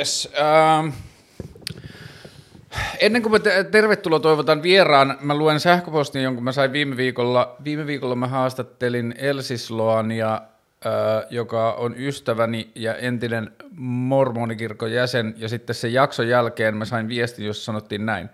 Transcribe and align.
Yes. 0.00 0.28
Ähm. 0.38 0.88
Ennen 3.00 3.22
kuin 3.22 3.32
me 3.32 3.38
te- 3.38 3.64
tervetuloa 3.64 4.20
toivotan 4.20 4.62
vieraan, 4.62 5.18
mä 5.20 5.34
luen 5.34 5.60
sähköpostin, 5.60 6.22
jonka 6.22 6.40
mä 6.40 6.52
sain 6.52 6.72
viime 6.72 6.96
viikolla. 6.96 7.56
Viime 7.64 7.86
viikolla 7.86 8.14
mä 8.14 8.26
haastattelin 8.28 9.14
Elsisloania, 9.18 10.34
äh, 10.34 11.26
joka 11.30 11.72
on 11.72 11.94
ystäväni 11.96 12.70
ja 12.74 12.94
entinen 12.94 13.52
mormonikirkon 13.76 14.92
jäsen, 14.92 15.34
ja 15.36 15.48
sitten 15.48 15.74
sen 15.74 15.92
jakson 15.92 16.28
jälkeen 16.28 16.76
mä 16.76 16.84
sain 16.84 17.08
viestin, 17.08 17.46
jossa 17.46 17.64
sanottiin 17.64 18.06
näin. 18.06 18.30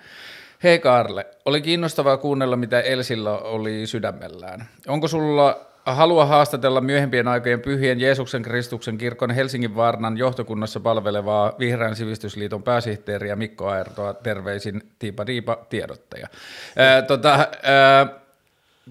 Hei 0.63 0.79
Karle, 0.79 1.27
oli 1.45 1.61
kiinnostavaa 1.61 2.17
kuunnella, 2.17 2.57
mitä 2.57 2.81
Elsillä 2.81 3.39
oli 3.39 3.87
sydämellään. 3.87 4.69
Onko 4.89 5.09
sulla 5.09 5.67
halua 5.87 6.27
haastatella 6.27 6.81
myöhempien 6.81 7.29
aikojen 7.29 7.61
pyhien 7.61 8.01
Jeesuksen 8.01 8.43
Kristuksen 8.43 8.99
kirkon 8.99 9.31
Helsingin 9.31 9.77
Varnan 9.77 10.19
johtokunnassa 10.19 10.81
palvelevaa 10.81 11.53
Vihreän 11.59 11.97
sivistysliiton 11.97 12.63
pääsihteeriä 12.63 13.37
Mikko 13.37 13.69
Aertoa, 13.69 14.15
terveisin 14.15 14.83
Tiipa 14.99 15.27
Diipa 15.27 15.59
tiedottaja. 15.69 16.29
Ää, 16.77 17.03
tota, 17.03 17.49
ää, 17.63 18.27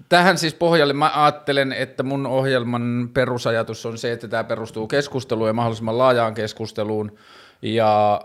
Tähän 0.08 0.38
siis 0.38 0.54
pohjalle 0.54 0.92
mä 0.92 1.24
ajattelen, 1.24 1.72
että 1.72 2.02
mun 2.02 2.26
ohjelman 2.26 3.10
perusajatus 3.14 3.86
on 3.86 3.98
se, 3.98 4.12
että 4.12 4.28
tämä 4.28 4.44
perustuu 4.44 4.86
keskusteluun 4.86 5.48
ja 5.48 5.52
mahdollisimman 5.52 5.98
laajaan 5.98 6.34
keskusteluun. 6.34 7.18
Ja 7.62 8.20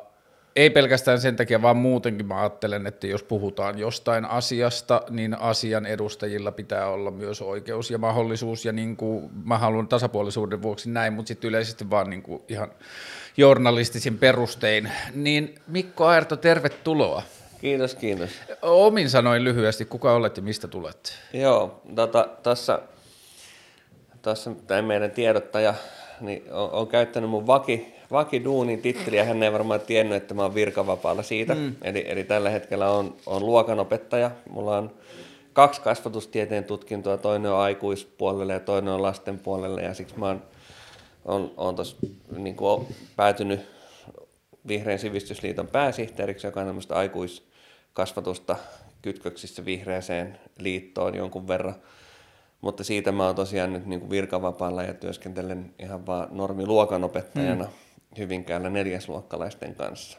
ei 0.56 0.70
pelkästään 0.70 1.22
sen 1.22 1.36
takia, 1.36 1.62
vaan 1.62 1.78
muutenkin 1.78 2.26
mä 2.26 2.40
ajattelen, 2.40 2.88
että 2.88 3.08
jos 3.08 3.24
puhutaan 3.24 3.80
jostain 3.80 4.26
asiasta, 4.26 5.02
niin 5.10 5.40
asian 5.40 5.86
edustajilla 5.86 6.52
pitää 6.52 6.88
olla 6.88 7.12
myös 7.12 7.42
oikeus 7.42 7.92
ja 7.92 7.98
mahdollisuus, 7.98 8.66
ja 8.66 8.72
niin 8.72 8.98
kuin 8.98 9.30
mä 9.44 9.58
haluan 9.58 9.88
tasapuolisuuden 9.88 10.62
vuoksi 10.62 10.90
näin, 10.90 11.14
mutta 11.14 11.28
sitten 11.28 11.48
yleisesti 11.48 11.90
vaan 11.90 12.10
niin 12.10 12.22
kuin 12.22 12.42
ihan 12.48 12.72
journalistisin 13.38 14.18
perustein. 14.18 14.92
Niin 15.14 15.56
Mikko 15.68 16.06
Aerto, 16.06 16.36
tervetuloa. 16.36 17.24
Kiitos, 17.62 17.96
kiitos. 17.96 18.30
Omin 18.62 19.10
sanoin 19.10 19.44
lyhyesti, 19.44 19.86
kuka 19.86 20.14
olet 20.14 20.38
ja 20.38 20.44
mistä 20.44 20.68
tulet? 20.68 21.14
Joo, 21.34 21.82
tota, 21.96 22.30
tässä, 22.44 22.80
tässä 24.22 24.52
meidän 24.82 25.12
tiedottaja 25.12 25.74
niin 26.22 26.44
on, 26.52 26.72
on 26.72 26.88
käyttänyt 26.88 27.30
mun 27.30 27.48
vaki, 27.48 27.96
vakiduunin 28.12 28.82
titteliä. 28.82 29.26
Hän 29.26 29.44
ei 29.44 29.54
varmaan 29.54 29.80
tiennyt, 29.80 30.18
että 30.18 30.34
mä 30.34 30.42
oon 30.42 30.56
virkavapaalla 30.56 31.24
siitä. 31.24 31.56
Mm. 31.56 31.76
Eli, 31.82 32.06
eli 32.08 32.24
tällä 32.24 32.50
hetkellä 32.50 32.90
on, 32.90 33.16
on 33.26 33.46
luokanopettaja. 33.46 34.32
Mulla 34.50 34.78
on 34.78 34.92
kaksi 35.54 35.82
kasvatustieteen 35.82 36.64
tutkintoa, 36.64 37.18
toinen 37.18 37.52
on 37.52 37.60
aikuispuolelle 37.60 38.54
ja 38.54 38.60
toinen 38.60 38.94
on 38.94 39.02
lasten 39.02 39.40
puolelle. 39.40 39.82
Ja 39.82 39.94
siksi 39.94 40.20
mä 40.20 40.28
oon, 40.28 40.44
on, 41.26 41.52
on 41.58 41.76
tos, 41.76 41.98
niin 42.38 42.56
kuin 42.56 42.88
päätynyt 43.16 43.60
Vihreän 44.68 45.00
sivistysliiton 45.00 45.68
pääsihteeriksi, 45.68 46.48
joka 46.48 46.60
on 46.60 46.68
tämmöistä 46.68 46.96
aikuiskasvatusta 46.96 48.56
kytköksissä 49.02 49.66
vihreäseen 49.66 50.40
liittoon 50.60 51.16
jonkun 51.16 51.48
verran. 51.48 51.76
Mutta 52.62 52.84
siitä 52.84 53.12
mä 53.12 53.26
oon 53.26 53.36
tosiaan 53.36 53.74
nyt 53.74 53.86
niin 53.86 54.00
kuin 54.00 54.10
virkavapaalla 54.10 54.84
ja 54.84 54.94
työskentelen 54.94 55.74
ihan 55.80 56.06
vaan 56.06 56.28
normiluokanopettajana 56.32 57.64
hmm. 57.64 57.74
Hyvinkäällä 58.18 58.70
neljäsluokkalaisten 58.70 59.76
kanssa. 59.76 60.18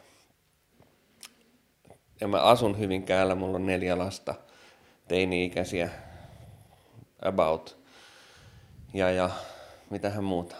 Ja 2.21 2.27
mä 2.27 2.41
asun 2.41 2.79
Hyvinkäällä, 2.79 3.35
mulla 3.35 3.55
on 3.55 3.65
neljä 3.65 3.97
lasta, 3.97 4.35
teini-ikäisiä, 5.07 5.89
about. 7.21 7.77
Ja, 8.93 9.11
ja 9.11 9.29
mitähän 9.89 10.23
muuta. 10.23 10.55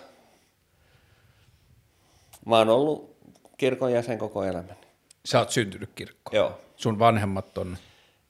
Mä 2.46 2.58
oon 2.58 2.70
ollut 2.70 3.18
kirkon 3.58 3.94
jäsen 3.94 4.18
koko 4.18 4.44
elämäni. 4.44 4.88
Sä 5.26 5.40
oot 5.40 5.50
syntynyt 5.50 5.90
kirkkoon. 5.96 6.36
Joo. 6.36 6.60
Sun 6.76 7.00
vanhemmat 7.00 7.58
on... 7.58 7.78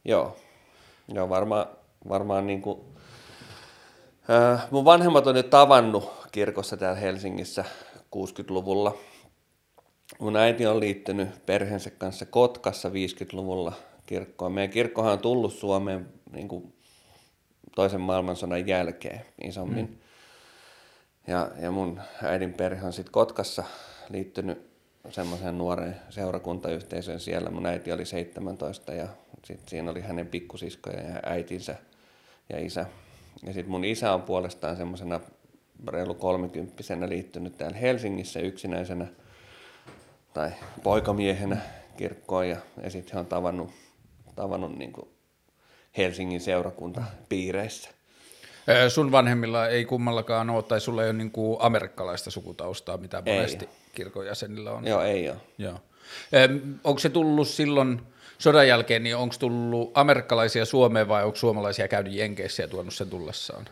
Joo. 0.05 0.37
Joo, 1.07 1.29
varmaan, 1.29 1.65
varmaan 2.09 2.47
niin 2.47 2.61
kuin, 2.61 2.79
äh, 4.29 4.67
mun 4.71 4.85
vanhemmat 4.85 5.27
on 5.27 5.35
jo 5.35 5.43
tavannut 5.43 6.13
kirkossa 6.31 6.77
täällä 6.77 6.99
Helsingissä 6.99 7.65
60-luvulla. 8.15 8.97
Mun 10.19 10.35
äiti 10.35 10.65
on 10.65 10.79
liittynyt 10.79 11.45
perheensä 11.45 11.89
kanssa 11.89 12.25
Kotkassa 12.25 12.89
50-luvulla 12.89 13.73
kirkkoon. 14.05 14.51
Meidän 14.51 14.73
kirkkohan 14.73 15.13
on 15.13 15.19
tullut 15.19 15.53
Suomeen 15.53 16.09
niin 16.31 16.47
kuin 16.47 16.73
toisen 17.75 18.01
maailmansodan 18.01 18.67
jälkeen 18.67 19.21
isommin. 19.43 19.85
Mm. 19.85 19.95
Ja, 21.27 21.51
ja 21.61 21.71
mun 21.71 22.01
äidin 22.23 22.53
perhe 22.53 22.85
on 22.85 22.93
sitten 22.93 23.11
Kotkassa 23.11 23.63
liittynyt 24.09 24.73
semmoiseen 25.09 25.57
nuoreen 25.57 25.95
seurakuntayhteisöön 26.09 27.19
siellä. 27.19 27.49
Mun 27.49 27.65
äiti 27.65 27.91
oli 27.91 28.05
17 28.05 28.93
ja 28.93 29.07
sitten 29.43 29.69
siinä 29.69 29.91
oli 29.91 30.01
hänen 30.01 30.27
pikkusiskoja 30.27 31.01
ja 31.01 31.19
äitinsä 31.25 31.75
ja 32.49 32.65
isä. 32.65 32.85
Ja 33.43 33.53
sitten 33.53 33.71
mun 33.71 33.85
isä 33.85 34.13
on 34.13 34.21
puolestaan 34.21 34.77
semmoisena 34.77 35.19
reilu 35.87 36.13
kolmikymppisenä 36.13 37.09
liittynyt 37.09 37.57
täällä 37.57 37.77
Helsingissä 37.77 38.39
yksinäisenä 38.39 39.05
tai 40.33 40.51
poikamiehenä 40.83 41.57
kirkkoon 41.97 42.49
ja, 42.49 42.57
ja 42.83 42.89
sitten 42.89 43.19
on 43.19 43.25
tavannut, 43.25 43.71
tavannut 44.35 44.77
niin 44.77 44.93
kuin 44.93 45.07
Helsingin 45.97 46.41
seurakuntapiireissä. 46.41 47.89
Sun 48.89 49.11
vanhemmilla 49.11 49.67
ei 49.67 49.85
kummallakaan 49.85 50.49
ole, 50.49 50.63
tai 50.63 50.81
sulla 50.81 51.03
ei 51.03 51.09
ole 51.09 51.17
niin 51.17 51.31
kuin 51.31 51.57
amerikkalaista 51.61 52.31
sukutaustaa, 52.31 52.97
mitä 52.97 53.23
monesti 53.25 53.65
ei. 53.65 53.71
kirkon 53.93 54.25
jäsenillä 54.25 54.71
on. 54.71 54.87
Joo, 54.87 55.01
ei 55.01 55.29
ole. 55.29 55.37
Joo. 55.57 55.79
Onko 56.83 56.99
se 56.99 57.09
tullut 57.09 57.47
silloin 57.47 58.01
sodan 58.37 58.67
jälkeen, 58.67 59.03
niin 59.03 59.15
onko 59.15 59.35
tullut 59.39 59.91
amerikkalaisia 59.97 60.65
Suomeen 60.65 61.07
vai 61.07 61.23
onko 61.23 61.35
suomalaisia 61.35 61.87
käynyt 61.87 62.13
Jenkeissä 62.13 62.63
ja 62.63 62.67
tuonut 62.67 62.93
sen 62.93 63.09
tullessaan? 63.09 63.65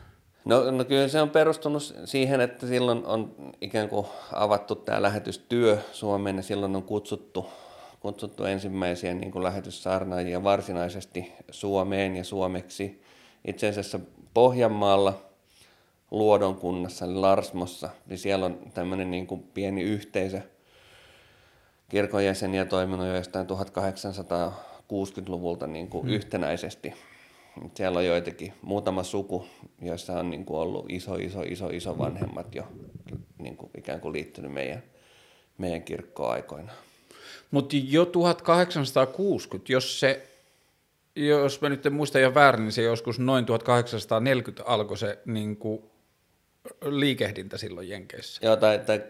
No, 0.46 0.72
no 0.72 0.86
kyllä 0.86 1.08
se 1.08 1.22
on 1.22 1.30
perustunut 1.30 1.96
siihen, 2.06 2.42
että 2.42 2.68
silloin 2.68 3.06
on 3.06 3.36
ikään 3.62 3.90
kuin 3.90 4.06
avattu 4.34 4.76
tämä 4.76 5.02
lähetystyö 5.02 5.78
Suomeen 5.92 6.38
ja 6.38 6.44
silloin 6.44 6.76
on 6.76 6.84
kutsuttu, 6.84 7.46
kutsuttu 8.00 8.44
ensimmäisiä 8.44 9.14
niin 9.14 9.32
kuin 9.32 9.44
lähetyssaarnaajia 9.44 10.44
varsinaisesti 10.44 11.34
Suomeen 11.52 12.16
ja 12.16 12.24
suomeksi. 12.24 13.02
Itse 13.48 13.70
asiassa 13.70 14.00
Pohjanmaalla 14.34 15.22
Luodon 16.12 16.56
kunnassa, 16.56 17.06
eli 17.06 17.14
Larsmossa, 17.14 17.90
niin 18.06 18.18
siellä 18.18 18.46
on 18.46 18.60
tämmöinen 18.74 19.12
niin 19.12 19.28
kuin 19.28 19.44
pieni 19.54 19.82
yhteisö 19.82 20.42
kirkon 21.90 22.26
jäseniä 22.26 22.66
toiminut 22.66 23.08
jo 23.08 23.16
jostain 23.16 23.48
1860-luvulta 23.48 25.68
niin 25.68 25.88
kuin 25.88 26.04
hmm. 26.04 26.14
yhtenäisesti. 26.14 26.94
Siellä 27.76 28.00
on 28.00 28.06
joitakin, 28.06 28.54
muutama 28.62 29.04
suku, 29.04 29.46
joissa 29.82 30.14
on 30.14 30.30
niin 30.30 30.46
kuin 30.46 30.60
ollut 30.60 30.86
iso, 30.90 31.16
iso, 31.16 31.42
iso, 31.42 31.68
iso 31.68 31.98
vanhemmat 31.98 32.56
jo 32.56 32.64
niin 33.38 33.58
kuin 33.58 33.72
ikään 33.78 34.02
kuin 34.02 34.14
liittynyt 34.14 34.52
meidän, 34.52 34.84
meidän 35.58 35.84
kirkkoaikoina. 35.84 36.72
Mutta 37.52 37.76
jo 37.90 38.06
1860, 38.06 39.74
jos 39.74 40.00
se 40.00 40.28
jos 41.16 41.62
mä 41.62 41.70
nyt 41.70 41.86
en 41.86 41.94
muista 41.94 42.20
ihan 42.20 42.34
väärin, 42.34 42.64
niin 42.64 42.72
se 42.72 42.82
joskus 42.82 43.20
noin 43.20 43.46
1840 43.46 44.64
alkoi 44.64 44.98
se 44.98 45.20
niin 45.26 45.58
kuin, 45.58 45.84
liikehdintä 46.86 47.58
silloin 47.58 47.90
Jenkeissä. 47.90 48.46
Joo, 48.46 48.56
tai, 48.56 48.80
tai 48.80 49.04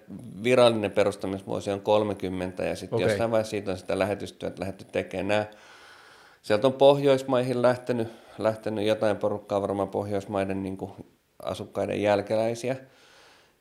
virallinen 0.43 0.91
perustamisvuosi 0.91 1.71
on 1.71 1.81
30 1.81 2.63
ja 2.63 2.75
sitten 2.75 2.97
okay. 2.97 3.09
jossain 3.09 3.31
vaiheessa 3.31 3.49
siitä 3.51 3.71
on 3.71 3.77
sitä 3.77 3.99
lähetystyötä 3.99 4.59
lähdetty 4.59 4.85
tekemään. 4.91 5.27
Nämä, 5.27 5.45
sieltä 6.41 6.67
on 6.67 6.73
Pohjoismaihin 6.73 7.61
lähtenyt, 7.61 8.07
lähtenyt 8.43 8.85
jotain 8.85 9.17
porukkaa, 9.17 9.61
varmaan 9.61 9.89
Pohjoismaiden 9.89 10.63
niin 10.63 10.77
kuin, 10.77 10.91
asukkaiden 11.43 12.01
jälkeläisiä. 12.01 12.75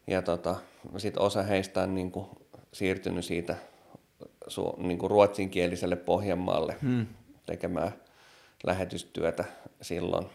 Ja 0.06 0.22
tota, 0.22 0.56
sitten 0.96 1.22
osa 1.22 1.42
heistä 1.42 1.82
on 1.82 1.94
niin 1.94 2.10
kuin, 2.10 2.26
siirtynyt 2.72 3.24
siitä 3.24 3.56
su, 4.46 4.74
niin 4.78 4.98
kuin 4.98 5.10
ruotsinkieliselle 5.10 5.96
Pohjanmaalle 5.96 6.76
hmm. 6.82 7.06
tekemään 7.46 7.92
lähetystyötä 8.64 9.44
silloin. 9.82 10.26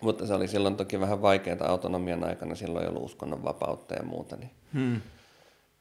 Mutta 0.00 0.26
se 0.26 0.34
oli 0.34 0.48
silloin 0.48 0.76
toki 0.76 1.00
vähän 1.00 1.22
vaikeaa 1.22 1.66
autonomian 1.68 2.24
aikana, 2.24 2.54
silloin 2.54 2.84
ei 2.84 2.88
ollut 2.88 3.04
uskonnon 3.04 3.44
vapautta 3.44 3.94
ja 3.94 4.02
muuta, 4.02 4.36
niin 4.36 4.50
hmm. 4.74 5.00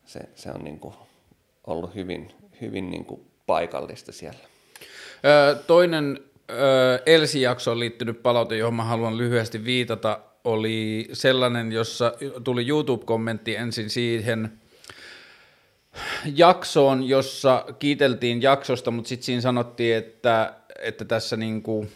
se, 0.06 0.20
se 0.36 0.52
on 0.52 0.64
niin 0.64 0.80
kuin 0.80 0.94
ollut 1.68 1.96
hyvin, 1.96 2.32
hyvin 2.62 2.92
niin 2.92 3.06
kuin 3.06 3.32
paikallista 3.46 4.12
siellä. 4.12 4.40
Ö, 5.26 5.56
toinen 5.68 6.20
Elsi-jaksoon 7.06 7.80
liittynyt 7.80 8.24
palaute, 8.24 8.58
johon 8.58 8.74
mä 8.74 8.84
haluan 8.84 9.18
lyhyesti 9.18 9.66
viitata, 9.66 10.20
oli 10.44 11.08
sellainen, 11.14 11.72
jossa 11.72 12.14
tuli 12.44 12.68
YouTube-kommentti 12.68 13.56
ensin 13.56 13.90
siihen 13.90 14.52
jaksoon, 16.36 17.04
jossa 17.04 17.66
kiiteltiin 17.80 18.42
jaksosta, 18.42 18.92
mutta 18.92 19.10
sitten 19.10 19.26
siinä 19.26 19.42
sanottiin, 19.42 19.96
että 19.96 20.54
että 20.80 21.06
tässä 21.06 21.38
niin 21.38 21.64
kuin, 21.64 21.92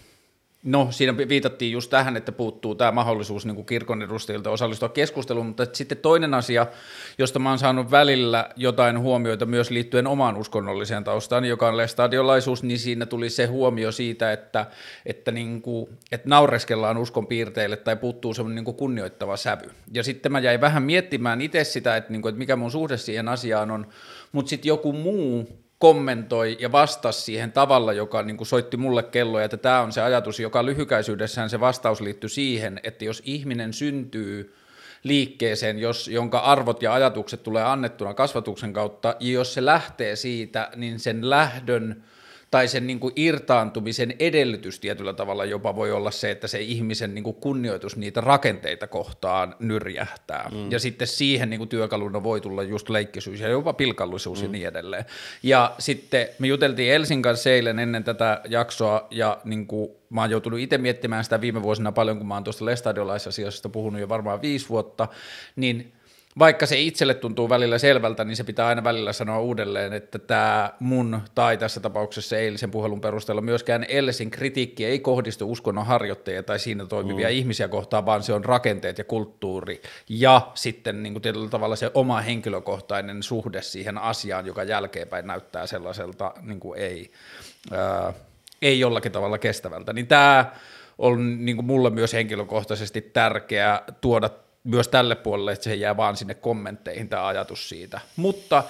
No, 0.63 0.87
siinä 0.91 1.17
viitattiin 1.17 1.71
just 1.71 1.89
tähän, 1.89 2.17
että 2.17 2.31
puuttuu 2.31 2.75
tämä 2.75 2.91
mahdollisuus 2.91 3.45
niin 3.45 3.55
kuin 3.55 3.65
kirkon 3.65 4.01
edustajilta 4.01 4.49
osallistua 4.49 4.89
keskusteluun, 4.89 5.45
mutta 5.45 5.65
sitten 5.73 5.97
toinen 5.97 6.33
asia, 6.33 6.67
josta 7.17 7.39
mä 7.39 7.49
oon 7.49 7.59
saanut 7.59 7.91
välillä 7.91 8.49
jotain 8.55 8.99
huomioita 8.99 9.45
myös 9.45 9.71
liittyen 9.71 10.07
omaan 10.07 10.37
uskonnolliseen 10.37 11.03
taustaan, 11.03 11.45
joka 11.45 11.67
on 11.67 11.77
lestadiolaisuus, 11.77 12.63
niin 12.63 12.79
siinä 12.79 13.05
tuli 13.05 13.29
se 13.29 13.45
huomio 13.45 13.91
siitä, 13.91 14.31
että, 14.31 14.65
että, 15.05 15.31
niin 15.31 15.61
kuin, 15.61 15.89
että 16.11 16.29
naureskellaan 16.29 16.97
uskon 16.97 17.27
piirteille 17.27 17.77
tai 17.77 17.95
puuttuu 17.95 18.33
semmoinen 18.33 18.55
niin 18.55 18.65
kuin 18.65 18.77
kunnioittava 18.77 19.37
sävy. 19.37 19.71
Ja 19.93 20.03
sitten 20.03 20.31
mä 20.31 20.39
jäin 20.39 20.61
vähän 20.61 20.83
miettimään 20.83 21.41
itse 21.41 21.63
sitä, 21.63 21.97
että, 21.97 22.11
niin 22.11 22.21
kuin, 22.21 22.29
että 22.29 22.39
mikä 22.39 22.55
mun 22.55 22.71
suhde 22.71 22.97
siihen 22.97 23.27
asiaan 23.27 23.71
on, 23.71 23.87
mutta 24.31 24.49
sitten 24.49 24.69
joku 24.69 24.93
muu 24.93 25.68
kommentoi 25.79 26.57
ja 26.59 26.71
vastasi 26.71 27.21
siihen 27.21 27.51
tavalla, 27.51 27.93
joka 27.93 28.23
niin 28.23 28.37
kuin 28.37 28.47
soitti 28.47 28.77
mulle 28.77 29.03
kelloja, 29.03 29.45
että 29.45 29.57
tämä 29.57 29.81
on 29.81 29.91
se 29.91 30.01
ajatus, 30.01 30.39
joka 30.39 30.65
lyhykäisyydessään 30.65 31.49
se 31.49 31.59
vastaus 31.59 32.01
liittyy 32.01 32.29
siihen, 32.29 32.79
että 32.83 33.05
jos 33.05 33.21
ihminen 33.25 33.73
syntyy 33.73 34.55
liikkeeseen, 35.03 35.79
jos, 35.79 36.07
jonka 36.07 36.39
arvot 36.39 36.83
ja 36.83 36.93
ajatukset 36.93 37.43
tulee 37.43 37.63
annettuna 37.63 38.13
kasvatuksen 38.13 38.73
kautta, 38.73 39.15
ja 39.19 39.31
jos 39.31 39.53
se 39.53 39.65
lähtee 39.65 40.15
siitä, 40.15 40.69
niin 40.75 40.99
sen 40.99 41.29
lähdön 41.29 42.03
tai 42.51 42.67
sen 42.67 42.87
niin 42.87 42.99
kuin 42.99 43.13
irtaantumisen 43.15 44.15
edellytys 44.19 44.79
tietyllä 44.79 45.13
tavalla 45.13 45.45
jopa 45.45 45.75
voi 45.75 45.91
olla 45.91 46.11
se, 46.11 46.31
että 46.31 46.47
se 46.47 46.59
ihmisen 46.59 47.15
niin 47.15 47.23
kuin 47.23 47.35
kunnioitus 47.35 47.97
niitä 47.97 48.21
rakenteita 48.21 48.87
kohtaan 48.87 49.55
nyrjähtää. 49.59 50.49
Mm. 50.51 50.71
Ja 50.71 50.79
sitten 50.79 51.07
siihen 51.07 51.49
niin 51.49 51.57
kuin 51.57 51.69
työkaluna 51.69 52.23
voi 52.23 52.41
tulla 52.41 52.63
just 52.63 52.89
leikkisyys 52.89 53.39
ja 53.39 53.47
jopa 53.47 53.73
pilkallisuus 53.73 54.39
mm. 54.39 54.45
ja 54.45 54.51
niin 54.51 54.67
edelleen. 54.67 55.05
Ja 55.43 55.75
sitten 55.79 56.27
me 56.39 56.47
juteltiin 56.47 56.93
Elsin 56.93 57.21
kanssa 57.21 57.49
eilen 57.49 57.79
ennen 57.79 58.03
tätä 58.03 58.41
jaksoa 58.49 59.07
ja 59.11 59.41
niin 59.43 59.67
kuin 59.67 59.91
mä 60.09 60.21
oon 60.21 60.31
joutunut 60.31 60.59
itse 60.59 60.77
miettimään 60.77 61.23
sitä 61.23 61.41
viime 61.41 61.63
vuosina 61.63 61.91
paljon, 61.91 62.17
kun 62.17 62.27
mä 62.27 62.33
oon 62.33 62.43
tuosta 62.43 62.65
Lestadiolaisasiasta 62.65 63.69
puhunut 63.69 64.01
jo 64.01 64.09
varmaan 64.09 64.41
viisi 64.41 64.69
vuotta, 64.69 65.07
niin 65.55 65.93
vaikka 66.39 66.65
se 66.65 66.79
itselle 66.79 67.13
tuntuu 67.13 67.49
välillä 67.49 67.77
selvältä, 67.77 68.23
niin 68.23 68.35
se 68.35 68.43
pitää 68.43 68.67
aina 68.67 68.83
välillä 68.83 69.13
sanoa 69.13 69.39
uudelleen, 69.39 69.93
että 69.93 70.19
tämä 70.19 70.73
mun 70.79 71.21
tai 71.35 71.57
tässä 71.57 71.79
tapauksessa 71.79 72.37
eilisen 72.37 72.71
puhelun 72.71 73.01
perusteella 73.01 73.41
myöskään 73.41 73.85
Elsin 73.89 74.31
kritiikki 74.31 74.85
ei 74.85 74.99
kohdistu 74.99 75.51
uskonnon 75.51 75.85
harjoittajia 75.85 76.43
tai 76.43 76.59
siinä 76.59 76.85
toimivia 76.85 77.27
mm. 77.27 77.33
ihmisiä 77.33 77.67
kohtaan, 77.67 78.05
vaan 78.05 78.23
se 78.23 78.33
on 78.33 78.45
rakenteet 78.45 78.97
ja 78.97 79.03
kulttuuri 79.03 79.81
ja 80.09 80.51
sitten 80.53 81.03
niin 81.03 81.13
kuin 81.13 81.21
tietyllä 81.21 81.49
tavalla 81.49 81.75
se 81.75 81.91
oma 81.93 82.21
henkilökohtainen 82.21 83.23
suhde 83.23 83.61
siihen 83.61 83.97
asiaan, 83.97 84.45
joka 84.45 84.63
jälkeenpäin 84.63 85.27
näyttää 85.27 85.67
sellaiselta 85.67 86.33
niin 86.41 86.59
kuin 86.59 86.79
ei, 86.79 87.11
ää, 87.71 88.13
ei 88.61 88.79
jollakin 88.79 89.11
tavalla 89.11 89.37
kestävältä. 89.37 89.93
Niin 89.93 90.07
tämä 90.07 90.45
on 90.97 91.45
niin 91.45 91.55
kuin 91.55 91.65
mulle 91.65 91.89
myös 91.89 92.13
henkilökohtaisesti 92.13 93.01
tärkeää 93.01 93.83
tuoda 94.01 94.29
myös 94.69 94.87
tälle 94.87 95.15
puolelle, 95.15 95.51
että 95.51 95.63
se 95.63 95.75
jää 95.75 95.97
vaan 95.97 96.17
sinne 96.17 96.33
kommentteihin 96.33 97.09
tämä 97.09 97.27
ajatus 97.27 97.69
siitä. 97.69 98.01
Mutta 98.15 98.63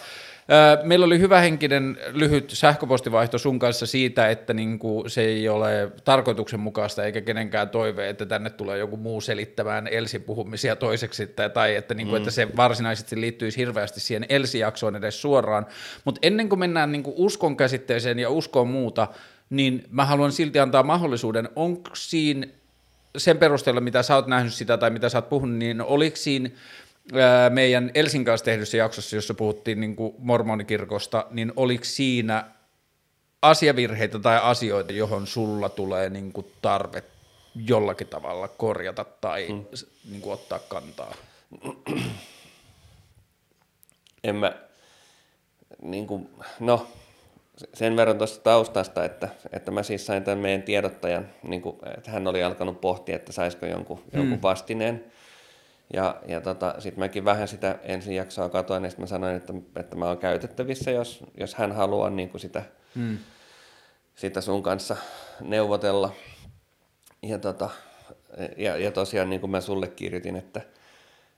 Meillä 0.84 1.06
oli 1.06 1.19
henkinen 1.42 1.98
lyhyt 2.12 2.50
sähköpostivaihto 2.50 3.38
sun 3.38 3.60
kanssa 3.60 3.86
siitä, 3.86 4.30
että 4.30 4.54
niin 4.54 4.80
kuin 4.80 5.10
se 5.10 5.22
ei 5.22 5.50
ole 5.50 5.92
tarkoituksenmukaista 6.04 7.04
eikä 7.04 7.22
kenenkään 7.22 7.69
toive, 7.69 8.10
että 8.10 8.25
tänne 8.25 8.50
tulee 8.50 8.78
joku 8.78 8.98
muu 8.98 9.22
selittämään 9.22 9.88
Elsin 9.88 10.24
puhumisia 10.24 10.75
toiseksi, 10.75 11.28
tai, 11.28 11.50
tai 11.50 11.75
että, 11.75 11.94
niin 11.94 12.07
kuin, 12.07 12.16
mm. 12.16 12.18
että 12.18 12.31
se 12.31 12.48
varsinaisesti 12.56 13.22
liittyisi 13.22 13.57
hirveästi 13.57 14.00
siihen 14.00 14.25
Elsi-jaksoon 14.30 14.96
edes 14.96 15.22
suoraan. 15.22 15.66
Mutta 16.06 16.19
ennen 16.22 16.50
kuin 16.50 16.60
mennään 16.60 16.92
niin 16.92 17.04
kuin 17.04 17.16
uskon 17.18 17.57
käsitteeseen 17.57 18.19
ja 18.19 18.30
uskon 18.30 18.68
muuta, 18.68 19.07
niin 19.50 19.84
mä 19.92 20.06
haluan 20.06 20.31
silti 20.31 20.60
antaa 20.60 20.84
mahdollisuuden, 20.84 21.50
onko 21.56 21.90
siinä 21.94 22.48
sen 23.18 23.38
perusteella, 23.38 23.82
mitä 23.82 24.04
sä 24.04 24.16
oot 24.16 24.28
nähnyt 24.28 24.54
sitä 24.54 24.78
tai 24.78 24.90
mitä 24.90 25.10
sä 25.10 25.18
oot 25.18 25.30
puhunut, 25.30 25.58
niin 25.58 25.82
oliko 25.82 26.16
siinä 26.16 26.50
meidän 27.50 27.92
Elsin 27.94 28.26
kanssa 28.26 28.46
tehdyssä 28.46 28.78
jaksossa, 28.78 29.16
jossa 29.16 29.34
puhuttiin 29.34 29.80
niin 29.80 29.96
kuin 29.96 30.14
mormonikirkosta, 30.18 31.26
niin 31.32 31.54
oliko 31.56 31.84
siinä 31.84 32.46
asiavirheitä 33.42 34.20
tai 34.20 34.40
asioita, 34.44 34.94
johon 34.94 35.28
sulla 35.28 35.70
tulee 35.70 36.10
niin 36.10 36.34
kuin 36.34 36.52
tarve 36.62 37.04
jollakin 37.56 38.08
tavalla 38.08 38.48
korjata 38.48 39.06
tai 39.22 39.48
hmm. 39.48 39.66
niin 40.10 40.22
kuin 40.22 40.34
ottaa 40.34 40.60
kantaa? 40.60 41.16
En 44.24 44.36
mä, 44.36 44.54
niin 45.82 46.08
kuin, 46.08 46.30
no 46.60 46.88
sen 47.74 47.98
verran 47.98 48.18
tuosta 48.18 48.44
taustasta, 48.44 49.06
että, 49.06 49.30
että 49.54 49.72
mä 49.72 49.84
siis 49.84 50.06
sain 50.06 50.24
tämän 50.24 50.40
meidän 50.40 50.64
tiedottajan, 50.64 51.30
niin 51.44 51.62
kuin, 51.62 51.78
että 51.98 52.12
hän 52.12 52.28
oli 52.28 52.44
alkanut 52.44 52.82
pohtia, 52.82 53.16
että 53.16 53.32
saisiko 53.32 53.66
jonkun, 53.66 53.98
hmm. 53.98 54.20
jonkun 54.20 54.42
vastineen. 54.42 55.06
Ja, 55.94 56.22
ja 56.28 56.42
tota, 56.42 56.76
sitten 56.80 57.00
mäkin 57.00 57.26
vähän 57.26 57.48
sitä 57.48 57.80
ensin 57.84 58.16
jaksoa 58.16 58.50
katoin, 58.50 58.84
ja 58.84 58.90
sitten 58.90 59.04
mä 59.04 59.08
sanoin, 59.08 59.36
että, 59.36 59.54
että 59.76 59.96
mä 59.96 60.06
oon 60.06 60.18
käytettävissä, 60.18 60.92
jos, 60.92 61.24
jos 61.38 61.56
hän 61.56 61.72
haluaa 61.72 62.10
niin 62.10 62.30
kuin 62.30 62.42
sitä, 62.42 62.64
hmm. 62.96 63.18
sitä 64.16 64.42
sun 64.42 64.64
kanssa 64.64 64.96
neuvotella. 65.42 66.12
Ja, 67.24 67.38
tota, 67.38 67.70
ja, 68.58 68.78
ja 68.78 68.92
tosiaan 68.92 69.30
niin 69.30 69.42
kuin 69.42 69.52
mä 69.52 69.62
sulle 69.62 69.88
kirjoitin, 69.88 70.36
että, 70.36 70.62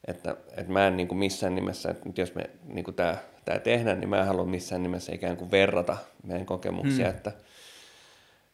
että, 0.07 0.35
että 0.57 0.71
mä 0.71 0.87
en 0.87 0.97
niin 0.97 1.07
kuin 1.07 1.17
missään 1.17 1.55
nimessä, 1.55 1.89
että 1.89 2.21
jos 2.21 2.35
me 2.35 2.49
niin 2.63 2.95
tämä 2.95 3.17
tämä 3.45 3.59
tehdään, 3.59 3.99
niin 3.99 4.09
mä 4.09 4.19
en 4.19 4.27
halua 4.27 4.45
missään 4.45 4.83
nimessä 4.83 5.15
ikään 5.15 5.37
kuin 5.37 5.51
verrata 5.51 5.97
meidän 6.23 6.45
kokemuksia, 6.45 7.05
hmm. 7.05 7.17
että, 7.17 7.31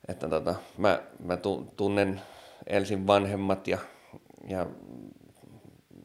että 0.08 0.30
tota, 0.30 0.56
mä, 0.78 1.02
mä 1.20 1.38
tunnen 1.78 2.22
Elsin 2.68 3.08
vanhemmat 3.08 3.68
ja, 3.68 3.78
ja 4.48 4.66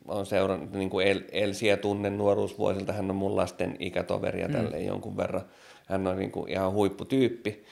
olen 0.08 0.26
seurannut 0.26 0.73
niin 0.73 0.90
kuin 0.90 1.06
El, 1.06 1.20
Elsiä 1.32 1.76
tunnen 1.76 2.19
nuoruusvuosilta, 2.19 2.93
hän 2.93 3.11
on 3.11 3.17
mun 3.17 3.37
lasten 3.37 3.76
ikätoveri 3.79 4.40
ja 4.40 4.49
hmm. 4.49 4.87
jonkun 4.87 5.17
verran. 5.17 5.43
Hän 5.87 6.06
on 6.06 6.17
niin 6.17 6.32
kuin 6.32 6.50
ihan 6.50 6.73
huipputyyppi 6.73 7.64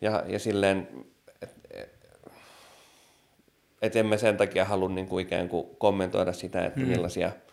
ja, 0.00 0.24
ja 0.26 0.38
silleen, 0.38 0.88
että 1.42 1.76
et 3.82 3.96
emme 3.96 4.18
sen 4.18 4.36
takia 4.36 4.64
halua 4.64 4.88
niin 4.88 5.06
kuin 5.06 5.26
ikään 5.26 5.48
kuin 5.48 5.66
kommentoida 5.78 6.32
sitä, 6.32 6.64
että 6.66 6.80
hmm. 6.80 6.88
millaisia– 6.88 7.32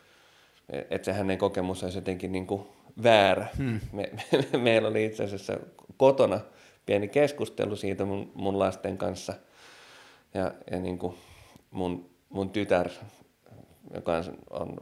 että 0.69 1.05
se 1.05 1.13
hänen 1.13 1.37
kokemus 1.37 1.83
olisi 1.83 1.97
jotenkin 1.97 2.31
niin 2.31 2.47
kuin 2.47 2.63
väärä. 3.03 3.47
Hmm. 3.57 3.79
Me, 3.91 4.09
me, 4.51 4.57
meillä 4.57 4.87
oli 4.87 5.05
itse 5.05 5.23
asiassa 5.23 5.57
kotona 5.97 6.39
pieni 6.85 7.07
keskustelu 7.07 7.75
siitä 7.75 8.05
mun, 8.05 8.31
mun 8.35 8.59
lasten 8.59 8.97
kanssa. 8.97 9.33
Ja, 10.33 10.53
ja 10.71 10.79
niin 10.79 10.97
kuin 10.97 11.15
mun, 11.71 12.09
mun 12.29 12.49
tytär, 12.49 12.89
joka 13.93 14.17
on, 14.17 14.37
on 14.49 14.77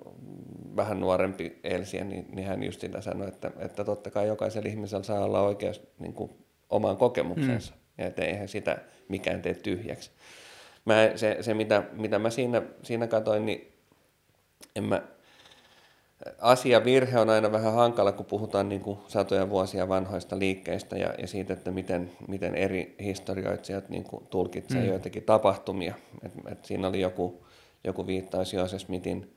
vähän 0.76 1.00
nuorempi 1.00 1.60
Elsiä, 1.64 2.04
niin, 2.04 2.26
niin 2.36 2.48
hän 2.48 2.64
just 2.64 2.82
sitä 2.82 3.02
sanoi, 3.02 3.28
että, 3.28 3.52
että 3.60 3.84
totta 3.84 4.12
kai 4.12 4.28
jokaisella 4.28 4.70
ihmisellä 4.70 5.04
saa 5.04 5.26
olla 5.26 5.42
oikeus 5.42 5.82
niin 6.00 6.14
kuin 6.14 6.32
omaan 6.70 6.98
kokemuksensa. 6.98 7.74
Hmm. 7.74 7.82
Ja 7.98 8.08
että 8.08 8.26
eihän 8.26 8.48
sitä 8.48 8.78
mikään 9.08 9.42
tee 9.42 9.54
tyhjäksi. 9.54 10.12
Mä, 10.86 11.12
se, 11.16 11.38
se 11.42 11.54
mitä, 11.54 11.84
mitä 11.92 12.20
mä 12.20 12.30
siinä, 12.30 12.62
siinä 12.84 13.08
katsoin, 13.08 13.46
niin 13.46 13.74
en 14.76 14.84
mä, 14.84 15.02
asia 16.40 16.86
virhe 16.86 17.20
on 17.20 17.30
aina 17.30 17.52
vähän 17.52 17.74
hankala, 17.74 18.12
kun 18.12 18.26
puhutaan 18.26 18.70
niin 18.70 18.82
kuin 18.82 19.00
satoja 19.08 19.50
vuosia 19.50 19.90
vanhoista 19.90 20.40
liikkeistä 20.40 20.98
ja, 20.98 21.14
ja 21.18 21.28
siitä, 21.28 21.54
että 21.54 21.72
miten, 21.72 22.12
miten 22.28 22.56
eri 22.56 22.96
historioitsijat 23.04 23.90
niin 23.90 24.04
kuin 24.04 24.28
tulkitsevat 24.30 24.84
mm. 24.84 24.90
joitakin 24.90 25.24
tapahtumia. 25.24 25.96
Et, 26.24 26.32
et 26.52 26.66
siinä 26.66 26.88
oli 26.88 27.02
joku, 27.02 27.46
joku 27.84 28.08
viittaus 28.08 28.54
Joseph 28.54 28.86
Smithin 28.86 29.36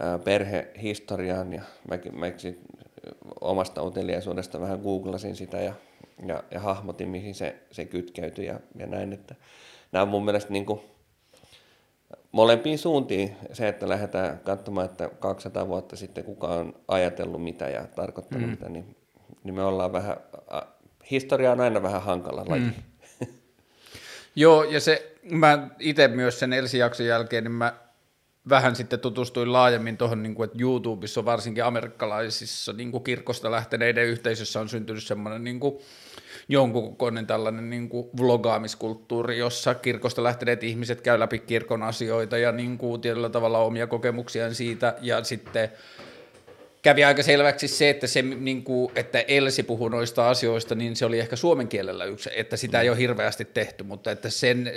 ää, 0.00 0.18
perhehistoriaan 0.18 1.52
ja 1.52 1.62
mäkin, 1.88 2.18
mäkin 2.18 2.58
omasta 3.40 3.82
uteliaisuudesta 3.82 4.60
vähän 4.60 4.80
googlasin 4.80 5.36
sitä 5.36 5.60
ja, 5.60 5.74
ja, 6.26 6.44
ja 6.50 6.60
hahmotin, 6.60 7.08
mihin 7.08 7.34
se, 7.34 7.56
se 7.70 7.84
kytkeytyi 7.84 8.46
ja, 8.46 8.60
ja 8.78 8.86
näin. 8.86 9.12
Että 9.12 9.34
nämä 9.92 10.02
on 10.02 10.08
mun 10.08 10.24
mielestä 10.24 10.52
niin 10.52 10.66
kuin, 10.66 10.80
molempiin 12.32 12.78
suuntiin 12.78 13.36
se, 13.52 13.68
että 13.68 13.88
lähdetään 13.88 14.40
katsomaan, 14.44 14.86
että 14.86 15.10
200 15.18 15.68
vuotta 15.68 15.96
sitten 15.96 16.24
kuka 16.24 16.46
on 16.46 16.74
ajatellut 16.88 17.42
mitä 17.42 17.68
ja 17.68 17.86
tarkoittanut 17.86 18.46
mm. 18.46 18.50
mitä, 18.50 18.68
niin, 18.68 18.96
niin 19.44 19.54
me 19.54 19.62
ollaan 19.62 19.92
vähän, 19.92 20.16
historia 21.10 21.52
on 21.52 21.60
aina 21.60 21.82
vähän 21.82 22.02
hankala 22.02 22.44
laji. 22.48 22.60
Mm. 22.60 22.72
Joo, 24.36 24.64
ja 24.64 24.80
se, 24.80 25.16
mä 25.22 25.68
itse 25.78 26.08
myös 26.08 26.38
sen 26.38 26.52
Elsi-jakson 26.52 27.06
jälkeen, 27.06 27.44
niin 27.44 27.52
mä 27.52 27.74
vähän 28.48 28.76
sitten 28.76 29.00
tutustuin 29.00 29.52
laajemmin 29.52 29.96
tuohon, 29.96 30.22
niin 30.22 30.44
että 30.44 30.58
YouTubessa 30.60 31.24
varsinkin 31.24 31.64
amerikkalaisissa 31.64 32.72
niin 32.72 32.90
kuin 32.90 33.04
kirkosta 33.04 33.50
lähteneiden 33.50 34.06
yhteisössä 34.06 34.60
on 34.60 34.68
syntynyt 34.68 35.04
semmoinen 35.04 35.44
niin 35.44 35.60
kuin, 35.60 35.78
jonkun 36.48 36.82
kokoinen 36.82 37.26
tällainen 37.26 37.70
niin 37.70 37.88
kuin 37.88 38.08
vlogaamiskulttuuri, 38.20 39.38
jossa 39.38 39.74
kirkosta 39.74 40.22
lähteneet 40.22 40.64
ihmiset 40.64 41.00
käy 41.00 41.18
läpi 41.18 41.38
kirkon 41.38 41.82
asioita 41.82 42.38
ja 42.38 42.52
niin 42.52 42.78
kuin 42.78 43.00
tietyllä 43.00 43.28
tavalla 43.28 43.58
omia 43.58 43.86
kokemuksiaan 43.86 44.54
siitä 44.54 44.96
ja 45.00 45.24
sitten 45.24 45.70
kävi 46.82 47.04
aika 47.04 47.22
selväksi 47.22 47.68
se, 47.68 47.90
että, 47.90 48.06
se, 48.06 48.22
niin 48.22 48.64
kuin, 48.64 48.92
että 48.94 49.20
Elsi 49.20 49.62
puhui 49.62 49.90
noista 49.90 50.30
asioista, 50.30 50.74
niin 50.74 50.96
se 50.96 51.04
oli 51.04 51.18
ehkä 51.18 51.36
suomen 51.36 51.68
kielellä 51.68 52.04
yksi, 52.04 52.30
että 52.36 52.56
sitä 52.56 52.80
ei 52.80 52.88
ole 52.88 52.98
hirveästi 52.98 53.44
tehty, 53.44 53.84
mutta 53.84 54.10
että 54.10 54.30
sen, 54.30 54.72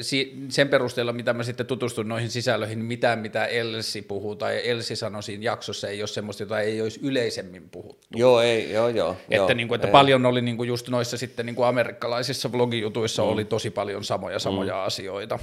sen 0.49 0.69
perusteella, 0.69 1.13
mitä 1.13 1.33
mä 1.33 1.43
sitten 1.43 1.65
tutustuin 1.65 2.07
noihin 2.07 2.29
sisällöihin, 2.29 2.79
niin 2.79 2.85
mitään 2.85 3.19
mitä 3.19 3.45
Elsi 3.45 4.01
puhuu 4.01 4.35
tai 4.35 4.69
Elsi 4.69 4.95
sanoi 4.95 5.23
siinä 5.23 5.43
jaksossa 5.43 5.87
ei 5.87 6.01
ole 6.01 6.07
semmoista, 6.07 6.43
jota 6.43 6.59
ei 6.59 6.81
olisi 6.81 6.99
yleisemmin 7.03 7.69
puhuttu. 7.69 8.07
Joo, 8.15 8.41
ei, 8.41 8.71
joo, 8.71 8.89
joo. 8.89 9.11
Että, 9.11 9.35
joo, 9.35 9.53
niin 9.53 9.67
kuin, 9.67 9.75
että 9.75 9.87
ei. 9.87 9.91
paljon 9.91 10.25
oli 10.25 10.41
niin 10.41 10.57
kuin 10.57 10.67
just 10.67 10.89
noissa 10.89 11.17
sitten 11.17 11.45
niin 11.45 11.55
kuin 11.55 11.67
amerikkalaisissa 11.67 12.51
vlogijutuissa 12.51 13.23
mm. 13.23 13.29
oli 13.29 13.45
tosi 13.45 13.69
paljon 13.69 14.03
samoja 14.03 14.39
samoja 14.39 14.73
mm. 14.73 14.79
asioita. 14.79 15.39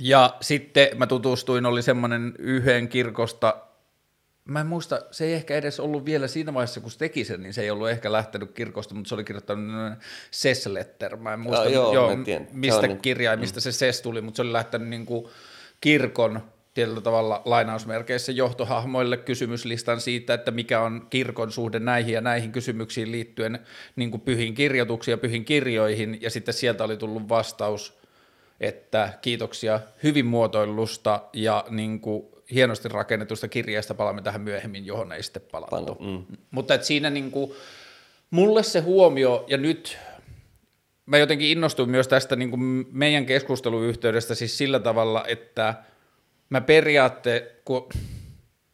Ja 0.00 0.36
sitten 0.40 0.88
mä 0.96 1.06
tutustuin, 1.06 1.66
oli 1.66 1.82
semmoinen 1.82 2.34
yhden 2.38 2.88
kirkosta, 2.88 3.56
mä 4.44 4.60
en 4.60 4.66
muista, 4.66 5.00
se 5.10 5.24
ei 5.24 5.32
ehkä 5.32 5.56
edes 5.56 5.80
ollut 5.80 6.04
vielä 6.04 6.28
siinä 6.28 6.54
vaiheessa, 6.54 6.80
kun 6.80 6.90
se 6.90 6.98
teki 6.98 7.24
sen, 7.24 7.42
niin 7.42 7.54
se 7.54 7.62
ei 7.62 7.70
ollut 7.70 7.90
ehkä 7.90 8.12
lähtenyt 8.12 8.52
kirkosta, 8.52 8.94
mutta 8.94 9.08
se 9.08 9.14
oli 9.14 9.24
kirjoittanut 9.24 9.92
Sess-letter, 10.30 11.16
mä 11.16 11.32
en 11.32 11.40
muista, 11.40 11.62
Ah, 11.62 11.72
joo, 11.72 11.94
joo, 11.94 12.16
mä 12.16 12.24
tiedän. 12.24 12.46
Se 12.46 12.56
mistä 12.56 12.86
niin- 12.86 13.00
kirjaimista 13.00 13.60
se 13.60 13.72
Sess 13.72 14.02
tuli, 14.02 14.20
mutta 14.20 14.36
se 14.36 14.42
oli 14.42 14.52
lähtenyt 14.52 14.88
niin 14.88 15.06
kuin 15.06 15.26
kirkon 15.80 16.40
tietyllä 16.74 17.00
tavalla 17.00 17.42
lainausmerkeissä 17.44 18.32
johtohahmoille 18.32 19.16
kysymyslistan 19.16 20.00
siitä, 20.00 20.34
että 20.34 20.50
mikä 20.50 20.80
on 20.80 21.06
kirkon 21.10 21.52
suhde 21.52 21.78
näihin 21.78 22.14
ja 22.14 22.20
näihin 22.20 22.52
kysymyksiin 22.52 23.12
liittyen 23.12 23.58
niin 23.96 24.10
kuin 24.10 24.20
pyhiin 24.20 24.54
kirjoituksiin 24.54 25.12
ja 25.12 25.18
pyhiin 25.18 25.44
kirjoihin, 25.44 26.18
ja 26.20 26.30
sitten 26.30 26.54
sieltä 26.54 26.84
oli 26.84 26.96
tullut 26.96 27.28
vastaus, 27.28 28.00
että 28.60 29.18
kiitoksia 29.22 29.80
hyvin 30.02 30.26
muotoillusta 30.26 31.22
ja 31.32 31.64
niin 31.70 32.00
kuin 32.00 32.26
hienosti 32.52 32.88
rakennetusta 32.88 33.48
kirjasta 33.48 33.94
palaamme 33.94 34.22
tähän 34.22 34.40
myöhemmin, 34.40 34.86
johon 34.86 35.12
ei 35.12 35.22
sitten 35.22 35.42
palattu. 35.52 35.94
Pala- 35.94 36.10
mm. 36.10 36.36
Mutta 36.50 36.74
että 36.74 36.86
siinä 36.86 37.10
niin 37.10 37.30
kuin, 37.30 37.52
mulle 38.30 38.62
se 38.62 38.80
huomio, 38.80 39.44
ja 39.48 39.56
nyt 39.56 39.98
mä 41.06 41.18
jotenkin 41.18 41.48
innostuin 41.48 41.90
myös 41.90 42.08
tästä 42.08 42.36
niin 42.36 42.50
kuin 42.50 42.86
meidän 42.92 43.26
keskusteluyhteydestä 43.26 44.34
siis 44.34 44.58
sillä 44.58 44.80
tavalla, 44.80 45.24
että 45.28 45.74
mä 46.50 46.60
periaatte, 46.60 47.56
kun 47.64 47.88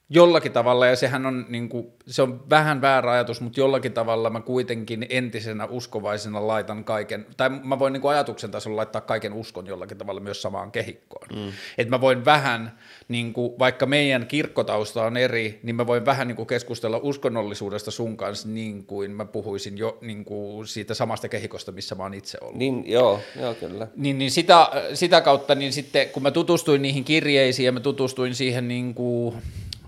jollakin 0.09 0.53
tavalla, 0.53 0.87
ja 0.87 0.97
sehän 0.97 1.27
on, 1.27 1.47
niin 1.49 1.69
kuin, 1.69 1.93
se 2.07 2.23
on 2.23 2.51
vähän 2.51 2.81
väärä 2.81 3.13
ajatus, 3.13 3.41
mutta 3.41 3.61
jollakin 3.61 3.93
tavalla 3.93 4.31
mä 4.31 4.41
kuitenkin 4.41 5.07
entisenä 5.09 5.67
uskovaisena 5.67 6.47
laitan 6.47 6.85
kaiken, 6.85 7.27
tai 7.37 7.51
mä 7.51 7.79
voin 7.79 7.93
niin 7.93 8.01
kuin 8.01 8.15
ajatuksen 8.15 8.51
tasolla 8.51 8.77
laittaa 8.77 9.01
kaiken 9.01 9.33
uskon 9.33 9.67
jollakin 9.67 9.99
tavalla 9.99 10.21
myös 10.21 10.43
samaan 10.43 10.73
kehikkoon. 10.73 11.29
Mm. 11.35 11.53
Että 11.79 11.91
mä 11.91 12.01
voin 12.01 12.25
vähän, 12.25 12.79
niin 13.09 13.33
kuin, 13.33 13.59
vaikka 13.59 13.87
meidän 13.87 14.27
kirkkotausta 14.27 15.05
on 15.05 15.17
eri, 15.17 15.61
niin 15.63 15.77
mä 15.77 15.87
voin 15.87 16.07
vähän 16.07 16.29
niin 16.29 16.37
kuin 16.37 16.47
keskustella 16.47 17.01
uskonnollisuudesta 17.03 17.91
sun 17.91 18.17
kanssa 18.17 18.49
niin 18.49 18.85
kuin 18.85 19.11
mä 19.11 19.25
puhuisin 19.25 19.79
jo 19.79 19.99
niin 20.01 20.25
kuin 20.25 20.67
siitä 20.67 20.95
samasta 20.95 21.29
kehikosta, 21.29 21.73
missä 21.73 21.95
mä 21.95 22.03
oon 22.03 22.15
itse 22.15 22.39
ollut. 22.41 22.57
Niin, 22.57 22.91
joo, 22.91 23.21
joo, 23.41 23.55
kyllä. 23.55 23.89
Niin, 23.97 24.19
niin 24.19 24.31
sitä, 24.31 24.71
sitä 24.95 25.21
kautta, 25.21 25.55
niin 25.55 25.73
sitten 25.73 26.09
kun 26.09 26.23
mä 26.23 26.31
tutustuin 26.31 26.83
niihin 26.83 27.05
kirjeisiin 27.05 27.67
ja 27.67 27.73
mä 27.73 27.81
tutustuin 27.81 28.35
siihen 28.35 28.69
niin 28.69 28.95
kuin 28.95 29.35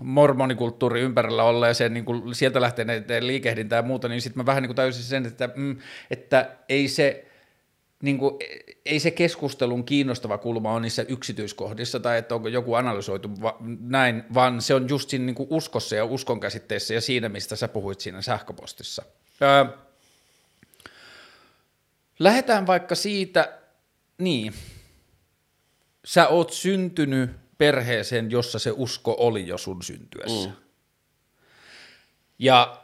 mormonikulttuuri 0.03 1.01
ympärillä 1.01 1.43
olleeseen, 1.43 1.93
niin 1.93 2.05
kuin 2.09 2.35
sieltä 2.35 2.61
lähteneet 2.61 3.05
liikehdintää 3.19 3.77
ja 3.77 3.83
muuta, 3.83 4.07
niin 4.07 4.21
sitten 4.21 4.39
mä 4.39 4.45
vähän 4.45 4.63
niin 4.63 4.67
kuin 4.67 4.75
täysin 4.75 5.03
sen, 5.03 5.25
että, 5.25 5.49
mm, 5.55 5.77
että 6.11 6.55
ei 6.69 6.87
se, 6.87 7.25
niin 8.03 8.17
kuin, 8.17 8.35
ei 8.85 8.99
se 8.99 9.11
keskustelun 9.11 9.83
kiinnostava 9.83 10.37
kulma 10.37 10.73
ole 10.73 10.81
niissä 10.81 11.05
yksityiskohdissa 11.07 11.99
tai 11.99 12.17
että 12.17 12.35
onko 12.35 12.47
joku 12.47 12.73
analysoitu 12.73 13.41
va- 13.41 13.57
näin, 13.79 14.23
vaan 14.33 14.61
se 14.61 14.73
on 14.73 14.89
just 14.89 15.09
siinä 15.09 15.25
niin 15.25 15.35
kuin 15.35 15.47
uskossa 15.51 15.95
ja 15.95 16.05
uskon 16.05 16.39
käsitteessä 16.39 16.93
ja 16.93 17.01
siinä, 17.01 17.29
mistä 17.29 17.55
sä 17.55 17.67
puhuit 17.67 17.99
siinä 17.99 18.21
sähköpostissa. 18.21 19.03
Öö, 19.41 19.65
lähdetään 22.19 22.67
vaikka 22.67 22.95
siitä, 22.95 23.59
niin, 24.17 24.53
sä 26.05 26.27
oot 26.27 26.53
syntynyt 26.53 27.31
perheeseen, 27.57 28.31
jossa 28.31 28.59
se 28.59 28.71
usko 28.71 29.15
oli 29.19 29.47
jo 29.47 29.57
sun 29.57 29.83
syntyessä. 29.83 30.49
Mm. 30.49 30.68
Ja 32.39 32.79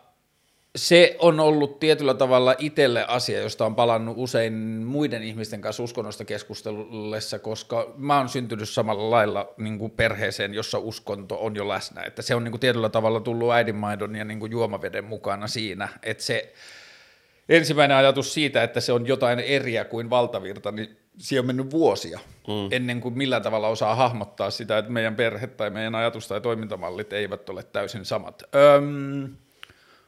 se 0.76 1.16
on 1.20 1.40
ollut 1.40 1.80
tietyllä 1.80 2.14
tavalla 2.14 2.56
itselle 2.58 3.06
asia, 3.08 3.42
josta 3.42 3.66
on 3.66 3.76
palannut 3.76 4.16
usein 4.18 4.54
muiden 4.86 5.24
ihmisten 5.24 5.62
kanssa 5.62 5.84
uskonnosta 5.84 6.26
keskustellessa, 6.26 7.40
koska 7.40 7.94
mä 7.98 8.18
oon 8.18 8.30
syntynyt 8.30 8.70
samalla 8.70 9.10
lailla 9.10 9.54
niin 9.58 9.80
kuin 9.80 9.92
perheeseen, 9.92 10.54
jossa 10.54 10.80
uskonto 10.80 11.38
on 11.40 11.56
jo 11.56 11.68
läsnä. 11.68 12.04
Että 12.04 12.22
se 12.22 12.36
on 12.36 12.44
niin 12.44 12.52
kuin 12.52 12.62
tietyllä 12.62 12.90
tavalla 12.90 13.20
tullut 13.20 13.52
äidinmaidon 13.52 14.16
ja 14.16 14.26
niin 14.26 14.40
kuin 14.40 14.52
juomaveden 14.52 15.04
mukana 15.04 15.48
siinä, 15.48 15.90
että 16.04 16.24
se 16.24 16.54
ensimmäinen 17.50 17.98
ajatus 17.98 18.34
siitä, 18.34 18.64
että 18.64 18.80
se 18.80 18.92
on 18.92 19.08
jotain 19.08 19.40
eriä 19.40 19.86
kuin 19.86 20.10
valtavirta, 20.10 20.72
niin 20.72 20.98
siihen 21.18 21.42
on 21.42 21.48
mennyt 21.48 21.72
vuosia 21.72 22.20
mm. 22.48 22.68
ennen 22.72 23.02
kuin 23.02 23.18
millään 23.18 23.42
tavalla 23.42 23.68
osaa 23.68 23.96
hahmottaa 23.96 24.52
sitä, 24.52 24.78
että 24.78 24.92
meidän 24.92 25.16
perhe 25.16 25.48
tai 25.48 25.70
meidän 25.70 25.96
ajatus 25.96 26.28
tai 26.28 26.42
toimintamallit 26.42 27.14
eivät 27.14 27.50
ole 27.50 27.64
täysin 27.64 28.06
samat. 28.06 28.44
Öm, 28.56 29.36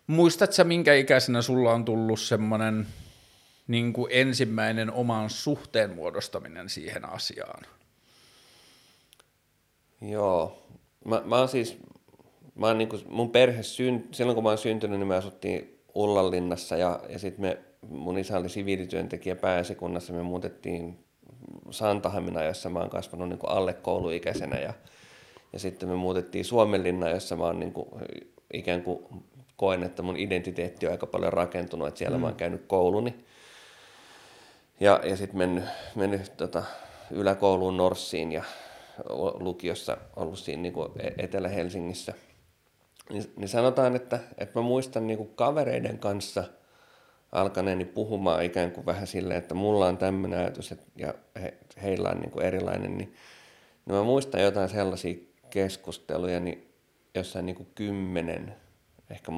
muistatko 0.07 0.63
minkä 0.63 0.93
ikäisenä 0.93 1.41
sulla 1.41 1.73
on 1.73 1.85
tullut 1.85 2.19
semmoinen 2.19 2.87
niin 3.67 3.93
kuin 3.93 4.11
ensimmäinen 4.11 4.91
oman 4.91 5.29
suhteen 5.29 5.95
muodostaminen 5.95 6.69
siihen 6.69 7.09
asiaan? 7.09 7.63
Joo. 10.01 10.67
Mä, 11.05 11.21
mä 11.25 11.37
oon 11.37 11.49
siis, 11.49 11.77
mä 12.55 12.67
oon 12.67 12.77
niinku, 12.77 12.99
mun 13.09 13.31
perhe, 13.31 13.63
syn, 13.63 14.07
silloin 14.11 14.35
kun 14.35 14.43
mä 14.43 14.49
oon 14.49 14.57
syntynyt, 14.57 14.99
niin 14.99 15.07
me 15.07 15.15
asuttiin 15.15 15.79
Ullanlinnassa 15.95 16.77
ja, 16.77 16.99
ja 17.09 17.19
sitten 17.19 17.41
me, 17.41 17.57
mun 17.89 18.17
isä 18.17 18.37
oli 18.37 18.49
siviilityöntekijä 18.49 19.35
pääesikunnassa, 19.35 20.13
me 20.13 20.23
muutettiin 20.23 21.05
Santahamina, 21.71 22.43
jossa 22.43 22.69
mä 22.69 22.79
oon 22.79 22.89
kasvanut 22.89 23.29
niinku 23.29 23.47
alle 23.47 23.73
kouluikäisenä 23.73 24.59
ja, 24.59 24.73
ja 25.53 25.59
sitten 25.59 25.89
me 25.89 25.95
muutettiin 25.95 26.45
Suomenlinna, 26.45 27.09
jossa 27.09 27.35
mä 27.35 27.43
oon 27.43 27.59
niinku, 27.59 27.99
ikään 28.53 28.83
kuin 28.83 29.05
koen, 29.57 29.83
että 29.83 30.01
mun 30.01 30.17
identiteetti 30.17 30.85
on 30.85 30.91
aika 30.91 31.05
paljon 31.05 31.33
rakentunut, 31.33 31.87
että 31.87 31.97
siellä 31.97 32.17
mm. 32.17 32.21
mä 32.21 32.27
oon 32.27 32.35
käynyt 32.35 32.65
kouluni. 32.67 33.15
Ja, 34.79 34.99
ja 35.03 35.17
sitten 35.17 35.37
mennyt, 35.37 35.63
mennyt 35.95 36.37
tota, 36.37 36.63
yläkouluun 37.11 37.77
Norssiin 37.77 38.31
ja 38.31 38.43
lukiossa 39.39 39.97
ollut 40.15 40.39
siinä 40.39 40.61
niin 40.61 40.73
kuin 40.73 40.91
Etelä-Helsingissä. 41.17 42.13
Niin, 43.09 43.31
niin 43.35 43.49
sanotaan, 43.49 43.95
että, 43.95 44.19
että 44.37 44.59
mä 44.59 44.63
muistan 44.63 45.07
niin 45.07 45.17
kuin 45.17 45.29
kavereiden 45.35 45.99
kanssa 45.99 46.43
alkaneeni 47.31 47.85
puhumaan 47.85 48.43
ikään 48.43 48.71
kuin 48.71 48.85
vähän 48.85 49.07
silleen, 49.07 49.39
että 49.39 49.55
mulla 49.55 49.87
on 49.87 49.97
tämmöinen 49.97 50.39
ajatus 50.39 50.71
että, 50.71 50.85
ja 50.95 51.13
he, 51.41 51.53
heillä 51.83 52.09
on 52.09 52.19
niin 52.19 52.31
kuin 52.31 52.45
erilainen, 52.45 52.97
niin, 52.97 53.13
niin 53.85 53.95
mä 53.95 54.03
muistan 54.03 54.41
jotain 54.41 54.69
sellaisia 54.69 55.15
keskusteluja 55.49 56.39
niin 56.39 56.73
jossain 57.15 57.45
niin 57.45 57.55
kuin 57.55 57.67
kymmenen, 57.75 58.55
ehkä 59.09 59.31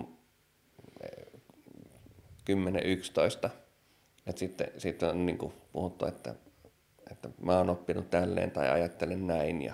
10-11, 3.44 3.50
että 4.28 4.40
sitten, 4.40 4.68
sitten 4.78 5.10
on 5.10 5.26
niin 5.26 5.38
kuin 5.38 5.54
puhuttu, 5.74 6.06
että, 6.06 6.36
että 7.12 7.30
mä 7.42 7.58
oon 7.58 7.70
oppinut 7.70 8.10
tälleen 8.10 8.52
tai 8.52 8.70
ajattelen 8.70 9.28
näin 9.28 9.62
ja, 9.62 9.74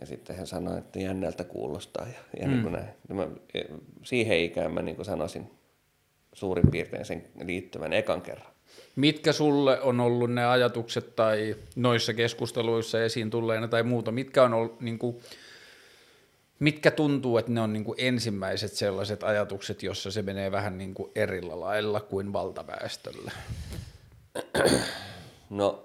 ja 0.00 0.06
sitten 0.06 0.36
hän 0.36 0.46
sanoi, 0.46 0.78
että 0.78 0.98
jännältä 0.98 1.44
kuulostaa 1.44 2.06
ja, 2.06 2.40
ja 2.40 2.46
mm. 2.46 2.52
niin 2.52 2.62
kuin 2.62 2.72
näin. 2.72 2.88
Ja 3.08 3.14
mä, 3.14 3.28
siihen 4.02 4.40
ikään 4.40 4.72
mä 4.72 4.82
niin 4.82 4.96
kuin 4.96 5.06
sanoisin 5.06 5.50
suurin 6.32 6.70
piirtein 6.70 7.04
sen 7.04 7.24
liittyvän 7.44 7.92
ekan 7.92 8.22
kerran. 8.22 8.52
Mitkä 8.96 9.32
sulle 9.32 9.80
on 9.80 10.00
ollut 10.00 10.32
ne 10.32 10.46
ajatukset 10.46 11.16
tai 11.16 11.56
noissa 11.76 12.14
keskusteluissa 12.14 13.04
esiin 13.04 13.30
tulleena 13.30 13.68
tai 13.68 13.82
muuta, 13.82 14.12
mitkä 14.12 14.42
on 14.42 14.54
ollut 14.54 14.80
niin 14.80 14.98
kuin, 14.98 15.16
mitkä 16.58 16.90
tuntuu, 16.90 17.38
että 17.38 17.52
ne 17.52 17.60
on 17.60 17.72
niin 17.72 17.84
kuin 17.84 17.96
ensimmäiset 17.98 18.72
sellaiset 18.72 19.22
ajatukset, 19.22 19.82
jossa 19.82 20.10
se 20.10 20.22
menee 20.22 20.52
vähän 20.52 20.78
niin 20.78 20.94
kuin 20.94 21.10
erillä 21.14 21.60
lailla 21.60 22.00
kuin 22.00 22.32
valtaväestöllä? 22.32 23.32
No, 25.50 25.84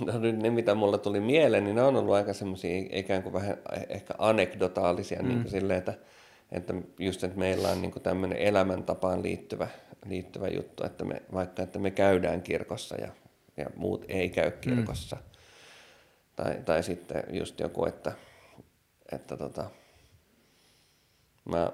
no 0.00 0.18
nyt 0.18 0.38
ne, 0.38 0.50
mitä 0.50 0.74
mulla 0.74 0.98
tuli 0.98 1.20
mieleen, 1.20 1.64
niin 1.64 1.76
ne 1.76 1.82
on 1.82 1.96
ollut 1.96 2.14
aika 2.14 2.32
semmoisia 2.32 2.84
ikään 2.92 3.22
kuin 3.22 3.32
vähän 3.32 3.56
ehkä 3.88 4.14
anekdotaalisia, 4.18 5.22
mm. 5.22 5.28
niin 5.28 5.42
kuin 5.42 5.50
silleen, 5.50 5.78
että, 5.78 5.94
että 6.52 6.74
just, 6.98 7.24
että 7.24 7.38
meillä 7.38 7.68
on 7.68 7.82
niin 7.82 7.92
kuin 7.92 8.02
tämmöinen 8.02 8.38
elämäntapaan 8.38 9.22
liittyvä, 9.22 9.68
liittyvä 10.06 10.48
juttu, 10.48 10.84
että 10.84 11.04
me, 11.04 11.22
vaikka 11.32 11.62
että 11.62 11.78
me 11.78 11.90
käydään 11.90 12.42
kirkossa 12.42 12.96
ja, 12.96 13.08
ja 13.56 13.66
muut 13.76 14.04
ei 14.08 14.28
käy 14.28 14.50
kirkossa. 14.50 15.16
Mm. 15.16 15.31
Tai, 16.36 16.54
tai 16.64 16.82
sitten 16.82 17.24
just 17.30 17.60
joku, 17.60 17.84
että, 17.84 18.12
että 19.12 19.36
tota, 19.36 19.70
mä, 21.44 21.72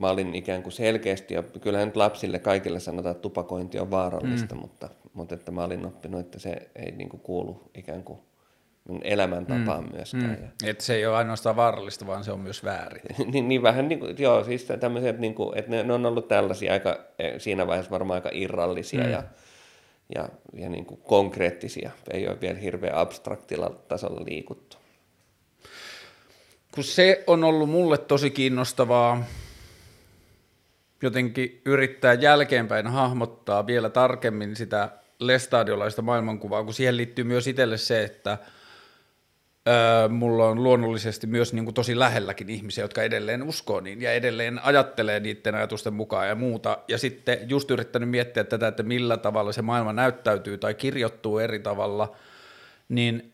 mä 0.00 0.10
olin 0.10 0.34
ikään 0.34 0.62
kuin 0.62 0.72
selkeästi, 0.72 1.34
ja 1.34 1.42
kyllähän 1.42 1.88
nyt 1.88 1.96
lapsille 1.96 2.38
kaikille 2.38 2.80
sanotaan, 2.80 3.10
että 3.10 3.22
tupakointi 3.22 3.78
on 3.78 3.90
vaarallista, 3.90 4.54
mm. 4.54 4.60
mutta, 4.60 4.88
mutta 5.12 5.34
että 5.34 5.50
mä 5.50 5.64
olin 5.64 5.86
oppinut, 5.86 6.20
että 6.20 6.38
se 6.38 6.70
ei 6.74 6.90
niin 6.90 7.08
kuin 7.08 7.20
kuulu 7.20 7.70
ikään 7.74 8.04
kuin 8.04 8.20
elämäntapaan 9.02 9.84
mm. 9.84 9.92
myöskään. 9.92 10.38
Mm. 10.40 10.68
Että 10.68 10.84
se 10.84 10.94
ei 10.94 11.06
ole 11.06 11.16
ainoastaan 11.16 11.56
vaarallista, 11.56 12.06
vaan 12.06 12.24
se 12.24 12.32
on 12.32 12.40
myös 12.40 12.64
väärin. 12.64 13.02
niin, 13.32 13.48
niin 13.48 13.62
vähän 13.62 13.88
niin 13.88 14.00
kuin, 14.00 14.16
joo, 14.18 14.44
siis 14.44 14.68
tämmöiset, 14.80 15.18
niin 15.18 15.34
kuin, 15.34 15.58
että 15.58 15.70
ne, 15.70 15.82
ne 15.82 15.92
on 15.92 16.06
ollut 16.06 16.28
tällaisia 16.28 16.72
aika, 16.72 16.98
e, 17.18 17.38
siinä 17.38 17.66
vaiheessa 17.66 17.90
varmaan 17.90 18.14
aika 18.14 18.30
irrallisia 18.32 19.04
mm. 19.04 19.10
ja, 19.10 19.22
ja, 20.14 20.28
ja 20.52 20.68
niin 20.68 20.86
kuin 20.86 21.00
konkreettisia. 21.00 21.90
Ei 22.10 22.28
ole 22.28 22.40
vielä 22.40 22.58
hirveän 22.58 22.94
abstraktilla 22.94 23.70
tasolla 23.88 24.24
liikuttu. 24.24 24.76
Kun 26.74 26.84
se 26.84 27.24
on 27.26 27.44
ollut 27.44 27.70
mulle 27.70 27.98
tosi 27.98 28.30
kiinnostavaa 28.30 29.24
jotenkin 31.02 31.60
yrittää 31.64 32.14
jälkeenpäin 32.14 32.86
hahmottaa 32.86 33.66
vielä 33.66 33.90
tarkemmin 33.90 34.56
sitä 34.56 34.88
lestadiolaista 35.18 36.02
maailmankuvaa, 36.02 36.64
kun 36.64 36.74
siihen 36.74 36.96
liittyy 36.96 37.24
myös 37.24 37.46
itselle 37.46 37.78
se, 37.78 38.04
että 38.04 38.38
mulla 40.08 40.48
on 40.48 40.62
luonnollisesti 40.62 41.26
myös 41.26 41.52
niin 41.52 41.64
kuin 41.64 41.74
tosi 41.74 41.98
lähelläkin 41.98 42.50
ihmisiä, 42.50 42.84
jotka 42.84 43.02
edelleen 43.02 43.42
uskoo 43.42 43.80
niin 43.80 44.02
ja 44.02 44.12
edelleen 44.12 44.60
ajattelee 44.64 45.20
niiden 45.20 45.54
ajatusten 45.54 45.94
mukaan 45.94 46.28
ja 46.28 46.34
muuta. 46.34 46.78
Ja 46.88 46.98
sitten 46.98 47.38
just 47.48 47.70
yrittänyt 47.70 48.08
miettiä 48.08 48.44
tätä, 48.44 48.68
että 48.68 48.82
millä 48.82 49.16
tavalla 49.16 49.52
se 49.52 49.62
maailma 49.62 49.92
näyttäytyy 49.92 50.58
tai 50.58 50.74
kirjoittuu 50.74 51.38
eri 51.38 51.58
tavalla, 51.58 52.16
niin 52.88 53.32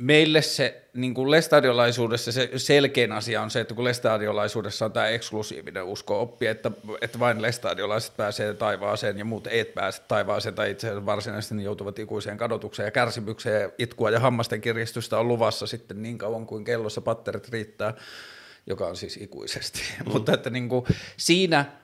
meille 0.00 0.42
se 0.42 0.82
niin 0.94 1.14
kuin 1.14 1.30
lestadiolaisuudessa 1.30 2.32
se 2.32 2.50
selkein 2.56 3.12
asia 3.12 3.42
on 3.42 3.50
se, 3.50 3.60
että 3.60 3.74
kun 3.74 3.84
lestadiolaisuudessa 3.84 4.84
on 4.84 4.92
tämä 4.92 5.06
eksklusiivinen 5.06 5.84
usko 5.84 6.22
oppi, 6.22 6.46
että, 6.46 6.70
että 7.00 7.18
vain 7.18 7.42
lestadiolaiset 7.42 8.16
pääsee 8.16 8.54
taivaaseen 8.54 9.18
ja 9.18 9.24
muut 9.24 9.46
eivät 9.46 9.74
pääse 9.74 10.02
taivaaseen 10.08 10.54
tai 10.54 10.70
itse 10.70 10.86
asiassa 10.86 11.06
varsinaisesti 11.06 11.54
niin 11.54 11.64
joutuvat 11.64 11.98
ikuiseen 11.98 12.36
kadotukseen 12.36 12.86
ja 12.86 12.90
kärsimykseen 12.90 13.72
itkua 13.78 14.10
ja 14.10 14.20
hammasten 14.20 14.60
kiristystä 14.60 15.18
on 15.18 15.28
luvassa 15.28 15.66
sitten 15.66 16.02
niin 16.02 16.18
kauan 16.18 16.46
kuin 16.46 16.64
kellossa 16.64 17.00
patterit 17.00 17.48
riittää, 17.48 17.94
joka 18.66 18.86
on 18.86 18.96
siis 18.96 19.16
ikuisesti. 19.16 19.80
Mm. 20.04 20.10
Mutta 20.12 20.34
että 20.34 20.50
niin 20.50 20.68
kuin 20.68 20.84
siinä– 21.16 21.64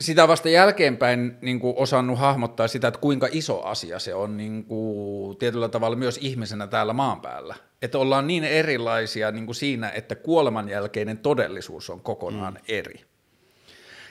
sitä 0.00 0.28
vasta 0.28 0.48
jälkeenpäin 0.48 1.36
niin 1.40 1.60
kuin 1.60 1.74
osannut 1.76 2.18
hahmottaa 2.18 2.68
sitä, 2.68 2.88
että 2.88 3.00
kuinka 3.00 3.28
iso 3.32 3.62
asia 3.62 3.98
se 3.98 4.14
on 4.14 4.36
niin 4.36 4.64
kuin, 4.64 5.36
tietyllä 5.36 5.68
tavalla 5.68 5.96
myös 5.96 6.18
ihmisenä 6.22 6.66
täällä 6.66 6.92
maan 6.92 7.20
päällä. 7.20 7.54
Että 7.82 7.98
ollaan 7.98 8.26
niin 8.26 8.44
erilaisia 8.44 9.30
niin 9.30 9.46
kuin 9.46 9.56
siinä, 9.56 9.90
että 9.90 10.14
kuoleman 10.14 10.68
jälkeinen 10.68 11.18
todellisuus 11.18 11.90
on 11.90 12.00
kokonaan 12.00 12.54
mm. 12.54 12.60
eri. 12.68 13.04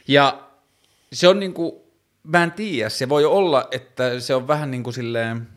Ja 0.08 0.50
se 1.13 1.27
on 1.27 1.39
niin 1.39 1.54
kuin, 1.54 1.72
mä 2.24 2.44
en 2.44 2.51
tiedä, 2.51 2.89
se 2.89 3.10
voi 3.10 3.25
olla, 3.25 3.68
että 3.72 4.20
se 4.20 4.36
on 4.36 4.48
vähän 4.48 4.72
niin 4.72 4.84
kuin 4.84 4.94
silleen 4.94 5.48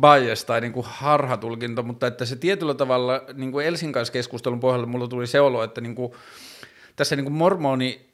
bias 0.00 0.44
tai 0.44 0.60
niin 0.60 0.72
kuin 0.72 0.86
harhatulkinta, 0.88 1.82
mutta 1.82 2.06
että 2.06 2.24
se 2.24 2.36
tietyllä 2.36 2.74
tavalla 2.74 3.22
niin 3.34 3.52
kuin 3.52 3.66
Elsin 3.66 3.92
kanssa 3.92 4.12
keskustelun 4.12 4.60
pohjalla 4.60 4.86
mulla 4.86 5.08
tuli 5.08 5.26
se 5.26 5.40
olo, 5.40 5.62
että 5.62 5.80
niin 5.80 5.94
kuin, 5.94 6.12
tässä 6.96 7.16
niin 7.16 7.24
kuin 7.24 7.34
mormoni 7.34 8.11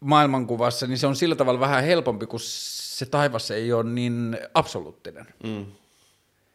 maailmankuvassa, 0.00 0.86
niin 0.86 0.98
se 0.98 1.06
on 1.06 1.16
sillä 1.16 1.36
tavalla 1.36 1.60
vähän 1.60 1.84
helpompi, 1.84 2.26
kun 2.26 2.40
se 2.42 3.06
taivas 3.06 3.50
ei 3.50 3.72
ole 3.72 3.84
niin 3.84 4.38
absoluuttinen. 4.54 5.26
Mm. 5.44 5.66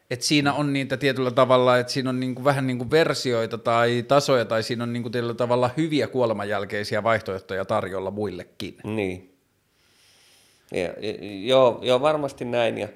Et 0.09 0.21
siinä 0.21 0.53
on 0.53 0.73
niitä 0.73 0.97
tietyllä 0.97 1.31
tavalla, 1.31 1.77
että 1.77 1.93
siinä 1.93 2.09
on 2.09 2.19
niinku 2.19 2.43
vähän 2.43 2.67
niinku 2.67 2.91
versioita 2.91 3.57
tai 3.57 4.05
tasoja, 4.07 4.45
tai 4.45 4.63
siinä 4.63 4.83
on 4.83 4.93
niinku 4.93 5.09
tietyllä 5.09 5.33
tavalla 5.33 5.69
hyviä 5.77 6.07
kuolemanjälkeisiä 6.07 7.03
vaihtoehtoja 7.03 7.65
tarjolla 7.65 8.11
muillekin. 8.11 8.77
Niin. 8.83 9.37
Ja, 10.71 10.89
joo, 11.43 11.79
joo, 11.81 12.01
varmasti 12.01 12.45
näin. 12.45 12.77
Ja, 12.77 12.87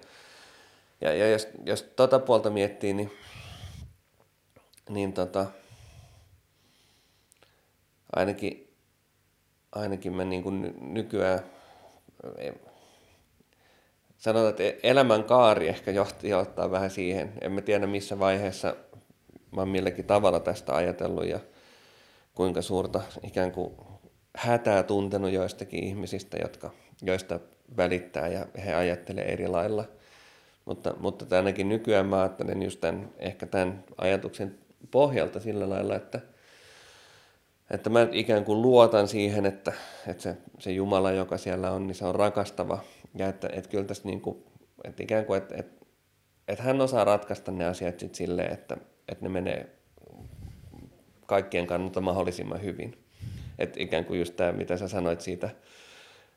ja, 1.01 1.13
ja 1.13 1.29
jos, 1.29 1.47
jos 1.65 1.83
tota 1.83 2.19
puolta 2.19 2.49
miettii, 2.49 2.93
niin, 2.93 3.11
niin 4.89 5.13
tota, 5.13 5.45
ainakin 8.15 8.66
ainakin 9.77 10.13
mä 10.13 10.25
niin 10.25 10.43
kuin 10.43 10.73
nykyään, 10.93 11.39
sanotaan, 14.17 14.49
että 14.49 14.63
elämän 14.83 15.23
kaari 15.23 15.67
ehkä 15.67 15.91
johtaa 16.23 16.71
vähän 16.71 16.89
siihen. 16.89 17.33
En 17.41 17.51
mä 17.51 17.61
tiedä 17.61 17.87
missä 17.87 18.19
vaiheessa 18.19 18.75
mä 19.51 19.61
oon 19.61 19.69
milläkin 19.69 20.05
tavalla 20.05 20.39
tästä 20.39 20.75
ajatellut 20.75 21.25
ja 21.25 21.39
kuinka 22.33 22.61
suurta 22.61 23.01
ikään 23.23 23.51
kuin 23.51 23.71
hätää 24.35 24.83
tuntenut 24.83 25.31
joistakin 25.31 25.83
ihmisistä, 25.83 26.37
jotka, 26.41 26.71
joista 27.01 27.39
välittää 27.77 28.27
ja 28.27 28.45
he 28.65 28.73
ajattelee 28.73 29.33
eri 29.33 29.47
lailla. 29.47 29.85
Mutta, 30.65 30.93
mutta 30.99 31.35
ainakin 31.35 31.69
nykyään 31.69 32.05
mä 32.05 32.19
ajattelen 32.19 32.63
just 32.63 32.81
tämän, 32.81 33.09
ehkä 33.19 33.45
tämän 33.45 33.83
ajatuksen 33.97 34.57
pohjalta 34.91 35.39
sillä 35.39 35.69
lailla, 35.69 35.95
että– 35.95 36.21
että 37.71 37.89
mä 37.89 38.07
ikään 38.11 38.45
kuin 38.45 38.61
luotan 38.61 39.07
siihen, 39.07 39.45
että, 39.45 39.73
että 40.07 40.23
se, 40.23 40.37
se 40.59 40.71
Jumala, 40.71 41.11
joka 41.11 41.37
siellä 41.37 41.71
on, 41.71 41.87
niin 41.87 41.95
se 41.95 42.05
on 42.05 42.15
rakastava. 42.15 42.79
Ja 43.15 43.27
että, 43.27 43.49
että 43.53 43.69
kyllä 43.69 43.83
tässä 43.83 44.03
niin 44.05 44.21
kuin, 44.21 44.43
että 44.83 45.03
ikään 45.03 45.25
kuin, 45.25 45.37
että, 45.37 45.55
että, 45.57 45.85
että 46.47 46.63
hän 46.63 46.81
osaa 46.81 47.03
ratkaista 47.03 47.51
ne 47.51 47.65
asiat 47.65 47.99
sitten 47.99 48.15
silleen, 48.15 48.53
että, 48.53 48.77
että 49.07 49.25
ne 49.25 49.29
menee 49.29 49.69
kaikkien 51.25 51.67
kannalta 51.67 52.01
mahdollisimman 52.01 52.61
hyvin. 52.61 52.97
Että 53.59 53.83
ikään 53.83 54.05
kuin 54.05 54.19
just 54.19 54.35
tämä, 54.35 54.51
mitä 54.51 54.77
sä 54.77 54.87
sanoit 54.87 55.21
siitä, 55.21 55.49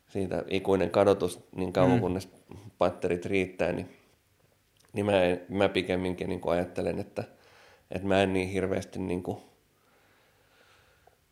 siitä 0.09 0.43
ikuinen 0.47 0.89
kadotus, 0.89 1.39
niin 1.55 1.73
kauan 1.73 1.91
mm. 1.91 1.99
kunnes 1.99 2.29
patterit 2.77 3.25
riittää, 3.25 3.71
niin, 3.71 3.89
niin 4.93 5.05
mä, 5.05 5.11
mä 5.49 5.69
pikemminkin 5.69 6.29
niin 6.29 6.41
kuin 6.41 6.53
ajattelen, 6.53 6.99
että, 6.99 7.23
että 7.91 8.07
mä 8.07 8.23
en 8.23 8.33
niin 8.33 8.49
hirveästi 8.49 8.99
niin 8.99 9.23
kuin 9.23 9.37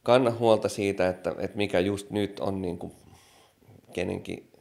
kanna 0.03 0.31
huolta 0.31 0.69
siitä, 0.69 1.09
että, 1.09 1.35
että 1.39 1.57
mikä 1.57 1.79
just 1.79 2.09
nyt 2.09 2.39
on 2.39 2.61
niin 2.61 2.77
kuin 2.77 2.93
kenenkin 3.93 4.51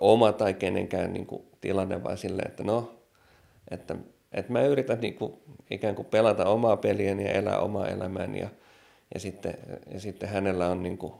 oma 0.00 0.32
tai 0.32 0.54
kenenkään 0.54 1.12
niin 1.12 1.26
kuin 1.26 1.42
tilanne, 1.60 2.04
vaan 2.04 2.18
silleen, 2.18 2.48
että 2.48 2.64
no, 2.64 3.00
että, 3.70 3.96
että 4.32 4.52
mä 4.52 4.62
yritän 4.62 5.00
niin 5.00 5.14
kuin 5.14 5.32
ikään 5.70 5.94
kuin 5.94 6.06
pelata 6.06 6.48
omaa 6.48 6.76
peliäni 6.76 7.24
ja 7.24 7.32
elää 7.32 7.58
omaa 7.58 7.88
elämääni 7.88 8.40
ja, 8.40 8.48
ja, 9.14 9.20
sitten, 9.20 9.58
ja 9.92 10.00
sitten 10.00 10.28
hänellä 10.28 10.68
on 10.68 10.82
niin 10.82 10.98
kuin, 10.98 11.12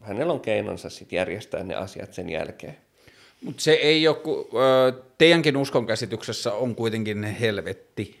hänellä 0.00 0.32
on 0.32 0.40
keinonsa 0.40 0.90
sitten 0.90 1.16
järjestää 1.16 1.64
ne 1.64 1.74
asiat 1.74 2.14
sen 2.14 2.30
jälkeen. 2.30 2.76
Mutta 3.44 3.62
se 3.62 3.72
ei 3.72 4.08
ole, 4.08 4.16
teidänkin 5.18 5.56
uskonkäsityksessä 5.56 6.52
on 6.52 6.74
kuitenkin 6.74 7.24
helvetti. 7.24 8.20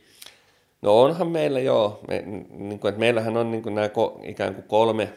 No 0.82 1.02
onhan 1.02 1.28
meillä 1.28 1.60
joo. 1.60 2.00
Me, 2.08 2.22
niin 2.50 2.80
kuin, 2.80 2.88
että 2.88 3.00
meillähän 3.00 3.36
on 3.36 3.50
niin 3.50 3.62
kuin 3.62 3.74
nämä 3.74 3.88
ko, 3.88 4.20
ikään 4.22 4.54
kuin 4.54 4.64
kolme, 4.68 5.12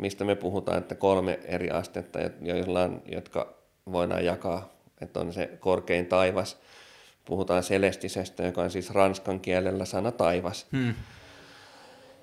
mistä 0.00 0.24
me 0.24 0.34
puhutaan, 0.34 0.78
että 0.78 0.94
kolme 0.94 1.38
eri 1.44 1.70
astetta, 1.70 2.18
joilla 2.40 2.82
on, 2.82 3.02
jotka 3.06 3.54
voidaan 3.92 4.24
jakaa. 4.24 4.68
Että 5.00 5.20
on 5.20 5.32
se 5.32 5.50
korkein 5.60 6.06
taivas. 6.06 6.56
Puhutaan 7.24 7.62
celestisestä, 7.62 8.42
joka 8.42 8.62
on 8.62 8.70
siis 8.70 8.90
ranskan 8.90 9.40
kielellä 9.40 9.84
sana 9.84 10.12
taivas. 10.12 10.66
Hmm. 10.72 10.94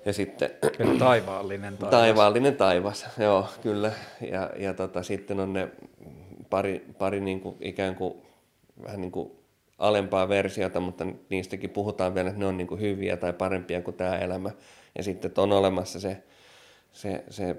Ja 0.04 0.12
sitten... 0.12 0.50
taivaallinen 0.98 1.76
taivas. 1.76 1.90
Taivaallinen 1.90 2.56
taivas, 2.56 3.06
joo, 3.18 3.46
kyllä. 3.62 3.92
Ja, 4.30 4.50
ja 4.56 4.74
tota, 4.74 5.02
sitten 5.02 5.40
on 5.40 5.52
ne 5.52 5.68
pari, 6.50 6.86
pari 6.98 7.20
niin 7.20 7.40
kuin, 7.40 7.56
ikään 7.60 7.94
kuin, 7.94 8.14
vähän 8.82 9.00
niin 9.00 9.12
kuin 9.12 9.30
alempaa 9.78 10.28
versiota, 10.28 10.80
mutta 10.80 11.06
niistäkin 11.30 11.70
puhutaan 11.70 12.14
vielä, 12.14 12.28
että 12.28 12.40
ne 12.40 12.46
on 12.46 12.56
niin 12.56 12.66
kuin 12.66 12.80
hyviä 12.80 13.16
tai 13.16 13.32
parempia 13.32 13.82
kuin 13.82 13.96
tämä 13.96 14.18
elämä. 14.18 14.50
Ja 14.98 15.02
sitten 15.02 15.32
on 15.36 15.52
olemassa 15.52 16.00
se, 16.00 16.22
se, 16.92 17.24
se 17.30 17.56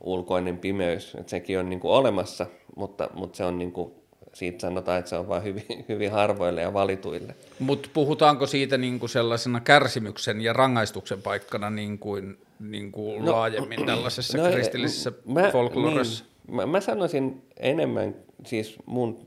ulkoinen 0.00 0.58
pimeys, 0.58 1.14
että 1.14 1.30
sekin 1.30 1.58
on 1.58 1.70
niin 1.70 1.80
kuin 1.80 1.92
olemassa, 1.92 2.46
mutta, 2.76 3.10
mutta 3.14 3.36
se 3.36 3.44
on 3.44 3.58
niin 3.58 3.72
kuin, 3.72 3.92
siitä 4.32 4.60
sanotaan, 4.60 4.98
että 4.98 5.08
se 5.08 5.16
on 5.16 5.28
vain 5.28 5.42
hyvin, 5.42 5.64
hyvin 5.88 6.10
harvoille 6.10 6.60
ja 6.60 6.72
valituille. 6.72 7.34
Mutta 7.58 7.88
puhutaanko 7.92 8.46
siitä 8.46 8.78
niin 8.78 9.00
kuin 9.00 9.10
sellaisena 9.10 9.60
kärsimyksen 9.60 10.40
ja 10.40 10.52
rangaistuksen 10.52 11.22
paikkana 11.22 11.70
niin 11.70 11.98
kuin, 11.98 12.38
niin 12.60 12.92
kuin 12.92 13.24
no, 13.24 13.32
laajemmin 13.32 13.86
tällaisessa 13.86 14.38
no, 14.38 14.50
kristillisessä 14.50 15.12
mä, 15.26 15.50
folkloressa? 15.52 16.24
Niin, 16.46 16.56
mä, 16.56 16.66
mä 16.66 16.80
sanoisin 16.80 17.42
enemmän, 17.56 18.14
siis 18.46 18.76
mun 18.86 19.26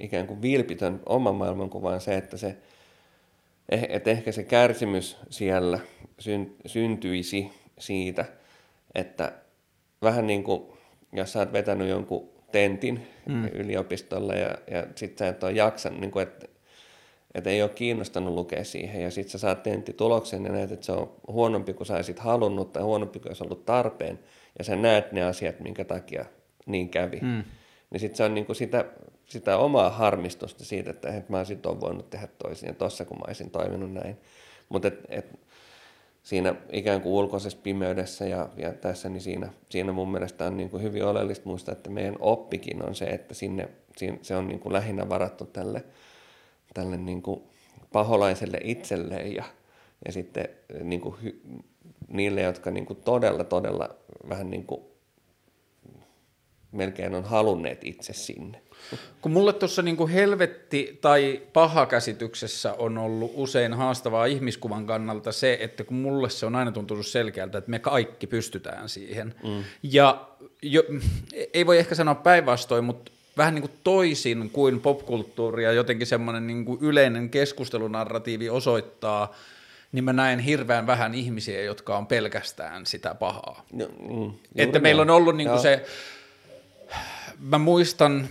ikään 0.00 0.26
kuin 0.26 0.42
vilpitön 0.42 1.00
oma 1.06 1.32
maailmankuva 1.32 1.90
on 1.90 2.00
se, 2.00 2.16
että, 2.16 2.36
se, 2.36 2.56
eh, 3.68 3.86
että 3.88 4.10
ehkä 4.10 4.32
se 4.32 4.42
kärsimys 4.42 5.16
siellä 5.30 5.78
syntyisi 6.66 7.50
siitä, 7.78 8.24
että 8.94 9.32
vähän 10.02 10.26
niin 10.26 10.44
kuin, 10.44 10.62
jos 11.12 11.32
sä 11.32 11.38
oot 11.38 11.52
vetänyt 11.52 11.88
jonkun 11.88 12.28
tentin 12.52 13.06
mm. 13.28 13.44
yliopistolle 13.44 14.38
ja, 14.38 14.54
ja 14.70 14.86
sit 14.94 15.18
sä 15.18 15.28
et 15.28 15.44
ole 15.44 15.52
jaksanut, 15.52 16.00
niin 16.00 16.10
kuin, 16.10 16.22
että, 16.22 16.46
että 17.34 17.50
ei 17.50 17.62
ole 17.62 17.70
kiinnostanut 17.70 18.34
lukea 18.34 18.64
siihen 18.64 19.02
ja 19.02 19.10
sit 19.10 19.28
sä 19.28 19.38
saat 19.38 19.62
tenttituloksen 19.62 20.44
ja 20.44 20.52
näet, 20.52 20.72
että 20.72 20.86
se 20.86 20.92
on 20.92 21.12
huonompi 21.28 21.74
kuin 21.74 21.86
sä 21.86 21.94
olisit 21.94 22.18
halunnut 22.18 22.72
tai 22.72 22.82
huonompi 22.82 23.18
kuin 23.18 23.30
olisi 23.30 23.44
ollut 23.44 23.66
tarpeen 23.66 24.18
ja 24.58 24.64
sä 24.64 24.76
näet 24.76 25.12
ne 25.12 25.22
asiat, 25.22 25.60
minkä 25.60 25.84
takia 25.84 26.24
niin 26.66 26.88
kävi. 26.88 27.18
Mm 27.22 27.44
niin 27.92 28.00
sitten 28.00 28.16
se 28.16 28.24
on 28.24 28.34
niin 28.34 28.46
kuin 28.46 28.56
sitä, 28.56 28.84
sitä 29.26 29.56
omaa 29.56 29.90
harmistusta 29.90 30.64
siitä, 30.64 30.90
että, 30.90 31.08
että 31.08 31.32
mä 31.32 31.44
sit 31.44 31.66
on 31.66 31.80
voinut 31.80 32.10
tehdä 32.10 32.28
toisin 32.38 32.66
ja 32.66 32.74
tossa 32.74 33.04
kun 33.04 33.16
mä 33.16 33.24
olisin 33.26 33.50
toiminut 33.50 33.92
näin. 33.92 34.16
Mutta 34.68 34.88
et, 34.88 34.98
et, 35.08 35.40
siinä 36.22 36.54
ikään 36.72 37.02
kuin 37.02 37.12
ulkoisessa 37.12 37.58
pimeydessä 37.62 38.26
ja, 38.26 38.48
ja 38.56 38.72
tässä, 38.72 39.08
niin 39.08 39.20
siinä, 39.20 39.48
siinä 39.68 39.92
mun 39.92 40.12
mielestä 40.12 40.46
on 40.46 40.56
niin 40.56 40.70
kuin 40.70 40.82
hyvin 40.82 41.04
oleellista 41.04 41.48
muistaa, 41.48 41.72
että 41.72 41.90
meidän 41.90 42.16
oppikin 42.18 42.84
on 42.84 42.94
se, 42.94 43.04
että 43.04 43.34
sinne, 43.34 43.68
se 44.22 44.36
on 44.36 44.48
niin 44.48 44.60
kuin 44.60 44.72
lähinnä 44.72 45.08
varattu 45.08 45.44
tälle, 45.44 45.84
tälle 46.74 46.96
niin 46.96 47.22
kuin 47.22 47.42
paholaiselle 47.92 48.58
itselleen 48.64 49.34
ja, 49.34 49.44
ja 50.06 50.12
sitten 50.12 50.48
niin 50.82 51.00
kuin 51.00 51.14
hy, 51.22 51.40
niille, 52.08 52.42
jotka 52.42 52.70
niin 52.70 52.86
kuin 52.86 53.02
todella, 53.04 53.44
todella 53.44 53.88
vähän 54.28 54.50
niin 54.50 54.66
kuin 54.66 54.91
melkein 56.72 57.14
on 57.14 57.24
halunneet 57.24 57.84
itse 57.84 58.12
sinne. 58.12 58.62
Kun 59.20 59.32
mulle 59.32 59.52
tuossa 59.52 59.82
niin 59.82 60.08
helvetti 60.08 60.98
tai 61.00 61.42
paha 61.52 61.86
käsityksessä 61.86 62.72
on 62.72 62.98
ollut 62.98 63.32
usein 63.34 63.74
haastavaa 63.74 64.26
ihmiskuvan 64.26 64.86
kannalta 64.86 65.32
se, 65.32 65.58
että 65.60 65.84
kun 65.84 65.96
mulle 65.96 66.30
se 66.30 66.46
on 66.46 66.56
aina 66.56 66.72
tuntunut 66.72 67.06
selkeältä, 67.06 67.58
että 67.58 67.70
me 67.70 67.78
kaikki 67.78 68.26
pystytään 68.26 68.88
siihen. 68.88 69.34
Mm. 69.44 69.64
Ja 69.82 70.28
jo, 70.62 70.82
ei 71.54 71.66
voi 71.66 71.78
ehkä 71.78 71.94
sanoa 71.94 72.14
päinvastoin, 72.14 72.84
mutta 72.84 73.12
vähän 73.36 73.54
niin 73.54 73.62
kuin 73.62 73.78
toisin 73.84 74.50
kuin 74.50 74.80
popkulttuuri 74.80 75.64
ja 75.64 75.72
jotenkin 75.72 76.06
semmoinen 76.06 76.46
niin 76.46 76.64
kuin 76.64 76.78
yleinen 76.80 77.30
keskustelunarratiivi 77.30 78.50
osoittaa, 78.50 79.34
niin 79.92 80.04
mä 80.04 80.12
näen 80.12 80.38
hirveän 80.38 80.86
vähän 80.86 81.14
ihmisiä, 81.14 81.62
jotka 81.62 81.96
on 81.96 82.06
pelkästään 82.06 82.86
sitä 82.86 83.14
pahaa. 83.14 83.64
No, 83.72 83.86
mm, 84.10 84.32
että 84.56 84.78
meillä 84.78 85.02
on 85.02 85.10
ollut 85.10 85.36
niin 85.36 85.48
kuin 85.48 85.60
se, 85.60 85.84
mä 87.40 87.58
muistan, 87.58 88.28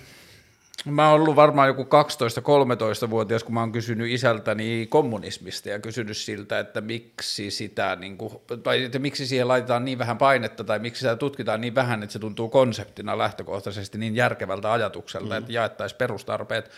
Mä 0.86 1.12
oon 1.12 1.22
ollut 1.22 1.36
varmaan 1.36 1.68
joku 1.68 1.84
12-13-vuotias, 1.84 3.44
kun 3.44 3.54
mä 3.54 3.60
oon 3.60 3.72
kysynyt 3.72 4.12
isältäni 4.12 4.88
kommunismista 4.90 5.70
ja 5.70 5.80
kysynyt 5.80 6.18
siltä, 6.18 6.60
että 6.60 6.82
miksi 6.82 7.52
sitä, 7.52 7.98
niin 8.00 8.18
kuin, 8.18 8.34
tai 8.64 8.84
että 8.84 9.00
miksi 9.00 9.28
siihen 9.28 9.48
laitetaan 9.48 9.86
niin 9.86 10.00
vähän 10.00 10.18
painetta 10.18 10.64
tai 10.64 10.80
miksi 10.80 11.00
sitä 11.00 11.16
tutkitaan 11.16 11.62
niin 11.62 11.76
vähän, 11.76 12.04
että 12.04 12.14
se 12.14 12.20
tuntuu 12.20 12.50
konseptina 12.50 13.18
lähtökohtaisesti 13.18 13.98
niin 13.98 14.16
järkevältä 14.16 14.72
ajatukselta, 14.72 15.30
mm. 15.30 15.38
että 15.38 15.52
jaettaisiin 15.52 15.98
perustarpeet. 15.98 16.72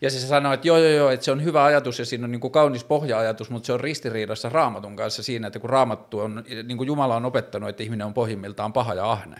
Ja 0.00 0.10
se 0.10 0.20
sanoi, 0.20 0.54
että 0.54 0.68
joo, 0.68 0.78
joo, 0.78 0.92
joo, 0.92 1.10
että 1.10 1.24
se 1.24 1.32
on 1.32 1.44
hyvä 1.44 1.64
ajatus 1.64 1.98
ja 1.98 2.04
siinä 2.04 2.24
on 2.24 2.30
niin 2.30 2.40
kuin 2.40 2.52
kaunis 2.52 2.84
pohja-ajatus, 2.84 3.50
mutta 3.50 3.66
se 3.66 3.72
on 3.72 3.80
ristiriidassa 3.80 4.48
raamatun 4.48 4.96
kanssa 4.96 5.22
siinä, 5.22 5.46
että 5.46 5.58
kun 5.58 5.70
raamattu 5.70 6.18
on, 6.18 6.44
niin 6.64 6.76
kuin 6.76 6.86
Jumala 6.86 7.16
on 7.16 7.24
opettanut, 7.24 7.68
että 7.68 7.82
ihminen 7.82 8.06
on 8.06 8.14
pohjimmiltaan 8.14 8.72
paha 8.72 8.94
ja 8.94 9.12
ahne 9.12 9.36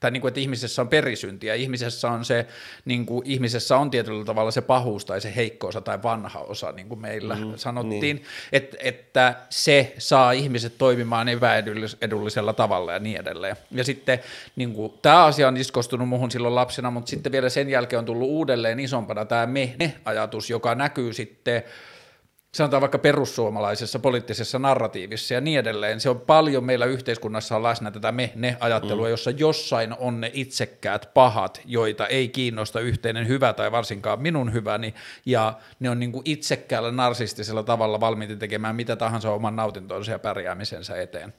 tai 0.00 0.10
niin 0.10 0.20
kuin, 0.20 0.28
että 0.28 0.40
ihmisessä 0.40 0.82
on 0.82 0.88
perisynti 0.88 1.46
ja 1.46 1.54
ihmisessä 1.54 2.10
on 2.10 2.24
se, 2.24 2.46
niin 2.84 3.06
kuin, 3.06 3.26
ihmisessä 3.26 3.76
on 3.76 3.90
tietyllä 3.90 4.24
tavalla 4.24 4.50
se 4.50 4.60
pahuus 4.60 5.04
tai 5.04 5.20
se 5.20 5.36
heikko 5.36 5.66
osa 5.66 5.80
tai 5.80 6.02
vanha 6.02 6.40
osa, 6.40 6.72
niin 6.72 6.88
kuin 6.88 7.00
meillä 7.00 7.34
mm, 7.34 7.52
sanottiin, 7.56 8.00
niin. 8.00 8.22
että, 8.52 8.76
että 8.80 9.34
se 9.50 9.94
saa 9.98 10.32
ihmiset 10.32 10.78
toimimaan 10.78 11.28
epäedullisella 11.28 12.52
tavalla 12.52 12.92
ja 12.92 12.98
niin 12.98 13.20
edelleen. 13.20 13.56
Ja 13.70 13.84
sitten 13.84 14.18
niin 14.56 14.72
kuin, 14.72 14.92
tämä 15.02 15.24
asia 15.24 15.48
on 15.48 15.56
iskostunut 15.56 16.08
muuhun 16.08 16.30
silloin 16.30 16.54
lapsena, 16.54 16.90
mutta 16.90 17.10
sitten 17.10 17.32
vielä 17.32 17.48
sen 17.48 17.68
jälkeen 17.68 17.98
on 17.98 18.04
tullut 18.04 18.28
uudelleen 18.28 18.80
isompana 18.80 19.24
tämä 19.24 19.46
me-ajatus, 19.46 20.50
joka 20.50 20.74
näkyy 20.74 21.12
sitten 21.12 21.62
sanotaan 22.56 22.80
vaikka 22.80 22.98
perussuomalaisessa 22.98 23.98
poliittisessa 23.98 24.58
narratiivissa 24.58 25.34
ja 25.34 25.40
niin 25.40 25.58
edelleen. 25.58 26.00
Se 26.00 26.10
on 26.10 26.20
paljon 26.20 26.64
meillä 26.64 26.86
yhteiskunnassa 26.86 27.56
on 27.56 27.62
läsnä 27.62 27.90
tätä 27.90 28.12
me-ne-ajattelua, 28.12 29.06
mm. 29.06 29.10
jossa 29.10 29.30
jossain 29.30 29.94
on 29.98 30.20
ne 30.20 30.30
itsekkäät 30.34 31.10
pahat, 31.14 31.60
joita 31.64 32.06
ei 32.06 32.28
kiinnosta 32.28 32.80
yhteinen 32.80 33.28
hyvä 33.28 33.52
tai 33.52 33.72
varsinkaan 33.72 34.22
minun 34.22 34.52
hyväni, 34.52 34.94
ja 35.26 35.52
ne 35.80 35.90
on 35.90 36.00
niin 36.00 36.12
kuin 36.12 36.22
itsekkäällä 36.24 36.92
narsistisella 36.92 37.62
tavalla 37.62 38.00
valmiita 38.00 38.36
tekemään 38.36 38.76
mitä 38.76 38.96
tahansa 38.96 39.32
oman 39.32 39.56
nautintonsa 39.56 40.12
ja 40.12 40.18
pärjäämisensä 40.18 41.00
eteen. 41.00 41.34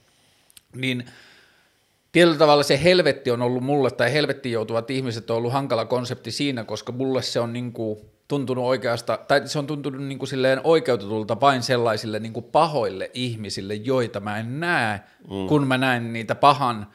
Niin 0.76 1.06
tietyllä 2.12 2.38
tavalla 2.38 2.64
se 2.64 2.84
helvetti 2.84 3.32
on 3.32 3.42
ollut 3.42 3.64
mulle, 3.64 3.92
tai 3.92 4.14
helvettiin 4.14 4.54
joutuvat 4.54 4.92
ihmiset 4.92 5.30
on 5.30 5.38
ollut 5.38 5.54
hankala 5.54 5.86
konsepti 5.86 6.32
siinä, 6.32 6.64
koska 6.64 6.92
mulle 6.92 7.22
se 7.22 7.40
on 7.40 7.54
niin 7.54 7.74
kuin 7.74 8.00
tuntunut 8.28 8.66
oikeasta, 8.66 9.20
tai 9.28 9.48
se 9.48 9.60
on 9.60 9.68
tuntunut 9.68 10.04
niin 10.04 10.20
kuin 10.20 10.30
silleen 10.30 10.62
oikeutetulta 10.64 11.42
vain 11.42 11.64
sellaisille 11.64 12.20
niin 12.20 12.34
kuin 12.34 12.46
pahoille 12.46 13.12
ihmisille, 13.14 13.74
joita 13.74 14.20
mä 14.20 14.40
en 14.40 14.60
näe, 14.60 15.02
mm. 15.30 15.48
kun 15.48 15.68
mä 15.68 15.78
näen 15.78 16.14
niitä 16.14 16.36
pahan 16.36 16.88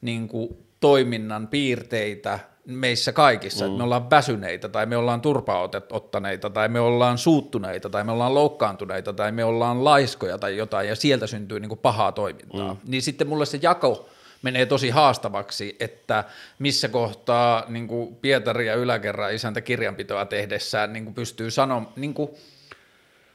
niin 0.00 0.28
kuin, 0.28 0.48
toiminnan 0.80 1.48
piirteitä 1.48 2.38
meissä 2.66 3.12
kaikissa, 3.12 3.64
mm. 3.64 3.68
että 3.68 3.78
me 3.78 3.84
ollaan 3.84 4.10
väsyneitä, 4.10 4.68
tai 4.68 4.86
me 4.86 4.96
ollaan 4.96 5.20
turpaottaneita, 5.20 6.50
tai 6.50 6.68
me 6.68 6.80
ollaan 6.80 7.18
suuttuneita, 7.18 7.90
tai 7.90 8.04
me 8.04 8.12
ollaan 8.12 8.34
loukkaantuneita, 8.34 9.12
tai 9.12 9.32
me 9.32 9.44
ollaan 9.44 9.84
laiskoja 9.84 10.38
tai 10.38 10.56
jotain, 10.56 10.88
ja 10.88 10.96
sieltä 10.96 11.26
syntyy 11.26 11.60
niin 11.60 11.68
kuin 11.68 11.78
pahaa 11.78 12.12
toimintaa. 12.12 12.74
Mm. 12.74 12.80
Niin 12.86 13.02
sitten 13.02 13.28
mulle 13.28 13.46
se 13.46 13.58
jako 13.62 14.08
menee 14.42 14.66
tosi 14.66 14.90
haastavaksi, 14.90 15.76
että 15.80 16.24
missä 16.58 16.88
kohtaa 16.88 17.64
niin 17.68 17.88
kuin 17.88 18.16
Pietari 18.16 18.66
ja 18.66 18.74
yläkerran 18.74 19.34
isäntä 19.34 19.60
kirjanpitoa 19.60 20.24
tehdessään 20.24 20.92
niin 20.92 21.04
kuin 21.04 21.14
pystyy 21.14 21.50
sanomaan, 21.50 21.92
niin 21.96 22.14
kuin, 22.14 22.30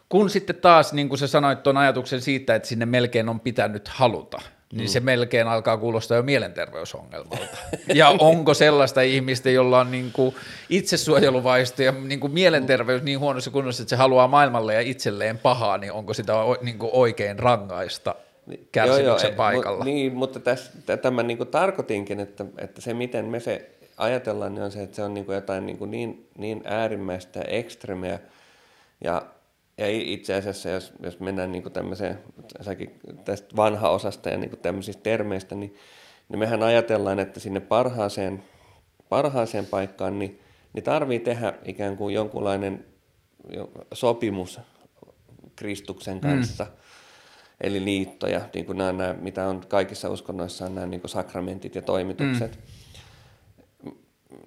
kun 0.10 0.30
sitten 0.30 0.56
taas 0.56 0.94
niin 0.94 1.10
kuin 1.10 1.20
sä 1.20 1.28
sanoit 1.28 1.64
tuon 1.64 1.78
ajatuksen 1.78 2.22
siitä, 2.22 2.56
että 2.56 2.68
sinne 2.68 2.86
melkein 2.86 3.30
on 3.30 3.40
pitänyt 3.40 3.88
haluta, 3.88 4.42
niin 4.72 4.88
mm. 4.88 4.92
se 4.92 5.00
melkein 5.00 5.48
alkaa 5.48 5.78
kuulostaa 5.78 6.18
jo 6.18 6.24
mielenterveysongelmalta. 6.24 7.58
Ja 7.94 8.10
onko 8.20 8.54
sellaista 8.54 9.02
ihmistä, 9.02 9.50
jolla 9.50 9.80
on 9.80 9.92
niin 9.92 10.12
kuin 10.12 10.36
itsesuojeluvaisto 10.70 11.84
ja 11.84 11.92
niin 11.92 12.20
kuin 12.20 12.34
mielenterveys 12.34 13.04
niin 13.04 13.20
huonossa 13.20 13.52
kunnossa, 13.52 13.84
että 13.84 13.90
se 13.90 13.96
haluaa 13.96 14.28
maailmalle 14.28 14.74
ja 14.74 14.82
itselleen 14.82 15.38
pahaa, 15.38 15.78
niin 15.78 15.92
onko 15.92 16.14
sitä 16.14 16.34
niin 16.62 16.80
kuin 16.80 16.90
oikein 16.94 17.40
rangaista 17.40 18.16
kärsimyksen 18.72 19.06
joo, 19.06 19.18
joo, 19.30 19.38
paikalla. 19.38 19.78
Mu, 19.78 19.84
niin, 19.84 20.14
mutta 20.14 20.40
tässä, 20.40 20.72
tämän 21.02 21.28
niin 21.28 21.48
tarkoitinkin, 21.48 22.20
että, 22.20 22.46
että 22.58 22.82
se 22.82 22.94
miten 22.94 23.26
me 23.26 23.40
se 23.40 23.70
ajatellaan, 23.98 24.56
niin 24.56 24.64
on 24.64 24.72
se, 24.72 24.84
että 24.84 24.96
se 24.96 25.04
on 25.04 25.14
niin 25.14 25.26
kuin 25.26 25.36
jotain 25.36 25.66
niin, 25.66 25.78
kuin 25.78 25.92
niin, 25.92 26.30
niin 26.38 26.62
äärimmäistä 26.66 27.40
ja 27.40 27.46
ekstremeä. 27.46 28.20
Ja, 29.04 29.26
ja 29.78 29.86
itse 29.90 30.34
asiassa, 30.34 30.70
jos, 30.70 30.94
jos 31.04 31.20
mennään 31.20 31.52
niin 31.52 31.64
kuin 31.64 31.74
tämmöiseen, 31.74 32.20
säkin 32.62 33.00
tästä 33.26 33.56
vanha 33.56 33.90
osasta 33.90 34.30
ja 34.30 34.38
niin 34.38 34.50
kuin 34.50 34.60
tämmöisistä 34.60 35.04
termeistä, 35.04 35.56
niin, 35.56 35.76
niin 36.30 36.40
mehän 36.40 36.64
ajatellaan, 36.64 37.20
että 37.20 37.40
sinne 37.40 37.60
parhaaseen, 37.60 38.44
parhaaseen 39.10 39.66
paikkaan, 39.66 40.20
niin, 40.20 40.40
niin 40.74 40.84
tarvii 40.84 41.20
tehdä 41.20 41.54
ikään 41.66 41.98
kuin 41.98 42.16
jonkunlainen 42.16 42.86
sopimus 43.94 44.60
Kristuksen 45.56 46.20
kanssa. 46.20 46.68
Mm 47.64 47.68
eli 47.68 47.86
liittoja, 47.86 48.42
niin 48.54 48.66
kuin 48.66 48.78
nämä, 48.78 48.92
nämä, 48.92 49.16
mitä 49.22 49.48
on 49.48 49.62
kaikissa 49.68 50.10
uskonnoissa 50.10 50.66
on 50.66 50.76
nämä 50.76 50.88
niin 50.88 51.02
kuin 51.02 51.10
sakramentit 51.10 51.76
ja 51.76 51.82
toimitukset, 51.82 52.60
mm. 53.84 53.92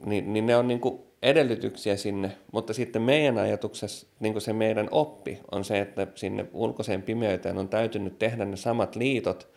niin, 0.05 0.33
niin 0.33 0.46
ne 0.46 0.57
on 0.57 0.68
niin 0.68 0.81
kuin 0.81 1.00
edellytyksiä 1.22 1.96
sinne, 1.96 2.37
mutta 2.52 2.72
sitten 2.72 3.02
meidän 3.02 3.38
ajatuksessa 3.38 4.07
niin 4.20 4.33
kuin 4.33 4.42
se 4.42 4.52
meidän 4.52 4.88
oppi 4.90 5.40
on 5.50 5.64
se, 5.64 5.81
että 5.81 6.07
sinne 6.14 6.46
ulkoiseen 6.52 7.02
pimeyteen 7.02 7.59
on 7.59 7.68
täytynyt 7.68 8.18
tehdä 8.18 8.44
ne 8.44 8.57
samat 8.57 8.96
liitot 8.96 9.48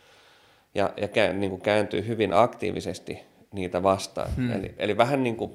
ja, 0.74 0.92
ja 0.96 1.08
kä, 1.08 1.32
niin 1.32 1.50
kuin 1.50 1.62
kääntyy 1.62 2.06
hyvin 2.06 2.32
aktiivisesti 2.32 3.18
niitä 3.52 3.82
vastaan. 3.82 4.30
Hmm. 4.36 4.52
Eli, 4.52 4.74
eli 4.78 4.96
vähän 4.96 5.22
niin 5.22 5.36
kuin 5.36 5.50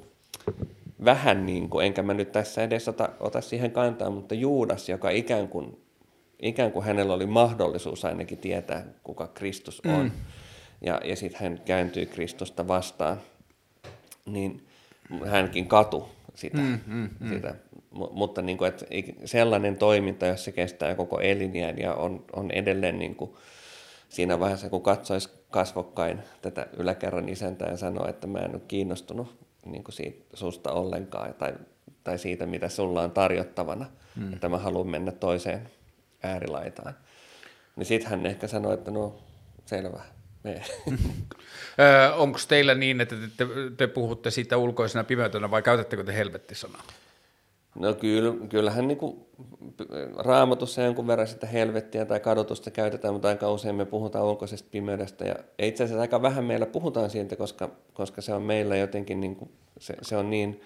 vähän 1.05 1.45
niin 1.45 1.69
kuin, 1.69 1.85
enkä 1.85 2.03
mä 2.03 2.13
nyt 2.13 2.31
tässä 2.31 2.63
edes 2.63 2.87
ota, 2.87 3.09
ota 3.19 3.41
siihen 3.41 3.71
kantaa, 3.71 4.09
mutta 4.09 4.35
Juudas, 4.35 4.89
joka 4.89 5.09
ikään 5.09 5.47
kuin 5.47 5.84
ikään 6.41 6.71
kuin 6.71 6.85
hänellä 6.85 7.13
oli 7.13 7.25
mahdollisuus 7.25 8.05
ainakin 8.05 8.37
tietää, 8.37 8.85
kuka 9.03 9.27
Kristus 9.27 9.81
on. 9.85 10.03
Mm. 10.03 10.11
Ja, 10.81 11.01
ja 11.03 11.15
sitten 11.15 11.41
hän 11.41 11.61
kääntyy 11.65 12.05
Kristusta 12.05 12.67
vastaan, 12.67 13.21
niin 14.25 14.67
hänkin 15.25 15.67
katu 15.67 16.09
sitä. 16.35 16.57
Mm, 16.57 16.79
mm, 16.85 17.09
mm. 17.19 17.29
sitä. 17.29 17.55
M- 17.91 18.11
mutta 18.11 18.41
niin 18.41 18.57
kuin, 18.57 18.67
että 18.67 18.85
sellainen 19.25 19.75
toiminta, 19.75 20.25
jos 20.25 20.45
se 20.45 20.51
kestää 20.51 20.95
koko 20.95 21.19
eliniän 21.19 21.77
ja 21.77 21.93
on, 21.93 22.25
on 22.33 22.51
edelleen 22.51 22.99
niin 22.99 23.15
kuin 23.15 23.31
siinä 24.09 24.39
vaiheessa, 24.39 24.69
kun 24.69 24.81
katsoisi 24.81 25.29
kasvokkain 25.49 26.19
tätä 26.41 26.67
yläkerran 26.77 27.29
isäntää 27.29 27.69
ja 27.69 27.77
sanoo, 27.77 28.07
että 28.07 28.27
mä 28.27 28.39
en 28.39 28.55
ole 28.55 28.61
kiinnostunut 28.67 29.45
niin 29.65 29.83
kuin 29.83 29.95
siitä 29.95 30.25
susta 30.33 30.71
ollenkaan 30.71 31.33
tai, 31.33 31.53
tai 32.03 32.17
siitä, 32.17 32.45
mitä 32.45 32.69
sulla 32.69 33.01
on 33.01 33.11
tarjottavana, 33.11 33.85
mm. 34.15 34.33
että 34.33 34.49
mä 34.49 34.57
haluan 34.57 34.87
mennä 34.87 35.11
toiseen 35.11 35.69
äärilaitaan. 36.25 36.95
Niin 37.75 37.85
sitten 37.85 38.09
hän 38.09 38.25
ehkä 38.25 38.47
sanoi, 38.47 38.73
että 38.73 38.91
no 38.91 39.15
selvä, 39.65 40.01
Onko 42.17 42.39
teillä 42.47 42.75
niin, 42.75 43.01
että 43.01 43.15
te, 43.15 43.27
te, 43.37 43.45
te 43.77 43.87
puhutte 43.87 44.31
siitä 44.31 44.57
ulkoisena 44.57 45.03
pimeytönä 45.03 45.51
vai 45.51 45.61
käytättekö 45.61 46.03
te 46.03 46.15
helvettisanaa? 46.15 46.83
No 47.79 47.93
kyllä, 47.93 48.47
kyllähän 48.49 48.87
niin 48.87 48.97
kuin 48.97 49.25
raamatussa 50.17 50.81
jonkun 50.81 51.07
verran 51.07 51.27
sitä 51.27 51.47
helvettiä 51.47 52.05
tai 52.05 52.19
kadotusta 52.19 52.71
käytetään, 52.71 53.13
mutta 53.13 53.27
aika 53.27 53.51
usein 53.51 53.75
me 53.75 53.85
puhutaan 53.85 54.25
ulkoisesta 54.25 54.69
pimeydestä. 54.71 55.25
Ja 55.25 55.35
itse 55.59 55.83
asiassa 55.83 56.01
aika 56.01 56.21
vähän 56.21 56.45
meillä 56.45 56.65
puhutaan 56.65 57.09
siitä, 57.09 57.35
koska, 57.35 57.69
koska 57.93 58.21
se 58.21 58.33
on 58.33 58.41
meillä 58.41 58.75
jotenkin 58.75 59.21
niin 59.21 59.35
kuin 59.35 59.51
Se, 59.79 59.95
se 60.01 60.17
on 60.17 60.29
niin, 60.29 60.61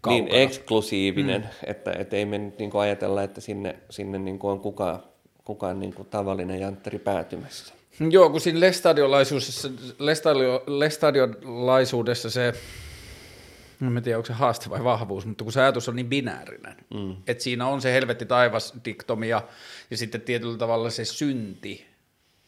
Kaukana. 0.00 0.24
niin 0.24 0.42
eksklusiivinen, 0.42 1.40
mm. 1.40 1.70
että, 1.70 1.92
että 1.92 2.16
ei 2.16 2.24
me 2.24 2.38
nyt 2.38 2.58
niin 2.58 2.70
kuin 2.70 2.82
ajatella, 2.82 3.22
että 3.22 3.40
sinne, 3.40 3.76
sinne 3.90 4.18
niin 4.18 4.38
kuin 4.38 4.50
on 4.50 4.60
kukaan, 4.60 5.02
kukaan 5.44 5.80
niin 5.80 5.94
kuin 5.94 6.08
tavallinen 6.08 6.60
jantteri 6.60 6.98
päätymässä. 6.98 7.74
Joo, 8.10 8.30
kun 8.30 8.40
siinä 8.40 8.60
lestadiolaisuudessa, 8.60 9.68
lestadio, 9.98 10.64
lestadiolaisuudessa 10.66 12.30
se, 12.30 12.52
no 13.80 13.96
en 13.96 14.02
tiedä 14.02 14.18
onko 14.18 14.26
se 14.26 14.32
haaste 14.32 14.70
vai 14.70 14.84
vahvuus, 14.84 15.26
mutta 15.26 15.44
kun 15.44 15.52
se 15.52 15.60
ajatus 15.60 15.88
on 15.88 15.96
niin 15.96 16.08
binäärinen, 16.08 16.76
mm. 16.94 17.16
että 17.26 17.44
siinä 17.44 17.66
on 17.66 17.80
se 17.80 17.92
helvetti 17.92 18.26
taivas 18.26 18.74
diktomia 18.84 19.42
ja 19.90 19.96
sitten 19.96 20.20
tietyllä 20.20 20.58
tavalla 20.58 20.90
se 20.90 21.04
synti 21.04 21.86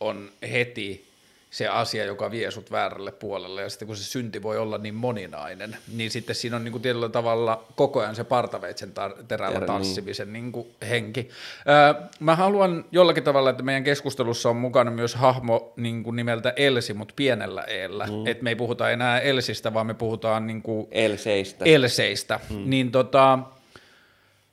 on 0.00 0.30
heti 0.52 1.11
se 1.52 1.68
asia, 1.68 2.04
joka 2.04 2.30
vie 2.30 2.50
sut 2.50 2.70
väärälle 2.70 3.12
puolelle, 3.12 3.62
ja 3.62 3.70
sitten 3.70 3.86
kun 3.86 3.96
se 3.96 4.04
synti 4.04 4.42
voi 4.42 4.58
olla 4.58 4.78
niin 4.78 4.94
moninainen, 4.94 5.76
niin 5.94 6.10
sitten 6.10 6.36
siinä 6.36 6.56
on 6.56 6.64
niin 6.64 6.72
kuin 6.72 6.82
tietyllä 6.82 7.08
tavalla 7.08 7.64
koko 7.76 8.00
ajan 8.00 8.16
se 8.16 8.24
partaveitsen 8.24 8.88
tar- 8.88 9.22
terällä 9.28 9.54
Terä, 9.54 9.66
tanssimisen 9.66 10.32
niin 10.32 10.52
kuin 10.52 10.66
henki. 10.88 11.28
Öö, 11.68 12.08
mä 12.20 12.36
haluan 12.36 12.84
jollakin 12.92 13.24
tavalla, 13.24 13.50
että 13.50 13.62
meidän 13.62 13.84
keskustelussa 13.84 14.50
on 14.50 14.56
mukana 14.56 14.90
myös 14.90 15.14
hahmo 15.14 15.72
niin 15.76 16.02
kuin 16.02 16.16
nimeltä 16.16 16.52
Elsi, 16.56 16.94
mutta 16.94 17.14
pienellä 17.16 17.62
eellä, 17.62 18.06
mm. 18.06 18.26
että 18.26 18.44
me 18.44 18.50
ei 18.50 18.56
puhuta 18.56 18.90
enää 18.90 19.20
Elsistä, 19.20 19.74
vaan 19.74 19.86
me 19.86 19.94
puhutaan 19.94 20.46
niin 20.46 20.62
kuin 20.62 20.88
Elseistä. 20.90 21.64
Elseistä, 21.64 22.40
mm. 22.50 22.70
niin 22.70 22.90
tota, 22.90 23.38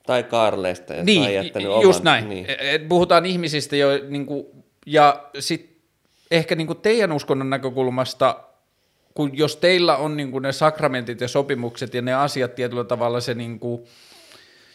tai 0.05 0.23
Karleista, 0.23 0.93
jos 0.93 1.05
niin, 1.05 1.21
on 1.21 1.33
jättänyt 1.33 1.71
just 1.81 1.99
oman. 1.99 2.03
näin. 2.03 2.29
Niin. 2.29 2.45
Et 2.59 2.87
puhutaan 2.87 3.25
ihmisistä, 3.25 3.75
jo, 3.75 3.89
niin 4.09 4.25
kuin, 4.25 4.45
ja 4.85 5.23
sitten 5.39 5.68
ehkä 6.31 6.55
niin 6.55 6.67
kuin 6.67 6.81
teidän 6.81 7.11
uskonnon 7.11 7.49
näkökulmasta, 7.49 8.43
kun 9.13 9.37
jos 9.37 9.55
teillä 9.55 9.97
on 9.97 10.17
niin 10.17 10.31
kuin 10.31 10.41
ne 10.41 10.51
sakramentit 10.51 11.21
ja 11.21 11.27
sopimukset 11.27 11.93
ja 11.93 12.01
ne 12.01 12.13
asiat 12.13 12.55
tietyllä 12.55 12.83
tavalla 12.83 13.19
se 13.19 13.33
niin 13.33 13.59
kuin, 13.59 13.83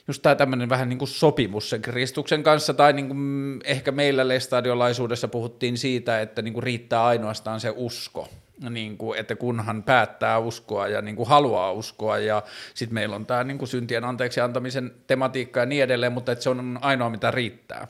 just 0.08 0.22
tämä 0.22 0.34
tämmöinen 0.34 0.68
vähän 0.68 0.88
niin 0.88 0.98
kuin 0.98 1.08
sopimus 1.08 1.70
sen 1.70 1.82
Kristuksen 1.82 2.42
kanssa, 2.42 2.74
tai 2.74 2.92
niin 2.92 3.08
kuin 3.08 3.60
ehkä 3.64 3.92
meillä 3.92 4.28
lestadiolaisuudessa 4.28 5.28
puhuttiin 5.28 5.78
siitä, 5.78 6.20
että 6.20 6.42
niin 6.42 6.54
kuin 6.54 6.64
riittää 6.64 7.04
ainoastaan 7.04 7.60
se 7.60 7.72
usko, 7.76 8.28
niin 8.70 8.98
kuin, 8.98 9.18
että 9.18 9.36
kunhan 9.36 9.82
päättää 9.82 10.38
uskoa 10.38 10.88
ja 10.88 11.02
niin 11.02 11.16
kuin 11.16 11.28
haluaa 11.28 11.72
uskoa, 11.72 12.18
ja 12.18 12.42
sitten 12.74 12.94
meillä 12.94 13.16
on 13.16 13.26
tämä 13.26 13.44
niin 13.44 13.58
kuin 13.58 13.68
syntien 13.68 14.04
anteeksi 14.04 14.40
antamisen 14.40 14.92
tematiikka 15.06 15.60
ja 15.60 15.66
niin 15.66 15.82
edelleen, 15.82 16.12
mutta 16.12 16.32
että 16.32 16.42
se 16.42 16.50
on 16.50 16.78
ainoa, 16.80 17.10
mitä 17.10 17.30
riittää. 17.30 17.88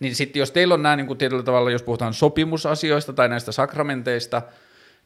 Niin 0.00 0.14
sitten 0.14 0.40
jos 0.40 0.50
teillä 0.50 0.74
on 0.74 0.82
nämä 0.82 0.96
niin 0.96 1.06
kuin 1.06 1.18
tietyllä 1.18 1.42
tavalla, 1.42 1.70
jos 1.70 1.82
puhutaan 1.82 2.14
sopimusasioista 2.14 3.12
tai 3.12 3.28
näistä 3.28 3.52
sakramenteista, 3.52 4.42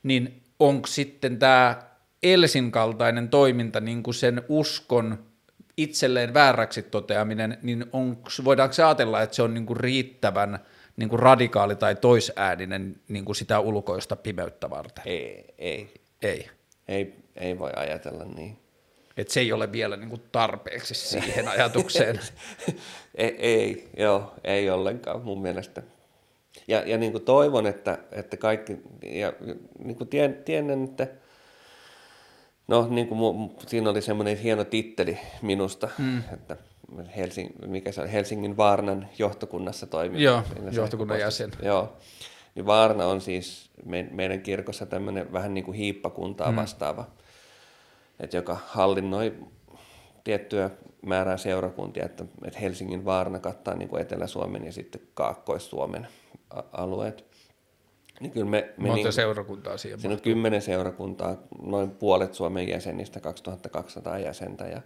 niin 0.03 0.43
onko 0.59 0.87
sitten 0.87 1.39
tämä 1.39 1.83
Elsin 2.23 2.71
kaltainen 2.71 3.29
toiminta 3.29 3.81
niin 3.81 4.03
kuin 4.03 4.15
sen 4.15 4.43
uskon 4.49 5.30
itselleen 5.77 6.35
vääräksi 6.35 6.83
toteaminen, 6.83 7.59
niin 7.63 7.87
onks, 7.93 8.45
voidaanko 8.45 8.73
se 8.73 8.85
ajatella, 8.85 9.23
että 9.23 9.37
se 9.37 9.43
on 9.43 9.55
niin 9.55 9.67
kuin 9.67 9.77
riittävän 9.77 10.59
niin 10.97 11.09
kuin 11.09 11.21
radikaali 11.21 11.77
tai 11.77 11.95
toisääninen 11.95 13.01
niin 13.09 13.25
kuin 13.25 13.37
sitä 13.37 13.61
ulkoista 13.61 14.17
pimeyttä 14.17 14.71
varten? 14.71 15.05
Ei, 15.07 15.55
ei, 15.59 15.95
Ei. 16.23 16.51
ei, 16.89 17.15
ei 17.37 17.59
voi 17.59 17.71
ajatella 17.77 18.25
niin. 18.25 18.57
Että 19.17 19.33
se 19.33 19.41
ei 19.41 19.53
ole 19.53 19.73
vielä 19.73 19.97
niin 19.97 20.09
kuin 20.09 20.23
tarpeeksi 20.33 20.95
siihen 20.95 21.49
ajatukseen. 21.49 22.21
ei, 23.15 23.37
ei, 23.39 23.89
joo, 23.97 24.35
ei 24.45 24.71
ollenkaan 24.71 25.23
mun 25.23 25.43
mielestä. 25.43 25.83
Ja, 26.69 26.83
ja 26.87 26.99
niin 26.99 27.13
kuin 27.13 27.25
toivon, 27.25 27.67
että, 27.67 27.99
että 28.13 28.37
kaikki, 28.37 28.77
ja 29.03 29.33
niin 29.85 29.97
kuin 29.97 30.09
tien, 30.09 30.35
tiedän, 30.45 30.85
että 30.85 31.07
no 32.71 32.87
niin 32.91 33.09
kuin 33.09 33.51
siinä 33.67 33.91
oli 33.91 34.03
semmoinen 34.03 34.37
hieno 34.37 34.65
titteli 34.65 35.19
minusta, 35.43 35.89
mm. 35.99 36.23
että 36.33 36.57
Helsing, 37.17 37.51
mikä 37.67 37.93
se 37.93 38.01
on, 38.01 38.09
Helsingin 38.09 38.57
Vaarnan 38.57 39.09
johtokunnassa 39.19 39.87
toimii. 39.87 40.23
Joo, 40.23 40.43
Siinä 40.55 40.71
johtokunnan 40.71 41.21
jäsen. 41.21 41.51
Joo, 41.63 41.97
niin 42.55 42.67
Vaarna 42.67 43.07
on 43.07 43.21
siis 43.21 43.71
me, 43.85 44.09
meidän 44.11 44.41
kirkossa 44.41 44.87
tämmöinen 44.87 45.33
vähän 45.33 45.55
niin 45.55 45.65
kuin 45.65 45.77
hiippakuntaa 45.77 46.51
mm. 46.51 46.57
vastaava, 46.57 47.07
että 48.21 48.37
joka 48.37 48.57
hallinnoi 48.67 49.35
tiettyä 50.25 50.71
määrää 51.07 51.37
seurakuntia, 51.37 52.05
että, 52.05 52.25
että 52.45 52.59
Helsingin 52.59 53.05
Vaarna 53.05 53.39
kattaa 53.39 53.75
niin 53.75 53.89
kuin 53.89 54.03
Etelä-Suomen 54.03 54.65
ja 54.65 54.73
sitten 54.73 55.01
Kaakkois-Suomen 55.15 56.09
alueet. 56.73 57.30
Niin 58.21 58.33
kyllä 58.33 58.47
me, 58.47 58.73
me 58.77 58.87
Monta 58.89 59.03
niin, 59.05 59.13
seurakuntaa 59.13 59.77
siihen. 59.77 60.01
siinä 60.01 60.15
on 60.15 60.21
kymmenen 60.21 60.63
seurakuntaa, 60.63 61.37
noin 61.63 61.91
puolet 61.91 62.35
Suomen 62.35 62.69
jäsenistä, 62.69 63.21
2200 63.21 64.19
jäsentä. 64.19 64.65
Ja, 64.67 64.83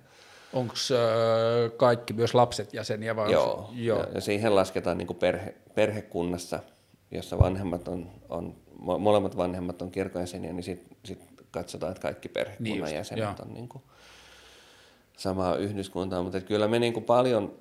Onko 0.52 0.74
äh, 0.92 1.72
kaikki 1.76 2.12
myös 2.12 2.34
lapset 2.34 2.74
jäseniä? 2.74 3.16
Vai 3.16 3.32
joo, 3.32 3.52
onko 3.54 3.72
se- 3.72 3.80
joo. 3.80 3.98
Ja, 4.00 4.06
ja 4.14 4.20
siihen 4.20 4.54
lasketaan 4.54 4.98
niin 4.98 5.06
kuin 5.06 5.16
perhe, 5.16 5.54
perhekunnassa, 5.74 6.60
jossa 7.10 7.38
vanhemmat 7.38 7.88
on, 7.88 8.10
on, 8.28 8.54
mo- 8.80 8.98
molemmat 8.98 9.36
vanhemmat 9.36 9.82
on 9.82 9.90
kirkon 9.90 10.22
jäseniä, 10.22 10.52
niin 10.52 10.62
sitten 10.64 10.96
sit 11.04 11.18
katsotaan, 11.50 11.90
että 11.92 12.02
kaikki 12.02 12.28
perhekunnan 12.28 12.64
Niin 12.72 12.78
just, 12.80 12.92
jäsenet 12.94 13.22
joo. 13.24 13.34
on 13.46 13.54
niin 13.54 13.68
kuin 13.68 13.82
samaa 15.16 15.56
yhdyskuntaa, 15.56 16.22
mutta 16.22 16.40
kyllä 16.40 16.68
me 16.68 16.78
niin 16.78 16.92
kuin 16.92 17.04
paljon 17.04 17.52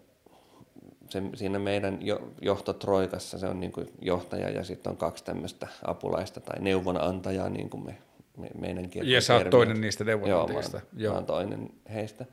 se, 1.10 1.24
siinä 1.36 1.60
meidän 1.60 1.98
jo, 2.02 2.22
johtotroikassa 2.42 3.38
se 3.38 3.48
on 3.48 3.60
niin 3.60 3.72
kuin 3.72 3.88
johtaja 4.02 4.50
ja 4.50 4.64
sitten 4.64 4.92
on 4.92 4.98
kaksi 4.98 5.24
tämmöistä 5.24 5.68
apulaista 5.86 6.40
tai 6.40 6.60
neuvonantajaa, 6.60 7.50
niin 7.50 7.70
kuin 7.70 7.86
me, 7.86 7.98
me 8.38 8.50
meidän 8.60 8.90
Ja 9.04 9.22
sä 9.22 9.36
oot 9.36 9.50
toinen 9.50 9.82
niistä 9.82 10.04
Joo, 10.04 10.18
mä, 10.18 10.26
neuvonantajista. 10.26 10.82
Joo. 10.98 11.14
mä 11.14 11.18
oon 11.18 11.26
toinen 11.26 11.70
heistä. 11.94 12.26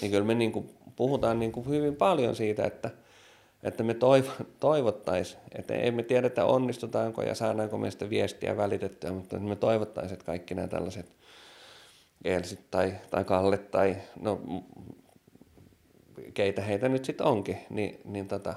Niin 0.00 0.10
kyllä 0.10 0.24
me 0.24 0.34
niin 0.34 0.52
kuin 0.52 0.70
puhutaan 0.96 1.38
niin 1.38 1.52
kuin 1.52 1.68
hyvin 1.68 1.96
paljon 1.96 2.36
siitä, 2.36 2.64
että, 2.64 2.90
että 3.62 3.82
me 3.82 3.94
toivo, 3.94 4.30
toivottaisiin, 4.60 5.40
että 5.58 5.74
ei 5.74 5.90
me 5.90 6.02
tiedetä 6.02 6.44
onnistutaanko 6.44 7.22
ja 7.22 7.34
saadaanko 7.34 7.78
me 7.78 7.90
sitä 7.90 8.10
viestiä 8.10 8.56
välitettyä, 8.56 9.12
mutta 9.12 9.38
me 9.38 9.56
toivottaisiin, 9.56 10.12
että 10.12 10.26
kaikki 10.26 10.54
nämä 10.54 10.68
tällaiset 10.68 11.06
Elsit 12.24 12.60
tai, 12.70 12.94
tai 13.10 13.24
Kalle 13.24 13.58
tai 13.58 13.96
no, 14.20 14.40
keitä 16.34 16.62
heitä 16.62 16.88
nyt 16.88 17.04
sitten 17.04 17.26
onkin, 17.26 17.58
niin, 17.70 18.00
niin, 18.04 18.28
tota, 18.28 18.54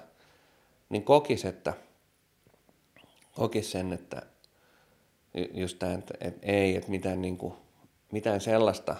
niin 0.89 1.03
kokis, 1.03 1.45
että 1.45 1.73
kokis 3.35 3.71
sen, 3.71 3.93
että 3.93 4.21
ju- 5.33 5.49
just 5.53 5.79
tämä, 5.79 5.93
että, 5.93 6.13
että 6.21 6.47
ei, 6.47 6.75
että 6.75 6.89
mitään, 6.89 7.21
niin 7.21 7.37
kuin, 7.37 7.53
mitään 8.11 8.41
sellaista 8.41 8.95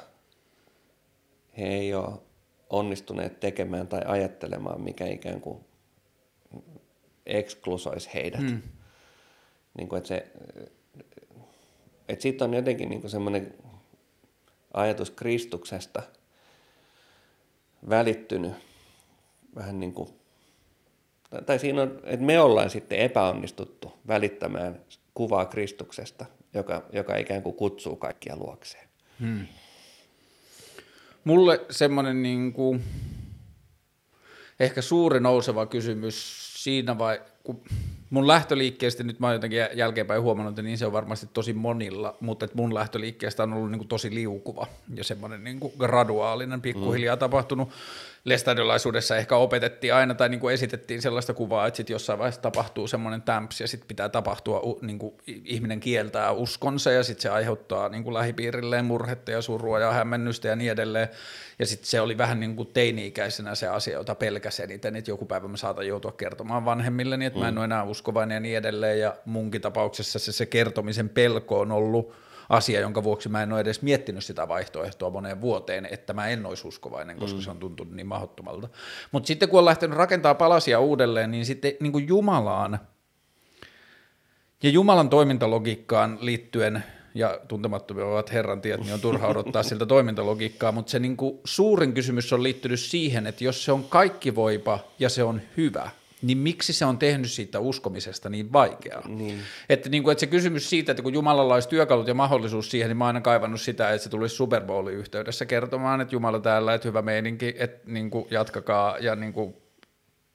he 1.58 1.68
ei 1.68 1.94
ole 1.94 2.20
onnistuneet 2.70 3.40
tekemään 3.40 3.88
tai 3.88 4.02
ajattelemaan, 4.06 4.82
mikä 4.82 5.06
ikään 5.06 5.42
kuin 5.42 5.66
eksklusoisi 7.26 8.10
heidät. 8.14 8.42
Mm. 8.42 8.62
Niin 9.78 9.90
kuin, 9.90 9.98
että 9.98 10.08
se, 10.08 10.32
että 12.10 12.24
siitä 12.24 12.46
on 12.46 12.54
jotenkin 12.54 12.90
niin 12.90 13.10
semmoinen 13.10 13.54
ajatus 14.74 15.12
Kristuksesta 15.12 16.04
välittynyt 17.90 18.54
vähän 19.56 19.80
niin 19.80 19.94
kuin, 19.94 20.10
tai- 21.46 21.60
siinä 21.60 21.82
on, 21.82 22.00
että 22.04 22.26
me 22.26 22.40
ollaan 22.40 22.70
sitten 22.70 23.00
epäonnistuttu 23.00 23.94
välittämään 24.08 24.80
kuvaa 25.14 25.46
Kristuksesta, 25.46 26.26
joka, 26.54 26.84
joka 26.94 27.16
ikään 27.16 27.44
kuin 27.44 27.56
kutsuu 27.56 27.96
kaikkia 27.96 28.38
luokseen. 28.38 28.90
Mulle 31.24 31.66
semmoinen 31.70 32.24
niin 32.24 32.54
kuin, 32.54 32.84
ehkä 34.60 34.82
suuri 34.82 35.20
nouseva 35.20 35.66
kysymys 35.66 36.46
siinä 36.64 36.98
vai, 36.98 37.22
kun 37.44 37.64
mun 38.10 38.28
lähtöliikkeestä, 38.28 39.04
nyt 39.04 39.20
mä 39.20 39.28
oon 39.28 39.34
jotenkin 39.34 39.60
jä- 39.60 39.70
jälkeenpäin 39.74 40.22
huomannut, 40.22 40.52
että 40.52 40.62
niin 40.62 40.78
se 40.78 40.86
on 40.86 40.92
varmasti 40.92 41.28
tosi 41.34 41.54
monilla, 41.54 42.18
mutta 42.20 42.46
että 42.46 42.58
mun 42.58 42.74
lähtöliikkeestä 42.74 43.44
on 43.44 43.54
ollut 43.54 43.72
niin 43.72 43.80
kuin 43.80 43.88
tosi 43.88 44.14
liukuva 44.16 44.68
ja 44.96 45.04
semmoinen 45.04 45.44
niin 45.44 45.60
kuin 45.60 45.74
graduaalinen, 45.80 46.62
pikkuhiljaa 46.62 47.16
mm. 47.16 47.20
tapahtunut. 47.20 47.70
Lestadiolaisuudessa 48.24 49.18
ehkä 49.18 49.36
opetettiin 49.36 49.94
aina 49.94 50.14
tai 50.14 50.30
niin 50.30 50.40
kuin 50.40 50.54
esitettiin 50.54 51.02
sellaista 51.02 51.34
kuvaa, 51.34 51.68
että 51.68 51.78
sitten 51.78 51.94
jossain 51.94 52.20
vaiheessa 52.20 52.42
tapahtuu 52.42 52.88
semmoinen 52.88 53.22
tämps 53.22 53.62
ja 53.62 53.68
sitten 53.68 53.88
pitää 53.88 54.10
tapahtua, 54.10 54.62
niin 54.82 55.00
kuin 55.00 55.14
ihminen 55.26 55.80
kieltää 55.80 56.32
uskonsa 56.32 56.92
ja 56.92 57.04
sitten 57.04 57.22
se 57.22 57.30
aiheuttaa 57.30 57.90
niin 57.90 58.04
kuin 58.04 58.14
lähipiirilleen 58.14 58.86
murhetta 58.86 59.32
ja 59.32 59.42
surua 59.42 59.80
ja 59.80 59.92
hämmennystä 59.92 60.48
ja 60.48 60.56
niin 60.56 60.72
edelleen. 60.72 61.08
Ja 61.60 61.66
sitten 61.66 61.88
se 61.88 62.02
oli 62.02 62.18
vähän 62.18 62.40
niin 62.40 62.56
kuin 62.56 62.70
teini-ikäisenä 62.74 63.56
se 63.56 63.68
asia, 63.68 63.98
jota 63.98 64.16
pelkäsin 64.16 64.64
eniten, 64.64 64.96
että 64.96 65.12
joku 65.12 65.26
päivä 65.26 65.48
mä 65.48 65.58
saatan 65.58 65.88
joutua 65.88 66.12
kertomaan 66.12 66.66
vanhemmilleni, 66.66 67.26
että 67.26 67.40
mm. 67.40 67.44
mä 67.44 67.50
en 67.50 67.58
ole 67.58 67.66
enää 67.66 67.84
uskovainen 67.84 68.36
ja 68.36 68.40
niin 68.40 68.58
edelleen. 68.58 69.00
Ja 69.00 69.16
munkin 69.26 69.62
tapauksessa 69.62 70.20
se, 70.20 70.32
se 70.32 70.46
kertomisen 70.46 71.10
pelko 71.10 71.60
on 71.60 71.72
ollut 71.72 72.14
asia, 72.50 72.80
jonka 72.80 73.04
vuoksi 73.04 73.30
mä 73.30 73.44
en 73.44 73.54
ole 73.54 73.62
edes 73.62 73.82
miettinyt 73.82 74.26
sitä 74.26 74.48
vaihtoehtoa 74.48 75.10
moneen 75.10 75.42
vuoteen, 75.42 75.88
että 75.92 76.14
mä 76.14 76.28
en 76.28 76.46
olisi 76.46 76.68
uskovainen, 76.68 77.18
koska 77.18 77.38
mm. 77.38 77.44
se 77.44 77.52
on 77.52 77.60
tuntunut 77.60 77.94
niin 77.94 78.08
mahdottomalta. 78.08 78.70
Mutta 79.12 79.28
sitten 79.28 79.50
kun 79.50 79.60
on 79.60 79.66
lähtenyt 79.66 79.98
rakentaa 79.98 80.36
palasia 80.36 80.80
uudelleen, 80.80 81.32
niin 81.32 81.46
sitten 81.46 81.74
niin 81.80 81.92
kuin 81.92 82.08
Jumalaan 82.08 82.80
ja 84.64 84.70
Jumalan 84.70 85.10
toimintalogiikkaan 85.10 86.18
liittyen 86.22 86.84
ja 87.16 87.40
tuntemattomia 87.48 88.06
ovat 88.06 88.34
Herran 88.34 88.62
tiet, 88.62 88.82
niin 88.82 88.94
on 88.94 89.02
turha 89.02 89.28
odottaa 89.34 89.64
siltä 89.64 89.86
toimintalogiikkaa, 89.86 90.72
mutta 90.72 90.92
se 90.92 91.00
niin 91.00 91.18
kuin 91.18 91.40
suurin 91.46 91.94
kysymys 91.94 92.34
on 92.34 92.44
liittynyt 92.44 92.80
siihen, 92.80 93.28
että 93.28 93.44
jos 93.44 93.66
se 93.66 93.72
on 93.72 93.84
kaikki 93.84 94.36
voipa 94.36 94.80
ja 95.00 95.10
se 95.10 95.24
on 95.24 95.42
hyvä, 95.58 95.90
niin 96.22 96.38
miksi 96.38 96.74
se 96.74 96.86
on 96.86 96.98
tehnyt 96.98 97.32
siitä 97.32 97.60
uskomisesta 97.60 98.30
niin 98.30 98.54
vaikeaa? 98.54 99.08
Niin. 99.08 99.40
Että, 99.70 99.90
niin 99.90 100.04
kuin, 100.04 100.12
että 100.12 100.20
se 100.20 100.28
kysymys 100.28 100.70
siitä, 100.70 100.92
että 100.92 101.04
kun 101.04 101.14
Jumalalla 101.14 101.54
olisi 101.54 101.70
työkalut 101.70 102.08
ja 102.08 102.14
mahdollisuus 102.14 102.72
siihen, 102.72 102.90
niin 102.90 102.98
mä 102.98 103.04
oon 103.04 103.08
aina 103.08 103.22
kaivannut 103.22 103.62
sitä, 103.62 103.90
että 103.90 104.04
se 104.04 104.10
tulisi 104.10 104.36
Super 104.36 104.62
Bowlin 104.62 104.96
yhteydessä 104.96 105.46
kertomaan, 105.46 106.02
että 106.02 106.16
Jumala 106.16 106.40
täällä, 106.40 106.74
että 106.74 106.88
hyvä 106.88 107.02
meininki, 107.02 107.56
että 107.58 107.92
niin 107.92 108.10
kuin, 108.10 108.28
jatkakaa 108.32 108.98
ja 108.98 109.16
niin 109.16 109.34
kuin, 109.34 109.56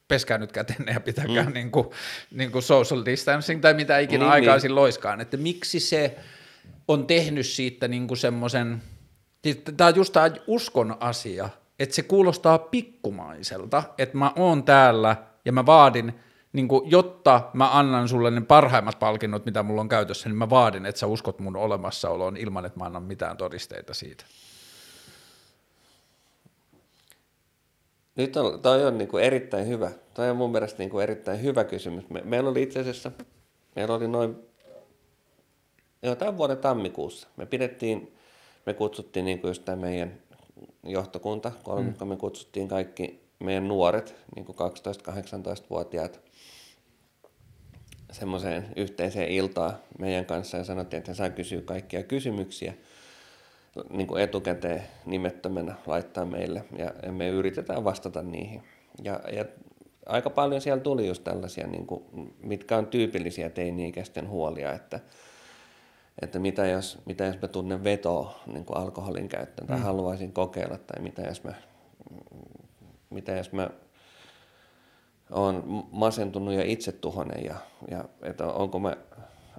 peskää 0.08 0.38
nyt 0.38 0.52
kätenne 0.52 0.92
ja 0.92 1.00
pitäkää 1.00 1.44
mm. 1.44 1.52
niin 1.52 1.70
kuin, 1.70 1.86
niin 2.30 2.50
kuin 2.52 2.62
social 2.62 3.04
distancing 3.04 3.60
tai 3.60 3.74
mitä 3.74 3.98
ikinä 3.98 4.24
niin, 4.24 4.32
aikaisin 4.32 4.68
niin. 4.68 4.74
loiskaan, 4.74 5.20
että 5.20 5.36
miksi 5.36 5.80
se 5.80 6.16
on 6.88 7.06
tehnyt 7.06 7.46
siitä 7.46 7.88
niin 7.88 8.08
kuin 8.08 8.18
semmoisen, 8.18 8.82
tämä 9.76 9.88
on 9.88 9.96
just 9.96 10.12
tämä 10.12 10.30
uskon 10.46 10.96
asia, 11.00 11.48
että 11.78 11.94
se 11.94 12.02
kuulostaa 12.02 12.58
pikkumaiselta, 12.58 13.82
että 13.98 14.18
mä 14.18 14.32
oon 14.36 14.62
täällä 14.62 15.16
ja 15.44 15.52
mä 15.52 15.66
vaadin, 15.66 16.12
niin 16.52 16.68
kuin, 16.68 16.90
jotta 16.90 17.50
mä 17.52 17.78
annan 17.78 18.08
sulle 18.08 18.30
ne 18.30 18.40
parhaimmat 18.40 18.98
palkinnot, 18.98 19.46
mitä 19.46 19.62
mulla 19.62 19.80
on 19.80 19.88
käytössä, 19.88 20.28
niin 20.28 20.36
mä 20.36 20.50
vaadin, 20.50 20.86
että 20.86 20.98
sä 20.98 21.06
uskot 21.06 21.38
mun 21.38 21.56
olemassaoloon 21.56 22.36
ilman, 22.36 22.64
että 22.64 22.78
mä 22.78 22.84
annan 22.84 23.02
mitään 23.02 23.36
todisteita 23.36 23.94
siitä. 23.94 24.24
Nyt 28.16 28.36
on, 28.36 28.62
toi 28.62 28.86
on 28.86 28.98
niin 28.98 29.08
kuin 29.08 29.24
erittäin 29.24 29.66
hyvä. 29.66 29.90
Toi 30.14 30.30
on 30.30 30.36
mun 30.36 30.52
mielestä 30.52 30.78
niin 30.78 30.90
kuin 30.90 31.02
erittäin 31.02 31.42
hyvä 31.42 31.64
kysymys. 31.64 32.10
Me, 32.10 32.22
meillä 32.24 32.50
oli 32.50 32.62
itse 32.62 32.80
asiassa, 32.80 33.10
meillä 33.76 33.94
oli 33.94 34.08
noin, 34.08 34.36
jo 36.02 36.14
tämän 36.14 36.38
vuoden 36.38 36.58
tammikuussa. 36.58 37.28
Me 37.36 37.46
pidettiin, 37.46 38.16
me 38.66 38.74
kutsuttiin 38.74 39.24
niin 39.24 39.40
kuin 39.40 39.48
just 39.48 39.64
tämä 39.64 39.76
meidän 39.76 40.14
johtokunta, 40.82 41.52
kolmikko, 41.62 42.04
mm. 42.04 42.08
me 42.08 42.16
kutsuttiin 42.16 42.68
kaikki 42.68 43.23
meidän 43.38 43.68
nuoret, 43.68 44.16
niin 44.34 44.44
kuin 44.44 44.56
12-18-vuotiaat, 44.58 46.20
semmoiseen 48.12 48.66
yhteiseen 48.76 49.28
iltaan 49.28 49.76
meidän 49.98 50.24
kanssa 50.24 50.56
ja 50.56 50.64
sanottiin, 50.64 50.98
että 50.98 51.10
he 51.10 51.14
saa 51.14 51.30
kysyä 51.30 51.60
kaikkia 51.60 52.02
kysymyksiä 52.02 52.74
niin 53.90 54.06
kuin 54.06 54.22
etukäteen 54.22 54.82
nimettömänä 55.06 55.74
laittaa 55.86 56.24
meille 56.24 56.64
ja 56.78 57.12
me 57.12 57.28
yritetään 57.28 57.84
vastata 57.84 58.22
niihin. 58.22 58.62
Ja, 59.02 59.20
ja 59.32 59.44
aika 60.06 60.30
paljon 60.30 60.60
siellä 60.60 60.82
tuli 60.82 61.06
just 61.06 61.24
tällaisia, 61.24 61.66
niin 61.66 61.86
kuin, 61.86 62.04
mitkä 62.42 62.76
on 62.76 62.86
tyypillisiä 62.86 63.50
teini-ikäisten 63.50 64.28
huolia, 64.28 64.72
että, 64.72 65.00
että 66.22 66.38
mitä 66.38 66.66
jos, 66.66 66.98
mitä 67.06 67.24
jos 67.24 67.40
mä 67.42 67.48
tunnen 67.48 67.84
vetoa 67.84 68.40
niin 68.46 68.64
kuin 68.64 68.76
alkoholin 68.76 69.28
käyttöön 69.28 69.68
tai 69.68 69.76
mm. 69.76 69.82
haluaisin 69.82 70.32
kokeilla 70.32 70.78
tai 70.78 71.02
mitä 71.02 71.22
jos 71.22 71.44
mä, 71.44 71.54
mitä 73.14 73.32
jos 73.32 73.52
mä 73.52 73.70
on 75.30 75.84
masentunut 75.90 76.54
ja 76.54 76.64
itsetuhonen 76.64 77.44
ja, 77.44 77.54
ja 77.90 78.04
että 78.22 78.46
onko 78.46 78.78
mä 78.78 78.96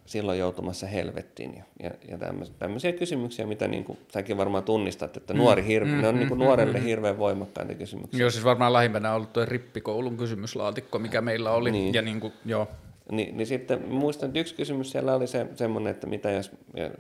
silloin 0.06 0.40
joutumassa 0.40 0.88
helvettiin. 0.88 1.56
Ja, 1.56 1.64
ja, 1.84 1.92
ja 2.08 2.18
tämmöisiä 2.60 2.94
kysymyksiä, 2.94 3.46
mitä 3.46 3.68
niin 3.68 3.84
kuin, 3.84 4.00
säkin 4.14 4.38
varmaan 4.38 4.64
tunnistat, 4.64 5.18
että 5.18 5.34
nuori 5.34 5.62
mm, 5.62 5.68
hirve, 5.68 5.92
mm, 5.92 6.02
ne 6.02 6.08
on 6.08 6.16
mm, 6.16 6.20
niin 6.20 6.28
kuin 6.28 6.40
mm, 6.40 6.44
nuorelle 6.46 6.80
mm, 6.80 6.86
hirveän 6.86 7.18
voimakkaita 7.18 7.74
kysymyksiä. 7.74 8.20
Joo, 8.20 8.30
siis 8.30 8.46
varmaan 8.46 8.74
lähimpänä 8.74 9.10
on 9.10 9.16
ollut 9.16 9.34
tuo 9.34 9.46
rippikoulun 9.46 10.18
kysymyslaatikko, 10.18 11.00
mikä 11.00 11.22
meillä 11.22 11.52
oli. 11.52 11.72
Niin. 11.72 11.94
Ja 11.94 12.02
niin 12.02 12.20
kuin, 12.20 12.34
joo. 12.46 12.68
Ni, 13.12 13.32
niin 13.34 13.48
sitten 13.48 13.88
muistan, 13.88 14.28
että 14.28 14.40
yksi 14.40 14.56
kysymys 14.56 14.92
siellä 14.92 15.16
oli 15.16 15.28
se, 15.28 15.48
semmoinen, 15.56 15.92
että 15.92 16.08
mitä 16.08 16.32
jos, 16.32 16.52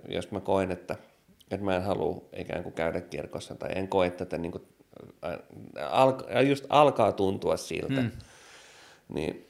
jos 0.09 0.31
mä 0.31 0.39
koen, 0.39 0.71
että, 0.71 0.95
että 1.51 1.65
mä 1.65 1.75
en 1.75 1.83
halua 1.83 2.21
ikään 2.37 2.63
kuin 2.63 2.73
käydä 2.73 3.01
kirkossa 3.01 3.55
tai 3.55 3.69
en 3.75 3.87
koe 3.87 4.09
tätä 4.09 4.37
niin 4.37 4.51
kuin, 4.51 4.63
al, 5.89 6.13
just 6.47 6.65
alkaa 6.69 7.11
tuntua 7.11 7.57
siltä. 7.57 8.01
Mm. 8.01 8.11
Niin 9.13 9.45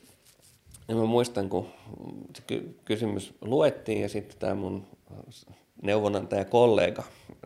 ja 0.88 0.96
mä 0.96 1.06
muistan, 1.06 1.50
kun 1.50 1.68
se 2.36 2.64
kysymys 2.86 3.34
luettiin 3.42 4.02
ja 4.02 4.10
sitten 4.10 4.38
tämä 4.38 4.56
mun 4.56 4.88
neuvonantaja 5.82 6.46
kollega, 6.46 7.04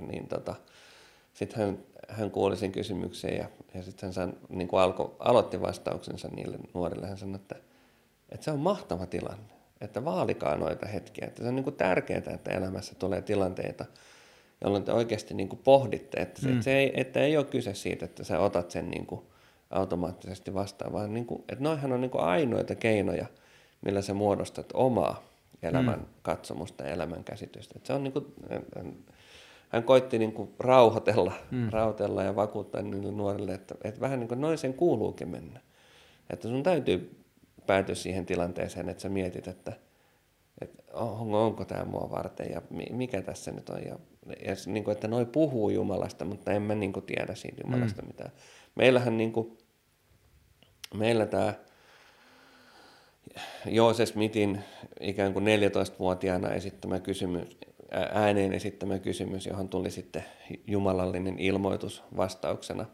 niin 0.08 0.28
tota, 0.28 0.56
sitten 1.34 1.60
hän, 1.60 1.78
hän 2.10 2.32
kuuli 2.32 2.58
sen 2.58 2.72
kysymyksen 2.72 3.38
ja, 3.38 3.46
ja 3.74 3.84
sitten 3.84 4.08
hän 4.08 4.14
san, 4.14 4.34
niin 4.50 4.68
kuin 4.68 4.82
alko, 4.82 5.16
aloitti 5.20 5.62
vastauksensa 5.62 6.28
niille 6.28 6.58
nuorille. 6.74 7.08
Hän 7.08 7.18
sanoi, 7.18 7.36
että, 7.36 7.56
että 8.30 8.44
se 8.44 8.52
on 8.52 8.60
mahtava 8.60 9.06
tilanne, 9.06 9.54
että 9.82 10.06
vaalikaa 10.06 10.58
noita 10.58 10.88
hetkiä. 10.88 11.28
Että 11.28 11.44
se 11.44 11.50
on 11.50 11.56
niin 11.56 11.64
kuin 11.64 11.76
tärkeää, 11.76 12.22
että 12.34 12.52
elämässä 12.52 12.96
tulee 12.96 13.22
tilanteita, 13.22 13.86
jolloin 14.62 14.84
te 14.84 14.94
oikeasti 14.94 15.34
niin 15.34 15.50
kuin 15.50 15.62
pohditte, 15.64 16.22
että, 16.22 16.42
se, 16.42 16.48
mm. 16.48 16.62
se 16.62 16.78
ei, 16.78 16.92
että 16.94 17.20
ei 17.20 17.38
ole 17.38 17.46
kyse 17.46 17.74
siitä, 17.74 18.06
että 18.06 18.24
sä 18.24 18.40
otat 18.40 18.72
sen 18.72 18.90
niin 18.92 19.06
kuin– 19.06 19.22
automaattisesti 19.70 20.54
vastaan, 20.54 20.94
vaan 20.94 21.14
niin 21.14 21.26
kuin, 21.26 21.44
että 21.50 21.64
noihan 21.64 21.92
on 21.92 22.02
niin 22.02 22.12
kuin 22.12 22.24
ainoita 22.24 22.76
keinoja, 22.76 23.26
millä 23.82 24.02
sä 24.02 24.14
muodostat 24.14 24.70
omaa 24.74 25.24
elämän 25.62 26.00
mm. 26.00 26.06
katsomusta 26.22 26.84
ja 26.84 26.94
elämän 26.94 27.24
käsitystä. 27.24 27.74
Että 27.76 27.88
se 27.88 27.94
on 27.94 28.04
niin 28.04 28.14
kuin, 28.14 28.26
hän 29.70 29.84
koitti 29.84 30.20
niin 30.20 30.34
kuin 30.34 30.50
rauhoitella, 30.60 31.34
mm. 31.52 31.70
rauhoitella 31.70 32.24
ja 32.24 32.36
vakuuttaa 32.36 32.82
niille 32.82 33.12
nuorille, 33.12 33.54
että, 33.54 33.76
että 33.84 34.02
vähän 34.02 34.20
niin 34.20 34.28
kuin 34.28 34.42
noin 34.42 34.58
sen 34.58 34.74
kuuluukin 34.74 35.30
mennä. 35.30 35.60
Että 36.30 36.48
sun 36.48 36.64
täytyy 36.64 37.24
päätyä 37.68 37.96
siihen 37.96 38.26
tilanteeseen, 38.26 38.90
että 38.90 39.02
sä 39.02 39.10
mietit, 39.10 39.48
että, 39.48 39.74
että 40.62 40.84
onko, 40.94 41.46
onko 41.46 41.66
tämä 41.66 41.86
mua 41.86 42.10
varten 42.12 42.52
ja 42.52 42.62
mikä 42.92 43.22
tässä 43.22 43.52
nyt 43.52 43.70
on. 43.70 43.84
Ja, 43.86 44.00
ja 44.46 44.56
niin 44.66 44.84
kuin, 44.84 44.92
että 44.92 45.08
noi 45.08 45.26
puhuu 45.26 45.70
Jumalasta, 45.70 46.26
mutta 46.26 46.52
en 46.52 46.62
mä 46.62 46.76
niin 46.76 46.94
kuin 46.94 47.06
tiedä 47.06 47.36
siitä 47.36 47.62
Jumalasta 47.66 48.02
mm. 48.02 48.08
mitään. 48.08 48.32
Meillähän 48.76 49.18
niin 49.18 49.32
kuin, 49.32 49.58
meillä 50.94 51.26
tämä 51.26 51.54
Joose 53.66 54.06
Smithin 54.06 54.60
ikään 55.00 55.34
kuin 55.34 55.46
14-vuotiaana 55.46 56.50
esittämä 56.50 57.00
kysymys, 57.00 57.58
ääneen 57.92 58.54
esittämä 58.54 59.00
kysymys, 59.00 59.46
johon 59.46 59.70
tuli 59.70 59.92
sitten 59.92 60.24
jumalallinen 60.68 61.40
ilmoitus 61.40 62.04
vastauksena. 62.18 62.86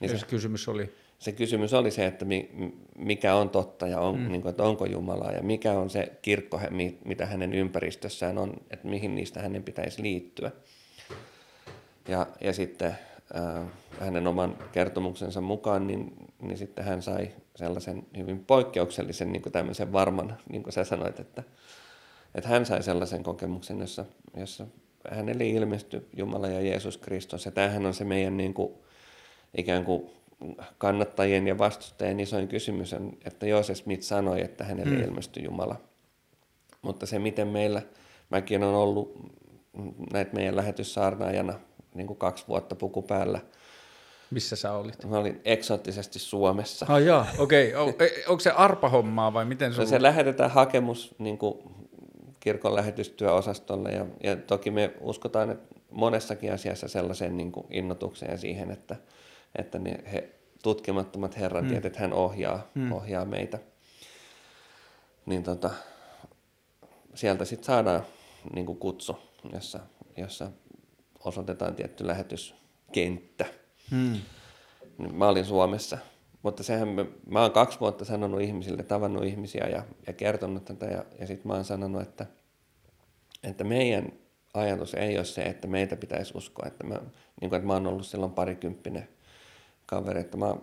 Niin 0.00 0.18
se, 0.18 0.26
kysymys 0.26 0.68
oli? 0.68 0.94
Se 1.18 1.32
kysymys 1.32 1.74
oli 1.74 1.90
se, 1.90 2.06
että 2.06 2.26
mikä 2.98 3.34
on 3.34 3.50
totta 3.50 3.86
ja 3.86 4.00
on, 4.00 4.18
mm. 4.18 4.28
niin 4.28 4.42
kuin, 4.42 4.50
että 4.50 4.62
onko 4.62 4.86
Jumalaa 4.86 5.32
ja 5.32 5.42
mikä 5.42 5.72
on 5.72 5.90
se 5.90 6.12
kirkko, 6.22 6.60
mitä 7.04 7.26
hänen 7.26 7.54
ympäristössään 7.54 8.38
on, 8.38 8.52
että 8.70 8.88
mihin 8.88 9.14
niistä 9.14 9.42
hänen 9.42 9.62
pitäisi 9.62 10.02
liittyä. 10.02 10.50
Ja, 12.10 12.26
ja 12.40 12.52
sitten 12.52 12.96
äh, 13.36 13.66
hänen 14.00 14.26
oman 14.26 14.58
kertomuksensa 14.72 15.40
mukaan, 15.40 15.86
niin, 15.86 16.12
niin 16.42 16.58
sitten 16.58 16.84
hän 16.84 17.02
sai 17.02 17.30
sellaisen 17.56 18.06
hyvin 18.16 18.44
poikkeuksellisen 18.44 19.32
niin 19.32 19.42
kuin 19.42 19.52
tämmöisen 19.52 19.92
varman, 19.92 20.38
niin 20.48 20.62
kuin 20.62 20.72
sä 20.72 20.84
sanoit, 20.84 21.20
että, 21.20 21.42
että 22.34 22.48
hän 22.48 22.66
sai 22.66 22.82
sellaisen 22.82 23.22
kokemuksen, 23.22 23.80
jossa, 23.80 24.04
jossa 24.36 24.66
hänelle 25.10 25.46
ilmestyi 25.46 26.06
Jumala 26.16 26.48
ja 26.48 26.60
Jeesus 26.60 26.98
Kristus. 26.98 27.44
Ja 27.44 27.50
tämähän 27.50 27.86
on 27.86 27.94
se 27.94 28.04
meidän 28.04 28.36
niin 28.36 28.54
kuin, 28.54 28.72
ikään 29.56 29.84
kuin 29.84 30.10
kannattajien 30.78 31.46
ja 31.46 31.58
vastustajien 31.58 32.20
isoin 32.20 32.48
kysymys, 32.48 32.92
on, 32.92 33.12
että 33.24 33.46
Jooses 33.46 33.78
Smith 33.78 34.02
sanoi, 34.02 34.40
että 34.40 34.64
hänelle 34.64 34.96
hmm. 34.96 35.04
ilmestyi 35.04 35.44
Jumala. 35.44 35.76
Mutta 36.82 37.06
se, 37.06 37.18
miten 37.18 37.48
meillä, 37.48 37.82
mäkin 38.30 38.62
on 38.62 38.74
ollut 38.74 39.30
näitä 40.12 40.34
meidän 40.34 40.56
lähetyssaarnaajana 40.56 41.54
niin 41.94 42.06
kuin 42.06 42.18
kaksi 42.18 42.44
vuotta 42.48 42.74
puku 42.74 43.02
päällä. 43.02 43.40
Missä 44.30 44.56
sä 44.56 44.72
olit? 44.72 45.04
Mä 45.04 45.18
olin 45.18 45.40
eksoottisesti 45.44 46.18
Suomessa. 46.18 46.86
Ah 46.88 47.02
jaa, 47.02 47.26
okei. 47.38 47.74
Okay. 47.74 48.06
E, 48.06 48.28
onko 48.28 48.40
se 48.40 48.50
arpahommaa 48.50 49.32
vai 49.32 49.44
miten 49.44 49.74
se 49.74 49.86
Se 49.86 50.02
lähetetään 50.02 50.50
hakemus 50.50 51.14
niin 51.18 51.38
kuin 51.38 51.58
kirkon 52.40 52.74
lähetystyöosastolle 52.74 53.92
ja, 53.92 54.06
ja 54.22 54.36
toki 54.36 54.70
me 54.70 54.94
uskotaan, 55.00 55.50
että 55.50 55.74
monessakin 55.90 56.52
asiassa 56.52 56.88
sellaiseen 56.88 57.36
niin 57.36 57.52
kuin 57.52 57.66
innotukseen 57.70 58.38
siihen, 58.38 58.70
että, 58.70 58.96
että 59.58 59.78
ne 59.78 59.98
he, 60.12 60.30
tutkimattomat 60.62 61.36
herran 61.36 61.68
hmm. 61.68 61.76
että 61.76 62.00
hän 62.00 62.12
ohjaa, 62.12 62.70
hmm. 62.74 62.92
ohjaa 62.92 63.24
meitä. 63.24 63.58
Niin 65.26 65.42
tota, 65.42 65.70
sieltä 67.14 67.44
sitten 67.44 67.66
saadaan 67.66 68.02
niin 68.54 68.66
kuin 68.66 68.78
kutsu, 68.78 69.16
jossa, 69.52 69.80
jossa 70.16 70.50
osoitetaan 71.24 71.74
tietty 71.74 72.06
lähetyskenttä. 72.06 73.46
Hmm. 73.90 74.16
Mä 75.12 75.28
olin 75.28 75.44
Suomessa, 75.44 75.98
mutta 76.42 76.62
sehän 76.62 76.88
mä, 76.88 77.04
mä 77.26 77.42
oon 77.42 77.52
kaksi 77.52 77.80
vuotta 77.80 78.04
sanonut 78.04 78.40
ihmisille, 78.40 78.82
tavannut 78.82 79.24
ihmisiä 79.24 79.66
ja, 79.66 79.82
ja 80.06 80.12
kertonut 80.12 80.64
tätä 80.64 80.86
ja, 80.86 81.04
ja 81.20 81.26
sitten 81.26 81.48
mä 81.48 81.54
oon 81.54 81.64
sanonut, 81.64 82.02
että, 82.02 82.26
että 83.42 83.64
meidän 83.64 84.12
ajatus 84.54 84.94
ei 84.94 85.16
ole 85.16 85.24
se, 85.24 85.42
että 85.42 85.66
meitä 85.66 85.96
pitäisi 85.96 86.38
uskoa, 86.38 86.68
että 86.68 86.86
mä, 86.86 86.94
niin 87.40 87.48
kuin, 87.50 87.54
että 87.56 87.66
mä 87.66 87.72
oon 87.72 87.86
ollut 87.86 88.06
silloin 88.06 88.32
parikymppinen 88.32 89.08
kaveri, 89.86 90.20
että 90.20 90.36
mä, 90.36 90.54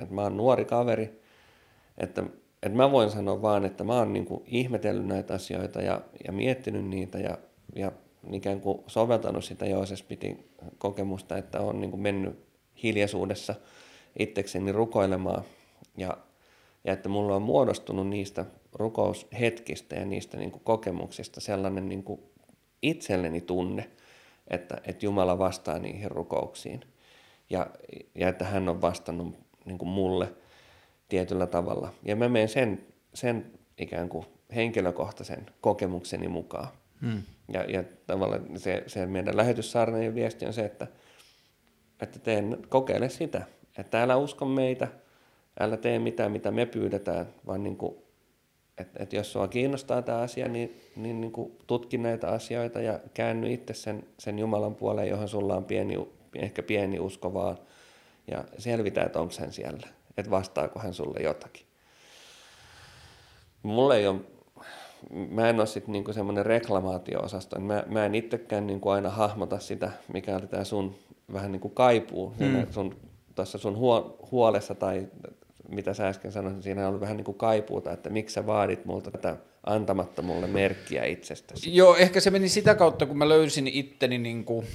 että 0.00 0.14
mä 0.14 0.22
oon 0.22 0.36
nuori 0.36 0.64
kaveri, 0.64 1.22
että, 1.98 2.24
että 2.62 2.76
mä 2.76 2.90
voin 2.90 3.10
sanoa 3.10 3.42
vaan, 3.42 3.64
että 3.64 3.84
mä 3.84 3.98
oon 3.98 4.12
niin 4.12 4.24
kuin 4.26 4.42
ihmetellyt 4.46 5.06
näitä 5.06 5.34
asioita 5.34 5.82
ja, 5.82 6.00
ja 6.26 6.32
miettinyt 6.32 6.84
niitä 6.84 7.18
ja, 7.18 7.38
ja 7.74 7.92
ikään 8.32 8.60
kuin 8.60 8.78
soveltanut 8.86 9.44
sitä 9.44 9.66
Jooses 9.66 10.02
Pitin 10.02 10.48
kokemusta, 10.78 11.36
että 11.36 11.60
on 11.60 11.80
niin 11.80 11.90
kuin 11.90 12.00
mennyt 12.00 12.44
hiljaisuudessa 12.82 13.54
itsekseni 14.18 14.72
rukoilemaan 14.72 15.44
ja, 15.96 16.16
ja 16.84 16.92
että 16.92 17.08
mulla 17.08 17.36
on 17.36 17.42
muodostunut 17.42 18.08
niistä 18.08 18.46
rukoushetkistä 18.72 19.94
ja 19.94 20.04
niistä 20.04 20.36
niin 20.36 20.50
kuin 20.50 20.64
kokemuksista 20.64 21.40
sellainen 21.40 21.88
niin 21.88 22.02
kuin 22.02 22.20
itselleni 22.82 23.40
tunne, 23.40 23.90
että, 24.48 24.80
että 24.84 25.06
Jumala 25.06 25.38
vastaa 25.38 25.78
niihin 25.78 26.10
rukouksiin 26.10 26.80
ja, 27.50 27.66
ja 28.14 28.28
että 28.28 28.44
hän 28.44 28.68
on 28.68 28.80
vastannut 28.80 29.34
niin 29.64 29.78
kuin 29.78 29.88
mulle 29.88 30.32
tietyllä 31.08 31.46
tavalla. 31.46 31.92
Ja 32.02 32.16
mä 32.16 32.28
menen 32.28 32.48
sen, 32.48 32.86
sen 33.14 33.50
ikään 33.78 34.08
kuin 34.08 34.26
henkilökohtaisen 34.54 35.46
kokemukseni 35.60 36.28
mukaan. 36.28 36.68
Hmm. 37.00 37.22
Ja, 37.52 37.64
ja 37.64 37.84
tavallaan 38.06 38.46
se, 38.56 38.84
se 38.86 39.06
meidän 39.06 39.36
lähetyssaarnajen 39.36 40.14
viesti 40.14 40.46
on 40.46 40.52
se, 40.52 40.64
että, 40.64 40.86
että 42.00 42.18
teen, 42.18 42.58
kokeile 42.68 43.08
sitä, 43.08 43.42
että 43.78 44.02
älä 44.02 44.16
usko 44.16 44.44
meitä, 44.44 44.88
älä 45.60 45.76
tee 45.76 45.98
mitään, 45.98 46.32
mitä 46.32 46.50
me 46.50 46.66
pyydetään, 46.66 47.26
vaan 47.46 47.62
niin 47.62 47.76
kuin, 47.76 47.96
että, 48.78 49.02
että 49.02 49.16
jos 49.16 49.32
sua 49.32 49.48
kiinnostaa 49.48 50.02
tämä 50.02 50.18
asia, 50.18 50.48
niin, 50.48 50.80
niin, 50.96 51.20
niin 51.20 51.32
kuin 51.32 51.58
tutki 51.66 51.98
näitä 51.98 52.28
asioita 52.28 52.80
ja 52.80 53.00
käänny 53.14 53.52
itse 53.52 53.74
sen, 53.74 54.04
sen 54.18 54.38
Jumalan 54.38 54.74
puoleen, 54.74 55.08
johon 55.08 55.28
sulla 55.28 55.56
on 55.56 55.64
pieni, 55.64 56.08
ehkä 56.36 56.62
pieni 56.62 57.00
usko 57.00 57.34
vaan, 57.34 57.58
ja 58.30 58.44
selvitä, 58.58 59.02
että 59.04 59.20
onko 59.20 59.34
hän 59.40 59.52
siellä, 59.52 59.88
että 60.16 60.30
vastaako 60.30 60.80
hän 60.80 60.94
sulle 60.94 61.20
jotakin. 61.20 61.66
Mulle 63.62 63.96
ei 63.96 64.06
ole 64.06 64.20
mä 65.10 65.48
en 65.48 65.58
ole 65.58 65.66
sitten 65.66 65.92
niinku 65.92 66.12
semmoinen 66.12 66.46
reklamaatio-osasto. 66.46 67.60
Mä, 67.60 67.84
mä 67.86 68.06
en 68.06 68.14
itsekään 68.14 68.66
niinku 68.66 68.88
aina 68.88 69.10
hahmota 69.10 69.58
sitä, 69.58 69.90
mikä 70.12 70.36
oli 70.36 70.46
tämä 70.46 70.64
sun 70.64 70.94
vähän 71.32 71.52
niinku 71.52 71.68
kaipuu 71.68 72.34
mm. 72.38 72.66
sun, 72.70 72.96
tuossa 73.34 73.58
sun 73.58 73.76
huo, 73.76 74.18
huolessa 74.30 74.74
tai 74.74 75.06
mitä 75.68 75.94
sä 75.94 76.08
äsken 76.08 76.32
sanoit, 76.32 76.62
siinä 76.62 76.88
on 76.88 77.00
vähän 77.00 77.16
niin 77.16 77.24
kuin 77.24 77.38
kaipuuta, 77.38 77.92
että 77.92 78.10
miksi 78.10 78.34
sä 78.34 78.46
vaadit 78.46 78.84
multa 78.84 79.10
tätä 79.10 79.36
antamatta 79.66 80.22
mulle 80.22 80.46
merkkiä 80.46 81.04
itsestäsi. 81.04 81.76
Joo, 81.76 81.96
ehkä 81.96 82.20
se 82.20 82.30
meni 82.30 82.48
sitä 82.48 82.74
kautta, 82.74 83.06
kun 83.06 83.18
mä 83.18 83.28
löysin 83.28 83.68
itteni 83.68 84.18
niin 84.18 84.44
kuin, 84.44 84.66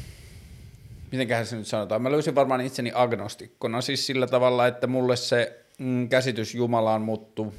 mitenköhän 1.12 1.46
se 1.46 1.56
nyt 1.56 1.68
sanotaan, 1.68 2.02
mä 2.02 2.12
löysin 2.12 2.36
varmaan 2.36 2.62
itseni 2.62 2.92
agnostikkona, 2.96 3.82
siis 3.82 4.06
sillä 4.06 4.28
tavalla, 4.28 4.68
että 4.68 4.88
mulle 4.88 5.16
se 5.16 5.60
mm, 5.80 6.10
käsitys 6.10 6.56
Jumalaan 6.56 7.02
muuttuu 7.02 7.54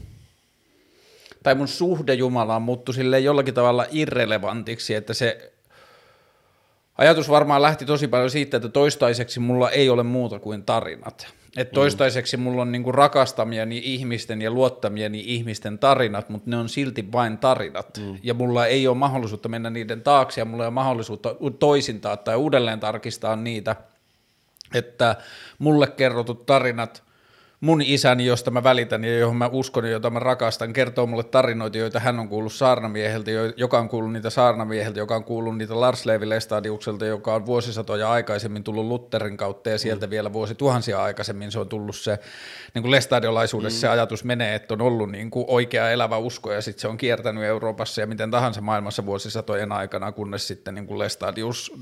tai 1.43 1.55
mun 1.55 1.69
suhde 1.69 2.15
Jumalaan 2.15 2.63
muuttui 2.63 2.95
sille 2.95 3.21
jollakin 3.21 3.55
tavalla 3.55 3.87
irrelevantiksi, 3.91 4.95
että 4.95 5.15
se 5.15 5.53
ajatus 6.99 7.29
varmaan 7.29 7.63
lähti 7.63 7.85
tosi 7.85 8.09
paljon 8.09 8.31
siitä, 8.31 8.57
että 8.57 8.69
toistaiseksi 8.69 9.41
mulla 9.41 9.71
ei 9.71 9.89
ole 9.89 10.03
muuta 10.03 10.39
kuin 10.39 10.63
tarinat. 10.63 11.27
Että 11.57 11.73
mm. 11.73 11.75
toistaiseksi 11.75 12.37
mulla 12.37 12.63
on 12.63 12.73
niinku 12.73 12.93
rakastamieni 12.93 13.81
ihmisten 13.85 14.43
ja 14.43 14.51
luottamieni 14.51 15.23
ihmisten 15.27 15.79
tarinat, 15.79 16.29
mutta 16.29 16.51
ne 16.51 16.57
on 16.57 16.69
silti 16.69 17.13
vain 17.13 17.39
tarinat. 17.39 17.99
Mm. 17.99 18.19
Ja 18.23 18.35
mulla 18.35 18.67
ei 18.67 18.89
ole 18.89 18.97
mahdollisuutta 18.97 19.49
mennä 19.49 19.71
niiden 19.71 20.03
taakse 20.03 20.41
ja 20.41 20.45
mulla 20.45 20.65
ei 20.65 20.69
ole 20.69 20.75
mahdollisuutta 20.75 21.37
toisintaa 21.59 22.17
tai 22.17 22.37
uudelleen 22.37 22.81
tarkistaa 22.81 23.37
niitä, 23.37 23.77
että 24.75 25.17
mulle 25.59 25.87
kerrotut 25.87 26.47
tarinat– 26.47 27.03
mun 27.61 27.83
isäni, 27.83 28.27
josta 28.27 28.51
mä 28.51 28.63
välitän 28.63 29.05
ja 29.05 29.19
johon 29.19 29.37
mä 29.37 29.47
uskon 29.53 29.85
ja 29.85 29.91
jota 29.91 30.11
mä 30.11 30.19
rakastan, 30.19 30.73
kertoo 30.73 31.07
mulle 31.07 31.25
tarinoita, 31.25 31.79
joita 31.79 32.01
hän 32.01 32.19
on 32.19 32.29
kuullut 32.29 32.53
saarnamieheltä, 32.53 33.31
joka 33.57 33.79
on 33.79 33.89
kuullut 33.89 34.13
niitä 34.13 34.31
saarnamieheltä, 34.31 34.99
joka 34.99 35.17
on 35.17 35.25
kuullut 35.25 35.59
niitä 35.59 35.81
Lars 35.81 36.07
Levi 36.07 36.29
Lestadiukselta, 36.29 37.07
joka 37.07 37.35
on 37.35 37.47
vuosisatoja 37.47 38.11
aikaisemmin 38.11 38.65
tullut 38.65 38.87
Lutterin 38.87 39.37
kautta 39.37 39.71
ja 39.71 39.79
sieltä 39.79 40.07
mm. 40.07 40.11
vielä 40.11 40.33
vuosi 40.33 40.55
tuhansia 40.55 41.03
aikaisemmin 41.03 41.53
se 41.53 41.59
on 41.59 41.69
tullut 41.69 41.97
se, 41.97 42.19
niin 42.75 42.83
kuin 42.83 42.91
Lestadiolaisuudessa 42.91 43.77
mm. 43.77 43.81
se 43.81 43.89
ajatus 43.89 44.25
menee, 44.25 44.55
että 44.55 44.75
on 44.75 44.81
ollut 44.81 45.11
niin 45.11 45.31
kuin 45.31 45.45
oikea 45.49 45.91
elävä 45.91 46.19
usko 46.19 46.53
ja 46.53 46.63
sitten 46.63 46.81
se 46.81 46.89
on 46.89 46.97
kiertänyt 46.97 47.45
Euroopassa 47.45 48.01
ja 48.01 48.07
miten 48.07 48.31
tahansa 48.31 48.61
maailmassa 48.61 49.07
vuosisatojen 49.07 49.73
aikana, 49.73 50.13
kunnes 50.13 50.49
sitten 50.49 50.75
niin 50.75 50.87
kuin 50.87 50.99
Lestadius 50.99 51.73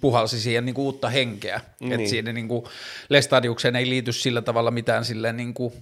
puhalsi 0.00 0.40
siihen 0.40 0.64
niin 0.64 0.74
kuin 0.74 0.84
uutta 0.84 1.08
henkeä. 1.08 1.60
Niin. 1.80 1.92
Että 1.92 2.08
siinä 2.08 2.32
niin 2.32 2.48
kuin 2.48 2.64
Lestadiukseen 3.08 3.76
ei 3.76 3.88
liity 3.88 4.12
sillä 4.12 4.42
tavalla 4.42 4.70
mitään 4.70 5.04
silleen 5.04 5.36
niin 5.36 5.54
kuin 5.54 5.72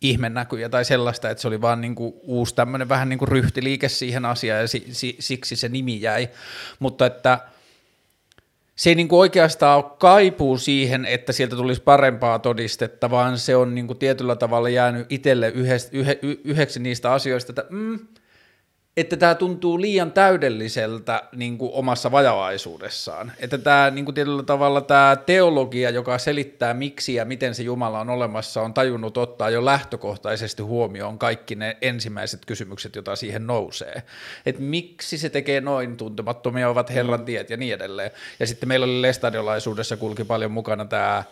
ihmennäkyjä 0.00 0.68
tai 0.68 0.84
sellaista, 0.84 1.30
että 1.30 1.42
se 1.42 1.48
oli 1.48 1.60
vaan 1.60 1.80
niin 1.80 1.94
kuin 1.94 2.14
uusi 2.22 2.54
tämmöinen 2.54 2.88
vähän 2.88 3.08
niin 3.08 3.18
kuin 3.18 3.28
ryhtiliike 3.28 3.88
siihen 3.88 4.24
asiaan 4.24 4.60
ja 4.60 4.68
si, 4.68 4.86
si, 4.92 5.16
siksi 5.18 5.56
se 5.56 5.68
nimi 5.68 6.00
jäi. 6.00 6.28
Mutta 6.78 7.06
että 7.06 7.38
se 8.76 8.90
ei 8.90 8.94
niin 8.94 9.08
kuin 9.08 9.20
oikeastaan 9.20 9.76
ole 9.76 9.92
kaipuu 9.98 10.58
siihen, 10.58 11.04
että 11.04 11.32
sieltä 11.32 11.56
tulisi 11.56 11.82
parempaa 11.82 12.38
todistetta, 12.38 13.10
vaan 13.10 13.38
se 13.38 13.56
on 13.56 13.74
niin 13.74 13.86
kuin 13.86 13.98
tietyllä 13.98 14.36
tavalla 14.36 14.68
jäänyt 14.68 15.06
itselle 15.12 15.48
yhdeksi, 15.48 15.88
yhdeksi 16.44 16.80
niistä 16.80 17.12
asioista, 17.12 17.50
että 17.52 17.64
mm, 17.70 17.98
että 18.96 19.16
tämä 19.16 19.34
tuntuu 19.34 19.80
liian 19.80 20.12
täydelliseltä 20.12 21.22
niin 21.36 21.58
kuin 21.58 21.72
omassa 21.74 22.12
vajavaisuudessaan. 22.12 23.32
Että 23.38 23.58
tämä 23.58 23.90
niin 23.90 24.04
kuin 24.04 24.14
tietyllä 24.14 24.42
tavalla 24.42 24.80
tämä 24.80 25.16
teologia, 25.26 25.90
joka 25.90 26.18
selittää 26.18 26.74
miksi 26.74 27.14
ja 27.14 27.24
miten 27.24 27.54
se 27.54 27.62
Jumala 27.62 28.00
on 28.00 28.10
olemassa, 28.10 28.62
on 28.62 28.74
tajunnut 28.74 29.16
ottaa 29.16 29.50
jo 29.50 29.64
lähtökohtaisesti 29.64 30.62
huomioon 30.62 31.18
kaikki 31.18 31.54
ne 31.54 31.76
ensimmäiset 31.82 32.46
kysymykset, 32.46 32.94
joita 32.94 33.16
siihen 33.16 33.46
nousee. 33.46 34.02
Että 34.46 34.62
miksi 34.62 35.18
se 35.18 35.30
tekee 35.30 35.60
noin, 35.60 35.96
tuntemattomia 35.96 36.68
ovat 36.68 36.90
Herran 36.90 37.24
tiet 37.24 37.50
ja 37.50 37.56
niin 37.56 37.74
edelleen. 37.74 38.10
Ja 38.40 38.46
sitten 38.46 38.68
meillä 38.68 38.84
oli 38.84 39.02
Lestadiolaisuudessa 39.02 39.96
kulki 39.96 40.24
paljon 40.24 40.52
mukana 40.52 40.84
tämä 40.84 41.24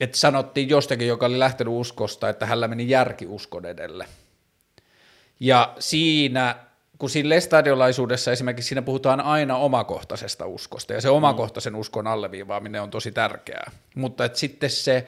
että 0.00 0.18
sanottiin 0.18 0.68
jostakin, 0.68 1.08
joka 1.08 1.26
oli 1.26 1.38
lähtenyt 1.38 1.74
uskosta, 1.74 2.28
että 2.28 2.46
hänellä 2.46 2.68
meni 2.68 2.88
järki 2.88 3.26
uskon 3.26 3.66
edelle. 3.66 4.06
Ja 5.40 5.74
siinä, 5.78 6.56
kun 6.98 7.10
siinä 7.10 7.28
lestadiolaisuudessa 7.28 8.32
esimerkiksi 8.32 8.68
siinä 8.68 8.82
puhutaan 8.82 9.20
aina 9.20 9.56
omakohtaisesta 9.56 10.46
uskosta, 10.46 10.92
ja 10.92 11.00
se 11.00 11.10
omakohtaisen 11.10 11.74
uskon 11.74 12.06
alleviivaaminen 12.06 12.82
on 12.82 12.90
tosi 12.90 13.12
tärkeää. 13.12 13.70
Mutta 13.94 14.24
että 14.24 14.38
sitten 14.38 14.70
se, 14.70 15.06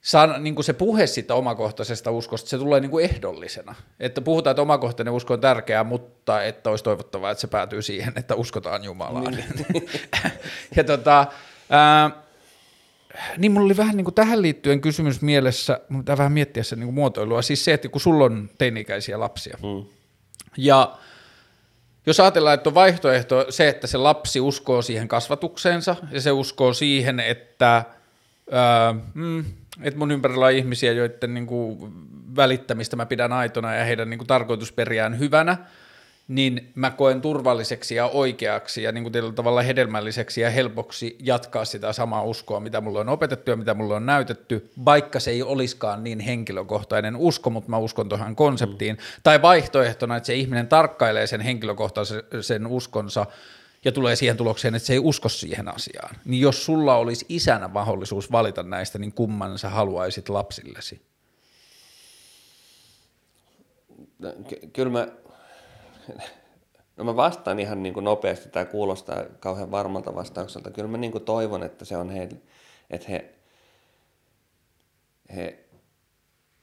san, 0.00 0.44
niin 0.44 0.54
kuin 0.54 0.64
se 0.64 0.72
puhe 0.72 1.06
siitä 1.06 1.34
omakohtaisesta 1.34 2.10
uskosta, 2.10 2.50
se 2.50 2.58
tulee 2.58 2.80
niin 2.80 2.90
kuin 2.90 3.04
ehdollisena. 3.04 3.74
Että 4.00 4.20
puhutaan, 4.20 4.52
että 4.52 4.62
omakohtainen 4.62 5.14
usko 5.14 5.34
on 5.34 5.40
tärkeää, 5.40 5.84
mutta 5.84 6.42
että 6.42 6.70
olisi 6.70 6.84
toivottavaa, 6.84 7.30
että 7.30 7.40
se 7.40 7.46
päätyy 7.46 7.82
siihen, 7.82 8.12
että 8.16 8.34
uskotaan 8.34 8.84
Jumalaan. 8.84 9.24
Niin. 9.24 9.88
ja 10.76 10.84
tota, 10.84 11.26
ää, 11.70 12.10
niin 13.38 13.52
mulla 13.52 13.64
oli 13.64 13.76
vähän 13.76 13.96
niin 13.96 14.04
kuin 14.04 14.14
tähän 14.14 14.42
liittyen 14.42 14.80
kysymys 14.80 15.22
mielessä, 15.22 15.80
mun 15.88 16.00
pitää 16.00 16.18
vähän 16.18 16.32
miettiä 16.32 16.62
sen 16.62 16.78
niin 16.78 16.86
kuin 16.86 16.94
muotoilua, 16.94 17.42
siis 17.42 17.64
se, 17.64 17.72
että 17.72 17.88
kun 17.88 18.00
sulla 18.00 18.24
on 18.24 18.50
teini-ikäisiä 18.58 19.20
lapsia, 19.20 19.58
mm. 19.62 19.86
ja 20.56 20.98
jos 22.06 22.20
ajatellaan, 22.20 22.54
että 22.54 22.70
on 22.70 22.74
vaihtoehto 22.74 23.46
se, 23.48 23.68
että 23.68 23.86
se 23.86 23.98
lapsi 23.98 24.40
uskoo 24.40 24.82
siihen 24.82 25.08
kasvatukseensa, 25.08 25.96
ja 26.10 26.20
se 26.20 26.32
uskoo 26.32 26.72
siihen, 26.72 27.20
että, 27.20 27.84
ää, 28.50 28.94
mm, 29.14 29.44
että 29.82 29.98
mun 29.98 30.10
ympärillä 30.10 30.46
on 30.46 30.52
ihmisiä, 30.52 30.92
joiden 30.92 31.34
niin 31.34 31.46
kuin 31.46 31.92
välittämistä 32.36 32.96
mä 32.96 33.06
pidän 33.06 33.32
aitona 33.32 33.74
ja 33.74 33.84
heidän 33.84 34.10
niin 34.10 34.18
kuin 34.18 34.28
tarkoitusperiään 34.28 35.18
hyvänä, 35.18 35.56
niin 36.30 36.72
mä 36.74 36.90
koen 36.90 37.20
turvalliseksi 37.20 37.94
ja 37.94 38.06
oikeaksi 38.06 38.82
ja 38.82 38.92
niin 38.92 39.04
kuin 39.04 39.12
tietyllä 39.12 39.32
tavalla 39.32 39.62
hedelmälliseksi 39.62 40.40
ja 40.40 40.50
helpoksi 40.50 41.16
jatkaa 41.20 41.64
sitä 41.64 41.92
samaa 41.92 42.22
uskoa, 42.22 42.60
mitä 42.60 42.80
mulle 42.80 43.00
on 43.00 43.08
opetettu 43.08 43.50
ja 43.50 43.56
mitä 43.56 43.74
mulle 43.74 43.94
on 43.94 44.06
näytetty, 44.06 44.70
vaikka 44.84 45.20
se 45.20 45.30
ei 45.30 45.42
olisikaan 45.42 46.04
niin 46.04 46.20
henkilökohtainen 46.20 47.16
usko, 47.16 47.50
mutta 47.50 47.70
mä 47.70 47.78
uskon 47.78 48.08
tuohon 48.08 48.36
konseptiin. 48.36 48.96
Mm. 48.96 49.02
Tai 49.22 49.42
vaihtoehtona, 49.42 50.16
että 50.16 50.26
se 50.26 50.34
ihminen 50.34 50.68
tarkkailee 50.68 51.26
sen 51.26 51.40
henkilökohtaisen 51.40 52.66
uskonsa 52.66 53.26
ja 53.84 53.92
tulee 53.92 54.16
siihen 54.16 54.36
tulokseen, 54.36 54.74
että 54.74 54.86
se 54.86 54.92
ei 54.92 54.98
usko 54.98 55.28
siihen 55.28 55.68
asiaan. 55.68 56.16
Niin 56.24 56.40
jos 56.40 56.64
sulla 56.64 56.96
olisi 56.96 57.26
isänä 57.28 57.68
mahdollisuus 57.68 58.32
valita 58.32 58.62
näistä, 58.62 58.98
niin 58.98 59.12
kumman 59.12 59.58
sä 59.58 59.68
haluaisit 59.68 60.28
lapsillesi? 60.28 61.00
Ky- 64.48 64.68
kyllä 64.72 64.92
mä 64.92 65.08
No 66.96 67.04
mä 67.04 67.16
vastaan 67.16 67.58
ihan 67.58 67.82
niin 67.82 67.94
kuin 67.94 68.04
nopeasti, 68.04 68.48
tämä 68.48 68.64
kuulostaa 68.64 69.24
kauhean 69.40 69.70
varmalta 69.70 70.14
vastaukselta. 70.14 70.70
Kyllä 70.70 70.88
mä 70.88 70.96
niin 70.96 71.12
kuin 71.12 71.24
toivon, 71.24 71.62
että 71.62 71.84
se 71.84 71.96
on 71.96 72.10
heille, 72.10 72.36
että 72.90 73.06
he, 73.10 73.34
he 75.36 75.64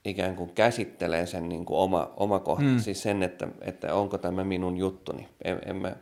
ikään 0.05 0.35
kuin 0.35 0.53
käsittelee 0.53 1.25
sen 1.25 1.49
niin 1.49 1.65
kuin 1.65 1.79
oma, 1.79 2.13
oma 2.17 2.39
kohta, 2.39 2.63
mm. 2.63 2.79
siis 2.79 3.03
sen, 3.03 3.23
että, 3.23 3.47
että 3.61 3.93
onko 3.93 4.17
tämä 4.17 4.43
minun 4.43 4.77
juttuni. 4.77 5.29
En, 5.43 5.59
en 5.65 5.75
mä... 5.75 5.95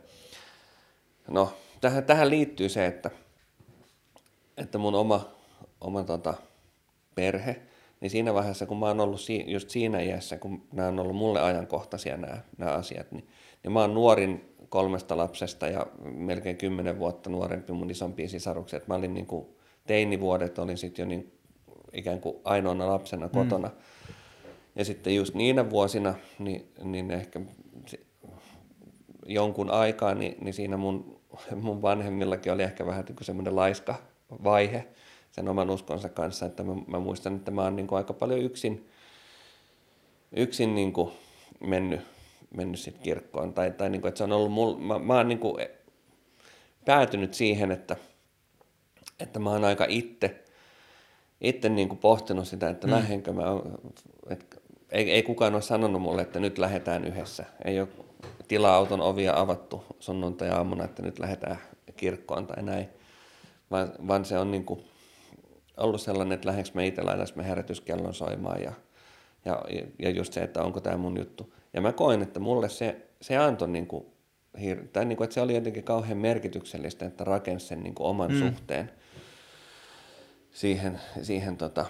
No, 1.28 1.52
tähän, 1.80 2.04
tähän 2.04 2.30
liittyy 2.30 2.68
se, 2.68 2.86
että, 2.86 3.10
että 4.56 4.78
mun 4.78 4.94
oma, 4.94 5.28
oma 5.80 6.02
tota, 6.02 6.34
perhe– 7.14 7.60
niin 8.00 8.10
siinä 8.10 8.34
vaiheessa, 8.34 8.66
kun 8.66 8.78
mä 8.78 8.86
oon 8.86 9.00
ollut 9.00 9.20
just 9.46 9.70
siinä 9.70 10.00
iässä, 10.00 10.38
kun 10.38 10.62
nämä 10.72 10.88
on 10.88 10.98
ollut 10.98 11.16
mulle 11.16 11.40
ajankohtaisia 11.40 12.16
nämä, 12.16 12.38
nämä 12.58 12.72
asiat, 12.72 13.12
niin, 13.12 13.26
niin 13.62 13.72
mä 13.72 13.80
oon 13.80 13.94
nuorin 13.94 14.56
kolmesta 14.68 15.16
lapsesta 15.16 15.66
ja 15.66 15.86
melkein 16.02 16.56
kymmenen 16.56 16.98
vuotta 16.98 17.30
nuorempi 17.30 17.72
mun 17.72 17.90
isompiin 17.90 18.28
sisaruksiin. 18.28 18.82
Mä 18.86 18.94
olin 18.94 19.14
niin 19.14 19.26
kuin, 19.26 19.46
teinivuodet 19.86 20.58
olin 20.58 20.78
sitten 20.78 21.02
jo 21.02 21.08
niin, 21.08 21.32
ikään 21.92 22.20
kuin 22.20 22.36
ainoana 22.44 22.88
lapsena 22.88 23.28
kotona. 23.28 23.68
Mm. 23.68 24.14
Ja 24.76 24.84
sitten 24.84 25.16
just 25.16 25.34
niinä 25.34 25.70
vuosina, 25.70 26.14
niin, 26.38 26.72
niin 26.84 27.10
ehkä 27.10 27.40
jonkun 29.26 29.70
aikaa, 29.70 30.14
niin, 30.14 30.36
niin 30.40 30.54
siinä 30.54 30.76
mun, 30.76 31.20
mun 31.62 31.82
vanhemmillakin 31.82 32.52
oli 32.52 32.62
ehkä 32.62 32.86
vähän 32.86 33.04
niin 33.04 33.16
semmoinen 33.20 33.56
laiska 33.56 33.94
vaihe 34.44 34.86
sen 35.36 35.48
oman 35.48 35.70
uskonsa 35.70 36.08
kanssa, 36.08 36.46
että 36.46 36.62
mä, 36.62 36.74
mä 36.86 36.98
muistan, 36.98 37.36
että 37.36 37.50
mä 37.50 37.62
oon 37.62 37.76
niin 37.76 37.86
kuin 37.86 37.96
aika 37.96 38.12
paljon 38.12 38.40
yksin, 38.40 38.88
yksin 40.36 40.74
niin 40.74 40.92
kuin 40.92 41.12
mennyt, 41.60 42.00
mennyt 42.56 42.80
sit 42.80 42.98
kirkkoon. 42.98 43.54
Tai, 43.54 43.70
tai 43.70 43.90
niin 43.90 44.00
kuin, 44.00 44.08
että 44.08 44.18
se 44.18 44.24
on 44.24 44.32
ollut 44.32 44.52
mul, 44.52 44.76
mä, 44.76 44.98
mä 44.98 45.14
oon 45.14 45.28
niin 45.28 45.38
kuin 45.38 45.66
päätynyt 46.84 47.34
siihen, 47.34 47.70
että, 47.70 47.96
että 49.20 49.38
mä 49.38 49.50
oon 49.50 49.64
aika 49.64 49.86
itse, 49.88 50.44
itse 51.40 51.68
niin 51.68 51.88
kuin 51.88 51.98
pohtinut 51.98 52.48
sitä, 52.48 52.68
että 52.68 52.86
mm. 52.86 52.92
lähdenkö 52.92 53.32
mä, 53.32 53.42
että 54.30 54.56
ei, 54.92 55.10
ei 55.10 55.22
kukaan 55.22 55.54
ole 55.54 55.62
sanonut 55.62 56.02
mulle, 56.02 56.22
että 56.22 56.40
nyt 56.40 56.58
lähdetään 56.58 57.04
yhdessä. 57.04 57.44
Ei 57.64 57.80
ole 57.80 57.88
tila-auton 58.48 59.00
ovia 59.00 59.40
avattu 59.40 59.84
sunnuntai-aamuna, 60.00 60.84
että 60.84 61.02
nyt 61.02 61.18
lähdetään 61.18 61.58
kirkkoon 61.96 62.46
tai 62.46 62.62
näin, 62.62 62.88
vaan, 63.70 63.92
vaan 64.08 64.24
se 64.24 64.38
on 64.38 64.50
niin 64.50 64.64
kuin 64.64 64.84
ollut 65.76 66.00
sellainen, 66.00 66.34
että 66.34 66.48
lähdekö 66.48 66.70
me 66.74 66.86
itse 66.86 67.02
me 67.34 67.48
herätyskellon 67.48 68.14
soimaan 68.14 68.62
ja, 68.62 68.72
ja, 69.44 69.62
ja 69.98 70.10
just 70.10 70.32
se, 70.32 70.42
että 70.42 70.62
onko 70.62 70.80
tämä 70.80 70.96
mun 70.96 71.18
juttu. 71.18 71.54
Ja 71.72 71.80
mä 71.80 71.92
koin, 71.92 72.22
että 72.22 72.40
mulle 72.40 72.68
se, 72.68 73.06
se 73.20 73.36
antoi 73.36 73.68
niin 73.68 73.86
kuin, 73.86 74.06
tai 74.92 75.04
niin 75.04 75.16
kuin, 75.16 75.24
että 75.24 75.34
se 75.34 75.40
oli 75.40 75.54
jotenkin 75.54 75.84
kauhean 75.84 76.18
merkityksellistä, 76.18 77.06
että 77.06 77.24
rakensi 77.24 77.66
sen 77.66 77.82
niin 77.82 77.94
kuin 77.94 78.06
oman 78.06 78.32
mm. 78.32 78.38
suhteen 78.38 78.90
siihen, 80.50 81.00
siihen 81.22 81.56
tota, 81.56 81.86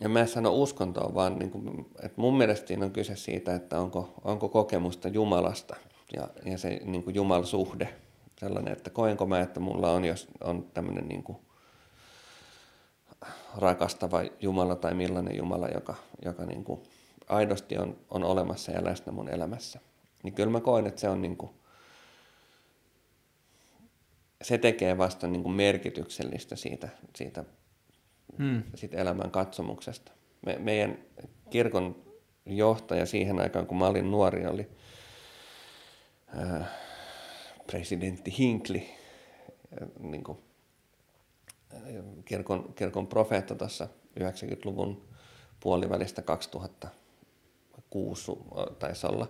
ja 0.00 0.08
mä 0.08 0.20
en 0.20 0.28
sano 0.28 0.54
uskontoa, 0.54 1.14
vaan 1.14 1.38
niin 1.38 1.50
kuin, 1.50 1.86
että 2.02 2.20
mun 2.20 2.38
mielestä 2.38 2.66
siinä 2.66 2.84
on 2.84 2.92
kyse 2.92 3.16
siitä, 3.16 3.54
että 3.54 3.80
onko, 3.80 4.14
onko 4.24 4.48
kokemusta 4.48 5.08
Jumalasta 5.08 5.76
ja, 6.16 6.28
ja 6.44 6.58
se 6.58 6.80
niin 6.84 7.04
kuin 7.04 7.14
Jumalsuhde 7.14 7.88
sellainen, 8.38 8.72
että 8.72 8.90
koenko 8.90 9.26
mä, 9.26 9.40
että 9.40 9.60
mulla 9.60 9.90
on, 9.90 10.04
jos 10.04 10.28
on 10.40 10.66
tämmöinen 10.74 11.08
niin 11.08 11.22
kuin 11.22 11.38
rakastava 13.56 14.22
Jumala 14.40 14.76
tai 14.76 14.94
millainen 14.94 15.36
Jumala, 15.36 15.68
joka, 15.68 15.94
joka 16.24 16.44
niin 16.44 16.64
kuin 16.64 16.80
aidosti 17.28 17.78
on, 17.78 17.96
on 18.10 18.24
olemassa 18.24 18.72
ja 18.72 18.84
läsnä 18.84 19.12
mun 19.12 19.28
elämässä. 19.28 19.80
Niin 20.22 20.34
kyllä 20.34 20.50
mä 20.50 20.60
koen, 20.60 20.86
että 20.86 21.00
se 21.00 21.08
on 21.08 21.22
niin 21.22 21.36
kuin, 21.36 21.50
se 24.42 24.58
tekee 24.58 24.98
vasta 24.98 25.26
niin 25.26 25.42
kuin 25.42 25.54
merkityksellistä 25.54 26.56
siitä, 26.56 26.88
siitä 27.16 27.44
hmm. 28.38 28.62
siitä 28.74 28.96
elämän 28.96 29.30
katsomuksesta. 29.30 30.12
Me, 30.46 30.58
meidän 30.58 30.98
kirkon 31.50 32.04
johtaja 32.46 33.06
siihen 33.06 33.40
aikaan, 33.40 33.66
kun 33.66 33.78
mä 33.78 33.86
olin 33.86 34.10
nuori, 34.10 34.46
oli 34.46 34.68
ää, 36.26 36.66
presidentti 37.66 38.34
Hinckley, 38.38 38.82
niin 39.98 40.24
kuin, 40.24 40.38
kirkon, 42.24 42.74
kirkon 42.74 43.06
profeetta 43.06 43.54
tuossa 43.54 43.88
90-luvun 44.20 45.08
puolivälistä 45.60 46.22
2006 46.22 48.32
taisi 48.78 49.06
olla. 49.06 49.28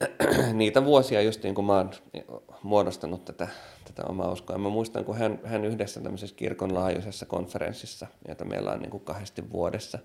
Niitä 0.52 0.84
vuosia 0.84 1.22
just 1.22 1.42
niin 1.42 1.54
kuin 1.54 1.64
mä 1.64 1.76
oon 1.76 1.90
muodostanut 2.62 3.24
tätä, 3.24 3.48
tätä 3.84 4.02
omaa 4.08 4.32
uskoa. 4.32 4.58
Mä 4.58 4.68
muistan, 4.68 5.04
kun 5.04 5.16
hän, 5.16 5.40
hän 5.44 5.64
yhdessä 5.64 6.00
tämmöisessä 6.00 6.36
kirkon 6.36 6.74
laajuisessa 6.74 7.26
konferenssissa, 7.26 8.06
jota 8.28 8.44
meillä 8.44 8.72
on 8.72 8.80
niin 8.80 8.90
kuin 8.90 9.04
kahdesti 9.04 9.50
vuodessa, 9.50 9.98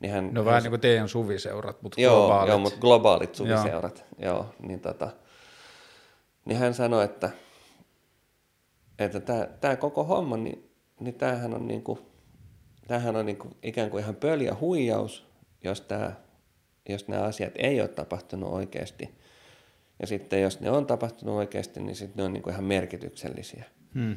niin 0.00 0.12
hän, 0.12 0.30
no 0.32 0.44
vähän 0.44 0.54
hän, 0.54 0.62
niin 0.62 0.70
kuin 0.70 0.80
teidän 0.80 1.08
suviseurat, 1.08 1.82
mutta 1.82 2.00
joo, 2.00 2.26
globaalit. 2.26 2.48
Joo, 2.48 2.58
mutta 2.58 2.78
globaalit 2.80 3.34
suviseurat. 3.34 4.04
Joo. 4.18 4.34
joo 4.34 4.54
niin, 4.58 4.80
tota, 4.80 5.10
niin 6.44 6.58
hän 6.58 6.74
sanoi, 6.74 7.04
että, 7.04 7.30
että 8.98 9.20
tämä, 9.20 9.48
tämä 9.60 9.76
koko 9.76 10.04
homma, 10.04 10.36
niin, 10.36 10.70
niin 11.00 11.14
tämähän 11.14 11.54
on, 11.54 11.68
niin 11.68 11.82
kuin, 11.82 11.98
tämähän 12.88 13.16
on 13.16 13.26
niin 13.26 13.38
kuin 13.38 13.54
ikään 13.62 13.90
kuin 13.90 14.02
ihan 14.02 14.16
pöljä 14.16 14.56
huijaus, 14.60 15.26
jos, 15.64 15.80
tämä, 15.80 16.12
jos 16.88 17.08
nämä 17.08 17.22
asiat 17.22 17.52
ei 17.56 17.80
ole 17.80 17.88
tapahtunut 17.88 18.52
oikeasti– 18.52 19.10
ja 20.00 20.06
sitten 20.06 20.42
jos 20.42 20.60
ne 20.60 20.70
on 20.70 20.86
tapahtunut 20.86 21.34
oikeasti, 21.34 21.80
niin 21.80 21.96
sitten 21.96 22.16
ne 22.16 22.24
on 22.24 22.32
niinku 22.32 22.50
ihan 22.50 22.64
merkityksellisiä. 22.64 23.64
Hmm. 23.94 24.16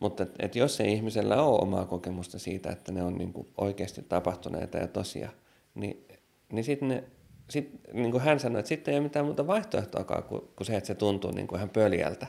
Mutta 0.00 0.22
et, 0.22 0.34
et 0.38 0.56
jos 0.56 0.80
ei 0.80 0.92
ihmisellä 0.92 1.42
ole 1.42 1.60
omaa 1.60 1.86
kokemusta 1.86 2.38
siitä, 2.38 2.70
että 2.70 2.92
ne 2.92 3.02
on 3.02 3.14
niinku 3.14 3.48
oikeasti 3.56 4.02
tapahtuneita 4.02 4.78
ja 4.78 4.88
tosia, 4.88 5.30
niin, 5.74 6.06
niin 6.52 6.64
sitten 6.64 6.88
ne, 6.88 7.04
sit, 7.50 7.70
niin 7.92 8.10
kuin 8.10 8.22
hän 8.22 8.40
sanoi, 8.40 8.58
että 8.58 8.68
sitten 8.68 8.92
ei 8.92 8.98
ole 8.98 9.06
mitään 9.06 9.24
muuta 9.24 9.46
vaihtoehtoakaan 9.46 10.22
kuin, 10.22 10.42
kuin 10.56 10.66
se, 10.66 10.76
että 10.76 10.86
se 10.86 10.94
tuntuu 10.94 11.30
niin 11.30 11.46
kuin 11.46 11.56
ihan 11.56 11.70
pöljältä 11.70 12.26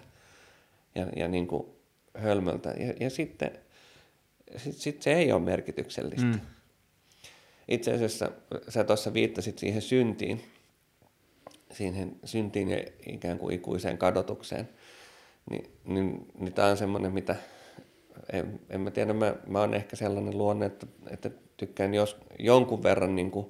ja, 0.96 1.08
ja 1.16 1.28
niin 1.28 1.48
kuin 1.48 1.68
hölmöltä. 2.14 2.70
Ja, 2.70 2.94
ja 3.00 3.10
sitten 3.10 3.52
sit, 4.58 4.76
sit 4.76 5.02
se 5.02 5.14
ei 5.14 5.32
ole 5.32 5.42
merkityksellistä. 5.42 6.26
Mm. 6.26 6.40
Itse 7.68 7.94
asiassa 7.94 8.32
sä 8.70 8.84
tuossa 8.84 9.14
viittasit 9.14 9.58
siihen 9.58 9.82
syntiin, 9.82 10.42
siihen 11.72 12.16
syntiin 12.26 12.70
ja 12.70 12.78
ikään 13.08 13.38
kuin 13.38 13.56
ikuiseen 13.56 13.98
kadotukseen, 13.98 14.70
niin, 15.50 15.70
niin, 15.86 16.28
niin 16.40 16.54
tämä 16.54 16.68
on 16.68 16.78
semmoinen, 16.78 17.12
mitä 17.12 17.36
en, 18.34 18.60
en 18.70 18.82
mä 18.82 18.92
tiedä, 18.92 19.14
mä, 19.14 19.36
mä 19.48 19.60
oon 19.60 19.74
ehkä 19.74 19.96
sellainen 19.96 20.38
luonne, 20.38 20.66
että, 20.66 20.88
että 21.10 21.30
tykkään 21.58 21.94
jos, 21.94 22.18
jonkun 22.40 22.84
verran 22.84 23.16
niin 23.16 23.32
kuin 23.32 23.48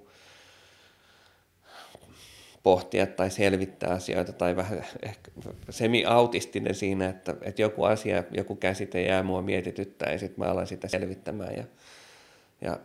pohtia 2.66 3.08
tai 3.08 3.32
selvittää 3.32 3.94
asioita 3.94 4.34
tai 4.34 4.56
vähän 4.56 4.86
ehkä 5.04 5.32
semi-autistinen 5.70 6.76
siinä, 6.76 7.10
että, 7.10 7.36
että 7.42 7.62
joku 7.62 7.84
asia, 7.84 8.24
joku 8.32 8.56
käsite 8.56 9.02
jää 9.02 9.24
mua 9.24 9.42
mietityttää 9.42 10.12
ja 10.12 10.20
sitten 10.20 10.46
mä 10.46 10.52
alan 10.52 10.68
sitä 10.68 10.88
selvittämään 10.88 11.56
ja, 11.56 11.64
ja 12.62 12.80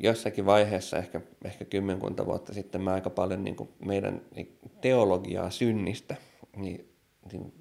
jossakin 0.00 0.46
vaiheessa, 0.46 0.98
ehkä, 0.98 1.20
ehkä 1.44 1.64
kymmenkunta 1.64 2.26
vuotta 2.26 2.54
sitten, 2.54 2.80
mä 2.80 2.92
aika 2.92 3.10
paljon 3.10 3.44
niin 3.44 3.56
meidän 3.84 4.22
teologiaa 4.80 5.50
synnistä, 5.50 6.16
niin, 6.56 6.88
niin 7.32 7.52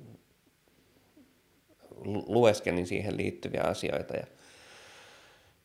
lueskelin 2.27 2.87
siihen 2.87 3.17
liittyviä 3.17 3.61
asioita 3.63 4.17
ja, 4.17 4.27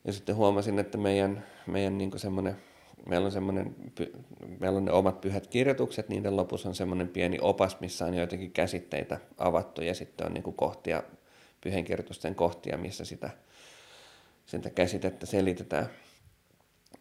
ja 0.05 0.13
sitten 0.13 0.37
huomasin, 0.37 0.79
että 0.79 0.99
meidän, 0.99 1.45
meidän 1.67 1.99
niin 1.99 2.19
semmoinen, 2.19 2.57
meillä 3.09 3.27
on 3.27 3.33
semmoinen, 3.33 3.77
meillä 4.61 4.77
on 4.77 4.85
ne 4.85 4.93
omat 4.93 5.21
pyhät 5.21 5.47
kirjoitukset, 5.47 6.09
niiden 6.09 6.37
lopussa 6.37 6.69
on 6.69 6.75
semmoinen 6.75 7.09
pieni 7.09 7.39
opas, 7.41 7.81
missä 7.81 8.05
on 8.05 8.15
joitakin 8.15 8.51
käsitteitä 8.51 9.21
avattu 9.39 9.83
ja 9.83 9.95
sitten 9.95 10.27
on 10.27 10.35
niin 10.35 10.55
kohtia, 10.55 11.03
pyhänkirjoitusten 11.61 12.35
kohtia, 12.35 12.79
missä 12.79 13.05
sitä, 13.05 13.31
sitä 14.47 14.71
käsitettä 14.71 15.27
selitetään– 15.27 15.87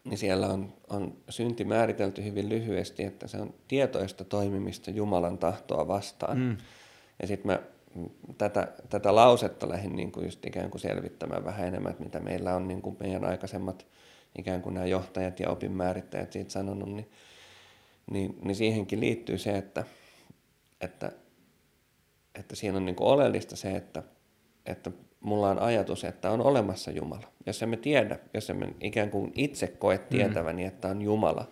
niin 0.06 0.18
siellä 0.18 0.48
on, 0.48 0.74
on 0.90 1.18
synti 1.30 1.64
määritelty 1.64 2.24
hyvin 2.24 2.50
lyhyesti, 2.50 3.04
että 3.04 3.28
se 3.28 3.38
on 3.38 3.54
tietoista 3.68 4.24
toimimista 4.24 4.92
Jumalan 4.92 5.38
tahtoa 5.38 5.88
vastaan. 5.88 6.38
Mm. 6.38 6.58
Ja 7.22 7.28
sitten 7.28 7.52
mä 7.52 7.60
tätä, 8.38 8.68
tätä 8.90 9.16
lausetta 9.16 9.70
lähdin 9.70 9.96
niin 9.96 10.12
kuin 10.12 10.26
just 10.26 10.46
ikään 10.46 10.72
kuin 10.72 10.82
selvittämään 10.82 11.46
vähän 11.46 11.68
enemmän, 11.68 11.92
että 11.92 12.04
mitä 12.04 12.20
meillä 12.20 12.56
on 12.56 12.68
niin 12.68 12.82
kuin 12.82 12.98
meidän 13.00 13.26
aikaisemmat 13.26 13.86
ikään 14.38 14.62
kuin 14.62 14.74
nämä 14.74 14.86
johtajat 14.86 15.40
ja 15.40 15.50
opinmäärittäjät 15.50 16.32
siitä 16.32 16.52
sanonut, 16.52 16.90
niin, 16.90 17.12
niin, 18.12 18.38
niin 18.44 18.56
siihenkin 18.56 19.00
liittyy 19.00 19.38
se, 19.38 19.58
että, 19.58 19.84
että, 20.82 21.12
että 22.36 22.56
siinä 22.56 22.78
on 22.78 22.86
niin 22.86 22.96
kuin 22.96 23.08
oleellista 23.08 23.56
se, 23.56 23.76
että, 23.76 24.04
että 24.66 24.92
mulla 25.20 25.50
on 25.50 25.60
ajatus, 25.60 26.04
että 26.04 26.32
on 26.32 26.42
olemassa 26.42 26.92
Jumala. 26.92 27.28
Jos 27.46 27.64
emme 27.64 27.78
tiedä, 27.78 28.20
jos 28.34 28.50
emme 28.50 28.74
ikään 28.82 29.10
kuin 29.10 29.32
itse 29.36 29.68
koe 29.68 29.98
mm. 29.98 30.04
tietäväni, 30.10 30.62
mm. 30.62 30.68
että 30.68 30.88
on 30.88 31.02
Jumala, 31.02 31.52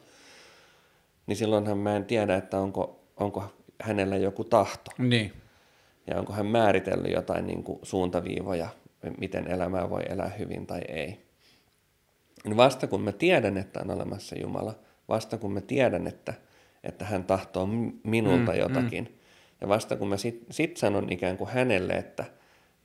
niin 1.28 1.38
silloinhan 1.38 1.78
mä 1.78 1.96
en 1.96 2.06
tiedä, 2.06 2.36
että 2.36 2.60
onko, 2.60 3.04
onko 3.18 3.44
hänellä 3.82 4.18
joku 4.18 4.44
tahto. 4.44 4.92
Niin. 4.98 5.34
Ja 6.08 6.20
onko 6.20 6.34
hän 6.34 6.46
määritellyt 6.46 7.12
jotain 7.12 7.48
niin 7.48 7.64
kuin 7.64 7.80
suuntaviivoja, 7.84 8.70
miten 9.18 9.48
elämää 9.48 9.90
voi 9.90 10.02
elää 10.10 10.30
hyvin 10.40 10.68
tai 10.68 10.82
ei. 10.88 11.26
Niin 12.44 12.58
vasta 12.58 12.88
kun 12.88 13.02
mä 13.02 13.12
tiedän, 13.12 13.58
että 13.58 13.80
on 13.80 13.92
olemassa 13.92 14.36
Jumala, 14.40 14.76
vasta 15.10 15.38
kun 15.38 15.54
mä 15.54 15.62
tiedän, 15.62 16.08
että, 16.08 16.34
että 16.84 17.06
hän 17.06 17.24
tahtoo 17.24 17.70
minulta 18.04 18.52
mm, 18.52 18.60
jotakin, 18.60 19.04
mm. 19.04 19.14
ja 19.62 19.68
vasta 19.68 19.96
kun 19.96 20.08
mä 20.08 20.18
sit, 20.18 20.46
sit 20.52 20.78
sanon 20.78 21.12
ikään 21.12 21.38
kuin 21.38 21.50
hänelle, 21.50 21.94
että– 21.94 22.26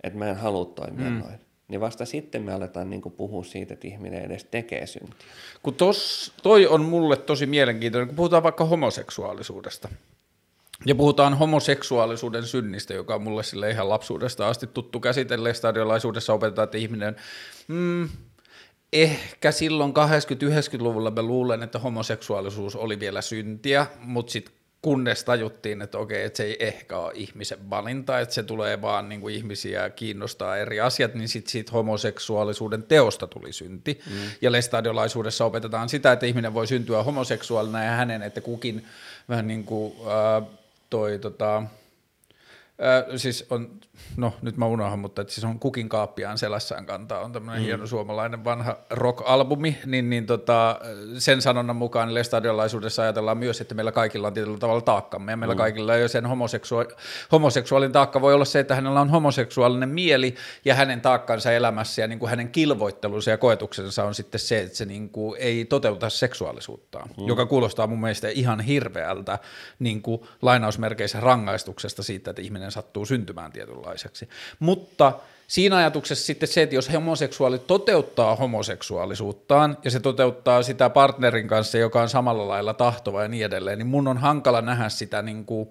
että 0.03 0.19
mä 0.19 0.31
en 0.31 0.37
halua 0.37 0.65
toimia 0.65 1.11
mm. 1.11 1.19
noin. 1.19 1.41
Niin 1.69 1.81
vasta 1.81 2.05
sitten 2.05 2.43
me 2.43 2.53
aletaan 2.53 2.91
niin 2.91 3.03
puhua 3.03 3.45
siitä, 3.45 3.75
että 3.75 3.89
ihminen 3.89 4.25
edes 4.25 4.45
tekee 4.45 4.87
syntiä. 4.87 5.29
Kun 5.63 5.75
tos, 5.75 6.33
toi 6.43 6.67
on 6.67 6.85
mulle 6.85 7.17
tosi 7.17 7.47
mielenkiintoinen, 7.47 8.09
kun 8.09 8.17
puhutaan 8.17 8.43
vaikka 8.43 8.65
homoseksuaalisuudesta. 8.65 9.89
Ja 10.87 10.95
puhutaan 10.95 11.39
homoseksuaalisuuden 11.39 12.43
synnistä, 12.43 12.95
joka 12.95 13.15
on 13.15 13.23
mulle 13.23 13.43
sille 13.43 13.71
ihan 13.71 13.89
lapsuudesta 13.89 14.49
asti 14.49 14.67
tuttu 14.67 15.01
käsitelle. 15.01 15.55
Stadiolaisuudessa 15.55 16.33
opetetaan, 16.33 16.65
että 16.65 16.79
ihminen, 16.79 17.17
mm, 17.69 18.09
ehkä 18.93 19.53
silloin 19.53 19.93
80-90-luvulla 19.93 21.11
mä 21.11 21.23
luulen, 21.23 21.63
että 21.63 21.79
homoseksuaalisuus 21.79 22.77
oli 22.77 23.01
vielä 23.01 23.21
syntiä, 23.21 23.87
mutta 24.01 24.33
sitten 24.33 24.55
kunnes 24.83 25.25
tajuttiin, 25.25 25.83
että 25.83 25.99
okei, 25.99 26.25
että 26.25 26.37
se 26.37 26.43
ei 26.43 26.57
ehkä 26.61 26.99
ole 26.99 27.13
ihmisen 27.15 27.71
valinta, 27.71 28.21
että 28.21 28.35
se 28.35 28.43
tulee 28.43 28.83
vaan 28.83 29.09
niin 29.09 29.21
kuin 29.21 29.35
ihmisiä 29.35 29.91
kiinnostaa 29.91 30.57
eri 30.57 30.81
asiat, 30.81 31.15
niin 31.15 31.29
sitten 31.29 31.51
sit 31.51 31.73
homoseksuaalisuuden 31.73 32.83
teosta 32.83 33.27
tuli 33.27 33.53
synti. 33.53 34.01
Mm. 34.07 34.17
Ja 34.43 34.53
lestadiolaisuudessa 34.53 35.45
opetetaan 35.45 35.89
sitä, 35.89 36.13
että 36.13 36.27
ihminen 36.27 36.55
voi 36.55 36.67
syntyä 36.67 37.03
homoseksuaalina 37.03 37.85
ja 37.85 37.91
hänen, 37.91 38.23
että 38.23 38.41
kukin 38.41 38.87
vähän 39.29 39.47
niin 39.47 39.65
kuin 39.65 39.93
äh, 40.01 40.49
toi 40.91 41.19
tota, 41.19 41.63
Ö, 43.11 43.19
siis 43.19 43.47
on, 43.51 43.71
no 44.17 44.35
nyt 44.43 44.57
mä 44.57 44.67
unohan, 44.67 44.99
mutta 44.99 45.23
että 45.23 45.35
siis 45.35 45.45
on 45.45 45.59
Kukin 45.59 45.89
kaappiaan 45.89 46.39
selässään 46.39 46.87
kantaa, 46.87 47.21
on 47.21 47.33
tämmöinen 47.33 47.63
mm. 47.63 47.67
hieno 47.67 47.87
suomalainen 47.87 48.45
vanha 48.45 48.77
rock-albumi, 48.91 49.79
niin, 49.87 50.11
niin 50.11 50.27
tota, 50.27 50.81
sen 51.19 51.43
sanonnan 51.43 51.77
mukaan 51.77 52.15
lestadiolaisuudessa 52.15 53.03
ajatellaan 53.03 53.39
myös, 53.39 53.61
että 53.61 53.75
meillä 53.75 53.93
kaikilla 53.93 54.27
on 54.27 54.35
tietyllä 54.35 54.59
tavalla 54.59 54.81
taakkamme, 54.81 55.33
ja 55.33 55.37
meillä 55.37 55.55
mm. 55.55 55.59
kaikilla 55.59 55.95
ei 55.95 56.03
ole 56.03 56.09
sen 56.09 56.25
homoseksua- 56.25 56.97
homoseksuaalin 57.33 57.93
taakka 57.93 58.21
voi 58.21 58.35
olla 58.35 58.45
se, 58.45 58.61
että 58.61 58.75
hänellä 58.75 59.01
on 59.01 59.11
homoseksuaalinen 59.11 59.89
mieli, 59.89 60.35
ja 60.65 60.75
hänen 60.75 61.01
taakkansa 61.01 61.53
elämässä, 61.53 62.03
ja 62.03 62.09
niin 62.09 62.19
kuin 62.19 62.31
hänen 62.31 62.49
kilvoittelunsa 62.49 63.31
ja 63.31 63.39
koetuksensa 63.39 64.05
on 64.05 64.15
sitten 64.15 64.41
se, 64.41 64.61
että 64.61 64.77
se 64.77 64.85
niin 64.85 65.09
kuin 65.09 65.41
ei 65.41 65.65
toteuta 65.65 66.11
seksuaalisuuttaan, 66.11 67.09
mm. 67.09 67.27
joka 67.27 67.47
kuulostaa 67.47 67.87
mun 67.87 68.01
mielestä 68.01 68.29
ihan 68.29 68.61
hirveältä 68.61 69.39
niin 69.79 70.03
kuin 70.03 70.21
lainausmerkeissä 70.43 71.21
rangaistuksesta 71.21 72.03
siitä, 72.03 72.31
että 72.31 72.43
ihminen 72.43 72.71
sattuu 72.71 73.07
syntymään 73.07 73.53
tietynlaiseksi. 73.89 74.29
Mutta 74.59 75.13
siinä 75.47 75.77
ajatuksessa 75.77 76.27
sitten 76.27 76.49
se, 76.49 76.63
että 76.63 76.75
jos 76.75 76.93
homoseksuaali 76.93 77.59
toteuttaa 77.59 78.37
homoseksuaalisuuttaan 78.37 79.79
ja 79.85 79.91
se 79.91 80.01
toteuttaa 80.01 80.63
sitä 80.63 80.91
partnerin 80.91 81.49
kanssa, 81.49 81.79
joka 81.79 82.03
on 82.03 82.09
samalla 82.09 82.49
lailla 82.49 82.75
tahtova 82.75 83.23
ja 83.23 83.29
niin 83.29 83.47
edelleen, 83.47 83.79
niin 83.79 83.87
mun 83.87 84.09
on 84.09 84.19
hankala 84.19 84.61
nähdä 84.61 84.89
sitä 84.89 85.23
niin 85.23 85.45
kuin 85.45 85.69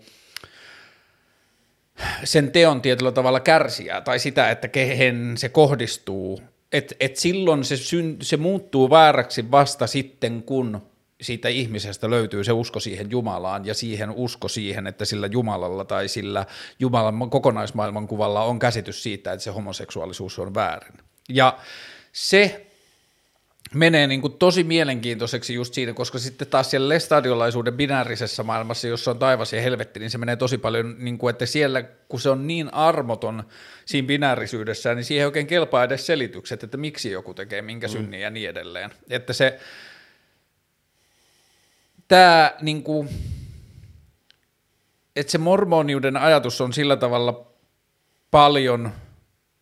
sen 2.24 2.52
teon 2.52 2.82
tietyllä 2.82 3.12
tavalla 3.12 3.40
kärsiä 3.40 4.02
tai 4.02 4.20
sitä, 4.20 4.52
että 4.52 4.68
kehen 4.68 5.38
se 5.38 5.50
kohdistuu. 5.50 6.42
Et, 6.72 6.94
et 7.00 7.16
silloin 7.16 7.64
se, 7.64 7.78
syn, 7.78 8.18
se 8.22 8.38
muuttuu 8.38 8.90
vääräksi 8.90 9.52
vasta 9.52 9.88
sitten, 9.88 10.44
kun 10.44 10.82
siitä 11.22 11.50
ihmisestä 11.50 12.10
löytyy 12.10 12.44
se 12.44 12.52
usko 12.52 12.80
siihen 12.80 13.12
Jumalaan 13.12 13.66
ja 13.66 13.74
siihen 13.74 14.12
usko 14.12 14.48
siihen, 14.48 14.88
että 14.88 15.06
sillä 15.06 15.28
Jumalalla 15.28 15.86
tai 15.86 16.08
sillä 16.08 16.46
Jumalan 16.80 17.30
kokonaismaailman 17.30 18.08
kuvalla 18.08 18.44
on 18.44 18.60
käsitys 18.60 19.04
siitä, 19.04 19.34
että 19.34 19.44
se 19.44 19.52
homoseksuaalisuus 19.52 20.40
on 20.40 20.54
väärin. 20.54 20.94
Ja 21.30 21.58
se 22.12 22.68
menee 23.74 24.08
niin 24.08 24.22
kuin 24.22 24.34
tosi 24.34 24.64
mielenkiintoiseksi 24.64 25.54
just 25.54 25.74
siinä, 25.74 25.94
koska 25.94 26.20
sitten 26.20 26.48
taas 26.48 26.72
siellä 26.72 26.90
lestadiolaisuuden 26.90 27.74
binäärisessä 27.74 28.44
maailmassa, 28.44 28.88
jossa 28.88 29.12
on 29.12 29.20
taivas 29.20 29.54
ja 29.54 29.62
helvetti, 29.62 30.00
niin 30.00 30.10
se 30.10 30.18
menee 30.18 30.36
tosi 30.36 30.58
paljon, 30.58 30.96
niin 31.00 31.18
kuin, 31.18 31.30
että 31.30 31.46
siellä 31.46 31.84
kun 31.84 32.20
se 32.20 32.30
on 32.30 32.48
niin 32.48 32.74
armoton 32.74 33.44
siinä 33.86 34.08
binäärisyydessä, 34.08 34.96
niin 34.96 35.06
siihen 35.06 35.22
ei 35.22 35.26
oikein 35.26 35.48
kelpaa 35.48 35.84
edes 35.84 36.06
selitykset, 36.06 36.64
että 36.64 36.78
miksi 36.78 37.12
joku 37.12 37.34
tekee 37.34 37.62
minkä 37.62 37.88
synnin 37.88 38.20
mm. 38.20 38.24
ja 38.24 38.30
niin 38.30 38.50
edelleen. 38.50 38.90
Että 39.10 39.34
se, 39.34 39.60
tämä 42.08 42.54
niin 42.62 42.84
kuin, 42.84 43.10
että 45.16 45.32
se 45.32 45.38
mormoniuden 45.38 46.18
ajatus 46.18 46.62
on 46.62 46.74
sillä 46.74 46.96
tavalla 46.96 47.48
paljon 48.32 48.92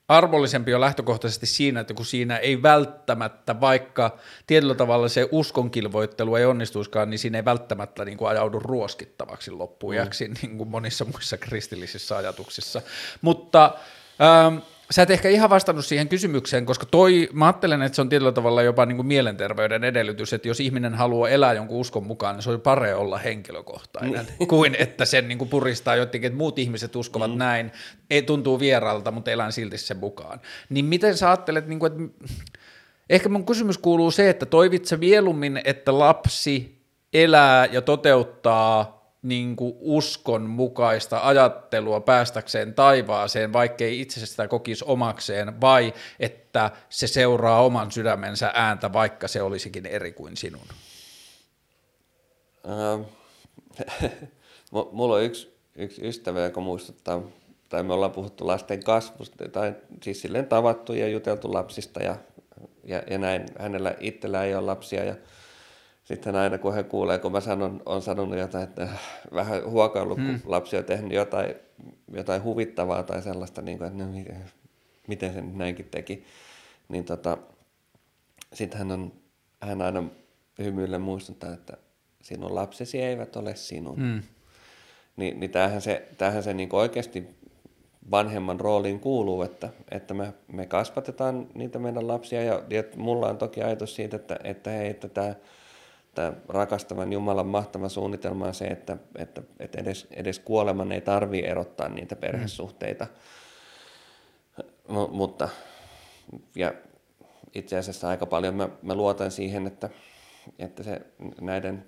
arvollisempi 0.07 0.71
jo 0.71 0.81
lähtökohtaisesti 0.81 1.45
siinä, 1.45 1.79
että 1.79 1.93
kun 1.93 2.05
siinä 2.05 2.37
ei 2.37 2.61
välttämättä, 2.61 3.61
vaikka 3.61 4.17
tietyllä 4.47 4.75
tavalla 4.75 5.07
se 5.07 5.29
uskonkilvoittelu 5.31 6.35
ei 6.35 6.45
onnistuiskaan, 6.45 7.09
niin 7.09 7.19
siinä 7.19 7.37
ei 7.37 7.45
välttämättä 7.45 8.05
niin 8.05 8.17
kuin 8.17 8.29
ajaudu 8.29 8.59
ruoskittavaksi 8.59 9.51
loppujaksi, 9.51 10.27
mm. 10.27 10.33
niin 10.41 10.57
kuin 10.57 10.69
monissa 10.69 11.05
muissa 11.05 11.37
kristillisissä 11.37 12.17
ajatuksissa. 12.17 12.81
Mutta 13.21 13.75
ähm, 14.21 14.57
Sä 14.91 15.01
et 15.01 15.11
ehkä 15.11 15.29
ihan 15.29 15.49
vastannut 15.49 15.85
siihen 15.85 16.09
kysymykseen, 16.09 16.65
koska 16.65 16.85
toi, 16.85 17.29
mä 17.33 17.45
ajattelen, 17.45 17.81
että 17.81 17.95
se 17.95 18.01
on 18.01 18.09
tietyllä 18.09 18.31
tavalla 18.31 18.61
jopa 18.61 18.85
niin 18.85 18.95
kuin 18.95 19.07
mielenterveyden 19.07 19.83
edellytys, 19.83 20.33
että 20.33 20.47
jos 20.47 20.59
ihminen 20.59 20.93
haluaa 20.93 21.29
elää 21.29 21.53
jonkun 21.53 21.77
uskon 21.77 22.03
mukaan, 22.03 22.35
niin 22.35 22.43
se 22.43 22.49
on 22.49 22.61
parempi 22.61 22.93
olla 22.93 23.17
henkilökohtainen, 23.17 24.27
mm. 24.39 24.47
kuin 24.47 24.75
että 24.79 25.05
sen 25.05 25.27
niin 25.27 25.37
kuin 25.37 25.49
puristaa 25.49 25.95
jotenkin, 25.95 26.27
että 26.27 26.37
muut 26.37 26.59
ihmiset 26.59 26.95
uskovat 26.95 27.31
mm. 27.31 27.37
näin, 27.37 27.71
ei 28.09 28.21
tuntuu 28.21 28.59
vieralta, 28.59 29.11
mutta 29.11 29.31
elän 29.31 29.51
silti 29.51 29.77
sen 29.77 29.97
mukaan. 29.97 30.41
Niin 30.69 30.85
miten 30.85 31.17
sä 31.17 31.29
ajattelet, 31.29 31.67
niin 31.67 31.79
kuin, 31.79 31.91
että 31.91 32.25
ehkä 33.09 33.29
mun 33.29 33.45
kysymys 33.45 33.77
kuuluu 33.77 34.11
se, 34.11 34.29
että 34.29 34.45
toivit 34.45 34.85
sä 34.85 34.97
mieluummin, 34.97 35.61
että 35.63 35.99
lapsi 35.99 36.81
elää 37.13 37.65
ja 37.65 37.81
toteuttaa 37.81 38.94
niin 39.25 39.55
kuin 39.55 39.75
uskon 39.79 40.41
mukaista 40.41 41.19
ajattelua 41.27 41.99
päästäkseen 41.99 42.73
taivaaseen, 42.73 43.53
vaikkei 43.53 44.01
itse 44.01 44.25
sitä 44.25 44.47
kokisi 44.47 44.85
omakseen, 44.87 45.61
vai 45.61 45.93
että 46.19 46.71
se 46.89 47.07
seuraa 47.07 47.65
oman 47.65 47.91
sydämensä 47.91 48.51
ääntä, 48.53 48.93
vaikka 48.93 49.27
se 49.27 49.41
olisikin 49.41 49.85
eri 49.85 50.11
kuin 50.11 50.37
sinun? 50.37 50.67
Ähm, 52.67 53.01
mulla 54.91 55.15
on 55.15 55.23
yksi, 55.23 55.57
yksi 55.75 56.07
ystävä, 56.07 56.41
joka 56.41 56.61
muistuttaa, 56.61 57.21
tai 57.69 57.83
me 57.83 57.93
ollaan 57.93 58.11
puhuttu 58.11 58.47
lasten 58.47 58.83
kasvusta, 58.83 59.49
tai 59.49 59.73
siis 60.03 60.21
silleen 60.21 60.47
tavattu 60.47 60.93
ja 60.93 61.07
juteltu 61.07 61.53
lapsista 61.53 62.03
ja, 62.03 62.15
ja, 62.83 63.03
ja 63.09 63.17
näin. 63.17 63.45
Hänellä 63.59 63.95
itsellä 63.99 64.43
ei 64.43 64.55
ole 64.55 64.65
lapsia 64.65 65.03
ja 65.03 65.15
sitten 66.05 66.35
aina 66.35 66.57
kun 66.57 66.73
he 66.73 66.83
kuulee, 66.83 67.17
kun 67.17 67.31
mä 67.31 67.41
sanon, 67.41 67.81
on 67.85 68.01
sanonut 68.01 68.39
jotain, 68.39 68.63
että 68.63 68.87
vähän 69.33 69.69
huokaillut, 69.69 70.17
hmm. 70.17 70.41
kun 70.41 70.51
lapsi 70.51 70.77
on 70.77 70.83
tehnyt 70.83 71.11
jotain, 71.11 71.55
jotain 72.13 72.43
huvittavaa 72.43 73.03
tai 73.03 73.21
sellaista, 73.21 73.61
niin 73.61 73.77
kuin, 73.77 73.87
että 73.87 74.03
no, 74.03 74.39
miten 75.07 75.33
se 75.33 75.41
näinkin 75.41 75.87
teki, 75.91 76.23
niin 76.89 77.05
tota, 77.05 77.37
sitten 78.53 78.77
hän, 78.77 78.91
on, 78.91 79.13
hän 79.61 79.81
aina 79.81 80.03
hymyille 80.59 80.97
muistuttaa, 80.97 81.53
että 81.53 81.77
sinun 82.21 82.55
lapsesi 82.55 83.01
eivät 83.01 83.35
ole 83.35 83.55
sinun. 83.55 83.95
Hmm. 83.95 84.21
Ni, 85.17 85.31
niin 85.31 85.51
tämähän 85.51 85.81
se, 85.81 86.07
tämähän 86.17 86.43
se 86.43 86.53
niin 86.53 86.69
oikeasti 86.71 87.27
vanhemman 88.11 88.59
rooliin 88.59 88.99
kuuluu, 88.99 89.41
että, 89.41 89.69
että 89.91 90.13
me, 90.13 90.33
me 90.47 90.65
kasvatetaan 90.65 91.47
niitä 91.53 91.79
meidän 91.79 92.07
lapsia 92.07 92.43
ja, 92.43 92.63
ja 92.69 92.83
mulla 92.95 93.27
on 93.27 93.37
toki 93.37 93.63
ajatus 93.63 93.95
siitä, 93.95 94.15
että, 94.15 94.39
että 94.43 94.69
hei, 94.69 94.89
että 94.89 95.07
tämä 95.09 95.35
että 96.15 96.33
rakastavan 96.49 97.13
Jumalan 97.13 97.47
mahtava 97.47 97.89
suunnitelma 97.89 98.47
on 98.47 98.53
se, 98.53 98.65
että, 98.65 98.97
että, 99.17 99.41
että 99.59 99.81
edes, 99.81 100.07
edes 100.11 100.39
kuoleman 100.39 100.91
ei 100.91 101.01
tarvi 101.01 101.45
erottaa 101.45 101.89
niitä 101.89 102.15
perhesuhteita. 102.15 103.07
Mm. 104.87 104.95
M- 104.95 105.11
mutta 105.11 105.49
ja 106.55 106.73
itse 107.55 107.77
asiassa 107.77 108.09
aika 108.09 108.25
paljon 108.25 108.55
mä, 108.55 108.69
mä 108.81 108.95
luotan 108.95 109.31
siihen, 109.31 109.67
että, 109.67 109.89
että 110.59 110.83
se 110.83 111.01
näiden, 111.41 111.85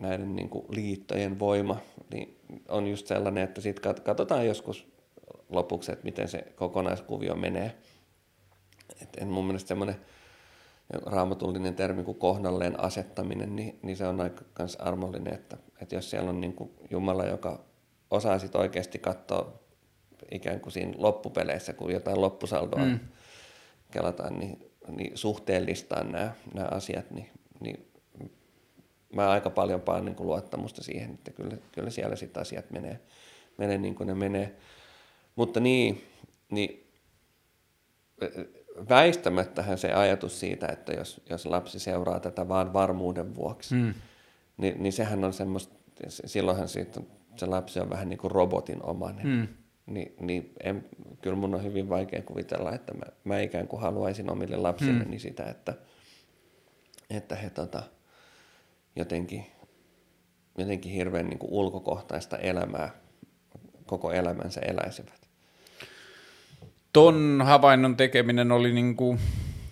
näiden 0.00 0.36
niin 0.36 0.48
kuin 0.48 0.64
liittojen 0.68 1.38
voima 1.38 1.80
niin 2.12 2.40
on 2.68 2.86
just 2.86 3.06
sellainen, 3.06 3.44
että 3.44 3.60
sitten 3.60 3.94
katsotaan 4.04 4.46
joskus 4.46 4.86
lopuksi, 5.48 5.92
että 5.92 6.04
miten 6.04 6.28
se 6.28 6.38
kokonaiskuvio 6.54 7.34
menee. 7.34 7.76
Et 9.02 9.08
en 9.20 9.28
mun 9.28 9.44
mielestä 9.44 9.68
semmoinen 9.68 9.96
raamatullinen 11.06 11.74
termi 11.74 12.04
kuin 12.04 12.18
kohdalleen 12.18 12.80
asettaminen, 12.80 13.56
niin, 13.56 13.78
niin 13.82 13.96
se 13.96 14.06
on 14.06 14.20
aika 14.20 14.44
kans 14.52 14.76
armollinen, 14.76 15.34
että, 15.34 15.56
että 15.82 15.94
jos 15.94 16.10
siellä 16.10 16.30
on 16.30 16.40
niin 16.40 16.52
kuin 16.54 16.70
Jumala, 16.90 17.26
joka 17.26 17.64
osaa 18.10 18.38
sit 18.38 18.54
oikeasti 18.54 18.98
katsoa 18.98 19.60
ikään 20.30 20.60
kuin 20.60 20.72
siinä 20.72 20.92
loppupeleissä, 20.96 21.72
kun 21.72 21.92
jotain 21.92 22.20
loppusaldoa 22.20 22.84
mm. 22.84 23.00
kelataan, 23.90 24.38
niin, 24.38 24.70
niin 24.88 25.18
suhteellistaa 25.18 26.04
nämä, 26.04 26.32
nämä 26.54 26.68
asiat, 26.70 27.10
niin, 27.10 27.30
niin 27.60 27.88
mä 29.14 29.30
aika 29.30 29.50
paljon 29.50 29.80
paan 29.80 30.04
niin 30.04 30.16
kuin 30.16 30.26
luottamusta 30.26 30.82
siihen, 30.82 31.14
että 31.14 31.30
kyllä, 31.30 31.56
kyllä 31.72 31.90
siellä 31.90 32.16
sitten 32.16 32.40
asiat 32.40 32.70
menee, 32.70 33.00
menee 33.58 33.78
niin 33.78 33.94
kuin 33.94 34.06
ne 34.06 34.14
menee. 34.14 34.56
Mutta 35.36 35.60
niin, 35.60 36.04
niin 36.50 36.92
väistämättähän 38.88 39.78
se 39.78 39.92
ajatus 39.92 40.40
siitä, 40.40 40.66
että 40.66 40.92
jos, 40.92 41.20
jos 41.30 41.46
lapsi 41.46 41.78
seuraa 41.78 42.20
tätä 42.20 42.48
vaan 42.48 42.72
varmuuden 42.72 43.34
vuoksi, 43.34 43.74
mm. 43.74 43.94
niin, 44.56 44.82
niin 44.82 44.92
sehän 44.92 45.24
on 45.24 45.32
semmoista, 45.32 45.74
silloinhan 46.08 46.68
siitä, 46.68 47.00
se 47.36 47.46
lapsi 47.46 47.80
on 47.80 47.90
vähän 47.90 48.08
niin 48.08 48.18
kuin 48.18 48.30
robotin 48.30 48.82
omainen. 48.82 49.26
Mm. 49.26 49.48
Ni, 49.86 50.14
niin 50.20 50.52
en, 50.64 50.84
kyllä 51.22 51.36
mun 51.36 51.54
on 51.54 51.64
hyvin 51.64 51.88
vaikea 51.88 52.22
kuvitella, 52.22 52.72
että 52.72 52.94
mä, 52.94 53.04
mä 53.24 53.40
ikään 53.40 53.68
kuin 53.68 53.82
haluaisin 53.82 54.30
omille 54.30 54.56
lapsilleni 54.56 55.16
mm. 55.16 55.20
sitä, 55.20 55.44
että, 55.44 55.74
että 57.10 57.34
he 57.34 57.50
tota, 57.50 57.82
jotenkin 58.96 59.46
jotenkin 60.58 60.92
hirveän 60.92 61.26
niin 61.26 61.38
kuin 61.38 61.52
ulkokohtaista 61.52 62.36
elämää 62.36 62.90
koko 63.86 64.12
elämänsä 64.12 64.60
eläisivät. 64.60 65.25
Ton 66.96 67.42
havainnon 67.44 67.96
tekeminen 67.96 68.52
oli 68.52 68.72
niin 68.72 68.96
kuin, 68.96 69.18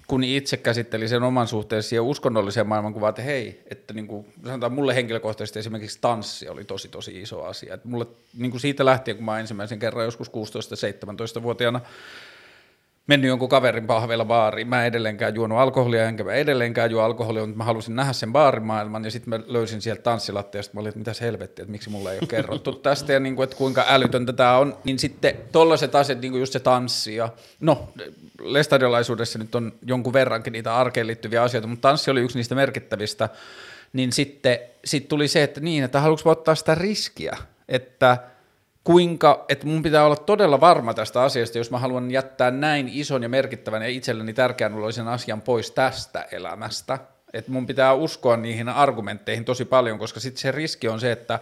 kun 0.06 0.24
itse 0.24 0.56
käsitteli 0.56 1.08
sen 1.08 1.22
oman 1.22 1.48
suhteen 1.48 1.82
siihen 1.82 2.02
uskonnolliseen 2.02 2.66
maailmankuvaan, 2.66 3.10
että 3.10 3.22
hei, 3.22 3.62
että 3.70 3.94
niin 3.94 4.06
kuin, 4.06 4.26
sanotaan 4.44 4.72
mulle 4.72 4.94
henkilökohtaisesti 4.94 5.58
esimerkiksi 5.58 5.98
tanssi 6.00 6.48
oli 6.48 6.64
tosi 6.64 6.88
tosi 6.88 7.22
iso 7.22 7.44
asia. 7.44 7.74
Että 7.74 7.88
mulle 7.88 8.06
niin 8.38 8.50
kuin 8.50 8.60
siitä 8.60 8.84
lähtien, 8.84 9.16
kun 9.16 9.26
mä 9.26 9.40
ensimmäisen 9.40 9.78
kerran 9.78 10.04
joskus 10.04 10.30
16-17-vuotiaana 10.30 11.80
mennyt 13.06 13.28
jonkun 13.28 13.48
kaverin 13.48 13.86
pahveilla 13.86 14.24
baariin. 14.24 14.68
Mä 14.68 14.86
edelleenkään 14.86 15.34
juonut 15.34 15.58
alkoholia, 15.58 16.08
enkä 16.08 16.24
mä 16.24 16.32
edelleenkään 16.32 16.90
juo 16.90 17.02
alkoholia, 17.02 17.46
mutta 17.46 17.58
mä 17.58 17.64
halusin 17.64 17.96
nähdä 17.96 18.12
sen 18.12 18.32
baarimaailman, 18.32 19.04
ja 19.04 19.10
sitten 19.10 19.30
mä 19.30 19.40
löysin 19.46 19.82
sieltä 19.82 20.02
tanssilattia, 20.02 20.58
ja 20.58 20.62
sitten 20.62 20.76
mä 20.76 20.80
olin, 20.80 20.88
että 20.88 20.98
mitäs 20.98 21.20
helvettiä, 21.20 21.62
että 21.62 21.72
miksi 21.72 21.90
mulle 21.90 22.12
ei 22.12 22.18
ole 22.18 22.28
kerrottu 22.28 22.72
tästä, 22.82 23.12
ja 23.12 23.20
niin 23.20 23.36
kuin, 23.36 23.44
että 23.44 23.56
kuinka 23.56 23.84
älytöntä 23.88 24.32
tämä 24.32 24.58
on, 24.58 24.76
niin 24.84 24.98
sitten 24.98 25.36
tollaiset 25.52 25.94
asiat, 25.94 26.20
niin 26.20 26.32
kuin 26.32 26.40
just 26.40 26.52
se 26.52 26.60
tanssi, 26.60 27.16
ja 27.16 27.28
no, 27.60 27.92
lestadiolaisuudessa 28.40 29.38
nyt 29.38 29.54
on 29.54 29.72
jonkun 29.86 30.12
verrankin 30.12 30.52
niitä 30.52 30.76
arkeen 30.76 31.06
liittyviä 31.06 31.42
asioita, 31.42 31.68
mutta 31.68 31.88
tanssi 31.88 32.10
oli 32.10 32.20
yksi 32.20 32.38
niistä 32.38 32.54
merkittävistä, 32.54 33.28
niin 33.92 34.12
sitten 34.12 34.58
sit 34.84 35.08
tuli 35.08 35.28
se, 35.28 35.42
että 35.42 35.60
niin, 35.60 35.84
että 35.84 36.00
haluanko 36.00 36.30
ottaa 36.30 36.54
sitä 36.54 36.74
riskiä, 36.74 37.36
että– 37.68 38.18
kuinka, 38.84 39.44
että 39.48 39.66
mun 39.66 39.82
pitää 39.82 40.04
olla 40.04 40.16
todella 40.16 40.60
varma 40.60 40.94
tästä 40.94 41.22
asiasta, 41.22 41.58
jos 41.58 41.70
mä 41.70 41.78
haluan 41.78 42.10
jättää 42.10 42.50
näin 42.50 42.88
ison 42.92 43.22
ja 43.22 43.28
merkittävän 43.28 43.82
ja 43.82 43.88
itselleni 43.88 44.32
tärkeän 44.32 44.74
uloisen 44.74 45.08
asian 45.08 45.42
pois 45.42 45.70
tästä 45.70 46.26
elämästä. 46.32 46.98
Että 47.32 47.52
mun 47.52 47.66
pitää 47.66 47.94
uskoa 47.94 48.36
niihin 48.36 48.68
argumentteihin 48.68 49.44
tosi 49.44 49.64
paljon, 49.64 49.98
koska 49.98 50.20
sitten 50.20 50.40
se 50.40 50.52
riski 50.52 50.88
on 50.88 51.00
se, 51.00 51.12
että 51.12 51.38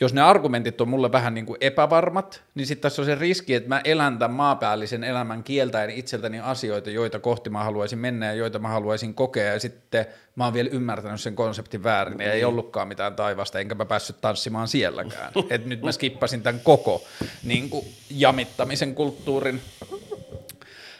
jos 0.00 0.14
ne 0.14 0.20
argumentit 0.20 0.80
on 0.80 0.88
mulle 0.88 1.12
vähän 1.12 1.34
niin 1.34 1.46
kuin 1.46 1.56
epävarmat, 1.60 2.42
niin 2.54 2.66
sitten 2.66 2.82
tässä 2.82 3.02
on 3.02 3.06
se 3.06 3.14
riski, 3.14 3.54
että 3.54 3.68
mä 3.68 3.80
elän 3.84 4.18
tämän 4.18 4.36
maapäällisen 4.36 5.04
elämän 5.04 5.42
kieltäen 5.42 5.90
itseltäni 5.90 6.40
asioita, 6.40 6.90
joita 6.90 7.18
kohti 7.18 7.50
mä 7.50 7.64
haluaisin 7.64 7.98
mennä 7.98 8.26
ja 8.26 8.34
joita 8.34 8.58
mä 8.58 8.68
haluaisin 8.68 9.14
kokea, 9.14 9.52
ja 9.52 9.60
sitten 9.60 10.06
mä 10.36 10.44
oon 10.44 10.54
vielä 10.54 10.68
ymmärtänyt 10.72 11.20
sen 11.20 11.36
konseptin 11.36 11.82
väärin, 11.82 12.20
ja 12.20 12.32
ei 12.32 12.34
niin. 12.34 12.46
ollutkaan 12.46 12.88
mitään 12.88 13.16
taivasta, 13.16 13.58
enkä 13.58 13.74
mä 13.74 13.84
päässyt 13.84 14.20
tanssimaan 14.20 14.68
sielläkään. 14.68 15.32
Et 15.50 15.66
nyt 15.66 15.82
mä 15.82 15.92
skippasin 15.92 16.42
tämän 16.42 16.60
koko 16.60 17.04
niin 17.44 17.70
kuin 17.70 17.86
jamittamisen 18.10 18.94
kulttuurin. 18.94 19.60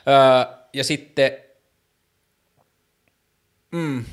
Öö, 0.09 0.57
ja 0.73 0.85
sitten, 0.85 1.33
mm, 3.73 4.05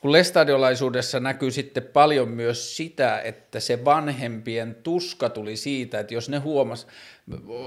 kun 0.00 0.12
lestadiolaisuudessa 0.12 1.20
näkyy 1.20 1.50
sitten 1.50 1.82
paljon 1.82 2.28
myös 2.28 2.76
sitä, 2.76 3.20
että 3.20 3.60
se 3.60 3.84
vanhempien 3.84 4.76
tuska 4.82 5.28
tuli 5.28 5.56
siitä, 5.56 6.00
että 6.00 6.14
jos 6.14 6.28
ne 6.28 6.38
huomas, 6.38 6.86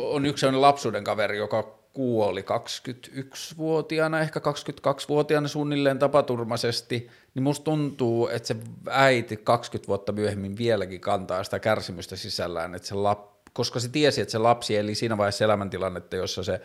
on 0.01 0.25
yksi 0.25 0.41
sellainen 0.41 0.61
lapsuuden 0.61 1.03
kaveri, 1.03 1.37
joka 1.37 1.79
kuoli 1.93 2.41
21-vuotiaana, 2.41 4.19
ehkä 4.19 4.39
22-vuotiaana 4.39 5.47
suunnilleen 5.47 5.99
tapaturmaisesti, 5.99 7.09
niin 7.35 7.43
musta 7.43 7.63
tuntuu, 7.63 8.27
että 8.27 8.47
se 8.47 8.55
äiti 8.89 9.37
20 9.37 9.87
vuotta 9.87 10.11
myöhemmin 10.11 10.57
vieläkin 10.57 11.01
kantaa 11.01 11.43
sitä 11.43 11.59
kärsimystä 11.59 12.15
sisällään, 12.15 12.75
että 12.75 12.87
se 12.87 12.95
lap, 12.95 13.29
koska 13.53 13.79
se 13.79 13.89
tiesi, 13.89 14.21
että 14.21 14.31
se 14.31 14.37
lapsi 14.37 14.77
eli 14.77 14.95
siinä 14.95 15.17
vaiheessa 15.17 15.45
elämäntilannetta, 15.45 16.15
jossa 16.15 16.43
se 16.43 16.61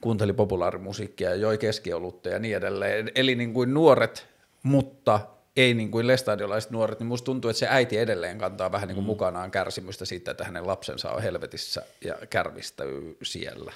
kuunteli 0.00 0.32
populaarimusiikkia 0.32 1.30
ja 1.30 1.36
joi 1.36 1.58
keskiolutta 1.58 2.28
ja 2.28 2.38
niin 2.38 2.56
edelleen. 2.56 3.10
Eli 3.14 3.34
niin 3.34 3.54
kuin 3.54 3.74
nuoret 3.74 4.31
mutta 4.62 5.20
ei 5.56 5.74
niin 5.74 5.90
kuin 5.90 6.06
lestadiolaiset 6.06 6.70
nuoret, 6.70 6.98
niin 6.98 7.06
musta 7.06 7.24
tuntuu, 7.24 7.50
että 7.50 7.58
se 7.58 7.66
äiti 7.70 7.98
edelleen 7.98 8.38
kantaa 8.38 8.72
vähän 8.72 8.88
niin 8.88 8.94
kuin 8.94 9.04
mm. 9.04 9.06
mukanaan 9.06 9.50
kärsimystä 9.50 10.04
siitä, 10.04 10.30
että 10.30 10.44
hänen 10.44 10.66
lapsensa 10.66 11.10
on 11.10 11.22
helvetissä 11.22 11.82
ja 12.04 12.14
kärvistäy 12.30 13.16
siellä. 13.22 13.72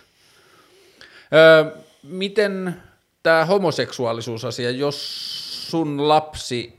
Öö, 1.32 1.76
miten 2.02 2.82
tämä 3.22 3.44
homoseksuaalisuusasia, 3.44 4.70
jos 4.70 5.70
sun 5.70 6.08
lapsi 6.08 6.76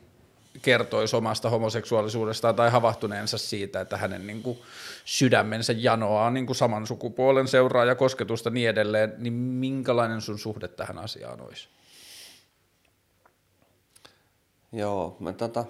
kertoisi 0.61 1.15
omasta 1.15 1.49
homoseksuaalisuudestaan 1.49 2.55
tai 2.55 2.71
havahtuneensa 2.71 3.37
siitä, 3.37 3.81
että 3.81 3.97
hänen 3.97 4.27
niin 4.27 4.43
kuin 4.43 4.59
sydämensä 5.05 5.73
janoaa 5.77 6.31
niin 6.31 6.45
kuin 6.45 6.55
saman 6.55 6.87
sukupuolen 6.87 7.47
seuraa 7.47 7.85
ja 7.85 7.95
kosketusta 7.95 8.49
niin 8.49 8.69
edelleen, 8.69 9.13
niin 9.17 9.33
minkälainen 9.33 10.21
sun 10.21 10.39
suhde 10.39 10.67
tähän 10.67 10.97
asiaan 10.97 11.41
olisi? 11.41 11.67
Joo, 14.71 15.17
mä 15.19 15.33
tota... 15.33 15.65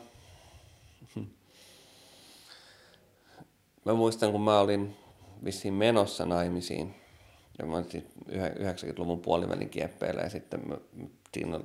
Mä 3.85 3.93
muistan, 3.93 4.31
kun 4.31 4.41
mä 4.41 4.59
olin 4.59 4.95
vissiin 5.43 5.73
menossa 5.73 6.25
naimisiin, 6.25 6.95
ja 7.59 7.65
mä 7.65 7.75
olin 7.75 8.05
90-luvun 8.29 9.19
puolivälin 9.19 9.69
kieppeillä, 9.69 10.21
ja 10.21 10.29
sitten 10.29 10.67
mä, 10.67 10.77
siinä, 11.33 11.59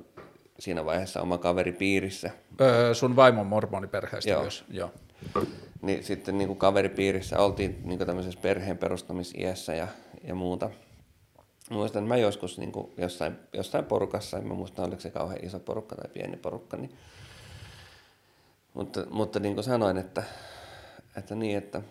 siinä 0.59 0.85
vaiheessa 0.85 1.21
oma 1.21 1.37
kaveri 1.37 1.71
piirissä. 1.71 2.31
Öö, 2.61 2.93
sun 2.93 3.15
vaimon 3.15 3.47
mormoniperheestä 3.47 4.29
Joo. 4.29 4.41
myös, 4.41 4.63
joo. 4.69 4.91
Niin 5.81 6.03
sitten 6.03 6.37
niin 6.37 6.47
kuin 6.47 6.59
kaveripiirissä 6.59 7.39
oltiin 7.39 7.81
niin 7.83 7.97
kuin 7.97 8.07
tämmöisessä 8.07 8.39
perheen 8.41 8.77
perustamisiässä 8.77 9.75
ja, 9.75 9.87
ja 10.27 10.35
muuta. 10.35 10.69
Muistan, 11.69 12.03
että 12.03 12.07
mä 12.07 12.17
joskus 12.17 12.57
niin 12.57 12.71
kuin 12.71 12.91
jossain, 12.97 13.35
jossain 13.53 13.85
porukassa, 13.85 14.37
en 14.37 14.47
mä 14.47 14.53
muista 14.53 14.83
oliko 14.83 15.01
se 15.01 15.09
kauhean 15.09 15.45
iso 15.45 15.59
porukka 15.59 15.95
tai 15.95 16.09
pieni 16.13 16.37
porukka, 16.37 16.77
niin 16.77 16.91
mutta, 18.73 19.05
mutta 19.09 19.39
niin 19.39 19.53
kuin 19.53 19.63
sanoin, 19.63 19.97
että, 19.97 20.23
että 21.17 21.35
niin, 21.35 21.57
että 21.57 21.81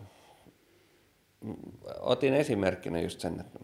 otin 2.00 2.34
esimerkkinä 2.34 3.00
just 3.00 3.20
sen, 3.20 3.40
että, 3.40 3.58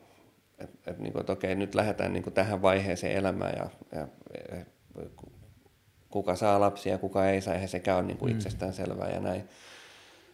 että, 0.59 0.91
että, 0.91 1.03
niin 1.03 1.13
kuin, 1.13 1.21
että 1.21 1.33
okei, 1.33 1.55
nyt 1.55 1.75
lähdetään 1.75 2.13
niin 2.13 2.23
kuin 2.23 2.35
tähän 2.35 2.63
vaiheeseen 2.63 3.17
elämään 3.17 3.55
ja, 3.57 3.71
ja, 3.93 4.09
ja 4.57 4.65
kuka 6.11 6.37
saa 6.37 6.61
lapsia 6.61 6.93
ja 6.93 6.99
kuka 6.99 7.29
ei 7.29 7.41
saa, 7.41 7.55
eihän 7.55 7.69
sekään 7.69 7.99
ole 7.99 8.07
niin 8.07 8.19
kuin 8.19 8.33
mm. 8.33 8.39
itsestään 8.39 8.73
selvää 8.73 9.11
ja 9.11 9.21
näin. 9.21 9.49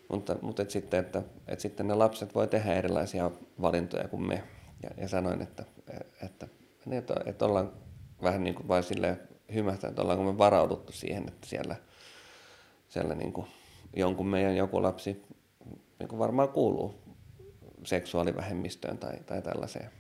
Mutta, 0.09 0.37
mutta 0.43 0.63
et 0.63 0.71
sitten, 0.71 1.01
että, 1.01 1.23
että 1.49 1.63
sitten 1.63 1.87
ne 1.87 1.95
lapset 1.95 2.35
voi 2.35 2.49
tehdä 2.49 2.75
erilaisia 2.75 3.31
valintoja 3.61 4.09
kuin 4.09 4.23
me. 4.23 4.43
Ja, 4.83 4.91
ja 4.97 5.09
sanoin, 5.09 5.43
että, 5.43 5.65
että, 6.23 6.49
että, 6.91 7.15
että 7.27 7.45
ollaan 7.45 7.73
vähän 8.23 8.45
niin 8.45 8.55
kuin 8.55 8.69
vain 8.69 8.83
silleen 8.83 9.21
hymähtä, 9.55 9.89
että 9.89 10.03
ollaanko 10.03 10.25
me 10.25 10.39
varauduttu 10.39 10.93
siihen, 10.93 11.29
että 11.29 11.47
siellä– 11.47 11.77
siellä 12.95 13.15
niin 13.15 13.33
kuin 13.33 13.47
jonkun 13.97 14.27
meidän 14.27 14.57
joku 14.57 14.83
lapsi 14.83 15.23
niin 15.99 16.09
kuin 16.09 16.19
varmaan 16.19 16.49
kuuluu 16.49 16.95
seksuaalivähemmistöön 17.85 18.99
tai, 18.99 19.21
tai 19.27 19.43
tällaiseen. 19.43 19.91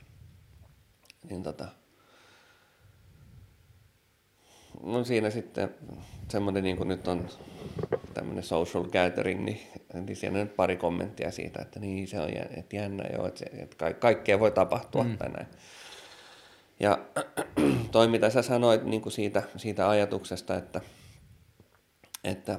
Niin 1.31 1.43
tota, 1.43 1.69
no 4.83 5.05
siinä 5.05 5.31
sitten 5.31 5.75
semmoinen, 6.29 6.65
niin 6.65 6.77
kuin 6.77 6.89
nyt 6.89 7.09
on 7.09 7.29
tämmöinen 8.15 8.45
social 8.45 8.85
gathering, 8.85 9.45
niin, 9.45 9.61
niin 9.95 10.17
siinä 10.17 10.41
on 10.41 10.49
pari 10.49 10.77
kommenttia 10.77 11.31
siitä, 11.31 11.63
että 11.63 11.81
niin 11.81 12.09
se 12.09 12.21
on 12.21 12.29
että 12.57 12.77
jännä 12.77 13.05
joo, 13.13 13.27
että, 13.27 13.39
se, 13.39 13.45
että 13.45 13.77
ka- 13.77 13.93
kaikkea 13.93 14.41
voi 14.41 14.51
tapahtua 14.51 15.05
mm. 15.05 15.19
tai 15.19 15.29
näin. 15.29 15.47
Ja 16.81 16.99
toi 17.93 18.09
mitä 18.09 18.31
sä 18.31 18.43
sanoit 18.43 18.85
niin 18.85 19.03
kuin 19.03 19.13
siitä, 19.13 19.43
siitä 19.57 19.89
ajatuksesta, 19.89 20.57
että, 20.57 20.81
että 22.25 22.59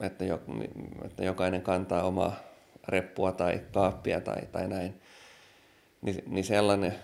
että, 0.00 0.24
jo, 0.24 0.40
että 1.04 1.24
jokainen 1.24 1.62
kantaa 1.62 2.02
omaa 2.02 2.36
reppua 2.88 3.32
tai 3.32 3.60
kaappia 3.72 4.20
tai, 4.20 4.46
tai 4.52 4.68
näin, 4.68 5.00
niin, 6.02 6.22
niin 6.26 6.44
sellainen, 6.44 6.94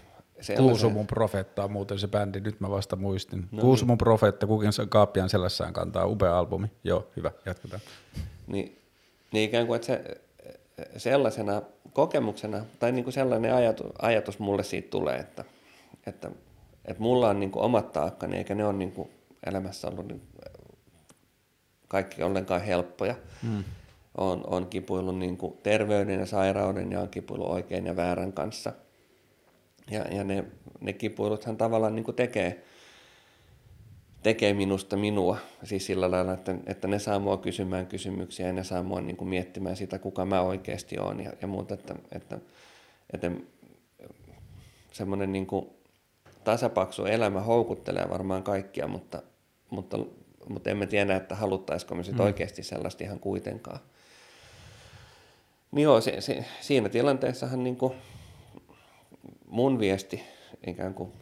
sellainen... 0.40 0.70
Kuusumun 0.70 1.06
profeetta 1.06 1.64
on 1.64 1.72
muuten 1.72 1.98
se 1.98 2.08
bändi, 2.08 2.40
nyt 2.40 2.60
mä 2.60 2.70
vasta 2.70 2.96
muistin. 2.96 3.48
No 3.52 3.60
Kuusumun 3.60 3.92
niin. 3.92 3.98
profeetta, 3.98 4.46
kukin 4.46 4.70
kaappian 4.88 5.28
selässään 5.28 5.72
kantaa, 5.72 6.06
upea 6.06 6.38
albumi. 6.38 6.70
Joo, 6.84 7.06
hyvä, 7.16 7.30
jatketaan. 7.46 7.82
Niin, 8.46 8.78
niin 9.32 9.48
ikään 9.48 9.66
kuin, 9.66 9.76
että 9.76 9.86
se, 9.86 10.20
sellaisena 10.96 11.62
kokemuksena, 11.92 12.64
tai 12.78 12.92
niin 12.92 13.04
kuin 13.04 13.14
sellainen 13.14 13.54
ajatus, 13.54 13.86
ajatus 14.02 14.38
mulle 14.38 14.62
siitä 14.62 14.90
tulee, 14.90 15.18
että, 15.18 15.44
että, 16.06 16.30
että 16.84 17.02
mulla 17.02 17.28
on 17.28 17.40
niin 17.40 17.50
kuin 17.50 17.62
omat 17.62 17.92
taakkani, 17.92 18.36
eikä 18.36 18.54
ne 18.54 18.64
ole 18.64 18.72
niin 18.72 18.92
kuin 18.92 19.10
elämässä 19.46 19.88
ollut 19.88 20.08
niin 20.08 20.22
kaikki 21.88 22.22
ollenkaan 22.22 22.60
helppoja. 22.60 23.14
Mm. 23.42 23.64
On, 24.16 24.44
on 24.46 24.66
kipuillut 24.66 25.18
niin 25.18 25.36
kuin 25.36 25.58
terveyden 25.62 26.20
ja 26.20 26.26
sairauden 26.26 26.92
ja 26.92 27.00
on 27.00 27.08
kipuillut 27.08 27.48
oikein 27.48 27.86
ja 27.86 27.96
väärän 27.96 28.32
kanssa. 28.32 28.72
Ja, 29.90 30.00
ja 30.00 30.24
ne, 30.24 30.44
ne 30.80 30.92
kipuiluthan 30.92 31.56
tavallaan 31.56 31.94
niin 31.94 32.04
kuin 32.04 32.14
tekee, 32.14 32.64
tekee 34.22 34.54
minusta 34.54 34.96
minua. 34.96 35.36
Siis 35.64 35.86
sillä 35.86 36.10
lailla, 36.10 36.32
että, 36.32 36.54
että 36.66 36.88
ne 36.88 36.98
saa 36.98 37.18
mua 37.18 37.36
kysymään 37.36 37.86
kysymyksiä 37.86 38.46
ja 38.46 38.52
ne 38.52 38.64
saa 38.64 38.82
mua 38.82 39.00
niin 39.00 39.16
kuin 39.16 39.28
miettimään 39.28 39.76
sitä, 39.76 39.98
kuka 39.98 40.24
mä 40.24 40.40
oikeasti 40.40 40.98
olen 40.98 41.20
ja, 41.20 41.32
ja 41.40 41.46
muuta. 41.46 41.74
Että, 41.74 41.94
että, 42.12 42.38
että 43.12 43.30
semmoinen 44.92 45.32
niin 45.32 45.46
kuin 45.46 45.66
tasapaksu 46.44 47.04
elämä 47.04 47.40
houkuttelee 47.40 48.06
varmaan 48.10 48.42
kaikkia, 48.42 48.88
mutta, 48.88 49.22
mutta 49.70 49.98
mutta 50.48 50.70
emme 50.70 50.86
tiedä, 50.86 51.16
että 51.16 51.34
haluttaisiko 51.34 51.94
me 51.94 52.02
sitten 52.02 52.20
mm. 52.20 52.26
oikeasti 52.26 52.62
sellaista 52.62 53.04
ihan 53.04 53.20
kuitenkaan. 53.20 53.78
Niin 55.72 55.84
joo, 55.84 56.00
se, 56.00 56.20
se, 56.20 56.44
siinä 56.60 56.88
tilanteessahan 56.88 57.64
niin 57.64 57.76
kuin 57.76 57.92
mun 59.46 59.78
viesti 59.78 60.22
ikään 60.66 60.94
kuin 60.94 61.12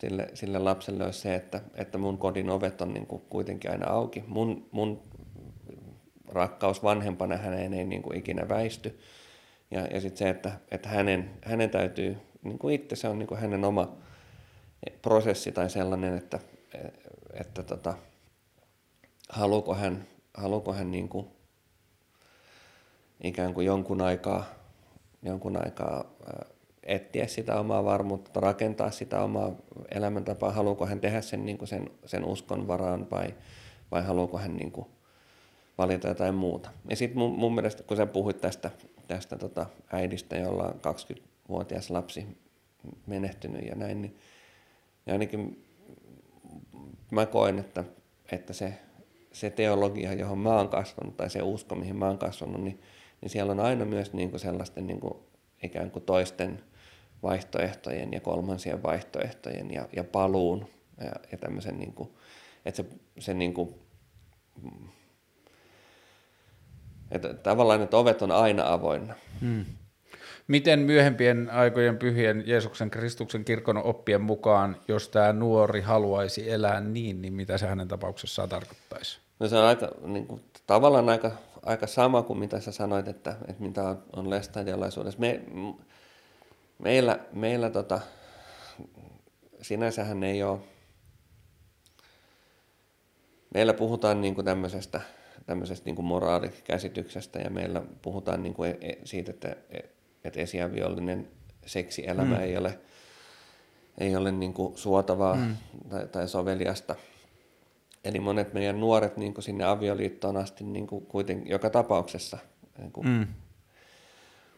sille, 0.00 0.28
sille 0.34 0.58
lapselle 0.58 1.04
olisi 1.04 1.20
se, 1.20 1.34
että, 1.34 1.60
että 1.74 1.98
mun 1.98 2.18
kodin 2.18 2.50
ovet 2.50 2.80
on 2.80 2.94
niin 2.94 3.06
kuin 3.06 3.22
kuitenkin 3.30 3.70
aina 3.70 3.90
auki. 3.90 4.24
Mun, 4.26 4.68
mun 4.70 5.02
rakkaus 6.28 6.82
vanhempana 6.82 7.36
häneen 7.36 7.74
ei 7.74 7.84
niin 7.84 8.02
kuin 8.02 8.18
ikinä 8.18 8.48
väisty. 8.48 8.98
Ja, 9.70 9.80
ja 9.86 10.00
sitten 10.00 10.18
se, 10.18 10.28
että, 10.28 10.52
että 10.70 10.88
hänen, 10.88 11.30
hänen 11.42 11.70
täytyy, 11.70 12.16
niin 12.42 12.58
kuin 12.58 12.74
itse 12.74 12.96
se 12.96 13.08
on 13.08 13.18
niin 13.18 13.26
kuin 13.26 13.40
hänen 13.40 13.64
oma 13.64 13.96
prosessi 15.02 15.52
tai 15.52 15.70
sellainen, 15.70 16.16
että, 16.16 16.38
että 17.40 17.62
tota, 17.62 17.94
haluuko 19.28 19.74
hän, 19.74 20.06
haluuko 20.34 20.72
hän 20.72 20.90
niin 20.90 21.08
kuin 21.08 21.26
ikään 23.24 23.54
kuin 23.54 23.66
jonkun 23.66 24.00
aikaa, 24.00 24.44
jonkun 25.22 25.56
aikaa 25.56 26.04
etsiä 26.82 27.26
sitä 27.26 27.60
omaa 27.60 27.84
varmuutta, 27.84 28.40
rakentaa 28.40 28.90
sitä 28.90 29.22
omaa 29.22 29.52
elämäntapaa, 29.90 30.50
haluuko 30.50 30.86
hän 30.86 31.00
tehdä 31.00 31.20
sen, 31.20 31.46
niin 31.46 31.58
kuin 31.58 31.68
sen, 31.68 31.90
sen 32.06 32.24
uskon 32.24 32.68
varaan 32.68 33.10
vai, 33.10 33.34
vai 33.90 34.02
haluuko 34.04 34.38
hän 34.38 34.56
niin 34.56 34.72
kuin 34.72 34.86
valita 35.78 36.08
jotain 36.08 36.34
muuta. 36.34 36.70
Ja 36.90 36.96
sitten 36.96 37.18
mun, 37.18 37.38
mun 37.38 37.54
mielestä, 37.54 37.82
kun 37.82 37.96
sä 37.96 38.06
puhuit 38.06 38.40
tästä, 38.40 38.70
tästä 39.08 39.38
tota 39.38 39.66
äidistä, 39.92 40.36
jolla 40.36 40.62
on 40.62 40.74
20-vuotias 40.74 41.90
lapsi 41.90 42.26
menehtynyt 43.06 43.66
ja 43.66 43.74
näin, 43.74 44.02
niin 44.02 44.18
ja 45.06 45.12
ainakin 45.12 45.63
mä 47.10 47.26
koen, 47.26 47.58
että, 47.58 47.84
että 48.32 48.52
se, 48.52 48.74
se 49.32 49.50
teologia, 49.50 50.12
johon 50.12 50.38
mä 50.38 50.56
oon 50.56 50.68
kasvanut, 50.68 51.16
tai 51.16 51.30
se 51.30 51.42
usko, 51.42 51.74
mihin 51.74 51.96
mä 51.96 52.06
oon 52.06 52.18
kasvanut, 52.18 52.60
niin, 52.60 52.80
niin 53.20 53.30
siellä 53.30 53.52
on 53.52 53.60
aina 53.60 53.84
myös 53.84 54.12
niin 54.12 54.30
kuin 54.30 54.40
sellaisten 54.40 54.86
niin 54.86 55.00
kuin 55.00 55.14
ikään 55.62 55.90
kuin 55.90 56.04
toisten 56.04 56.62
vaihtoehtojen 57.22 58.12
ja 58.12 58.20
kolmansien 58.20 58.82
vaihtoehtojen 58.82 59.70
ja, 59.70 59.88
ja 59.96 60.04
paluun 60.04 60.66
ja, 61.00 61.12
ja 61.32 61.38
tämmöisen, 61.38 61.78
niin 61.78 61.92
kuin, 61.92 62.08
että 62.64 62.82
se, 62.82 62.88
se 63.18 63.34
niin 63.34 63.54
kuin, 63.54 63.74
että 67.10 67.34
tavallaan, 67.34 67.82
että 67.82 67.96
ovet 67.96 68.22
on 68.22 68.30
aina 68.30 68.72
avoinna. 68.72 69.14
Hmm. 69.40 69.64
Miten 70.48 70.78
myöhempien 70.78 71.50
aikojen 71.50 71.98
pyhien 71.98 72.42
Jeesuksen 72.46 72.90
Kristuksen 72.90 73.44
kirkon 73.44 73.76
oppien 73.76 74.20
mukaan, 74.20 74.76
jos 74.88 75.08
tämä 75.08 75.32
nuori 75.32 75.80
haluaisi 75.80 76.50
elää 76.50 76.80
niin, 76.80 77.22
niin 77.22 77.32
mitä 77.32 77.58
se 77.58 77.66
hänen 77.66 77.88
tapauksessaan 77.88 78.48
tarkoittaisi? 78.48 79.18
No 79.40 79.48
se 79.48 79.56
on 79.56 79.64
aika, 79.64 79.88
niin 80.02 80.26
kuin, 80.26 80.40
tavallaan 80.66 81.08
aika, 81.08 81.30
aika 81.62 81.86
sama 81.86 82.22
kuin 82.22 82.38
mitä 82.38 82.60
sä 82.60 82.72
sanoit, 82.72 83.08
että, 83.08 83.36
että 83.48 83.62
mitä 83.62 83.82
on, 83.82 84.02
on 84.16 84.30
lestadiolaisuudessa. 84.30 85.20
Me, 85.20 85.40
meillä, 86.78 87.18
meillä 87.32 87.70
tota, 87.70 88.00
sinänsähän 89.62 90.24
ei 90.24 90.42
ole, 90.42 90.58
meillä 93.54 93.74
puhutaan 93.74 94.20
niin 94.20 94.34
kuin 94.34 94.44
tämmöisestä, 94.44 95.00
tämmöisestä 95.46 95.84
niin 95.84 95.96
kuin 95.96 96.06
moraalikäsityksestä 96.06 97.38
ja 97.38 97.50
meillä 97.50 97.82
puhutaan 98.02 98.42
niin 98.42 98.54
kuin 98.54 98.76
e, 98.80 98.92
siitä, 99.04 99.30
että 99.30 99.56
että 100.24 100.40
esiaviollinen 100.40 101.28
seksielämä 101.66 102.34
mm. 102.34 102.40
ei 102.40 102.56
ole, 102.56 102.78
ei 103.98 104.16
ole 104.16 104.32
niin 104.32 104.54
kuin 104.54 104.78
suotavaa 104.78 105.36
mm. 105.36 105.56
tai, 105.88 106.06
tai 106.06 106.28
soveliasta. 106.28 106.94
Eli 108.04 108.20
monet 108.20 108.54
meidän 108.54 108.80
nuoret 108.80 109.16
niin 109.16 109.34
kuin 109.34 109.44
sinne 109.44 109.64
avioliittoon 109.64 110.36
asti 110.36 110.64
niin 110.64 110.86
kuin 110.86 111.06
kuitenkin 111.06 111.50
joka 111.50 111.70
tapauksessa 111.70 112.38
niin 112.78 112.92
kuin 112.92 113.08
mm. 113.08 113.26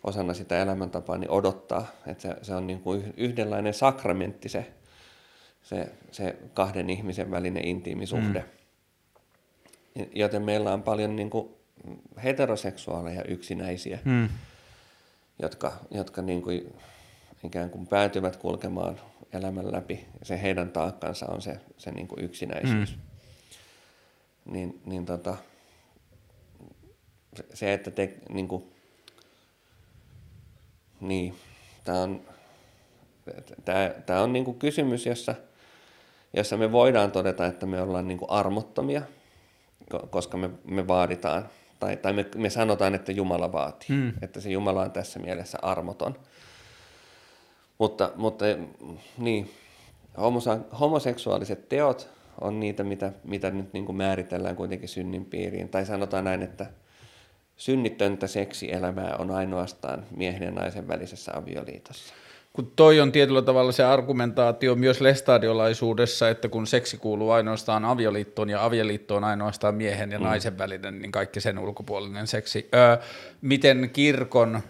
osana 0.05 0.35
sitä 0.35 0.63
elämäntapaa 0.63 1.19
niin 1.19 1.31
odottaa, 1.31 1.87
että 2.07 2.23
se, 2.23 2.37
se 2.43 2.55
on 2.55 2.67
niin 2.67 2.81
kuin 2.81 3.15
yhdenlainen 3.17 3.75
sakramentti 3.75 4.49
se, 4.49 4.73
se, 5.63 5.93
se 6.11 6.37
kahden 6.55 6.91
ihmisen 6.91 7.31
välinen 7.31 7.65
intiimi 7.65 8.07
suhde. 8.07 8.45
Mm. 9.95 10.07
Joten 10.15 10.43
meillä 10.43 10.73
on 10.73 10.83
paljon 10.83 11.17
niin 11.17 11.31
kuin 11.31 11.49
heteroseksuaaleja 12.25 13.25
yksinäisiä, 13.25 13.99
mm 14.05 14.29
jotka, 15.39 15.73
jotka 15.91 16.23
niin 16.23 16.43
kuin 16.43 16.75
ikään 17.45 17.71
kuin 17.71 17.87
päätyvät 17.87 18.37
kulkemaan 18.37 19.01
elämän 19.33 19.73
läpi. 19.73 20.07
Se 20.23 20.43
heidän 20.43 20.71
taakkansa 20.71 21.27
on 21.27 21.43
se, 21.43 21.61
se 21.79 21.91
niin 21.91 22.09
kuin 22.09 22.25
yksinäisyys. 22.25 22.97
Mm. 22.97 23.03
Niin, 24.53 24.81
niin 24.87 25.07
tota, 25.07 25.37
se, 27.55 27.73
että 27.73 27.91
te, 27.91 28.15
niin 28.29 28.49
kuin, 28.49 28.65
niin, 31.01 31.35
tämä 31.85 32.03
on, 32.03 32.21
tämä, 33.65 33.91
tämä 34.07 34.23
on 34.23 34.33
niin 34.33 34.45
kuin 34.45 34.59
kysymys, 34.59 35.07
jossa, 35.07 35.35
jossa 36.37 36.57
me 36.57 36.73
voidaan 36.73 37.13
todeta, 37.13 37.47
että 37.47 37.67
me 37.67 37.83
ollaan 37.83 38.09
niin 38.09 38.19
kuin 38.19 38.31
armottomia, 38.31 39.03
koska 40.11 40.37
me, 40.37 40.51
me 40.65 40.89
vaaditaan 40.89 41.49
tai, 41.79 41.97
tai 41.97 42.13
me, 42.13 42.27
me 42.37 42.51
sanotaan, 42.51 42.95
että 42.95 43.13
Jumala 43.13 43.53
vaatii, 43.53 43.89
hmm. 43.89 44.13
että 44.23 44.41
se 44.41 44.51
Jumala 44.51 44.83
on 44.83 44.93
tässä 44.93 45.19
mielessä 45.19 45.59
armoton. 45.63 46.19
Mutta, 47.79 48.13
mutta 48.17 48.45
niin, 49.19 49.51
homoseksuaaliset 50.81 51.69
teot 51.69 52.11
on 52.41 52.61
niitä, 52.61 52.85
mitä, 52.85 53.13
mitä 53.25 53.51
nyt 53.51 53.73
niin 53.73 53.87
kuin 53.87 53.97
määritellään 53.97 54.57
kuitenkin 54.57 54.89
synnin 54.89 55.25
piiriin. 55.25 55.69
Tai 55.69 55.87
sanotaan 55.87 56.25
näin, 56.25 56.43
että 56.43 56.67
synnitöntä 57.57 58.27
seksielämää 58.27 59.17
on 59.19 59.31
ainoastaan 59.31 60.07
miehen 60.17 60.43
ja 60.43 60.51
naisen 60.51 60.89
välisessä 60.89 61.33
avioliitossa 61.37 62.15
kun 62.57 62.73
toi 62.77 63.01
on 63.01 63.13
tietyllä 63.13 63.43
tavalla 63.43 63.73
se 63.73 63.85
argumentaatio 63.85 64.75
myös 64.75 65.01
lestadiolaisuudessa, 65.01 66.29
että 66.29 66.49
kun 66.49 66.67
seksi 66.67 66.97
kuuluu 66.97 67.31
ainoastaan 67.31 67.85
avioliittoon 67.85 68.51
ja 68.51 68.65
avioliitto 68.65 69.17
on 69.17 69.25
ainoastaan 69.25 69.75
miehen 69.75 70.13
ja 70.13 70.19
mm. 70.19 70.25
naisen 70.25 70.59
välinen, 70.59 70.99
niin 70.99 71.13
kaikki 71.13 71.41
sen 71.41 71.59
ulkopuolinen 71.59 72.27
seksi. 72.27 72.69
Öö, 72.75 72.97
miten 73.41 73.91
kirkon 73.93 74.63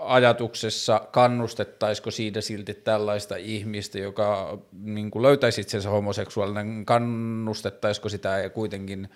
ajatuksessa 0.00 1.00
kannustettaisiko 1.10 2.10
siitä 2.10 2.40
silti 2.40 2.74
tällaista 2.74 3.36
ihmistä, 3.36 3.98
joka 3.98 4.58
niin 4.82 5.10
kuin 5.10 5.22
löytäisi 5.22 5.60
itsensä 5.60 5.90
homoseksuaalinen, 5.90 6.86
kannustettaisiko 6.86 8.08
sitä 8.08 8.50
kuitenkin 8.54 9.08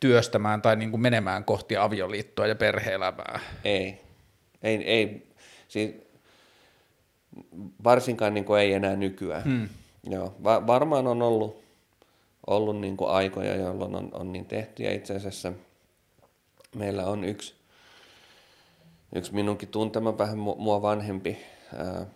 työstämään 0.00 0.62
tai 0.62 0.76
niin 0.76 0.90
kuin 0.90 1.00
menemään 1.00 1.44
kohti 1.44 1.76
avioliittoa 1.76 2.46
ja 2.46 2.54
perheelämää? 2.54 3.40
Ei, 3.64 4.00
ei, 4.62 4.76
ei. 4.84 5.26
Siis 5.68 6.03
varsinkaan 7.84 8.34
niin 8.34 8.44
kuin 8.44 8.60
ei 8.60 8.72
enää 8.72 8.96
nykyään. 8.96 9.44
Hmm. 9.44 9.68
Joo, 10.10 10.34
va- 10.44 10.66
varmaan 10.66 11.06
on 11.06 11.22
ollut, 11.22 11.64
ollut 12.46 12.80
niin 12.80 12.96
kuin 12.96 13.10
aikoja, 13.10 13.56
jolloin 13.56 13.94
on, 13.94 14.10
on 14.12 14.32
niin 14.32 14.46
tehty 14.46 14.82
ja 14.82 14.92
itse 14.92 15.14
asiassa 15.14 15.52
meillä 16.76 17.06
on 17.06 17.24
yksi, 17.24 17.54
yksi 19.14 19.34
minunkin 19.34 19.68
tuntema 19.68 20.18
vähän 20.18 20.38
mua 20.38 20.82
vanhempi 20.82 21.38
ää, 21.76 22.06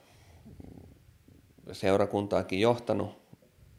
seurakuntaakin 1.72 2.60
johtanut 2.60 3.18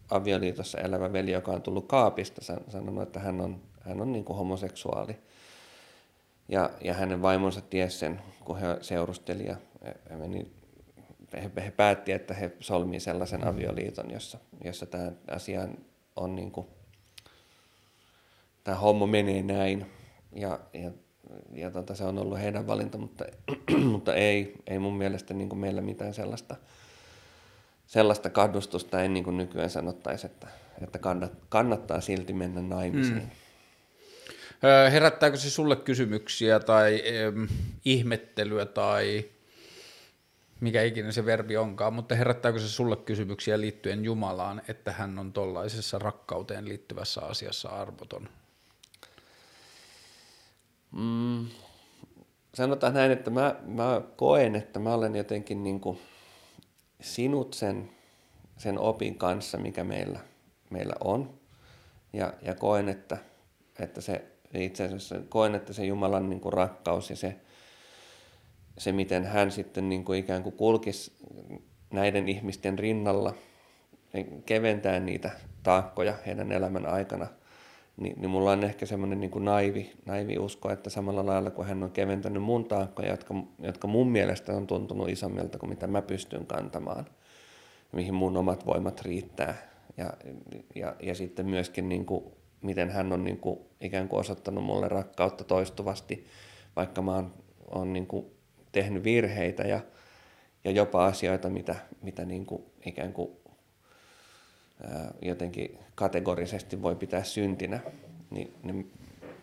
avioliitossa 0.10 0.78
elävä 0.78 1.14
veli, 1.14 1.32
joka 1.32 1.52
on 1.52 1.62
tullut 1.62 1.88
kaapista, 1.88 2.42
sanonut, 2.68 3.04
että 3.04 3.20
hän 3.20 3.42
on, 3.42 3.62
hän 3.82 4.02
on 4.02 4.12
niin 4.12 4.26
kuin 4.26 4.38
homoseksuaali. 4.38 5.18
Ja, 6.50 6.70
ja 6.82 6.94
hänen 6.94 7.22
vaimonsa 7.22 7.62
tiesi 7.62 7.98
sen, 7.98 8.22
kun 8.46 8.58
he 8.60 8.68
seurusteli 8.82 9.46
ja 9.46 9.56
meni 10.18 10.52
he, 11.38 11.52
he 11.66 11.72
päätti, 11.72 12.12
että 12.12 12.34
he 12.34 12.52
solmii 12.60 13.00
sellaisen 13.00 13.48
avioliiton, 13.48 14.12
jossa, 14.12 14.38
jossa 14.64 14.86
tämä 14.86 15.12
asia 15.28 15.68
on 16.16 16.36
niin 16.36 16.52
kuin, 16.52 16.68
tämä 18.64 18.78
hommo 18.78 19.08
menee 19.08 19.44
näin 19.44 19.86
ja, 20.36 20.60
ja, 20.74 20.92
ja 21.54 21.72
tota, 21.72 21.96
se 21.96 22.04
on 22.04 22.18
ollut 22.18 22.40
heidän 22.40 22.68
valinta, 22.68 22.98
mutta, 22.98 23.26
mutta 23.92 24.16
ei, 24.16 24.54
ei 24.68 24.80
mun 24.80 24.98
mielestä 24.98 25.34
niin 25.34 25.50
kuin 25.50 25.60
meillä 25.60 25.82
mitään 25.82 26.14
sellaista, 26.14 26.56
sellaista 27.88 28.30
kannustusta 28.30 29.02
ei 29.02 29.10
niin 29.10 29.24
kuin 29.24 29.38
nykyään 29.38 29.70
sanottaisi, 29.70 30.26
että, 30.26 30.48
että 30.82 31.00
kannat, 31.00 31.32
kannattaa 31.50 32.02
silti 32.02 32.34
mennä 32.34 32.62
naimisiin. 32.62 33.20
Hmm. 33.20 33.30
Herättääkö 34.92 35.38
se 35.38 35.50
sulle 35.50 35.76
kysymyksiä 35.76 36.60
tai 36.60 37.04
ähm, 37.26 37.44
ihmettelyä 37.86 38.66
tai 38.66 39.26
mikä 40.60 40.84
ikinä 40.84 41.12
se 41.12 41.26
verbi 41.26 41.58
onkaan, 41.58 41.94
mutta 41.94 42.16
herättääkö 42.16 42.60
se 42.60 42.68
sulle 42.68 42.96
kysymyksiä 42.96 43.62
liittyen 43.62 44.06
Jumalaan, 44.06 44.62
että 44.68 44.92
hän 44.92 45.20
on 45.20 45.34
tollaisessa 45.34 46.00
rakkauteen 46.00 46.70
liittyvässä 46.70 47.22
asiassa 47.22 47.70
arvoton? 47.70 48.30
Mm, 50.92 51.48
sanotaan 52.54 52.94
näin, 52.94 53.12
että 53.12 53.32
mä, 53.32 53.56
mä 53.66 54.02
koen, 54.16 54.56
että 54.56 54.80
mä 54.80 54.94
olen 54.94 55.16
jotenkin 55.16 55.64
niin 55.64 55.80
kuin 55.80 56.00
sinut 57.02 57.54
sen, 57.54 57.92
sen 58.58 58.80
opin 58.80 59.18
kanssa, 59.18 59.58
mikä 59.58 59.84
meillä, 59.84 60.20
meillä 60.70 60.94
on. 61.00 61.40
ja, 62.14 62.34
ja 62.42 62.56
koen, 62.56 62.90
että, 62.90 63.18
että 63.80 64.02
se 64.02 64.26
itse 64.54 64.84
asiassa 64.84 65.16
koen, 65.30 65.56
että 65.56 65.74
se 65.74 65.86
Jumalan 65.86 66.30
niin 66.30 66.42
kuin 66.42 66.54
rakkaus 66.54 67.10
ja 67.10 67.16
se, 67.16 67.36
se, 68.78 68.92
miten 68.92 69.26
hän 69.26 69.52
sitten 69.52 69.90
niin 69.90 70.06
kuin 70.06 70.20
ikään 70.20 70.44
kuin 70.44 70.56
kulkisi 70.56 71.12
näiden 71.94 72.30
ihmisten 72.30 72.80
rinnalla, 72.80 73.34
keventää 74.46 75.00
niitä 75.00 75.32
taakkoja 75.64 76.14
heidän 76.26 76.52
elämän 76.52 76.86
aikana, 76.86 77.28
niin, 77.98 78.22
niin 78.22 78.30
mulla 78.30 78.52
on 78.52 78.64
ehkä 78.64 78.86
semmoinen 78.86 79.20
niin 79.20 79.32
naivi, 79.40 79.92
naivi 80.06 80.38
usko, 80.38 80.72
että 80.72 80.90
samalla 80.90 81.26
lailla 81.26 81.52
kuin 81.52 81.68
hän 81.68 81.84
on 81.84 81.92
keventänyt 81.92 82.44
mun 82.44 82.66
taakkoja, 82.66 83.10
jotka, 83.10 83.36
jotka 83.60 83.88
mun 83.88 84.12
mielestä 84.12 84.54
on 84.54 84.68
tuntunut 84.68 85.10
isommilta 85.10 85.58
kuin 85.58 85.70
mitä 85.70 85.88
mä 85.88 86.02
pystyn 86.02 86.46
kantamaan, 86.46 87.06
mihin 87.92 88.14
mun 88.14 88.38
omat 88.38 88.66
voimat 88.66 89.02
riittää. 89.02 89.58
Ja, 89.98 90.14
ja, 90.76 90.96
ja 91.02 91.16
sitten 91.16 91.46
myöskin 91.46 91.90
niin 91.90 92.06
kuin, 92.06 92.24
miten 92.62 92.90
hän 92.90 93.14
on 93.14 93.24
niin 93.24 93.38
kuin, 93.38 93.60
ikään 93.82 94.08
kuin 94.08 94.20
osoittanut 94.20 94.64
mulle 94.64 94.88
rakkautta 94.88 95.44
toistuvasti, 95.44 96.26
vaikka 96.76 97.02
mä 97.02 97.16
oon, 97.16 97.34
oon 97.76 97.94
niin 97.94 98.08
kuin, 98.08 98.26
tehnyt 98.72 99.04
virheitä 99.04 99.64
ja, 99.64 99.80
ja 100.64 100.72
jopa 100.72 101.06
asioita, 101.06 101.50
mitä, 101.50 101.76
mitä 102.02 102.26
niin 102.26 102.46
kuin, 102.46 102.64
ikään 102.86 103.14
kuin 103.14 103.32
ää, 104.84 105.14
jotenkin 105.22 105.78
kategorisesti 105.96 106.82
voi 106.82 106.96
pitää 106.96 107.24
syntinä, 107.24 107.80
niin, 108.30 108.54
niin 108.64 108.92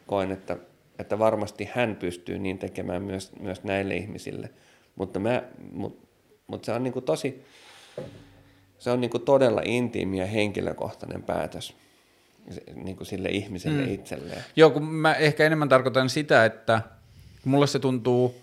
koen, 0.06 0.32
että, 0.32 0.56
että 0.98 1.18
varmasti 1.18 1.68
hän 1.74 1.96
pystyy 1.96 2.38
niin 2.38 2.58
tekemään 2.58 3.02
myös, 3.02 3.32
myös 3.40 3.64
näille 3.64 3.96
ihmisille. 3.96 4.50
Mutta, 4.96 5.18
mä, 5.18 5.42
mut, 5.72 6.08
mut 6.46 6.64
se 6.64 6.72
on 6.72 6.82
niin 6.82 6.92
kuin 6.92 7.04
tosi, 7.04 7.44
se 8.78 8.90
on 8.90 9.00
niin 9.00 9.10
kuin 9.10 9.22
todella 9.22 9.62
intiimi 9.64 10.18
ja 10.18 10.26
henkilökohtainen 10.26 11.22
päätös 11.22 11.74
niin 12.74 12.96
kuin 12.96 13.06
sille 13.06 13.28
ihmiselle 13.28 13.86
mm. 13.86 13.94
itselleen. 13.94 14.44
Joo, 14.56 14.70
kun 14.70 14.84
mä 14.84 15.14
ehkä 15.14 15.44
enemmän 15.44 15.68
tarkoitan 15.68 16.10
sitä, 16.10 16.44
että 16.44 16.82
mulle 17.44 17.66
se 17.66 17.78
tuntuu, 17.78 18.34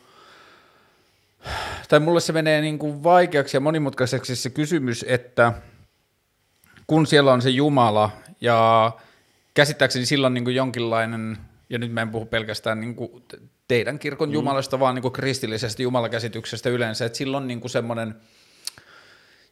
tai 1.89 1.99
mulle 1.99 2.21
se 2.21 2.33
menee 2.33 2.61
niin 2.61 2.79
kuin 2.79 3.03
vaikeaksi 3.03 3.57
ja 3.57 3.61
monimutkaiseksi 3.61 4.35
se 4.35 4.49
kysymys, 4.49 5.05
että 5.07 5.53
kun 6.87 7.07
siellä 7.07 7.33
on 7.33 7.41
se 7.41 7.49
Jumala 7.49 8.11
ja 8.41 8.91
käsittääkseni 9.53 10.05
silloin 10.05 10.33
niin 10.33 10.43
kuin 10.43 10.55
jonkinlainen, 10.55 11.37
ja 11.69 11.79
nyt 11.79 11.91
mä 11.91 12.01
en 12.01 12.11
puhu 12.11 12.25
pelkästään 12.25 12.79
niin 12.79 12.95
kuin 12.95 13.23
teidän 13.67 13.99
kirkon 13.99 14.29
mm. 14.29 14.33
Jumalasta, 14.33 14.79
vaan 14.79 14.95
niin 14.95 15.01
kuin 15.01 15.11
kristillisestä 15.11 15.83
Jumalakäsityksestä 15.83 16.69
yleensä, 16.69 17.05
että 17.05 17.17
silloin 17.17 17.47
niin 17.47 17.61
kuin 17.61 17.71
semmoinen– 17.71 18.15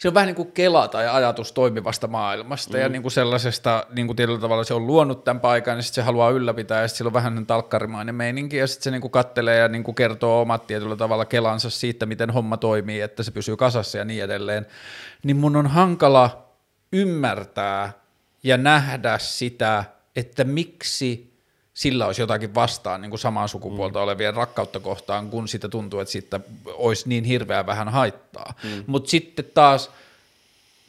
se 0.02 0.08
on 0.08 0.14
vähän 0.14 0.28
niin 0.28 0.36
kuin 0.36 0.52
kela 0.52 0.88
tai 0.88 1.08
ajatus 1.08 1.52
toimivasta 1.52 2.08
maailmasta 2.08 2.74
mm. 2.74 2.82
ja 2.82 2.90
niin 2.90 3.02
kuin 3.02 3.12
sellaisesta, 3.12 3.86
niin 3.90 4.08
kuin 4.08 4.18
tietyllä 4.18 4.40
tavalla 4.40 4.64
se 4.64 4.74
on 4.74 4.88
luonut 4.88 5.24
tämän 5.24 5.42
paikan 5.42 5.78
ja 5.78 5.82
sitten 5.82 5.96
se 5.96 6.06
haluaa 6.06 6.30
ylläpitää 6.30 6.82
ja 6.82 6.88
sitten 6.88 6.98
sillä 6.98 7.10
on 7.10 7.14
vähän 7.14 7.46
talkkarimainen 7.46 8.16
meininki 8.16 8.58
ja 8.58 8.68
sitten 8.68 8.84
se 8.84 8.92
niin 8.92 9.02
kuin 9.02 9.12
kattelee 9.12 9.58
ja 9.58 9.68
niin 9.68 9.84
kuin 9.84 9.96
kertoo 9.96 10.42
omat 10.42 10.68
tietyllä 10.68 10.96
tavalla 10.96 11.26
kelansa 11.26 11.70
siitä, 11.70 12.06
miten 12.06 12.30
homma 12.30 12.58
toimii, 12.58 13.02
että 13.02 13.24
se 13.24 13.32
pysyy 13.32 13.58
kasassa 13.58 13.98
ja 13.98 14.06
niin 14.06 14.24
edelleen. 14.24 14.66
Niin 15.24 15.38
mun 15.38 15.56
on 15.56 15.68
hankala 15.68 16.54
ymmärtää 16.94 17.94
ja 18.44 18.58
nähdä 18.58 19.18
sitä, 19.18 19.84
että 20.16 20.44
miksi 20.44 21.31
sillä 21.82 22.06
olisi 22.06 22.22
jotakin 22.22 22.56
vastaan 22.56 23.02
niin 23.02 23.10
kuin 23.10 23.20
samaa 23.20 23.48
sukupuolta 23.48 24.00
mm. 24.00 24.04
olevien 24.04 24.34
rakkautta 24.34 24.80
kohtaan, 24.80 25.30
kun 25.30 25.48
sitä 25.48 25.70
tuntuu, 25.70 26.00
että 26.00 26.12
siitä 26.12 26.40
olisi 26.66 27.10
niin 27.10 27.24
hirveän 27.24 27.66
vähän 27.66 27.90
haittaa. 27.90 28.54
Mm. 28.64 28.84
Mutta 28.88 29.10
sitten 29.10 29.46
taas, 29.54 29.92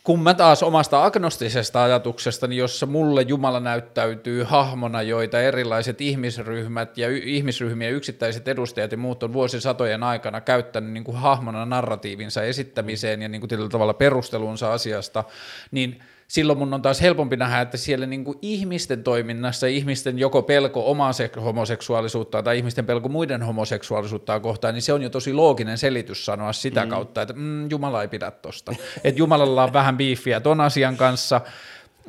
kun 0.05 0.23
mä 0.23 0.35
taas 0.35 0.63
omasta 0.63 1.05
agnostisesta 1.05 1.83
ajatuksestani, 1.85 2.57
jossa 2.57 2.87
mulle 2.87 3.23
Jumala 3.23 3.61
näyttäytyy 3.61 4.43
hahmona, 4.43 5.03
joita 5.03 5.41
erilaiset 5.41 6.01
ihmisryhmät 6.01 6.99
ja 6.99 7.09
y- 7.09 7.23
ihmisryhmien 7.25 7.93
yksittäiset 7.93 8.49
edustajat 8.49 8.93
ja 8.93 8.99
muut 8.99 9.23
on 9.23 9.33
vuosisatojen 9.33 10.03
aikana 10.03 10.41
käyttänyt 10.41 10.91
niin 10.91 11.05
kuin 11.05 11.17
hahmona 11.17 11.67
narratiivinsa 11.67 12.43
esittämiseen 12.43 13.23
ja 13.23 13.29
niin 13.29 13.41
kuin 13.41 13.49
tietyllä 13.49 13.71
tavalla 13.71 13.95
perustelunsa 13.95 14.73
asiasta, 14.73 15.25
niin– 15.71 16.03
silloin 16.33 16.59
mun 16.59 16.75
on 16.75 16.83
taas 16.83 17.01
helpompi 17.01 17.37
nähdä, 17.37 17.61
että 17.61 17.77
siellä 17.77 18.07
niin 18.07 18.25
kuin 18.25 18.39
ihmisten 18.43 19.05
toiminnassa, 19.05 19.67
ihmisten 19.67 20.19
joko 20.19 20.43
pelko 20.43 20.91
omaa 20.91 21.13
homoseksuaalisuutta 21.45 22.43
tai 22.43 22.59
ihmisten 22.59 22.87
pelko 22.87 23.09
muiden 23.09 23.43
homoseksuaalisuutta 23.43 24.41
kohtaan, 24.41 24.75
niin 24.75 24.83
se 24.83 24.93
on 24.93 25.03
jo 25.03 25.11
tosi 25.11 25.33
looginen 25.33 25.79
selitys 25.79 26.25
sanoa 26.25 26.53
sitä 26.53 26.85
mm. 26.85 26.91
kautta, 26.91 27.23
että 27.23 27.35
mm, 27.35 27.71
Jumala 27.71 28.03
ei 28.03 28.09
pidä 28.09 28.31
tosta. 28.31 28.75
että 29.05 29.19
Jumalalla 29.19 29.65
on 29.65 29.73
vähän 29.73 29.97
biifiä 29.97 30.41
ton 30.41 30.61
asian 30.61 30.97
kanssa, 30.97 31.41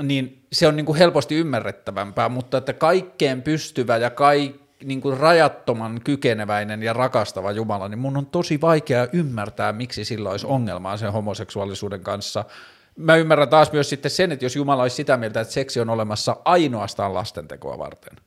niin 0.03 0.41
se 0.51 0.67
on 0.67 0.76
niin 0.76 0.86
kuin 0.86 0.97
helposti 0.97 1.36
ymmärrettävämpää, 1.36 2.30
mutta 2.30 2.57
että 2.57 2.74
kaikkeen 2.74 3.41
pystyvä 3.41 3.97
ja 3.97 4.09
kaikki 4.09 4.63
niin 4.84 5.01
kuin 5.01 5.17
rajattoman 5.17 6.01
kykeneväinen 6.03 6.84
ja 6.84 6.93
rakastava 6.93 7.51
Jumala, 7.51 7.88
niin 7.88 7.99
mun 7.99 8.17
on 8.17 8.26
tosi 8.26 8.61
vaikea 8.61 9.07
ymmärtää, 9.13 9.74
miksi 9.74 10.05
sillä 10.05 10.30
olisi 10.30 10.47
ongelmaa 10.47 10.97
sen 10.97 11.11
homoseksuaalisuuden 11.11 12.01
kanssa, 12.01 12.45
mä 12.96 13.16
ymmärrän 13.16 13.50
taas 13.50 13.72
myös 13.72 13.89
sitten 13.89 14.12
sen, 14.12 14.32
että 14.32 14.46
jos 14.46 14.56
Jumala 14.56 14.82
olisi 14.82 14.96
sitä 14.96 15.18
mieltä, 15.18 15.41
että 15.41 15.54
seksi 15.54 15.80
on 15.80 15.89
olemassa 15.89 16.38
ainoastaan 16.46 17.14
lastentekoa 17.14 17.78
varten, 17.78 18.18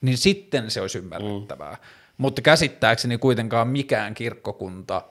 niin 0.00 0.18
sitten 0.18 0.70
se 0.70 0.80
olisi 0.80 0.98
ymmärrettävää. 0.98 1.72
Mm. 1.72 1.78
Mutta 2.18 2.42
käsittääkseni 2.42 3.18
kuitenkaan 3.18 3.68
mikään 3.68 4.14
kirkkokunta 4.14 5.02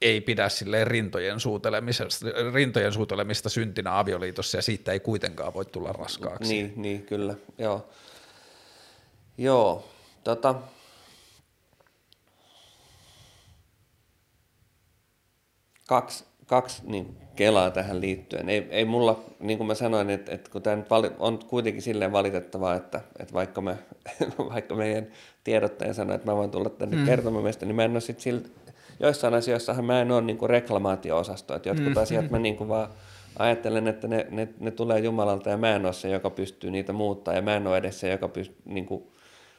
ei 0.00 0.20
pidä 0.20 0.48
silleen 0.48 0.86
rintojen 0.86 1.40
suutelemista, 1.40 2.04
rintojen 2.52 2.92
suutelemista 2.92 3.48
syntinä 3.48 3.98
avioliitossa 3.98 4.58
ja 4.58 4.62
siitä 4.62 4.92
ei 4.92 5.00
kuitenkaan 5.00 5.54
voi 5.54 5.64
tulla 5.64 5.92
raskaaksi. 5.92 6.52
Niin, 6.52 6.72
niin 6.76 7.02
kyllä, 7.06 7.34
joo. 7.58 7.88
Joo, 9.38 9.88
tota, 10.24 10.54
kaksi, 15.86 16.24
kaksi 16.46 16.82
niin 16.84 17.19
kelaa 17.40 17.70
tähän 17.70 18.00
liittyen. 18.00 18.48
Ei, 18.48 18.66
ei 18.70 18.84
mulla, 18.84 19.20
niin 19.38 19.58
kuin 19.58 19.66
mä 19.66 19.74
sanoin, 19.74 20.10
että, 20.10 20.32
että 20.32 20.50
kun 20.50 20.62
tämä 20.62 20.76
nyt 20.76 20.90
vali, 20.90 21.10
on 21.18 21.38
kuitenkin 21.38 21.82
silleen 21.82 22.12
valitettavaa, 22.12 22.74
että, 22.74 23.00
että 23.20 23.34
vaikka, 23.34 23.60
me, 23.60 23.76
vaikka 24.52 24.74
meidän 24.74 25.06
tiedottaja 25.44 25.94
sanoi, 25.94 26.14
että 26.14 26.30
mä 26.30 26.36
voin 26.36 26.50
tulla 26.50 26.70
tänne 26.70 26.96
mm. 26.96 27.04
kertomaan 27.04 27.44
meistä, 27.44 27.66
niin 27.66 27.76
mä 27.76 27.84
en 27.84 27.90
ole 27.90 28.00
sitten 28.00 28.22
siltä, 28.22 28.48
joissain 29.00 29.34
asioissahan 29.34 29.84
mä 29.84 30.00
en 30.00 30.12
ole 30.12 30.20
niin 30.20 30.38
kuin 30.38 30.50
reklamaatio-osasto, 30.50 31.54
että 31.54 31.68
jotkut 31.68 31.94
mm. 31.94 32.02
asiat 32.02 32.30
mä 32.30 32.38
niin 32.38 32.56
kuin 32.56 32.68
vaan 32.68 32.88
ajattelen, 33.38 33.88
että 33.88 34.08
ne, 34.08 34.26
ne, 34.30 34.48
ne 34.58 34.70
tulee 34.70 34.98
Jumalalta 34.98 35.50
ja 35.50 35.56
mä 35.56 35.76
en 35.76 35.86
ole 35.86 35.92
se, 35.92 36.10
joka 36.10 36.30
pystyy 36.30 36.70
niitä 36.70 36.92
muuttaa 36.92 37.34
ja 37.34 37.42
mä 37.42 37.56
en 37.56 37.66
ole 37.66 37.76
edes 37.76 38.00
se, 38.00 38.10
joka 38.10 38.28
pystyy, 38.28 38.62
niin 38.64 38.86
kuin 38.86 39.02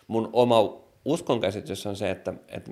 mun 0.07 0.29
oma 0.33 0.81
uskonkäsitys 1.05 1.85
on 1.85 1.95
se, 1.95 2.11
että, 2.11 2.33
että 2.47 2.71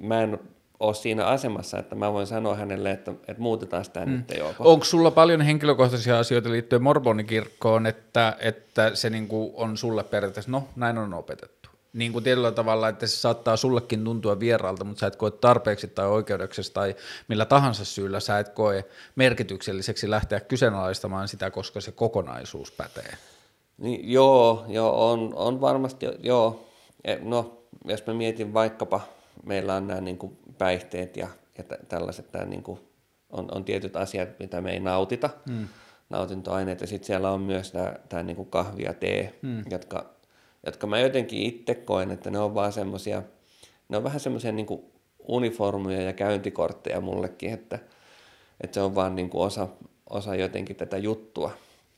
mä 0.00 0.22
en 0.22 0.38
ole 0.82 0.94
siinä 0.94 1.26
asemassa, 1.26 1.78
että 1.78 1.94
mä 1.94 2.12
voin 2.12 2.26
sanoa 2.26 2.54
hänelle, 2.54 2.90
että, 2.90 3.10
että 3.10 3.42
muutetaan 3.42 3.84
sitä 3.84 4.06
mm. 4.06 4.12
nyt 4.12 4.38
joko. 4.38 4.72
Onko 4.72 4.84
sulla 4.84 5.10
paljon 5.10 5.40
henkilökohtaisia 5.40 6.18
asioita 6.18 6.50
liittyen 6.50 6.82
Morbonikirkkoon, 6.82 7.86
että, 7.86 8.36
että 8.40 8.94
se 8.94 9.10
niin 9.10 9.28
kuin 9.28 9.50
on 9.54 9.76
sulle 9.76 10.04
periaatteessa, 10.04 10.50
no 10.50 10.68
näin 10.76 10.98
on 10.98 11.14
opetettu? 11.14 11.68
Niin 11.92 12.12
kuin 12.12 12.24
tietyllä 12.24 12.52
tavalla, 12.52 12.88
että 12.88 13.06
se 13.06 13.16
saattaa 13.16 13.56
sullekin 13.56 14.04
tuntua 14.04 14.40
vieraalta, 14.40 14.84
mutta 14.84 15.00
sä 15.00 15.06
et 15.06 15.16
koe 15.16 15.30
tarpeeksi 15.30 15.88
tai 15.88 16.06
oikeudeksi 16.06 16.72
tai 16.72 16.96
millä 17.28 17.44
tahansa 17.44 17.84
syyllä 17.84 18.20
sä 18.20 18.38
et 18.38 18.48
koe 18.48 18.84
merkitykselliseksi 19.16 20.10
lähteä 20.10 20.40
kyseenalaistamaan 20.40 21.28
sitä, 21.28 21.50
koska 21.50 21.80
se 21.80 21.92
kokonaisuus 21.92 22.72
pätee. 22.72 23.14
Niin, 23.78 24.12
joo, 24.12 24.64
joo 24.68 25.10
on, 25.10 25.32
on 25.34 25.60
varmasti, 25.60 26.06
joo. 26.22 26.68
E, 27.04 27.16
no, 27.22 27.62
jos 27.84 28.06
mä 28.06 28.14
mietin 28.14 28.54
vaikkapa, 28.54 29.00
meillä 29.46 29.74
on 29.74 29.86
nämä 29.86 30.00
niin 30.00 30.18
kuin 30.18 30.38
päihteet 30.58 31.16
ja, 31.16 31.28
ja 31.58 31.64
tällaiset 31.88 32.32
tämä 32.32 32.44
niin 32.44 32.62
kuin, 32.62 32.80
on, 33.30 33.48
on 33.54 33.64
tietyt 33.64 33.96
asiat, 33.96 34.28
mitä 34.38 34.60
me 34.60 34.70
ei 34.70 34.80
nautita, 34.80 35.30
mm. 35.48 35.68
nautintoaineet, 36.10 36.80
ja 36.80 36.86
sitten 36.86 37.06
siellä 37.06 37.30
on 37.30 37.40
myös 37.40 37.72
tämä, 37.72 37.94
tämä 38.08 38.22
niin 38.22 38.36
kuin 38.36 38.50
kahvi 38.50 38.82
ja 38.82 38.94
tee, 38.94 39.38
mm. 39.42 39.64
jotka, 39.70 40.10
jotka 40.66 40.86
mä 40.86 40.98
jotenkin 40.98 41.42
itse 41.42 41.74
koen, 41.74 42.10
että 42.10 42.30
ne 42.30 42.38
on 42.38 42.54
vaan 42.54 42.72
semmoisia, 42.72 43.22
ne 43.88 43.96
on 43.96 44.04
vähän 44.04 44.20
semmoisia 44.20 44.52
niin 44.52 44.66
uniformuja 45.28 46.02
ja 46.02 46.12
käyntikortteja 46.12 47.00
mullekin, 47.00 47.52
että, 47.52 47.78
että 48.60 48.74
se 48.74 48.80
on 48.80 48.94
vaan 48.94 49.14
niin 49.14 49.30
kuin 49.30 49.42
osa, 49.42 49.68
osa 50.10 50.34
jotenkin 50.34 50.76
tätä 50.76 50.98
juttua. 50.98 51.50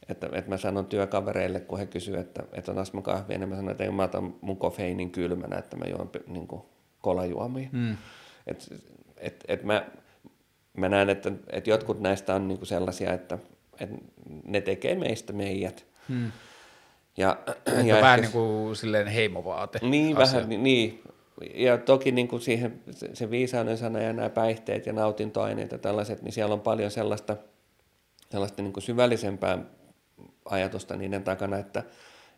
Että, 0.09 0.29
että 0.33 0.51
mä 0.51 0.57
sanon 0.57 0.87
työkavereille, 0.87 1.61
kun 1.61 1.79
he 1.79 1.87
kysyvät, 1.87 2.21
että, 2.21 2.43
että 2.53 2.73
on 2.73 2.79
asma 2.79 3.03
kahvia, 3.03 3.39
niin 3.39 3.49
mä 3.49 3.57
sanon, 3.57 3.71
että 3.71 3.91
mä 3.91 4.03
otan 4.03 4.35
mun 4.41 4.57
kofeiinin 4.57 5.11
kylmänä, 5.11 5.59
että 5.59 5.77
mä 5.77 5.85
juon 5.85 6.11
niin 6.27 6.47
kuin, 6.47 6.63
kolajuomia. 7.05 7.69
Mm. 7.73 7.97
Et, 8.47 8.75
et, 9.17 9.45
et 9.49 9.63
mä, 9.63 9.87
mä 10.77 10.89
näen, 10.89 11.11
että, 11.11 11.33
että 11.51 11.71
jotkut 11.71 12.01
näistä 12.01 12.35
on 12.35 12.49
niinku 12.49 12.65
sellaisia, 12.65 13.13
että, 13.13 13.39
että 13.81 13.97
ne 14.45 14.61
tekee 14.61 14.95
meistä 14.95 15.33
meidät. 15.33 15.87
Hmm. 16.09 16.33
Ja, 17.17 17.39
ja 17.85 17.97
vähän 17.97 18.21
niin 18.21 18.33
kuin 18.33 18.77
silleen 18.77 19.07
heimovaate. 19.07 19.79
Niin, 19.83 20.17
asia. 20.17 20.41
vähän, 20.41 20.63
niin. 20.63 21.03
Ja 21.55 21.79
toki 21.79 22.13
niin 22.13 22.29
kuin 22.29 22.43
siihen, 22.43 22.81
se 23.15 23.31
viisauden 23.31 23.79
sana 23.79 23.99
ja 23.99 24.13
nämä 24.13 24.31
päihteet 24.31 24.87
ja 24.87 24.93
nautintoaineet 24.93 25.73
ja 25.73 25.79
tällaiset, 25.79 26.23
niin 26.23 26.33
siellä 26.33 26.53
on 26.53 26.61
paljon 26.61 26.91
sellaista, 26.91 27.37
sellaista 28.31 28.63
niin 28.63 28.73
kuin 28.73 28.83
syvällisempää 28.83 29.59
ajatusta 30.45 30.97
niiden 30.97 31.23
takana, 31.23 31.59
että, 31.59 31.83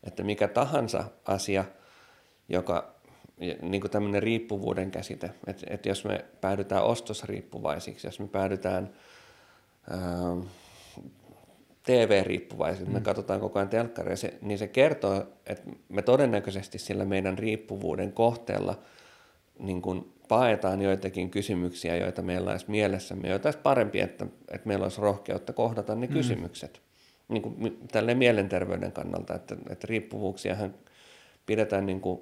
että 0.05 0.23
mikä 0.23 0.49
tahansa 0.49 1.05
asia, 1.25 1.64
joka, 2.49 2.95
niin 3.62 3.80
kuin 3.80 3.91
tämmöinen 3.91 4.22
riippuvuuden 4.22 4.91
käsite, 4.91 5.30
että, 5.47 5.66
että 5.70 5.89
jos 5.89 6.05
me 6.05 6.24
päädytään 6.41 6.84
ostosriippuvaisiksi, 6.84 8.07
jos 8.07 8.20
me 8.20 8.28
päädytään 8.28 8.91
ää, 9.91 10.37
TV-riippuvaisiksi, 11.82 12.87
mm. 12.87 12.93
me 12.93 13.01
katsotaan 13.01 13.41
koko 13.41 13.59
ajan 13.59 13.68
telkkaria, 13.68 14.16
se, 14.16 14.34
niin 14.43 14.59
se 14.59 14.68
kertoo, 14.68 15.26
että 15.47 15.70
me 15.89 16.03
todennäköisesti 16.03 16.78
sillä 16.78 17.05
meidän 17.05 17.39
riippuvuuden 17.39 18.12
kohteella 18.12 18.78
niin 19.59 19.82
kuin 19.82 20.12
paetaan 20.28 20.82
joitakin 20.82 21.30
kysymyksiä, 21.30 21.97
joita 21.97 22.22
meillä 22.22 22.51
olisi 22.51 22.70
mielessämme, 22.70 23.28
joita 23.28 23.49
olisi 23.49 23.59
parempi, 23.59 24.01
että, 24.01 24.26
että 24.51 24.68
meillä 24.68 24.82
olisi 24.82 25.01
rohkeutta 25.01 25.53
kohdata 25.53 25.95
ne 25.95 26.07
mm. 26.07 26.12
kysymykset. 26.12 26.80
Niin 27.28 27.43
kuin 27.43 27.78
tälleen 27.93 28.18
mielenterveyden 28.18 28.93
kannalta, 28.93 29.34
että, 29.34 29.57
että 29.70 29.87
riippuvuuksiahan 29.87 30.74
pidetään 31.47 31.87
niin 31.87 32.01
kuin 32.01 32.20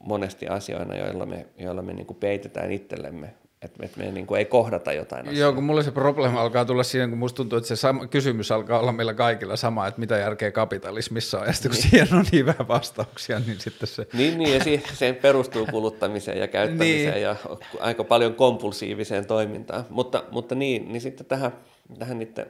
monesti 0.00 0.46
asioina, 0.46 0.96
joilla 0.96 1.26
me, 1.26 1.46
joilla 1.58 1.82
me 1.82 1.92
niin 1.92 2.06
kuin 2.06 2.16
peitetään 2.16 2.72
itsellemme 2.72 3.34
että 3.62 3.86
et 3.86 3.96
me 3.96 4.10
niin 4.10 4.26
kuin 4.26 4.38
ei 4.38 4.44
kohdata 4.44 4.92
jotain 4.92 5.28
asiaa. 5.28 5.40
Joo, 5.40 5.52
kun 5.52 5.64
mulle 5.64 5.82
se 5.82 5.90
probleema 5.90 6.40
alkaa 6.40 6.64
tulla 6.64 6.82
siinä, 6.82 7.08
kun 7.08 7.18
musta 7.18 7.36
tuntuu, 7.36 7.56
että 7.56 7.68
se 7.68 7.76
sama, 7.76 8.06
kysymys 8.06 8.52
alkaa 8.52 8.80
olla 8.80 8.92
meillä 8.92 9.14
kaikilla 9.14 9.56
sama, 9.56 9.86
että 9.86 10.00
mitä 10.00 10.16
järkeä 10.16 10.50
kapitalismissa 10.50 11.40
on, 11.40 11.46
ja 11.46 11.52
sitten 11.52 11.70
kun 11.70 11.82
siihen 11.82 12.14
on 12.14 12.24
niin 12.32 12.46
vähän 12.46 12.68
vastauksia, 12.68 13.38
niin 13.38 13.60
sitten 13.60 13.88
se... 13.88 14.06
Niin, 14.12 14.38
niin 14.38 14.54
ja 14.54 14.64
siihen 14.94 15.16
perustuu 15.16 15.66
kuluttamiseen 15.70 16.38
ja 16.38 16.48
käyttämiseen 16.48 17.14
niin. 17.14 17.22
ja 17.22 17.36
aika 17.80 18.04
paljon 18.04 18.34
kompulsiiviseen 18.34 19.26
toimintaan. 19.26 19.84
Mutta, 19.90 20.24
mutta 20.30 20.54
niin, 20.54 20.92
niin 20.92 21.00
sitten 21.00 21.26
tähän, 21.26 21.52
tähän 21.98 22.18
niiden, 22.18 22.46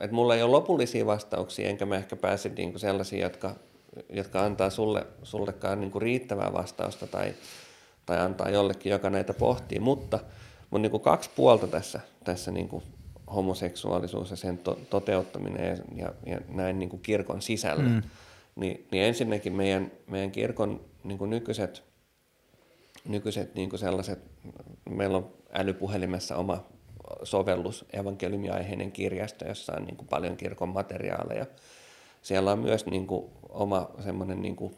että 0.00 0.14
mulla 0.14 0.34
ei 0.34 0.42
ole 0.42 0.50
lopullisia 0.50 1.06
vastauksia, 1.06 1.68
enkä 1.68 1.86
mä 1.86 1.96
ehkä 1.96 2.16
pääse 2.16 2.48
niin 2.48 2.70
kuin 2.70 2.80
sellaisia, 2.80 3.22
jotka, 3.22 3.56
jotka 4.10 4.44
antaa 4.44 4.70
sulle, 4.70 5.06
sullekaan 5.22 5.80
niin 5.80 5.90
kuin 5.90 6.02
riittävää 6.02 6.52
vastausta 6.52 7.06
tai 7.06 7.34
tai 8.06 8.18
antaa 8.20 8.50
jollekin, 8.50 8.92
joka 8.92 9.10
näitä 9.10 9.34
pohtii, 9.34 9.78
mutta 9.78 10.18
mun 10.70 10.82
niin 10.82 10.90
kuin 10.90 11.02
kaksi 11.02 11.30
puolta 11.36 11.66
tässä, 11.66 12.00
tässä 12.24 12.50
niin 12.50 12.68
kuin 12.68 12.84
homoseksuaalisuus 13.34 14.30
ja 14.30 14.36
sen 14.36 14.58
to, 14.58 14.78
toteuttaminen 14.90 15.84
ja, 15.96 16.12
ja 16.26 16.40
näin 16.48 16.78
niin 16.78 16.88
kuin 16.88 17.02
kirkon 17.02 17.42
sisällä, 17.42 17.82
mm. 17.82 18.02
niin, 18.56 18.86
niin 18.90 19.04
ensinnäkin 19.04 19.52
meidän, 19.52 19.92
meidän 20.06 20.30
kirkon 20.30 20.80
niin 21.04 21.18
kuin 21.18 21.30
nykyiset, 21.30 21.82
nykyiset 23.04 23.54
niin 23.54 23.70
kuin 23.70 23.80
sellaiset, 23.80 24.18
meillä 24.90 25.16
on 25.16 25.32
älypuhelimessa 25.52 26.36
oma 26.36 26.64
sovellus, 27.22 27.84
evankeliumiaiheinen 27.92 28.92
kirjasto, 28.92 29.48
jossa 29.48 29.72
on 29.76 29.84
niin 29.84 29.96
kuin 29.96 30.08
paljon 30.08 30.36
kirkon 30.36 30.68
materiaaleja. 30.68 31.46
Siellä 32.22 32.52
on 32.52 32.58
myös 32.58 32.86
niin 32.86 33.06
kuin 33.06 33.30
oma 33.48 33.90
semmoinen 34.04 34.42
niin 34.42 34.56
kuin 34.56 34.74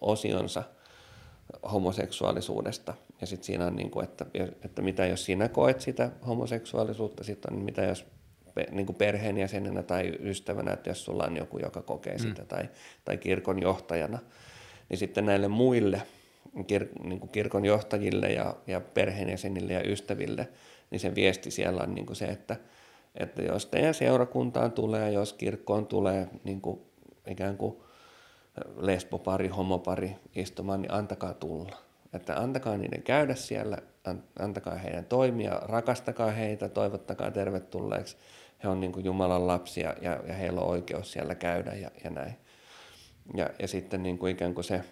osionsa– 0.00 0.62
homoseksuaalisuudesta. 1.72 2.94
Ja 3.20 3.26
sitten 3.26 3.46
siinä 3.46 3.66
on, 3.66 3.76
niin 3.76 3.90
kuin, 3.90 4.04
että, 4.04 4.26
että 4.64 4.82
mitä 4.82 5.06
jos 5.06 5.24
sinä 5.24 5.48
koet 5.48 5.80
sitä 5.80 6.10
homoseksuaalisuutta, 6.26 7.24
sitten 7.24 7.52
on 7.52 7.58
mitä 7.58 7.82
jos 7.82 8.06
niin 8.70 8.86
kuin 8.86 8.96
perheenjäsenenä 8.96 9.82
tai 9.82 10.18
ystävänä, 10.20 10.72
että 10.72 10.90
jos 10.90 11.04
sulla 11.04 11.24
on 11.24 11.36
joku, 11.36 11.58
joka 11.58 11.82
kokee 11.82 12.12
mm. 12.12 12.18
sitä, 12.18 12.44
tai, 12.44 12.68
tai 13.04 13.16
kirkon 13.16 13.62
johtajana, 13.62 14.18
niin 14.88 14.98
sitten 14.98 15.26
näille 15.26 15.48
muille 15.48 16.02
kir, 16.66 16.86
niin 17.04 17.20
kuin 17.20 17.30
kirkon 17.30 17.64
johtajille 17.64 18.26
ja, 18.26 18.56
ja 18.66 18.80
perheenjäsenille 18.80 19.72
ja 19.72 19.90
ystäville, 19.90 20.48
niin 20.90 21.00
se 21.00 21.14
viesti 21.14 21.50
siellä 21.50 21.82
on 21.82 21.94
niin 21.94 22.06
kuin 22.06 22.16
se, 22.16 22.24
että, 22.24 22.56
että 23.14 23.42
jos 23.42 23.66
teidän 23.66 23.94
seurakuntaan 23.94 24.72
tulee, 24.72 25.12
jos 25.12 25.32
kirkkoon 25.32 25.86
tulee 25.86 26.28
niin 26.44 26.60
kuin 26.60 26.80
ikään 27.26 27.56
kuin 27.56 27.76
lesbopari, 28.76 29.48
homopari 29.48 30.16
istumaan, 30.34 30.82
niin 30.82 30.92
antakaa 30.92 31.34
tulla. 31.34 31.76
Että 32.12 32.40
antakaa 32.40 32.76
niiden 32.76 33.02
käydä 33.02 33.34
siellä, 33.34 33.78
antakaa 34.38 34.74
heidän 34.74 35.04
toimia, 35.04 35.60
rakastakaa 35.62 36.30
heitä, 36.30 36.68
toivottakaa 36.68 37.30
tervetulleeksi. 37.30 38.16
He 38.62 38.68
on 38.68 38.80
niin 38.80 38.92
kuin 38.92 39.04
Jumalan 39.04 39.46
lapsia 39.46 39.94
ja, 40.00 40.20
ja 40.26 40.34
heillä 40.34 40.60
on 40.60 40.68
oikeus 40.68 41.12
siellä 41.12 41.34
käydä 41.34 41.74
ja, 41.74 41.90
ja 42.04 42.10
näin. 42.10 42.36
Ja, 43.34 43.50
ja 43.58 43.68
sitten 43.68 44.02
niin 44.02 44.18
kuin 44.18 44.32
ikään 44.32 44.54
kuin 44.54 44.64
se 44.64 44.84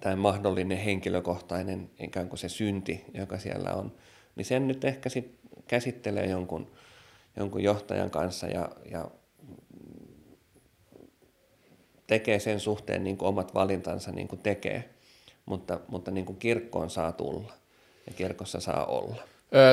tämä 0.00 0.16
mahdollinen 0.16 0.78
henkilökohtainen 0.78 1.90
ikään 2.00 2.28
kuin 2.28 2.38
se 2.38 2.48
synti, 2.48 3.04
joka 3.14 3.38
siellä 3.38 3.74
on, 3.74 3.92
niin 4.36 4.44
sen 4.44 4.68
nyt 4.68 4.84
ehkä 4.84 5.08
sit 5.08 5.39
käsittelee 5.70 6.26
jonkun, 6.26 6.70
jonkun 7.36 7.62
johtajan 7.62 8.10
kanssa 8.10 8.46
ja, 8.46 8.70
ja 8.90 9.10
tekee 12.06 12.38
sen 12.38 12.60
suhteen 12.60 13.04
niin 13.04 13.16
kuin 13.16 13.28
omat 13.28 13.54
valintansa 13.54 14.12
niin 14.12 14.28
kuin 14.28 14.40
tekee, 14.42 14.90
mutta, 15.46 15.80
mutta 15.88 16.10
niin 16.10 16.26
kuin 16.26 16.38
kirkkoon 16.38 16.90
saa 16.90 17.12
tulla 17.12 17.52
ja 18.06 18.12
kirkossa 18.12 18.60
saa 18.60 18.86
olla. 18.86 19.22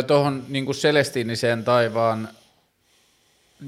Tuohon 0.08 0.44
niin 0.50 0.66
Celestiiniseen 0.66 1.64
taivaan, 1.64 2.30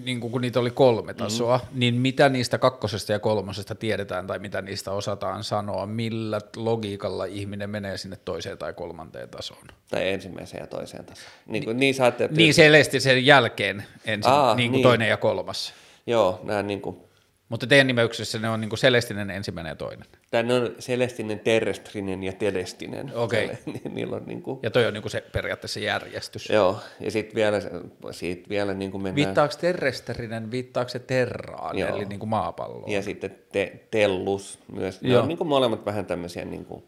niin 0.06 0.20
kun 0.20 0.42
niitä 0.42 0.60
oli 0.60 0.72
kolme 0.72 1.14
tasoa, 1.14 1.58
mm. 1.58 1.80
niin 1.80 1.96
mitä 1.96 2.30
niistä 2.30 2.58
kakkosesta 2.58 3.12
ja 3.12 3.20
kolmosesta 3.20 3.76
tiedetään 3.76 4.28
tai 4.28 4.40
mitä 4.40 4.62
niistä 4.62 4.92
osataan 4.92 5.44
sanoa, 5.44 5.86
millä 5.86 6.42
logiikalla 6.56 7.26
ihminen 7.26 7.70
menee 7.70 7.98
sinne 7.98 8.18
toiseen 8.26 8.58
tai 8.58 8.74
kolmanteen 8.74 9.30
tasoon? 9.30 9.68
Tai 9.90 10.10
ensimmäiseen 10.10 10.62
ja 10.62 10.68
toiseen 10.68 11.06
tasoon. 11.06 11.32
Niin, 11.46 11.66
kuin, 11.66 11.78
niin, 11.78 11.96
saatte, 11.96 12.30
niin 12.32 12.54
Celestisen 12.54 13.26
jälkeen 13.26 13.84
ensin, 14.06 14.32
Aa, 14.32 14.56
niin 14.56 14.72
kuin 14.72 14.78
niin. 14.78 14.84
toinen 14.84 15.10
ja 15.10 15.18
kolmas. 15.18 15.74
Joo, 16.08 16.42
nämä 16.44 16.64
niin 16.64 16.82
kuin 16.82 16.98
mutta 17.50 17.68
teidän 17.68 17.88
nimeyksessä 17.88 18.40
ne 18.40 18.50
on 18.50 18.62
niin 18.62 18.70
Celestinen 18.70 19.30
ensimmäinen 19.30 19.72
ja 19.72 19.76
toinen. 19.76 20.06
Tai 20.32 20.42
on 20.42 20.76
Celestinen, 20.80 21.40
Terrestrinen 21.40 22.24
ja 22.24 22.34
Telestinen. 22.34 23.12
Okei. 23.16 23.46
Okay. 23.46 23.56
Niillä 23.94 24.16
on 24.16 24.24
niin 24.26 24.42
kuin... 24.42 24.60
Ja 24.64 24.72
toi 24.72 24.86
on 24.86 24.94
niin 24.94 25.02
kuin 25.02 25.12
se 25.12 25.24
periaatteessa 25.32 25.80
järjestys. 25.80 26.50
Joo, 26.50 26.80
ja 27.00 27.12
sitten 27.12 27.36
vielä, 27.36 27.62
sit 28.12 28.50
vielä 28.50 28.74
niin 28.74 28.92
kuin 28.92 29.04
mennään... 29.04 29.16
Viittaako 29.16 29.54
terrestrinen, 29.62 30.52
viittaako 30.52 30.90
se 30.90 31.00
terraan, 31.00 31.78
Joo. 31.78 31.96
eli 31.96 32.06
niin 32.06 32.20
kuin 32.20 32.30
maapalloon? 32.30 32.92
Ja 32.92 33.02
sitten 33.02 33.36
te, 33.52 33.80
tellus 33.92 34.60
myös. 34.72 35.02
Ne 35.02 35.10
Joo. 35.10 35.22
on 35.22 35.28
niin 35.28 35.38
kuin 35.38 35.48
molemmat 35.48 35.86
vähän 35.86 36.06
tämmöisiä 36.06 36.46
niin 36.46 36.66
kuin, 36.66 36.84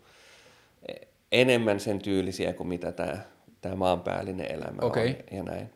enemmän 1.31 1.79
sen 1.79 1.99
tyylisiä 1.99 2.53
kuin 2.53 2.67
mitä 2.67 2.91
tämä, 2.91 3.17
tämä 3.61 3.75
maanpäällinen 3.75 4.51
elämä 4.51 4.81
okay. 4.81 5.07
on 5.07 5.37
ja 5.37 5.43
näin. 5.43 5.69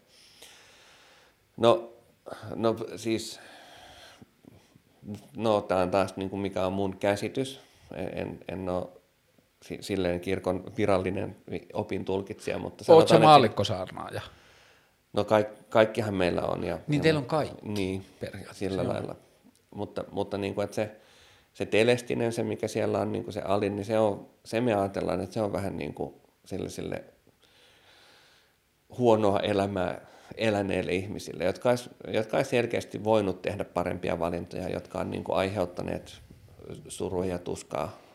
No, 1.58 1.94
no 2.56 2.76
siis 2.96 3.40
no 5.38 5.62
tämä 5.62 5.82
on 5.82 5.92
taas 5.92 6.16
niin 6.16 6.30
kuin 6.30 6.40
mikä 6.40 6.66
on 6.66 6.74
mun 6.74 6.98
käsitys. 6.98 7.60
En, 8.16 8.40
en 8.48 8.70
ole 8.70 8.88
silleen 9.80 10.20
kirkon 10.20 10.64
virallinen 10.78 11.36
opintulkitsija, 11.74 12.58
mutta 12.60 12.94
Oletko 12.94 13.14
se 13.14 13.20
maallikkosaarnaaja? 13.20 14.22
No 15.14 15.24
kaik, 15.24 15.48
kaikkihan 15.70 16.14
meillä 16.14 16.42
on. 16.42 16.64
Ja, 16.64 16.80
niin 16.88 17.00
ja, 17.00 17.04
teillä 17.04 17.18
on 17.18 17.26
kaikki 17.26 17.56
Niin, 17.62 18.06
sillä 18.52 18.84
joo. 18.84 18.94
lailla. 18.94 19.16
Mutta, 19.76 20.04
mutta 20.12 20.38
niin 20.38 20.56
kuin, 20.56 20.66
että 20.66 20.76
se, 20.76 20.96
se 21.54 21.66
telestinen, 21.66 22.34
se 22.34 22.44
mikä 22.44 22.68
siellä 22.68 23.00
on 23.00 23.12
niin 23.12 23.24
kuin 23.24 23.34
se 23.34 23.42
alin, 23.42 23.76
niin 23.76 23.86
se, 23.86 24.00
on, 24.00 24.28
se 24.46 24.62
me 24.62 24.74
ajatellaan, 24.74 25.22
että 25.22 25.34
se 25.34 25.42
on 25.42 25.54
vähän 25.54 25.78
niin 25.78 25.94
kuin 25.94 26.14
sille, 26.46 26.70
sille 26.70 27.04
huonoa 28.98 29.40
elämää 29.40 30.02
eläneille 30.38 30.92
ihmisille, 30.92 31.44
jotka 31.44 31.70
olisi, 31.70 31.90
jotka 32.08 32.38
olisi 32.38 32.50
selkeästi 32.50 33.04
voinut 33.04 33.42
tehdä 33.42 33.66
parempia 33.66 34.20
valintoja, 34.20 34.70
jotka 34.70 35.00
on 35.00 35.12
niin 35.12 35.24
kuin 35.24 35.38
aiheuttaneet 35.38 36.22
surua 36.88 37.26
ja 37.26 37.40
tuskaa 37.40 38.06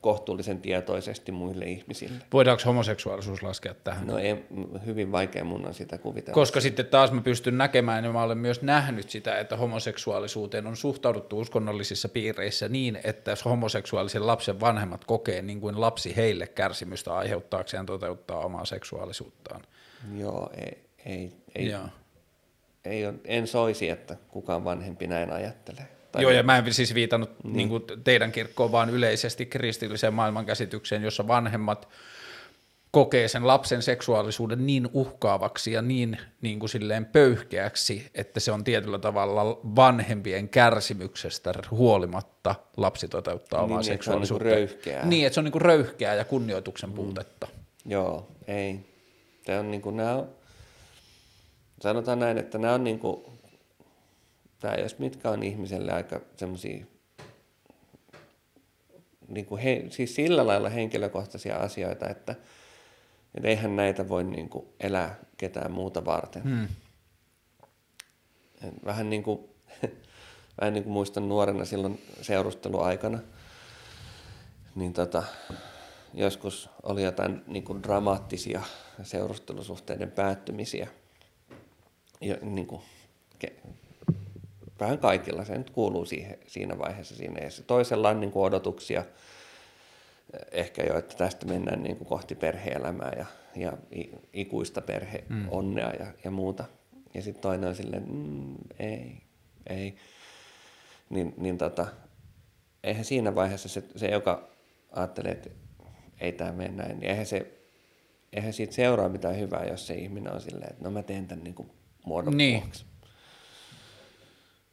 kohtuullisen 0.00 0.60
tietoisesti 0.60 1.32
muille 1.32 1.64
ihmisille. 1.64 2.18
Voidaanko 2.32 2.62
homoseksuaalisuus 2.66 3.42
laskea 3.42 3.74
tähän? 3.74 4.06
No 4.06 4.18
ei, 4.18 4.44
hyvin 4.86 5.12
vaikea 5.12 5.44
mun 5.44 5.66
on 5.66 5.74
sitä 5.74 5.98
kuvitella. 5.98 6.34
Koska 6.34 6.60
sitten 6.60 6.86
taas 6.86 7.12
mä 7.12 7.20
pystyn 7.20 7.58
näkemään, 7.58 8.04
ja 8.04 8.12
mä 8.12 8.22
olen 8.22 8.38
myös 8.38 8.62
nähnyt 8.62 9.10
sitä, 9.10 9.38
että 9.38 9.56
homoseksuaalisuuteen 9.56 10.66
on 10.66 10.76
suhtauduttu 10.76 11.40
uskonnollisissa 11.40 12.08
piireissä 12.08 12.68
niin, 12.68 12.98
että 13.04 13.34
homoseksuaalisen 13.44 14.26
lapsen 14.26 14.60
vanhemmat 14.60 15.04
kokee 15.04 15.42
niin 15.42 15.60
kuin 15.60 15.80
lapsi 15.80 16.16
heille 16.16 16.46
kärsimystä 16.46 17.14
aiheuttaakseen 17.14 17.86
toteuttaa 17.86 18.38
omaa 18.38 18.64
seksuaalisuuttaan. 18.64 19.62
Joo, 20.16 20.50
ei, 20.56 20.78
ei, 21.06 21.32
ei, 21.54 21.74
ei 22.84 23.06
ole, 23.06 23.14
en 23.24 23.46
soisi, 23.46 23.88
että 23.88 24.16
kukaan 24.28 24.64
vanhempi 24.64 25.06
näin 25.06 25.32
ajattelee. 25.32 25.88
Tai 26.12 26.22
Joo, 26.22 26.30
ja 26.30 26.42
mä 26.42 26.58
en 26.58 26.74
siis 26.74 26.94
viitannut 26.94 27.30
niin. 27.44 27.56
Niin 27.56 27.68
kuin 27.68 27.82
teidän 28.04 28.32
kirkkoon, 28.32 28.72
vaan 28.72 28.90
yleisesti 28.90 29.46
kristilliseen 29.46 30.14
maailmankäsitykseen, 30.14 31.02
jossa 31.02 31.28
vanhemmat 31.28 31.88
kokee 32.90 33.28
sen 33.28 33.46
lapsen 33.46 33.82
seksuaalisuuden 33.82 34.66
niin 34.66 34.88
uhkaavaksi 34.92 35.72
ja 35.72 35.82
niin, 35.82 36.18
niin 36.40 36.58
kuin 36.58 36.70
silleen 36.70 37.04
pöyhkeäksi, 37.04 38.10
että 38.14 38.40
se 38.40 38.52
on 38.52 38.64
tietyllä 38.64 38.98
tavalla 38.98 39.44
vanhempien 39.76 40.48
kärsimyksestä 40.48 41.52
huolimatta 41.70 42.54
lapsi 42.76 43.08
toteuttaa 43.08 43.60
niin, 43.60 43.64
omaa 43.64 43.78
niin, 43.78 43.84
seksuaalisuutta. 43.84 44.44
Niin, 44.44 44.64
että 44.64 44.74
se 44.74 44.80
on 44.80 44.80
niin 44.80 44.82
kuin 44.82 45.00
röyhkeää. 45.00 45.06
Niin, 45.06 45.26
että 45.26 45.34
se 45.34 45.40
on 45.40 45.44
niin 45.44 45.52
kuin 45.52 45.62
röyhkeää 45.62 46.14
ja 46.14 46.24
kunnioituksen 46.24 46.90
mm. 46.90 46.94
puutetta. 46.94 47.48
Joo, 47.86 48.28
ei. 48.46 48.80
Tämä 49.44 49.60
on 49.60 49.70
niin 49.70 49.82
kuin, 49.82 49.96
nämä 49.96 50.14
on 50.14 50.28
sanotaan 51.82 52.18
näin, 52.18 52.38
että 52.38 52.58
nämä 52.58 52.74
on 52.74 52.84
niin 52.84 52.98
kuin, 52.98 53.24
tämä 54.60 54.74
jos 54.74 54.98
mitkä 54.98 55.30
on 55.30 55.42
ihmiselle 55.42 55.92
aika 55.92 56.20
semmoisia 56.36 56.84
niin 59.28 59.46
kuin 59.46 59.60
he, 59.60 59.84
siis 59.90 60.14
sillä 60.14 60.46
lailla 60.46 60.68
henkilökohtaisia 60.68 61.56
asioita, 61.56 62.08
että, 62.08 62.34
että 63.34 63.48
eihän 63.48 63.76
näitä 63.76 64.08
voi 64.08 64.24
niin 64.24 64.48
kuin 64.48 64.66
elää 64.80 65.18
ketään 65.36 65.72
muuta 65.72 66.04
varten. 66.04 66.42
Hmm. 66.42 66.68
Vähän 68.84 69.10
niin 69.10 69.22
kuin, 69.22 69.40
vähän 70.60 70.74
niin 70.74 70.84
kuin 70.84 70.92
muistan 70.92 71.28
nuorena 71.28 71.64
silloin 71.64 72.02
seurusteluaikana, 72.20 73.18
niin 74.74 74.92
tota, 74.92 75.22
joskus 76.14 76.70
oli 76.82 77.02
jotain 77.02 77.42
niin 77.46 77.64
kuin 77.64 77.82
dramaattisia 77.82 78.62
seurustelusuhteiden 79.02 80.10
päättymisiä. 80.10 80.88
Ja, 82.22 82.36
niin 82.42 82.66
kuin, 82.66 82.82
ke, 83.38 83.52
vähän 84.80 84.98
kaikilla 84.98 85.44
se 85.44 85.58
nyt 85.58 85.70
kuuluu 85.70 86.04
siihen, 86.04 86.38
siinä 86.46 86.78
vaiheessa 86.78 87.16
siinä 87.16 87.40
edessä. 87.40 87.62
Toisella 87.62 88.08
on 88.08 88.20
niin 88.20 88.32
kuin 88.32 88.44
odotuksia 88.44 89.04
ehkä 90.52 90.82
jo, 90.82 90.98
että 90.98 91.16
tästä 91.16 91.46
mennään 91.46 91.82
niin 91.82 91.96
kuin 91.96 92.08
kohti 92.08 92.34
perheelämää 92.34 93.12
ja, 93.16 93.26
ja 93.56 93.72
ikuista 94.32 94.80
perheonnea 94.80 95.88
mm. 95.88 95.98
ja, 96.00 96.06
ja 96.24 96.30
muuta. 96.30 96.64
Ja 97.14 97.22
sitten 97.22 97.42
toinen 97.42 97.68
on 97.68 97.74
silleen, 97.76 98.04
mm, 98.08 98.56
ei, 98.78 99.22
ei. 99.66 99.96
Niin, 101.10 101.34
niin 101.36 101.58
tota, 101.58 101.86
eihän 102.84 103.04
siinä 103.04 103.34
vaiheessa 103.34 103.68
se, 103.68 103.82
se 103.96 104.06
joka 104.06 104.48
ajattelee, 104.92 105.32
että 105.32 105.50
ei 106.20 106.32
tämä 106.32 106.52
mene 106.52 106.68
näin, 106.68 106.98
niin 106.98 107.10
eihän, 107.10 107.26
se, 107.26 107.52
eihän 108.32 108.52
siitä 108.52 108.74
seuraa 108.74 109.08
mitään 109.08 109.38
hyvää, 109.38 109.64
jos 109.64 109.86
se 109.86 109.94
ihminen 109.94 110.32
on 110.32 110.40
silleen, 110.40 110.70
että 110.70 110.84
no 110.84 110.90
mä 110.90 111.02
teen 111.02 111.28
tämän 111.28 111.44
niin 111.44 111.54
kuin 111.54 111.70
muodon 112.04 112.36
niin. 112.36 112.62
vuoksi. 112.62 112.84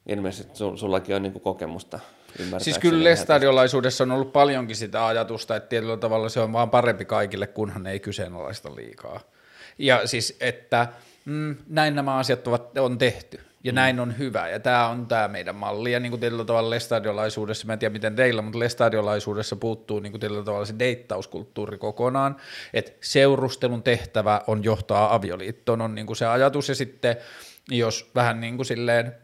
Ilmeisesti 0.06 0.52
sullakin 0.76 1.16
on 1.16 1.22
niin 1.22 1.32
kuin 1.32 1.42
kokemusta 1.42 2.00
Siis 2.58 2.78
kyllä 2.78 3.04
lestadiolaisuudessa 3.04 4.04
on 4.04 4.10
ollut 4.10 4.32
paljonkin 4.32 4.76
sitä 4.76 5.06
ajatusta, 5.06 5.56
että 5.56 5.68
tietyllä 5.68 5.96
tavalla 5.96 6.28
se 6.28 6.40
on 6.40 6.52
vaan 6.52 6.70
parempi 6.70 7.04
kaikille, 7.04 7.46
kunhan 7.46 7.86
ei 7.86 8.00
kyseenalaista 8.00 8.76
liikaa. 8.76 9.20
Ja 9.78 10.06
siis, 10.06 10.36
että 10.40 10.88
mm, 11.24 11.56
näin 11.68 11.94
nämä 11.94 12.16
asiat 12.16 12.46
ovat, 12.46 12.78
on 12.78 12.98
tehty 12.98 13.40
ja 13.64 13.72
mm. 13.72 13.74
näin 13.74 14.00
on 14.00 14.18
hyvä, 14.18 14.48
ja 14.48 14.60
tämä 14.60 14.88
on 14.88 15.06
tämä 15.06 15.28
meidän 15.28 15.54
malli, 15.54 15.92
ja 15.92 16.00
niin 16.00 16.10
kuin 16.10 16.20
tietyllä 16.20 16.44
tavalla 16.44 16.70
lestadiolaisuudessa, 16.70 17.66
mä 17.66 17.72
en 17.72 17.78
tiedä 17.78 17.92
miten 17.92 18.16
teillä, 18.16 18.42
mutta 18.42 18.58
lestadiolaisuudessa 18.58 19.56
puuttuu 19.56 20.00
niin 20.00 20.12
kuin 20.12 20.20
tietyllä 20.20 20.44
tavalla 20.44 20.66
se 20.66 20.74
deittauskulttuuri 20.78 21.78
kokonaan, 21.78 22.36
että 22.74 22.92
seurustelun 23.00 23.82
tehtävä 23.82 24.40
on 24.46 24.64
johtaa 24.64 25.14
avioliittoon, 25.14 25.80
on 25.80 25.94
niin 25.94 26.06
kuin 26.06 26.16
se 26.16 26.26
ajatus, 26.26 26.68
ja 26.68 26.74
sitten 26.74 27.16
jos 27.68 28.10
vähän 28.14 28.40
niin 28.40 28.56
kuin 28.56 28.66
silleen 28.66 29.14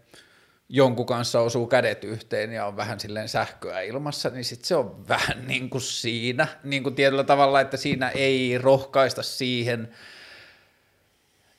jonkun 0.69 1.07
kanssa 1.07 1.41
osuu 1.41 1.67
kädet 1.67 2.05
yhteen 2.05 2.53
ja 2.53 2.67
on 2.67 2.77
vähän 2.77 3.01
silleen 3.01 3.29
sähköä 3.29 3.81
ilmassa, 3.81 4.31
niin 4.31 4.45
sitten 4.45 4.67
se 4.67 4.77
on 4.77 5.09
vähän 5.09 5.47
niin 5.47 5.71
kuin 5.71 5.83
siinä, 5.83 6.47
niin 6.65 6.83
kuin 6.83 6.95
tietyllä 6.95 7.25
tavalla, 7.25 7.61
että 7.61 7.77
siinä 7.77 8.09
ei 8.09 8.59
rohkaista 8.59 9.23
siihen– 9.23 9.89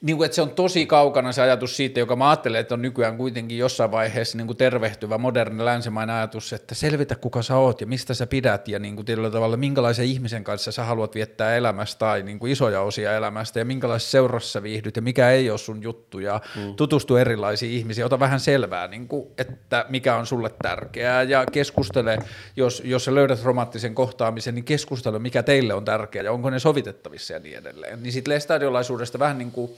niin 0.07 0.17
kuin, 0.17 0.25
että 0.25 0.35
se 0.35 0.41
on 0.41 0.49
tosi 0.49 0.85
kaukana 0.85 1.31
se 1.31 1.41
ajatus 1.41 1.77
siitä, 1.77 1.99
joka 1.99 2.15
mä 2.15 2.29
ajattelen, 2.29 2.61
että 2.61 2.73
on 2.73 2.81
nykyään 2.81 3.17
kuitenkin 3.17 3.57
jossain 3.57 3.91
vaiheessa 3.91 4.37
niin 4.37 4.47
kuin 4.47 4.57
tervehtyvä 4.57 5.17
moderni 5.17 5.65
länsimainen 5.65 6.15
ajatus, 6.15 6.53
että 6.53 6.75
selvitä 6.75 7.15
kuka 7.15 7.41
sä 7.41 7.55
oot 7.55 7.81
ja 7.81 7.87
mistä 7.87 8.13
sä 8.13 8.27
pidät 8.27 8.67
ja 8.67 8.79
niin 8.79 8.95
kuin 8.95 9.05
tietyllä 9.05 9.31
tavalla 9.31 9.57
minkälaisen 9.57 10.05
ihmisen 10.05 10.43
kanssa 10.43 10.71
sä 10.71 10.83
haluat 10.83 11.15
viettää 11.15 11.55
elämästä 11.55 11.99
tai 11.99 12.23
niin 12.23 12.39
kuin 12.39 12.51
isoja 12.51 12.81
osia 12.81 13.13
elämästä 13.13 13.59
ja 13.59 13.65
minkälaisessa 13.65 14.11
seurassa 14.11 14.63
viihdyt 14.63 14.95
ja 14.95 15.01
mikä 15.01 15.31
ei 15.31 15.49
ole 15.49 15.57
sun 15.57 15.83
juttu 15.83 16.19
ja 16.19 16.41
mm. 16.55 16.75
tutustu 16.75 17.15
erilaisiin 17.15 17.71
ihmisiin, 17.71 18.05
ota 18.05 18.19
vähän 18.19 18.39
selvää, 18.39 18.87
niin 18.87 19.07
kuin, 19.07 19.27
että 19.37 19.85
mikä 19.89 20.15
on 20.15 20.25
sulle 20.25 20.51
tärkeää 20.63 21.23
ja 21.23 21.45
keskustele, 21.51 22.17
jos, 22.55 22.81
jos 22.85 23.05
sä 23.05 23.15
löydät 23.15 23.43
romanttisen 23.43 23.95
kohtaamisen, 23.95 24.55
niin 24.55 24.65
keskustele, 24.65 25.19
mikä 25.19 25.43
teille 25.43 25.73
on 25.73 25.85
tärkeää 25.85 26.25
ja 26.25 26.31
onko 26.31 26.49
ne 26.49 26.59
sovitettavissa 26.59 27.33
ja 27.33 27.39
niin 27.39 27.57
edelleen. 27.57 28.03
Niin 28.03 28.13
sitten 28.13 28.33
lestadiolaisuudesta 28.33 29.19
vähän 29.19 29.37
niin 29.37 29.51
kuin 29.51 29.71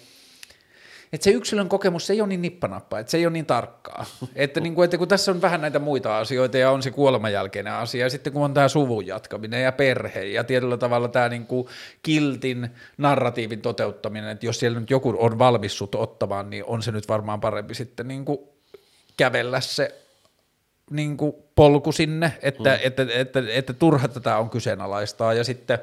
että 1.14 1.24
se 1.24 1.32
yksilön 1.32 1.70
kokemus 1.70 2.08
se 2.08 2.14
ei 2.14 2.22
ole 2.22 2.30
niin 2.30 2.42
nippanappa, 2.42 3.00
että 3.00 3.12
se 3.12 3.18
ei 3.18 3.26
ole 3.26 3.34
niin 3.34 3.46
tarkkaa. 3.46 4.06
että, 4.36 4.60
niin 4.60 4.76
kuin, 4.76 4.86
että 4.86 4.98
kun 4.98 5.08
tässä 5.08 5.32
on 5.32 5.42
vähän 5.42 5.62
näitä 5.62 5.80
muita 5.80 6.18
asioita 6.18 6.58
ja 6.58 6.72
on 6.72 6.84
se 6.84 6.92
kuoleman 6.92 7.34
jälkeinen 7.34 7.74
asia, 7.74 8.06
ja 8.06 8.10
sitten 8.10 8.34
kun 8.34 8.46
on 8.46 8.54
tämä 8.54 8.68
suvun 8.68 9.08
jatkaminen 9.08 9.64
ja 9.64 9.72
perhe 9.72 10.24
ja 10.24 10.44
tietyllä 10.44 10.78
tavalla 10.78 11.08
tämä 11.08 11.30
niin 11.30 11.46
kuin 11.46 11.68
kiltin 12.04 12.70
narratiivin 12.98 13.62
toteuttaminen, 13.62 14.30
että 14.30 14.46
jos 14.46 14.60
siellä 14.60 14.80
nyt 14.80 14.90
joku 14.90 15.16
on 15.20 15.40
valmis 15.40 15.78
sut 15.78 15.96
ottamaan, 15.96 16.50
niin 16.50 16.66
on 16.66 16.84
se 16.84 16.92
nyt 16.92 17.08
varmaan 17.08 17.42
parempi 17.42 17.74
sitten 17.74 18.08
niin 18.08 18.26
kuin 18.26 18.40
kävellä 19.18 19.62
se 19.62 19.96
niin 20.92 21.18
kuin 21.18 21.34
polku 21.56 21.92
sinne, 21.92 22.34
että, 22.42 22.70
mm. 22.70 22.80
että, 22.84 23.02
että, 23.02 23.20
että, 23.20 23.44
että 23.50 23.74
turha 23.74 24.08
tätä 24.08 24.38
on 24.38 24.50
kyseenalaistaa 24.50 25.34
ja 25.34 25.44
sitten 25.44 25.80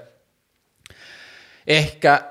ehkä, 1.67 2.23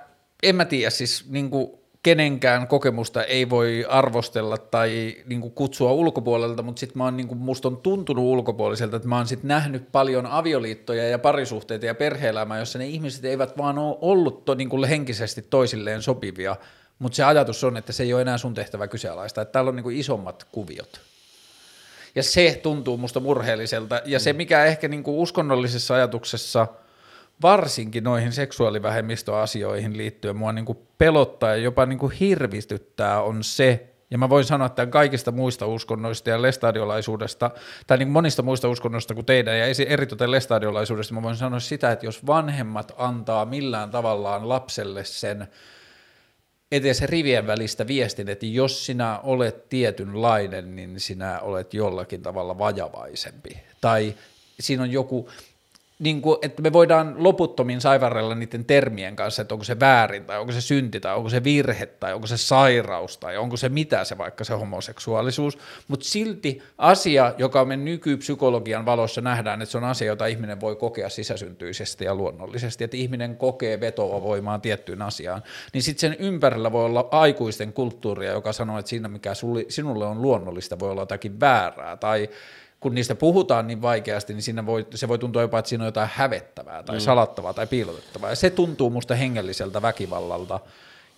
en 0.43 0.55
mä 0.55 0.65
tiedä, 0.65 0.89
siis 0.89 1.25
niin 1.29 1.49
kuin 1.49 1.71
kenenkään 2.05 2.67
kokemusta 2.67 3.23
ei 3.23 3.49
voi 3.49 3.85
arvostella 3.89 4.57
tai 4.57 5.15
niin 5.25 5.41
kuin 5.41 5.53
kutsua 5.53 5.91
ulkopuolelta, 5.91 6.63
mutta 6.63 6.79
sitten 6.79 6.97
mä 6.97 7.03
oon, 7.03 7.17
niin 7.17 7.27
kuin, 7.27 7.37
musta 7.37 7.67
on 7.67 7.77
tuntunut 7.77 8.23
ulkopuoliselta, 8.23 8.95
että 8.95 9.07
mä 9.07 9.17
oon 9.17 9.27
sitten 9.27 9.47
nähnyt 9.47 9.91
paljon 9.91 10.25
avioliittoja 10.25 11.09
ja 11.09 11.19
parisuhteita 11.19 11.85
ja 11.85 11.95
perhe-elämää, 11.95 12.59
jossa 12.59 12.79
ne 12.79 12.85
ihmiset 12.85 13.25
eivät 13.25 13.57
vaan 13.57 13.77
ole 13.77 13.97
ollut 14.01 14.45
to, 14.45 14.55
niin 14.55 14.69
kuin 14.69 14.89
henkisesti 14.89 15.41
toisilleen 15.41 16.01
sopivia, 16.01 16.55
mutta 16.99 17.15
se 17.15 17.23
ajatus 17.23 17.63
on, 17.63 17.77
että 17.77 17.93
se 17.93 18.03
ei 18.03 18.13
ole 18.13 18.21
enää 18.21 18.37
sun 18.37 18.53
tehtävä 18.53 18.87
kyseenalaista, 18.87 19.41
että 19.41 19.51
täällä 19.51 19.69
on 19.69 19.75
niin 19.75 19.83
kuin 19.83 19.97
isommat 19.97 20.47
kuviot. 20.51 21.01
Ja 22.15 22.23
se 22.23 22.59
tuntuu 22.63 22.97
musta 22.97 23.19
murheelliselta, 23.19 24.01
ja 24.05 24.19
se 24.19 24.33
mikä 24.33 24.65
ehkä 24.65 24.87
niin 24.87 25.03
kuin 25.03 25.17
uskonnollisessa 25.17 25.95
ajatuksessa– 25.95 26.67
varsinkin 27.41 28.03
noihin 28.03 28.31
seksuaalivähemmistöasioihin 28.31 29.97
liittyen 29.97 30.35
mua 30.35 30.51
niin 30.51 30.65
kuin 30.65 30.77
pelottaa 30.97 31.49
ja 31.49 31.55
jopa 31.55 31.85
niin 31.85 31.99
kuin 31.99 32.11
hirvistyttää 32.11 33.21
on 33.21 33.43
se, 33.43 33.89
ja 34.11 34.17
mä 34.17 34.29
voin 34.29 34.45
sanoa 34.45 34.65
että 34.65 34.85
kaikista 34.85 35.31
muista 35.31 35.67
uskonnoista 35.67 36.29
ja 36.29 36.41
lestadiolaisuudesta, 36.41 37.51
tai 37.87 37.97
niin 37.97 38.07
monista 38.07 38.41
muista 38.41 38.69
uskonnoista 38.69 39.13
kuin 39.13 39.25
teidän, 39.25 39.59
ja 39.59 39.65
eritoten 39.87 40.31
lestadiolaisuudesta, 40.31 41.13
mä 41.13 41.21
voin 41.21 41.35
sanoa 41.35 41.59
sitä, 41.59 41.91
että 41.91 42.05
jos 42.05 42.25
vanhemmat 42.25 42.91
antaa 42.97 43.45
millään 43.45 43.91
tavallaan 43.91 44.49
lapselle 44.49 45.03
sen 45.03 45.47
edes 46.71 47.01
rivien 47.01 47.47
välistä 47.47 47.87
viestin, 47.87 48.29
että 48.29 48.45
jos 48.45 48.85
sinä 48.85 49.19
olet 49.19 49.69
tietynlainen, 49.69 50.75
niin 50.75 50.99
sinä 50.99 51.39
olet 51.39 51.73
jollakin 51.73 52.21
tavalla 52.21 52.57
vajavaisempi. 52.57 53.57
Tai 53.81 54.15
siinä 54.59 54.83
on 54.83 54.91
joku, 54.91 55.29
niin 55.99 56.21
kuin, 56.21 56.37
että 56.41 56.61
me 56.61 56.73
voidaan 56.73 57.15
loputtomin 57.17 57.81
saivarrella 57.81 58.35
niiden 58.35 58.65
termien 58.65 59.15
kanssa, 59.15 59.41
että 59.41 59.55
onko 59.55 59.63
se 59.63 59.79
väärin 59.79 60.25
tai 60.25 60.39
onko 60.39 60.51
se 60.51 60.61
synti 60.61 60.99
tai 60.99 61.15
onko 61.15 61.29
se 61.29 61.43
virhe 61.43 61.85
tai 61.85 62.13
onko 62.13 62.27
se 62.27 62.37
sairaus 62.37 63.17
tai 63.17 63.37
onko 63.37 63.57
se 63.57 63.69
mitä 63.69 64.03
se 64.03 64.17
vaikka 64.17 64.43
se 64.43 64.53
homoseksuaalisuus, 64.53 65.57
mutta 65.87 66.05
silti 66.05 66.61
asia, 66.77 67.33
joka 67.37 67.65
me 67.65 67.77
nykypsykologian 67.77 68.85
valossa 68.85 69.21
nähdään, 69.21 69.61
että 69.61 69.71
se 69.71 69.77
on 69.77 69.83
asia, 69.83 70.07
jota 70.07 70.25
ihminen 70.25 70.61
voi 70.61 70.75
kokea 70.75 71.09
sisäsyntyisesti 71.09 72.05
ja 72.05 72.15
luonnollisesti, 72.15 72.83
että 72.83 72.97
ihminen 72.97 73.37
kokee 73.37 73.79
vetoa 73.79 74.21
voimaan 74.21 74.61
tiettyyn 74.61 75.01
asiaan, 75.01 75.43
niin 75.73 75.83
sitten 75.83 75.99
sen 75.99 76.25
ympärillä 76.25 76.71
voi 76.71 76.85
olla 76.85 77.07
aikuisten 77.11 77.73
kulttuuria, 77.73 78.31
joka 78.31 78.53
sanoo, 78.53 78.79
että 78.79 78.89
siinä 78.89 79.07
mikä 79.07 79.31
sinulle 79.69 80.05
on 80.05 80.21
luonnollista 80.21 80.79
voi 80.79 80.91
olla 80.91 81.01
jotakin 81.01 81.39
väärää 81.39 81.97
tai 81.97 82.29
kun 82.85 82.95
niistä 82.95 83.15
puhutaan 83.15 83.67
niin 83.67 83.81
vaikeasti, 83.81 84.33
niin 84.33 84.41
siinä 84.41 84.65
voi, 84.65 84.87
se 84.95 85.07
voi 85.07 85.19
tuntua 85.19 85.41
jopa, 85.41 85.59
että 85.59 85.69
siinä 85.69 85.83
on 85.83 85.87
jotain 85.87 86.09
hävettävää 86.13 86.83
tai 86.83 86.95
mm. 86.95 86.99
salattavaa 86.99 87.53
tai 87.53 87.67
piilotettavaa. 87.67 88.29
Ja 88.29 88.35
se 88.35 88.49
tuntuu 88.49 88.89
musta 88.89 89.15
hengelliseltä 89.15 89.81
väkivallalta. 89.81 90.59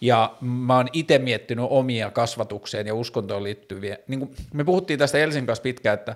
Ja 0.01 0.35
mä 0.41 0.75
oon 0.75 0.87
itse 0.93 1.19
miettinyt 1.19 1.65
omia 1.69 2.11
kasvatukseen 2.11 2.87
ja 2.87 2.93
uskontoon 2.95 3.43
liittyviä. 3.43 3.97
Niin 4.07 4.35
me 4.53 4.63
puhuttiin 4.63 4.99
tästä 4.99 5.17
Elsin 5.17 5.45
kanssa 5.45 5.61
pitkään, 5.61 5.93
että 5.93 6.15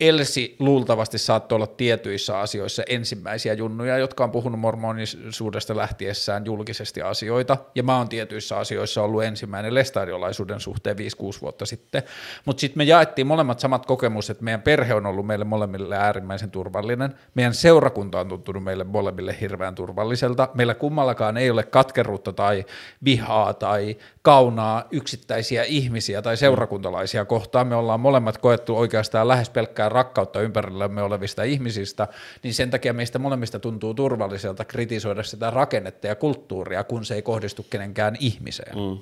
Elsi 0.00 0.56
luultavasti 0.58 1.18
saattoi 1.18 1.56
olla 1.56 1.66
tietyissä 1.66 2.38
asioissa 2.38 2.82
ensimmäisiä 2.88 3.52
junnuja, 3.52 3.98
jotka 3.98 4.24
on 4.24 4.30
puhunut 4.30 4.60
mormonisuudesta 4.60 5.76
lähtiessään 5.76 6.46
julkisesti 6.46 7.02
asioita, 7.02 7.56
ja 7.74 7.82
mä 7.82 7.98
oon 7.98 8.08
tietyissä 8.08 8.56
asioissa 8.56 9.02
ollut 9.02 9.24
ensimmäinen 9.24 9.74
lestadiolaisuuden 9.74 10.60
suhteen 10.60 10.96
5-6 10.96 11.00
vuotta 11.42 11.66
sitten, 11.66 12.02
mutta 12.44 12.60
sitten 12.60 12.78
me 12.78 12.84
jaettiin 12.84 13.26
molemmat 13.26 13.60
samat 13.60 13.86
kokemukset, 13.86 14.34
että 14.34 14.44
meidän 14.44 14.62
perhe 14.62 14.94
on 14.94 15.06
ollut 15.06 15.26
meille 15.26 15.44
molemmille 15.44 15.96
äärimmäisen 15.96 16.50
turvallinen, 16.50 17.14
meidän 17.34 17.54
seurakunta 17.54 18.20
on 18.20 18.28
tuntunut 18.28 18.64
meille 18.64 18.84
molemmille 18.84 19.36
hirveän 19.40 19.74
turvalliselta, 19.74 20.48
meillä 20.54 20.74
kummallakaan 20.74 21.36
ei 21.36 21.50
ole 21.50 21.62
katkeruutta 21.62 22.32
tai 22.32 22.64
vihaa 23.04 23.54
tai 23.54 23.96
kaunaa 24.22 24.84
yksittäisiä 24.90 25.64
ihmisiä 25.64 26.22
tai 26.22 26.36
seurakuntalaisia 26.36 27.24
kohtaan, 27.24 27.66
me 27.66 27.74
ollaan 27.74 28.00
molemmat 28.00 28.38
koettu 28.38 28.76
oikeastaan 28.76 29.28
lähes 29.28 29.50
pelkkää 29.50 29.85
pelkkää 29.86 30.02
rakkautta 30.02 30.40
ympärillämme 30.40 31.02
olevista 31.02 31.42
ihmisistä, 31.42 32.08
niin 32.42 32.54
sen 32.54 32.70
takia 32.70 32.92
meistä 32.92 33.18
molemmista 33.18 33.58
tuntuu 33.58 33.94
turvalliselta 33.94 34.64
kritisoida 34.64 35.22
sitä 35.22 35.50
rakennetta 35.50 36.06
ja 36.06 36.14
kulttuuria, 36.14 36.84
kun 36.84 37.04
se 37.04 37.14
ei 37.14 37.22
kohdistu 37.22 37.66
kenenkään 37.70 38.16
ihmiseen. 38.20 38.76
Mm. 38.76 38.98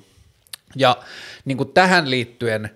Ja 0.75 0.97
niin 1.45 1.57
kuin 1.57 1.73
tähän 1.73 2.09
liittyen 2.09 2.69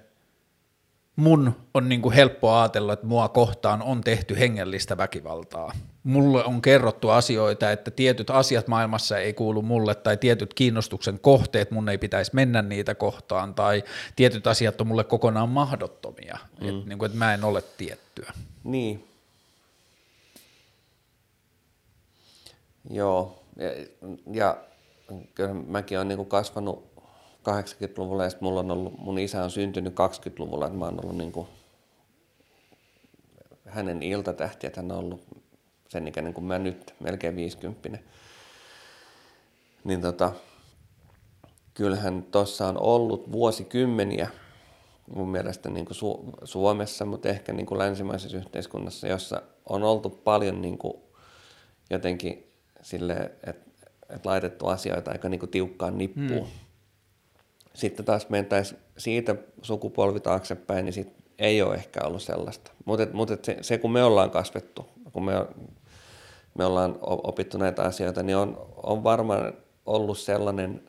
mun 1.19 1.55
on 1.73 1.89
niin 1.89 2.01
kuin 2.01 2.15
helppo 2.15 2.53
ajatella, 2.53 2.93
että 2.93 3.05
mua 3.05 3.29
kohtaan 3.29 3.81
on 3.81 4.01
tehty 4.01 4.39
hengellistä 4.39 4.97
väkivaltaa. 4.97 5.71
Mulle 6.03 6.43
on 6.43 6.61
kerrottu 6.61 7.09
asioita, 7.09 7.71
että 7.71 7.91
tietyt 7.91 8.29
asiat 8.29 8.67
maailmassa 8.67 9.17
ei 9.17 9.33
kuulu 9.33 9.61
mulle 9.61 9.95
tai 9.95 10.17
tietyt 10.17 10.53
kiinnostuksen 10.53 11.19
kohteet, 11.19 11.71
mun 11.71 11.89
ei 11.89 11.97
pitäisi 11.97 12.31
mennä 12.35 12.61
niitä 12.61 12.95
kohtaan 12.95 13.55
tai 13.55 13.83
tietyt 14.15 14.47
asiat 14.47 14.81
on 14.81 14.87
mulle 14.87 15.03
kokonaan 15.03 15.49
mahdottomia, 15.49 16.37
mm. 16.61 16.69
että, 16.69 16.89
niin 16.89 16.99
kuin, 16.99 17.05
että 17.05 17.17
mä 17.17 17.33
en 17.33 17.43
ole 17.43 17.63
tiettyä. 17.77 18.33
Niin. 18.63 19.07
Joo, 22.89 23.43
ja, 23.55 23.69
ja 24.31 24.57
kyllä 25.35 25.53
mäkin 25.53 25.97
olen 25.97 26.07
niin 26.07 26.25
kasvanut 26.25 26.88
80-luvulla 27.39 28.23
ja 28.23 28.31
mulla 28.39 28.59
on 28.59 28.71
ollut, 28.71 28.97
mun 28.97 29.19
isä 29.19 29.43
on 29.43 29.51
syntynyt 29.51 29.93
20-luvulla, 29.93 30.65
että 30.65 30.77
mä 30.77 30.85
oon 30.85 30.99
ollut 31.03 31.17
niin 31.17 31.31
kuin 31.31 31.47
hänen 33.65 34.03
iltatähti, 34.03 34.67
että 34.67 34.81
hän 34.81 34.91
on 34.91 34.97
ollut 34.97 35.21
sen 35.89 36.07
ikäinen 36.07 36.33
kuin 36.33 36.45
mä 36.45 36.59
nyt, 36.59 36.95
melkein 36.99 37.35
50. 37.35 37.99
Niin 39.83 40.01
tota, 40.01 40.31
kyllähän 41.73 42.23
tuossa 42.23 42.67
on 42.67 42.81
ollut 42.81 43.31
vuosikymmeniä 43.31 44.29
mun 45.15 45.29
mielestä 45.29 45.69
niin 45.69 45.85
kuin 45.85 45.97
Su- 45.97 46.37
Suomessa, 46.43 47.05
mutta 47.05 47.29
ehkä 47.29 47.53
niin 47.53 47.65
kuin 47.65 47.79
länsimaisessa 47.79 48.37
yhteiskunnassa, 48.37 49.07
jossa 49.07 49.41
on 49.69 49.83
oltu 49.83 50.09
paljon 50.09 50.61
niin 50.61 50.77
kuin 50.77 50.93
jotenkin 51.89 52.51
sille, 52.81 53.13
että, 53.13 53.71
että 54.09 54.29
laitettu 54.29 54.67
asioita 54.67 55.11
aika 55.11 55.29
niin 55.29 55.39
kuin 55.39 55.49
tiukkaan 55.49 55.97
nippuun. 55.97 56.47
Hmm 56.47 56.68
sitten 57.73 58.05
taas 58.05 58.29
mentäisiin 58.29 58.81
siitä 58.97 59.35
sukupolvi 59.61 60.19
taaksepäin, 60.19 60.85
niin 60.85 60.93
sit 60.93 61.13
ei 61.39 61.61
ole 61.61 61.75
ehkä 61.75 61.99
ollut 62.03 62.21
sellaista. 62.21 62.71
Mutta 62.85 63.07
mut 63.13 63.29
se, 63.43 63.57
se, 63.61 63.77
kun 63.77 63.91
me 63.91 64.03
ollaan 64.03 64.31
kasvettu, 64.31 64.85
kun 65.13 65.25
me, 65.25 65.33
me 66.57 66.65
ollaan 66.65 66.97
opittu 67.01 67.57
näitä 67.57 67.83
asioita, 67.83 68.23
niin 68.23 68.37
on, 68.37 68.67
on 68.83 69.03
varmaan 69.03 69.53
ollut 69.85 70.17
sellainen 70.17 70.83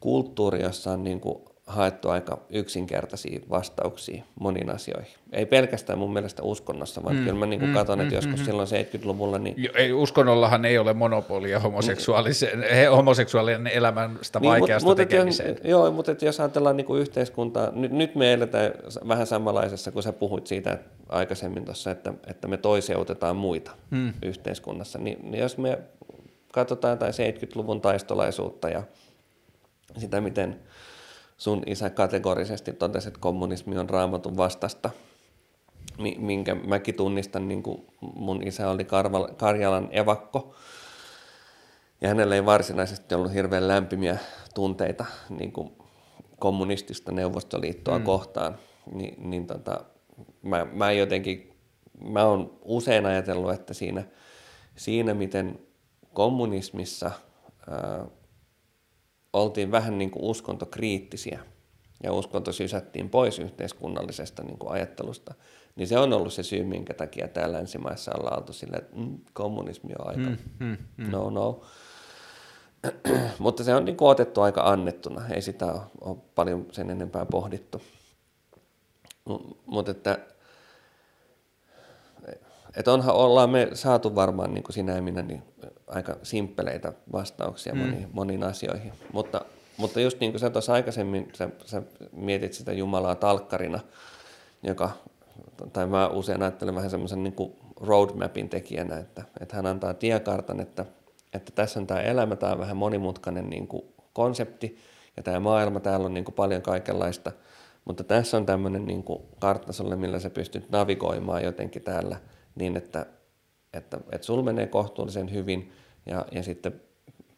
kulttuuri, 0.00 0.62
jossa 0.62 0.92
on 0.92 1.04
niin 1.04 1.20
kuin 1.20 1.44
haettu 1.66 2.08
aika 2.08 2.38
yksinkertaisia 2.50 3.40
vastauksia 3.50 4.22
moniin 4.40 4.70
asioihin. 4.70 5.12
Ei 5.32 5.46
pelkästään 5.46 5.98
mun 5.98 6.12
mielestä 6.12 6.42
uskonnossa, 6.42 7.02
vaan 7.04 7.16
mm, 7.16 7.24
kyllä 7.24 7.38
mä 7.38 7.46
niin 7.46 7.64
mm, 7.64 7.74
katson, 7.74 7.98
mm, 7.98 8.02
että 8.02 8.14
joskus 8.14 8.40
mm, 8.40 8.44
silloin 8.44 8.68
70-luvulla... 8.68 9.38
Niin... 9.38 9.70
Ei, 9.74 9.92
uskonnollahan 9.92 10.64
ei 10.64 10.78
ole 10.78 10.92
monopolia 10.92 11.60
homoseksuaalisen, 11.60 12.58
mm. 12.58 12.96
homoseksuaalinen 12.96 13.66
elämästä 13.66 14.40
niin, 14.40 14.50
vaikeasta 14.50 14.88
mut, 14.88 14.96
tekemiseen. 14.96 15.48
Jos, 15.48 15.64
joo, 15.64 15.90
mutta 15.90 16.14
jos 16.20 16.40
ajatellaan 16.40 16.76
niin 16.76 16.84
kuin 16.84 17.00
yhteiskuntaa, 17.00 17.70
nyt, 17.72 17.92
nyt 17.92 18.14
me 18.14 18.32
eletään 18.32 18.72
vähän 19.08 19.26
samanlaisessa, 19.26 19.92
kun 19.92 20.02
sä 20.02 20.12
puhuit 20.12 20.46
siitä 20.46 20.72
että 20.72 20.90
aikaisemmin 21.08 21.64
tuossa, 21.64 21.90
että, 21.90 22.14
että 22.26 22.48
me 22.48 22.56
toiseutetaan 22.56 23.36
muita 23.36 23.70
mm. 23.90 24.12
yhteiskunnassa, 24.22 24.98
niin, 24.98 25.30
niin 25.30 25.40
jos 25.40 25.58
me 25.58 25.78
katsotaan 26.52 26.92
jotain 26.92 27.12
70-luvun 27.12 27.80
taistolaisuutta 27.80 28.68
ja 28.68 28.82
sitä, 29.98 30.20
miten 30.20 30.60
sun 31.42 31.62
isä 31.66 31.90
kategorisesti 31.90 32.72
totesi, 32.72 33.08
että 33.08 33.20
kommunismi 33.20 33.78
on 33.78 33.90
raamatun 33.90 34.36
vastasta, 34.36 34.90
minkä 36.18 36.54
mäkin 36.54 36.94
tunnistan, 36.94 37.48
niin 37.48 37.62
kuin 37.62 37.86
mun 38.00 38.46
isä 38.46 38.70
oli 38.70 38.86
Karjalan 39.36 39.88
evakko, 39.90 40.54
ja 42.00 42.08
hänellä 42.08 42.34
ei 42.34 42.44
varsinaisesti 42.44 43.14
ollut 43.14 43.32
hirveän 43.32 43.68
lämpimiä 43.68 44.18
tunteita 44.54 45.04
niin 45.38 45.52
kuin 45.52 45.72
kommunistista 46.38 47.12
Neuvostoliittoa 47.12 47.98
mm. 47.98 48.04
kohtaan, 48.04 48.58
Ni, 48.94 49.14
niin 49.18 49.46
tota, 49.46 49.84
mä, 50.42 50.66
mä 50.72 50.92
jotenkin, 50.92 51.54
mä 52.04 52.24
oon 52.24 52.58
usein 52.64 53.06
ajatellut, 53.06 53.52
että 53.52 53.74
siinä, 53.74 54.04
siinä 54.76 55.14
miten 55.14 55.58
kommunismissa 56.12 57.10
ää, 57.70 58.06
oltiin 59.32 59.70
vähän 59.70 59.98
niin 59.98 60.10
kuin 60.10 60.24
uskontokriittisiä 60.24 61.40
ja 62.02 62.12
uskonto 62.12 62.52
sysättiin 62.52 63.10
pois 63.10 63.38
yhteiskunnallisesta 63.38 64.42
niin 64.42 64.58
kuin 64.58 64.72
ajattelusta, 64.72 65.34
niin 65.76 65.88
se 65.88 65.98
on 65.98 66.12
ollut 66.12 66.32
se 66.32 66.42
syy, 66.42 66.64
minkä 66.64 66.94
takia 66.94 67.28
täällä 67.28 67.58
länsimaissa 67.58 68.12
ollaan 68.18 68.38
oltu 68.38 68.52
silleen, 68.52 68.82
että 68.82 68.96
mm, 68.96 69.18
kommunismi 69.32 69.92
on 69.98 70.08
aika 70.08 70.20
mm, 70.20 70.36
mm, 70.58 70.76
mm. 70.96 71.10
no 71.10 71.30
no. 71.30 71.60
Mutta 73.38 73.64
se 73.64 73.74
on 73.74 73.84
niin 73.84 73.96
kuin 73.96 74.08
otettu 74.08 74.40
aika 74.40 74.60
annettuna, 74.60 75.28
ei 75.28 75.42
sitä 75.42 75.72
ole, 75.72 75.82
ole 76.00 76.16
paljon 76.34 76.66
sen 76.72 76.90
enempää 76.90 77.26
pohdittu. 77.26 77.82
Mutta 79.66 79.90
että, 79.90 80.18
että 82.76 82.92
onhan, 82.92 83.14
ollaan 83.14 83.50
me 83.50 83.68
saatu 83.74 84.14
varmaan 84.14 84.54
niin 84.54 84.64
kuin 84.64 84.74
sinä 84.74 84.94
ja 84.94 85.02
minä 85.02 85.22
niin 85.22 85.42
aika 85.94 86.16
simppeleitä 86.22 86.92
vastauksia 87.12 87.74
mm. 87.74 87.80
moniin, 87.80 88.08
moniin 88.12 88.44
asioihin. 88.44 88.92
Mutta, 89.12 89.44
mutta 89.76 90.00
just 90.00 90.20
niin 90.20 90.32
kuin 90.32 90.40
sä 90.40 90.50
tuossa 90.50 90.72
aikaisemmin, 90.72 91.28
sä, 91.34 91.48
sä 91.64 91.82
mietit 92.12 92.52
sitä 92.52 92.72
Jumalaa 92.72 93.14
talkkarina, 93.14 93.80
joka, 94.62 94.90
tai 95.72 95.86
mä 95.86 96.08
usein 96.08 96.42
ajattelen 96.42 96.74
vähän 96.74 96.90
semmoisen 96.90 97.22
niin 97.22 97.34
kuin 97.34 97.52
roadmapin 97.80 98.48
tekijänä, 98.48 98.98
että, 98.98 99.24
että 99.40 99.56
hän 99.56 99.66
antaa 99.66 99.94
tiekartan, 99.94 100.60
että, 100.60 100.84
että 101.32 101.52
tässä 101.54 101.80
on 101.80 101.86
tämä 101.86 102.00
elämä, 102.00 102.36
tämä 102.36 102.52
on 102.52 102.58
vähän 102.58 102.76
monimutkainen 102.76 103.50
niin 103.50 103.68
kuin 103.68 103.82
konsepti, 104.12 104.78
ja 105.16 105.22
tämä 105.22 105.40
maailma, 105.40 105.80
täällä 105.80 106.06
on 106.06 106.14
niin 106.14 106.24
kuin 106.24 106.34
paljon 106.34 106.62
kaikenlaista, 106.62 107.32
mutta 107.84 108.04
tässä 108.04 108.36
on 108.36 108.46
tämmöinen 108.46 108.86
niin 108.86 109.02
kuin 109.04 109.22
kartta 109.40 109.72
sulle, 109.72 109.96
millä 109.96 110.18
sä 110.18 110.30
pystyt 110.30 110.70
navigoimaan 110.70 111.44
jotenkin 111.44 111.82
täällä 111.82 112.16
niin, 112.54 112.76
että, 112.76 113.06
että, 113.72 113.98
että 114.12 114.26
sul 114.26 114.42
menee 114.42 114.66
kohtuullisen 114.66 115.32
hyvin, 115.32 115.72
ja, 116.06 116.26
ja 116.32 116.42
sitten 116.42 116.80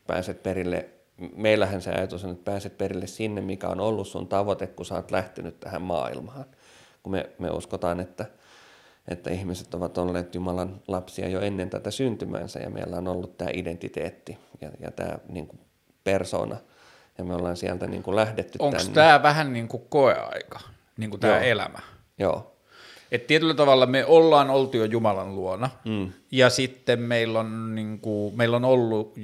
pääset 0.07 0.43
perille, 0.43 0.89
meillähän 1.37 1.83
se 1.83 1.91
ajatus 1.91 2.25
on, 2.25 2.31
että 2.31 2.45
pääset 2.45 2.79
perille 2.79 3.07
sinne, 3.07 3.41
mikä 3.41 3.69
on 3.69 3.81
ollut 3.81 4.09
sun 4.09 4.29
tavoite, 4.29 4.67
kun 4.67 4.87
sä 4.87 4.95
oot 4.95 5.11
lähtenyt 5.11 5.61
tähän 5.61 5.83
maailmaan. 5.83 6.45
Kun 7.03 7.13
me, 7.13 7.31
me 7.39 7.51
uskotaan, 7.51 8.01
että, 8.01 8.27
että 9.09 9.31
ihmiset 9.31 9.75
ovat 9.75 9.99
olleet 9.99 10.35
Jumalan 10.35 10.83
lapsia 10.89 11.29
jo 11.29 11.41
ennen 11.41 11.71
tätä 11.71 11.91
syntymäänsä 11.91 12.61
ja 12.61 12.71
meillä 12.71 12.97
on 12.97 13.09
ollut 13.09 13.39
tämä 13.39 13.51
identiteetti 13.55 14.39
ja, 14.61 14.71
ja 14.81 14.91
tämä 14.91 15.19
niin 15.29 15.47
kuin 15.47 15.61
persona 16.05 16.57
ja 17.19 17.25
me 17.25 17.35
ollaan 17.35 17.57
sieltä 17.57 17.87
niin 17.87 18.03
kuin 18.03 18.17
lähdetty 18.17 18.59
Onko 18.59 18.79
tämä 18.95 19.23
vähän 19.23 19.53
niin 19.53 19.69
kuin 19.69 19.83
koeaika, 19.89 20.61
niin 20.97 21.11
kuin 21.11 21.21
tämä 21.21 21.33
Joo. 21.33 21.43
elämä? 21.43 21.79
Joo. 22.19 22.54
Et 23.15 23.27
tietyllä 23.27 23.55
tavalla 23.55 23.87
me 23.87 24.05
ollaan 24.05 24.51
oltu 24.51 24.77
jo 24.77 24.85
Jumalan 24.85 25.35
luona, 25.35 25.71
mm. 25.85 26.13
ja 26.31 26.51
sitten 26.51 27.01
meillä 27.01 27.41
on, 27.41 27.75
niin 27.75 27.99
kuin, 27.99 28.37
meillä 28.37 28.57
on 28.57 28.65
ollut, 28.65 29.15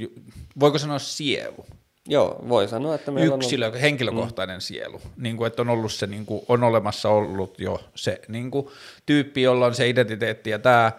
voiko 0.60 0.78
sanoa 0.78 0.98
sielu? 0.98 1.66
Joo, 2.08 2.44
voi 2.48 2.68
sanoa, 2.68 2.94
että 2.94 3.10
meillä 3.10 3.34
Yksilö, 3.34 3.66
on 3.66 3.68
ollut... 3.68 3.82
henkilökohtainen 3.82 4.56
mm. 4.56 4.60
sielu, 4.60 5.00
niin 5.16 5.36
kuin, 5.36 5.46
että 5.46 5.62
on 5.62 5.68
ollut 5.68 5.92
se, 5.92 6.06
niin 6.06 6.26
kuin, 6.26 6.42
on 6.48 6.64
olemassa 6.64 7.08
ollut 7.08 7.60
jo 7.60 7.80
se 7.94 8.20
niin 8.28 8.50
kuin, 8.50 8.66
tyyppi, 9.06 9.42
jolla 9.42 9.66
on 9.66 9.74
se 9.74 9.88
identiteetti 9.88 10.50
ja 10.50 10.58
tämä, 10.58 10.92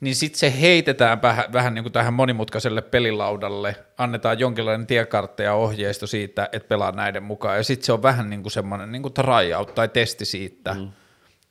niin 0.00 0.16
sitten 0.16 0.38
se 0.38 0.60
heitetään 0.60 1.22
vähän, 1.22 1.44
vähän 1.52 1.74
niin 1.74 1.84
kuin 1.84 1.92
tähän 1.92 2.14
monimutkaiselle 2.14 2.82
pelilaudalle, 2.82 3.76
annetaan 3.98 4.38
jonkinlainen 4.38 4.86
tiekartta 4.86 5.42
ja 5.42 5.54
ohjeisto 5.54 6.06
siitä, 6.06 6.48
että 6.52 6.68
pelaa 6.68 6.92
näiden 6.92 7.22
mukaan, 7.22 7.56
ja 7.56 7.64
sitten 7.64 7.86
se 7.86 7.92
on 7.92 8.02
vähän 8.02 8.30
niin 8.30 8.42
kuin 8.42 8.52
semmoinen 8.52 8.92
niin 8.92 9.02
kuin 9.02 9.14
tryout 9.14 9.74
tai 9.74 9.88
testi 9.88 10.24
siitä, 10.24 10.74
mm 10.74 10.88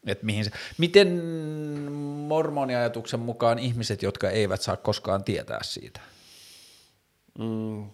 että 0.06 0.26
mihin 0.26 0.45
se, 0.45 0.52
miten 0.77 1.22
mormoniajatuksen 2.27 3.19
mukaan 3.19 3.60
ihmiset, 3.60 4.03
jotka 4.03 4.30
eivät 4.30 4.61
saa 4.61 4.77
koskaan 4.77 5.23
tietää 5.23 5.60
siitä? 5.64 6.02
Mm, 7.40 7.90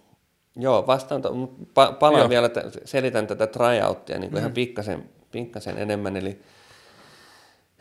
joo, 0.55 0.87
vastaan, 0.87 1.21
pa- 1.61 1.93
palaan 1.99 2.21
joo. 2.21 2.29
vielä, 2.29 2.49
selitän 2.85 3.27
tätä 3.27 3.47
tryouttia 3.47 4.19
niin 4.19 4.29
kuin 4.29 4.37
mm. 4.37 4.41
ihan 4.41 4.53
pikkasen, 4.53 5.09
pikkasen 5.31 5.77
enemmän, 5.77 6.17
eli, 6.17 6.41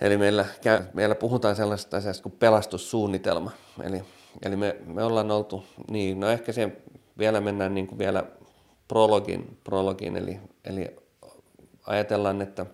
eli 0.00 0.16
meillä, 0.16 0.44
käy, 0.62 0.82
meillä 0.94 1.14
puhutaan 1.14 1.56
sellaisesta 1.56 1.96
asiasta 1.96 2.22
kuin 2.22 2.34
pelastussuunnitelma, 2.38 3.50
eli, 3.82 4.02
eli 4.44 4.56
me, 4.56 4.76
me 4.86 5.04
ollaan 5.04 5.30
oltu, 5.30 5.64
niin 5.90 6.20
no 6.20 6.28
ehkä 6.28 6.52
se 6.52 6.72
vielä 7.18 7.40
mennään 7.40 7.74
niin 7.74 7.86
kuin 7.86 7.98
vielä 7.98 8.24
prologin, 8.88 9.58
prologin 9.64 10.16
eli, 10.16 10.40
eli 10.64 10.96
ajatellaan, 11.86 12.42
että 12.42 12.66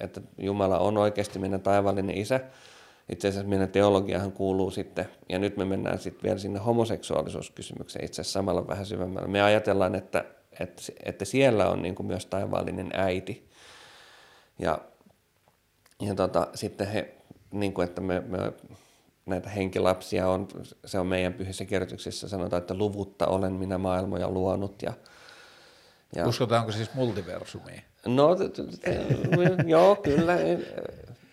että 0.00 0.20
Jumala 0.38 0.78
on 0.78 0.98
oikeasti 0.98 1.38
meidän 1.38 1.60
taivallinen 1.60 2.18
isä. 2.18 2.40
Itse 3.12 3.28
asiassa 3.28 3.48
meidän 3.48 3.68
teologiahan 3.68 4.32
kuuluu 4.32 4.70
sitten, 4.70 5.08
ja 5.28 5.38
nyt 5.38 5.56
me 5.56 5.64
mennään 5.64 5.98
sitten 5.98 6.22
vielä 6.22 6.38
sinne 6.38 6.58
homoseksuaalisuuskysymykseen 6.58 8.04
itse 8.04 8.20
asiassa 8.20 8.38
samalla 8.38 8.66
vähän 8.68 8.86
syvemmällä. 8.86 9.28
Me 9.28 9.42
ajatellaan, 9.42 9.94
että, 9.94 10.24
että, 10.60 10.82
että 11.04 11.24
siellä 11.24 11.70
on 11.70 11.82
niin 11.82 11.94
kuin 11.94 12.06
myös 12.06 12.26
taivaallinen 12.26 12.90
äiti. 12.92 13.48
Ja, 14.58 14.78
ja 16.00 16.14
tota, 16.14 16.48
sitten 16.54 16.86
he, 16.86 17.14
niin 17.52 17.74
kuin 17.74 17.88
että 17.88 18.00
me, 18.00 18.20
me 18.20 18.52
näitä 19.26 19.50
henkilapsia 19.50 20.28
on, 20.28 20.48
se 20.84 20.98
on 20.98 21.06
meidän 21.06 21.32
pyhissä 21.32 21.64
kirjoituksissa 21.64 22.28
sanotaan, 22.28 22.60
että 22.60 22.74
luvutta 22.74 23.26
olen 23.26 23.52
minä 23.52 23.78
maailmoja 23.78 24.30
luonut 24.30 24.82
ja, 24.82 24.92
Ja, 26.16 26.28
Uskotaanko 26.28 26.72
siis 26.72 26.94
multiversumiin? 26.94 27.82
No, 28.06 28.34
t- 28.34 28.52
t- 28.52 28.80
t- 28.80 29.68
joo, 29.68 29.96
kyllä. 29.96 30.36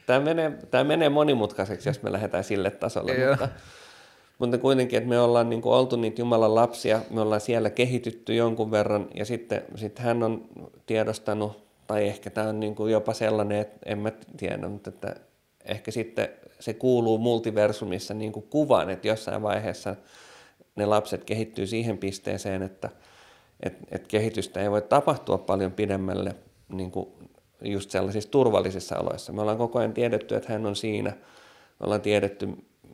Tämä 0.05 0.19
menee, 0.19 0.51
tämä 0.71 0.83
menee 0.83 1.09
monimutkaiseksi, 1.09 1.89
jos 1.89 2.01
me 2.03 2.11
lähdetään 2.11 2.43
sille 2.43 2.71
tasolle, 2.71 3.13
mutta, 3.29 3.49
mutta 4.39 4.57
kuitenkin, 4.57 4.97
että 4.97 5.09
me 5.09 5.19
ollaan 5.19 5.49
niin 5.49 5.61
kuin 5.61 5.73
oltu 5.73 5.95
niitä 5.95 6.21
Jumalan 6.21 6.55
lapsia, 6.55 7.01
me 7.09 7.21
ollaan 7.21 7.41
siellä 7.41 7.69
kehitytty 7.69 8.35
jonkun 8.35 8.71
verran, 8.71 9.07
ja 9.15 9.25
sitten, 9.25 9.63
sitten 9.75 10.05
hän 10.05 10.23
on 10.23 10.45
tiedostanut, 10.85 11.63
tai 11.87 12.07
ehkä 12.07 12.29
tämä 12.29 12.49
on 12.49 12.59
niin 12.59 12.75
kuin 12.75 12.91
jopa 12.91 13.13
sellainen, 13.13 13.59
että 13.59 13.77
en 13.85 13.99
mä 13.99 14.11
tiedä, 14.37 14.67
mutta 14.67 14.89
että 14.89 15.15
ehkä 15.65 15.91
sitten 15.91 16.29
se 16.59 16.73
kuuluu 16.73 17.17
multiversumissa 17.17 18.13
niin 18.13 18.31
kuin 18.31 18.47
kuvaan, 18.49 18.89
että 18.89 19.07
jossain 19.07 19.41
vaiheessa 19.41 19.95
ne 20.75 20.85
lapset 20.85 21.23
kehittyy 21.23 21.67
siihen 21.67 21.97
pisteeseen, 21.97 22.61
että 22.61 22.89
et, 23.63 23.77
et 23.91 24.07
kehitystä 24.07 24.61
ei 24.61 24.71
voi 24.71 24.81
tapahtua 24.81 25.37
paljon 25.37 25.71
pidemmälle 25.71 26.35
niin 26.69 26.91
kuin 26.91 27.09
just 27.61 27.89
sellaisissa 27.89 28.31
turvallisissa 28.31 28.99
oloissa. 28.99 29.33
Me 29.33 29.41
ollaan 29.41 29.57
koko 29.57 29.79
ajan 29.79 29.93
tiedetty, 29.93 30.35
että 30.35 30.53
hän 30.53 30.65
on 30.65 30.75
siinä. 30.75 31.09
Me 31.09 31.83
ollaan 31.83 32.01
tiedetty, 32.01 32.49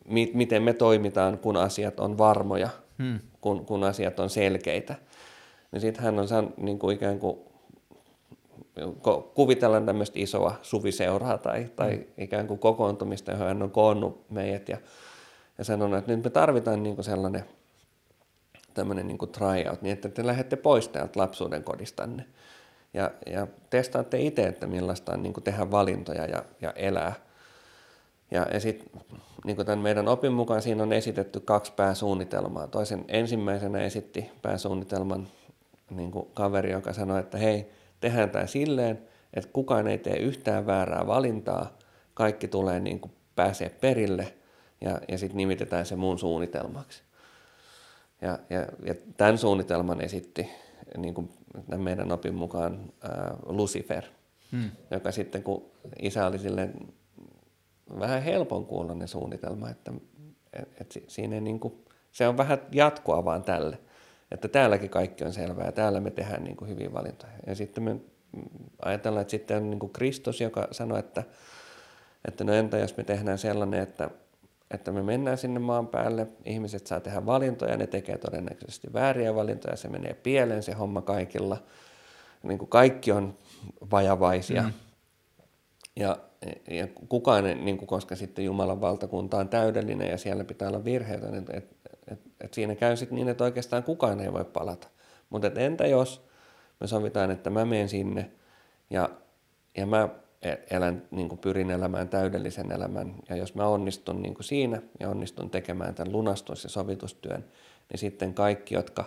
mi- 0.08 0.30
miten 0.34 0.62
me 0.62 0.72
toimitaan, 0.72 1.38
kun 1.38 1.56
asiat 1.56 2.00
on 2.00 2.18
varmoja, 2.18 2.68
hmm. 2.98 3.18
kun, 3.40 3.66
kun 3.66 3.84
asiat 3.84 4.20
on 4.20 4.30
selkeitä. 4.30 4.94
Ja 5.72 5.80
sitten 5.80 6.04
hän 6.04 6.18
on 6.18 6.28
saanut 6.28 6.58
niin 6.58 6.78
kuin 6.78 6.96
ikään 6.96 7.18
kuin 7.18 7.38
kuvitella 9.34 9.80
tämmöistä 9.80 10.18
isoa 10.18 10.54
suviseuraa 10.62 11.38
tai, 11.38 11.66
tai 11.76 11.96
hmm. 11.96 12.04
ikään 12.18 12.46
kuin 12.46 12.58
kokoontumista, 12.58 13.32
johon 13.32 13.46
hän 13.48 13.62
on 13.62 13.70
koonnut 13.70 14.30
meidät 14.30 14.68
ja, 14.68 14.78
ja 15.58 15.64
sanonut, 15.64 15.98
että 15.98 16.12
nyt 16.12 16.24
me 16.24 16.30
tarvitaan 16.30 16.82
niin 16.82 16.94
kuin 16.94 17.04
sellainen 17.04 17.44
tämmöinen 18.74 19.06
niin 19.06 19.18
tryout, 19.32 19.82
niin 19.82 19.92
että 19.92 20.08
te 20.08 20.26
lähdette 20.26 20.56
pois 20.56 20.88
täältä 20.88 21.20
lapsuuden 21.20 21.64
kodistanne 21.64 22.24
ja, 22.94 23.10
ja 23.26 23.46
testaatte 23.70 24.20
itse, 24.20 24.46
että 24.46 24.66
millaista 24.66 25.12
on 25.12 25.22
niin 25.22 25.34
tehdä 25.44 25.70
valintoja 25.70 26.26
ja, 26.26 26.44
ja 26.60 26.72
elää. 26.76 27.12
Ja, 28.30 28.46
ja 28.52 28.60
sitten 28.60 29.02
niin 29.44 29.56
tämän 29.56 29.78
meidän 29.78 30.08
opin 30.08 30.32
mukaan 30.32 30.62
siinä 30.62 30.82
on 30.82 30.92
esitetty 30.92 31.40
kaksi 31.40 31.72
pääsuunnitelmaa. 31.72 32.66
Toisen 32.66 33.04
ensimmäisenä 33.08 33.78
esitti 33.78 34.30
pääsuunnitelman 34.42 35.28
niin 35.90 36.12
kaveri, 36.34 36.70
joka 36.70 36.92
sanoi, 36.92 37.20
että 37.20 37.38
hei, 37.38 37.70
tehdään 38.00 38.30
tämä 38.30 38.46
silleen, 38.46 38.98
että 39.34 39.50
kukaan 39.52 39.86
ei 39.86 39.98
tee 39.98 40.16
yhtään 40.16 40.66
väärää 40.66 41.06
valintaa, 41.06 41.78
kaikki 42.14 42.48
tulee 42.48 42.80
niin 42.80 43.00
kuin 43.00 43.12
pääsee 43.36 43.68
perille 43.68 44.34
ja, 44.80 45.00
ja 45.08 45.18
sitten 45.18 45.36
nimitetään 45.36 45.86
se 45.86 45.96
mun 45.96 46.18
suunnitelmaksi. 46.18 47.03
Ja, 48.24 48.38
ja, 48.50 48.66
ja 48.86 48.94
tämän 49.16 49.38
suunnitelman 49.38 50.00
esitti 50.00 50.50
niin 50.96 51.14
kuin 51.14 51.28
meidän 51.76 52.12
opin 52.12 52.34
mukaan 52.34 52.92
äh, 53.04 53.10
Lucifer, 53.46 54.04
hmm. 54.52 54.70
joka 54.90 55.12
sitten 55.12 55.42
kun 55.42 55.70
isä 56.02 56.26
oli 56.26 56.38
silleen 56.38 56.94
vähän 57.98 58.22
helpon 58.22 58.66
kuulonen 58.66 59.08
suunnitelma, 59.08 59.70
että 59.70 59.92
et, 60.52 60.68
et 60.80 61.02
siinä 61.08 61.40
niin 61.40 61.60
kuin, 61.60 61.84
se 62.12 62.28
on 62.28 62.36
vähän 62.36 62.58
jatkoa 62.72 63.24
vaan 63.24 63.42
tälle, 63.42 63.78
että 64.30 64.48
täälläkin 64.48 64.90
kaikki 64.90 65.24
on 65.24 65.32
selvää 65.32 65.66
ja 65.66 65.72
täällä 65.72 66.00
me 66.00 66.10
tehdään 66.10 66.44
niin 66.44 66.56
kuin 66.56 66.70
hyviä 66.70 66.92
valintoja. 66.92 67.32
Ja 67.46 67.54
sitten 67.54 67.84
me 67.84 67.96
ajatellaan, 68.82 69.22
että 69.22 69.30
sitten 69.30 69.56
on 69.56 69.70
niin 69.70 69.80
kuin 69.80 69.92
Kristus, 69.92 70.40
joka 70.40 70.68
sanoi, 70.70 70.98
että, 70.98 71.22
että 72.28 72.44
no 72.44 72.52
entä 72.52 72.78
jos 72.78 72.96
me 72.96 73.04
tehdään 73.04 73.38
sellainen, 73.38 73.80
että 73.80 74.10
että 74.74 74.92
me 74.92 75.02
mennään 75.02 75.38
sinne 75.38 75.60
maan 75.60 75.88
päälle, 75.88 76.26
ihmiset 76.44 76.86
saa 76.86 77.00
tehdä 77.00 77.26
valintoja, 77.26 77.76
ne 77.76 77.86
tekee 77.86 78.18
todennäköisesti 78.18 78.92
vääriä 78.92 79.34
valintoja, 79.34 79.76
se 79.76 79.88
menee 79.88 80.14
pieleen 80.14 80.62
se 80.62 80.72
homma 80.72 81.02
kaikilla. 81.02 81.62
Niin 82.42 82.58
kuin 82.58 82.68
kaikki 82.68 83.12
on 83.12 83.36
vajavaisia. 83.90 84.62
Mm. 84.62 84.72
Ja, 85.96 86.16
ja 86.70 86.88
kukaan, 87.08 87.44
niin 87.44 87.78
kuin, 87.78 87.86
koska 87.86 88.16
sitten 88.16 88.44
Jumalan 88.44 88.80
valtakunta 88.80 89.36
on 89.36 89.48
täydellinen 89.48 90.10
ja 90.10 90.18
siellä 90.18 90.44
pitää 90.44 90.68
olla 90.68 90.84
virheitä, 90.84 91.30
niin 91.30 91.44
et, 91.52 91.76
et, 92.10 92.20
et 92.40 92.54
siinä 92.54 92.74
käy 92.74 92.96
sitten 92.96 93.16
niin, 93.16 93.28
että 93.28 93.44
oikeastaan 93.44 93.82
kukaan 93.82 94.20
ei 94.20 94.32
voi 94.32 94.44
palata. 94.44 94.88
Mutta 95.30 95.50
entä 95.56 95.86
jos 95.86 96.26
me 96.80 96.86
sovitaan, 96.86 97.30
että 97.30 97.50
mä 97.50 97.64
menen 97.64 97.88
sinne 97.88 98.30
ja, 98.90 99.10
ja 99.76 99.86
mä 99.86 100.08
elän, 100.70 101.02
niin 101.10 101.28
kuin 101.28 101.38
pyrin 101.38 101.70
elämään 101.70 102.08
täydellisen 102.08 102.72
elämän. 102.72 103.14
Ja 103.28 103.36
jos 103.36 103.54
mä 103.54 103.66
onnistun 103.66 104.22
niin 104.22 104.34
kuin 104.34 104.44
siinä 104.44 104.82
ja 105.00 105.08
onnistun 105.08 105.50
tekemään 105.50 105.94
tämän 105.94 106.12
lunastus- 106.12 106.64
ja 106.64 106.70
sovitustyön, 106.70 107.44
niin 107.90 107.98
sitten 107.98 108.34
kaikki, 108.34 108.74
jotka, 108.74 109.04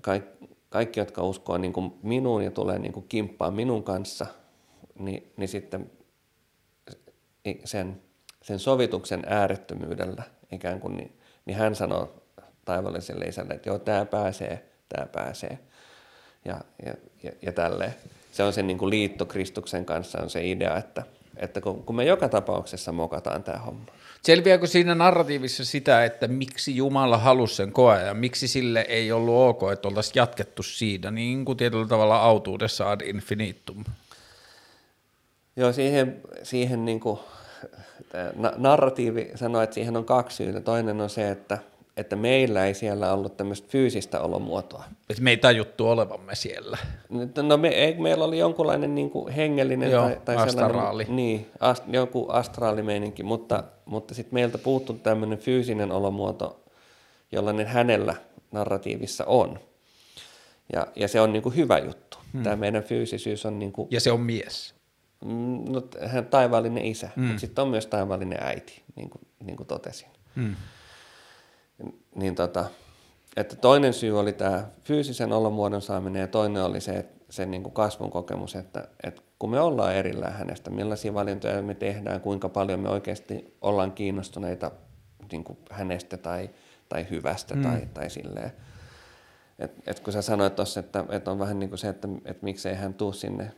kaikki, 0.00 0.48
kaikki, 0.68 1.00
jotka 1.00 1.22
uskoo 1.22 1.58
niin 1.58 1.72
kuin 1.72 1.94
minuun 2.02 2.44
ja 2.44 2.50
tulee 2.50 2.78
niin 2.78 2.92
kuin 2.92 3.08
kimppaan 3.08 3.54
minun 3.54 3.84
kanssa, 3.84 4.26
niin, 4.98 5.32
niin 5.36 5.48
sitten 5.48 5.90
sen, 7.64 8.02
sen 8.42 8.58
sovituksen 8.58 9.22
äärettömyydellä 9.26 10.22
ikään 10.52 10.80
kuin, 10.80 10.96
niin, 10.96 11.18
niin 11.44 11.56
hän 11.56 11.74
sanoo 11.74 12.22
taivaalliselle 12.64 13.24
isälle, 13.24 13.54
että 13.54 13.68
joo, 13.68 13.78
tämä 13.78 14.04
pääsee, 14.04 14.68
tämä 14.88 15.06
pääsee 15.06 15.58
ja, 16.44 16.60
ja, 16.86 16.94
ja, 17.22 17.32
ja 17.42 17.52
tälleen 17.52 17.94
se 18.34 18.42
on 18.42 18.52
se 18.52 18.62
niin 18.62 18.78
kuin 18.78 18.90
liitto 18.90 19.26
Kristuksen 19.26 19.84
kanssa 19.84 20.22
on 20.22 20.30
se 20.30 20.50
idea, 20.50 20.76
että, 20.76 21.02
että 21.36 21.60
kun, 21.60 21.84
kun 21.84 21.96
me 21.96 22.04
joka 22.04 22.28
tapauksessa 22.28 22.92
mokataan 22.92 23.42
tämä 23.42 23.58
homma. 23.58 23.84
Selviääkö 24.22 24.66
siinä 24.66 24.94
narratiivissa 24.94 25.64
sitä, 25.64 26.04
että 26.04 26.28
miksi 26.28 26.76
Jumala 26.76 27.18
halusi 27.18 27.54
sen 27.54 27.72
koe 27.72 28.02
ja 28.02 28.14
miksi 28.14 28.48
sille 28.48 28.86
ei 28.88 29.12
ollut 29.12 29.34
ok, 29.34 29.72
että 29.72 29.88
oltaisiin 29.88 30.14
jatkettu 30.14 30.62
siitä 30.62 31.10
niin 31.10 31.44
kuin 31.44 31.58
tietyllä 31.58 31.86
tavalla 31.86 32.16
autuudessa 32.16 32.90
ad 32.90 33.00
infinitum? 33.00 33.84
Joo, 35.56 35.72
siihen, 35.72 36.20
siihen 36.42 36.84
niin 36.84 37.00
kuin, 37.00 37.18
narratiivi 38.56 39.30
sanoo, 39.34 39.62
että 39.62 39.74
siihen 39.74 39.96
on 39.96 40.04
kaksi 40.04 40.36
syytä. 40.36 40.60
Toinen 40.60 41.00
on 41.00 41.10
se, 41.10 41.30
että– 41.30 41.58
että 41.96 42.16
meillä 42.16 42.66
ei 42.66 42.74
siellä 42.74 43.12
ollut 43.12 43.36
tämmöistä 43.36 43.68
fyysistä 43.70 44.20
olomuotoa. 44.20 44.84
Että 45.10 45.22
me 45.22 45.30
ei 45.30 45.36
tajuttu 45.36 45.88
olevamme 45.88 46.34
siellä. 46.34 46.78
No 47.42 47.56
me, 47.56 47.68
ei, 47.68 47.94
meillä 47.94 48.24
oli 48.24 48.38
jonkunlainen 48.38 48.94
niin 48.94 49.10
kuin 49.10 49.32
hengellinen 49.32 49.90
Joo, 49.90 50.02
tai, 50.02 50.20
tai 50.24 50.36
astraali. 50.36 51.06
Niin, 51.08 51.50
ast, 51.60 51.84
joku 51.88 52.26
astraalimeininki, 52.28 53.22
mutta, 53.22 53.64
mutta 53.84 54.14
sitten 54.14 54.34
meiltä 54.34 54.58
puuttuu 54.58 54.96
tämmöinen 54.96 55.38
fyysinen 55.38 55.92
olomuoto, 55.92 56.64
jollainen 57.32 57.66
hänellä 57.66 58.14
narratiivissa 58.52 59.24
on. 59.24 59.60
Ja, 60.72 60.86
ja 60.96 61.08
se 61.08 61.20
on 61.20 61.32
niin 61.32 61.42
kuin 61.42 61.56
hyvä 61.56 61.78
juttu. 61.78 62.18
Hmm. 62.32 62.42
Tämä 62.42 62.56
meidän 62.56 62.82
fyysisyys 62.82 63.46
on... 63.46 63.58
Niin 63.58 63.72
kuin, 63.72 63.88
ja 63.90 64.00
se 64.00 64.12
on 64.12 64.20
mies. 64.20 64.74
Mm, 65.24 65.72
no, 65.72 65.82
hän 66.06 66.26
taivaallinen 66.26 66.84
isä, 66.84 67.10
hmm. 67.16 67.24
mutta 67.24 67.40
sitten 67.40 67.62
on 67.62 67.68
myös 67.68 67.86
taivaallinen 67.86 68.38
äiti, 68.40 68.82
niin 68.96 69.10
kuin, 69.10 69.22
niin 69.44 69.56
kuin 69.56 69.66
totesin. 69.66 70.08
Hmm 70.36 70.54
niin 72.14 72.34
tota, 72.34 72.64
että 73.36 73.56
toinen 73.56 73.92
syy 73.92 74.18
oli 74.20 74.32
tämä 74.32 74.66
fyysisen 74.80 75.32
olomuodon 75.32 75.82
saaminen 75.82 76.20
ja 76.20 76.28
toinen 76.28 76.62
oli 76.62 76.80
se, 76.80 77.06
se 77.30 77.46
niin 77.46 77.62
kuin 77.62 77.72
kasvun 77.72 78.10
kokemus, 78.10 78.54
että, 78.56 78.88
että 79.02 79.22
kun 79.38 79.50
me 79.50 79.60
ollaan 79.60 79.94
erillään 79.94 80.32
hänestä, 80.32 80.70
millaisia 80.70 81.14
valintoja 81.14 81.62
me 81.62 81.74
tehdään, 81.74 82.20
kuinka 82.20 82.48
paljon 82.48 82.80
me 82.80 82.88
oikeasti 82.88 83.56
ollaan 83.60 83.92
kiinnostuneita 83.92 84.70
niin 85.32 85.44
kuin 85.44 85.58
hänestä 85.70 86.16
tai, 86.16 86.50
tai 86.88 87.06
hyvästä 87.10 87.54
mm. 87.54 87.62
tai, 87.62 87.88
tai 87.94 88.10
silleen. 88.10 88.52
Et, 89.58 89.72
et 89.86 90.00
kun 90.00 90.12
sä 90.12 90.22
sanoit 90.22 90.56
tuossa, 90.56 90.80
että, 90.80 91.04
että 91.08 91.30
on 91.30 91.38
vähän 91.38 91.58
niin 91.58 91.68
kuin 91.68 91.78
se, 91.78 91.88
että, 91.88 92.08
että 92.24 92.44
miksei 92.44 92.74
hän 92.74 92.94
tuu 92.94 93.12
sinne, 93.12 93.52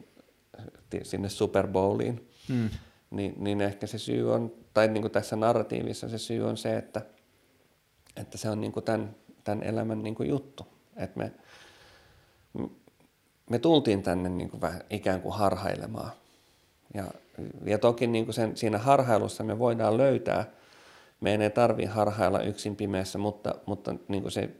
sinne 1.02 1.28
Super 1.28 1.66
Bowliin, 1.66 2.30
mm. 2.48 2.70
niin, 3.10 3.34
niin 3.36 3.60
ehkä 3.60 3.86
se 3.86 3.98
syy 3.98 4.34
on, 4.34 4.52
tai 4.74 4.88
niin 4.88 5.02
kuin 5.02 5.12
tässä 5.12 5.36
narratiivissa 5.36 6.08
se 6.08 6.18
syy 6.18 6.48
on 6.48 6.56
se, 6.56 6.76
että– 6.76 7.02
että 8.16 8.38
se 8.38 8.50
on 8.50 8.60
niin 8.60 8.72
kuin 8.72 8.84
tämän, 8.84 9.14
tämän 9.44 9.62
elämän 9.62 10.02
niin 10.02 10.14
kuin 10.14 10.28
juttu. 10.28 10.66
Että 10.96 11.18
me, 11.18 11.32
me 13.50 13.58
tultiin 13.58 14.02
tänne 14.02 14.28
niin 14.28 14.50
kuin 14.50 14.60
vähän 14.60 14.80
ikään 14.90 15.22
kuin 15.22 15.34
harhailemaan. 15.34 16.10
Ja, 16.94 17.04
ja 17.64 17.78
toki 17.78 18.06
niin 18.06 18.24
kuin 18.24 18.34
sen, 18.34 18.56
siinä 18.56 18.78
harhailussa 18.78 19.44
me 19.44 19.58
voidaan 19.58 19.96
löytää, 19.96 20.50
meidän 21.20 21.42
ei 21.42 21.50
tarvitse 21.50 21.92
harhailla 21.92 22.40
yksin 22.40 22.76
pimeässä, 22.76 23.18
mutta, 23.18 23.54
mutta 23.66 23.94
niin 24.08 24.22
kuin 24.22 24.32
se, 24.32 24.50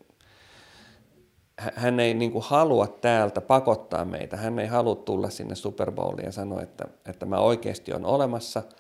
hän 1.59 2.01
ei 2.01 2.15
niin 2.15 2.33
kuin 2.33 2.45
halua 2.45 2.87
täältä 2.87 3.41
pakottaa 3.41 4.05
meitä. 4.05 4.37
Hän 4.37 4.59
ei 4.59 4.66
halua 4.66 4.95
tulla 4.95 5.31
sinne 5.31 5.55
Super 5.55 5.93
Bowliin 5.93 6.27
ja 6.27 6.33
sanoa, 6.33 6.62
että, 6.62 6.85
että 7.07 7.27
mä 7.27 7.39
oikeasti 7.39 7.93
on 7.93 8.05
olemassa– 8.05 8.62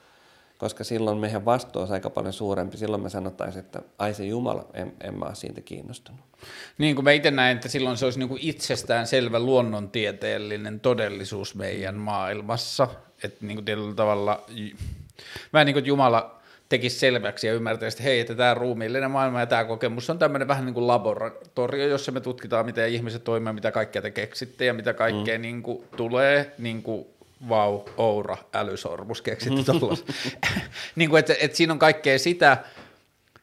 koska 0.58 0.84
silloin 0.84 1.18
meidän 1.18 1.44
vastuu 1.44 1.80
olisi 1.80 1.94
aika 1.94 2.10
paljon 2.10 2.32
suurempi. 2.32 2.76
Silloin 2.76 3.02
me 3.02 3.10
sanottaisiin, 3.10 3.64
että 3.64 3.82
ai 3.98 4.14
se 4.14 4.24
Jumala, 4.24 4.66
en, 4.74 4.92
en 5.00 5.14
mä 5.14 5.24
ole 5.24 5.34
siitä 5.34 5.60
kiinnostunut. 5.60 6.20
Niin 6.78 6.94
kuin 6.94 7.04
mä 7.04 7.10
itse 7.10 7.30
näen, 7.30 7.56
että 7.56 7.68
silloin 7.68 7.96
se 7.96 8.04
olisi 8.04 8.18
niin 8.18 8.28
kuin 8.28 8.40
itsestään 8.42 9.06
selvä 9.06 9.38
luonnontieteellinen 9.38 10.80
todellisuus 10.80 11.54
meidän 11.54 11.94
maailmassa. 11.94 12.88
Että 13.24 13.46
niin 13.46 13.56
kuin 13.56 13.64
tietyllä 13.64 13.94
tavalla, 13.94 14.44
vähän 15.52 15.66
niin 15.66 15.74
kuin 15.74 15.86
Jumala 15.86 16.36
tekisi 16.68 16.98
selväksi 16.98 17.46
ja 17.46 17.54
ymmärtäisi, 17.54 17.94
että 17.94 18.02
hei, 18.02 18.20
että 18.20 18.34
tämä 18.34 18.54
ruumiillinen 18.54 19.10
maailma 19.10 19.40
ja 19.40 19.46
tämä 19.46 19.64
kokemus 19.64 20.10
on 20.10 20.18
tämmöinen 20.18 20.48
vähän 20.48 20.64
niin 20.64 20.74
kuin 20.74 20.86
laboratorio, 20.86 21.86
jossa 21.86 22.12
me 22.12 22.20
tutkitaan, 22.20 22.66
miten 22.66 22.88
ihmiset 22.88 23.24
toimii, 23.24 23.52
mitä 23.52 23.72
kaikkea 23.72 24.02
te 24.02 24.10
keksitte 24.10 24.64
ja 24.64 24.74
mitä 24.74 24.94
kaikkea 24.94 25.38
mm. 25.38 25.42
niin 25.42 25.62
kuin 25.62 25.84
tulee, 25.96 26.54
niin 26.58 26.82
kuin 26.82 27.06
vau, 27.48 27.80
oura, 27.96 28.36
älysormus 28.54 29.22
keksitty 29.22 29.64
tuolla. 29.64 29.96
niin 30.96 31.10
kuin, 31.10 31.20
että, 31.20 31.34
että 31.40 31.56
siinä 31.56 31.72
on 31.72 31.78
kaikkea 31.78 32.18
sitä, 32.18 32.58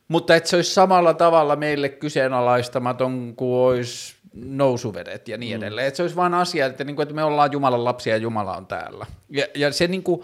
mutta 0.07 0.35
että 0.35 0.49
se 0.49 0.55
olisi 0.55 0.73
samalla 0.73 1.13
tavalla 1.13 1.55
meille 1.55 1.89
kyseenalaistamaton 1.89 3.33
kuin 3.35 3.55
olisi 3.55 4.15
nousuvedet 4.33 5.27
ja 5.27 5.37
niin 5.37 5.57
edelleen. 5.57 5.85
Mm. 5.85 5.87
Että 5.87 5.97
se 5.97 6.03
olisi 6.03 6.15
vain 6.15 6.33
asia, 6.33 6.65
että, 6.65 6.83
niin 6.83 6.95
kuin, 6.95 7.03
että 7.03 7.15
me 7.15 7.23
ollaan 7.23 7.51
Jumalan 7.51 7.83
lapsia 7.83 8.13
ja 8.13 8.21
Jumala 8.21 8.57
on 8.57 8.67
täällä. 8.67 9.05
Ja, 9.29 9.45
ja 9.55 9.73
se 9.73 9.87
niin 9.87 10.03
kuin, 10.03 10.21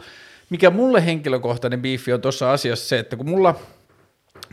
mikä 0.49 0.69
mulle 0.69 1.05
henkilökohtainen 1.05 1.81
biifi 1.81 2.13
on 2.13 2.21
tuossa 2.21 2.51
asiassa 2.51 2.87
se, 2.87 2.99
että 2.99 3.15
kun 3.15 3.29
mulla, 3.29 3.55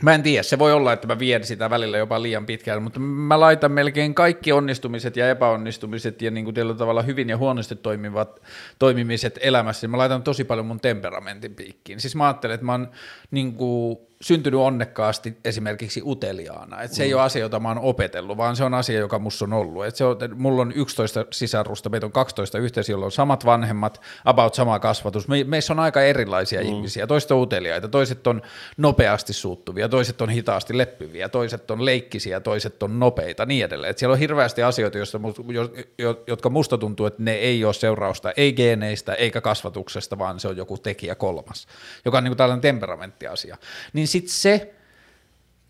mä 0.01 0.13
en 0.13 0.23
tiedä, 0.23 0.43
se 0.43 0.59
voi 0.59 0.73
olla, 0.73 0.93
että 0.93 1.07
mä 1.07 1.19
vien 1.19 1.43
sitä 1.43 1.69
välillä 1.69 1.97
jopa 1.97 2.21
liian 2.21 2.45
pitkään, 2.45 2.83
mutta 2.83 2.99
mä 2.99 3.39
laitan 3.39 3.71
melkein 3.71 4.15
kaikki 4.15 4.51
onnistumiset 4.51 5.17
ja 5.17 5.29
epäonnistumiset 5.29 6.21
ja 6.21 6.31
niin 6.31 6.43
kuin 6.43 6.53
tietyllä 6.53 6.75
tavalla 6.75 7.01
hyvin 7.01 7.29
ja 7.29 7.37
huonosti 7.37 7.75
toimivat 7.75 8.41
toimimiset 8.79 9.39
elämässä, 9.41 9.87
mä 9.87 9.97
laitan 9.97 10.23
tosi 10.23 10.43
paljon 10.43 10.65
mun 10.65 10.79
temperamentin 10.79 11.55
piikkiin. 11.55 11.99
Siis 11.99 12.15
mä 12.15 12.25
ajattelen, 12.27 12.53
että 12.53 12.65
mä 12.65 12.71
oon 12.71 12.91
niin 13.31 13.53
kuin 13.53 14.06
syntynyt 14.21 14.59
onnekkaasti 14.59 15.37
esimerkiksi 15.45 16.01
uteliaana. 16.05 16.81
Et 16.81 16.91
se 16.91 17.03
mm. 17.03 17.05
ei 17.05 17.13
ole 17.13 17.21
asia, 17.21 17.41
jota 17.41 17.59
mä 17.59 17.67
oon 17.67 17.79
opetellut, 17.79 18.37
vaan 18.37 18.55
se 18.55 18.63
on 18.63 18.73
asia, 18.73 18.99
joka 18.99 19.19
musta 19.19 19.45
on 19.45 19.53
ollut. 19.53 19.85
Et 19.85 19.95
se 19.95 20.05
on, 20.05 20.17
mulla 20.35 20.61
on 20.61 20.71
11 20.75 21.25
sisarusta, 21.31 21.89
meitä 21.89 22.05
on 22.05 22.11
12 22.11 22.57
yhteisiä, 22.57 22.93
joilla 22.93 23.05
on 23.05 23.11
samat 23.11 23.45
vanhemmat, 23.45 24.01
about 24.25 24.53
sama 24.53 24.79
kasvatus. 24.79 25.27
Me, 25.27 25.43
meissä 25.43 25.73
on 25.73 25.79
aika 25.79 26.01
erilaisia 26.01 26.61
mm. 26.61 26.67
ihmisiä. 26.67 27.07
Toiset 27.07 27.31
on 27.31 27.41
uteliaita, 27.41 27.87
toiset 27.87 28.27
on 28.27 28.41
nopeasti 28.77 29.33
suuttuvia, 29.33 29.89
toiset 29.89 30.21
on 30.21 30.29
hitaasti 30.29 30.77
leppiviä, 30.77 31.29
toiset 31.29 31.71
on 31.71 31.85
leikkisiä, 31.85 32.39
toiset 32.39 32.83
on 32.83 32.99
nopeita, 32.99 33.45
niin 33.45 33.65
edelleen. 33.65 33.91
Et 33.91 33.97
siellä 33.97 34.13
on 34.13 34.19
hirveästi 34.19 34.63
asioita, 34.63 34.97
joista, 34.97 35.19
jotka 36.27 36.49
musta 36.49 36.77
tuntuu, 36.77 37.05
että 37.05 37.23
ne 37.23 37.33
ei 37.33 37.65
ole 37.65 37.73
seurausta 37.73 38.31
ei 38.37 38.53
geeneistä 38.53 39.13
eikä 39.13 39.41
kasvatuksesta, 39.41 40.17
vaan 40.17 40.39
se 40.39 40.47
on 40.47 40.57
joku 40.57 40.77
tekijä 40.77 41.15
kolmas, 41.15 41.67
joka 42.05 42.17
on 42.17 42.23
niin 42.23 42.31
kuin 42.31 42.37
tällainen 42.37 42.61
temperamenttiasia. 42.61 43.57
Niin 43.93 44.06
niin 44.07 44.11
sitten 44.11 44.33
se, 44.33 44.73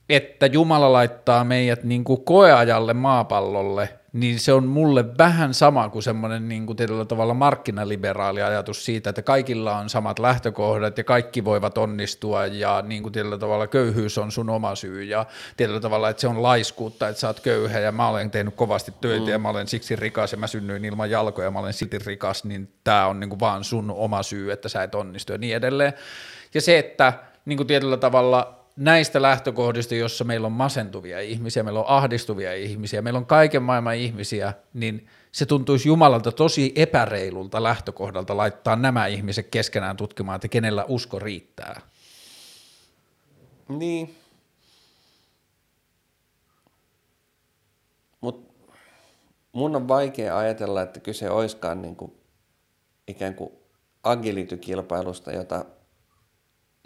että 0.09 0.45
Jumala 0.45 0.93
laittaa 0.93 1.43
meidät 1.43 1.83
niin 1.83 2.03
kuin 2.03 2.23
koeajalle 2.23 2.93
maapallolle, 2.93 3.89
niin 4.13 4.39
se 4.39 4.53
on 4.53 4.67
mulle 4.67 5.17
vähän 5.17 5.53
sama 5.53 5.89
kuin 5.89 6.03
semmoinen 6.03 6.49
niin 6.49 6.65
kuin 6.65 6.75
tietyllä 6.75 7.05
tavalla 7.05 7.33
markkinaliberaali 7.33 8.41
ajatus 8.41 8.85
siitä, 8.85 9.09
että 9.09 9.21
kaikilla 9.21 9.77
on 9.77 9.89
samat 9.89 10.19
lähtökohdat 10.19 10.97
ja 10.97 11.03
kaikki 11.03 11.45
voivat 11.45 11.77
onnistua 11.77 12.45
ja 12.45 12.83
niin 12.87 13.03
kuin 13.03 13.13
tietyllä 13.13 13.37
tavalla 13.37 13.67
köyhyys 13.67 14.17
on 14.17 14.31
sun 14.31 14.49
oma 14.49 14.75
syy 14.75 15.03
ja 15.03 15.25
tietyllä 15.57 15.79
tavalla, 15.79 16.09
että 16.09 16.21
se 16.21 16.27
on 16.27 16.43
laiskuutta, 16.43 17.07
että 17.07 17.19
sä 17.19 17.27
oot 17.27 17.39
köyhä 17.39 17.79
ja 17.79 17.91
mä 17.91 18.09
olen 18.09 18.31
tehnyt 18.31 18.55
kovasti 18.55 18.93
töitä 19.01 19.25
mm. 19.25 19.31
ja 19.31 19.39
mä 19.39 19.49
olen 19.49 19.67
siksi 19.67 19.95
rikas 19.95 20.31
ja 20.31 20.37
mä 20.37 20.47
synnyin 20.47 20.85
ilman 20.85 21.09
jalkoja 21.09 21.47
ja 21.47 21.51
mä 21.51 21.59
olen 21.59 21.73
silti 21.73 21.97
rikas, 22.05 22.43
niin 22.43 22.73
tämä 22.83 23.07
on 23.07 23.19
niin 23.19 23.29
kuin 23.29 23.39
vaan 23.39 23.63
sun 23.63 23.91
oma 23.91 24.23
syy, 24.23 24.51
että 24.51 24.69
sä 24.69 24.83
et 24.83 24.95
onnistu 24.95 25.31
ja 25.31 25.37
niin 25.37 25.55
edelleen. 25.55 25.93
Ja 26.53 26.61
se, 26.61 26.79
että 26.79 27.13
niin 27.47 27.57
kuin 27.57 27.67
tietyllä 27.67 27.97
tavalla 27.97 28.65
näistä 28.75 29.21
lähtökohdista, 29.21 29.95
jossa 29.95 30.23
meillä 30.23 30.45
on 30.47 30.51
masentuvia 30.51 31.19
ihmisiä, 31.19 31.63
meillä 31.63 31.79
on 31.79 31.85
ahdistuvia 31.87 32.53
ihmisiä, 32.53 33.01
meillä 33.01 33.17
on 33.17 33.25
kaiken 33.25 33.63
maailman 33.63 33.95
ihmisiä, 33.95 34.53
niin 34.73 35.07
se 35.31 35.45
tuntuisi 35.45 35.87
Jumalalta 35.87 36.31
tosi 36.31 36.73
epäreilulta 36.75 37.63
lähtökohdalta 37.63 38.37
laittaa 38.37 38.75
nämä 38.75 39.07
ihmiset 39.07 39.47
keskenään 39.47 39.97
tutkimaan, 39.97 40.35
että 40.35 40.47
kenellä 40.47 40.85
usko 40.87 41.19
riittää. 41.19 41.81
Niin. 43.69 44.15
Mutta 48.21 48.53
mun 49.51 49.75
on 49.75 49.87
vaikea 49.87 50.37
ajatella, 50.37 50.81
että 50.81 50.99
kyse 50.99 51.29
olisikaan 51.29 51.81
niin 51.81 51.95
kuin 51.95 52.11
ikään 53.07 53.35
kuin 53.35 53.51
agility-kilpailusta, 54.03 55.31
jota 55.31 55.65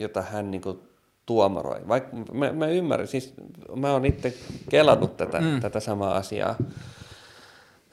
jota 0.02 0.22
hän 0.22 0.52
niin 0.52 0.62
kuin 0.62 0.80
tuomaroi. 1.26 1.88
Vaikka 1.88 2.18
mä, 2.34 2.54
mä 2.54 2.68
ymmärrän, 2.68 3.08
siis 3.08 3.34
mä 3.76 3.92
oon 3.92 4.06
itse 4.06 4.34
kelannut 4.70 5.18
tätä, 5.18 5.42
mm. 5.42 5.60
tätä 5.60 5.80
samaa 5.80 6.16
asiaa. 6.16 6.56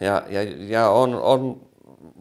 Ja, 0.00 0.22
ja, 0.28 0.42
ja 0.42 0.90
on, 0.90 1.14
on 1.14 1.68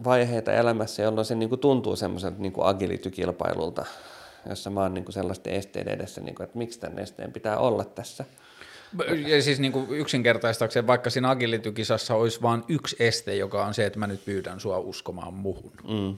vaiheita 0.03 0.53
elämässä, 0.53 1.01
jolloin 1.01 1.25
se 1.25 1.35
niin 1.35 1.49
kuin 1.49 1.61
tuntuu 1.61 1.95
semmoiselta 1.95 2.35
niin 2.39 2.53
agility-kilpailulta, 2.57 3.85
jossa 4.49 4.69
mä 4.69 4.81
oon 4.81 4.93
niin 4.93 5.05
kuin 5.05 5.13
sellaisten 5.13 5.53
esteiden 5.53 5.93
edessä, 5.93 6.21
niin 6.21 6.35
kuin, 6.35 6.45
että 6.45 6.57
miksi 6.57 6.79
tämän 6.79 6.99
esteen 6.99 7.33
pitää 7.33 7.57
olla 7.57 7.85
tässä. 7.85 8.25
Ja 9.27 9.41
siis 9.41 9.59
niin 9.59 9.71
kuin 9.71 9.89
yksinkertaistakseen, 9.89 10.87
vaikka 10.87 11.09
siinä 11.09 11.29
agility-kisassa 11.29 12.15
olisi 12.15 12.41
vain 12.41 12.63
yksi 12.67 12.95
este, 12.99 13.35
joka 13.35 13.65
on 13.65 13.73
se, 13.73 13.85
että 13.85 13.99
mä 13.99 14.07
nyt 14.07 14.25
pyydän 14.25 14.59
sua 14.59 14.79
uskomaan 14.79 15.33
muhun. 15.33 15.71
Mm. 15.83 16.17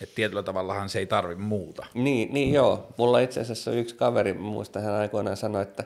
Että 0.00 0.14
tietyllä 0.14 0.42
tavallahan 0.42 0.88
se 0.88 0.98
ei 0.98 1.06
tarvi 1.06 1.34
muuta. 1.34 1.86
Niin, 1.94 2.34
niin 2.34 2.52
joo. 2.52 2.86
Mulla 2.96 3.18
itse 3.18 3.40
asiassa 3.40 3.72
yksi 3.72 3.94
kaveri, 3.94 4.32
muista 4.32 4.80
hän 4.80 4.94
aikoinaan 4.94 5.36
sanoi, 5.36 5.62
että 5.62 5.84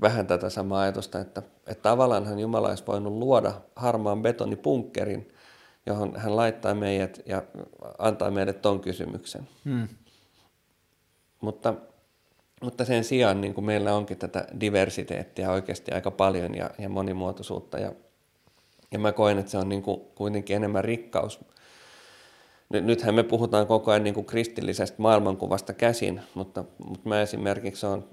vähän 0.00 0.26
tätä 0.26 0.50
samaa 0.50 0.80
ajatusta, 0.80 1.20
että, 1.20 1.42
että 1.66 1.82
tavallaanhan 1.82 2.38
Jumala 2.38 2.68
olisi 2.68 2.86
voinut 2.86 3.12
luoda 3.12 3.52
harmaan 3.76 4.22
betonipunkkerin, 4.22 5.28
johon 5.86 6.16
hän 6.16 6.36
laittaa 6.36 6.74
meidät 6.74 7.20
ja 7.26 7.42
antaa 7.98 8.30
meille 8.30 8.52
ton 8.52 8.80
kysymyksen. 8.80 9.48
Hmm. 9.64 9.88
Mutta, 11.40 11.74
mutta 12.62 12.84
sen 12.84 13.04
sijaan 13.04 13.40
niin 13.40 13.54
kuin 13.54 13.64
meillä 13.64 13.94
onkin 13.94 14.18
tätä 14.18 14.46
diversiteettiä 14.60 15.50
oikeasti 15.50 15.92
aika 15.92 16.10
paljon 16.10 16.54
ja, 16.54 16.70
ja 16.78 16.88
monimuotoisuutta 16.88 17.78
ja, 17.78 17.92
ja 18.90 18.98
mä 18.98 19.12
koen, 19.12 19.38
että 19.38 19.50
se 19.50 19.58
on 19.58 19.68
niin 19.68 19.82
kuin 19.82 20.00
kuitenkin 20.14 20.56
enemmän 20.56 20.84
rikkaus 20.84 21.40
nythän 22.80 23.14
me 23.14 23.22
puhutaan 23.22 23.66
koko 23.66 23.90
ajan 23.90 24.04
niin 24.04 24.14
kuin 24.14 24.26
kristillisestä 24.26 25.02
maailmankuvasta 25.02 25.72
käsin, 25.72 26.20
mutta, 26.34 26.64
mutta 26.86 27.08
mä 27.08 27.22
esimerkiksi 27.22 27.86
olen 27.86 28.04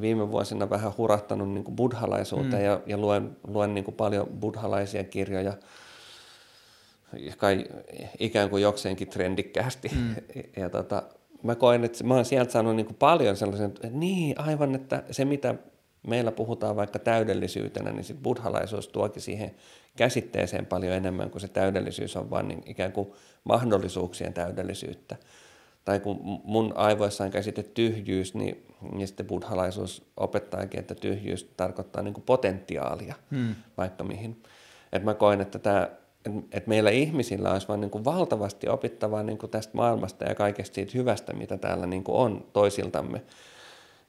viime 0.00 0.30
vuosina 0.30 0.70
vähän 0.70 0.92
hurahtanut 0.98 1.50
niin 1.50 1.64
kuin 1.64 1.76
buddhalaisuuteen 1.76 2.62
mm. 2.62 2.64
ja, 2.64 2.80
ja 2.86 2.98
luen, 2.98 3.36
luen 3.46 3.74
niin 3.74 3.84
kuin 3.84 3.94
paljon 3.94 4.26
buddhalaisia 4.40 5.04
kirjoja 5.04 5.54
kai 7.36 7.64
ikään 8.18 8.50
kuin 8.50 8.62
jokseenkin 8.62 9.08
trendikkäästi. 9.08 9.88
Mm. 9.88 10.14
Ja 10.56 10.70
tota, 10.70 11.02
mä 11.42 11.54
koen, 11.54 11.84
että 11.84 12.04
mä 12.04 12.14
oon 12.14 12.24
sieltä 12.24 12.52
saanut 12.52 12.76
niin 12.76 12.86
kuin 12.86 12.96
paljon 12.96 13.36
sellaisen, 13.36 13.66
että 13.66 13.88
niin 13.90 14.40
aivan, 14.40 14.74
että 14.74 15.02
se 15.10 15.24
mitä 15.24 15.54
meillä 16.06 16.32
puhutaan 16.32 16.76
vaikka 16.76 16.98
täydellisyytenä, 16.98 17.92
niin 17.92 18.04
sit 18.04 18.22
buddhalaisuus 18.22 18.88
tuokin 18.88 19.22
siihen 19.22 19.54
käsitteeseen 19.96 20.66
paljon 20.66 20.94
enemmän 20.94 21.30
kuin 21.30 21.40
se 21.40 21.48
täydellisyys 21.48 22.16
on 22.16 22.30
vaan 22.30 22.48
niin 22.48 22.62
ikään 22.66 22.92
kuin 22.92 23.12
mahdollisuuksien 23.44 24.32
täydellisyyttä. 24.32 25.16
Tai 25.84 26.00
kun 26.00 26.40
mun 26.44 26.72
aivoissa 26.76 27.24
on 27.24 27.30
käsite 27.30 27.62
tyhjyys, 27.62 28.34
niin, 28.34 28.66
niin 28.92 29.06
sitten 29.06 29.26
buddhalaisuus 29.26 30.12
opettaakin, 30.16 30.80
että 30.80 30.94
tyhjyys 30.94 31.52
tarkoittaa 31.56 32.02
niin 32.02 32.14
kuin 32.14 32.24
potentiaalia 32.24 33.14
hmm. 33.30 33.54
vaikka 33.76 34.04
mihin. 34.04 34.42
Et 34.92 35.04
mä 35.04 35.14
koen, 35.14 35.40
että 35.40 35.58
tämä 35.58 35.88
että 36.52 36.68
meillä 36.68 36.90
ihmisillä 36.90 37.52
olisi 37.52 37.68
vaan 37.68 37.80
niin 37.80 37.90
kuin 37.90 38.04
valtavasti 38.04 38.68
opittavaa 38.68 39.22
niin 39.22 39.38
kuin 39.38 39.50
tästä 39.50 39.76
maailmasta 39.76 40.24
ja 40.24 40.34
kaikesta 40.34 40.74
siitä 40.74 40.92
hyvästä, 40.94 41.32
mitä 41.32 41.58
täällä 41.58 41.86
niin 41.86 42.04
kuin 42.04 42.16
on 42.16 42.46
toisiltamme. 42.52 43.22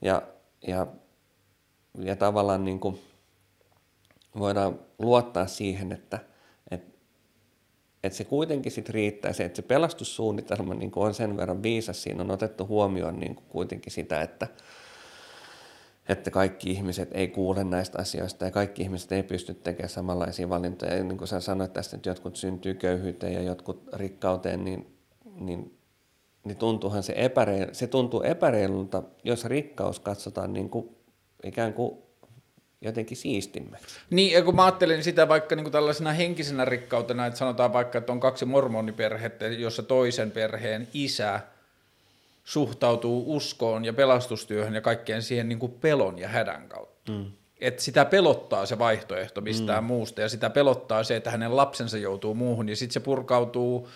Ja, 0.01 0.21
ja, 0.67 0.87
ja 1.97 2.15
tavallaan 2.15 2.65
niin 2.65 2.79
kuin 2.79 2.99
voidaan 4.39 4.79
luottaa 4.99 5.47
siihen, 5.47 5.91
että, 5.91 6.19
että, 6.71 6.97
että 8.03 8.17
se 8.17 8.23
kuitenkin 8.23 8.71
sit 8.71 8.89
riittää, 8.89 9.33
se, 9.33 9.45
että 9.45 9.55
se 9.55 9.61
pelastussuunnitelma 9.61 10.73
niin 10.73 10.91
on 10.95 11.13
sen 11.13 11.37
verran 11.37 11.63
viisas, 11.63 12.03
siinä 12.03 12.23
on 12.23 12.31
otettu 12.31 12.67
huomioon 12.67 13.19
niin 13.19 13.35
kuitenkin 13.35 13.91
sitä, 13.91 14.21
että, 14.21 14.47
että 16.09 16.31
kaikki 16.31 16.71
ihmiset 16.71 17.09
ei 17.11 17.27
kuule 17.27 17.63
näistä 17.63 17.99
asioista 17.99 18.45
ja 18.45 18.51
kaikki 18.51 18.81
ihmiset 18.81 19.11
ei 19.11 19.23
pysty 19.23 19.53
tekemään 19.53 19.89
samanlaisia 19.89 20.49
valintoja. 20.49 20.95
Ja 20.95 21.03
niin 21.03 21.17
kuin 21.17 21.27
sä 21.27 21.39
sanoit 21.39 21.73
tästä, 21.73 21.95
että 21.95 22.09
jotkut 22.09 22.35
syntyy 22.35 22.73
köyhyyteen 22.73 23.33
ja 23.33 23.41
jotkut 23.41 23.83
rikkauteen, 23.93 24.65
niin, 24.65 24.97
niin, 25.35 25.77
niin 26.45 26.57
tuntuuhan 26.57 27.03
se, 27.03 27.13
epäreil, 27.15 27.67
se 27.71 27.87
tuntuu 27.87 28.21
epäreilulta, 28.21 29.03
jos 29.23 29.45
rikkaus 29.45 29.99
katsotaan 29.99 30.53
niin 30.53 30.69
kuin 30.69 31.02
ikään 31.43 31.73
kuin 31.73 31.97
jotenkin 32.81 33.17
siistimmäksi. 33.17 33.99
Niin, 34.09 34.33
ja 34.33 34.41
kun 34.41 34.55
mä 34.55 34.65
ajattelin 34.65 35.03
sitä 35.03 35.27
vaikka 35.27 35.55
niin 35.55 35.63
kuin 35.63 35.71
tällaisena 35.71 36.11
henkisenä 36.11 36.65
rikkautena, 36.65 37.25
että 37.25 37.39
sanotaan 37.39 37.73
vaikka, 37.73 37.97
että 37.97 38.11
on 38.11 38.19
kaksi 38.19 38.45
mormoniperhettä, 38.45 39.47
jossa 39.47 39.83
toisen 39.83 40.31
perheen 40.31 40.87
isä 40.93 41.39
suhtautuu 42.43 43.35
uskoon 43.35 43.85
ja 43.85 43.93
pelastustyöhön 43.93 44.75
ja 44.75 44.81
kaikkeen 44.81 45.21
siihen 45.21 45.49
niin 45.49 45.59
kuin 45.59 45.71
pelon 45.71 46.19
ja 46.19 46.27
hädän 46.27 46.69
kautta. 46.69 47.11
Mm. 47.11 47.25
Että 47.61 47.81
sitä 47.81 48.05
pelottaa 48.05 48.65
se 48.65 48.79
vaihtoehto 48.79 49.41
mistään 49.41 49.83
mm. 49.83 49.87
muusta 49.87 50.21
ja 50.21 50.29
sitä 50.29 50.49
pelottaa 50.49 51.03
se, 51.03 51.15
että 51.15 51.31
hänen 51.31 51.55
lapsensa 51.55 51.97
joutuu 51.97 52.35
muuhun 52.35 52.69
ja 52.69 52.75
sitten 52.75 52.93
se 52.93 52.99
purkautuu 52.99 53.89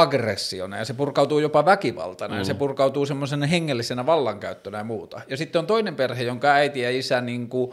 aggressiona 0.00 0.78
ja 0.78 0.84
se 0.84 0.94
purkautuu 0.94 1.38
jopa 1.38 1.64
väkivaltana 1.64 2.34
mm. 2.34 2.38
ja 2.38 2.44
se 2.44 2.54
purkautuu 2.54 3.06
semmoisena 3.06 3.46
hengellisenä 3.46 4.06
vallankäyttönä 4.06 4.78
ja 4.78 4.84
muuta. 4.84 5.20
Ja 5.28 5.36
sitten 5.36 5.58
on 5.58 5.66
toinen 5.66 5.96
perhe, 5.96 6.22
jonka 6.22 6.48
äiti 6.48 6.80
ja 6.80 6.90
isä 6.90 7.20
niin 7.20 7.48
kuin 7.48 7.72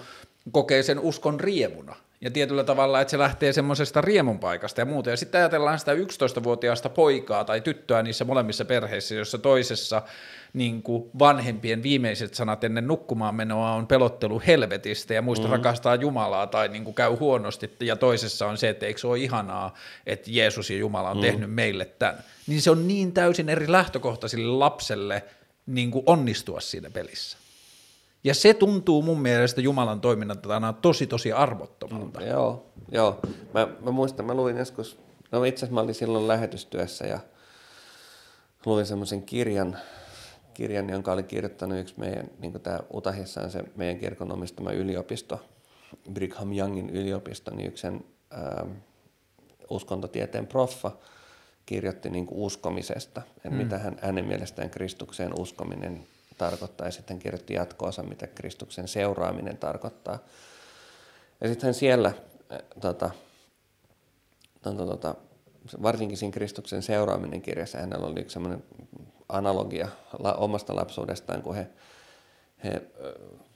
kokee 0.52 0.84
sen 0.84 1.00
uskon 1.00 1.40
riemuna. 1.40 1.96
Ja 2.22 2.32
tietyllä 2.32 2.64
tavalla, 2.64 3.02
että 3.02 3.12
se 3.12 3.18
lähtee 3.20 3.54
semmoisesta 3.54 4.02
riemun 4.02 4.40
paikasta 4.40 4.82
ja 4.82 4.86
muuta. 4.86 5.10
Ja 5.10 5.18
sitten 5.18 5.40
ajatellaan 5.40 5.80
sitä 5.80 5.94
11-vuotiaasta 5.94 6.90
poikaa 6.90 7.44
tai 7.44 7.62
tyttöä 7.62 8.04
niissä 8.04 8.26
molemmissa 8.26 8.66
perheissä, 8.66 9.16
jossa 9.16 9.38
toisessa 9.38 10.02
niin 10.54 10.84
kuin 10.84 11.10
vanhempien 11.20 11.84
viimeiset 11.84 12.34
sanat 12.34 12.64
ennen 12.64 12.88
nukkumaan 12.88 13.36
menoa 13.36 13.74
on 13.74 13.88
pelottelu 13.88 14.42
helvetistä 14.48 15.14
ja 15.14 15.22
muista 15.22 15.48
mm-hmm. 15.48 15.58
rakastaa 15.58 15.96
Jumalaa 15.96 16.48
tai 16.48 16.68
niin 16.68 16.84
kuin 16.84 16.94
käy 16.94 17.16
huonosti. 17.16 17.76
Ja 17.80 17.96
toisessa 17.96 18.48
on 18.48 18.58
se, 18.58 18.70
että 18.70 18.86
eikö 18.86 19.00
se 19.00 19.08
ole 19.08 19.20
ihanaa, 19.20 19.74
että 20.06 20.30
Jeesus 20.32 20.70
ja 20.70 20.78
Jumala 20.78 21.10
on 21.10 21.18
mm-hmm. 21.18 21.32
tehnyt 21.32 21.54
meille 21.54 21.86
tämän. 21.86 22.24
Niin 22.48 22.62
se 22.62 22.72
on 22.72 22.88
niin 22.88 23.12
täysin 23.12 23.50
eri 23.50 23.72
lähtökohta 23.72 24.28
sille 24.28 24.58
lapselle 24.58 25.24
niin 25.66 25.92
kuin 25.92 26.04
onnistua 26.06 26.60
siinä 26.60 26.90
pelissä. 26.90 27.38
Ja 28.24 28.34
se 28.34 28.54
tuntuu 28.54 29.02
mun 29.02 29.22
mielestä 29.22 29.62
Jumalan 29.62 30.02
toiminnalta 30.02 30.74
tosi 30.82 31.08
tosi 31.08 31.32
arvottomalta. 31.32 32.20
Mm, 32.20 32.28
joo, 32.28 32.66
joo. 32.92 33.20
Mä, 33.54 33.68
mä 33.86 33.92
muistan, 33.92 34.26
mä 34.26 34.34
luin 34.34 34.58
joskus, 34.58 35.00
no 35.32 35.44
itse 35.44 35.60
asiassa 35.60 35.74
mä 35.74 35.82
olin 35.82 35.96
silloin 35.96 36.28
lähetystyössä 36.28 37.08
ja 37.08 37.20
luin 38.66 38.86
semmoisen 38.86 39.24
kirjan, 39.24 39.78
kirjan, 40.54 40.90
jonka 40.90 41.12
oli 41.12 41.24
kirjoittanut 41.24 41.80
yksi 41.80 41.94
meidän, 41.98 42.30
niin 42.40 42.62
tämä 42.62 42.80
Utahissa 42.94 43.42
on 43.42 43.52
se 43.52 43.64
meidän 43.76 44.00
kirkon 44.00 44.32
omistama 44.32 44.72
yliopisto, 44.72 45.42
Brigham 46.14 46.54
Youngin 46.54 46.90
yliopisto, 46.90 47.56
niin 47.56 47.68
yksi 47.68 47.82
sen 47.82 48.06
ää, 48.32 48.66
uskontotieteen 49.70 50.48
proffa 50.48 50.92
kirjoitti 51.66 52.10
niin 52.10 52.26
kuin 52.26 52.40
uskomisesta, 52.40 53.22
että 53.38 53.50
mm. 53.50 53.56
mitä 53.56 53.78
hän, 53.78 53.98
hänen 54.02 54.26
mielestään 54.26 54.70
Kristukseen 54.70 55.40
uskominen 55.40 56.04
tarkoittaa, 56.38 56.88
ja 56.88 56.92
sitten 56.92 57.16
hän 57.16 57.22
kirjoitti 57.22 57.54
jatkoosa, 57.54 58.04
mitä 58.04 58.28
Kristuksen 58.28 58.88
seuraaminen 58.88 59.58
tarkoittaa. 59.58 60.20
Ja 61.42 61.48
sitten 61.48 61.74
siellä, 61.74 62.08
äh, 62.52 62.60
tota, 62.82 63.10
tota, 64.62 64.86
tota, 64.86 65.16
varsinkin 65.82 66.18
siinä 66.18 66.34
Kristuksen 66.34 66.82
seuraaminen 66.84 67.42
kirjassa, 67.42 67.78
hänellä 67.78 68.08
oli 68.08 68.20
yksi 68.20 68.34
sellainen 68.34 68.64
analogia 69.34 69.88
omasta 70.38 70.76
lapsuudestaan, 70.76 71.42
kun 71.42 71.56
he, 71.56 71.68
he 72.64 72.82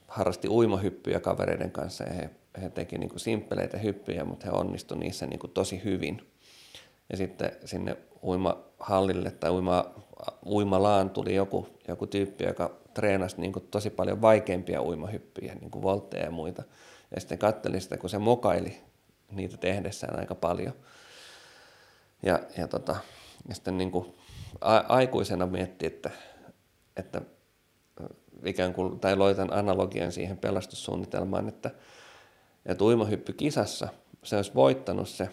harrasti 0.08 0.48
uimahyppyjä 0.48 1.20
kavereiden 1.20 1.70
kanssa 1.70 2.04
ja 2.04 2.12
he, 2.12 2.30
he 2.62 2.70
teki 2.70 2.98
niin 2.98 3.08
kuin 3.08 3.20
simppeleitä 3.20 3.78
hyppyjä, 3.78 4.24
mutta 4.24 4.46
he 4.46 4.52
onnistuivat 4.52 5.02
niissä 5.02 5.26
niin 5.26 5.38
kuin 5.38 5.52
tosi 5.52 5.84
hyvin. 5.84 6.32
Ja 7.10 7.16
sitten 7.16 7.52
sinne 7.64 7.96
uimahallille 8.22 9.30
tai 9.30 9.50
uima, 9.50 9.84
uimalaan 10.46 11.10
tuli 11.10 11.34
joku, 11.34 11.68
joku 11.88 12.06
tyyppi, 12.06 12.44
joka 12.44 12.70
treenasi 12.94 13.40
niin 13.40 13.52
kuin 13.52 13.68
tosi 13.70 13.90
paljon 13.90 14.22
vaikeampia 14.22 14.82
uimahyppyjä, 14.82 15.54
niin 15.54 15.70
kuin 15.70 15.82
voltteja 15.82 16.24
ja 16.24 16.30
muita. 16.30 16.62
Ja 17.14 17.20
sitten 17.20 17.38
katselin 17.38 17.80
sitä, 17.80 17.96
kun 17.96 18.10
se 18.10 18.18
mokaili 18.18 18.80
niitä 19.30 19.56
tehdessään 19.56 20.18
aika 20.18 20.34
paljon. 20.34 20.72
Ja, 22.22 22.40
ja, 22.58 22.68
tota, 22.68 22.96
ja 23.48 23.54
sitten 23.54 23.78
niin 23.78 23.90
kuin 23.90 24.14
a- 24.60 24.84
aikuisena 24.88 25.46
mietti, 25.46 25.86
että, 25.86 26.10
että 26.96 27.20
ikään 28.44 28.74
kuin, 28.74 29.00
tai 29.00 29.16
loitan 29.16 29.52
analogian 29.52 30.12
siihen 30.12 30.38
pelastussuunnitelmaan, 30.38 31.48
että, 31.48 31.70
että 32.66 32.84
uimahyppykisassa 32.84 33.88
se 34.22 34.36
olisi 34.36 34.54
voittanut 34.54 35.08
se, 35.08 35.28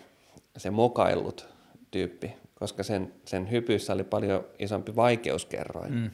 se 0.58 0.70
mokaillut 0.70 1.48
tyyppi, 1.92 2.36
koska 2.60 2.84
sen, 2.84 3.14
sen 3.26 3.52
hypyissä 3.52 3.94
oli 3.94 4.04
paljon 4.04 4.46
isompi 4.60 4.96
vaikeuskerroin. 4.96 5.94
Mm. 5.94 6.12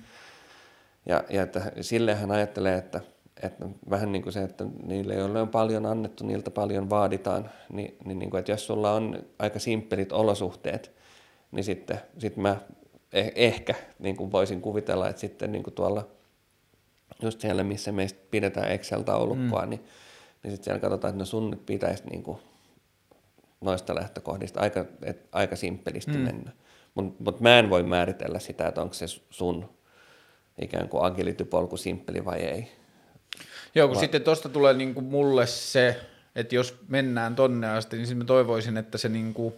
Ja, 1.06 1.24
ja 1.30 1.44
että 1.44 1.72
sille 1.82 2.16
hän 2.16 2.32
ajattelee, 2.32 2.78
että, 2.78 3.02
että 3.44 3.66
vähän 3.90 4.12
niin 4.12 4.22
kuin 4.24 4.34
se, 4.34 4.44
että 4.44 4.66
niille, 4.84 5.14
joille 5.14 5.42
on 5.42 5.50
paljon 5.50 5.86
annettu, 5.86 6.26
niiltä 6.26 6.52
paljon 6.52 6.90
vaaditaan, 6.90 7.50
niin, 7.72 7.98
niin, 8.06 8.20
niin 8.20 8.30
kuin, 8.30 8.40
että 8.40 8.52
jos 8.52 8.68
sulla 8.68 8.94
on 8.94 9.24
aika 9.40 9.60
simppelit 9.60 10.12
olosuhteet, 10.12 10.92
niin 11.52 11.64
sitten 11.64 12.02
sit 12.18 12.38
mä 12.38 12.58
eh, 13.14 13.32
ehkä 13.36 13.76
niin 14.00 14.18
kuin 14.18 14.32
voisin 14.32 14.62
kuvitella, 14.62 15.10
että 15.10 15.20
sitten 15.20 15.52
niin 15.52 15.64
kuin 15.64 15.74
tuolla 15.74 16.08
just 17.22 17.42
siellä, 17.42 17.64
missä 17.64 17.92
meistä 17.92 18.20
pidetään 18.32 18.72
Excel-taulukkoa, 18.72 19.62
mm. 19.62 19.70
niin, 19.70 19.84
niin 20.44 20.52
sitten 20.52 20.64
siellä 20.64 20.80
katsotaan, 20.80 21.10
että 21.10 21.20
no 21.20 21.26
sun 21.26 21.50
nyt 21.50 21.66
pitäisi 21.66 22.04
niin 22.10 22.24
kuin 22.24 22.38
noista 23.62 23.96
lähtökohdista 23.96 24.60
aika, 24.60 24.86
et, 25.04 25.28
aika 25.32 25.56
simppelisti 25.56 26.12
mm. 26.12 26.20
mennä. 26.20 26.52
Mutta 26.96 27.24
mut 27.24 27.40
mä 27.40 27.60
en 27.60 27.70
voi 27.70 27.84
määritellä 27.84 28.40
sitä, 28.40 28.68
että 28.68 28.82
onko 28.82 28.94
se 28.94 29.06
sun 29.30 29.70
ikään 30.62 30.90
kuin 30.90 31.04
agility-polku 31.04 31.78
simppeli 31.78 32.26
vai 32.26 32.40
ei. 32.40 32.72
Joo, 33.76 33.88
kun 33.88 33.96
Va- 33.96 34.02
sitten 34.02 34.22
tuosta 34.22 34.50
tulee 34.50 34.74
niin 34.74 34.94
kuin 34.94 35.06
mulle 35.06 35.48
se, 35.48 36.00
että 36.36 36.56
jos 36.56 36.78
mennään 36.88 37.36
tonne 37.36 37.70
asti, 37.70 37.98
niin 37.98 38.18
mä 38.18 38.24
toivoisin, 38.24 38.78
että 38.78 38.98
se 38.98 39.10
niin 39.10 39.34
kuin, 39.34 39.54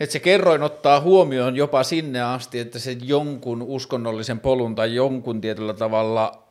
että 0.00 0.12
se 0.12 0.20
kerroin 0.20 0.62
ottaa 0.62 1.00
huomioon 1.00 1.56
jopa 1.56 1.82
sinne 1.82 2.22
asti, 2.22 2.58
että 2.58 2.78
se 2.78 2.96
jonkun 3.02 3.62
uskonnollisen 3.62 4.40
polun 4.40 4.74
tai 4.74 4.94
jonkun 4.94 5.40
tietyllä 5.40 5.74
tavalla 5.74 6.42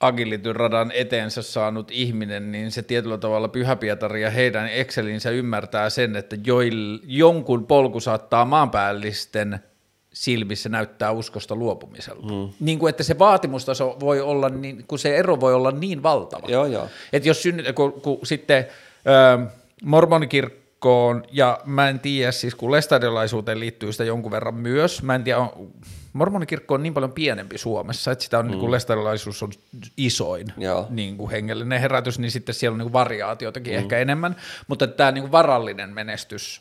agilityn 0.00 0.56
radan 0.56 0.92
eteensä 0.94 1.42
saanut 1.42 1.90
ihminen, 1.90 2.52
niin 2.52 2.70
se 2.70 2.82
tietyllä 2.82 3.18
tavalla 3.18 3.48
Pyhäpietari 3.48 4.22
ja 4.22 4.30
heidän 4.30 4.68
Excelinsä 4.68 5.30
ymmärtää 5.30 5.90
sen, 5.90 6.16
että 6.16 6.36
joil, 6.44 6.98
jonkun 7.04 7.66
polku 7.66 8.00
saattaa 8.00 8.44
maanpäällisten 8.44 9.60
silmissä 10.12 10.68
näyttää 10.68 11.10
uskosta 11.10 11.56
luopumiselta. 11.56 12.22
Mm. 12.22 12.52
Niin 12.60 12.78
kuin, 12.78 12.90
että 12.90 13.02
se 13.02 13.18
vaatimustaso 13.18 13.96
voi 14.00 14.20
olla, 14.20 14.48
niin, 14.48 14.84
kun 14.88 14.98
se 14.98 15.16
ero 15.16 15.40
voi 15.40 15.54
olla 15.54 15.70
niin 15.70 16.02
valtava. 16.02 16.48
Joo, 16.48 16.66
joo. 16.66 16.88
Että 17.12 17.28
jos 17.28 17.42
synny, 17.42 17.72
kun, 17.72 17.92
kun 17.92 18.18
sitten 18.22 18.66
ö, 19.06 19.46
mormonikirkkoon, 20.84 21.24
ja 21.32 21.60
mä 21.64 21.88
en 21.88 22.00
tiedä, 22.00 22.32
siis 22.32 22.54
kun 22.54 22.70
lestadiolaisuuteen 22.70 23.60
liittyy 23.60 23.92
sitä 23.92 24.04
jonkun 24.04 24.32
verran 24.32 24.54
myös, 24.54 25.02
mä 25.02 25.14
en 25.14 25.24
tiedä, 25.24 25.38
on, 25.38 25.72
mormonikirkko 26.12 26.74
on 26.74 26.82
niin 26.82 26.94
paljon 26.94 27.12
pienempi 27.12 27.58
Suomessa, 27.58 28.12
että 28.12 28.24
sitä 28.24 28.38
on, 28.38 28.44
mm. 28.44 28.50
niin 28.50 28.60
kuin 28.60 28.72
lestadiolaisuus 28.72 29.42
on 29.42 29.52
isoin 29.96 30.46
niin 30.90 31.16
kuin 31.16 31.30
hengellinen 31.30 31.80
herätys, 31.80 32.18
niin 32.18 32.30
sitten 32.30 32.54
siellä 32.54 32.74
on 32.74 32.78
niin 32.78 32.84
kuin 32.84 32.92
variaatiotakin 32.92 33.72
mm. 33.72 33.78
ehkä 33.78 33.98
enemmän, 33.98 34.36
mutta 34.68 34.86
tämä 34.86 35.12
niin 35.12 35.22
kuin 35.22 35.32
varallinen 35.32 35.90
menestys 35.90 36.60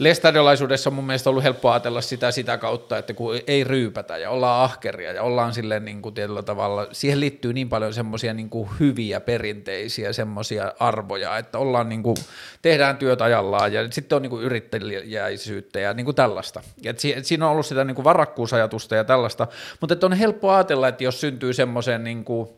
lestadiolaisuudessa 0.00 0.90
on 0.90 0.94
mun 0.94 1.06
mielestä 1.06 1.30
ollut 1.30 1.44
helppo 1.44 1.70
ajatella 1.70 2.00
sitä 2.00 2.30
sitä 2.30 2.58
kautta, 2.58 2.98
että 2.98 3.14
kun 3.14 3.40
ei 3.46 3.64
ryypätä 3.64 4.18
ja 4.18 4.30
ollaan 4.30 4.64
ahkeria 4.64 5.12
ja 5.12 5.22
ollaan 5.22 5.54
silleen 5.54 5.84
niin 5.84 6.02
kuin 6.02 6.14
tietyllä 6.14 6.42
tavalla, 6.42 6.86
siihen 6.92 7.20
liittyy 7.20 7.52
niin 7.52 7.68
paljon 7.68 7.94
semmoisia 7.94 8.34
niin 8.34 8.50
kuin 8.50 8.68
hyviä 8.80 9.20
perinteisiä 9.20 10.12
semmoisia 10.12 10.72
arvoja, 10.78 11.38
että 11.38 11.58
ollaan 11.58 11.88
niin 11.88 12.02
kuin, 12.02 12.16
tehdään 12.62 12.96
työt 12.96 13.22
ajallaan 13.22 13.72
ja 13.72 13.90
sitten 13.90 14.16
on 14.16 14.22
niin 14.22 14.30
kuin 14.30 14.42
yrittäjäisyyttä 14.42 15.80
ja 15.80 15.94
niin 15.94 16.04
kuin 16.04 16.14
tällaista. 16.14 16.62
Ja 16.82 16.90
että 16.90 17.02
siinä 17.22 17.46
on 17.46 17.52
ollut 17.52 17.66
sitä 17.66 17.84
niin 17.84 17.94
kuin 17.94 18.04
varakkuusajatusta 18.04 18.96
ja 18.96 19.04
tällaista, 19.04 19.46
mutta 19.80 19.92
että 19.92 20.06
on 20.06 20.12
helppo 20.12 20.50
ajatella, 20.50 20.88
että 20.88 21.04
jos 21.04 21.20
syntyy 21.20 21.52
semmoiseen 21.52 22.04
niin 22.04 22.24
kuin 22.24 22.48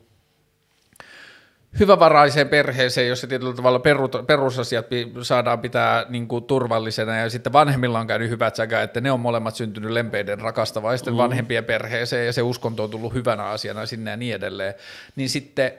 hyvävaraiseen 1.79 2.49
perheeseen, 2.49 3.07
jossa 3.07 3.27
tietyllä 3.27 3.53
tavalla 3.53 3.81
perusasiat 4.27 4.85
saadaan 5.21 5.59
pitää 5.59 6.05
niin 6.09 6.27
kuin 6.27 6.43
turvallisena 6.43 7.17
ja 7.17 7.29
sitten 7.29 7.53
vanhemmilla 7.53 7.99
on 7.99 8.07
käynyt 8.07 8.29
hyvät 8.29 8.55
säkä, 8.55 8.81
että 8.81 9.01
ne 9.01 9.11
on 9.11 9.19
molemmat 9.19 9.55
syntynyt 9.55 9.91
lempeiden 9.91 10.39
rakastavaisten 10.39 11.13
mm. 11.13 11.17
vanhempien 11.17 11.65
perheeseen 11.65 12.25
ja 12.25 12.33
se 12.33 12.41
uskonto 12.41 12.83
on 12.83 12.89
tullut 12.89 13.13
hyvänä 13.13 13.43
asiana 13.43 13.85
sinne 13.85 14.11
ja 14.11 14.17
niin 14.17 14.35
edelleen, 14.35 14.73
niin 15.15 15.29
sitten 15.29 15.71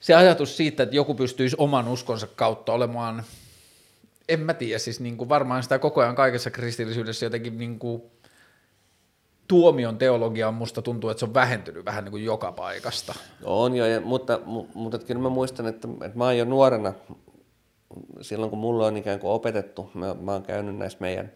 se 0.00 0.14
ajatus 0.14 0.56
siitä, 0.56 0.82
että 0.82 0.96
joku 0.96 1.14
pystyisi 1.14 1.56
oman 1.58 1.88
uskonsa 1.88 2.26
kautta 2.26 2.72
olemaan, 2.72 3.24
en 4.28 4.40
mä 4.40 4.54
tiedä, 4.54 4.78
siis 4.78 5.00
niin 5.00 5.16
kuin 5.16 5.28
varmaan 5.28 5.62
sitä 5.62 5.78
koko 5.78 6.00
ajan 6.00 6.14
kaikessa 6.14 6.50
kristillisyydessä 6.50 7.26
jotenkin 7.26 7.58
niin 7.58 7.78
kuin 7.78 8.02
tuomion 9.50 9.98
teologia 9.98 10.48
on 10.48 10.54
musta 10.54 10.82
tuntuu, 10.82 11.10
että 11.10 11.18
se 11.18 11.24
on 11.24 11.34
vähentynyt 11.34 11.84
vähän 11.84 12.04
niin 12.04 12.10
kuin 12.10 12.24
joka 12.24 12.52
paikasta. 12.52 13.14
On 13.44 13.76
jo, 13.76 13.86
ja, 13.86 14.00
mutta, 14.00 14.40
mutta 14.74 14.98
kyllä 14.98 15.20
mä 15.20 15.28
muistan, 15.28 15.66
että, 15.66 15.88
että 16.04 16.18
mä 16.18 16.24
oon 16.24 16.38
jo 16.38 16.44
nuorena, 16.44 16.92
silloin 18.20 18.50
kun 18.50 18.58
mulla 18.58 18.86
on 18.86 18.96
ikään 18.96 19.20
kuin 19.20 19.30
opetettu, 19.30 19.90
mä, 19.94 20.14
mä 20.20 20.32
oon 20.32 20.42
käynyt 20.42 20.76
näissä 20.76 20.98
meidän 21.00 21.32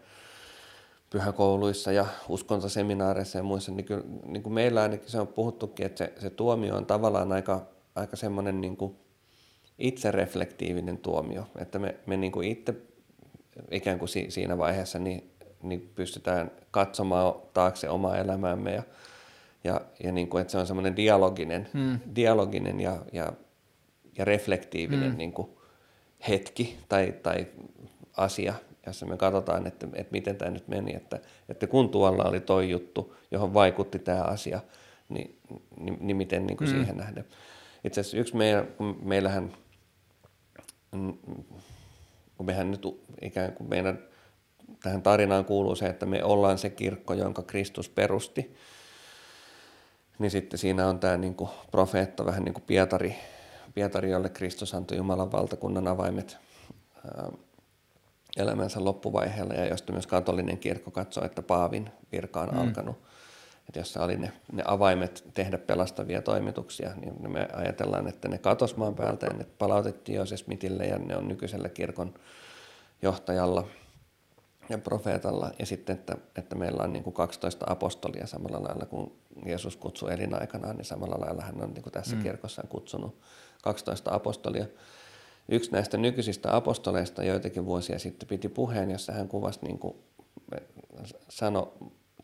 pyhäkouluissa 1.10 1.92
ja 1.92 2.06
uskontoseminaareissa 2.28 3.38
ja 3.38 3.44
muissa, 3.44 3.72
niin, 3.72 3.84
kyllä, 3.84 4.04
niin 4.26 4.42
kuin 4.42 4.52
meillä 4.52 4.82
ainakin 4.82 5.10
se 5.10 5.20
on 5.20 5.26
puhuttukin, 5.26 5.86
että 5.86 5.98
se, 5.98 6.12
se 6.18 6.30
tuomio 6.30 6.76
on 6.76 6.86
tavallaan 6.86 7.32
aika, 7.32 7.66
aika 7.94 8.16
semmoinen 8.16 8.60
niin 8.60 8.76
kuin 8.76 8.96
itsereflektiivinen 9.78 10.98
tuomio, 10.98 11.46
että 11.58 11.78
me, 11.78 11.94
me 12.06 12.16
niin 12.16 12.32
kuin 12.32 12.48
itse 12.48 12.74
ikään 13.70 13.98
kuin 13.98 14.08
si, 14.08 14.26
siinä 14.28 14.58
vaiheessa 14.58 14.98
niin 14.98 15.30
niin 15.64 15.92
pystytään 15.94 16.50
katsomaan 16.70 17.34
taakse 17.52 17.88
omaa 17.88 18.16
elämäämme 18.16 18.74
ja, 18.74 18.82
ja, 19.64 19.80
ja 20.04 20.12
niin 20.12 20.28
kuin, 20.28 20.40
että 20.40 20.52
se 20.52 20.58
on 20.58 20.66
semmoinen 20.66 20.96
dialoginen, 20.96 21.68
hmm. 21.72 21.98
dialoginen 22.16 22.80
ja, 22.80 22.96
ja, 23.12 23.32
ja 24.18 24.24
reflektiivinen 24.24 25.08
hmm. 25.10 25.18
niin 25.18 25.32
kuin 25.32 25.48
hetki 26.28 26.78
tai, 26.88 27.14
tai 27.22 27.46
asia, 28.16 28.54
jossa 28.86 29.06
me 29.06 29.16
katsotaan, 29.16 29.66
että, 29.66 29.86
että 29.94 30.12
miten 30.12 30.36
tämä 30.36 30.50
nyt 30.50 30.68
meni, 30.68 30.96
että, 30.96 31.20
että 31.48 31.66
kun 31.66 31.88
tuolla 31.88 32.24
oli 32.24 32.40
toi 32.40 32.70
juttu, 32.70 33.16
johon 33.30 33.54
vaikutti 33.54 33.98
tämä 33.98 34.22
asia, 34.22 34.60
niin, 35.08 35.38
niin, 35.76 35.96
niin 36.00 36.16
miten 36.16 36.46
niin 36.46 36.56
kuin 36.56 36.70
mm. 36.70 36.74
siihen 36.74 36.96
nähden. 36.96 37.24
Itse 37.84 38.00
asiassa 38.00 38.18
yksi 38.18 38.36
meidän, 38.36 38.66
kun 38.66 38.98
meillähän, 39.02 39.52
kun 42.36 42.46
mehän 42.46 42.70
nyt 42.70 42.82
ikään 43.22 43.52
kuin 43.52 43.70
meidän 43.70 43.98
tähän 44.84 45.02
tarinaan 45.02 45.44
kuuluu 45.44 45.76
se, 45.76 45.86
että 45.86 46.06
me 46.06 46.24
ollaan 46.24 46.58
se 46.58 46.70
kirkko, 46.70 47.14
jonka 47.14 47.42
Kristus 47.42 47.88
perusti, 47.88 48.54
niin 50.18 50.30
sitten 50.30 50.58
siinä 50.58 50.88
on 50.88 50.98
tämä 51.00 51.16
niin 51.16 51.34
kuin 51.34 51.50
profeetta, 51.70 52.26
vähän 52.26 52.44
niin 52.44 52.54
kuin 52.54 52.64
Pietari, 52.66 53.16
Pietari, 53.74 54.10
jolle 54.10 54.28
Kristus 54.28 54.74
antoi 54.74 54.96
Jumalan 54.96 55.32
valtakunnan 55.32 55.88
avaimet 55.88 56.36
elämänsä 58.36 58.84
loppuvaiheella 58.84 59.54
ja 59.54 59.66
josta 59.66 59.92
myös 59.92 60.06
katolinen 60.06 60.58
kirkko 60.58 60.90
katsoo, 60.90 61.24
että 61.24 61.42
Paavin 61.42 61.90
virka 62.12 62.40
on 62.40 62.48
mm. 62.48 62.58
alkanut. 62.58 62.96
Että 63.68 63.80
jossa 63.80 64.04
oli 64.04 64.16
ne, 64.16 64.32
ne 64.52 64.62
avaimet 64.66 65.24
tehdä 65.34 65.58
pelastavia 65.58 66.22
toimituksia, 66.22 66.90
niin 67.00 67.32
me 67.32 67.48
ajatellaan, 67.52 68.08
että 68.08 68.28
ne 68.28 68.38
katos 68.38 68.76
maan 68.76 68.94
päältä 68.94 69.26
ja 69.26 69.32
ne 69.32 69.46
palautettiin 69.58 70.16
Jooses 70.16 70.40
Smithille 70.40 70.84
ja 70.84 70.98
ne 70.98 71.16
on 71.16 71.28
nykyisellä 71.28 71.68
kirkon 71.68 72.14
johtajalla 73.02 73.68
ja 74.68 74.78
profeetalla. 74.78 75.50
Ja 75.58 75.66
sitten, 75.66 75.94
että, 75.94 76.16
että 76.36 76.54
meillä 76.54 76.82
on 76.82 76.92
niin 76.92 77.04
kuin 77.04 77.14
12 77.14 77.66
apostolia 77.68 78.26
samalla 78.26 78.62
lailla 78.62 78.86
kuin 78.86 79.12
Jeesus 79.46 79.76
kutsui 79.76 80.12
elinaikanaan, 80.12 80.76
niin 80.76 80.84
samalla 80.84 81.26
lailla 81.26 81.42
hän 81.42 81.62
on 81.62 81.74
niin 81.74 81.82
kuin 81.82 81.92
tässä 81.92 82.16
mm. 82.16 82.22
kirkossa 82.22 82.62
kutsunut 82.68 83.20
12 83.62 84.14
apostolia. 84.14 84.66
Yksi 85.48 85.72
näistä 85.72 85.96
nykyisistä 85.96 86.56
apostoleista 86.56 87.24
joitakin 87.24 87.64
vuosia 87.64 87.98
sitten 87.98 88.28
piti 88.28 88.48
puheen, 88.48 88.90
jossa 88.90 89.12
hän 89.12 89.28
kuvasi, 89.28 89.58
niin 89.62 89.78
kuin 89.78 89.96
sano, 91.28 91.72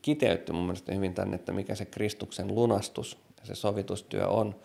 kiteytti 0.03 0.53
mun 0.53 0.65
mielestä 0.65 0.95
hyvin 0.95 1.15
tänne, 1.15 1.37
että 1.37 1.53
mikä 1.53 1.75
se 1.75 1.85
Kristuksen 1.85 2.55
lunastus 2.55 3.19
ja 3.41 3.47
se 3.47 3.55
sovitustyö 3.55 4.29
on. 4.29 4.57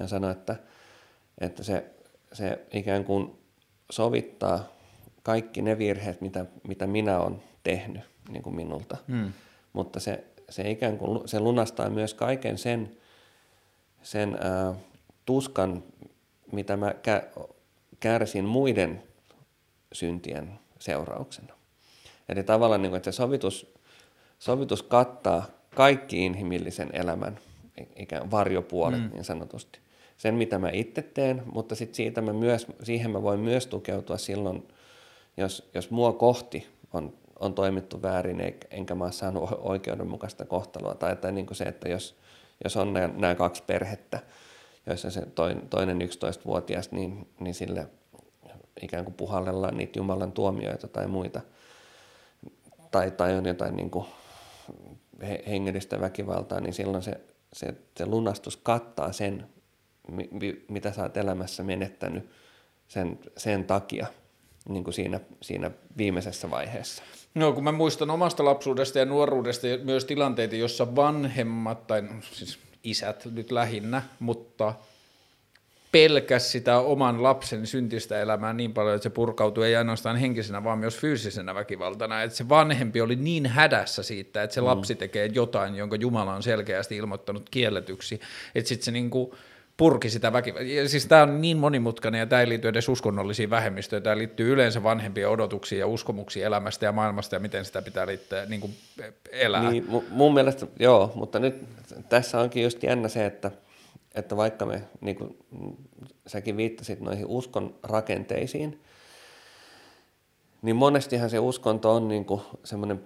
Hän 0.00 0.08
sanoi, 0.08 0.30
että, 0.30 0.56
että 1.40 1.62
se, 1.62 1.90
se 2.32 2.66
ikään 2.72 3.04
kuin 3.04 3.38
sovittaa 3.90 4.73
kaikki 5.24 5.62
ne 5.62 5.78
virheet, 5.78 6.20
mitä, 6.20 6.46
mitä 6.68 6.86
minä 6.86 7.18
olen 7.18 7.42
tehnyt 7.62 8.02
niin 8.28 8.42
kuin 8.42 8.56
minulta. 8.56 8.96
Hmm. 9.08 9.32
Mutta 9.72 10.00
se, 10.00 10.24
se 10.50 10.70
ikään 10.70 10.98
kuin 10.98 11.28
se 11.28 11.40
lunastaa 11.40 11.90
myös 11.90 12.14
kaiken 12.14 12.58
sen, 12.58 12.96
sen 14.02 14.38
ää, 14.40 14.74
tuskan, 15.24 15.82
mitä 16.52 16.76
mä 16.76 16.94
kärsin 18.00 18.44
muiden 18.44 19.02
syntien 19.92 20.58
seurauksena. 20.78 21.54
Eli 22.28 22.42
tavallaan, 22.44 22.82
niin 22.82 22.90
kuin, 22.90 22.96
että 22.96 23.12
se 23.12 23.16
sovitus, 23.16 23.74
sovitus 24.38 24.82
kattaa 24.82 25.46
kaikki 25.74 26.26
inhimillisen 26.26 26.90
elämän 26.92 27.38
ikään 27.96 28.30
varjopuolet 28.30 29.02
mm. 29.02 29.10
niin 29.12 29.24
sanotusti. 29.24 29.78
Sen, 30.16 30.34
mitä 30.34 30.58
mä 30.58 30.70
itse 30.72 31.02
teen, 31.02 31.42
mutta 31.52 31.74
sit 31.74 31.94
siitä 31.94 32.20
mä 32.20 32.32
myös, 32.32 32.66
siihen 32.82 33.10
mä 33.10 33.22
voin 33.22 33.40
myös 33.40 33.66
tukeutua 33.66 34.18
silloin, 34.18 34.68
jos, 35.36 35.70
jos 35.74 35.90
mua 35.90 36.12
kohti 36.12 36.68
on, 36.92 37.14
on 37.40 37.54
toimittu 37.54 38.02
väärin, 38.02 38.54
enkä 38.70 38.94
mä 38.94 39.04
ole 39.04 39.12
saanut 39.12 39.50
oikeudenmukaista 39.58 40.44
kohtelua. 40.44 40.94
Tai, 40.94 41.16
tai 41.16 41.32
niin 41.32 41.46
kuin 41.46 41.56
se, 41.56 41.64
että 41.64 41.88
jos, 41.88 42.16
jos 42.64 42.76
on 42.76 42.92
nämä, 42.92 43.10
nämä 43.16 43.34
kaksi 43.34 43.62
perhettä, 43.62 44.20
joissa 44.86 45.10
se 45.10 45.26
toinen 45.70 45.98
11-vuotias, 46.00 46.90
niin, 46.90 47.28
niin 47.40 47.54
sille 47.54 47.86
ikään 48.82 49.04
kuin 49.04 49.14
puhallellaan 49.14 49.76
niitä 49.76 49.98
Jumalan 49.98 50.32
tuomioita 50.32 50.88
tai 50.88 51.06
muita. 51.06 51.40
Tai, 52.90 53.10
tai 53.10 53.34
on 53.34 53.46
jotain 53.46 53.76
niin 53.76 53.90
kuin 53.90 54.06
hengellistä 55.46 56.00
väkivaltaa, 56.00 56.60
niin 56.60 56.74
silloin 56.74 57.02
se, 57.02 57.20
se, 57.52 57.74
se 57.96 58.06
lunastus 58.06 58.56
kattaa 58.56 59.12
sen, 59.12 59.48
mitä 60.68 60.92
sä 60.92 61.02
oot 61.02 61.16
elämässä 61.16 61.62
menettänyt 61.62 62.30
sen, 62.88 63.18
sen 63.36 63.64
takia 63.64 64.06
niin 64.68 64.84
kuin 64.84 64.94
siinä, 64.94 65.20
siinä 65.42 65.70
viimeisessä 65.96 66.50
vaiheessa. 66.50 67.02
No 67.34 67.52
kun 67.52 67.64
mä 67.64 67.72
muistan 67.72 68.10
omasta 68.10 68.44
lapsuudesta 68.44 68.98
ja 68.98 69.04
nuoruudesta 69.04 69.66
myös 69.84 70.04
tilanteita, 70.04 70.56
jossa 70.56 70.96
vanhemmat, 70.96 71.86
tai 71.86 72.02
no, 72.02 72.08
siis 72.32 72.58
isät 72.84 73.24
nyt 73.32 73.50
lähinnä, 73.52 74.02
mutta 74.20 74.74
pelkäs 75.92 76.52
sitä 76.52 76.78
oman 76.78 77.22
lapsen 77.22 77.66
syntistä 77.66 78.20
elämää 78.20 78.52
niin 78.52 78.72
paljon, 78.72 78.94
että 78.94 79.02
se 79.02 79.10
purkautui 79.10 79.66
ei 79.66 79.76
ainoastaan 79.76 80.16
henkisenä, 80.16 80.64
vaan 80.64 80.78
myös 80.78 80.96
fyysisenä 80.96 81.54
väkivaltana. 81.54 82.22
Että 82.22 82.36
se 82.36 82.48
vanhempi 82.48 83.00
oli 83.00 83.16
niin 83.16 83.46
hädässä 83.46 84.02
siitä, 84.02 84.42
että 84.42 84.54
se 84.54 84.60
mm. 84.60 84.66
lapsi 84.66 84.94
tekee 84.94 85.30
jotain, 85.32 85.74
jonka 85.74 85.96
Jumala 85.96 86.34
on 86.34 86.42
selkeästi 86.42 86.96
ilmoittanut 86.96 87.50
kielletyksi, 87.50 88.20
että 88.54 88.68
sitten 88.68 88.84
se 88.84 88.90
niinku 88.90 89.34
purki 89.76 90.10
sitä 90.10 90.32
väkivaltaa. 90.32 90.88
Siis 90.88 91.06
tämä 91.06 91.22
on 91.22 91.40
niin 91.40 91.56
monimutkainen 91.56 92.18
ja 92.18 92.26
tämä 92.26 92.40
ei 92.40 92.48
liity 92.48 92.68
edes 92.68 92.88
uskonnollisiin 92.88 93.50
vähemmistöihin, 93.50 94.02
tämä 94.02 94.18
liittyy 94.18 94.52
yleensä 94.52 94.82
vanhempien 94.82 95.28
odotuksiin 95.28 95.78
ja 95.78 95.86
uskomuksiin 95.86 96.46
elämästä 96.46 96.86
ja 96.86 96.92
maailmasta 96.92 97.36
ja 97.36 97.40
miten 97.40 97.64
sitä 97.64 97.82
pitää 97.82 98.06
liittää, 98.06 98.46
niin 98.46 98.60
kuin 98.60 98.74
elää. 99.32 99.70
Niin, 99.70 99.86
mun 100.10 100.34
mielestä 100.34 100.66
joo, 100.78 101.12
mutta 101.14 101.38
nyt 101.38 101.64
tässä 102.08 102.40
onkin 102.40 102.62
just 102.62 102.82
jännä 102.82 103.08
se, 103.08 103.26
että, 103.26 103.50
että 104.14 104.36
vaikka 104.36 104.66
me, 104.66 104.82
niin 105.00 105.16
kuin 105.16 105.38
säkin 106.26 106.56
viittasit 106.56 107.00
noihin 107.00 107.26
uskon 107.26 107.74
rakenteisiin, 107.82 108.80
niin 110.62 110.76
monestihan 110.76 111.30
se 111.30 111.38
uskonto 111.38 111.94
on 111.94 112.08
niin 112.08 112.24
kuin 112.24 112.40
semmoinen 112.64 113.02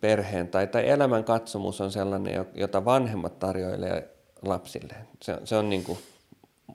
perheen 0.00 0.48
tai, 0.48 0.66
tai 0.66 0.88
elämän 0.88 1.24
katsomus 1.24 1.80
on 1.80 1.92
sellainen, 1.92 2.46
jota 2.54 2.84
vanhemmat 2.84 3.38
tarjoilee 3.38 4.08
lapsille. 4.42 4.94
Se, 5.22 5.38
se 5.44 5.56
on 5.56 5.70
niin 5.70 5.84
kuin 5.84 5.98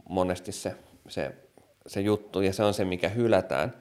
monesti 0.09 0.51
se, 0.51 0.75
se, 1.07 1.35
se 1.87 2.01
juttu 2.01 2.41
ja 2.41 2.53
se 2.53 2.63
on 2.63 2.73
se, 2.73 2.85
mikä 2.85 3.09
hylätään. 3.09 3.73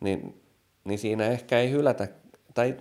Niin, 0.00 0.42
niin 0.84 0.98
siinä 0.98 1.24
ehkä 1.24 1.58
ei 1.58 1.70
hylätä, 1.70 2.08
tai 2.54 2.76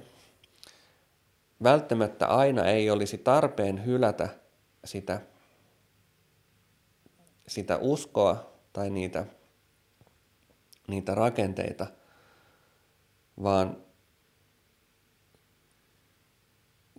välttämättä 1.64 2.28
aina 2.28 2.66
ei 2.66 2.90
olisi 2.90 3.18
tarpeen 3.18 3.86
hylätä 3.86 4.30
sitä, 4.86 5.22
sitä 7.48 7.78
uskoa 7.78 8.52
tai 8.74 8.90
niitä, 8.90 9.26
niitä 10.88 11.16
rakenteita, 11.16 11.88
vaan, 13.44 13.78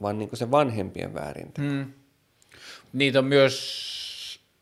vaan 0.03 0.19
niin 0.19 0.29
kuin 0.29 0.39
se 0.39 0.51
vanhempien 0.51 1.15
väärintä. 1.15 1.63
Hmm. 1.63 1.93
Niitä 2.93 3.19
on 3.19 3.25
myös, 3.25 4.06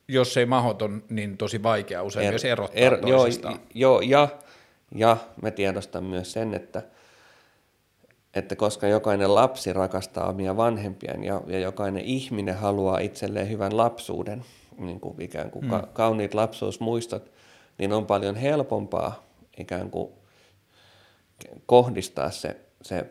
jos 0.09 0.37
ei 0.37 0.47
mahoton, 0.47 1.03
niin 1.11 1.37
tosi 1.37 1.63
vaikea 1.63 2.03
usein 2.03 2.27
er, 2.27 2.33
myös 2.33 2.45
erottaa 2.45 2.81
er, 2.81 3.01
toisistaan. 3.01 3.61
Joo, 3.75 4.01
joo 4.01 4.21
ja, 4.21 4.29
ja 4.95 5.17
mä 5.43 5.51
tiedostan 5.51 6.05
myös 6.05 6.33
sen, 6.33 6.55
että, 6.55 6.83
että 8.35 8.57
koska 8.57 8.87
jokainen 8.87 9.35
lapsi 9.35 9.73
rakastaa 9.73 10.29
omia 10.29 10.57
vanhempiaan 10.57 11.25
ja, 11.25 11.41
ja 11.47 11.59
jokainen 11.59 12.05
ihminen 12.05 12.57
haluaa 12.57 12.99
itselleen 12.99 13.51
hyvän 13.51 13.77
lapsuuden, 13.77 14.45
niin 14.79 15.01
kuin 15.01 15.23
ikään 15.23 15.51
kuin 15.51 15.71
hmm. 15.71 15.81
kauniit 15.93 16.35
lapsuusmuistot, 16.35 17.33
niin 17.79 17.93
on 17.93 18.07
paljon 18.07 18.37
helpompaa 18.37 19.25
ikään 19.59 19.91
kuin 19.91 20.13
kohdistaa 21.67 22.31
se, 22.31 22.57
se 22.83 23.07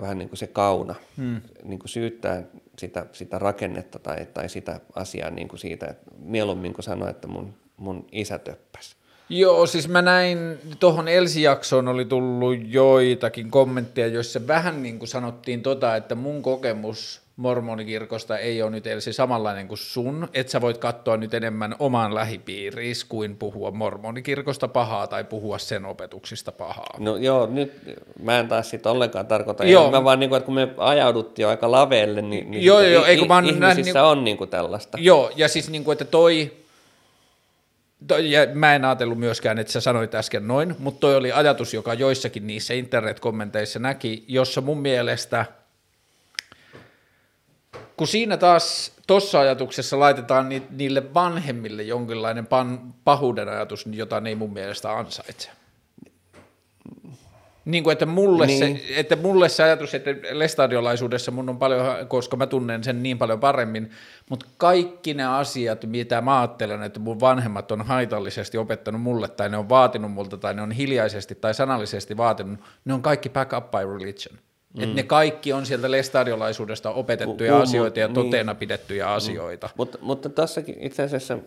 vähän 0.00 0.18
niin 0.18 0.28
kuin 0.28 0.38
se 0.38 0.46
kauna, 0.46 0.94
hmm. 1.16 1.40
niin 1.64 1.78
kuin 1.78 1.88
syyttää 1.88 2.42
sitä, 2.80 3.06
sitä 3.12 3.38
rakennetta 3.38 3.98
tai, 3.98 4.26
tai 4.26 4.48
sitä 4.48 4.80
asiaa 4.94 5.30
niin 5.30 5.48
kuin 5.48 5.58
siitä, 5.60 5.86
että 5.86 6.10
mieluummin 6.18 6.72
kuin 6.72 6.84
sanoa, 6.84 7.10
että 7.10 7.28
mun, 7.28 7.54
mun 7.76 8.06
isä 8.12 8.38
töppäsi. 8.38 8.96
Joo, 9.30 9.66
siis 9.66 9.88
mä 9.88 10.02
näin, 10.02 10.58
tuohon 10.80 11.08
Elsi-jaksoon 11.08 11.88
oli 11.88 12.04
tullut 12.04 12.56
joitakin 12.64 13.50
kommentteja, 13.50 14.06
joissa 14.06 14.46
vähän 14.46 14.82
niin 14.82 14.98
kuin 14.98 15.08
sanottiin 15.08 15.62
tota, 15.62 15.96
että 15.96 16.14
mun 16.14 16.42
kokemus 16.42 17.20
mormonikirkosta 17.36 18.38
ei 18.38 18.62
ole 18.62 18.70
nyt 18.70 18.86
Elsi 18.86 19.12
samanlainen 19.12 19.68
kuin 19.68 19.78
sun, 19.78 20.28
että 20.34 20.50
sä 20.50 20.60
voit 20.60 20.78
katsoa 20.78 21.16
nyt 21.16 21.34
enemmän 21.34 21.76
omaan 21.78 22.14
lähipiiriin 22.14 22.94
kuin 23.08 23.36
puhua 23.36 23.70
mormonikirkosta 23.70 24.68
pahaa 24.68 25.06
tai 25.06 25.24
puhua 25.24 25.58
sen 25.58 25.84
opetuksista 25.84 26.52
pahaa. 26.52 26.94
No 26.98 27.16
joo, 27.16 27.46
nyt 27.46 27.72
mä 28.22 28.38
en 28.38 28.48
taas 28.48 28.70
sitä 28.70 28.90
ollenkaan 28.90 29.26
tarkoita. 29.26 29.64
Joo. 29.64 29.90
Mä 29.90 30.04
vaan 30.04 30.20
niin 30.20 30.30
kuin, 30.30 30.36
että 30.36 30.46
kun 30.46 30.54
me 30.54 30.68
ajauduttiin 30.76 31.48
aika 31.48 31.70
laveelle, 31.70 32.22
niin, 32.22 32.50
niin 32.50 32.64
joo, 32.64 32.80
joo, 32.80 33.04
ei, 33.04 33.16
kun 33.16 33.28
mä 33.28 33.42
ihmisissä 33.46 34.04
on 34.04 34.24
niin 34.24 34.36
kuin 34.36 34.50
tällaista. 34.50 34.98
Joo, 35.00 35.30
ja 35.36 35.48
siis 35.48 35.70
niin 35.70 35.84
kuin, 35.84 35.92
että 35.92 36.04
toi, 36.04 36.52
ja 38.08 38.40
mä 38.54 38.74
en 38.74 38.84
ajatellut 38.84 39.18
myöskään, 39.18 39.58
että 39.58 39.72
sä 39.72 39.80
sanoit 39.80 40.14
äsken 40.14 40.48
noin, 40.48 40.76
mutta 40.78 41.00
toi 41.00 41.16
oli 41.16 41.32
ajatus, 41.32 41.74
joka 41.74 41.94
joissakin 41.94 42.46
niissä 42.46 42.74
internet-kommenteissa 42.74 43.78
näki, 43.78 44.24
jossa 44.28 44.60
mun 44.60 44.78
mielestä– 44.78 45.46
kun 48.00 48.08
siinä 48.08 48.36
taas 48.36 48.92
tuossa 49.06 49.40
ajatuksessa 49.40 49.98
laitetaan 49.98 50.48
ni, 50.48 50.62
niille 50.70 51.14
vanhemmille 51.14 51.82
jonkinlainen 51.82 52.46
pan, 52.46 52.94
pahuuden 53.04 53.48
ajatus, 53.48 53.86
jota 53.92 54.20
ne 54.20 54.28
ei 54.28 54.34
mun 54.34 54.52
mielestä 54.52 54.92
ansaitse. 54.98 55.50
Niin 57.64 57.84
kuin, 57.84 57.92
että 57.92 58.06
mulle, 58.06 58.46
niin. 58.46 58.60
Niin. 58.60 58.76
Se, 58.78 59.00
että 59.00 59.16
mulle 59.16 59.48
se 59.48 59.62
ajatus, 59.62 59.94
että 59.94 60.10
lestadiolaisuudessa 60.30 61.30
mun 61.30 61.48
on 61.48 61.58
paljon, 61.58 62.08
koska 62.08 62.36
mä 62.36 62.46
tunnen 62.46 62.84
sen 62.84 63.02
niin 63.02 63.18
paljon 63.18 63.40
paremmin, 63.40 63.90
mutta 64.30 64.46
kaikki 64.56 65.14
ne 65.14 65.24
asiat, 65.26 65.84
mitä 65.84 66.20
mä 66.20 66.40
ajattelen, 66.40 66.82
että 66.82 67.00
mun 67.00 67.20
vanhemmat 67.20 67.72
on 67.72 67.86
haitallisesti 67.86 68.58
opettanut 68.58 69.02
mulle, 69.02 69.28
tai 69.28 69.48
ne 69.48 69.56
on 69.56 69.68
vaatinut 69.68 70.12
multa, 70.12 70.36
tai 70.36 70.54
ne 70.54 70.62
on 70.62 70.72
hiljaisesti 70.72 71.34
tai 71.34 71.54
sanallisesti 71.54 72.16
vaatinut, 72.16 72.60
ne 72.84 72.94
on 72.94 73.02
kaikki 73.02 73.28
back 73.28 73.52
up 73.52 73.70
by 73.70 73.98
religion. 73.98 74.38
Mm. 74.74 74.82
Että 74.82 74.94
ne 74.94 75.02
kaikki 75.02 75.52
on 75.52 75.66
sieltä 75.66 75.90
lestadiolaisuudesta 75.90 76.90
opetettuja 76.90 77.50
Ku- 77.50 77.56
ku- 77.56 77.62
asioita 77.62 78.00
ja 78.00 78.08
niin. 78.08 78.14
toteena 78.14 78.54
pidettyjä 78.54 79.12
asioita. 79.12 79.68
Mutta, 79.76 79.98
mutta 80.00 80.28
tässäkin 80.28 80.76
itse 80.80 81.02
asiassa 81.02 81.38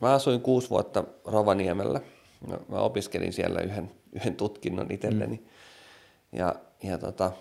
mä 0.00 0.12
asuin 0.12 0.40
kuusi 0.40 0.70
vuotta 0.70 1.04
Rovaniemellä. 1.24 2.00
Mä, 2.48 2.58
mä 2.68 2.78
opiskelin 2.78 3.32
siellä 3.32 3.60
yhden, 3.60 3.90
yhden 4.12 4.36
tutkinnon 4.36 4.90
itselleni. 4.90 5.36
Mm. 5.36 6.38
Ja, 6.38 6.54
ja 6.82 6.98
tota, 6.98 7.32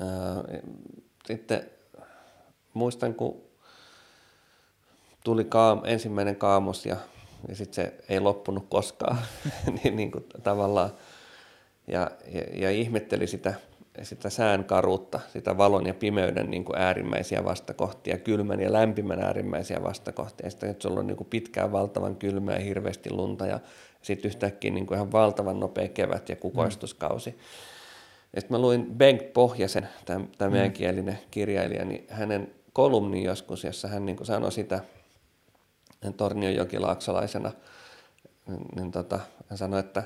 ää, 0.00 0.60
sitten 1.26 1.70
muistan, 2.74 3.14
kun 3.14 3.42
tuli 5.24 5.44
kaam, 5.44 5.80
ensimmäinen 5.84 6.36
kaamos 6.36 6.86
ja, 6.86 6.96
ja 7.48 7.56
sitten 7.56 7.74
se 7.84 7.94
ei 8.08 8.20
loppunut 8.20 8.66
koskaan, 8.68 9.18
niin, 9.82 9.96
niin 9.96 10.10
kuin 10.10 10.24
tavallaan, 10.42 10.90
ja, 11.86 12.10
ja, 12.32 12.42
ja 12.52 12.70
ihmetteli 12.70 13.26
sitä, 13.26 13.54
sitä 14.02 14.30
sään 14.30 14.64
karuutta, 14.64 15.20
sitä 15.32 15.58
valon 15.58 15.86
ja 15.86 15.94
pimeyden 15.94 16.50
niin 16.50 16.64
kuin 16.64 16.78
äärimmäisiä 16.78 17.44
vastakohtia, 17.44 18.18
kylmän 18.18 18.60
ja 18.60 18.72
lämpimän 18.72 19.20
äärimmäisiä 19.20 19.82
vastakohtia. 19.82 20.50
Sitten, 20.50 20.70
että 20.70 20.82
sulla 20.82 21.00
on 21.00 21.06
niin 21.06 21.16
kuin 21.16 21.28
pitkään 21.30 21.72
valtavan 21.72 22.16
kylmää 22.16 22.54
ja 22.54 22.64
hirveästi 22.64 23.10
lunta 23.10 23.46
ja 23.46 23.60
sitten 24.02 24.28
yhtäkkiä 24.28 24.70
niin 24.70 24.86
kuin 24.86 24.96
ihan 24.96 25.12
valtavan 25.12 25.60
nopea 25.60 25.88
kevät 25.88 26.28
ja 26.28 26.36
kukoistuskausi. 26.36 27.38
Ja 28.34 28.40
sitten 28.40 28.56
mä 28.56 28.62
luin 28.62 28.86
Bengt 28.94 29.32
Pohjasen, 29.32 29.88
tämä, 30.38 30.50
meidän 30.50 30.72
kielinen 30.72 31.18
kirjailija, 31.30 31.84
niin 31.84 32.06
hänen 32.08 32.50
kolumni 32.72 33.24
joskus, 33.24 33.64
jossa 33.64 33.88
hän 33.88 34.06
niin 34.06 34.16
kuin 34.16 34.26
sanoi 34.26 34.52
sitä 34.52 34.80
Tornion 36.16 36.54
jokilaaksolaisena, 36.54 37.52
niin, 38.46 38.60
niin 38.76 38.90
tota, 38.90 39.20
hän 39.48 39.58
sanoi, 39.58 39.80
että, 39.80 40.02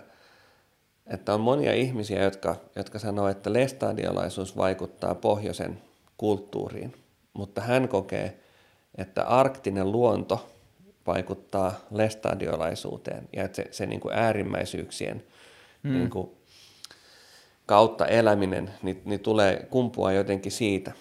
että 1.10 1.34
on 1.34 1.40
monia 1.40 1.74
ihmisiä, 1.74 2.22
jotka, 2.22 2.56
jotka 2.76 2.98
sanoo, 2.98 3.28
että 3.28 3.52
lestadiolaisuus 3.52 4.56
vaikuttaa 4.56 5.14
pohjoisen 5.14 5.82
kulttuuriin, 6.16 6.92
mutta 7.32 7.60
hän 7.60 7.88
kokee, 7.88 8.38
että 8.98 9.24
arktinen 9.24 9.92
luonto 9.92 10.50
vaikuttaa 11.06 11.72
lestadiolaisuuteen 11.90 13.28
ja 13.36 13.44
että 13.44 13.56
se, 13.56 13.68
se 13.70 13.86
niin 13.86 14.00
kuin 14.00 14.14
äärimmäisyyksien 14.14 15.24
mm. 15.82 15.92
niin 15.92 16.10
kuin 16.10 16.30
kautta 17.66 18.06
eläminen, 18.06 18.70
niin, 18.82 19.02
niin 19.04 19.20
tulee 19.20 19.66
kumpua 19.70 20.12
jotenkin 20.12 20.52
siitä. 20.52 20.92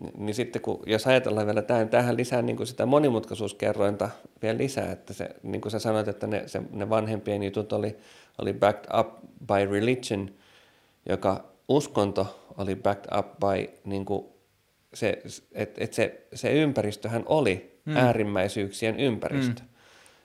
Ni- 0.00 0.12
Niin 0.16 0.34
sitten 0.34 0.62
kun, 0.62 0.82
jos 0.86 1.06
ajatellaan 1.06 1.46
vielä 1.46 1.62
tähän, 1.62 1.88
tähän 1.88 2.16
lisää 2.16 2.42
niin 2.42 2.56
kuin 2.56 2.66
sitä 2.66 2.86
monimutkaisuuskerrointa 2.86 4.08
vielä 4.42 4.58
lisää, 4.58 4.92
että 4.92 5.12
se, 5.12 5.28
niin 5.42 5.60
kuin 5.60 5.72
sä 5.72 5.78
sanoit, 5.78 6.08
että 6.08 6.26
ne, 6.26 6.42
se, 6.46 6.62
ne 6.70 6.90
vanhempien 6.90 7.42
jutut 7.42 7.72
oli, 7.72 7.96
oli 8.42 8.52
backed 8.52 8.98
up 9.00 9.08
by 9.46 9.72
religion, 9.72 10.30
joka 11.08 11.44
uskonto 11.68 12.40
oli 12.58 12.76
backed 12.76 13.18
up 13.18 13.26
by 13.40 13.70
niin 13.84 14.04
kuin 14.04 14.26
se, 14.94 15.22
että 15.52 15.84
et 15.84 15.92
se, 15.92 16.26
se 16.34 16.52
ympäristöhän 16.52 17.22
oli 17.26 17.80
mm. 17.84 17.96
äärimmäisyyksien 17.96 19.00
ympäristö. 19.00 19.62
Mm. 19.62 19.68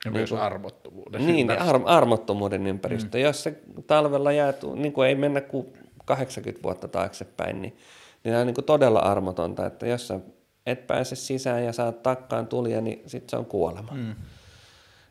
Ja 0.05 0.11
myös 0.11 0.33
arvottomuuden. 0.33 1.25
Niin, 1.25 1.39
ympäristö. 1.39 1.69
ar- 1.69 1.81
armottomuuden 1.85 2.67
ympäristö. 2.67 3.17
Mm. 3.17 3.23
Jos 3.23 3.43
se 3.43 3.59
talvella 3.87 4.31
jää, 4.31 4.53
niin 4.75 4.93
kuin 4.93 5.07
ei 5.07 5.15
mennä 5.15 5.41
kuin 5.41 5.73
80 6.05 6.63
vuotta 6.63 6.87
taaksepäin, 6.87 7.61
niin, 7.61 7.77
niin 8.23 8.31
tämä 8.31 8.39
on 8.39 8.47
niin 8.47 8.55
kuin 8.55 8.65
todella 8.65 8.99
armotonta, 8.99 9.65
että 9.65 9.87
jos 9.87 10.07
sä 10.07 10.19
et 10.65 10.87
pääse 10.87 11.15
sisään 11.15 11.63
ja 11.63 11.73
saat 11.73 12.03
takkaan 12.03 12.47
tulia, 12.47 12.81
niin 12.81 13.01
sitten 13.05 13.29
se 13.29 13.37
on 13.37 13.45
kuolema. 13.45 13.91
Mm. 13.91 14.15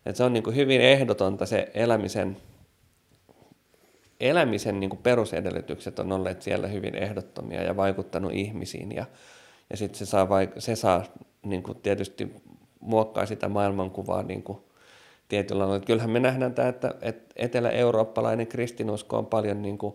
Et 0.06 0.16
se 0.16 0.24
on 0.24 0.32
niin 0.32 0.42
kuin 0.42 0.56
hyvin 0.56 0.80
ehdotonta 0.80 1.46
se 1.46 1.70
elämisen, 1.74 2.36
elämisen 4.20 4.80
niin 4.80 4.90
kuin 4.90 5.02
perusedellytykset 5.02 5.98
on 5.98 6.12
olleet 6.12 6.42
siellä 6.42 6.66
hyvin 6.68 6.94
ehdottomia 6.94 7.62
ja 7.62 7.76
vaikuttanut 7.76 8.32
ihmisiin 8.32 8.92
ja, 8.92 9.06
ja 9.70 9.76
sitten 9.76 9.98
se 9.98 10.06
saa, 10.06 10.24
vaik- 10.24 10.54
se 10.60 10.76
saa 10.76 11.04
niin 11.42 11.62
kuin 11.62 11.78
tietysti 11.80 12.34
muokkaa 12.80 13.26
sitä 13.26 13.48
maailmankuvaa 13.48 14.22
niin 14.22 14.42
kuin 14.42 14.58
tietyllä. 15.28 15.76
Että 15.76 15.86
Kyllähän 15.86 16.10
me 16.10 16.20
nähdään 16.20 16.54
tämä, 16.54 16.68
että, 16.68 16.94
että 17.02 17.34
etelä-eurooppalainen 17.36 18.46
kristinusko 18.46 19.18
on 19.18 19.26
paljon 19.26 19.62
niin 19.62 19.78
kuin 19.78 19.94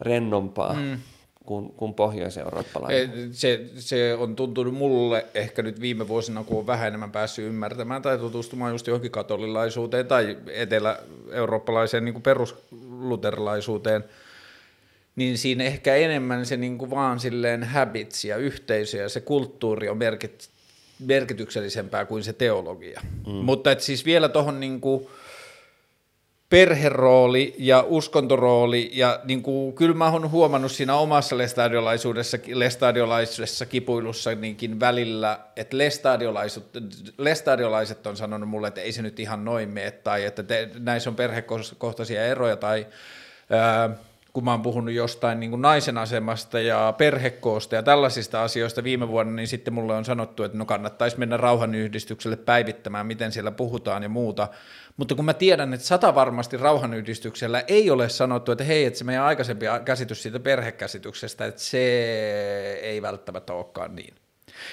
rennompaa 0.00 0.72
mm. 0.72 0.98
Kuin, 1.46 1.72
kuin 1.72 1.94
pohjois-eurooppalainen. 1.94 3.34
Se, 3.34 3.60
se 3.76 4.14
on 4.14 4.36
tuntunut 4.36 4.74
mulle 4.74 5.26
ehkä 5.34 5.62
nyt 5.62 5.80
viime 5.80 6.08
vuosina, 6.08 6.44
kun 6.44 6.58
on 6.58 6.66
vähän 6.66 6.88
enemmän 6.88 7.12
päässyt 7.12 7.44
ymmärtämään 7.44 8.02
tai 8.02 8.18
tutustumaan 8.18 8.72
just 8.72 8.86
johonkin 8.86 9.10
katolilaisuuteen 9.10 10.06
tai 10.06 10.38
etelä-eurooppalaiseen 10.52 12.04
niin 12.04 12.22
perusluterilaisuuteen, 12.22 14.04
niin 15.16 15.38
siinä 15.38 15.64
ehkä 15.64 15.94
enemmän 15.94 16.46
se 16.46 16.56
niin 16.56 16.78
kuin 16.78 16.90
vaan 16.90 17.20
silleen 17.20 17.64
habits 17.64 18.24
ja 18.24 18.36
yhteisö 18.36 18.96
ja 18.96 19.08
se 19.08 19.20
kulttuuri 19.20 19.88
on 19.88 19.98
merkit, 19.98 20.48
merkityksellisempää 21.06 22.04
kuin 22.04 22.24
se 22.24 22.32
teologia. 22.32 23.00
Mm. 23.26 23.32
Mutta 23.32 23.72
et 23.72 23.80
siis 23.80 24.04
vielä 24.04 24.28
tuohon 24.28 24.60
niin 24.60 24.80
kuin 24.80 25.06
perherooli 26.52 27.54
ja 27.58 27.84
uskontorooli, 27.88 28.90
ja 28.92 29.20
niin 29.24 29.42
kuin, 29.42 29.72
kyllä 29.72 29.94
mä 29.94 30.10
oon 30.10 30.30
huomannut 30.30 30.72
siinä 30.72 30.96
omassa 30.96 31.38
lestadiolaisuudessa, 31.38 32.38
lestadiolaisessa 32.46 33.66
kipuilussa 33.66 34.34
niinkin 34.34 34.80
välillä, 34.80 35.40
että 35.56 35.78
lestadiolaiset, 35.78 36.64
lestadiolaiset 37.18 38.06
on 38.06 38.16
sanonut 38.16 38.48
mulle, 38.48 38.68
että 38.68 38.80
ei 38.80 38.92
se 38.92 39.02
nyt 39.02 39.20
ihan 39.20 39.44
noin 39.44 39.68
mene, 39.68 39.90
tai 39.90 40.24
että 40.24 40.42
te, 40.42 40.70
näissä 40.78 41.10
on 41.10 41.16
perhekohtaisia 41.16 42.26
eroja, 42.26 42.56
tai 42.56 42.86
ää, 43.50 43.90
kun 44.32 44.44
mä 44.44 44.50
oon 44.50 44.62
puhunut 44.62 44.94
jostain 44.94 45.40
niin 45.40 45.50
kuin 45.50 45.62
naisen 45.62 45.98
asemasta 45.98 46.60
ja 46.60 46.94
perhekoosta 46.98 47.74
ja 47.74 47.82
tällaisista 47.82 48.42
asioista 48.42 48.84
viime 48.84 49.08
vuonna, 49.08 49.32
niin 49.32 49.48
sitten 49.48 49.74
mulle 49.74 49.94
on 49.94 50.04
sanottu, 50.04 50.42
että 50.42 50.58
no 50.58 50.66
kannattaisi 50.66 51.18
mennä 51.18 51.36
rauhanyhdistykselle 51.36 52.36
päivittämään, 52.36 53.06
miten 53.06 53.32
siellä 53.32 53.50
puhutaan 53.50 54.02
ja 54.02 54.08
muuta. 54.08 54.48
Mutta 54.96 55.14
kun 55.14 55.24
mä 55.24 55.34
tiedän, 55.34 55.74
että 55.74 55.86
sata 55.86 56.14
varmasti 56.14 56.56
rauhanyhdistyksellä 56.56 57.64
ei 57.68 57.90
ole 57.90 58.08
sanottu, 58.08 58.52
että 58.52 58.64
hei, 58.64 58.84
että 58.84 58.98
se 58.98 59.04
meidän 59.04 59.24
aikaisempi 59.24 59.66
käsitys 59.84 60.22
siitä 60.22 60.40
perhekäsityksestä, 60.40 61.46
että 61.46 61.60
se 61.60 61.78
ei 62.82 63.02
välttämättä 63.02 63.52
olekaan 63.52 63.96
niin. 63.96 64.21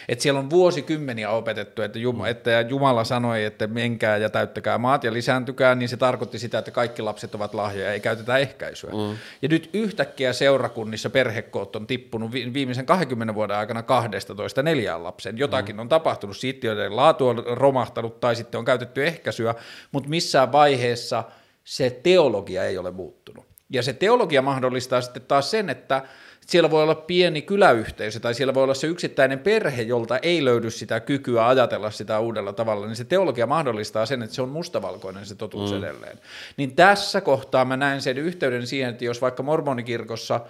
Että 0.10 0.24
siellä 0.24 0.40
on 0.40 0.50
vuosikymmeniä 0.50 1.30
opetettu, 1.30 1.82
että, 1.82 2.00
Jum- 2.00 2.28
että 2.28 2.62
Jumala 2.70 3.04
sanoi, 3.04 3.44
että 3.44 3.68
menkää 3.68 4.18
ja 4.18 4.30
täyttäkää 4.30 4.78
maat 4.78 5.04
ja 5.04 5.14
lisääntykää, 5.14 5.76
niin 5.76 5.90
se 5.90 5.98
tarkoitti 5.98 6.40
sitä, 6.40 6.58
että 6.58 6.72
kaikki 6.72 7.02
lapset 7.02 7.36
ovat 7.36 7.54
lahjoja, 7.54 7.94
ei 7.94 8.00
käytetä 8.00 8.38
ehkäisyä. 8.38 8.90
Mm. 8.90 9.18
Ja 9.42 9.50
nyt 9.50 9.70
yhtäkkiä 9.74 10.34
seurakunnissa 10.34 11.10
perhekoot 11.10 11.76
on 11.76 11.88
tippunut 11.88 12.32
vi- 12.32 12.54
viimeisen 12.54 12.86
20 12.86 13.36
vuoden 13.36 13.58
aikana 13.58 13.84
12 13.84 14.64
neljään 14.64 15.04
lapsen. 15.04 15.38
Jotakin 15.38 15.76
mm. 15.76 15.80
on 15.80 15.90
tapahtunut, 15.90 16.38
siittiöiden 16.38 16.96
laatu 16.96 17.28
on 17.28 17.44
romahtanut 17.46 18.20
tai 18.20 18.36
sitten 18.36 18.60
on 18.60 18.66
käytetty 18.66 19.08
ehkäisyä, 19.08 19.56
mutta 19.92 20.10
missään 20.10 20.52
vaiheessa 20.52 21.24
se 21.64 21.90
teologia 21.90 22.64
ei 22.64 22.78
ole 22.78 22.92
muuttunut. 22.92 23.46
Ja 23.70 23.84
se 23.84 23.94
teologia 23.94 24.42
mahdollistaa 24.42 25.02
sitten 25.02 25.22
taas 25.22 25.52
sen, 25.52 25.70
että 25.70 26.02
siellä 26.50 26.72
voi 26.72 26.84
olla 26.84 26.96
pieni 26.96 27.42
kyläyhteisö 27.42 28.20
tai 28.20 28.34
siellä 28.34 28.54
voi 28.54 28.64
olla 28.64 28.74
se 28.74 28.88
yksittäinen 28.88 29.40
perhe, 29.40 29.82
jolta 29.82 30.18
ei 30.18 30.46
löydy 30.46 30.70
sitä 30.70 31.00
kykyä 31.00 31.48
ajatella 31.48 31.92
sitä 31.92 32.20
uudella 32.20 32.54
tavalla, 32.54 32.86
niin 32.86 32.96
se 32.96 33.04
teologia 33.04 33.48
mahdollistaa 33.48 34.06
sen, 34.06 34.22
että 34.22 34.36
se 34.36 34.42
on 34.42 34.50
mustavalkoinen 34.50 35.26
se 35.26 35.36
totuus 35.36 35.72
mm. 35.72 35.78
edelleen. 35.78 36.20
Niin 36.58 36.76
tässä 36.76 37.22
kohtaa 37.22 37.66
mä 37.66 37.78
näen 37.78 38.02
sen 38.02 38.18
yhteyden 38.18 38.68
siihen, 38.68 38.90
että 38.90 39.06
jos 39.06 39.22
vaikka 39.22 39.44
mormonikirkossa 39.44 40.42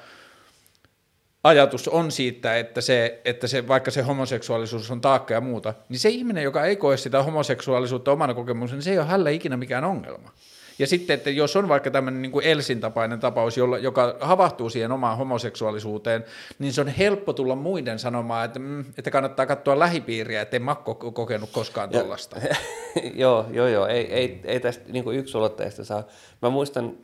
ajatus 1.44 1.88
on 1.88 2.12
siitä, 2.12 2.58
että, 2.58 2.82
se, 2.82 3.22
että 3.26 3.48
se, 3.48 3.68
vaikka 3.68 3.92
se 3.92 4.02
homoseksuaalisuus 4.02 4.92
on 4.92 5.02
taakka 5.02 5.34
ja 5.34 5.42
muuta, 5.42 5.74
niin 5.90 6.00
se 6.00 6.10
ihminen, 6.10 6.44
joka 6.44 6.66
ei 6.66 6.76
koe 6.76 6.98
sitä 6.98 7.24
homoseksuaalisuutta 7.24 8.12
omana 8.12 8.34
kokemuksena, 8.34 8.78
niin 8.78 8.84
se 8.84 8.92
ei 8.92 9.00
ole 9.00 9.08
hänelle 9.08 9.34
ikinä 9.34 9.58
mikään 9.58 9.84
ongelma. 9.84 10.32
Ja 10.80 10.88
sitten, 10.88 11.14
että 11.14 11.30
jos 11.30 11.56
on 11.56 11.68
vaikka 11.68 11.92
tämmöinen 11.92 12.22
niin 12.22 12.44
Elsin 12.44 12.80
tapainen 12.80 13.20
tapaus, 13.20 13.58
jolla, 13.58 13.78
joka 13.78 14.18
havahtuu 14.22 14.70
siihen 14.70 14.92
omaan 14.92 15.18
homoseksuaalisuuteen, 15.18 16.26
niin 16.60 16.74
se 16.74 16.82
on 16.82 16.88
helppo 16.88 17.34
tulla 17.34 17.56
muiden 17.56 18.00
sanomaan, 18.00 18.46
että, 18.46 18.60
mm, 18.60 18.86
että 18.98 19.12
kannattaa 19.12 19.46
katsoa 19.46 19.80
lähipiiriä, 19.80 20.42
ettei 20.42 20.60
Makko 20.60 20.96
kokenut 20.96 21.50
koskaan 21.52 21.90
tuollaista. 21.90 22.42
joo, 23.14 23.46
joo, 23.52 23.68
joo. 23.68 23.88
Ei, 23.88 24.14
ei, 24.14 24.42
ei 24.44 24.60
tästä 24.60 24.92
niin 24.92 25.04
kuin 25.04 25.18
yksulotteista 25.18 25.84
saa. 25.84 26.04
Mä 26.42 26.50
muistan, 26.50 26.98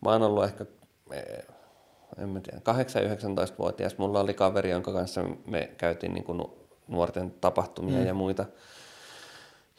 mä 0.00 0.10
oon 0.10 0.22
ollut 0.22 0.44
ehkä, 0.44 0.66
eh, 1.12 1.46
en 2.18 2.28
mä 2.28 2.40
tiedä, 2.40 2.58
8-19-vuotias. 2.58 3.98
Mulla 3.98 4.20
oli 4.20 4.34
kaveri, 4.34 4.70
jonka 4.70 4.92
kanssa 4.92 5.24
me 5.46 5.70
käytiin 5.78 6.14
niin 6.14 6.24
kuin 6.24 6.38
nu- 6.38 6.68
nuorten 6.88 7.30
tapahtumia 7.30 7.98
mm. 7.98 8.06
ja 8.06 8.14
muita. 8.14 8.44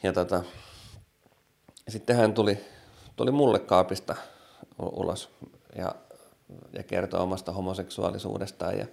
Ja 0.02 0.12
tota, 0.12 0.42
sitten 1.88 2.16
hän 2.16 2.34
tuli, 2.34 2.58
tuli 3.18 3.30
mulle 3.30 3.58
kaapista 3.58 4.16
ulos. 4.78 5.30
Ja 5.76 5.94
ja 6.72 6.82
kertoi 6.82 7.20
omasta 7.20 7.52
homoseksuaalisuudestaan 7.52 8.78
ja 8.78 8.86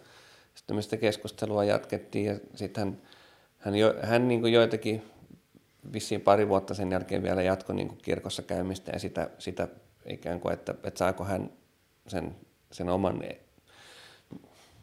sitten 0.55 0.75
me 0.75 0.81
sitä 0.81 0.97
keskustelua 0.97 1.63
jatkettiin 1.63 2.25
ja 2.25 2.39
sitten 2.55 2.83
hän, 2.83 3.01
hän, 3.57 3.75
jo, 3.75 3.93
hän 4.01 4.27
niin 4.27 4.41
kuin 4.41 4.53
joitakin 4.53 5.03
vissiin 5.93 6.21
pari 6.21 6.49
vuotta 6.49 6.73
sen 6.73 6.91
jälkeen 6.91 7.23
vielä 7.23 7.41
jatkoi 7.41 7.75
niin 7.75 7.87
kuin 7.87 7.97
kirkossa 7.97 8.41
käymistä 8.41 8.91
ja 8.91 8.99
sitä, 8.99 9.29
sitä 9.39 9.67
ikään 10.05 10.39
kuin, 10.39 10.53
että, 10.53 10.75
että 10.83 10.97
saako 10.97 11.23
hän 11.23 11.49
sen, 12.07 12.35
sen 12.71 12.89
oman, 12.89 13.23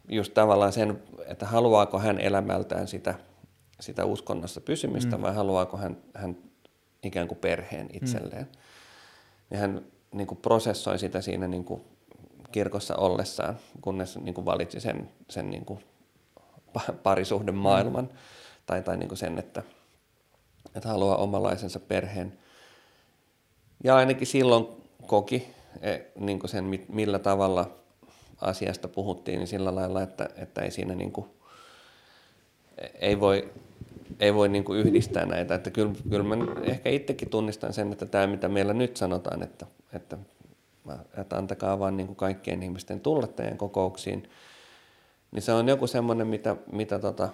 just 0.09 0.35
tavallaan 0.35 0.73
sen, 0.73 1.03
että 1.27 1.47
haluaako 1.47 1.99
hän 1.99 2.21
elämältään 2.21 2.89
sitä, 2.89 3.15
sitä 3.81 4.05
uskonnossa 4.05 4.61
pysymistä 4.61 5.17
mm. 5.17 5.23
vai 5.23 5.35
haluaako 5.35 5.77
hän, 5.77 5.97
hän 6.15 6.37
ikään 7.03 7.29
kuin 7.29 7.39
perheen 7.39 7.89
itselleen. 7.93 8.43
Mm. 8.43 8.62
Ja 9.53 9.59
hän 9.59 9.85
niin 10.13 10.27
kuin 10.27 10.39
prosessoi 10.39 10.99
sitä 10.99 11.21
siinä 11.21 11.49
niin 11.49 11.65
kuin 11.65 11.83
kirkossa 12.53 12.97
ollessaan, 12.97 13.59
kunnes 13.81 14.19
niin 14.19 14.35
kuin 14.35 14.45
valitsi 14.45 14.81
sen, 14.81 15.11
sen 15.29 15.51
niin 15.51 15.65
kuin 15.65 15.85
parisuhden 17.03 17.55
maailman 17.55 18.05
mm. 18.05 18.19
tai, 18.67 18.83
tai 18.83 18.97
niin 18.97 19.09
kuin 19.09 19.19
sen, 19.19 19.39
että, 19.39 19.63
että 20.75 20.89
haluaa 20.89 21.17
omalaisensa 21.17 21.81
perheen. 21.81 22.39
Ja 23.85 23.97
ainakin 23.97 24.27
silloin 24.27 24.67
koki 25.07 25.49
e, 25.81 25.99
niin 26.19 26.39
kuin 26.39 26.51
sen, 26.51 26.65
millä 26.89 27.19
tavalla 27.19 27.71
asiasta 28.41 28.89
puhuttiin, 28.89 29.39
niin 29.39 29.49
sillä 29.49 29.75
lailla, 29.75 30.03
että, 30.03 30.29
että 30.37 30.61
ei 30.61 30.71
siinä 30.71 30.95
niin 30.95 31.13
kuin, 31.13 31.27
ei 33.01 33.21
voi, 33.21 33.53
ei 34.21 34.35
voi 34.35 34.49
niin 34.49 34.65
kuin 34.65 34.79
yhdistää 34.79 35.27
näitä. 35.27 35.55
Että 35.55 35.71
kyllä, 35.71 35.93
kyllä 36.11 36.25
mä 36.25 36.37
ehkä 36.63 36.91
itsekin 36.91 37.31
tunnistan 37.31 37.73
sen, 37.73 37.93
että 37.93 38.07
tämä 38.07 38.27
mitä 38.27 38.49
meillä 38.49 38.75
nyt 38.75 38.97
sanotaan, 38.97 39.43
että, 39.43 39.67
että, 39.93 40.19
että 41.17 41.37
antakaa 41.37 41.79
vaan 41.79 41.97
niin 41.97 42.07
kuin 42.07 42.17
kaikkien 42.17 42.63
ihmisten 42.63 43.01
tulla 43.01 43.27
teidän 43.27 43.59
kokouksiin, 43.59 44.31
niin 45.33 45.43
se 45.43 45.53
on 45.53 45.69
joku 45.69 45.87
semmoinen, 45.87 46.27
mitä, 46.27 46.57
mitä 46.73 46.99
tota, 46.99 47.29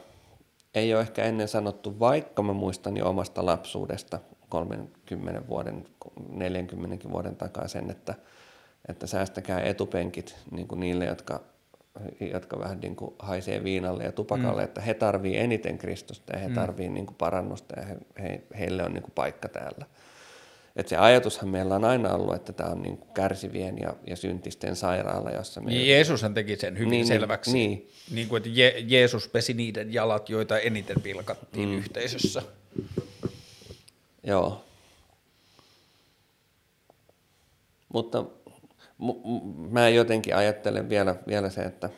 ei 0.75 0.95
ole 0.95 1.01
ehkä 1.01 1.25
ennen 1.25 1.49
sanottu, 1.49 2.01
vaikka 2.01 2.43
mä 2.43 2.53
muistan 2.53 2.97
jo 2.97 3.09
omasta 3.09 3.47
lapsuudesta 3.47 4.19
30 4.49 5.49
vuoden, 5.49 5.85
40 6.29 7.11
vuoden 7.11 7.37
takaa 7.37 7.69
sen, 7.69 7.91
että, 7.91 8.15
että 8.89 9.07
säästäkää 9.07 9.61
etupenkit 9.61 10.37
niin 10.51 10.69
kuin 10.69 10.81
niille, 10.81 11.05
jotka, 11.05 11.41
jotka 12.21 12.59
vähän 12.59 12.81
niin 12.81 12.97
kuin 12.97 13.15
haisee 13.19 13.65
viinalle 13.65 14.05
ja 14.05 14.13
tupakalle, 14.13 14.61
mm. 14.63 14.65
että 14.65 14.81
he 14.81 14.95
tarvii 14.95 15.37
eniten 15.37 15.79
Kristusta 15.79 16.33
ja 16.33 16.39
he 16.39 16.49
mm. 16.49 16.55
tarvii 16.55 16.89
niin 16.89 17.07
kuin 17.07 17.17
parannusta 17.17 17.81
ja 17.81 17.87
he, 17.87 17.97
he, 18.23 18.43
heille 18.59 18.83
on 18.83 18.95
niin 18.95 19.03
kuin 19.03 19.13
paikka 19.15 19.49
täällä. 19.49 19.87
Et 20.77 20.89
se 20.89 20.97
ajatushan 20.97 21.49
meillä 21.49 21.75
on 21.75 21.85
aina 21.85 22.15
ollut, 22.15 22.35
että 22.35 22.53
tämä 22.53 22.71
on 22.71 22.83
niin 22.83 22.99
kuin 22.99 23.11
kärsivien 23.15 23.79
ja, 23.79 23.95
ja 24.07 24.17
syntisten 24.17 24.77
sairaala, 24.77 25.31
jossa 25.31 25.61
me... 25.61 25.71
Niin 25.71 25.89
Jeesushan 25.89 26.35
teki 26.35 26.57
sen 26.57 26.75
hyvin 26.79 26.91
niin, 26.91 26.99
niin 26.99 27.07
selväksi. 27.07 27.53
Niin. 27.53 27.91
niin 28.11 28.29
kuin, 28.29 28.37
että 28.37 28.49
Je- 28.49 28.85
Jeesus 28.87 29.29
pesi 29.29 29.55
niiden 29.55 29.93
jalat, 29.93 30.29
joita 30.29 30.59
eniten 30.59 31.03
pilkattiin 31.03 31.69
mm. 31.69 31.75
yhteisössä. 31.75 32.43
Joo. 34.23 34.65
Mutta 37.89 38.25
mä 39.71 39.89
jotenkin 39.89 40.37
ajattelen 40.37 40.89
vielä, 40.89 41.17
vielä 41.27 41.51
se, 41.51 41.63
että, 41.63 41.91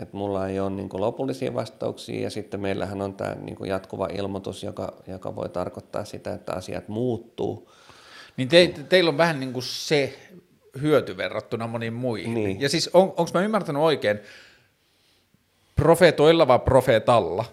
että 0.00 0.16
mulla 0.16 0.48
ei 0.48 0.60
ole 0.60 0.70
niin 0.70 0.88
lopullisia 0.92 1.54
vastauksia 1.54 2.22
ja 2.22 2.30
sitten 2.30 2.60
meillähän 2.60 3.02
on 3.02 3.14
tämä 3.14 3.34
niin 3.34 3.56
jatkuva 3.66 4.08
ilmoitus, 4.12 4.62
joka, 4.62 4.92
joka 5.06 5.36
voi 5.36 5.48
tarkoittaa 5.48 6.04
sitä, 6.04 6.34
että 6.34 6.52
asiat 6.52 6.88
muuttuu. 6.88 7.72
Niin 8.36 8.48
te, 8.48 8.74
teillä 8.88 9.08
on 9.08 9.18
vähän 9.18 9.40
niin 9.40 9.52
kuin 9.52 9.62
se 9.62 10.18
hyöty 10.80 11.16
verrattuna 11.16 11.66
moniin 11.66 11.94
muihin. 11.94 12.34
Niin. 12.34 12.60
Ja 12.60 12.68
siis 12.68 12.90
on, 12.92 13.02
onko 13.02 13.30
mä 13.34 13.40
ymmärtänyt 13.40 13.82
oikein, 13.82 14.20
profeetoilla 15.76 16.48
vai 16.48 16.58
profeetalla? 16.58 17.44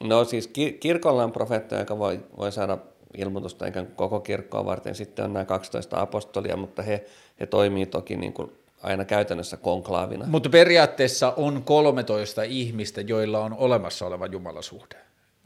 No 0.00 0.24
siis 0.24 0.46
ki- 0.46 0.72
kirkolla 0.72 1.24
on 1.24 1.32
profeetta, 1.32 1.74
joka 1.74 1.98
voi, 1.98 2.20
voi 2.38 2.52
saada 2.52 2.78
ilmoitusta 3.16 3.66
ikään 3.66 3.86
kuin 3.86 3.96
koko 3.96 4.20
kirkkoa 4.20 4.64
varten. 4.64 4.94
Sitten 4.94 5.24
on 5.24 5.32
nämä 5.32 5.44
12 5.44 6.00
apostolia, 6.00 6.56
mutta 6.56 6.82
he, 6.82 7.04
he 7.40 7.46
toimii 7.46 7.86
toki 7.86 8.16
niin 8.16 8.32
kuin 8.32 8.52
aina 8.82 9.04
käytännössä 9.04 9.56
konklaavina. 9.56 10.26
Mutta 10.26 10.48
periaatteessa 10.48 11.32
on 11.36 11.62
13 11.64 12.42
ihmistä, 12.42 13.00
joilla 13.00 13.38
on 13.38 13.54
olemassa 13.58 14.06
oleva 14.06 14.26
jumalasuhde. 14.26 14.96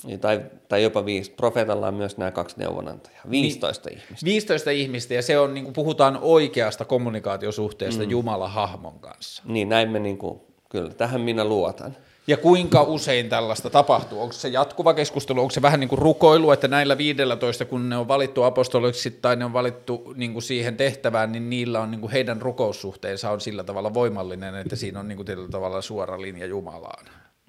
Niin, 0.04 0.20
tai, 0.20 0.42
tai 0.68 0.82
jopa 0.82 1.04
viisi. 1.04 1.30
Profeetalla 1.30 1.88
on 1.88 1.94
myös 1.94 2.16
nämä 2.16 2.30
kaksi 2.30 2.56
neuvonantajaa. 2.58 3.22
15 3.30 3.88
niin, 3.88 3.98
ihmistä. 3.98 4.24
15 4.24 4.70
ihmistä, 4.70 5.14
ja 5.14 5.22
se 5.22 5.38
on, 5.38 5.54
niin 5.54 5.64
kuin 5.64 5.74
puhutaan 5.74 6.18
oikeasta 6.22 6.84
kommunikaatiosuhteesta 6.84 8.02
mm. 8.02 8.10
Jumala-hahmon 8.10 8.98
kanssa. 8.98 9.42
Niin, 9.46 9.68
näin 9.68 9.90
me, 9.90 9.98
niin 9.98 10.18
kuin, 10.18 10.40
kyllä, 10.68 10.94
tähän 10.94 11.20
minä 11.20 11.44
luotan. 11.44 11.96
Ja 12.26 12.36
kuinka 12.36 12.82
usein 12.82 13.28
tällaista 13.28 13.70
tapahtuu? 13.70 14.22
Onko 14.22 14.32
se 14.32 14.48
jatkuva 14.48 14.94
keskustelu, 14.94 15.40
onko 15.40 15.50
se 15.50 15.62
vähän 15.62 15.80
niin 15.80 15.88
kuin 15.88 15.98
rukoilu, 15.98 16.50
että 16.50 16.68
näillä 16.68 16.98
15, 16.98 17.64
kun 17.64 17.88
ne 17.88 17.96
on 17.96 18.08
valittu 18.08 18.42
apostoliksi 18.42 19.10
tai 19.10 19.36
ne 19.36 19.44
on 19.44 19.52
valittu 19.52 20.12
niin 20.16 20.32
kuin 20.32 20.42
siihen 20.42 20.76
tehtävään, 20.76 21.32
niin 21.32 21.50
niillä 21.50 21.80
on 21.80 21.90
niin 21.90 22.00
kuin 22.00 22.12
heidän 22.12 22.42
rukoussuhteensa 22.42 23.30
on 23.30 23.40
sillä 23.40 23.64
tavalla 23.64 23.94
voimallinen, 23.94 24.54
että 24.54 24.76
siinä 24.76 25.00
on 25.00 25.08
niin 25.08 25.16
kuin 25.16 25.26
tietyllä 25.26 25.48
tavalla 25.48 25.82
suora 25.82 26.20
linja 26.20 26.46
Jumalaan? 26.46 27.04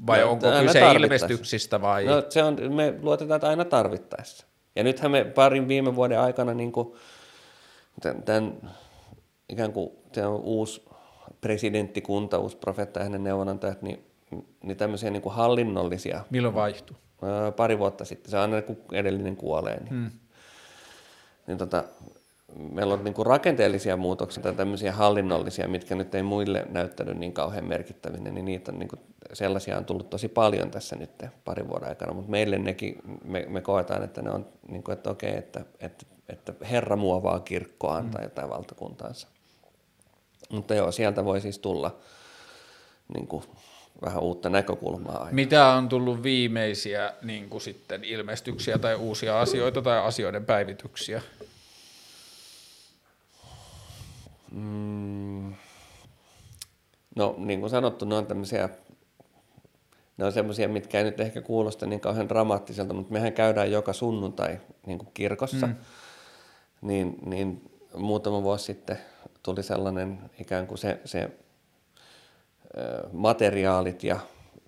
Vai 0.07 0.19
no, 0.19 0.31
onko 0.31 0.47
kyse 0.61 0.91
ilmestyksistä 0.91 1.81
vai? 1.81 2.05
No, 2.05 2.23
se 2.29 2.43
on, 2.43 2.73
me 2.73 2.93
luotetaan 3.01 3.43
aina 3.43 3.65
tarvittaessa. 3.65 4.45
Ja 4.75 4.83
nythän 4.83 5.11
me 5.11 5.23
parin 5.23 5.67
viime 5.67 5.95
vuoden 5.95 6.19
aikana 6.19 6.53
niin 6.53 6.71
kuin, 6.71 6.93
tämän, 8.01 8.23
tämän 8.23 8.71
ikään 9.49 9.73
kuin 9.73 9.91
tämä 10.11 10.27
on 10.27 10.41
uusi 10.41 10.85
presidenttikunta, 11.41 12.37
uusi 12.37 12.57
profeetta 12.57 12.99
ja 12.99 13.03
hänen 13.03 13.23
neuvonantajat, 13.23 13.81
niin 13.81 14.14
niin 14.63 14.77
tämmöisiä 14.77 15.09
niin 15.09 15.21
kuin 15.21 15.35
hallinnollisia. 15.35 16.23
Milloin 16.29 16.55
vaihtui? 16.55 16.97
Pari 17.55 17.79
vuotta 17.79 18.05
sitten. 18.05 18.31
Se 18.31 18.37
on 18.37 18.41
aina 18.43 18.61
kun 18.61 18.77
edellinen 18.91 19.35
kuolee. 19.35 19.79
Niin, 19.79 19.89
hmm. 19.89 20.11
niin 21.47 21.57
tota, 21.57 21.83
meillä 22.71 22.93
on 22.93 23.03
niin 23.03 23.13
kuin 23.13 23.25
rakenteellisia 23.25 23.97
muutoksia 23.97 24.43
tai 24.43 24.53
tämmöisiä 24.53 24.91
hallinnollisia, 24.91 25.67
mitkä 25.67 25.95
nyt 25.95 26.15
ei 26.15 26.23
muille 26.23 26.65
näyttänyt 26.69 27.17
niin 27.17 27.33
kauhean 27.33 27.65
merkittävinä, 27.65 28.31
niin 28.31 28.45
niitä 28.45 28.71
on 28.71 28.79
niin 28.79 28.89
kuin, 28.89 28.99
sellaisia 29.33 29.77
on 29.77 29.85
tullut 29.85 30.09
tosi 30.09 30.27
paljon 30.27 30.71
tässä 30.71 30.95
nyt 30.95 31.11
parin 31.45 31.69
vuoden 31.69 31.89
aikana, 31.89 32.13
mutta 32.13 32.31
meille 32.31 32.57
nekin, 32.57 32.95
me, 33.23 33.45
me 33.49 33.61
koetaan, 33.61 34.03
että 34.03 34.21
ne 34.21 34.31
on, 34.31 34.47
niin 34.67 34.83
kuin, 34.83 34.93
että 34.93 35.09
okei, 35.09 35.37
että, 35.37 35.65
että, 35.79 36.05
että 36.29 36.53
Herra 36.71 36.95
muovaa 36.95 37.39
kirkkoaan 37.39 38.03
hmm. 38.03 38.11
tai 38.11 38.23
jotain 38.23 38.49
valtakuntaansa. 38.49 39.27
Mutta 40.49 40.75
joo, 40.75 40.91
sieltä 40.91 41.25
voi 41.25 41.41
siis 41.41 41.59
tulla 41.59 41.97
niin 43.13 43.27
kuin, 43.27 43.43
vähän 44.01 44.23
uutta 44.23 44.49
näkökulmaa. 44.49 45.17
Aina. 45.17 45.31
Mitä 45.31 45.67
on 45.67 45.89
tullut 45.89 46.23
viimeisiä 46.23 47.13
niin 47.21 47.49
kuin 47.49 47.61
sitten 47.61 48.03
ilmestyksiä 48.03 48.77
tai 48.77 48.95
uusia 48.95 49.41
asioita 49.41 49.81
tai 49.81 49.99
asioiden 49.99 50.45
päivityksiä? 50.45 51.21
Mm. 54.51 55.55
No 57.15 57.35
niin 57.37 57.59
kuin 57.59 57.69
sanottu, 57.69 58.05
ne 58.05 58.15
on 58.15 58.25
tämmöisiä, 58.25 58.69
ne 60.17 60.25
on 60.25 60.31
semmoisia, 60.31 60.69
mitkä 60.69 60.97
ei 60.97 61.03
nyt 61.03 61.19
ehkä 61.19 61.41
kuulosta 61.41 61.85
niin 61.85 61.99
kauhean 61.99 62.29
dramaattiselta, 62.29 62.93
mutta 62.93 63.13
mehän 63.13 63.33
käydään 63.33 63.71
joka 63.71 63.93
sunnuntai 63.93 64.59
niin 64.85 64.99
kuin 64.99 65.09
kirkossa, 65.13 65.67
mm. 65.67 65.75
niin, 66.81 67.17
niin 67.25 67.71
muutama 67.97 68.43
vuosi 68.43 68.65
sitten 68.65 68.97
tuli 69.43 69.63
sellainen 69.63 70.19
ikään 70.39 70.67
kuin 70.67 70.77
se, 70.77 70.99
se 71.05 71.29
materiaalit 73.11 74.03
ja, 74.03 74.19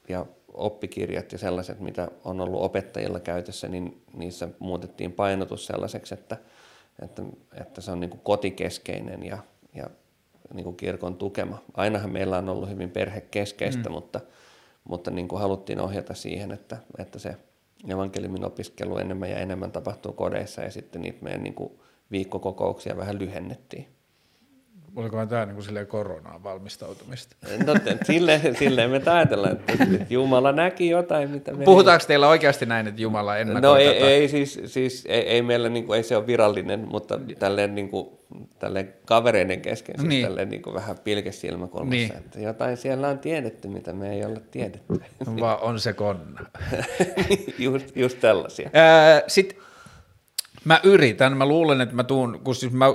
ja 0.09 0.25
oppikirjat 0.53 1.31
ja 1.31 1.37
sellaiset, 1.37 1.79
mitä 1.79 2.07
on 2.23 2.41
ollut 2.41 2.61
opettajilla 2.61 3.19
käytössä, 3.19 3.67
niin 3.67 4.01
niissä 4.13 4.47
muutettiin 4.59 5.11
painotus 5.11 5.65
sellaiseksi, 5.65 6.13
että, 6.13 6.37
että, 7.03 7.23
että 7.61 7.81
se 7.81 7.91
on 7.91 7.99
niin 7.99 8.09
kuin 8.09 8.21
kotikeskeinen 8.23 9.23
ja, 9.23 9.37
ja 9.75 9.89
niin 10.53 10.63
kuin 10.63 10.75
kirkon 10.75 11.15
tukema. 11.15 11.63
Ainahan 11.73 12.11
meillä 12.11 12.37
on 12.37 12.49
ollut 12.49 12.69
hyvin 12.69 12.91
perhekeskeistä, 12.91 13.89
mm. 13.89 13.93
mutta, 13.93 14.19
mutta 14.83 15.11
niin 15.11 15.27
kuin 15.27 15.41
haluttiin 15.41 15.79
ohjata 15.79 16.13
siihen, 16.13 16.51
että, 16.51 16.77
että 16.97 17.19
se 17.19 17.37
evankeliumin 17.89 18.45
opiskelu 18.45 18.97
enemmän 18.97 19.29
ja 19.29 19.37
enemmän 19.37 19.71
tapahtuu 19.71 20.13
kodeissa 20.13 20.61
ja 20.61 20.71
sitten 20.71 21.01
niitä 21.01 21.23
meidän 21.23 21.43
niin 21.43 21.53
kuin 21.53 21.79
viikkokokouksia 22.11 22.97
vähän 22.97 23.19
lyhennettiin. 23.19 23.96
Olikohan 24.97 25.27
tämä 25.27 25.45
niin 25.45 25.55
kuin 25.55 25.87
koronaan 25.87 26.43
valmistautumista? 26.43 27.35
No 27.65 27.73
silleen, 28.03 28.55
silleen 28.55 28.89
me 28.89 29.01
ajatellaan, 29.05 29.51
että 29.51 29.73
Jumala 30.09 30.51
näki 30.51 30.89
jotain, 30.89 31.29
mitä 31.29 31.53
me... 31.53 31.65
Puhutaanko 31.65 32.03
ei... 32.03 32.07
teillä 32.07 32.27
oikeasti 32.27 32.65
näin, 32.65 32.87
että 32.87 33.01
Jumala 33.01 33.37
ennakoi 33.37 33.61
No 33.61 33.75
ei, 33.75 33.87
ei 33.87 34.27
siis, 34.27 34.59
siis 34.65 35.05
ei, 35.07 35.21
ei 35.21 35.41
meillä, 35.41 35.69
niin 35.69 35.85
kuin, 35.85 35.97
ei 35.97 36.03
se 36.03 36.17
ole 36.17 36.27
virallinen, 36.27 36.87
mutta 36.91 37.19
tälleen, 37.39 37.75
niin 37.75 37.89
kuin, 37.89 38.09
tälleen 38.59 38.93
kavereiden 39.05 39.61
kesken, 39.61 39.95
siis 39.97 40.09
niin. 40.09 40.25
tälleen 40.25 40.49
niin 40.49 40.61
kuin 40.61 40.73
vähän 40.73 40.95
pilkesilmäkulmassa, 41.03 41.95
niin. 41.95 42.17
että 42.17 42.39
jotain 42.39 42.77
siellä 42.77 43.07
on 43.07 43.19
tiedetty, 43.19 43.67
mitä 43.67 43.93
me 43.93 44.13
ei 44.13 44.25
ole 44.25 44.41
tiedetty. 44.51 45.01
Vaan 45.39 45.59
on 45.61 45.79
se 45.79 45.93
konna. 45.93 46.45
just, 47.59 47.95
just 47.95 48.19
tällaisia. 48.19 48.69
Sitten 49.27 49.57
mä 50.65 50.79
yritän, 50.83 51.37
mä 51.37 51.45
luulen, 51.45 51.81
että 51.81 51.95
mä 51.95 52.03
tuun, 52.03 52.39
kun 52.43 52.55
siis 52.55 52.73
mä 52.73 52.85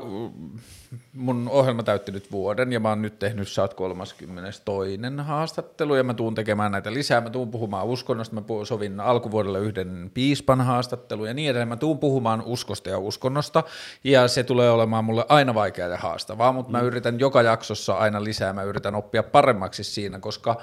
mun 1.12 1.48
ohjelma 1.50 1.82
täytti 1.82 2.12
nyt 2.12 2.32
vuoden 2.32 2.72
ja 2.72 2.80
mä 2.80 2.88
oon 2.88 3.02
nyt 3.02 3.18
tehnyt 3.18 3.48
saat 3.48 3.74
32. 3.74 4.24
haastattelu 5.22 5.94
ja 5.94 6.04
mä 6.04 6.14
tuun 6.14 6.34
tekemään 6.34 6.72
näitä 6.72 6.92
lisää. 6.92 7.20
Mä 7.20 7.30
tuun 7.30 7.50
puhumaan 7.50 7.86
uskonnosta, 7.86 8.34
mä 8.34 8.42
sovin 8.64 9.00
alkuvuodella 9.00 9.58
yhden 9.58 10.10
piispan 10.14 10.60
haastattelu 10.60 11.24
ja 11.24 11.34
niin 11.34 11.50
edelleen. 11.50 11.68
Mä 11.68 11.76
tuun 11.76 11.98
puhumaan 11.98 12.42
uskosta 12.46 12.90
ja 12.90 12.98
uskonnosta 12.98 13.62
ja 14.04 14.28
se 14.28 14.44
tulee 14.44 14.70
olemaan 14.70 15.04
mulle 15.04 15.26
aina 15.28 15.54
vaikeaa 15.54 15.88
ja 15.88 15.96
haastavaa, 15.96 16.52
mutta 16.52 16.72
mm. 16.72 16.72
mä 16.78 16.82
yritän 16.82 17.20
joka 17.20 17.42
jaksossa 17.42 17.94
aina 17.94 18.24
lisää, 18.24 18.52
mä 18.52 18.62
yritän 18.62 18.94
oppia 18.94 19.22
paremmaksi 19.22 19.84
siinä, 19.84 20.18
koska 20.18 20.56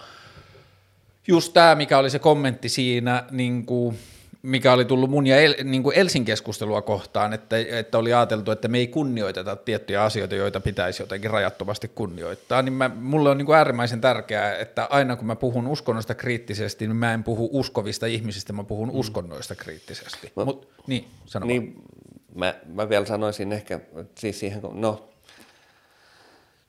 just 1.27 1.53
tämä, 1.53 1.75
mikä 1.75 1.97
oli 1.97 2.09
se 2.09 2.19
kommentti 2.19 2.69
siinä, 2.69 3.23
niin 3.31 3.65
kuin, 3.65 3.97
mikä 4.41 4.73
oli 4.73 4.85
tullut 4.85 5.09
mun 5.09 5.27
ja 5.27 5.37
El, 5.41 5.55
niin 5.63 5.83
kuin 5.83 5.95
Elsin 5.97 6.25
keskustelua 6.25 6.81
kohtaan, 6.81 7.33
että, 7.33 7.57
että 7.57 7.97
oli 7.97 8.13
ajateltu, 8.13 8.51
että 8.51 8.67
me 8.67 8.77
ei 8.77 8.87
kunnioiteta 8.87 9.55
tiettyjä 9.55 10.03
asioita, 10.03 10.35
joita 10.35 10.59
pitäisi 10.59 11.03
jotenkin 11.03 11.31
rajattomasti 11.31 11.87
kunnioittaa, 11.87 12.61
niin 12.61 12.73
mä, 12.73 12.89
mulle 12.95 13.29
on 13.29 13.37
niin 13.37 13.45
kuin 13.45 13.57
äärimmäisen 13.57 14.01
tärkeää, 14.01 14.57
että 14.57 14.87
aina 14.89 15.15
kun 15.15 15.27
mä 15.27 15.35
puhun 15.35 15.67
uskonnosta 15.67 16.15
kriittisesti, 16.15 16.87
niin 16.87 16.95
mä 16.95 17.13
en 17.13 17.23
puhu 17.23 17.49
uskovista 17.53 18.05
ihmisistä, 18.05 18.53
mä 18.53 18.63
puhun 18.63 18.89
mm. 18.89 18.95
uskonnoista 18.95 19.55
kriittisesti. 19.55 20.31
No, 20.35 20.45
Mut, 20.45 20.69
niin, 20.87 21.07
sano 21.25 21.45
niin, 21.45 21.83
mä, 22.35 22.53
mä 22.73 22.89
vielä 22.89 23.05
sanoisin 23.05 23.51
ehkä, 23.51 23.79
siis 24.15 24.39
siihen, 24.39 24.61
no 24.73 25.09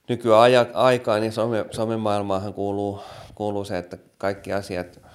nykyaikaan 0.08 1.20
niin 1.20 1.32
some, 1.32 1.64
somemaailmaahan 1.70 2.54
kuuluu, 2.54 3.00
kuuluu 3.34 3.64
se, 3.64 3.78
että 3.78 3.98
kaikki 4.18 4.52
asiat 4.52 5.09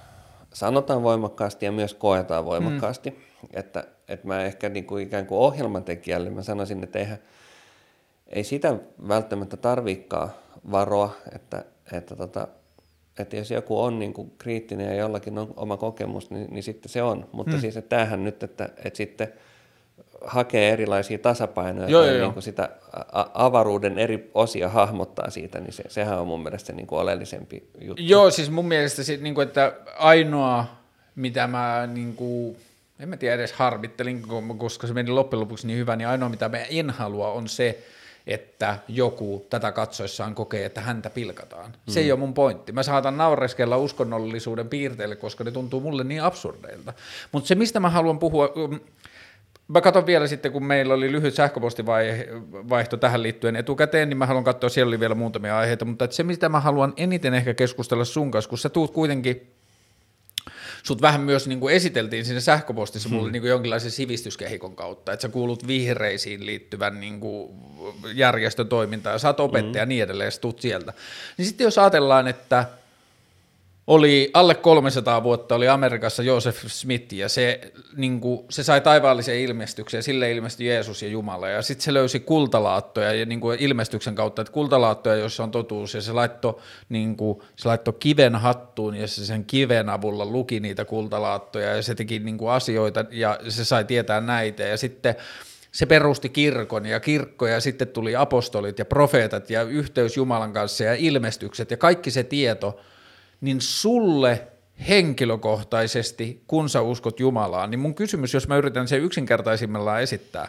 sanotaan 0.56 1.02
voimakkaasti 1.02 1.66
ja 1.66 1.72
myös 1.72 1.94
koetaan 1.94 2.44
voimakkaasti. 2.44 3.10
Mm. 3.10 3.16
Että, 3.52 3.84
että 4.08 4.26
mä 4.26 4.42
ehkä 4.42 4.68
niin 4.68 4.84
kuin 4.84 5.02
ikään 5.06 5.26
kuin 5.26 5.38
ohjelmantekijälle 5.38 6.30
mä 6.30 6.42
sanoisin, 6.42 6.84
että 6.84 6.98
eihän, 6.98 7.18
ei 8.26 8.44
sitä 8.44 8.76
välttämättä 9.08 9.56
tarvikaan 9.56 10.30
varoa, 10.70 11.10
että, 11.34 11.64
että, 11.92 12.16
tota, 12.16 12.48
että 13.18 13.36
jos 13.36 13.50
joku 13.50 13.80
on 13.80 13.98
niin 13.98 14.12
kuin 14.12 14.32
kriittinen 14.38 14.86
ja 14.86 14.94
jollakin 14.94 15.38
on 15.38 15.54
oma 15.56 15.76
kokemus, 15.76 16.30
niin, 16.30 16.46
niin 16.50 16.62
sitten 16.62 16.88
se 16.88 17.02
on. 17.02 17.28
Mutta 17.32 17.52
mm. 17.52 17.60
siis 17.60 17.76
että 17.76 17.96
tämähän 17.96 18.24
nyt, 18.24 18.42
että, 18.42 18.68
että 18.84 18.96
sitten– 18.96 19.32
hakee 20.24 20.70
erilaisia 20.70 21.18
tasapainoja 21.18 21.88
joo, 21.88 22.02
tai 22.02 22.16
joo, 22.16 22.22
niin 22.22 22.32
kuin 22.32 22.42
sitä 22.42 22.68
avaruuden 23.34 23.98
eri 23.98 24.30
osia 24.34 24.68
hahmottaa 24.68 25.30
siitä, 25.30 25.60
niin 25.60 25.72
se, 25.72 25.84
sehän 25.88 26.20
on 26.20 26.26
mun 26.26 26.42
mielestä 26.42 26.72
niin 26.72 26.86
kuin 26.86 26.98
oleellisempi 26.98 27.68
juttu. 27.80 28.02
Joo, 28.02 28.30
siis 28.30 28.50
mun 28.50 28.68
mielestä 28.68 29.02
se, 29.02 29.16
niin 29.16 29.34
kuin, 29.34 29.46
että 29.48 29.72
ainoa, 29.98 30.64
mitä 31.16 31.46
mä 31.46 31.88
niin 31.92 32.14
kuin, 32.14 32.56
en 33.00 33.08
mä 33.08 33.16
tiedä 33.16 33.34
edes 33.34 33.52
harmittelin, 33.52 34.22
koska 34.58 34.86
se 34.86 34.94
meni 34.94 35.10
loppujen 35.10 35.40
lopuksi 35.40 35.66
niin 35.66 35.78
hyvä, 35.78 35.96
niin 35.96 36.08
ainoa 36.08 36.28
mitä 36.28 36.48
mä 36.48 36.58
en 36.58 36.90
halua 36.90 37.32
on 37.32 37.48
se, 37.48 37.78
että 38.26 38.78
joku 38.88 39.46
tätä 39.50 39.72
katsoessaan 39.72 40.34
kokee, 40.34 40.64
että 40.64 40.80
häntä 40.80 41.10
pilkataan. 41.10 41.72
Se 41.88 42.00
mm. 42.00 42.04
ei 42.04 42.12
ole 42.12 42.20
mun 42.20 42.34
pointti. 42.34 42.72
Mä 42.72 42.82
saatan 42.82 43.16
naureskella 43.16 43.76
uskonnollisuuden 43.76 44.68
piirteille, 44.68 45.16
koska 45.16 45.44
ne 45.44 45.50
tuntuu 45.50 45.80
mulle 45.80 46.04
niin 46.04 46.22
absurdeilta. 46.22 46.92
Mutta 47.32 47.48
se, 47.48 47.54
mistä 47.54 47.80
mä 47.80 47.90
haluan 47.90 48.18
puhua, 48.18 48.48
Mä 49.68 49.80
katson 49.80 50.06
vielä 50.06 50.26
sitten, 50.26 50.52
kun 50.52 50.64
meillä 50.64 50.94
oli 50.94 51.12
lyhyt 51.12 51.34
sähköpostivaihto 51.34 52.96
tähän 53.00 53.22
liittyen 53.22 53.56
etukäteen, 53.56 54.08
niin 54.08 54.16
mä 54.16 54.26
haluan 54.26 54.44
katsoa, 54.44 54.70
siellä 54.70 54.88
oli 54.88 55.00
vielä 55.00 55.14
muutamia 55.14 55.58
aiheita, 55.58 55.84
mutta 55.84 56.08
se, 56.10 56.22
mitä 56.22 56.48
mä 56.48 56.60
haluan 56.60 56.92
eniten 56.96 57.34
ehkä 57.34 57.54
keskustella 57.54 58.04
sun 58.04 58.30
kanssa, 58.30 58.48
kun 58.48 58.58
sä 58.58 58.68
tuut 58.68 58.92
kuitenkin, 58.92 59.52
sut 60.82 61.02
vähän 61.02 61.20
myös 61.20 61.48
niin 61.48 61.60
kuin 61.60 61.74
esiteltiin 61.74 62.24
siinä 62.24 62.40
sähköpostissa 62.40 63.08
hmm. 63.08 63.18
mulle 63.18 63.32
niin 63.32 63.42
kuin 63.42 63.50
jonkinlaisen 63.50 63.90
sivistyskehikon 63.90 64.76
kautta, 64.76 65.12
että 65.12 65.22
sä 65.22 65.28
kuulut 65.28 65.66
vihreisiin 65.66 66.46
liittyvän 66.46 67.00
niin 67.00 67.20
kuin 67.20 67.50
järjestötoimintaan, 68.14 69.20
sä 69.20 69.28
oot 69.28 69.40
opettaja 69.40 69.72
hmm. 69.72 69.78
ja 69.78 69.86
niin 69.86 70.02
edelleen, 70.02 70.32
ja 70.44 70.52
sieltä. 70.56 70.92
Niin 71.38 71.46
sitten 71.46 71.64
jos 71.64 71.78
ajatellaan, 71.78 72.28
että– 72.28 72.64
oli 73.86 74.30
alle 74.34 74.54
300 74.54 75.22
vuotta, 75.22 75.54
oli 75.54 75.68
Amerikassa 75.68 76.22
Joseph 76.22 76.58
Smith, 76.66 77.14
ja 77.14 77.28
se, 77.28 77.60
niin 77.96 78.20
kuin, 78.20 78.46
se 78.50 78.62
sai 78.62 78.80
taivaallisen 78.80 79.38
ilmestyksen, 79.40 79.98
ja 79.98 80.02
sille 80.02 80.32
ilmestyi 80.32 80.68
Jeesus 80.68 81.02
ja 81.02 81.08
Jumala, 81.08 81.48
ja 81.48 81.62
sitten 81.62 81.84
se 81.84 81.94
löysi 81.94 82.20
kultalaattoja 82.20 83.12
ja 83.12 83.26
niin 83.26 83.40
kuin 83.40 83.58
ilmestyksen 83.60 84.14
kautta, 84.14 84.42
että 84.42 84.52
kultalaattoja, 84.52 85.16
joissa 85.16 85.42
on 85.42 85.50
totuus, 85.50 85.94
ja 85.94 86.00
se 86.00 86.12
laittoi, 86.12 86.60
niin 86.88 87.16
kuin, 87.16 87.42
se 87.56 87.68
laittoi 87.68 87.94
kiven 88.00 88.34
hattuun, 88.34 88.94
ja 88.94 89.08
se 89.08 89.26
sen 89.26 89.44
kiven 89.44 89.88
avulla 89.88 90.26
luki 90.26 90.60
niitä 90.60 90.84
kultalaattoja, 90.84 91.76
ja 91.76 91.82
se 91.82 91.94
teki 91.94 92.18
niin 92.18 92.38
kuin 92.38 92.50
asioita, 92.50 93.04
ja 93.10 93.38
se 93.48 93.64
sai 93.64 93.84
tietää 93.84 94.20
näitä, 94.20 94.62
ja 94.62 94.76
sitten 94.76 95.14
se 95.72 95.86
perusti 95.86 96.28
kirkon 96.28 96.86
ja 96.86 97.00
kirkko 97.00 97.46
ja 97.46 97.60
sitten 97.60 97.88
tuli 97.88 98.16
apostolit 98.16 98.78
ja 98.78 98.84
profeetat 98.84 99.50
ja 99.50 99.62
yhteys 99.62 100.16
Jumalan 100.16 100.52
kanssa 100.52 100.84
ja 100.84 100.94
ilmestykset 100.94 101.70
ja 101.70 101.76
kaikki 101.76 102.10
se 102.10 102.24
tieto– 102.24 102.76
niin 103.40 103.60
sulle 103.60 104.42
henkilökohtaisesti, 104.88 106.42
kun 106.46 106.68
sä 106.68 106.80
uskot 106.80 107.20
Jumalaan, 107.20 107.70
niin 107.70 107.78
mun 107.78 107.94
kysymys, 107.94 108.34
jos 108.34 108.48
mä 108.48 108.56
yritän 108.56 108.88
sen 108.88 109.00
yksinkertaisimmillaan 109.00 110.02
esittää, 110.02 110.48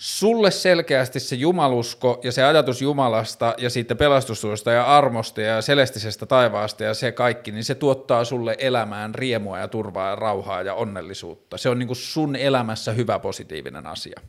sulle 0.00 0.50
selkeästi 0.50 1.20
se 1.20 1.36
jumalusko 1.36 2.20
ja 2.24 2.32
se 2.32 2.42
ajatus 2.42 2.82
Jumalasta 2.82 3.54
ja 3.58 3.70
siitä 3.70 3.94
pelastustuosta 3.94 4.70
ja 4.70 4.96
armosta 4.96 5.40
ja 5.40 5.62
celestisestä 5.62 6.26
taivaasta 6.26 6.84
ja 6.84 6.94
se 6.94 7.12
kaikki, 7.12 7.52
niin 7.52 7.64
se 7.64 7.74
tuottaa 7.74 8.24
sulle 8.24 8.56
elämään 8.58 9.14
riemua 9.14 9.58
ja 9.58 9.68
turvaa 9.68 10.08
ja 10.08 10.16
rauhaa 10.16 10.62
ja 10.62 10.74
onnellisuutta. 10.74 11.58
Se 11.58 11.68
on 11.68 11.78
niin 11.78 11.86
kuin 11.86 11.96
sun 11.96 12.36
elämässä 12.36 12.92
hyvä 12.92 13.18
positiivinen 13.18 13.86
asia. 13.86 14.20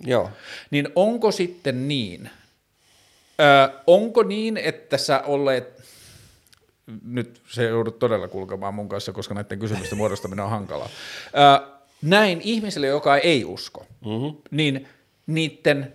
Joo. 0.00 0.30
Niin 0.70 0.88
onko 0.96 1.32
sitten 1.32 1.88
niin, 1.88 2.30
ö, 3.40 3.72
onko 3.86 4.22
niin, 4.22 4.56
että 4.56 4.98
sä 4.98 5.22
olet 5.26 5.77
nyt 7.02 7.40
se 7.48 7.64
joudut 7.64 7.98
todella 7.98 8.28
kulkemaan 8.28 8.74
mun 8.74 8.88
kanssa, 8.88 9.12
koska 9.12 9.34
näiden 9.34 9.58
kysymysten 9.58 9.98
muodostaminen 9.98 10.44
on 10.44 10.50
hankalaa. 10.50 10.88
näin 12.02 12.40
ihmiselle, 12.44 12.86
joka 12.86 13.16
ei 13.16 13.44
usko, 13.44 13.86
mm-hmm. 14.04 14.36
niin 14.50 14.88
niiden 15.26 15.92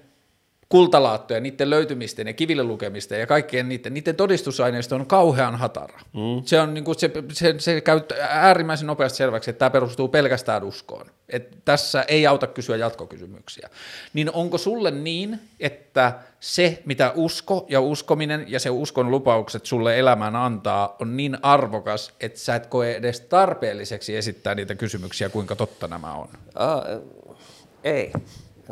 kultalaattoja, 0.70 1.40
niiden 1.40 1.70
löytymisten 1.70 2.28
ja 2.28 2.34
kiville 2.34 2.64
lukemisten 2.64 3.20
ja 3.20 3.28
kaikkien 3.28 3.70
niiden, 3.70 3.94
niiden 3.94 4.16
todistusaineisto 4.16 4.96
on 4.96 5.06
kauhean 5.06 5.56
hatara. 5.56 6.00
Mm. 6.14 6.44
Se, 6.46 6.62
on, 6.62 6.74
niin 6.74 6.84
kuin, 6.84 7.00
se, 7.00 7.12
se, 7.32 7.56
se 7.58 7.82
käy 7.82 8.02
äärimmäisen 8.30 8.88
nopeasti 8.88 9.18
selväksi, 9.18 9.50
että 9.50 9.60
tämä 9.60 9.70
perustuu 9.70 10.08
pelkästään 10.08 10.64
uskoon. 10.64 11.06
Et 11.30 11.58
tässä 11.66 12.06
ei 12.08 12.28
auta 12.28 12.48
kysyä 12.48 12.78
jatkokysymyksiä. 12.78 13.70
Niin 14.14 14.32
onko 14.32 14.58
sulle 14.58 14.92
niin, 14.92 15.40
että 15.60 16.14
se, 16.40 16.82
mitä 16.86 17.12
usko 17.16 17.66
ja 17.70 17.82
uskominen 17.82 18.46
ja 18.48 18.60
se 18.60 18.70
uskon 18.70 19.12
lupaukset 19.12 19.66
sulle 19.66 20.00
elämään 20.00 20.36
antaa, 20.36 20.96
on 21.00 21.18
niin 21.18 21.38
arvokas, 21.42 22.14
että 22.20 22.40
sä 22.40 22.56
et 22.56 22.68
koe 22.68 22.96
edes 22.96 23.22
tarpeelliseksi 23.22 24.16
esittää 24.16 24.56
niitä 24.56 24.76
kysymyksiä, 24.76 25.30
kuinka 25.30 25.56
totta 25.56 25.88
nämä 25.88 26.14
on? 26.14 26.28
Uh, 26.48 27.08
ei. 27.84 28.12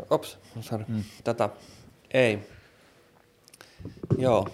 Ops, 0.09 0.37
sorry. 0.61 0.85
Mm. 0.87 1.03
Tätä 1.23 1.49
ei. 2.13 2.39
Joo, 4.17 4.47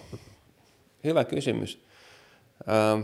hyvä 1.04 1.24
kysymys. 1.24 1.86
Ähm. 2.70 3.02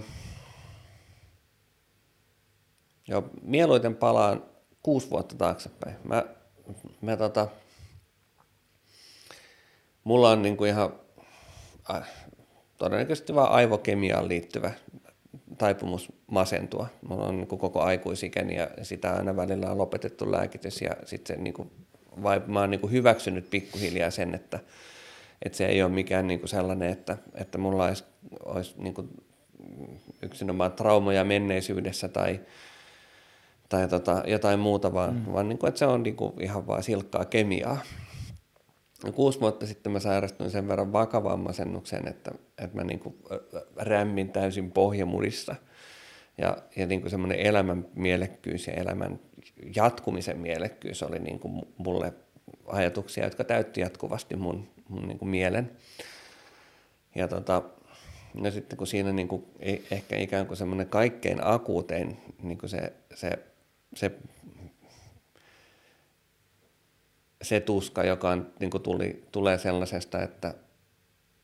Joo, 3.08 3.30
mieluiten 3.42 3.96
palaan 3.96 4.44
kuusi 4.84 5.10
vuotta 5.10 5.36
taaksepäin. 5.36 5.96
Mä, 6.04 6.24
mä 7.02 7.18
tota, 7.18 7.48
mulla 10.04 10.30
on 10.30 10.42
niinku 10.42 10.66
ihan 10.66 11.00
äh, 11.96 12.10
todennäköisesti 12.78 13.36
vain 13.36 13.52
aivokemiaan 13.52 14.28
liittyvä 14.28 14.72
taipumus 15.58 16.12
masentua. 16.28 16.88
Mulla 17.08 17.28
on 17.28 17.38
niinku 17.38 17.58
koko 17.58 17.82
aikuisikäni 17.82 18.56
ja 18.56 18.70
sitä 18.82 19.14
aina 19.14 19.36
välillä 19.36 19.72
on 19.72 19.78
lopetettu 19.78 20.32
lääkitys 20.32 20.82
ja 20.82 20.92
sitten 21.06 21.36
se 21.36 21.42
niinku 21.42 21.72
vai 22.24 22.42
mä 22.48 22.60
oon 22.60 22.72
niin 22.72 22.92
hyväksynyt 22.92 23.50
pikkuhiljaa 23.50 24.12
sen, 24.12 24.36
että, 24.36 24.60
että 25.42 25.58
se 25.58 25.66
ei 25.66 25.84
ole 25.84 25.92
mikään 25.92 26.28
niin 26.28 26.48
sellainen, 26.48 26.90
että, 26.90 27.18
että 27.34 27.58
mulla 27.58 27.86
olisi, 27.86 28.04
olisi 28.46 28.76
niin 28.78 28.94
kuin 28.94 29.10
yksinomaan 30.22 30.72
traumoja 30.72 31.24
menneisyydessä 31.24 32.08
tai, 32.08 32.40
tai 33.70 33.88
tota, 33.88 34.24
jotain 34.28 34.60
muuta, 34.60 34.94
vaan, 34.94 35.16
mm. 35.16 35.34
vaan 35.34 35.50
niin 35.50 35.58
kuin, 35.58 35.68
että 35.68 35.80
se 35.80 35.86
on 35.86 36.04
niin 36.04 36.16
kuin 36.16 36.42
ihan 36.42 36.68
vaan 36.68 36.84
silkkaa 36.84 37.26
kemiaa. 37.26 37.78
Ja 39.06 39.12
kuusi 39.12 39.40
vuotta 39.40 39.68
sitten 39.68 39.92
mä 39.92 40.00
sairastuin 40.00 40.52
sen 40.52 40.68
verran 40.68 40.94
vakavaan 40.94 41.40
masennukseen, 41.40 42.08
että, 42.08 42.32
että 42.58 42.78
mä 42.78 42.84
niin 42.84 43.00
kuin 43.00 43.16
rämmin 43.76 44.30
täysin 44.30 44.72
pohjamurissa. 44.72 45.56
Ja, 46.38 46.58
ja 46.76 46.86
niin 46.86 47.02
kuin 47.02 47.12
semmoinen 47.12 47.40
elämän 47.40 47.86
mielekkyys 47.96 48.68
ja 48.68 48.74
elämän 48.74 49.20
jatkumisen 49.76 50.40
mielekkyys 50.40 51.04
oli 51.04 51.20
niin 51.20 51.40
kuin 51.40 51.62
mulle 51.78 52.14
ajatuksia, 52.68 53.24
jotka 53.24 53.44
täytti 53.44 53.82
jatkuvasti 53.82 54.36
mun, 54.36 54.68
mun 54.90 55.08
niin 55.08 55.20
kuin 55.20 55.30
mielen. 55.30 55.72
Ja 57.16 57.28
tota, 57.28 57.62
no 58.34 58.52
sitten 58.52 58.78
kun 58.78 58.88
siinä 58.88 59.12
niin 59.12 59.28
kuin, 59.28 59.46
e, 59.60 59.76
ehkä 59.92 60.18
ikään 60.18 60.48
kuin 60.48 60.58
semmoinen 60.58 60.88
kaikkein 60.88 61.48
akuutein 61.48 62.18
niin 62.44 62.58
kuin 62.58 62.70
se, 62.70 62.94
se, 63.16 63.32
se, 63.96 64.12
se 67.42 67.60
tuska, 67.60 68.04
joka 68.04 68.30
on, 68.30 68.54
niin 68.60 68.70
kuin 68.70 68.84
tuli, 68.84 69.24
tulee 69.32 69.58
sellaisesta, 69.58 70.22
että, 70.22 70.54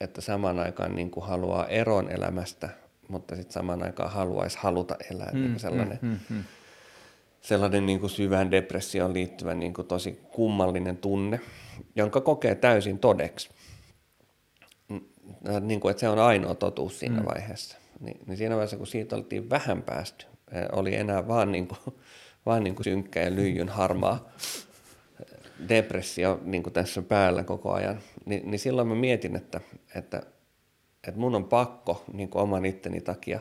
että 0.02 0.22
samaan 0.22 0.60
aikaan 0.60 0.96
niin 0.96 1.12
kuin 1.12 1.26
haluaa 1.26 1.68
eroon 1.68 2.12
elämästä, 2.12 2.70
mutta 3.08 3.36
sitten 3.36 3.54
samaan 3.54 3.84
aikaan 3.84 4.12
haluaisi 4.12 4.58
haluta 4.62 4.96
elää. 5.12 5.32
Mm, 5.34 5.40
niin 5.40 5.60
sellainen, 5.60 6.00
mm, 6.02 6.10
mm, 6.10 6.20
mm. 6.30 6.44
Sellainen 7.42 7.86
niin 7.86 8.00
kuin 8.00 8.10
syvään 8.10 8.52
depressioon 8.52 9.14
liittyvä 9.14 9.56
niin 9.56 9.74
kuin 9.74 9.88
tosi 9.88 10.20
kummallinen 10.32 10.98
tunne, 10.98 11.40
jonka 11.96 12.22
kokee 12.22 12.56
täysin 12.56 13.00
todeksi. 13.00 13.50
Niin 15.62 15.80
kuin, 15.80 15.92
että 15.92 16.02
se 16.02 16.10
on 16.10 16.20
ainoa 16.20 16.56
totuus 16.56 17.00
siinä 17.00 17.20
mm. 17.20 17.26
vaiheessa. 17.26 17.78
Ni, 18.00 18.12
niin 18.28 18.38
siinä 18.38 18.56
vaiheessa, 18.56 18.78
kun 18.78 18.88
siitä 18.88 19.16
oltiin 19.16 19.50
vähän 19.50 19.82
päästy, 19.82 20.26
oli 20.72 20.96
enää 20.96 21.28
vaan, 21.28 21.52
niin 21.52 21.68
kuin, 21.68 21.80
vaan 22.46 22.64
niin 22.64 22.76
kuin 22.76 22.84
synkkä 22.84 23.22
ja 23.22 23.36
lyijyn 23.36 23.70
harmaa 23.70 24.30
depressio 25.70 26.40
niin 26.44 26.64
kuin 26.64 26.74
tässä 26.74 27.02
päällä 27.02 27.44
koko 27.44 27.72
ajan, 27.72 28.00
niin, 28.26 28.52
niin 28.52 28.60
silloin 28.60 28.88
mä 28.88 28.96
mietin, 28.96 29.36
että, 29.36 29.62
että, 29.96 30.22
että 31.08 31.20
mun 31.20 31.36
on 31.36 31.46
pakko 31.46 32.04
niin 32.14 32.30
kuin 32.30 32.42
oman 32.42 32.66
itteni 32.66 33.02
takia, 33.02 33.40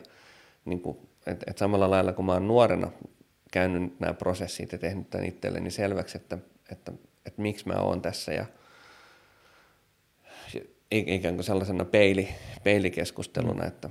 niin 0.65 0.81
kuin, 0.81 0.99
että, 1.27 1.45
että 1.49 1.59
samalla 1.59 1.91
lailla 1.91 2.13
kun 2.13 2.25
mä 2.25 2.33
oon 2.33 2.49
nuorena 2.49 2.91
käynyt 3.53 4.01
nämä 4.01 4.15
prosessit 4.15 4.73
ja 4.73 4.79
tehnyt 4.79 5.11
tämän 5.11 5.27
itselleni 5.27 5.71
selväksi, 5.71 6.17
että, 6.17 6.39
että, 6.73 6.93
että 7.27 7.43
miksi 7.43 7.69
mä 7.69 7.75
oon 7.75 8.03
tässä 8.03 8.33
ja 8.33 8.47
ikään 10.91 11.35
kuin 11.35 11.45
sellaisena 11.45 11.85
peili, 11.85 12.29
peilikeskusteluna, 12.65 13.67
että, 13.67 13.91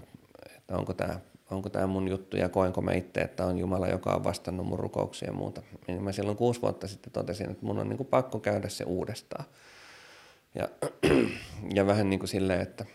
että 0.57 0.77
onko 0.77 0.93
tämä 0.93 1.19
onko 1.51 1.69
tämä 1.69 1.87
mun 1.87 2.07
juttu 2.07 2.37
ja 2.37 2.49
koenko 2.49 2.81
mä 2.81 2.93
itse, 2.93 3.21
että 3.21 3.45
on 3.45 3.57
Jumala, 3.57 3.87
joka 3.87 4.13
on 4.13 4.23
vastannut 4.23 4.67
mun 4.67 4.79
rukouksia 4.79 5.27
ja 5.27 5.33
muuta. 5.33 5.61
Niin 5.87 6.03
mä 6.03 6.11
silloin 6.11 6.37
kuusi 6.37 6.61
vuotta 6.61 6.87
sitten 6.87 7.13
totesin, 7.13 7.51
että 7.51 7.65
mun 7.65 7.79
on 7.79 7.89
niin 7.89 7.97
kuin 7.97 8.07
pakko 8.07 8.39
käydä 8.39 8.69
se 8.69 8.83
uudestaan. 8.83 9.45
Ja, 10.55 10.69
ja 11.75 11.87
vähän 11.87 12.09
niin 12.09 12.19
kuin 12.19 12.29
silleen, 12.29 12.61
että, 12.61 12.85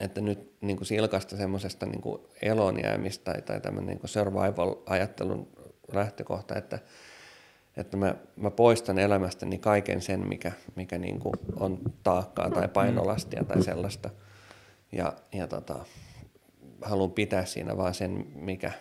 että 0.00 0.20
nyt 0.20 0.52
niin 0.60 0.76
kuin 0.76 0.86
silkasta 0.86 1.36
semmoisesta 1.36 1.86
niin 1.86 2.00
kuin 2.00 2.22
eloon 2.42 2.82
jäämistä 2.82 3.32
tai, 3.32 3.42
tai 3.42 3.60
tämmöinen 3.60 3.88
niin 3.88 3.98
kuin 3.98 4.10
survival-ajattelun 4.10 5.48
lähtökohta, 5.92 6.56
että, 6.56 6.78
että 7.76 7.96
mä, 7.96 8.14
mä 8.36 8.50
poistan 8.50 8.98
elämästäni 8.98 9.58
kaiken 9.58 10.02
sen, 10.02 10.28
mikä, 10.28 10.52
mikä 10.76 10.98
niin 10.98 11.20
kuin 11.20 11.34
on 11.60 11.78
taakkaa 12.02 12.50
tai 12.50 12.68
painolastia 12.68 13.44
tai 13.44 13.62
sellaista. 13.62 14.10
Ja, 14.92 15.12
ja 15.32 15.46
tota, 15.46 15.84
haluan 16.82 17.10
pitää 17.10 17.44
siinä 17.44 17.76
vaan 17.76 17.94
sen, 17.94 18.26
mikä, 18.34 18.72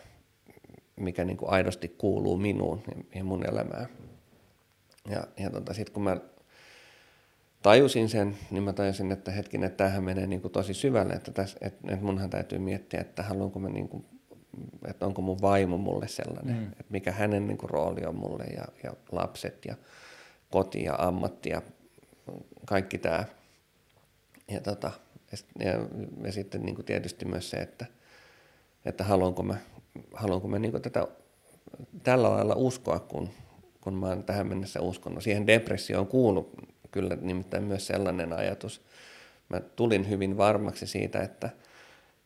mikä 0.96 1.26
niin 1.26 1.38
kuin 1.38 1.52
aidosti 1.52 1.88
kuuluu 1.88 2.38
minuun 2.38 2.84
ja 3.16 3.24
mun 3.24 3.50
elämään. 3.50 3.88
Ja, 5.10 5.28
ja 5.38 5.50
tota, 5.50 5.74
sitten 5.74 5.94
kun 5.94 6.04
mä 6.04 6.18
tajusin 7.68 8.10
sen, 8.10 8.38
niin 8.52 8.64
mä 8.64 8.74
tajusin, 8.74 9.12
että 9.12 9.32
hetkin, 9.32 9.64
että 9.64 9.78
tämähän 9.78 10.04
menee 10.04 10.28
niin 10.28 10.42
kuin 10.42 10.52
tosi 10.52 10.74
syvälle, 10.74 11.14
että, 11.14 11.32
tässä, 11.32 11.58
että, 11.62 11.94
että 11.94 12.06
munhan 12.06 12.30
täytyy 12.30 12.60
miettiä, 12.60 13.02
että 13.02 13.24
haluanko 13.24 13.60
mä 13.60 13.70
niin 13.70 13.90
kuin, 13.90 14.06
että 14.88 15.06
onko 15.06 15.22
mun 15.22 15.42
vaimo 15.42 15.78
mulle 15.78 16.08
sellainen, 16.08 16.56
mm. 16.56 16.64
että 16.64 16.86
mikä 16.90 17.12
hänen 17.12 17.48
niin 17.48 17.58
kuin 17.58 17.70
rooli 17.70 18.06
on 18.06 18.16
mulle 18.16 18.44
ja, 18.44 18.66
ja 18.84 18.94
lapset 19.12 19.66
ja 19.66 19.76
koti 20.52 20.84
ja 20.84 20.96
ammatti 20.98 21.50
ja 21.50 21.62
kaikki 22.66 22.98
tämä. 22.98 23.26
Ja 24.52 24.62
tota, 24.62 24.92
ja, 25.60 25.74
ja 26.24 26.32
sitten 26.32 26.62
niin 26.62 26.76
kuin 26.76 26.86
tietysti 26.86 27.26
myös 27.26 27.50
se, 27.50 27.58
että, 27.58 27.86
että 28.86 29.04
haluanko 29.04 29.44
mä, 29.44 29.58
haluanko 30.14 30.48
mä 30.48 30.60
niin 30.60 30.72
kuin 30.72 30.84
tätä 30.84 31.08
tällä 32.04 32.30
lailla 32.30 32.56
uskoa, 32.56 33.00
kun, 33.00 33.30
kun 33.82 33.94
mä 33.94 34.08
oon 34.08 34.24
tähän 34.24 34.48
mennessä 34.48 34.82
uskonut. 34.82 35.24
Siihen 35.24 35.48
depressioon 35.48 36.08
kuuluu 36.08 36.52
kyllä 36.92 37.18
nimittäin 37.22 37.64
myös 37.64 37.88
sellainen 37.88 38.34
ajatus. 38.34 38.82
Mä 39.50 39.60
tulin 39.60 40.10
hyvin 40.10 40.38
varmaksi 40.38 40.88
siitä, 40.88 41.20
että, 41.20 41.50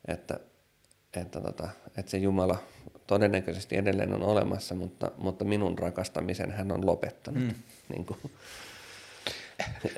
että, 0.08 0.40
että, 1.16 1.40
tota, 1.40 1.68
että 1.98 2.10
se 2.10 2.18
Jumala 2.18 2.58
todennäköisesti 3.06 3.76
edelleen 3.76 4.14
on 4.14 4.22
olemassa, 4.22 4.74
mutta, 4.74 5.10
mutta 5.18 5.44
minun 5.44 5.78
rakastamisen 5.78 6.50
hän 6.50 6.72
on 6.72 6.86
lopettanut. 6.86 7.42
Mm. 7.42 7.54
Niin 7.88 8.06
kuin, 8.06 8.18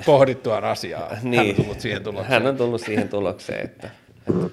pohdittua 0.07 0.57
asiaa. 0.57 1.17
niin, 1.23 1.41
hän 1.41 1.49
on 1.49 1.57
tullut 1.57 1.81
siihen 1.81 2.03
tulokseen. 2.03 2.43
Hän 2.43 2.47
on 2.47 2.57
tullut 2.57 2.81
siihen 2.81 3.09
tulokseen, 3.09 3.65
että, 3.65 3.91
että 4.29 4.51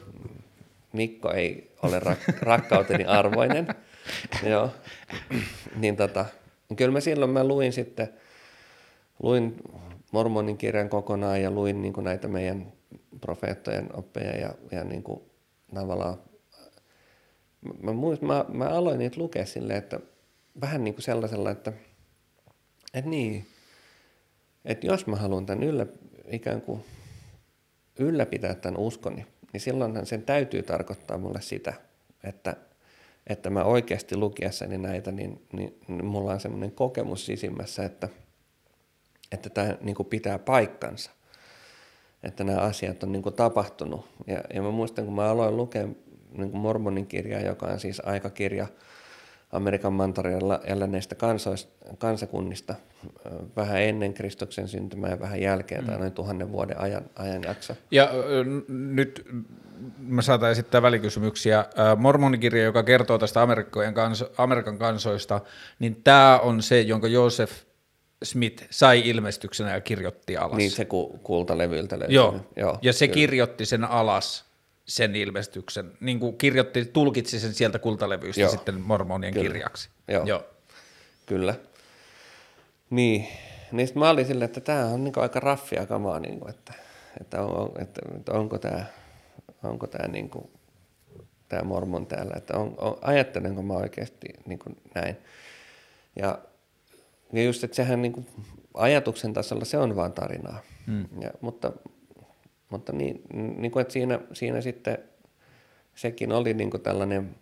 Mikko 0.94 1.32
ei 1.32 1.72
ole 1.84 2.00
rak- 2.00 2.38
rakkauteni 2.42 3.06
arvoinen. 3.06 3.68
Joo. 4.50 4.70
niin 5.76 5.96
tota, 5.96 6.26
kyllä 6.76 6.92
mä 6.92 7.00
silloin 7.00 7.32
mä 7.32 7.44
luin 7.44 7.74
sitten, 7.74 8.10
luin 9.24 9.56
mormonin 10.12 10.58
kirjan 10.58 10.90
kokonaan 10.90 11.42
ja 11.42 11.52
luin 11.52 11.82
niin 11.82 11.94
kuin 11.94 12.04
näitä 12.04 12.28
meidän 12.28 12.74
profeettojen 13.22 13.96
oppeja 13.96 14.38
ja, 14.40 14.54
ja 14.72 14.84
niin 14.84 15.04
kuin 15.04 15.22
tavallaan 15.74 16.18
mä, 17.82 17.94
muist, 17.94 18.22
mä, 18.22 18.46
mä 18.50 18.66
aloin 18.66 19.00
niitä 19.00 19.20
lukea 19.20 19.46
silleen, 19.46 19.80
että 19.80 20.00
vähän 20.62 20.84
niin 20.84 20.94
kuin 20.94 21.04
sellaisella, 21.04 21.52
että, 21.52 21.74
että 22.94 23.10
niin, 23.10 23.48
että 24.66 24.88
jos 24.88 25.08
mä 25.08 25.16
haluan 25.16 25.46
tämän 25.46 25.64
yllä, 25.64 25.86
ikään 26.32 26.62
kuin 26.62 26.84
ylläpitää 28.00 28.56
tämän 28.56 28.80
uskoni, 28.80 29.26
niin 29.54 29.62
silloinhan 29.62 30.06
sen 30.06 30.24
täytyy 30.24 30.64
tarkoittaa 30.64 31.18
mulle 31.18 31.42
sitä, 31.42 31.74
että, 32.24 32.56
että 33.28 33.50
mä 33.50 33.64
oikeasti 33.64 34.16
lukiessani 34.16 34.78
näitä, 34.78 35.12
niin, 35.12 35.48
niin, 35.54 35.80
niin 35.88 36.06
mulla 36.06 36.34
on 36.34 36.40
semmoinen 36.40 36.72
kokemus 36.72 37.26
sisimmässä, 37.26 37.86
että, 37.86 38.10
että 39.32 39.49
tämä 39.49 39.78
niin 39.82 39.95
kuin 39.95 40.10
pitää 40.10 40.40
paikkansa, 40.40 41.12
että 42.24 42.44
nämä 42.44 42.60
asiat 42.60 43.03
on 43.03 43.12
niin 43.12 43.22
kuin 43.22 43.36
tapahtunut. 43.36 44.06
Ja, 44.28 44.41
ja 44.53 44.62
mä 44.62 44.72
muistan, 44.72 45.06
kun 45.06 45.16
mä 45.16 45.30
aloin 45.30 45.58
lukea 45.58 45.88
niin 46.32 46.52
kuin 46.52 46.62
mormonin 46.62 47.08
kirjaa, 47.08 47.41
joka 47.41 47.66
on 47.66 47.80
siis 47.80 48.02
aikakirja– 48.06 48.68
Amerikan 49.52 49.94
mantareella 49.94 50.60
eläneistä 50.64 51.16
kansakunnista 51.98 52.76
vähän 53.56 53.82
ennen 53.82 54.14
Kristuksen 54.14 54.68
syntymää 54.68 55.10
ja 55.10 55.20
vähän 55.20 55.41
jälkeen, 55.41 55.82
mm. 55.82 55.88
tai 55.88 55.99
noin 55.99 56.12
tuhannen 56.12 56.52
vuoden 56.52 56.80
ajan, 56.80 57.03
ajanjakso. 57.16 57.76
Ja 57.91 58.10
nyt 58.68 59.26
mä 59.98 60.22
saatan 60.22 60.52
esittää 60.52 60.82
välikysymyksiä. 60.82 61.66
Mormonikirja, 61.98 62.64
joka 62.64 62.84
kertoo 62.84 63.18
tästä 63.18 63.41
Amerikan, 63.41 63.94
kanso, 63.94 64.32
Amerikan 64.38 64.78
kansoista, 64.78 65.41
niin 65.80 66.02
tämä 66.03 66.40
on 66.40 66.62
se, 66.62 66.82
jonka 66.82 67.08
Joseph 67.08 67.53
Smith 68.23 68.64
sai 68.69 69.10
ilmestyksenä 69.10 69.73
ja 69.73 69.81
kirjoitti 69.81 70.38
alas. 70.38 70.57
Niin 70.57 70.72
se 70.72 70.85
ku, 70.85 71.19
kultalevyltä 71.23 71.99
löytyy. 71.99 72.15
Joo. 72.15 72.45
Joo, 72.56 72.77
ja 72.81 72.93
se 72.93 73.07
kyllä. 73.07 73.14
kirjoitti 73.14 73.65
sen 73.65 73.84
alas 73.84 74.45
sen 74.85 75.15
ilmestyksen, 75.15 75.91
niin 75.99 76.19
kuin 76.19 76.38
kirjoitti, 76.38 76.85
tulkitsi 76.85 77.39
sen 77.39 77.53
sieltä 77.53 77.80
kultalevyistä 77.80 78.41
Joo. 78.41 78.52
sitten 78.52 78.81
mormonien 78.81 79.34
Kyllä. 79.34 79.48
kirjaksi. 79.48 79.89
Joo. 80.07 80.26
Joo. 80.26 80.43
Kyllä. 81.26 81.56
Niin, 82.89 83.27
niin 83.72 83.89
mä 83.95 84.10
olin 84.10 84.26
silleen, 84.26 84.45
että 84.45 84.61
tämä 84.61 84.85
on 84.85 85.03
niin 85.03 85.14
aika 85.15 85.39
raffia 85.39 85.85
kamaa, 85.85 86.19
niin 86.19 86.39
kuin, 86.39 86.49
että, 86.49 86.73
että, 87.22 87.41
on, 87.41 87.72
että, 87.81 88.02
että 88.18 88.31
onko 88.31 88.57
tämä 88.57 88.85
onko 89.64 89.88
tämä 89.88 90.07
niin 90.07 90.30
kuin, 90.30 90.52
tämä 91.48 91.64
mormon 91.64 92.07
täällä, 92.07 92.34
että 92.38 92.57
on, 92.57 92.76
on, 92.77 92.98
ajattelenko 93.02 93.61
mä 93.61 93.73
oikeasti 93.73 94.27
niin 94.45 94.60
kuin 94.60 94.77
näin. 94.95 95.18
Ja, 96.15 96.39
ja 97.34 97.44
just, 97.44 97.64
että 97.64 97.76
sehän 97.76 98.02
niin 98.02 98.14
kuin, 98.14 98.26
ajatuksen 98.74 99.34
tasolla 99.34 99.66
se 99.66 99.78
on 99.78 99.95
vaan 99.95 100.14
tarinaa. 100.14 100.62
Mm. 100.88 101.06
Ja, 101.22 101.32
mutta 101.41 101.72
mutta 102.72 102.94
niin, 102.94 103.22
niin 103.34 103.72
kuin, 103.72 103.82
että 103.82 103.94
siinä, 103.94 104.20
siinä 104.34 104.62
sitten 104.62 104.98
sekin 105.95 106.32
oli 106.32 106.53
niin 106.53 106.72
kuin 106.72 106.84
tällainen 106.84 107.36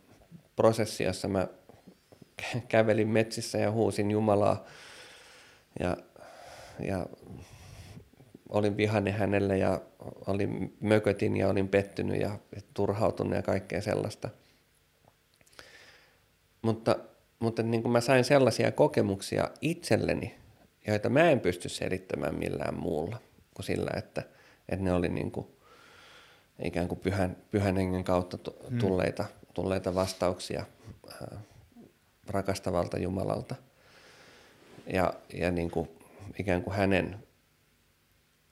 prosessi, 0.55 1.03
jossa 1.03 1.27
mä 1.27 1.47
kävelin 2.67 3.07
metsissä 3.07 3.57
ja 3.57 3.71
huusin 3.71 4.11
Jumalaa 4.11 4.65
ja, 5.79 5.97
ja 6.79 7.05
olin 8.49 8.77
vihainen 8.77 9.13
hänelle 9.13 9.57
ja 9.57 9.81
olin 10.27 10.77
mökötin 10.81 11.37
ja 11.37 11.49
olin 11.49 11.67
pettynyt 11.67 12.21
ja 12.21 12.39
turhautunut 12.73 13.35
ja 13.35 13.41
kaikkea 13.41 13.81
sellaista. 13.81 14.29
Mutta, 16.61 16.99
mutta 17.39 17.63
niin 17.63 17.81
kuin 17.81 17.91
mä 17.91 18.01
sain 18.01 18.23
sellaisia 18.23 18.71
kokemuksia 18.71 19.49
itselleni, 19.61 20.35
joita 20.87 21.09
mä 21.09 21.29
en 21.29 21.39
pysty 21.39 21.69
selittämään 21.69 22.35
millään 22.35 22.79
muulla 22.79 23.17
kuin 23.55 23.65
sillä, 23.65 23.91
että– 23.97 24.23
että 24.69 24.83
ne 24.83 24.93
oli 24.93 25.09
niin 25.09 25.31
kuin, 25.31 25.47
ikään 26.63 26.87
kuin 26.87 26.99
pyhän, 26.99 27.37
pyhän 27.51 27.77
hengen 27.77 28.03
kautta 28.03 28.37
tulleita, 28.79 29.23
hmm. 29.23 29.53
tulleita 29.53 29.95
vastauksia 29.95 30.65
äh, 31.11 31.39
rakastavalta 32.27 32.99
Jumalalta. 32.99 33.55
Ja, 34.93 35.13
ja 35.33 35.51
niin 35.51 35.71
kuin, 35.71 35.89
ikään 36.39 36.63
kuin 36.63 36.75
hänen, 36.75 37.23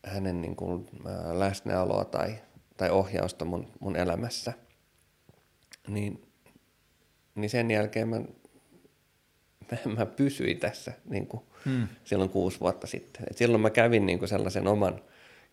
hänen 0.06 0.42
niin 0.42 0.56
kuin, 0.56 0.90
äh, 1.06 1.38
läsnäoloa 1.38 2.06
tai, 2.06 2.36
tai 2.78 2.90
ohjausta 2.90 3.46
mun, 3.46 3.68
mun 3.80 3.96
elämässä. 3.96 4.54
Niin, 5.88 6.32
niin 7.36 7.50
sen 7.50 7.72
jälkeen 7.72 8.08
mä 8.08 8.22
mä 9.98 10.06
pysyin 10.06 10.60
tässä 10.60 10.92
niin 11.10 11.28
kuin 11.28 11.44
hmm. 11.66 11.88
silloin 12.04 12.30
kuusi 12.30 12.60
vuotta 12.60 12.88
sitten. 12.88 13.24
Et 13.32 13.38
silloin 13.38 13.62
mä 13.62 13.70
kävin 13.70 14.06
niin 14.06 14.20
kuin 14.20 14.30
sellaisen 14.30 14.68
oman 14.68 15.02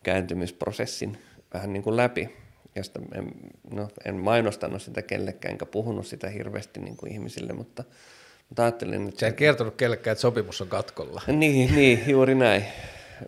kääntymisprosessin 0.03 1.17
vähän 1.53 1.73
niin 1.73 1.83
kuin 1.83 1.97
läpi, 1.97 2.29
josta 2.75 2.99
en, 3.13 3.31
no, 3.71 3.89
en 4.05 4.15
mainostanut 4.15 4.81
sitä 4.81 5.01
kellekään, 5.01 5.51
enkä 5.51 5.65
puhunut 5.65 6.07
sitä 6.07 6.29
hirveästi 6.29 6.79
niin 6.79 6.97
kuin 6.97 7.11
ihmisille, 7.11 7.53
mutta, 7.53 7.83
mutta 8.49 8.63
ajattelin, 8.63 9.07
että... 9.07 9.19
Sä 9.19 9.27
et 9.27 9.35
kertonut 9.35 9.75
kellekään, 9.75 10.11
että 10.11 10.21
sopimus 10.21 10.61
on 10.61 10.67
katkolla. 10.67 11.21
Niin, 11.31 11.75
niin 11.75 12.03
juuri 12.07 12.35
näin. 12.35 12.65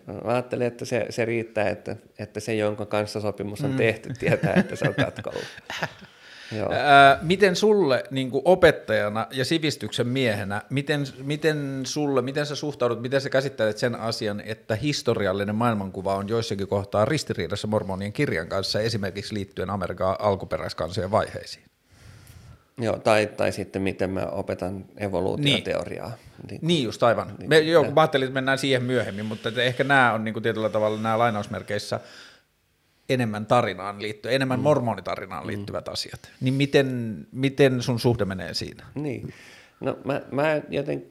Mä 0.06 0.32
ajattelin, 0.32 0.66
että 0.66 0.84
se, 0.84 1.06
se 1.10 1.24
riittää, 1.24 1.68
että, 1.68 1.96
että 2.18 2.40
se, 2.40 2.54
jonka 2.54 2.86
kanssa 2.86 3.20
sopimus 3.20 3.60
on 3.60 3.70
mm. 3.70 3.76
tehty, 3.76 4.12
tietää, 4.18 4.54
että 4.54 4.76
se 4.76 4.88
on 4.88 4.94
katkolla. 4.94 5.46
Ää, 6.70 7.18
miten 7.22 7.56
sulle 7.56 8.04
niin 8.10 8.30
kuin 8.30 8.42
opettajana 8.44 9.26
ja 9.30 9.44
sivistyksen 9.44 10.08
miehenä, 10.08 10.62
miten, 10.70 11.06
miten 11.22 11.80
sulle, 11.84 12.22
miten 12.22 12.46
sä 12.46 12.56
suhtaudut, 12.56 13.02
miten 13.02 13.20
sä 13.20 13.30
käsittelet 13.30 13.78
sen 13.78 13.94
asian, 13.94 14.40
että 14.40 14.76
historiallinen 14.76 15.54
maailmankuva 15.54 16.14
on 16.14 16.28
joissakin 16.28 16.68
kohtaa 16.68 17.04
ristiriidassa 17.04 17.66
mormonien 17.66 18.12
kirjan 18.12 18.48
kanssa, 18.48 18.80
esimerkiksi 18.80 19.34
liittyen 19.34 19.70
Amerikan 19.70 20.16
alkuperäiskansojen 20.18 21.10
vaiheisiin? 21.10 21.64
Joo, 22.80 22.98
tai, 22.98 23.26
tai 23.26 23.52
sitten 23.52 23.82
miten 23.82 24.10
mä 24.10 24.26
opetan 24.26 24.84
evoluutioteoriaa. 24.96 26.12
Niin, 26.50 26.60
niin 26.62 26.84
just 26.84 27.02
aivan. 27.02 27.34
Niin, 27.38 27.48
Me, 27.48 27.58
joo, 27.58 27.90
mä 27.90 28.00
ajattelin, 28.00 28.26
että 28.26 28.34
mennään 28.34 28.58
siihen 28.58 28.82
myöhemmin, 28.82 29.26
mutta 29.26 29.48
ehkä 29.56 29.84
nämä 29.84 30.12
on 30.12 30.24
niin 30.24 30.32
kuin 30.32 30.42
tietyllä 30.42 30.68
tavalla 30.68 31.00
nämä 31.00 31.18
lainausmerkeissä 31.18 32.00
enemmän 33.08 33.46
tarinaan 33.46 34.02
liittyen, 34.02 34.34
enemmän 34.34 34.58
mm. 34.58 34.62
mormonitarinaan 34.62 35.44
mm. 35.44 35.46
liittyvät 35.46 35.86
mm. 35.86 35.92
asiat. 35.92 36.20
Niin 36.40 36.54
miten, 36.54 37.16
miten 37.32 37.82
sun 37.82 38.00
suhde 38.00 38.24
menee 38.24 38.54
siinä? 38.54 38.86
Niin, 38.94 39.34
no 39.80 39.98
mä, 40.04 40.22
mä 40.30 40.60
joten, 40.68 41.06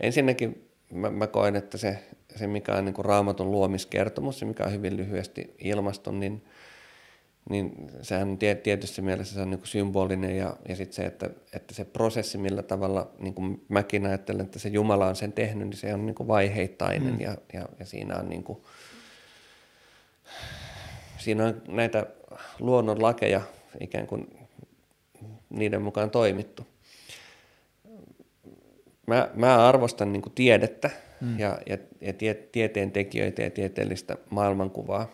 ensinnäkin 0.00 0.68
mä, 0.92 1.10
mä 1.10 1.26
koen, 1.26 1.56
että 1.56 1.78
se, 1.78 1.98
se 2.36 2.46
mikä 2.46 2.74
on 2.74 2.84
niin 2.84 2.94
kuin 2.94 3.04
raamatun 3.04 3.50
luomiskertomus, 3.50 4.38
se 4.38 4.44
mikä 4.44 4.64
on 4.64 4.72
hyvin 4.72 4.96
lyhyesti 4.96 5.54
ilmaston, 5.58 6.20
niin, 6.20 6.44
niin 7.50 7.72
sehän 8.02 8.28
on 8.28 8.38
tietysti 8.38 9.02
mielessä 9.02 9.34
se 9.34 9.40
on 9.40 9.50
niin 9.50 9.58
kuin 9.58 9.68
symbolinen 9.68 10.36
ja, 10.36 10.56
ja 10.68 10.76
sitten 10.76 10.96
se, 10.96 11.06
että, 11.06 11.30
että 11.52 11.74
se 11.74 11.84
prosessi, 11.84 12.38
millä 12.38 12.62
tavalla 12.62 13.10
niin 13.18 13.34
kuin 13.34 13.64
mäkin 13.68 14.06
ajattelen, 14.06 14.46
että 14.46 14.58
se 14.58 14.68
Jumala 14.68 15.06
on 15.06 15.16
sen 15.16 15.32
tehnyt, 15.32 15.68
niin 15.68 15.76
se 15.76 15.94
on 15.94 16.06
niin 16.06 16.14
kuin 16.14 16.26
vaiheittainen 16.26 17.14
mm. 17.14 17.20
ja, 17.20 17.36
ja, 17.52 17.68
ja 17.78 17.86
siinä 17.86 18.16
on 18.16 18.28
niin 18.28 18.42
kuin, 18.42 18.58
siinä 21.18 21.44
on 21.46 21.62
näitä 21.68 22.06
luonnonlakeja 22.58 23.40
ikään 23.80 24.06
kuin 24.06 24.38
niiden 25.50 25.82
mukaan 25.82 26.10
toimittu. 26.10 26.66
Mä, 29.06 29.30
mä 29.34 29.68
arvostan 29.68 30.12
niin 30.12 30.22
tiedettä 30.34 30.90
hmm. 31.20 31.38
ja, 31.38 31.58
ja, 31.66 31.78
ja 32.00 32.12
tie, 32.12 32.34
tieteen 32.34 32.92
tekijöitä 32.92 33.42
ja 33.42 33.50
tieteellistä 33.50 34.16
maailmankuvaa. 34.30 35.08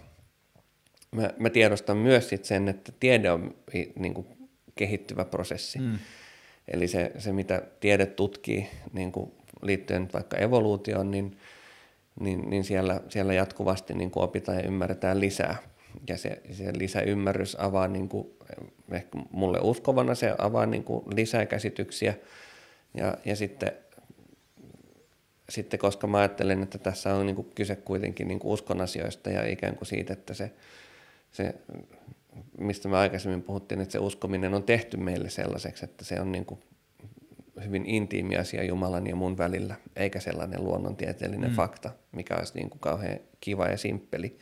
Mä, 1.11 1.31
mä 1.39 1.51
tiedostan 1.51 1.97
myös 1.97 2.29
sit 2.29 2.45
sen, 2.45 2.69
että 2.69 2.93
tiede 3.01 3.31
on 3.31 3.55
niin 3.99 4.15
kuin 4.15 4.27
kehittyvä 4.75 5.25
prosessi. 5.25 5.79
Hmm. 5.79 5.99
Eli 6.69 6.89
se, 6.89 7.13
se, 7.19 7.33
mitä 7.33 7.63
tiede 7.81 8.07
tutkii 8.07 8.69
niin 8.93 9.13
kuin 9.13 9.33
liittyen 9.63 10.09
vaikka 10.13 10.37
evoluutioon, 10.37 11.11
niin, 11.11 11.37
niin, 12.21 12.51
niin 12.51 12.65
siellä, 12.65 13.01
siellä 13.09 13.35
jatkuvasti 13.35 13.95
niin 13.95 14.11
kuin 14.11 14.25
opitaan 14.25 14.59
ja 14.59 14.65
ymmärretään 14.65 15.21
lisää– 15.21 15.57
ja 16.09 16.19
se, 16.19 16.43
se 16.51 16.79
lisäymmärrys 16.79 17.57
avaa, 17.61 17.89
niin 17.89 18.09
kuin, 18.09 18.27
ehkä 18.93 19.19
mulle 19.31 19.59
uskovana 19.63 20.15
se 20.15 20.35
avaa 20.39 20.67
niin 20.67 20.85
kuin 20.85 21.05
lisää 21.15 21.47
käsityksiä. 21.47 22.15
Ja, 22.95 23.19
ja 23.25 23.37
sitten, 23.37 23.73
sitten, 25.49 25.81
koska 25.81 26.07
mä 26.07 26.19
ajattelen, 26.19 26.63
että 26.63 26.79
tässä 26.79 27.15
on 27.15 27.27
niin 27.27 27.37
kuin 27.37 27.51
kyse 27.55 27.77
kuitenkin 27.77 28.29
niin 28.29 28.39
kuin 28.39 28.53
uskon 28.53 28.81
asioista 28.81 29.31
ja 29.31 29.47
ikään 29.47 29.77
kuin 29.77 29.89
siitä, 29.89 30.13
että 30.13 30.35
se, 30.35 30.51
se, 31.33 31.55
mistä 32.59 32.89
me 32.89 32.97
aikaisemmin 32.97 33.43
puhuttiin, 33.43 33.81
että 33.81 33.93
se 33.93 33.99
uskominen 33.99 34.55
on 34.55 34.63
tehty 34.63 34.97
meille 34.97 35.31
sellaiseksi, 35.31 35.85
että 35.85 36.05
se 36.05 36.21
on 36.21 36.33
niin 36.33 36.45
kuin 36.45 36.61
hyvin 37.65 37.87
intiimi 37.87 38.37
asia 38.37 38.65
Jumalan 38.65 39.07
ja 39.07 39.17
mun 39.17 39.39
välillä, 39.39 39.75
eikä 39.97 40.21
sellainen 40.21 40.65
luonnontieteellinen 40.65 41.51
mm. 41.51 41.57
fakta, 41.57 41.91
mikä 42.13 42.37
olisi 42.37 42.55
niin 42.55 42.71
kuin 42.71 42.81
kauhean 42.81 43.19
kiva 43.41 43.67
ja 43.67 43.77
simppeli 43.77 44.39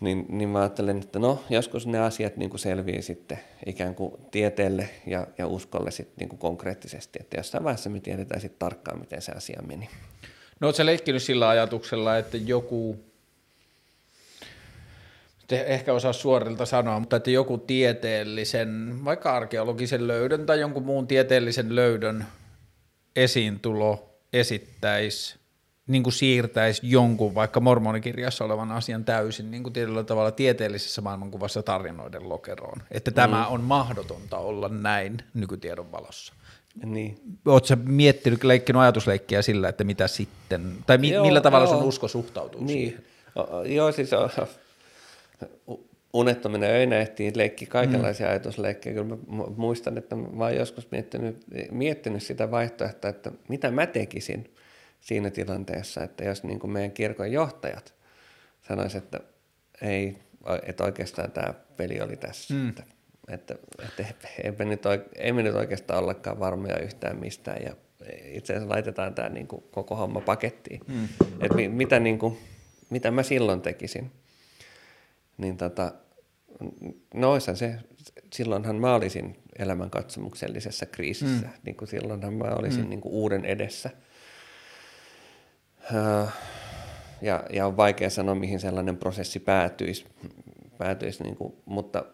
niin, 0.00 0.26
niin 0.28 0.48
mä 0.48 0.60
ajattelen, 0.60 0.98
että 0.98 1.18
no 1.18 1.44
joskus 1.50 1.86
ne 1.86 1.98
asiat 1.98 2.36
niin 2.36 2.50
kuin 2.50 2.60
selvii 2.60 3.02
sitten 3.02 3.38
ikään 3.66 3.94
kuin 3.94 4.12
tieteelle 4.30 4.90
ja, 5.06 5.26
ja 5.38 5.46
uskolle 5.46 5.90
sitten 5.90 6.14
niin 6.18 6.28
kuin 6.28 6.38
konkreettisesti, 6.38 7.18
että 7.22 7.36
jossain 7.36 7.64
vaiheessa 7.64 7.90
me 7.90 8.00
tiedetään 8.00 8.40
sitten 8.40 8.58
tarkkaan, 8.58 9.00
miten 9.00 9.22
se 9.22 9.32
asia 9.32 9.62
meni. 9.66 9.88
No 10.60 10.68
oletko 10.68 10.86
leikkinyt 10.86 11.22
sillä 11.22 11.48
ajatuksella, 11.48 12.18
että 12.18 12.36
joku, 12.36 12.96
ehkä 15.56 15.92
osaa 15.92 16.12
suorilta 16.12 16.66
sanoa, 16.66 17.00
mutta 17.00 17.16
että 17.16 17.30
joku 17.30 17.58
tieteellisen, 17.58 19.00
vaikka 19.04 19.36
arkeologisen 19.36 20.08
löydön 20.08 20.46
tai 20.46 20.60
jonkun 20.60 20.84
muun 20.84 21.06
tieteellisen 21.06 21.76
löydön 21.76 22.26
esiintulo 23.16 24.18
esittäisi 24.32 25.38
niin 25.86 26.02
kuin 26.02 26.12
siirtäisi 26.12 26.80
jonkun 26.90 27.34
vaikka 27.34 27.60
mormonikirjassa 27.60 28.44
olevan 28.44 28.72
asian 28.72 29.04
täysin 29.04 29.50
niin 29.50 29.62
kuin 29.62 29.72
tietyllä 29.72 30.04
tavalla 30.04 30.30
tieteellisessä 30.30 31.02
maailmankuvassa 31.02 31.62
tarinoiden 31.62 32.28
lokeroon. 32.28 32.82
Että 32.90 33.10
mm. 33.10 33.14
tämä 33.14 33.46
on 33.46 33.60
mahdotonta 33.60 34.38
olla 34.38 34.68
näin 34.68 35.18
nykytiedon 35.34 35.92
valossa. 35.92 36.34
Niin. 36.84 37.18
Oletko 37.46 37.74
miettinyt, 37.84 38.44
leikkinyt 38.44 38.82
ajatusleikkiä 38.82 39.42
sillä, 39.42 39.68
että 39.68 39.84
mitä 39.84 40.08
sitten, 40.08 40.72
tai 40.86 40.98
mi- 40.98 41.10
joo, 41.10 41.26
millä 41.26 41.40
tavalla 41.40 41.66
joo. 41.66 41.78
sun 41.78 41.88
usko 41.88 42.08
suhtautuu 42.08 42.64
niin. 42.64 42.68
siihen? 42.68 43.04
O, 43.36 43.62
joo, 43.62 43.92
siis 43.92 44.10
unettominen 46.12 46.70
öinä 46.70 46.96
ehtii 46.96 47.32
leikki 47.34 47.66
kaikenlaisia 47.66 48.26
mm. 48.26 48.30
ajatusleikkejä. 48.30 48.94
Kyllä 48.94 49.16
mä 49.26 49.44
muistan, 49.56 49.98
että 49.98 50.16
mä 50.16 50.44
oon 50.44 50.56
joskus 50.56 50.90
miettinyt, 50.90 51.44
miettinyt 51.70 52.22
sitä 52.22 52.50
vaihtoehtoa, 52.50 53.10
että 53.10 53.32
mitä 53.48 53.70
mä 53.70 53.86
tekisin– 53.86 54.44
siinä 55.00 55.30
tilanteessa, 55.30 56.02
että 56.04 56.24
jos 56.24 56.44
niin 56.44 56.58
kuin 56.58 56.70
meidän 56.70 56.92
kirkon 56.92 57.32
johtajat 57.32 57.94
sanoisivat, 58.68 59.04
että 59.04 59.20
ei, 59.82 60.18
että 60.62 60.84
oikeastaan 60.84 61.32
tämä 61.32 61.54
peli 61.76 62.00
oli 62.00 62.16
tässä, 62.16 62.54
mm. 62.54 62.68
että, 62.68 62.82
että, 63.28 63.54
että 64.10 64.28
ei, 64.44 64.52
me 64.58 64.64
nyt, 64.64 64.82
ei 65.16 65.32
me 65.32 65.42
nyt 65.42 65.54
oikeastaan 65.54 66.02
ollakaan 66.02 66.38
varmoja 66.38 66.78
yhtään 66.78 67.16
mistään 67.16 67.62
ja 67.62 67.76
itse 68.24 68.52
asiassa 68.52 68.74
laitetaan 68.74 69.14
tämä 69.14 69.28
niin 69.28 69.46
kuin 69.46 69.64
koko 69.70 69.96
homma 69.96 70.20
pakettiin. 70.20 70.80
Mm. 70.86 71.08
Että 71.40 71.56
mitä, 71.68 72.00
niin 72.00 72.18
kuin, 72.18 72.38
mitä 72.90 73.10
mä 73.10 73.22
silloin 73.22 73.60
tekisin, 73.60 74.10
niin 75.38 75.56
tota, 75.56 75.92
no 77.14 77.40
se, 77.40 77.78
silloinhan 78.32 78.76
mä 78.76 78.94
olisin 78.94 79.36
elämänkatsomuksellisessa 79.58 80.86
kriisissä, 80.86 81.46
mm. 81.46 81.52
niin 81.64 81.76
kuin 81.76 81.88
silloinhan 81.88 82.34
mä 82.34 82.44
olisin 82.44 82.84
mm. 82.84 82.90
niin 82.90 83.00
kuin 83.00 83.12
uuden 83.12 83.44
edessä– 83.44 83.90
Äh, 85.94 86.32
ja, 87.22 87.44
ja 87.52 87.66
on 87.66 87.76
vaikea 87.76 88.10
sanoa, 88.10 88.34
mihin 88.34 88.60
sellainen 88.60 88.96
prosessi 88.96 89.40
päätyisi, 89.40 90.04
päätyisi 90.78 91.22
niin 91.22 91.36
kuin, 91.36 91.54
mutta, 91.64 92.04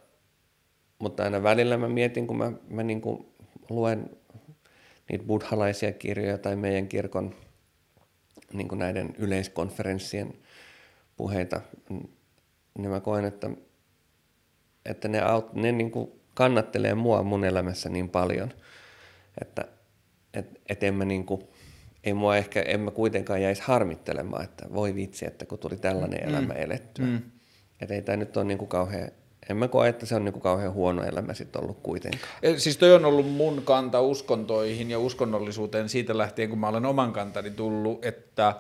mutta 0.99 1.23
aina 1.23 1.43
välillä 1.43 1.77
mä 1.77 1.89
mietin, 1.89 2.27
kun 2.27 2.39
mä, 2.39 2.53
mä 2.69 2.83
niin 2.83 3.01
kuin 3.01 3.27
luen 3.71 4.11
niitä 5.11 5.25
buddhalaisia 5.25 5.93
kirjoja 5.93 6.39
tai 6.39 6.57
meidän 6.57 6.89
kirkon 6.89 7.35
niin 8.53 8.69
kuin 8.69 8.79
näiden 8.79 9.15
yleiskonferenssien 9.19 10.35
puheita, 11.17 11.61
niin 12.79 12.91
mä 12.91 13.01
koen, 13.01 13.25
että, 13.25 13.51
että 14.85 15.09
ne, 15.09 15.21
aut, 15.21 15.55
ne 15.55 15.73
niin 15.73 15.91
kuin 15.91 16.11
kannattelee 16.35 16.95
mua 16.95 17.23
mun 17.23 17.45
elämässä 17.45 17.89
niin 17.89 18.09
paljon, 18.09 18.51
että 19.41 19.65
et, 20.35 20.61
et 20.69 20.83
en 20.83 20.95
mä 20.95 21.05
niin 21.05 21.27
kuin 21.27 21.43
ei 22.05 22.15
mua 22.15 22.37
ehkä, 22.37 22.63
en 22.63 22.81
mä 22.81 22.91
kuitenkaan 22.91 23.43
jäisi 23.43 23.63
harmittelemaan, 23.65 24.45
että 24.45 24.67
voi 24.75 24.95
vitsi, 24.95 25.27
että 25.27 25.47
kun 25.47 25.59
tuli 25.59 25.77
tällainen 25.77 26.21
mm. 26.23 26.29
elämä 26.29 26.53
elettyä. 26.53 27.07
Mm. 27.07 27.23
Että 27.81 27.95
ei 27.95 28.03
tämä 28.03 28.17
nyt 28.17 28.37
ole 28.37 28.45
niin 28.45 28.59
kuin 28.59 28.69
kauhean, 28.69 29.11
en 29.51 29.57
mä 29.57 29.69
koe, 29.69 29.89
että 29.89 30.07
se 30.07 30.15
on 30.15 30.25
niin 30.25 30.33
kuin 30.33 30.43
kauhean 30.43 30.73
huono 30.73 31.03
elämä 31.03 31.35
sitten 31.35 31.63
ollut 31.63 31.79
kuitenkaan. 31.83 32.33
Siis 32.57 32.77
toi 32.77 32.95
on 32.95 33.05
ollut 33.05 33.33
mun 33.33 33.63
kanta 33.65 34.01
uskontoihin 34.01 34.91
ja 34.91 34.99
uskonnollisuuteen 34.99 35.89
siitä 35.89 36.19
lähtien, 36.19 36.51
kun 36.51 36.59
mä 36.59 36.69
olen 36.69 36.87
oman 36.87 37.13
kantani 37.13 37.51
tullut, 37.51 38.05
että 38.05 38.55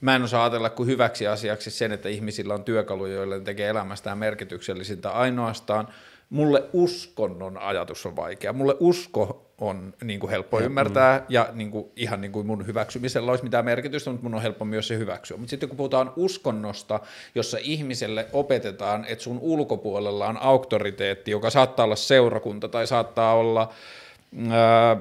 mä 0.00 0.16
en 0.16 0.22
osaa 0.22 0.44
ajatella 0.44 0.70
kuin 0.70 0.86
hyväksi 0.86 1.26
asiaksi 1.26 1.70
sen, 1.70 1.92
että 1.92 2.08
ihmisillä 2.08 2.54
on 2.54 2.64
työkaluja, 2.64 3.14
joilla 3.14 3.38
ne 3.38 3.44
tekee 3.44 3.68
elämästään 3.68 4.18
merkityksellisintä 4.18 5.10
ainoastaan. 5.10 5.88
Mulle 6.30 6.64
uskonnon 6.72 7.58
ajatus 7.58 8.06
on 8.06 8.16
vaikea. 8.16 8.52
Mulle 8.52 8.76
usko 8.80 9.52
on 9.60 9.94
niin 10.04 10.20
kuin 10.20 10.30
helppo 10.30 10.58
ja, 10.60 10.66
ymmärtää, 10.66 11.18
mm. 11.18 11.24
ja 11.28 11.48
niin 11.52 11.70
kuin, 11.70 11.86
ihan 11.96 12.20
niin 12.20 12.32
kuin 12.32 12.46
mun 12.46 12.66
hyväksymisellä 12.66 13.30
olisi 13.30 13.44
mitään 13.44 13.64
merkitystä, 13.64 14.10
mutta 14.10 14.22
mun 14.22 14.34
on 14.34 14.42
helppo 14.42 14.64
myös 14.64 14.88
se 14.88 14.98
hyväksyä. 14.98 15.36
Mutta 15.36 15.50
sitten 15.50 15.68
kun 15.68 15.76
puhutaan 15.76 16.12
uskonnosta, 16.16 17.00
jossa 17.34 17.58
ihmiselle 17.60 18.26
opetetaan, 18.32 19.04
että 19.04 19.24
sun 19.24 19.38
ulkopuolella 19.40 20.26
on 20.26 20.36
auktoriteetti, 20.36 21.30
joka 21.30 21.50
saattaa 21.50 21.84
olla 21.84 21.96
seurakunta 21.96 22.68
tai 22.68 22.86
saattaa 22.86 23.34
olla 23.34 23.72
ää, 24.50 24.96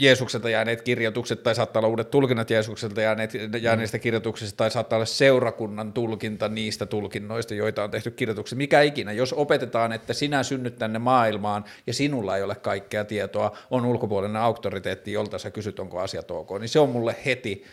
Jeesukselta 0.00 0.50
jääneet 0.50 0.82
kirjoitukset, 0.82 1.42
tai 1.42 1.54
saattaa 1.54 1.80
olla 1.80 1.88
uudet 1.88 2.10
tulkinnat 2.10 2.50
Jeesukselta 2.50 3.00
jääneet, 3.00 3.32
jääneistä 3.60 3.96
mm. 3.96 4.00
kirjoituksista, 4.00 4.56
tai 4.56 4.70
saattaa 4.70 4.96
olla 4.96 5.06
seurakunnan 5.06 5.92
tulkinta 5.92 6.48
niistä 6.48 6.86
tulkinnoista, 6.86 7.54
joita 7.54 7.84
on 7.84 7.90
tehty 7.90 8.10
kirjoituksessa. 8.10 8.56
Mikä 8.56 8.82
ikinä, 8.82 9.12
jos 9.12 9.32
opetetaan, 9.32 9.92
että 9.92 10.12
sinä 10.12 10.42
synnyt 10.42 10.78
tänne 10.78 10.98
maailmaan 10.98 11.64
ja 11.86 11.94
sinulla 11.94 12.36
ei 12.36 12.42
ole 12.42 12.54
kaikkea 12.54 13.04
tietoa, 13.04 13.56
on 13.70 13.84
ulkopuolinen 13.84 14.42
auktoriteetti, 14.42 15.12
jolta 15.12 15.38
sä 15.38 15.50
kysyt, 15.50 15.80
onko 15.80 15.98
asiat 15.98 16.30
ok, 16.30 16.50
niin 16.60 16.68
se 16.68 16.78
on 16.78 16.88
mulle 16.88 17.16
heti 17.24 17.64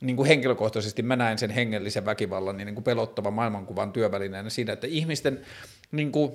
niin 0.00 0.16
kuin 0.16 0.26
henkilökohtaisesti 0.26 1.02
mä 1.02 1.16
näen 1.16 1.38
sen 1.38 1.50
hengellisen 1.50 2.04
väkivallan 2.04 2.56
niin, 2.56 2.66
niin 2.66 2.74
kuin 2.74 2.84
pelottavan 2.84 3.32
maailmankuvan 3.32 3.92
työvälineenä 3.92 4.50
siinä, 4.50 4.72
että 4.72 4.86
ihmisten 4.86 5.40
niin 5.92 6.12
kuin, 6.12 6.32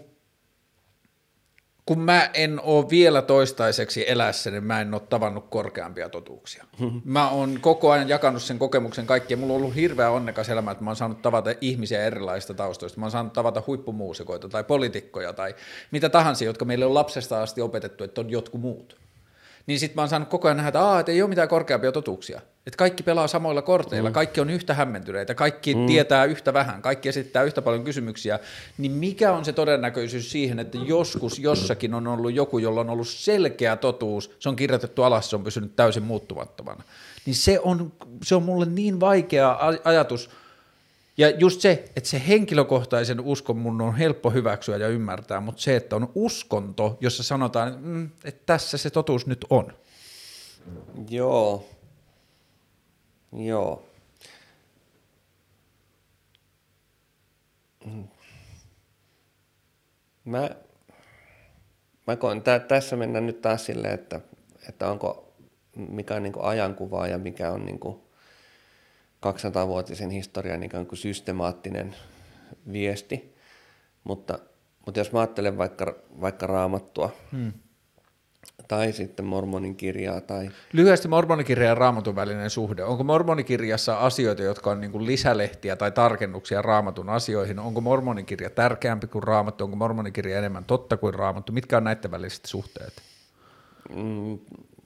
kun 1.86 2.00
mä 2.00 2.30
en 2.34 2.60
ole 2.64 2.90
vielä 2.90 3.22
toistaiseksi 3.22 4.10
elässä, 4.10 4.52
niin 4.52 4.64
mä 4.64 4.82
en 4.82 4.94
ole 4.94 5.02
tavannut 5.10 5.46
korkeampia 5.50 6.10
totuuksia. 6.10 6.66
Mä 7.06 7.30
oon 7.30 7.60
koko 7.62 7.92
ajan 7.92 8.10
jakanut 8.10 8.44
sen 8.44 8.60
kokemuksen 8.60 9.06
kaikkia. 9.06 9.38
Mulla 9.38 9.54
on 9.54 9.62
ollut 9.62 9.76
hirveä 9.76 10.10
onnekas 10.10 10.50
elämä, 10.50 10.72
että 10.72 10.84
mä 10.84 10.90
oon 10.90 10.96
saanut 10.96 11.22
tavata 11.22 11.54
ihmisiä 11.62 12.04
erilaisista 12.04 12.54
taustoista. 12.54 13.00
Mä 13.00 13.06
oon 13.06 13.12
saanut 13.12 13.34
tavata 13.34 13.64
huippumuusikoita 13.68 14.50
tai 14.50 14.64
poliitikkoja 14.64 15.34
tai 15.34 15.56
mitä 15.92 16.10
tahansa, 16.10 16.46
jotka 16.46 16.66
meille 16.66 16.86
on 16.86 16.94
lapsesta 16.94 17.42
asti 17.42 17.62
opetettu, 17.62 18.04
että 18.04 18.22
on 18.22 18.30
jotkut 18.30 18.62
muut. 18.62 18.98
Niin 19.68 19.80
sitten 19.80 19.96
mä 19.96 20.02
oon 20.02 20.10
saanut 20.10 20.30
koko 20.30 20.48
ajan 20.48 20.58
nähdä, 20.58 20.70
että, 20.70 20.82
Aa, 20.82 21.00
että 21.00 21.12
ei 21.12 21.22
ole 21.22 21.30
mitään 21.30 21.48
korkeampia 21.48 21.92
totuuksia. 21.92 22.42
Että 22.68 22.78
kaikki 22.78 23.04
pelaa 23.04 23.28
samoilla 23.28 23.62
korteilla, 23.62 24.10
mm. 24.10 24.14
kaikki 24.14 24.42
on 24.42 24.50
yhtä 24.50 24.74
hämmentyneitä, 24.74 25.36
kaikki 25.36 25.76
mm. 25.76 25.86
tietää 25.86 26.26
yhtä 26.26 26.54
vähän, 26.54 26.82
kaikki 26.82 27.10
esittää 27.10 27.44
yhtä 27.44 27.62
paljon 27.62 27.84
kysymyksiä, 27.84 28.40
niin 28.78 28.92
mikä 28.92 29.32
on 29.32 29.46
se 29.46 29.54
todennäköisyys 29.54 30.32
siihen, 30.32 30.60
että 30.60 30.78
joskus 30.78 31.40
jossakin 31.40 31.94
on 31.94 32.08
ollut 32.08 32.34
joku, 32.34 32.58
jolla 32.58 32.82
on 32.82 32.90
ollut 32.90 33.08
selkeä 33.08 33.76
totuus, 33.76 34.36
se 34.40 34.50
on 34.50 34.56
kirjoitettu 34.56 35.04
alas, 35.04 35.30
se 35.30 35.36
on 35.36 35.44
pysynyt 35.44 35.76
täysin 35.76 36.04
muuttumattomana. 36.04 36.84
Niin 37.26 37.36
se 37.36 37.60
on, 37.60 37.94
se 38.24 38.36
on 38.36 38.44
mulle 38.44 38.66
niin 38.66 39.00
vaikea 39.00 39.58
ajatus, 39.84 40.30
ja 41.18 41.30
just 41.30 41.62
se, 41.62 41.72
että 41.96 42.10
se 42.10 42.22
henkilökohtaisen 42.28 43.20
uskon 43.20 43.58
mun 43.58 43.82
on 43.82 43.96
helppo 43.96 44.30
hyväksyä 44.30 44.78
ja 44.78 44.88
ymmärtää, 44.88 45.40
mutta 45.40 45.62
se, 45.62 45.76
että 45.76 45.96
on 45.96 46.12
uskonto, 46.16 46.98
jossa 47.02 47.24
sanotaan, 47.24 47.78
mm, 47.80 48.10
että 48.24 48.42
tässä 48.46 48.78
se 48.78 48.90
totuus 48.90 49.28
nyt 49.28 49.46
on. 49.50 49.74
Joo, 51.10 51.66
Joo. 53.34 53.86
Mä, 60.26 60.50
mä 62.08 62.16
koen, 62.16 62.42
tä, 62.42 62.60
tässä 62.60 62.96
mennään 62.96 63.26
nyt 63.26 63.42
taas 63.42 63.66
silleen, 63.66 63.94
että, 63.94 64.22
että 64.70 64.92
onko, 64.92 65.34
mikä 65.76 66.16
on 66.16 66.24
niin 66.24 66.34
ajankuva 66.42 67.08
ja 67.08 67.18
mikä 67.18 67.52
on 67.52 67.66
niin 67.66 67.80
200-vuotisen 69.26 70.10
historian 70.10 70.64
ikään 70.64 70.86
kuin 70.86 71.00
systemaattinen 71.00 71.96
viesti. 72.72 73.36
Mutta, 74.04 74.40
mutta 74.86 75.00
jos 75.00 75.12
mä 75.12 75.20
ajattelen 75.20 75.58
vaikka, 75.58 75.96
vaikka 76.22 76.48
raamattua, 76.48 77.12
hmm 77.32 77.54
tai 78.68 78.92
sitten 78.92 79.26
mormonin 79.26 79.76
kirjaa. 79.76 80.22
Tai... 80.22 80.50
Lyhyesti 80.74 81.08
mormonikirja 81.08 81.68
ja 81.68 81.76
raamatun 81.76 82.16
välinen 82.16 82.50
suhde. 82.50 82.84
Onko 82.84 83.04
mormonikirjassa 83.04 83.98
asioita, 83.98 84.44
jotka 84.44 84.72
on 84.72 84.82
niin 84.82 84.92
kuin 84.92 85.06
lisälehtiä 85.06 85.76
tai 85.76 85.92
tarkennuksia 85.92 86.62
raamatun 86.62 87.10
asioihin? 87.10 87.60
Onko 87.60 87.82
mormonikirja 87.82 88.50
tärkeämpi 88.50 89.08
kuin 89.08 89.24
raamattu? 89.24 89.64
Onko 89.64 89.76
mormonikirja 89.76 90.38
enemmän 90.38 90.66
totta 90.66 90.98
kuin 90.98 91.14
raamattu? 91.14 91.54
Mitkä 91.54 91.78
on 91.78 91.84
näiden 91.84 92.12
väliset 92.12 92.46
suhteet? 92.46 92.94
Mm, 93.96 94.40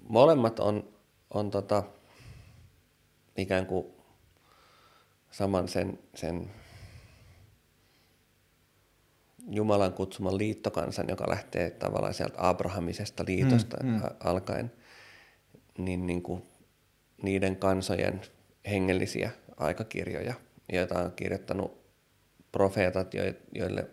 molemmat 0.10 0.60
on, 0.60 0.84
on 1.34 1.52
tota, 1.52 1.84
ikään 3.38 3.66
kuin 3.66 3.86
saman 5.32 5.68
sen, 5.68 6.00
sen 6.16 6.52
Jumalan 9.50 9.94
kutsuman 9.94 10.38
liittokansan, 10.38 11.06
joka 11.10 11.30
lähtee 11.30 11.70
tavallaan 11.70 12.14
sieltä 12.14 12.36
Abrahamisesta 12.38 13.24
liitosta 13.28 13.78
mm, 13.84 13.90
mm. 13.90 14.02
alkaen, 14.20 14.72
niin, 15.78 16.08
niin 16.08 16.22
kuin 16.22 16.44
niiden 17.24 17.56
kansojen 17.56 18.22
hengellisiä 18.70 19.32
aikakirjoja, 19.58 20.34
joita 20.74 21.00
on 21.00 21.12
kirjoittanut 21.12 21.86
profeetat, 22.52 23.14
joille, 23.56 23.88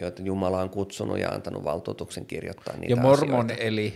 joita 0.00 0.22
Jumala 0.22 0.60
on 0.60 0.70
kutsunut 0.70 1.18
ja 1.18 1.28
antanut 1.28 1.64
valtuutuksen 1.64 2.26
kirjoittaa 2.26 2.76
niitä 2.76 2.92
Ja 2.92 3.02
mormon 3.02 3.44
asioita. 3.44 3.64
eli 3.64 3.94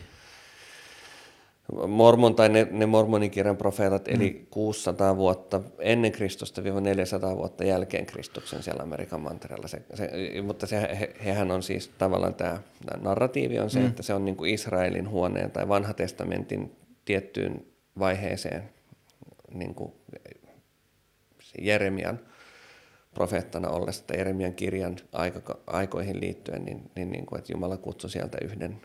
Mormon 1.86 2.34
tai 2.34 2.48
ne, 2.48 2.68
ne 2.70 2.86
mormonikirjan 2.86 3.56
profeetat 3.56 4.08
eli 4.08 4.30
mm. 4.30 4.46
600 4.50 5.16
vuotta 5.16 5.60
ennen 5.78 6.12
Kristusta 6.12 6.62
400 6.80 7.36
vuotta 7.36 7.64
jälkeen 7.64 8.06
Kristuksen 8.06 8.62
siellä 8.62 8.82
Amerikan 8.82 9.20
mantereella. 9.20 9.68
Se, 9.68 9.82
se, 9.94 10.10
mutta 10.42 10.66
se, 10.66 10.80
he, 10.80 11.14
hehän 11.24 11.50
on 11.50 11.62
siis 11.62 11.90
tavallaan 11.98 12.34
tämä, 12.34 12.58
tämä 12.86 13.02
narratiivi 13.02 13.58
on 13.58 13.70
se, 13.70 13.80
mm. 13.80 13.86
että 13.86 14.02
se 14.02 14.14
on 14.14 14.24
niin 14.24 14.36
kuin 14.36 14.54
Israelin 14.54 15.08
huoneen 15.08 15.50
tai 15.50 15.68
vanha 15.68 15.94
testamentin 15.94 16.76
tiettyyn 17.04 17.66
vaiheeseen 17.98 18.70
niin 19.54 19.74
kuin 19.74 19.92
Jeremian 21.60 22.20
profeettana 23.14 23.68
ollessa 23.68 24.04
Jeremian 24.16 24.54
kirjan 24.54 24.96
aika, 25.12 25.58
aikoihin 25.66 26.20
liittyen, 26.20 26.64
niin, 26.64 26.90
niin, 26.96 27.10
niin 27.10 27.26
kuin, 27.26 27.38
että 27.38 27.52
Jumala 27.52 27.76
kutsui 27.76 28.10
sieltä 28.10 28.38
yhden 28.44 28.80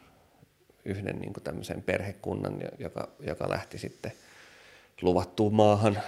yhden 0.86 1.20
niin 1.20 1.34
kuin 1.34 1.44
tämmöisen 1.44 1.82
perhekunnan, 1.82 2.54
joka, 2.80 3.10
joka 3.20 3.50
lähti 3.50 3.78
sitten 3.78 4.12
luvattuun 5.02 5.54
maahan 5.54 6.00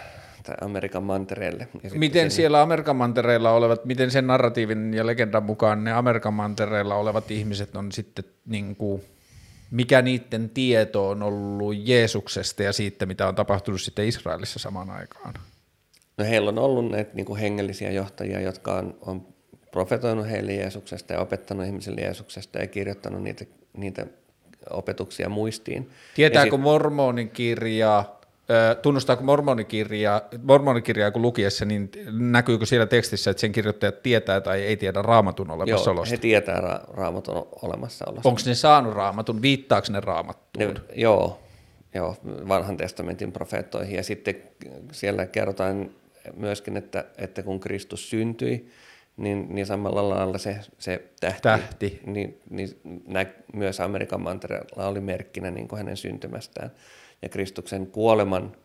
tai 0.44 0.56
Amerikan 0.62 1.04
mantereelle. 1.04 1.68
Ja 1.84 1.90
miten 1.94 2.22
sinne... 2.22 2.30
siellä 2.30 2.62
Amerikan 2.62 2.96
mantereella 2.96 3.52
olevat, 3.52 3.86
miten 3.86 4.12
sen 4.12 4.28
narratiivin 4.28 4.94
ja 4.94 5.06
legendan 5.06 5.44
mukaan 5.44 5.84
ne 5.84 5.92
Amerikan 5.92 6.34
mantereella 6.34 6.96
olevat 6.96 7.32
ihmiset 7.32 7.76
on 7.76 7.92
sitten 7.92 8.26
niin 8.46 8.76
kuin, 8.76 9.02
mikä 9.72 10.02
niiden 10.02 10.50
tieto 10.50 11.10
on 11.10 11.24
ollut 11.24 11.76
Jeesuksesta 11.78 12.64
ja 12.64 12.74
siitä, 12.74 13.06
mitä 13.06 13.28
on 13.28 13.36
tapahtunut 13.36 13.82
sitten 13.82 14.08
Israelissa 14.08 14.60
samaan 14.60 14.90
aikaan? 14.90 15.34
No 16.18 16.26
heillä 16.26 16.50
on 16.50 16.60
ollut 16.60 16.92
näitä 16.92 17.12
niin 17.14 17.26
kuin 17.26 17.40
hengellisiä 17.40 17.92
johtajia, 17.92 18.40
jotka 18.40 18.74
on, 18.74 18.98
on 19.02 19.28
profetoinut 19.72 20.30
heille 20.30 20.54
Jeesuksesta 20.54 21.14
ja 21.14 21.20
opettanut 21.20 21.66
ihmisille 21.66 22.02
Jeesuksesta 22.02 22.60
ja 22.60 22.68
kirjoittanut 22.68 23.24
niitä, 23.24 23.46
niitä 23.78 24.06
opetuksia 24.70 25.30
muistiin. 25.30 25.90
Tietääkö 26.16 26.52
sit... 26.52 26.62
mormonikirja, 26.62 28.04
tunnustaako 28.82 29.24
mormonikirjaa, 29.24 30.22
mormonikirjaa 30.44 31.12
kun 31.12 31.22
lukiessa, 31.22 31.66
niin 31.66 31.92
näkyykö 32.12 32.66
siellä 32.66 32.86
tekstissä, 32.86 33.32
että 33.32 33.42
sen 33.42 33.52
kirjoittajat 33.52 34.04
tietää 34.04 34.42
tai 34.42 34.62
ei 34.62 34.78
tiedä 34.78 35.02
raamatun 35.02 35.52
olemassaolosta? 35.52 36.14
Joo, 36.14 36.18
he 36.18 36.22
tietää 36.22 36.60
ra- 36.60 36.94
raamatun 36.98 37.48
olemassaolosta. 37.62 38.30
Onko 38.30 38.42
ne 38.46 38.56
saanut 38.56 38.94
raamatun, 38.94 39.42
viittaako 39.42 39.88
ne 39.92 40.00
raamattuun? 40.00 40.74
Ne, 40.74 40.82
joo, 40.96 41.40
joo, 41.94 42.16
vanhan 42.48 42.78
testamentin 42.78 43.32
profeettoihin 43.32 43.96
ja 43.96 44.04
sitten 44.04 44.36
siellä 44.92 45.26
kerrotaan 45.26 45.90
myöskin, 46.36 46.78
että, 46.78 47.06
että 47.18 47.44
kun 47.44 47.60
Kristus 47.60 48.10
syntyi, 48.10 48.70
niin, 49.18 49.56
niin 49.56 49.66
samalla 49.66 50.10
lailla 50.10 50.38
se, 50.38 50.60
se 50.78 51.10
tähti, 51.20 51.42
tähti. 51.42 52.02
Niin, 52.06 52.42
niin 52.50 52.70
nä, 53.08 53.26
myös 53.54 53.80
Amerikan 53.80 54.22
mantereella 54.22 54.88
oli 54.88 55.00
merkkinä 55.00 55.52
niin 55.52 55.68
kuin 55.68 55.78
hänen 55.78 55.98
syntymästään. 55.98 56.72
Ja 57.22 57.30
Kristuksen 57.30 57.88
kuoleman 57.88 58.56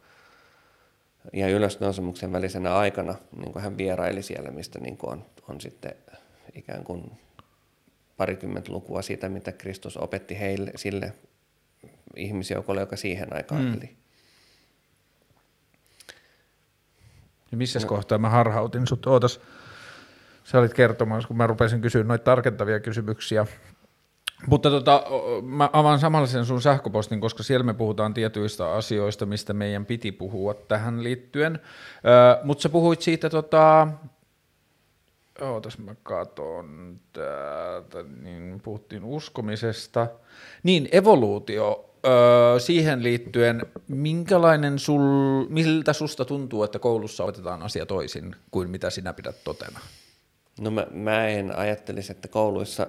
ja 1.33 1.49
ylösnousemuksen 1.49 2.33
välisenä 2.33 2.75
aikana 2.75 3.15
niin 3.37 3.53
kuin 3.53 3.63
hän 3.63 3.79
vieraili 3.79 4.23
siellä, 4.23 4.51
mistä 4.51 4.79
niin 4.79 4.97
kuin 4.97 5.13
on, 5.13 5.25
on 5.49 5.61
sitten 5.61 5.95
ikään 6.55 6.85
kuin 6.85 7.11
parikymmentä 8.17 8.73
lukua 8.73 9.03
siitä, 9.03 9.29
mitä 9.29 9.53
Kristus 9.53 9.97
opetti 9.97 10.39
heille, 10.39 10.71
sille 10.77 11.13
ihmisjoukolle, 12.17 12.81
joka 12.81 12.97
siihen 12.97 13.37
aikaan 13.37 13.63
mm. 13.63 13.75
eli. 13.75 13.97
Ja 17.51 17.57
missä 17.57 17.79
no. 17.79 17.87
kohtaa 17.87 18.19
mä 18.19 18.31
harhautin 18.31 18.87
sut? 18.87 19.07
Ootas, 19.07 19.41
sä 20.47 20.59
olit 20.59 20.75
kertomassa, 20.75 21.29
kun 21.29 21.37
mä 21.37 21.47
rupesin 21.47 21.81
kysyä 21.81 22.05
noita 22.05 22.25
tarkentavia 22.25 22.81
kysymyksiä. 22.81 23.47
Mutta 24.47 24.71
tota, 24.71 25.05
mä 25.43 25.71
avaan 25.73 25.99
samalla 25.99 26.27
sen 26.27 26.45
sun 26.45 26.63
sähköpostin, 26.63 27.21
koska 27.21 27.43
siellä 27.43 27.65
me 27.65 27.75
puhutaan 27.75 28.15
tietyistä 28.15 28.73
asioista, 28.73 29.27
mistä 29.27 29.53
meidän 29.53 29.87
piti 29.87 30.13
puhua 30.13 30.55
tähän 30.55 31.05
liittyen. 31.05 31.61
Ö, 32.05 32.45
mutta 32.45 32.63
sä 32.63 32.69
puhuit 32.69 33.03
siitä, 33.03 33.31
tota, 33.31 33.89
ootas 35.41 35.79
mä 35.79 35.95
katon 36.03 37.01
täältä, 37.13 38.05
niin 38.23 38.61
puhuttiin 38.63 39.05
uskomisesta. 39.05 40.07
Niin, 40.63 40.89
evoluutio, 40.93 41.91
ö, 42.07 42.61
siihen 42.61 43.03
liittyen, 43.03 43.67
minkälainen 43.89 44.79
sul, 44.79 45.01
miltä 45.49 45.93
susta 45.93 46.25
tuntuu, 46.25 46.65
että 46.65 46.79
koulussa 46.79 47.25
otetaan 47.25 47.63
asia 47.63 47.87
toisin 47.87 48.37
kuin 48.51 48.71
mitä 48.71 48.91
sinä 48.91 49.13
pidät 49.13 49.45
totena? 49.45 49.81
No 50.61 50.71
mä, 50.71 50.87
mä 50.91 51.29
en 51.29 51.59
ajattelisi, 51.59 52.13
että 52.13 52.29
kouluissa 52.29 52.87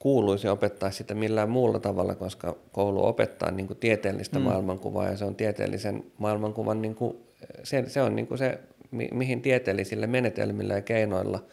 kuuluisi 0.00 0.48
opettaa 0.48 0.90
sitä 0.90 1.14
millään 1.14 1.50
muulla 1.50 1.78
tavalla, 1.78 2.14
koska 2.14 2.56
koulu 2.72 3.06
opettaa 3.06 3.50
niin 3.50 3.66
kuin 3.66 3.78
tieteellistä 3.78 4.38
mm. 4.38 4.44
maailmankuvaa 4.44 5.08
ja 5.08 5.16
se 5.16 5.24
on 5.24 5.34
tieteellisen 5.34 6.04
maailmankuvan, 6.18 6.82
niin 6.82 6.94
kuin, 6.94 7.16
se, 7.62 7.84
se 7.88 8.02
on 8.02 8.16
niin 8.16 8.26
kuin 8.26 8.38
se, 8.38 8.58
mi, 8.90 9.08
mihin 9.12 9.42
tieteellisillä 9.42 10.06
menetelmillä 10.06 10.74
ja 10.74 10.82
keinoilla 10.82 11.44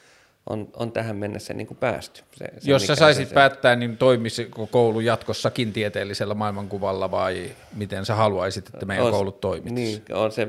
on, 0.49 0.67
on 0.73 0.91
tähän 0.91 1.15
mennessä 1.15 1.53
niin 1.53 1.67
kuin 1.67 1.77
päästy. 1.77 2.23
Se, 2.35 2.45
se, 2.57 2.71
Jos 2.71 2.87
sä 2.87 2.95
saisit 2.95 3.29
se, 3.29 3.33
päättää, 3.33 3.75
niin 3.75 3.97
toimisiko 3.97 4.67
koulu 4.67 4.99
jatkossakin 4.99 5.73
tieteellisellä 5.73 6.33
maailmankuvalla 6.33 7.11
vai 7.11 7.51
miten 7.75 8.05
sä 8.05 8.15
haluaisit, 8.15 8.67
että 8.73 8.85
meidän 8.85 9.05
on, 9.05 9.11
koulut 9.11 9.41
toimisivat? 9.41 9.75
Niin, 9.75 10.01
on 10.13 10.31
se, 10.31 10.47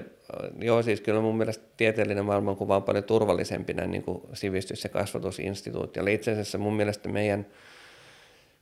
joo 0.61 0.83
siis 0.83 1.01
kyllä 1.01 1.21
mun 1.21 1.37
mielestä 1.37 1.65
tieteellinen 1.77 2.25
maailmankuva 2.25 2.77
on 2.77 2.83
paljon 2.83 3.05
turvallisempi 3.05 3.75
näin 3.75 3.91
niin 3.91 4.03
kuin 4.03 4.23
sivistys- 4.33 4.85
ja 4.85 4.91
kasvatusinstituutiolla. 4.91 6.11
Itse 6.11 6.31
asiassa 6.31 6.59
mun 6.59 6.77
mielestä 6.77 7.09
meidän– 7.09 7.47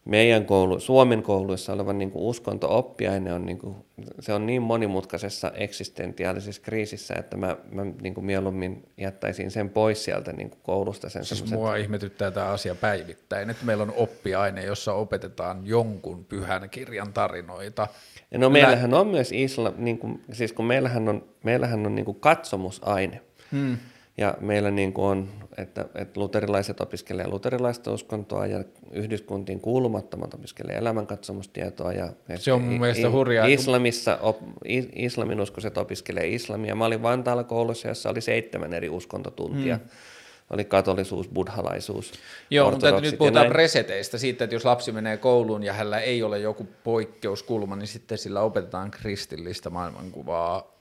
meidän 0.07 0.47
koulu, 0.47 0.81
Suomen 0.81 1.23
kouluissa 1.23 1.73
oleva 1.73 1.93
niin 1.93 2.11
kuin 2.11 2.25
uskonto-oppiaine 2.25 3.33
on, 3.33 3.47
niin 3.47 3.59
kuin, 3.59 3.77
se 4.21 4.33
on 4.33 4.47
niin 4.47 4.63
monimutkaisessa 4.63 5.53
eksistentiaalisessa 5.55 6.63
kriisissä, 6.63 7.15
että 7.19 7.37
mä, 7.37 7.57
mä 7.73 7.85
niin 8.03 8.15
kuin 8.15 8.25
mieluummin 8.25 8.89
jättäisin 8.97 9.51
sen 9.51 9.71
pois 9.71 10.05
sieltä 10.05 10.33
niin 10.33 10.51
kuin 10.51 10.61
koulusta. 10.63 11.09
Sen 11.09 11.25
siis 11.25 11.51
mua 11.51 11.77
ihmetyttää 11.77 12.31
tämä 12.31 12.47
asia 12.47 12.75
päivittäin, 12.75 13.51
että 13.51 13.65
meillä 13.65 13.83
on 13.83 13.95
oppiaine, 13.97 14.65
jossa 14.65 14.93
opetetaan 14.93 15.67
jonkun 15.67 16.25
pyhän 16.25 16.71
kirjan 16.71 17.13
tarinoita. 17.13 17.89
Ja 18.31 18.39
no 18.39 18.51
meillähän 18.51 18.95
on 18.95 19.07
myös 19.07 19.33
islam, 19.33 19.75
niin 19.77 19.99
kuin, 19.99 20.25
siis 20.33 20.53
kun 20.53 20.65
meillähän 20.65 21.09
on, 21.09 21.25
meillähän 21.43 21.87
on 21.87 21.95
niin 21.95 22.05
kuin 22.05 22.21
katsomusaine. 22.21 23.21
Hmm. 23.53 23.77
Ja 24.19 24.35
meillä 24.41 24.71
niin 24.71 24.93
kuin 24.93 25.07
on, 25.07 25.29
että, 25.59 25.85
että 25.95 26.21
luterilaiset 26.21 26.81
opiskelee 26.81 27.29
luterilaista 27.29 27.93
uskontoa 27.93 28.47
ja 28.47 28.65
yhdyskuntiin 28.93 29.61
kuulumattomat 29.61 30.35
opiskelee 30.35 30.77
elämänkatsomustietoa. 30.77 31.93
Ja 31.93 32.09
se 32.37 32.53
on 32.53 32.63
mun 32.63 32.81
mielestä 32.81 33.11
hurjaa. 33.11 33.47
Islamissa 33.47 34.19
op, 34.21 34.37
islamin 34.95 35.41
uskoiset 35.41 35.79
opiskelee 35.79 36.29
islamia. 36.29 36.75
Mä 36.75 36.85
olin 36.85 37.03
Vantaalla 37.03 37.45
koulussa, 37.45 37.89
jossa 37.89 38.11
oli 38.11 38.21
seitsemän 38.21 38.75
eri 38.75 38.89
uskontotuntia. 38.89 39.77
Hmm 39.77 39.89
oli 40.51 40.65
katolisuus, 40.65 41.29
buddhalaisuus, 41.29 42.13
Joo, 42.51 42.71
mutta 42.71 43.01
nyt 43.01 43.19
puhutaan 43.19 43.47
preseteistä 43.47 44.19
siitä, 44.19 44.45
että 44.45 44.57
jos 44.57 44.65
lapsi 44.65 44.93
menee 44.93 45.17
kouluun 45.17 45.63
ja 45.63 45.73
hänellä 45.73 46.01
ei 46.01 46.23
ole 46.23 46.39
joku 46.39 46.69
poikkeuskulma, 46.85 47.77
niin 47.77 47.87
sitten 47.87 48.19
sillä 48.19 48.41
opetetaan 48.41 48.91
kristillistä 48.91 49.71
maailmankuvaa 49.71 50.76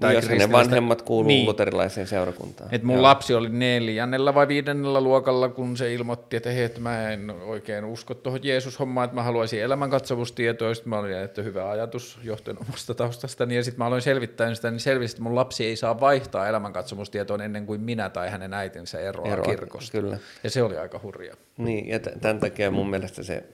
tai 0.00 0.14
jos 0.14 0.28
ne 0.28 0.52
vanhemmat 0.52 1.02
kuuluu 1.02 1.28
niin. 1.28 1.46
luterilaiseen 1.46 2.06
seurakuntaan. 2.06 2.74
Et 2.74 2.82
mun 2.82 2.96
Joo. 2.96 3.02
lapsi 3.02 3.34
oli 3.34 3.48
neljännellä 3.48 4.34
vai 4.34 4.48
viidennellä 4.48 5.00
luokalla, 5.00 5.48
kun 5.48 5.76
se 5.76 5.94
ilmoitti, 5.94 6.36
että 6.36 6.50
hei, 6.50 6.64
että 6.64 6.80
mä 6.80 7.10
en 7.10 7.30
oikein 7.30 7.84
usko 7.84 8.14
tuohon 8.14 8.40
Jeesus-hommaan, 8.42 9.04
että 9.04 9.14
mä 9.14 9.22
haluaisin 9.22 9.62
elämänkatsomustietoa. 9.62 10.74
Sitten 10.74 10.90
mä 10.90 10.98
olin, 10.98 11.16
että 11.16 11.42
hyvä 11.42 11.70
ajatus 11.70 12.18
johtuen 12.24 12.58
omasta 12.68 12.94
taustastani. 12.94 13.56
Ja 13.56 13.64
sitten 13.64 13.78
mä 13.78 13.86
aloin 13.86 14.02
selvittää 14.02 14.54
sitä, 14.54 14.70
niin 14.70 14.80
selvisi, 14.80 15.12
että 15.12 15.22
mun 15.22 15.34
lapsi 15.34 15.64
ei 15.64 15.76
saa 15.76 16.00
vaihtaa 16.00 16.48
elämänkatsomustietoon 16.48 17.40
ennen 17.40 17.66
kuin 17.66 17.80
minä 17.80 18.08
tai 18.08 18.30
hänen 18.30 18.54
äitinsä 18.54 19.00
eroaa, 19.00 19.32
eroa 19.32 19.44
kirkosta. 19.44 19.92
Kyllä. 19.92 20.18
Ja 20.44 20.50
se 20.50 20.62
oli 20.62 20.78
aika 20.78 21.00
hurjaa. 21.02 21.36
Niin, 21.56 21.88
ja 21.88 21.98
tämän 21.98 22.40
takia 22.40 22.70
mun 22.70 22.90
mielestä 22.90 23.22
se 23.22 23.44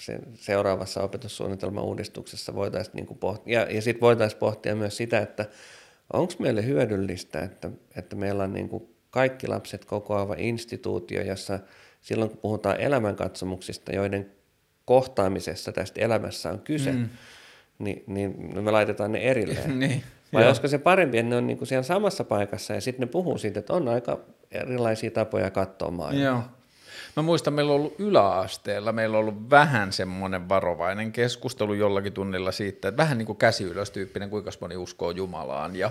sen 0.00 0.22
seuraavassa 0.34 1.02
opetussuunnitelman 1.02 1.84
uudistuksessa 1.84 2.54
voitaisiin 2.54 2.94
niin 2.96 3.18
pohtia, 3.20 3.60
ja, 3.60 3.74
ja 3.74 3.82
sitten 3.82 4.00
voitaisiin 4.00 4.40
pohtia 4.40 4.76
myös 4.76 4.96
sitä, 4.96 5.18
että 5.18 5.46
onko 6.12 6.32
meille 6.38 6.66
hyödyllistä, 6.66 7.40
että, 7.40 7.70
että 7.96 8.16
meillä 8.16 8.44
on 8.44 8.52
niin 8.52 8.68
kuin 8.68 8.94
kaikki 9.10 9.46
lapset 9.46 9.84
kokoava 9.84 10.34
instituutio, 10.38 11.22
jossa 11.22 11.58
silloin 12.00 12.30
kun 12.30 12.38
puhutaan 12.38 12.80
elämänkatsomuksista, 12.80 13.92
joiden 13.92 14.30
kohtaamisessa 14.84 15.72
tästä 15.72 16.00
elämässä 16.00 16.50
on 16.50 16.60
kyse, 16.60 16.92
mm. 16.92 17.08
niin, 17.78 18.04
niin 18.06 18.54
me 18.62 18.70
laitetaan 18.70 19.12
ne 19.12 19.18
erilleen. 19.18 19.78
niin, 19.80 20.02
Vai 20.32 20.46
olisiko 20.46 20.68
se 20.68 20.78
parempi, 20.78 21.18
että 21.18 21.30
ne 21.30 21.36
on 21.36 21.46
niin 21.46 21.58
kuin 21.58 21.68
siellä 21.68 21.82
samassa 21.82 22.24
paikassa 22.24 22.74
ja 22.74 22.80
sitten 22.80 23.00
ne 23.00 23.06
puhuu 23.06 23.38
siitä, 23.38 23.60
että 23.60 23.72
on 23.72 23.88
aika 23.88 24.20
erilaisia 24.50 25.10
tapoja 25.10 25.50
katsoa 25.50 25.90
maailmaa. 25.90 26.24
Joo. 26.24 26.42
Mä 27.16 27.22
muistan, 27.22 27.54
meillä 27.54 27.72
on 27.72 27.76
ollut 27.76 28.00
yläasteella, 28.00 28.92
meillä 28.92 29.18
on 29.18 29.20
ollut 29.20 29.50
vähän 29.50 29.92
semmoinen 29.92 30.48
varovainen 30.48 31.12
keskustelu 31.12 31.74
jollakin 31.74 32.12
tunnilla 32.12 32.52
siitä, 32.52 32.88
että 32.88 33.02
vähän 33.02 33.18
niin 33.18 33.26
kuin 33.26 33.38
käsi 33.38 33.64
ylös 33.64 33.90
tyyppinen, 33.90 34.30
kuinka 34.30 34.50
moni 34.60 34.76
uskoo 34.76 35.10
Jumalaan 35.10 35.76
ja 35.76 35.90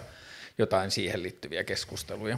jotain 0.57 0.91
siihen 0.91 1.23
liittyviä 1.23 1.63
keskusteluja. 1.63 2.37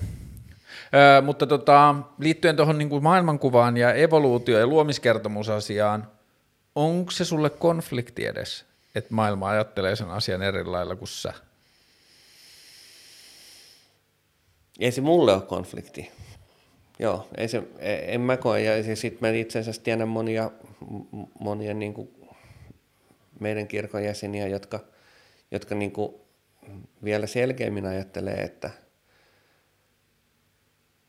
Öö, 0.93 1.21
mutta 1.21 1.47
tota, 1.47 1.95
liittyen 2.19 2.55
tuohon 2.55 2.77
niin 2.77 3.03
maailmankuvaan 3.03 3.77
ja 3.77 3.93
evoluutio- 3.93 4.59
ja 4.59 4.67
luomiskertomusasiaan, 4.67 6.07
onko 6.75 7.11
se 7.11 7.25
sulle 7.25 7.49
konflikti 7.49 8.25
edes, 8.25 8.65
että 8.95 9.13
maailma 9.13 9.49
ajattelee 9.49 9.95
sen 9.95 10.09
asian 10.09 10.41
eri 10.41 10.63
lailla 10.63 10.95
kuin 10.95 11.07
sä? 11.07 11.33
Ei 14.79 14.91
se 14.91 15.01
mulle 15.01 15.33
ole 15.33 15.41
konflikti. 15.41 16.11
Joo, 17.01 17.27
ei 17.37 17.47
se, 17.47 17.63
e, 17.79 17.93
en 17.93 18.21
mä 18.21 18.37
koe. 18.37 18.61
Ja 18.61 18.95
sitten 18.95 19.29
mä 19.29 19.35
itse 19.35 19.59
asiassa 19.59 19.83
tiedän 19.83 20.07
monia, 20.07 20.51
monia 21.39 21.73
niin 21.73 21.93
kuin 21.93 22.09
meidän 23.39 23.67
kirkon 23.67 24.03
jäseniä, 24.03 24.47
jotka, 24.47 24.79
jotka 25.51 25.75
niin 25.75 25.91
kuin 25.91 26.15
vielä 27.03 27.27
selkeämmin 27.27 27.85
ajattelee, 27.85 28.35
että, 28.35 28.69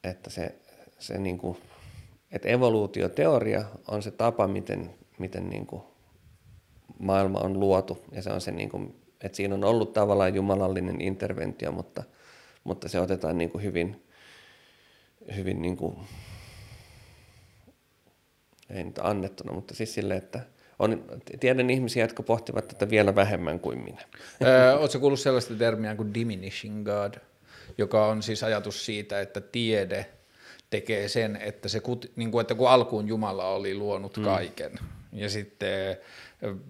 että 0.05 0.31
se, 0.31 0.55
se 0.99 1.19
niin 1.19 1.39
kuin, 1.39 1.59
että 2.33 2.49
evoluutioteoria 2.49 3.65
on 3.89 4.03
se 4.03 4.11
tapa, 4.11 4.49
miten, 4.49 4.95
miten 5.19 5.49
niin 5.51 5.67
kuin 5.67 5.83
maailma 6.99 7.39
on 7.39 7.61
luotu. 7.61 8.05
Ja 8.13 8.23
se 8.23 8.31
on 8.31 8.41
se, 8.41 8.51
niin 8.51 8.69
kuin, 8.69 8.97
että 9.21 9.37
siinä 9.37 9.55
on 9.55 9.65
ollut 9.65 9.93
tavallaan 9.93 10.35
jumalallinen 10.35 11.01
interventio, 11.01 11.73
mutta, 11.73 12.03
mutta 12.65 12.89
se 12.89 13.01
otetaan 13.01 13.39
niin 13.39 13.51
kuin 13.51 13.65
hyvin, 13.65 14.03
hyvin 15.37 15.63
niin 15.63 15.77
kuin, 15.77 15.97
ei 18.71 18.85
nyt 18.85 18.99
annettuna, 18.99 19.53
mutta 19.53 19.75
siis 19.75 19.95
silleen, 19.95 20.19
että 20.19 20.41
on, 20.79 21.05
tiedän 21.41 21.71
ihmisiä, 21.71 22.05
jotka 22.05 22.23
pohtivat 22.23 22.69
tätä 22.69 22.91
vielä 22.91 23.15
vähemmän 23.15 23.61
kuin 23.61 23.79
minä. 23.79 24.03
Oletko 24.79 24.99
kuullut 24.99 25.21
sellaista 25.21 25.55
termiä 25.55 25.95
kuin 25.95 26.15
diminishing 26.15 26.85
God, 26.85 27.15
joka 27.79 28.07
on 28.07 28.23
siis 28.23 28.43
ajatus 28.43 28.87
siitä, 28.87 29.21
että 29.21 29.41
tiede 29.41 30.07
tekee 30.71 31.09
sen, 31.09 31.37
että, 31.37 31.69
se, 31.69 31.83
niin 32.17 32.31
kuin, 32.31 32.41
että 32.41 32.55
kun 32.55 32.71
alkuun 32.71 33.09
Jumala 33.09 33.49
oli 33.49 33.75
luonut 33.75 34.17
mm. 34.17 34.25
kaiken, 34.25 34.73
mm. 34.73 35.19
ja 35.19 35.29
sitten 35.29 35.97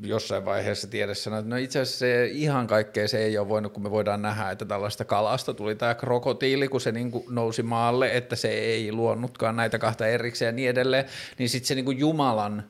jossain 0.00 0.44
vaiheessa 0.44 0.88
tiede 0.88 1.14
sanoi, 1.14 1.38
että 1.38 1.50
no 1.50 1.56
itse 1.56 1.80
asiassa 1.80 1.98
se 1.98 2.26
ihan 2.26 2.66
kaikkea 2.66 3.08
se 3.08 3.18
ei 3.18 3.38
ole 3.38 3.48
voinut, 3.48 3.72
kun 3.72 3.82
me 3.82 3.90
voidaan 3.90 4.22
nähdä, 4.22 4.50
että 4.50 4.64
tällaista 4.64 5.04
kalasta 5.04 5.54
tuli 5.54 5.74
tämä 5.74 5.94
krokotiili, 5.94 6.68
kun 6.68 6.80
se 6.80 6.92
niin 6.92 7.10
kuin 7.10 7.24
nousi 7.28 7.62
maalle, 7.62 8.16
että 8.16 8.36
se 8.36 8.48
ei 8.48 8.92
luonnutkaan 8.92 9.56
näitä 9.56 9.78
kahta 9.78 10.06
erikseen 10.06 10.48
ja 10.48 10.52
niin 10.52 10.70
edelleen, 10.70 11.04
niin 11.38 11.48
sitten 11.48 11.68
se 11.68 11.74
niin 11.74 11.84
kuin 11.84 11.98
Jumalan 11.98 12.64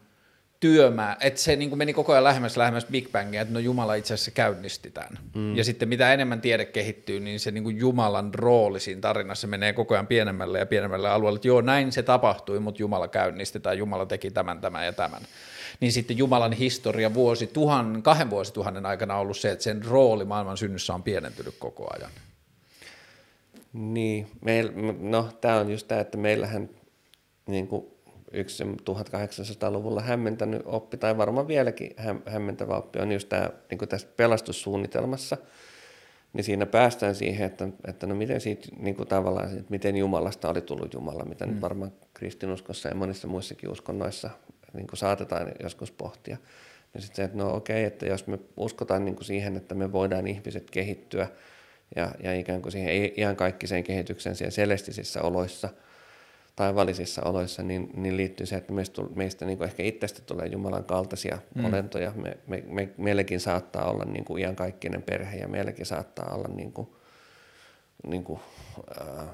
työmää, 0.60 1.16
että 1.20 1.40
se 1.40 1.56
niin 1.56 1.68
kuin 1.68 1.78
meni 1.78 1.92
koko 1.92 2.12
ajan 2.12 2.24
lähemmäs 2.24 2.56
lähemmäs 2.56 2.86
Big 2.86 3.12
Bangia, 3.12 3.42
että 3.42 3.54
no 3.54 3.60
Jumala 3.60 3.94
itse 3.94 4.14
asiassa 4.14 4.30
käynnisti 4.30 4.90
tämän. 4.90 5.18
Mm. 5.34 5.56
Ja 5.56 5.64
sitten 5.64 5.88
mitä 5.88 6.12
enemmän 6.12 6.40
tiede 6.40 6.64
kehittyy, 6.64 7.20
niin 7.20 7.40
se 7.40 7.50
niin 7.50 7.64
kuin 7.64 7.78
Jumalan 7.78 8.34
rooli 8.34 8.80
siinä 8.80 9.00
tarinassa 9.00 9.46
menee 9.46 9.72
koko 9.72 9.94
ajan 9.94 10.06
pienemmälle 10.06 10.58
ja 10.58 10.66
pienemmälle 10.66 11.10
alueelle, 11.10 11.36
että 11.36 11.48
joo 11.48 11.60
näin 11.60 11.92
se 11.92 12.02
tapahtui, 12.02 12.60
mutta 12.60 12.82
Jumala 12.82 13.08
käynnisti 13.08 13.60
tai 13.60 13.78
Jumala 13.78 14.06
teki 14.06 14.30
tämän, 14.30 14.60
tämän 14.60 14.86
ja 14.86 14.92
tämän 14.92 15.22
niin 15.80 15.92
sitten 15.92 16.18
Jumalan 16.18 16.52
historia 16.52 17.14
vuosi 17.14 17.46
tuhan, 17.46 18.02
kahden 18.02 18.30
vuosituhannen 18.30 18.86
aikana 18.86 19.14
on 19.14 19.20
ollut 19.20 19.36
se, 19.36 19.50
että 19.50 19.64
sen 19.64 19.84
rooli 19.84 20.24
maailman 20.24 20.56
synnyssä 20.56 20.94
on 20.94 21.02
pienentynyt 21.02 21.54
koko 21.58 21.86
ajan. 21.96 22.10
Niin, 23.72 24.26
meil, 24.44 24.70
no 25.00 25.28
tämä 25.40 25.56
on 25.56 25.70
just 25.70 25.88
tämä, 25.88 26.00
että 26.00 26.18
meillähän 26.18 26.70
niin 27.46 27.68
kuin 27.68 27.86
yksi 28.32 28.64
1800-luvulla 28.64 30.00
hämmentänyt 30.00 30.62
oppi, 30.64 30.96
tai 30.96 31.16
varmaan 31.16 31.48
vieläkin 31.48 31.90
hämmentävä 32.26 32.76
oppi, 32.76 32.98
on 32.98 33.12
just 33.12 33.28
tämä 33.28 33.50
niin 33.70 33.88
tässä 33.88 34.08
pelastussuunnitelmassa, 34.16 35.36
niin 36.32 36.44
siinä 36.44 36.66
päästään 36.66 37.14
siihen, 37.14 37.46
että, 37.46 37.68
että 37.86 38.06
no 38.06 38.14
miten 38.14 38.40
siitä 38.40 38.68
niin 38.78 38.96
kuin 38.96 39.08
tavallaan, 39.08 39.46
että 39.46 39.70
miten 39.70 39.96
Jumalasta 39.96 40.48
oli 40.48 40.60
tullut 40.60 40.94
Jumala, 40.94 41.24
mitä 41.24 41.46
mm. 41.46 41.52
nyt 41.52 41.60
varmaan 41.60 41.92
kristinuskossa 42.14 42.88
ja 42.88 42.94
monissa 42.94 43.28
muissakin 43.28 43.70
uskonnoissa 43.70 44.30
niin 44.74 44.86
kuin 44.86 44.98
saatetaan 44.98 45.52
joskus 45.62 45.90
pohtia. 45.90 46.36
Ja 46.94 47.00
sitten 47.00 47.16
se, 47.16 47.24
että 47.24 47.38
no 47.38 47.54
okei, 47.54 47.84
että 47.84 48.06
jos 48.06 48.26
me 48.26 48.38
uskotaan 48.56 49.04
niin 49.04 49.14
kuin 49.14 49.24
siihen, 49.24 49.56
että 49.56 49.74
me 49.74 49.92
voidaan 49.92 50.26
ihmiset 50.26 50.70
kehittyä 50.70 51.28
ja, 51.96 52.14
ja 52.22 52.34
ikään 52.34 52.62
kuin 52.62 52.72
siihen 52.72 53.12
ihan 53.16 53.36
kaikkiseen 53.36 53.84
kehitykseen 53.84 54.36
siellä 54.36 54.50
selestisissä 54.50 55.22
oloissa, 55.22 55.68
taivallisissa 56.56 57.22
oloissa, 57.24 57.62
niin, 57.62 57.90
niin 57.94 58.16
liittyy 58.16 58.46
se, 58.46 58.56
että 58.56 58.72
meistä, 58.72 59.02
meistä 59.14 59.44
niin 59.44 59.58
kuin 59.58 59.68
ehkä 59.68 59.82
itsestä 59.82 60.22
tulee 60.22 60.46
Jumalan 60.46 60.84
kaltaisia 60.84 61.38
mm. 61.54 61.64
olentoja. 61.64 62.12
Me, 62.16 62.36
me, 62.46 62.64
me, 62.66 62.88
meilläkin 62.96 63.40
saattaa 63.40 63.90
olla 63.90 64.04
niin 64.04 64.24
kuin 64.24 64.42
iankaikkinen 64.42 65.02
perhe 65.02 65.36
ja 65.36 65.48
meilläkin 65.48 65.86
saattaa 65.86 66.34
olla 66.34 66.48
niin 66.48 66.72
kuin, 66.72 66.88
niin 68.06 68.24
kuin, 68.24 68.40
äh, 69.00 69.26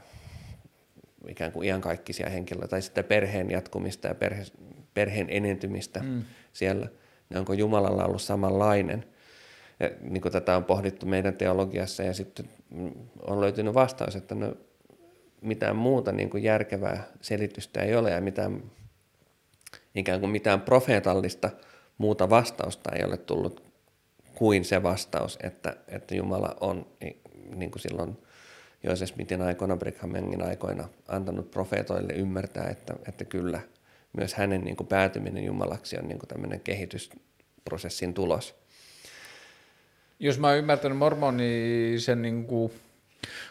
ikään 1.28 1.52
kuin 1.52 1.66
iankaikkisia 1.66 2.30
henkilöitä, 2.30 2.68
tai 2.68 2.82
sitten 2.82 3.04
perheen 3.04 3.50
jatkumista 3.50 4.08
ja 4.08 4.14
perhe, 4.14 4.42
perheen 4.94 5.26
enentymistä 5.30 6.00
mm. 6.00 6.22
siellä, 6.52 6.88
niin 7.28 7.38
onko 7.38 7.52
Jumalalla 7.52 8.04
ollut 8.04 8.22
samanlainen? 8.22 9.04
Ja, 9.80 9.90
niin 10.00 10.22
kuin 10.22 10.32
tätä 10.32 10.56
on 10.56 10.64
pohdittu 10.64 11.06
meidän 11.06 11.34
teologiassa, 11.34 12.02
ja 12.02 12.14
sitten 12.14 12.48
on 13.20 13.40
löytynyt 13.40 13.74
vastaus, 13.74 14.16
että 14.16 14.34
no, 14.34 14.54
mitään 15.40 15.76
muuta 15.76 16.12
niin 16.12 16.30
kuin 16.30 16.42
järkevää 16.42 17.06
selitystä 17.20 17.82
ei 17.82 17.94
ole, 17.96 18.10
ja 18.10 18.20
mitään, 18.20 18.62
ikään 19.94 20.20
kuin 20.20 20.30
mitään 20.30 20.60
profeetallista 20.60 21.50
muuta 21.98 22.30
vastausta 22.30 22.92
ei 22.92 23.04
ole 23.04 23.16
tullut 23.16 23.68
kuin 24.34 24.64
se 24.64 24.82
vastaus, 24.82 25.38
että, 25.42 25.76
että 25.88 26.14
Jumala 26.14 26.56
on 26.60 26.86
niin 27.54 27.70
kuin 27.70 27.82
silloin 27.82 28.18
Jooses 28.82 29.08
Smithin 29.08 29.42
aikoina, 29.42 29.76
Brighamengin 29.76 30.42
aikoina 30.42 30.88
antanut 31.08 31.50
profeetoille 31.50 32.12
ymmärtää, 32.12 32.68
että, 32.68 32.94
että 33.08 33.24
kyllä 33.24 33.60
myös 34.16 34.34
hänen 34.34 34.64
niin 34.64 34.76
kuin 34.76 34.86
päätyminen 34.86 35.44
Jumalaksi 35.44 35.98
on 35.98 36.08
niin 36.08 36.18
kuin 36.18 36.28
tämmöinen 36.28 36.60
kehitysprosessin 36.60 38.14
tulos. 38.14 38.54
Jos 40.20 40.38
mä 40.38 40.46
oon 40.48 40.58
ymmärtänyt 40.58 40.98
mormonisen 40.98 42.22
niin 42.22 42.44
kuin 42.44 42.72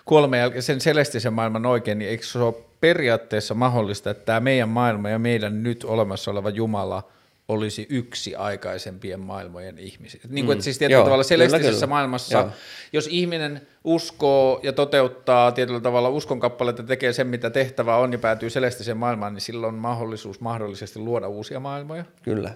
kuoleman 0.06 0.40
jälkeen 0.40 0.64
sen 0.64 0.82
selestisen 0.82 1.34
maailman 1.34 1.66
oikein, 1.66 1.99
niin 1.99 2.10
eikö 2.10 2.26
se 2.26 2.40
ole 2.40 2.56
periaatteessa 2.80 3.54
mahdollista, 3.54 4.10
että 4.10 4.26
tämä 4.26 4.40
meidän 4.40 4.70
maailma 4.70 5.10
ja 5.10 5.20
meidän 5.20 5.64
nyt 5.64 5.84
olemassa 5.84 6.32
oleva 6.32 6.49
Jumala– 6.49 7.04
olisi 7.48 7.88
yksi 7.90 8.36
aikaisempien 8.36 9.19
maailmojen 9.19 9.80
ihmisiä. 9.80 10.22
Niin 10.30 10.45
kuin, 10.45 10.56
mm. 10.56 10.57
että 10.57 10.64
siis 10.64 10.78
tietyllä 10.78 10.98
Joo, 10.98 11.03
tavalla 11.03 11.24
celestisessä 11.24 11.74
kyllä, 11.74 11.88
maailmassa, 11.88 12.38
Joo. 12.38 12.49
jos 12.94 13.07
ihminen 13.11 13.68
uskoo 13.84 14.60
ja 14.64 14.74
toteuttaa 14.74 15.52
tietyllä 15.52 15.80
tavalla 15.80 16.10
uskonkappaleita, 16.10 16.84
tekee 16.84 17.14
sen, 17.14 17.28
mitä 17.28 17.49
tehtävä 17.49 17.95
on 17.95 18.11
ja 18.11 18.19
päätyy 18.19 18.49
celestiseen 18.49 18.98
maailmaan, 18.98 19.34
niin 19.34 19.41
silloin 19.41 19.74
on 19.74 19.82
mahdollisuus 19.82 20.40
mahdollisesti 20.40 20.99
luoda 20.99 21.28
uusia 21.28 21.60
maailmoja. 21.60 22.06
Kyllä. 22.24 22.52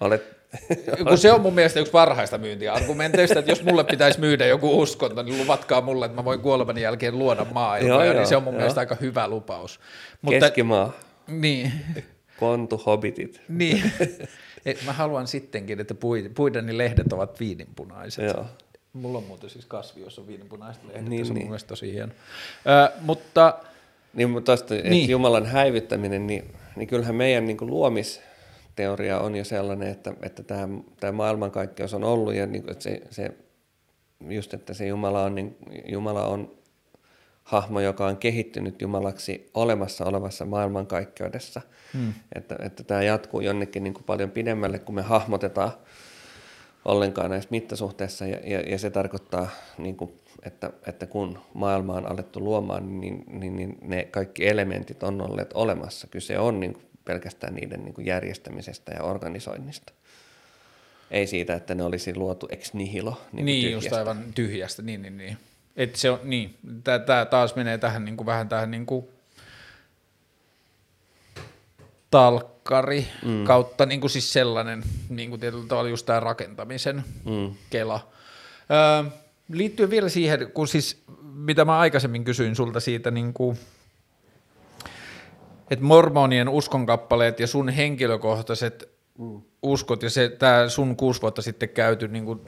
Olet, 0.00 0.36
kun 1.08 1.18
se 1.18 1.32
on 1.32 1.40
mun 1.40 1.54
mielestä 1.54 1.80
yksi 1.80 1.92
parhaista 1.92 2.38
myyntiargumenteista, 2.38 3.38
että 3.38 3.50
jos 3.50 3.64
mulle 3.64 3.84
pitäisi 3.84 4.20
myydä 4.20 4.46
joku 4.46 4.80
uskonto, 4.80 5.22
niin 5.22 5.38
luvatkaa 5.38 5.80
mulle, 5.80 6.06
että 6.06 6.16
mä 6.16 6.24
voin 6.24 6.40
kuoleman 6.40 6.78
jälkeen 6.78 7.18
luoda 7.18 7.46
maailmoja, 7.52 8.12
niin 8.12 8.26
se 8.26 8.36
on 8.36 8.42
mun 8.42 8.54
joo. 8.54 8.58
mielestä 8.58 8.80
aika 8.80 8.96
hyvä 9.00 9.28
lupaus. 9.28 9.80
Mutta, 10.22 10.40
Keskimaa. 10.40 10.92
Niin. 11.26 11.72
Kontu 12.40 12.82
hobbitit. 12.86 13.40
Niin. 13.48 13.92
Mä 14.86 14.92
haluan 14.92 15.26
sittenkin, 15.26 15.80
että 15.80 15.94
puidani 16.34 16.78
lehdet 16.78 17.12
ovat 17.12 17.40
viininpunaiset. 17.40 18.24
Joo. 18.24 18.46
Mulla 18.92 19.18
on 19.18 19.24
muuten 19.24 19.50
siis 19.50 19.66
kasvi, 19.66 20.00
jos 20.00 20.18
on 20.18 20.26
viininpunaiset 20.26 20.84
lehdet, 20.84 21.04
niin, 21.04 21.26
se 21.26 21.32
on 21.32 21.38
niin. 21.38 21.48
mun 21.48 21.58
tosi 21.66 21.92
hieno. 21.92 22.12
Ö, 22.66 22.92
mutta... 23.00 23.58
Niin, 24.14 24.30
mutta 24.30 24.52
tosta, 24.52 24.74
niin. 24.74 25.10
Jumalan 25.10 25.46
häivyttäminen, 25.46 26.26
niin, 26.26 26.44
niin 26.76 26.88
kyllähän 26.88 27.14
meidän 27.14 27.46
niin 27.46 27.56
luomisteoria 27.60 29.20
on 29.20 29.36
jo 29.36 29.44
sellainen, 29.44 29.88
että, 29.88 30.14
että 30.22 30.42
tämä, 30.42 30.68
tämä 31.00 31.12
maailmankaikkeus 31.12 31.94
on 31.94 32.04
ollut 32.04 32.34
ja 32.34 32.46
niin, 32.46 32.70
että 32.70 32.82
se, 32.82 33.00
se, 33.10 33.30
just, 34.28 34.54
että 34.54 34.74
se 34.74 34.86
Jumala 34.86 35.22
on, 35.22 35.34
niin, 35.34 35.56
Jumala 35.86 36.26
on 36.26 36.50
hahmo, 37.44 37.80
joka 37.80 38.06
on 38.06 38.16
kehittynyt 38.16 38.82
Jumalaksi 38.82 39.50
olemassa 39.54 40.04
olevassa 40.04 40.44
maailmankaikkeudessa. 40.44 41.60
Hmm. 41.92 42.14
Että, 42.34 42.56
että 42.60 42.84
tämä 42.84 43.02
jatkuu 43.02 43.40
jonnekin 43.40 43.84
niin 43.84 43.94
kuin 43.94 44.04
paljon 44.04 44.30
pidemmälle, 44.30 44.78
kun 44.78 44.94
me 44.94 45.02
hahmotetaan 45.02 45.72
ollenkaan 46.84 47.30
näissä 47.30 47.48
mittasuhteissa. 47.50 48.26
Ja, 48.26 48.38
ja, 48.44 48.60
ja 48.60 48.78
se 48.78 48.90
tarkoittaa, 48.90 49.48
niin 49.78 49.96
kuin, 49.96 50.12
että, 50.42 50.70
että 50.86 51.06
kun 51.06 51.38
maailma 51.54 51.92
on 51.92 52.06
alettu 52.06 52.40
luomaan, 52.40 53.00
niin, 53.00 53.24
niin, 53.28 53.56
niin 53.56 53.78
ne 53.82 54.04
kaikki 54.04 54.48
elementit 54.48 55.02
on 55.02 55.22
olleet 55.22 55.50
olemassa. 55.52 56.06
Kyse 56.06 56.38
on 56.38 56.60
niin 56.60 56.72
kuin 56.72 56.84
pelkästään 57.04 57.54
niiden 57.54 57.84
niin 57.84 57.94
kuin 57.94 58.06
järjestämisestä 58.06 58.92
ja 58.92 59.02
organisoinnista. 59.02 59.92
Ei 61.10 61.26
siitä, 61.26 61.54
että 61.54 61.74
ne 61.74 61.84
olisi 61.84 62.16
luotu 62.16 62.48
ex 62.50 62.74
nihilo. 62.74 63.20
Niin, 63.32 63.46
niin 63.46 63.72
just 63.72 63.92
aivan 63.92 64.24
tyhjästä, 64.34 64.82
niin, 64.82 65.02
niin, 65.02 65.16
niin. 65.16 65.36
Et 65.76 65.96
se 65.96 66.10
on, 66.10 66.18
niin, 66.22 66.58
tämä 66.84 67.24
taas 67.24 67.54
menee 67.54 67.78
tähän 67.78 68.04
niin 68.04 68.16
kuin, 68.16 68.26
vähän 68.26 68.48
tähän 68.48 68.70
niin 68.70 68.86
kuin 68.86 69.08
talkkari 72.10 73.06
mm. 73.24 73.44
kautta 73.44 73.86
niin 73.86 74.00
kuin 74.00 74.10
siis 74.10 74.32
sellainen 74.32 74.82
niin 75.08 75.30
kuin 75.30 75.40
tietyllä 75.40 75.66
tavalla 75.68 75.90
just 75.90 76.06
tämä 76.06 76.20
rakentamisen 76.20 77.04
mm. 77.24 77.54
kela. 77.70 78.08
Öö, 78.70 79.10
liittyen 79.52 79.90
vielä 79.90 80.08
siihen, 80.08 80.50
kun 80.54 80.68
siis 80.68 81.02
mitä 81.22 81.64
mä 81.64 81.78
aikaisemmin 81.78 82.24
kysyin 82.24 82.56
sulta 82.56 82.80
siitä 82.80 83.10
niin 83.10 83.34
kuin, 83.34 83.58
että 85.70 85.84
mormonien 85.84 86.48
uskonkappaleet 86.48 87.40
ja 87.40 87.46
sun 87.46 87.68
henkilökohtaiset 87.68 88.88
mm. 89.18 89.42
Uskot 89.64 90.02
ja 90.02 90.10
se 90.10 90.28
tämä 90.28 90.68
sun 90.68 90.96
kuusi 90.96 91.22
vuotta 91.22 91.42
sitten 91.42 91.68
käyty 91.68 92.08
niin 92.08 92.24
kuin, 92.24 92.40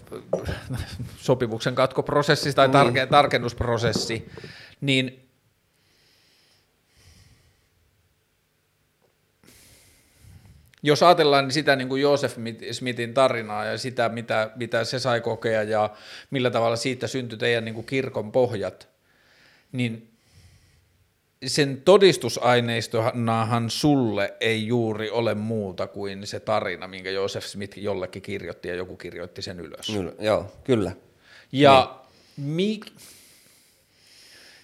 sopimuksen 1.16 1.74
katkoprosessi 1.74 2.55
tai 2.55 2.68
tarke, 2.68 3.05
mm. 3.05 3.10
tarkennusprosessi, 3.10 4.30
niin 4.80 5.28
jos 10.82 11.03
ajatellaan 11.03 11.51
sitä 11.51 11.77
niin 11.77 11.88
kuin 11.88 12.03
Joseph 12.03 12.36
Smithin 12.72 13.14
tarinaa 13.14 13.64
ja 13.64 13.78
sitä, 13.78 14.09
mitä, 14.09 14.51
mitä 14.56 14.85
se 14.85 14.98
sai 14.98 15.20
kokea 15.20 15.62
ja 15.62 15.90
millä 16.30 16.51
tavalla 16.51 16.77
siitä 16.77 17.06
syntyi 17.06 17.38
teidän 17.38 17.64
niin 17.64 17.74
kuin 17.74 17.86
kirkon 17.86 18.32
pohjat, 18.32 18.88
niin 19.72 20.15
sen 21.47 21.82
todistusaineistonahan 21.85 23.71
sulle 23.71 24.35
ei 24.40 24.66
juuri 24.66 25.11
ole 25.11 25.35
muuta 25.35 25.87
kuin 25.87 26.27
se 26.27 26.40
tarina, 26.40 26.89
minkä 26.89 27.11
Joseph 27.11 27.47
Smith 27.47 27.79
jollekin 27.79 28.23
kirjoitti 28.23 28.69
ja 28.69 28.74
joku 28.74 28.97
kirjoitti 28.97 29.43
sen 29.43 29.61
ylös. 29.61 29.87
Kyllä, 29.87 30.13
joo, 30.19 30.53
kyllä. 30.65 30.93
Ja 31.53 31.97
niin. 32.37 32.47
mi- 32.56 32.81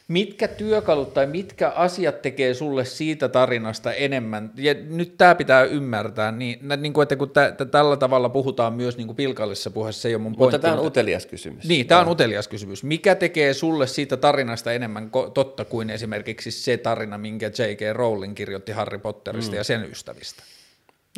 mitkä 0.09 0.49
työkalut 0.49 1.15
tai 1.15 1.27
mitkä 1.27 1.69
asiat 1.69 2.23
tekee 2.23 2.55
sulle 2.55 2.85
siitä 2.85 3.29
tarinasta 3.29 3.93
enemmän, 3.93 4.53
ja 4.57 4.75
nyt 4.75 5.17
tämä 5.19 5.35
pitää 5.35 5.65
ymmärtää, 5.65 6.33
niin, 6.33 6.59
niin 6.77 6.93
kuin, 6.93 7.03
että 7.03 7.17
kun 7.17 7.31
tä, 7.31 7.53
tä, 7.53 7.65
tällä 7.65 7.97
tavalla 7.97 8.29
puhutaan 8.29 8.73
myös 8.73 8.97
niin 8.97 9.07
kuin 9.07 9.17
pilkallisessa 9.17 9.71
puheessa, 9.71 10.03
se 10.03 10.09
ei 10.09 10.15
ole 10.15 10.23
mun 10.23 10.37
pointti. 10.37 10.57
Mutta 10.57 10.69
tämä 10.69 10.81
on 10.81 10.87
utelias 10.87 11.27
kysymys. 11.27 11.65
Niin, 11.65 11.87
tämä 11.87 12.01
on 12.01 12.09
utelias 12.09 12.49
kysymys. 12.49 12.85
Mikä 12.85 13.15
tekee 13.15 13.55
sulle 13.55 13.87
siitä 13.87 14.17
tarinasta 14.17 14.73
enemmän 14.73 15.11
totta 15.35 15.65
kuin 15.65 15.91
esimerkiksi 15.91 16.51
se 16.51 16.77
tarina, 16.77 17.19
minkä 17.19 17.47
J.K. 17.47 17.81
Rowling 17.93 18.35
kirjoitti 18.35 18.73
Harry 18.73 18.99
Potterista 18.99 19.53
mm. 19.53 19.57
ja 19.57 19.65
sen 19.65 19.91
ystävistä? 19.91 20.43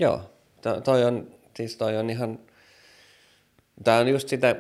Joo, 0.01 0.21
toi 0.85 1.05
on, 1.05 1.29
siis 1.57 1.77
toi 1.77 1.97
on 1.97 2.11
ihan, 2.11 2.39
tämä 3.85 3.99
on 3.99 4.09
just 4.09 4.29
sitä 4.29 4.57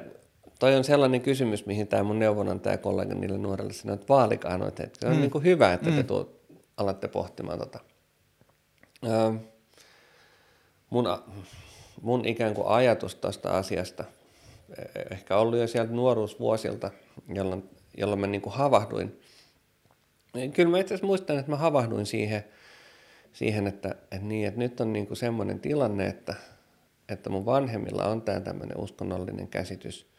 toi 0.58 0.74
on 0.76 0.84
sellainen 0.84 1.20
kysymys, 1.20 1.66
mihin 1.66 1.88
tämä 1.88 2.02
mun 2.02 2.18
neuvonantaja 2.18 2.78
kollega 2.78 3.14
niille 3.14 3.38
nuorille 3.38 3.72
sanoi, 3.72 3.94
että 3.94 4.08
vaalikaan 4.08 4.60
noita. 4.60 4.82
Että 4.82 5.00
se 5.00 5.06
on 5.06 5.14
mm. 5.14 5.20
niin 5.20 5.30
kuin 5.30 5.44
hyvä, 5.44 5.72
että 5.72 5.90
mm. 5.90 5.96
te 5.96 6.02
tuo, 6.02 6.32
alatte 6.76 7.08
pohtimaan 7.08 7.58
tota. 7.58 7.80
Öö, 9.06 9.32
mun, 10.90 11.18
mun 12.02 12.24
ikään 12.24 12.54
kuin 12.54 12.66
ajatus 12.66 13.14
tuosta 13.14 13.58
asiasta, 13.58 14.04
e, 14.78 14.82
ehkä 15.10 15.36
ollut 15.36 15.58
jo 15.58 15.66
sieltä 15.66 15.92
nuoruusvuosilta, 15.92 16.90
jolloin, 17.34 17.70
jolloin 17.96 18.20
mä 18.20 18.26
niin 18.26 18.42
kuin 18.42 18.54
havahduin. 18.54 19.20
Kyllä 20.54 20.70
mä 20.70 20.78
itse 20.78 20.94
asiassa 20.94 21.06
muistan, 21.06 21.38
että 21.38 21.50
mä 21.50 21.56
havahduin 21.56 22.06
siihen, 22.06 22.44
siihen 23.32 23.66
että, 23.66 23.88
että, 23.88 24.26
niin, 24.26 24.48
että 24.48 24.60
nyt 24.60 24.80
on 24.80 24.92
niin 24.92 25.06
kuin 25.06 25.16
semmoinen 25.16 25.60
tilanne, 25.60 26.06
että, 26.06 26.34
että 27.08 27.30
mun 27.30 27.46
vanhemmilla 27.46 28.04
on 28.04 28.22
tämä 28.22 28.40
tämmöinen 28.40 28.78
uskonnollinen 28.78 29.48
käsitys– 29.48 30.06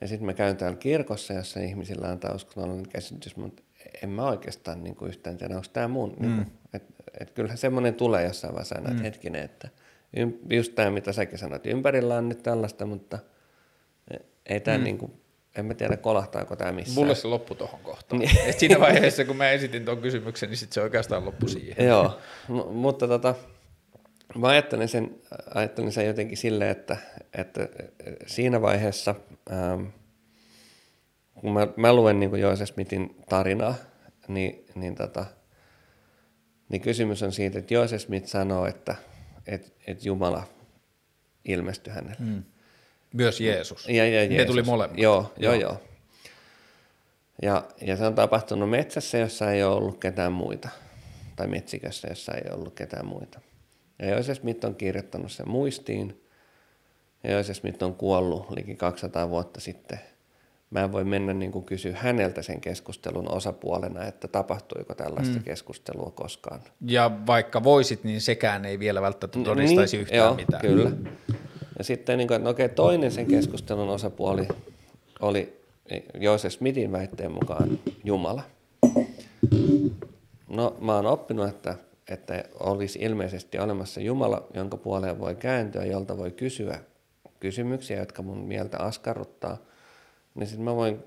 ja 0.00 0.08
sitten 0.08 0.26
mä 0.26 0.34
käyn 0.34 0.56
täällä 0.56 0.76
kirkossa, 0.76 1.34
jossa 1.34 1.60
ihmisillä 1.60 2.08
on 2.08 2.20
tämä 2.20 2.34
uskonnollinen 2.34 2.88
käsitys, 2.88 3.36
mutta 3.36 3.62
en 4.02 4.10
mä 4.10 4.26
oikeastaan 4.28 4.84
niin 4.84 4.96
kuin 4.96 5.08
yhtään 5.08 5.36
tiedä, 5.36 5.54
onko 5.54 5.68
tämä 5.72 5.88
mun. 5.88 6.16
Mm. 6.20 6.26
Niin 6.26 6.46
että 6.74 6.94
et 7.20 7.30
kyllähän 7.30 7.58
semmoinen 7.58 7.94
tulee 7.94 8.24
jossain 8.24 8.52
vaiheessa 8.52 8.74
aina, 8.74 8.88
mm. 8.88 8.92
että 8.92 9.02
hetkinen, 9.02 9.42
että 9.42 9.68
just 10.50 10.74
tämä, 10.74 10.90
mitä 10.90 11.12
säkin 11.12 11.38
sanoit, 11.38 11.66
ympärillä 11.66 12.16
on 12.16 12.28
nyt 12.28 12.42
tällaista, 12.42 12.86
mutta 12.86 13.18
ei 14.46 14.60
tämä 14.60 14.78
mm. 14.78 14.84
niin 14.84 14.98
kuin, 14.98 15.12
en 15.56 15.66
mä 15.66 15.74
tiedä, 15.74 15.96
kolahtaako 15.96 16.56
tämä 16.56 16.72
missään. 16.72 16.94
Mulle 16.94 17.14
se 17.14 17.28
loppu 17.28 17.54
tuohon 17.54 17.80
kohtaan. 17.80 18.20
Niin. 18.20 18.38
Et 18.46 18.58
siinä 18.58 18.80
vaiheessa, 18.80 19.24
kun 19.24 19.36
mä 19.36 19.50
esitin 19.50 19.84
tuon 19.84 19.98
kysymyksen, 19.98 20.48
niin 20.50 20.58
sitten 20.58 20.74
se 20.74 20.82
oikeastaan 20.82 21.24
loppu 21.24 21.48
siihen. 21.48 21.86
Joo, 21.86 22.18
M- 22.48 22.72
mutta 22.72 23.08
tota, 23.08 23.34
mä 24.34 24.48
ajattelen 24.48 24.88
sen, 24.88 25.20
ajattelen 25.54 25.92
sen 25.92 26.06
jotenkin 26.06 26.36
silleen, 26.36 26.70
että, 26.70 26.96
että 27.32 27.68
siinä 28.26 28.62
vaiheessa, 28.62 29.14
ähm, 29.52 29.84
kun 31.34 31.52
mä, 31.52 31.68
mä 31.76 31.92
luen 31.92 32.20
niin 32.20 32.38
Jooses 32.40 32.68
Smithin 32.68 33.16
tarinaa, 33.28 33.74
niin, 34.28 34.66
niin, 34.74 34.94
tota, 34.94 35.26
niin 36.68 36.80
kysymys 36.80 37.22
on 37.22 37.32
siitä, 37.32 37.58
että 37.58 37.74
Jooses 37.74 38.02
Smith 38.02 38.26
sanoo, 38.26 38.66
että, 38.66 38.94
että, 39.46 39.70
että 39.86 40.08
Jumala 40.08 40.44
ilmestyi 41.44 41.92
hänelle. 41.92 42.16
Mm. 42.18 42.42
Myös 43.12 43.40
Jeesus. 43.40 43.88
Ja, 43.88 43.94
ja 43.94 44.24
Jeesus. 44.24 44.38
Ne 44.38 44.44
tuli 44.44 44.62
molemmat. 44.62 44.98
Joo, 44.98 45.32
joo, 45.36 45.54
joo. 45.54 45.60
joo. 45.60 45.80
Ja, 47.42 47.64
ja 47.80 47.96
se 47.96 48.06
on 48.06 48.14
tapahtunut 48.14 48.70
metsässä, 48.70 49.18
jossa 49.18 49.52
ei 49.52 49.62
ole 49.62 49.74
ollut 49.74 50.00
ketään 50.00 50.32
muita, 50.32 50.68
tai 51.36 51.46
metsikössä, 51.46 52.08
jossa 52.08 52.32
ei 52.32 52.42
ole 52.46 52.54
ollut 52.54 52.74
ketään 52.74 53.06
muita. 53.06 53.40
Ja 53.98 54.10
Joise 54.10 54.34
Smith 54.34 54.64
on 54.64 54.74
kirjoittanut 54.74 55.32
sen 55.32 55.48
muistiin, 55.48 56.20
ja 57.24 57.32
Joise 57.32 57.54
Smith 57.54 57.82
on 57.82 57.94
kuollut 57.94 58.50
liki 58.50 58.76
200 58.76 59.30
vuotta 59.30 59.60
sitten. 59.60 60.00
Mä 60.70 60.80
en 60.84 60.92
voi 60.92 61.04
mennä 61.04 61.32
niin 61.32 61.52
kuin 61.52 61.64
kysyä 61.64 61.96
häneltä 61.96 62.42
sen 62.42 62.60
keskustelun 62.60 63.30
osapuolena, 63.30 64.04
että 64.04 64.28
tapahtuiko 64.28 64.94
tällaista 64.94 65.36
mm. 65.36 65.44
keskustelua 65.44 66.12
koskaan. 66.14 66.60
Ja 66.86 67.10
vaikka 67.26 67.64
voisit, 67.64 68.04
niin 68.04 68.20
sekään 68.20 68.64
ei 68.64 68.78
vielä 68.78 69.02
välttämättä 69.02 69.38
todistaisi 69.44 69.96
niin, 69.96 70.02
yhtään 70.02 70.18
joo, 70.18 70.34
mitään. 70.34 70.62
kyllä. 70.62 70.90
Ja 71.78 71.84
sitten 71.84 72.18
niin 72.18 72.28
kuin, 72.28 72.36
että 72.36 72.44
no 72.44 72.50
okei, 72.50 72.68
toinen 72.68 73.10
sen 73.10 73.26
keskustelun 73.26 73.88
osapuoli 73.88 74.48
oli 75.20 75.60
Joosef 76.14 76.52
Smithin 76.52 76.92
väitteen 76.92 77.32
mukaan 77.32 77.78
Jumala. 78.04 78.42
No 80.48 80.76
mä 80.80 80.94
oon 80.94 81.06
oppinut, 81.06 81.48
että, 81.48 81.74
että 82.08 82.44
olisi 82.60 82.98
ilmeisesti 82.98 83.58
olemassa 83.58 84.00
Jumala, 84.00 84.46
jonka 84.54 84.76
puoleen 84.76 85.18
voi 85.18 85.34
kääntyä, 85.34 85.84
jolta 85.84 86.16
voi 86.16 86.30
kysyä 86.30 86.80
kysymyksiä, 87.40 87.98
jotka 87.98 88.22
mun 88.22 88.38
mieltä 88.38 88.78
askarruttaa, 88.78 89.58
niin 90.34 90.46
sitten 90.46 90.64
mä 90.64 90.76
voin 90.76 91.04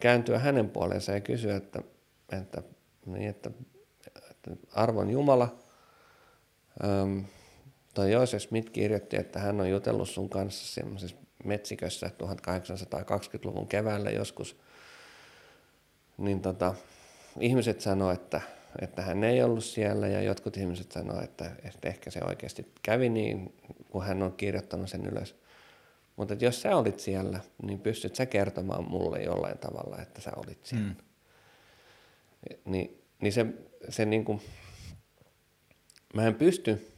kääntyä 0.00 0.38
hänen 0.38 0.70
puoleensa 0.70 1.12
ja 1.12 1.20
kysyä, 1.20 1.56
että, 1.56 1.82
että, 2.32 2.62
niin, 3.06 3.28
että, 3.28 3.50
että 4.30 4.50
arvon 4.72 5.10
Jumala, 5.10 5.56
ähm, 6.84 7.18
toi 7.94 8.12
Joosef 8.12 8.42
Smith 8.42 8.72
kirjoitti, 8.72 9.16
että 9.16 9.38
hän 9.40 9.60
on 9.60 9.70
jutellut 9.70 10.08
sun 10.08 10.28
kanssa 10.28 10.74
semmoisessa 10.74 11.16
metsikössä 11.44 12.10
1820-luvun 12.22 13.68
keväällä 13.68 14.10
joskus, 14.10 14.56
niin 16.18 16.40
tota, 16.40 16.74
ihmiset 17.40 17.80
sanoivat, 17.80 18.20
että, 18.20 18.40
että 18.80 19.02
hän 19.02 19.24
ei 19.24 19.42
ollut 19.42 19.64
siellä 19.64 20.08
ja 20.08 20.22
jotkut 20.22 20.56
ihmiset 20.56 20.92
sanoivat, 20.92 21.24
että, 21.24 21.50
että 21.64 21.88
ehkä 21.88 22.10
se 22.10 22.20
oikeasti 22.28 22.72
kävi 22.82 23.08
niin, 23.08 23.54
kun 23.90 24.04
hän 24.04 24.22
on 24.22 24.32
kirjoittanut 24.32 24.90
sen 24.90 25.06
ylös. 25.06 25.36
Mutta 26.16 26.34
jos 26.40 26.62
sä 26.62 26.76
olit 26.76 27.00
siellä, 27.00 27.40
niin 27.62 27.80
pystyt 27.80 28.14
sä 28.14 28.26
kertomaan 28.26 28.90
mulle 28.90 29.22
jollain 29.22 29.58
tavalla, 29.58 30.02
että 30.02 30.20
sä 30.20 30.32
olit 30.36 30.64
siellä. 30.64 30.86
Mm. 30.88 30.96
Ni, 32.64 32.98
niin 33.20 33.32
se, 33.32 33.46
se 33.88 34.04
niin 34.04 34.24
kuin, 34.24 34.40
mä 36.14 36.26
en 36.26 36.34
pysty 36.34 36.94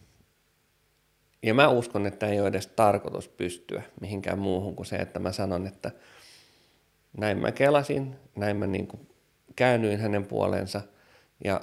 ja 1.43 1.55
mä 1.55 1.69
uskon, 1.69 2.07
että 2.07 2.27
ei 2.27 2.41
ole 2.41 2.49
edes 2.49 2.67
tarkoitus 2.67 3.29
pystyä 3.29 3.83
mihinkään 4.01 4.39
muuhun 4.39 4.77
kuin 4.77 4.87
se, 4.87 4.97
että 4.97 5.19
mä 5.19 5.33
sanon, 5.33 5.67
että 5.67 5.91
näin 7.19 7.39
mä 7.39 7.53
kelasin, 7.53 8.17
näin 8.37 8.57
mä 8.57 8.67
niin 8.67 8.87
kuin 8.87 9.09
käännyin 9.57 10.01
hänen 10.01 10.27
puoleensa 10.27 10.83
ja, 11.45 11.61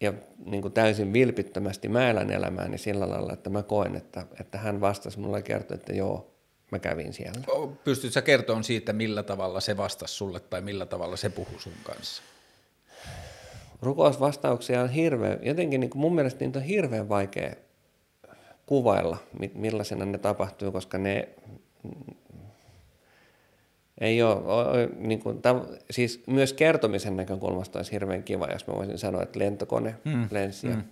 ja 0.00 0.12
niin 0.44 0.62
kuin 0.62 0.74
täysin 0.74 1.12
vilpittömästi 1.12 1.88
mä 1.88 2.10
elän 2.10 2.30
elämääni 2.30 2.78
sillä 2.78 3.08
lailla, 3.08 3.32
että 3.32 3.50
mä 3.50 3.62
koen, 3.62 3.96
että, 3.96 4.26
että 4.40 4.58
hän 4.58 4.80
vastasi 4.80 5.18
mulle 5.18 5.38
ja 5.38 5.42
kertoi, 5.42 5.74
että 5.74 5.92
joo, 5.92 6.30
mä 6.70 6.78
kävin 6.78 7.12
siellä. 7.12 7.40
Pystytkö 7.84 8.12
sä 8.12 8.22
kertomaan 8.22 8.64
siitä, 8.64 8.92
millä 8.92 9.22
tavalla 9.22 9.60
se 9.60 9.76
vastasi 9.76 10.14
sulle 10.14 10.40
tai 10.40 10.60
millä 10.60 10.86
tavalla 10.86 11.16
se 11.16 11.30
puhui 11.30 11.60
sun 11.60 11.72
kanssa? 11.82 12.22
Rukousvastauksia 13.82 14.82
on 14.82 14.90
hirveän, 14.90 15.38
jotenkin 15.42 15.80
niin 15.80 15.90
kuin 15.90 16.00
mun 16.00 16.14
mielestä 16.14 16.44
niitä 16.44 16.58
on 16.58 16.64
hirveän 16.64 17.08
vaikea 17.08 17.54
kuvailla, 18.66 19.16
millaisena 19.54 20.04
ne 20.04 20.18
tapahtuu, 20.18 20.72
koska 20.72 20.98
ne 20.98 21.28
ei 24.00 24.22
ole, 24.22 24.88
niin 24.96 25.20
kuin, 25.20 25.40
siis 25.90 26.22
myös 26.26 26.52
kertomisen 26.52 27.16
näkökulmasta 27.16 27.78
olisi 27.78 27.92
hirveän 27.92 28.22
kiva, 28.22 28.48
jos 28.52 28.66
mä 28.66 28.74
voisin 28.74 28.98
sanoa, 28.98 29.22
että 29.22 29.38
lentokone 29.38 29.94
mm. 30.04 30.28
lensi 30.30 30.66
ja 30.66 30.76
mm. 30.76 30.84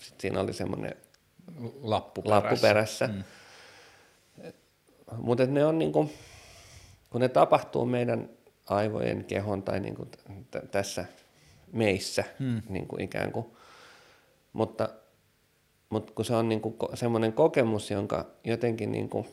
sit 0.00 0.20
siinä 0.20 0.40
oli 0.40 0.52
semmoinen 0.52 0.94
lappu 1.82 2.22
perässä. 2.22 2.46
Lappu 2.46 2.60
perässä. 2.60 3.06
Mm. 3.06 3.22
Mutta 5.16 5.46
ne 5.46 5.64
on 5.64 5.78
niin 5.78 5.92
kuin, 5.92 6.10
kun 7.10 7.20
ne 7.20 7.28
tapahtuu 7.28 7.86
meidän 7.86 8.28
aivojen, 8.66 9.24
kehon 9.24 9.62
tai 9.62 9.80
niin 9.80 9.94
kuin 9.94 10.10
t- 10.50 10.70
tässä 10.70 11.04
meissä 11.72 12.24
mm. 12.38 12.62
niin 12.68 12.86
kuin 12.86 13.00
ikään 13.00 13.32
kuin, 13.32 13.46
mutta 14.52 14.88
mutta 15.92 16.12
kun 16.12 16.24
se 16.24 16.34
on 16.34 16.48
niinku 16.48 16.76
semmoinen 16.94 17.32
kokemus, 17.32 17.90
jonka 17.90 18.26
jotenkin, 18.44 18.92
niinku, 18.92 19.26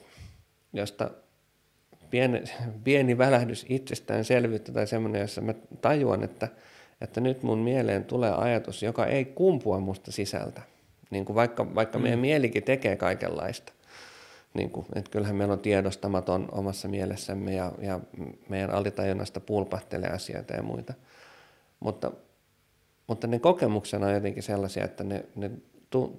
josta 0.74 1.12
pieni, 2.10 2.44
pieni 2.84 3.18
välähdys 3.18 3.66
itsestäänselvyyttä 3.70 4.72
tai 4.72 4.88
semmoinen, 4.88 5.22
jossa 5.22 5.42
mä 5.42 5.54
tajuan, 5.82 6.24
että, 6.24 6.48
että 7.02 7.22
nyt 7.22 7.44
mun 7.44 7.60
mieleen 7.60 8.06
tulee 8.06 8.32
ajatus, 8.32 8.84
joka 8.84 9.06
ei 9.06 9.26
kumpua 9.26 9.80
musta 9.80 10.12
sisältä. 10.12 10.62
Niin 11.10 11.26
kuin 11.26 11.36
vaikka, 11.36 11.76
vaikka 11.76 11.98
mm. 11.98 12.04
meidän 12.04 12.20
mielikin 12.20 12.64
tekee 12.64 12.96
kaikenlaista. 12.96 13.74
Niin 14.54 14.70
kuin, 14.70 14.86
että 14.96 15.12
kyllähän 15.12 15.36
meillä 15.36 15.54
on 15.54 15.60
tiedostamaton 15.60 16.50
omassa 16.52 16.88
mielessämme 16.88 17.54
ja, 17.54 17.72
ja 17.82 18.00
meidän 18.50 18.72
alitajunnasta 18.72 19.40
pulpahtelee 19.40 20.10
asioita 20.10 20.54
ja 20.54 20.64
muita. 20.64 20.94
Mutta, 21.80 22.12
mutta 23.08 23.28
ne 23.28 23.40
kokemuksena 23.40 24.08
on 24.08 24.14
jotenkin 24.14 24.44
sellaisia, 24.44 24.86
että 24.86 25.04
ne, 25.04 25.26
ne 25.36 25.52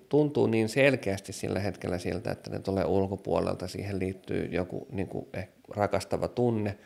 tuntuu 0.09 0.47
niin 0.47 0.69
selkeästi 0.69 1.33
sillä 1.33 1.61
hetkellä 1.61 1.99
siltä, 1.99 2.31
että 2.31 2.51
ne 2.51 2.59
tulee 2.59 2.85
ulkopuolelta. 2.85 3.69
Siihen 3.69 3.99
liittyy 3.99 4.49
joku 4.53 4.87
niin 4.93 5.07
kuin 5.09 5.27
rakastava 5.69 6.29
tunne, 6.29 6.79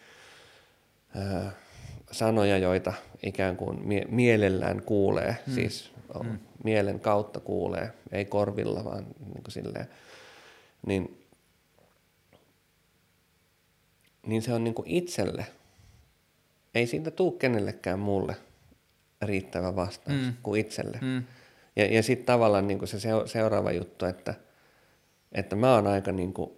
sanoja, 2.12 2.58
joita 2.58 2.92
ikään 3.22 3.56
kuin 3.56 3.88
mie- 3.88 4.06
mielellään 4.10 4.82
kuulee, 4.82 5.36
hmm. 5.46 5.54
siis 5.54 5.92
hmm. 6.22 6.38
mielen 6.64 7.00
kautta 7.00 7.40
kuulee, 7.40 7.92
ei 8.12 8.24
korvilla, 8.24 8.84
vaan 8.84 9.04
niin 9.04 9.42
kuin 9.42 9.52
silleen. 9.52 9.88
Niin, 10.86 11.26
niin 14.26 14.42
se 14.42 14.52
on 14.52 14.64
niin 14.64 14.74
kuin 14.74 14.88
itselle, 14.88 15.46
ei 16.74 16.86
siitä 16.86 17.10
tule 17.10 17.32
kenellekään 17.38 17.98
mulle 17.98 18.36
riittävä 19.22 19.76
vastaus 19.76 20.22
hmm. 20.22 20.32
kuin 20.42 20.60
itselle. 20.60 20.98
Hmm 21.00 21.24
ja, 21.76 21.86
ja 21.86 22.02
sitten 22.02 22.26
tavallaan 22.26 22.66
niin 22.66 22.86
se 22.88 22.98
seuraava 23.26 23.72
juttu, 23.72 24.04
että, 24.04 24.34
että 25.32 25.56
mä 25.56 25.74
oon 25.74 25.86
aika 25.86 26.12
niin 26.12 26.32
kuin, 26.32 26.50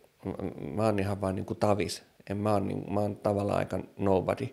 mä 0.74 0.84
oon 0.84 0.98
ihan 0.98 1.20
vaan 1.20 1.34
niin 1.34 1.46
kuin 1.46 1.58
tavis. 1.58 2.02
En, 2.30 2.36
mä, 2.36 2.52
oon, 2.52 2.68
niin, 2.68 2.92
mä 2.92 3.00
oon 3.00 3.16
tavallaan 3.16 3.58
aika 3.58 3.80
nobody. 3.98 4.48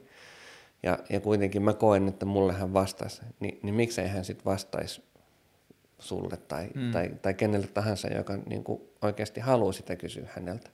Ja, 0.84 1.00
ja 1.10 1.20
kuitenkin 1.20 1.62
mä 1.62 1.74
koen, 1.74 2.08
että 2.08 2.26
mulle 2.26 2.54
hän 2.54 2.74
vastaisi. 2.74 3.22
Ni, 3.40 3.60
niin 3.64 3.76
miksei 3.76 4.08
hän 4.08 4.26
sitten 4.26 4.46
vastaisi 4.46 5.04
sulle 6.00 6.38
tai, 6.38 6.68
mm. 6.76 6.92
tai, 6.92 7.12
tai 7.22 7.34
kenelle 7.34 7.68
tahansa, 7.68 8.08
joka 8.08 8.38
niin 8.46 8.64
kuin 8.64 8.82
oikeasti 9.02 9.40
haluaa 9.40 9.74
sitä 9.74 9.96
kysyä 9.96 10.28
häneltä. 10.36 10.70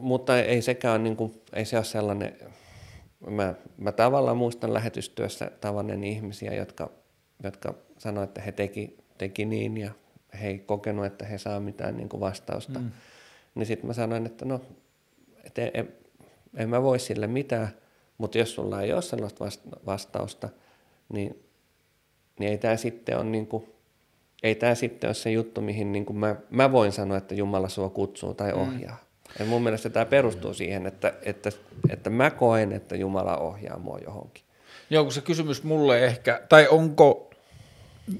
Mutta 0.00 0.38
ei 0.38 0.62
sekään 0.62 1.02
niin 1.02 1.16
kuin, 1.16 1.42
ei 1.52 1.64
se 1.64 1.76
ole 1.76 1.84
sellainen, 1.84 2.36
mä, 3.30 3.54
mä 3.76 3.92
tavallaan 3.92 4.36
muistan 4.36 4.74
lähetystyössä 4.74 5.50
tavanneen 5.60 6.04
ihmisiä, 6.04 6.54
jotka 6.54 6.90
jotka 7.42 7.74
sanoivat, 7.98 8.30
että 8.30 8.40
he 8.40 8.52
teki, 8.52 8.96
teki 9.18 9.44
niin 9.44 9.76
ja 9.76 9.90
he 10.40 10.48
ei 10.48 10.58
kokenut, 10.58 11.06
että 11.06 11.26
he 11.26 11.38
saa 11.38 11.60
mitään 11.60 11.96
niin 11.96 12.08
kuin 12.08 12.20
vastausta. 12.20 12.78
Mm. 12.78 12.90
Niin 13.54 13.66
sitten 13.66 13.86
mä 13.86 13.92
sanoin, 13.92 14.26
että 14.26 14.44
no, 14.44 14.60
et 15.44 15.58
en, 15.58 15.70
en, 15.74 15.92
en 16.56 16.68
mä 16.68 16.82
voi 16.82 16.98
sille 16.98 17.26
mitään, 17.26 17.68
mutta 18.18 18.38
jos 18.38 18.54
sulla 18.54 18.82
ei 18.82 18.92
ole 18.92 19.02
sellaista 19.02 19.44
vastausta, 19.86 20.48
niin, 21.12 21.44
niin 22.38 22.50
ei 22.50 22.58
tämä 22.58 22.76
sitten 22.76 23.16
ole 23.16 23.24
niin 23.24 23.46
kuin, 23.46 23.64
ei 24.42 24.54
tämä 24.54 24.74
sitten 24.74 25.08
ole 25.08 25.14
se 25.14 25.30
juttu, 25.30 25.60
mihin 25.60 25.92
niin 25.92 26.06
kuin 26.06 26.16
mä, 26.16 26.36
mä 26.50 26.72
voin 26.72 26.92
sanoa, 26.92 27.16
että 27.16 27.34
Jumala 27.34 27.68
sua 27.68 27.88
kutsuu 27.88 28.34
tai 28.34 28.52
mm. 28.52 28.60
ohjaa. 28.60 28.96
Mm. 28.96 29.06
Ja 29.38 29.44
mun 29.44 29.62
mielestä 29.62 29.90
tämä 29.90 30.04
perustuu 30.04 30.54
siihen, 30.54 30.86
että, 30.86 31.14
että, 31.22 31.50
että 31.90 32.10
mä 32.10 32.30
koen, 32.30 32.72
että 32.72 32.96
Jumala 32.96 33.36
ohjaa 33.36 33.78
mua 33.78 33.98
johonkin. 33.98 34.44
Joo, 34.90 35.04
kun 35.04 35.12
se 35.12 35.20
kysymys 35.20 35.62
mulle 35.62 36.04
ehkä, 36.04 36.42
tai 36.48 36.68
onko, 36.68 37.25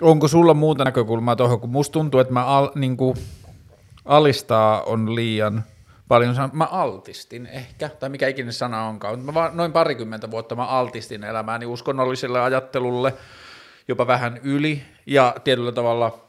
onko 0.00 0.28
sulla 0.28 0.54
muuta 0.54 0.84
näkökulmaa 0.84 1.36
tuohon, 1.36 1.60
kun 1.60 1.70
musta 1.70 1.92
tuntuu, 1.92 2.20
että 2.20 2.32
mä 2.32 2.44
al, 2.44 2.70
niin 2.74 2.96
kuin, 2.96 3.16
alistaa 4.04 4.82
on 4.82 5.14
liian 5.14 5.64
paljon, 6.08 6.34
mä 6.52 6.64
altistin 6.64 7.46
ehkä, 7.46 7.88
tai 7.88 8.08
mikä 8.08 8.28
ikinä 8.28 8.52
sana 8.52 8.86
onkaan, 8.86 9.14
mutta 9.18 9.32
mä 9.32 9.34
vaan 9.34 9.56
noin 9.56 9.72
parikymmentä 9.72 10.30
vuotta 10.30 10.56
mä 10.56 10.64
altistin 10.66 11.24
elämääni 11.24 11.66
uskonnolliselle 11.66 12.40
ajattelulle, 12.40 13.14
jopa 13.88 14.06
vähän 14.06 14.40
yli, 14.42 14.82
ja 15.06 15.34
tietyllä 15.44 15.72
tavalla 15.72 16.26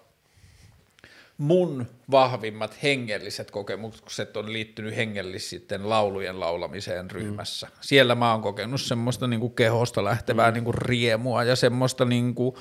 mun 1.37 1.87
vahvimmat 2.11 2.83
hengelliset 2.83 3.51
kokemukset 3.51 4.37
on 4.37 4.53
liittynyt 4.53 4.95
hengellisten 4.95 5.89
laulujen 5.89 6.39
laulamiseen 6.39 7.11
ryhmässä. 7.11 7.67
Mm. 7.67 7.73
Siellä 7.81 8.15
mä 8.15 8.31
oon 8.31 8.41
kokenut 8.41 8.81
semmoista 8.81 9.27
niin 9.27 9.39
kuin 9.39 9.53
kehosta 9.53 10.03
lähtevää 10.03 10.51
mm. 10.51 10.53
niin 10.53 10.63
kuin 10.63 10.77
riemua 10.77 11.43
ja 11.43 11.55
semmoista 11.55 12.05
niin 12.05 12.35
kuin, 12.35 12.55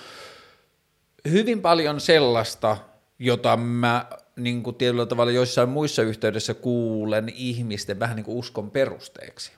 hyvin 1.30 1.62
paljon 1.62 2.00
sellaista, 2.00 2.76
jota 3.18 3.56
mä 3.56 4.06
niin 4.36 4.62
kuin 4.62 4.76
tietyllä 4.76 5.06
tavalla 5.06 5.32
joissain 5.32 5.68
muissa 5.68 6.02
yhteydessä 6.02 6.54
kuulen 6.54 7.32
ihmisten 7.34 7.98
vähän 7.98 8.16
niin 8.16 8.24
kuin 8.24 8.38
uskon 8.38 8.70
perusteeksi. 8.70 9.52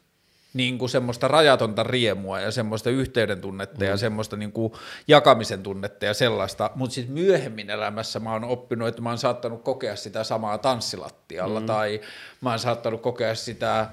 Niin 0.55 0.79
kuin 0.79 0.89
semmoista 0.89 1.29
rajatonta 1.29 1.83
riemua 1.83 2.41
ja 2.41 2.51
semmoista 2.51 2.91
yhteyden 2.91 3.41
tunnetta 3.41 3.81
mm. 3.81 3.87
ja 3.87 3.97
semmoista 3.97 4.37
niin 4.37 4.53
kuin 4.53 4.73
jakamisen 5.09 5.63
tunnetta 5.63 6.05
ja 6.05 6.15
sellaista, 6.15 6.71
mutta 6.75 6.95
sitten 6.95 7.15
myöhemmin 7.15 7.71
elämässä 7.71 8.21
mä 8.21 8.33
oon 8.33 8.45
oppinut, 8.45 8.89
että 8.89 9.03
mä 9.03 9.09
oon 9.09 9.19
saattanut 9.19 9.63
kokea 9.63 9.97
sitä 9.97 10.25
samaa 10.25 10.59
tanssilattialla 10.59 11.61
mm. 11.61 11.67
tai 11.67 12.01
mä 12.41 12.51
oon 12.51 12.59
saattanut 12.59 13.01
kokea 13.01 13.35
sitä 13.35 13.81
äh, 13.81 13.89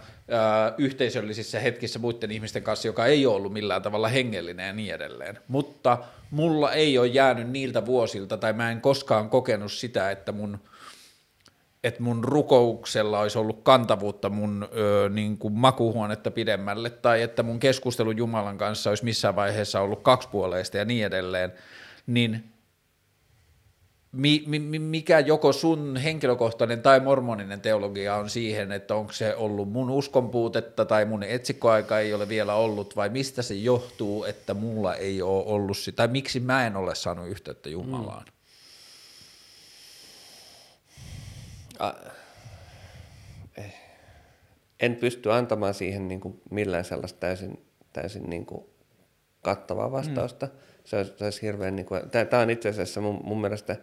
yhteisöllisissä 0.77 1.59
hetkissä 1.59 1.99
muiden 1.99 2.31
ihmisten 2.31 2.63
kanssa, 2.63 2.87
joka 2.87 3.05
ei 3.05 3.25
ole 3.25 3.35
ollut 3.35 3.53
millään 3.53 3.81
tavalla 3.81 4.07
hengellinen 4.07 4.67
ja 4.67 4.73
niin 4.73 4.93
edelleen. 4.93 5.39
Mutta 5.47 5.97
mulla 6.31 6.71
ei 6.71 6.97
ole 6.97 7.07
jäänyt 7.07 7.49
niiltä 7.49 7.85
vuosilta 7.85 8.37
tai 8.37 8.53
mä 8.53 8.71
en 8.71 8.81
koskaan 8.81 9.29
kokenut 9.29 9.71
sitä, 9.71 10.11
että 10.11 10.31
mun– 10.31 10.59
että 11.85 12.03
mun 12.03 12.23
rukouksella 12.23 13.19
olisi 13.19 13.37
ollut 13.37 13.63
kantavuutta 13.63 14.29
mun 14.29 14.67
ö, 14.77 15.09
niin 15.09 15.37
kuin 15.37 15.53
makuhuonetta 15.53 16.31
pidemmälle, 16.31 16.89
tai 16.89 17.21
että 17.21 17.43
mun 17.43 17.59
keskustelu 17.59 18.11
Jumalan 18.11 18.57
kanssa 18.57 18.89
olisi 18.89 19.03
missään 19.03 19.35
vaiheessa 19.35 19.81
ollut 19.81 20.01
kaksipuoleista 20.01 20.77
ja 20.77 20.85
niin 20.85 21.05
edelleen, 21.05 21.53
niin 22.07 22.43
mi, 24.11 24.43
mi, 24.47 24.79
mikä 24.79 25.19
joko 25.19 25.53
sun 25.53 25.97
henkilökohtainen 25.97 26.81
tai 26.81 26.99
mormoninen 26.99 27.61
teologia 27.61 28.15
on 28.15 28.29
siihen, 28.29 28.71
että 28.71 28.95
onko 28.95 29.11
se 29.13 29.35
ollut 29.35 29.71
mun 29.71 29.89
uskonpuutetta 29.89 30.85
tai 30.85 31.05
mun 31.05 31.23
etsikkoaika 31.23 31.99
ei 31.99 32.13
ole 32.13 32.29
vielä 32.29 32.55
ollut, 32.55 32.95
vai 32.95 33.09
mistä 33.09 33.41
se 33.41 33.53
johtuu, 33.53 34.23
että 34.23 34.53
mulla 34.53 34.95
ei 34.95 35.21
ole 35.21 35.43
ollut 35.45 35.77
sitä, 35.77 35.95
tai 35.95 36.07
miksi 36.07 36.39
mä 36.39 36.67
en 36.67 36.75
ole 36.75 36.95
saanut 36.95 37.27
yhteyttä 37.27 37.69
Jumalaan? 37.69 38.25
Mm. 38.25 38.29
Eh, 38.29 38.35
en 44.79 44.95
pysty 44.95 45.31
antamaan 45.31 45.73
siihen 45.73 46.07
niin 46.07 46.19
kuin 46.19 46.41
millään 46.51 46.85
sellaista 46.85 47.19
täysin, 47.19 47.65
täysin 47.93 48.29
niin 48.29 48.45
kuin 48.45 48.65
kattavaa 49.41 49.91
vastausta. 49.91 50.45
Mm. 50.45 50.51
Se, 50.85 50.97
olisi, 50.97 51.13
se 51.17 51.23
olisi 51.23 51.41
hirveän, 51.41 51.75
niin 51.75 51.85
kuin, 51.85 52.01
tämä 52.29 52.41
on 52.41 52.49
itse 52.49 52.69
asiassa 52.69 53.01
mun, 53.01 53.21
mun 53.23 53.41
mielestä 53.41 53.75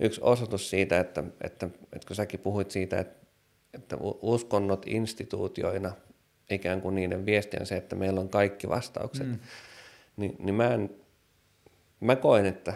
yksi 0.00 0.20
osoitus 0.24 0.70
siitä, 0.70 1.00
että, 1.00 1.24
että, 1.40 1.66
että 1.92 2.06
kun 2.06 2.16
säkin 2.16 2.40
puhuit 2.40 2.70
siitä, 2.70 2.98
että, 2.98 3.26
että 3.74 3.96
uskonnot 4.22 4.86
instituutioina, 4.86 5.92
ikään 6.50 6.80
kuin 6.80 6.94
niiden 6.94 7.26
viesti 7.26 7.56
on 7.60 7.66
se, 7.66 7.76
että 7.76 7.96
meillä 7.96 8.20
on 8.20 8.28
kaikki 8.28 8.68
vastaukset, 8.68 9.26
mm. 9.26 9.38
niin, 10.16 10.36
niin 10.38 10.54
mä, 10.54 10.74
en, 10.74 10.90
mä 12.00 12.16
koen, 12.16 12.46
että... 12.46 12.74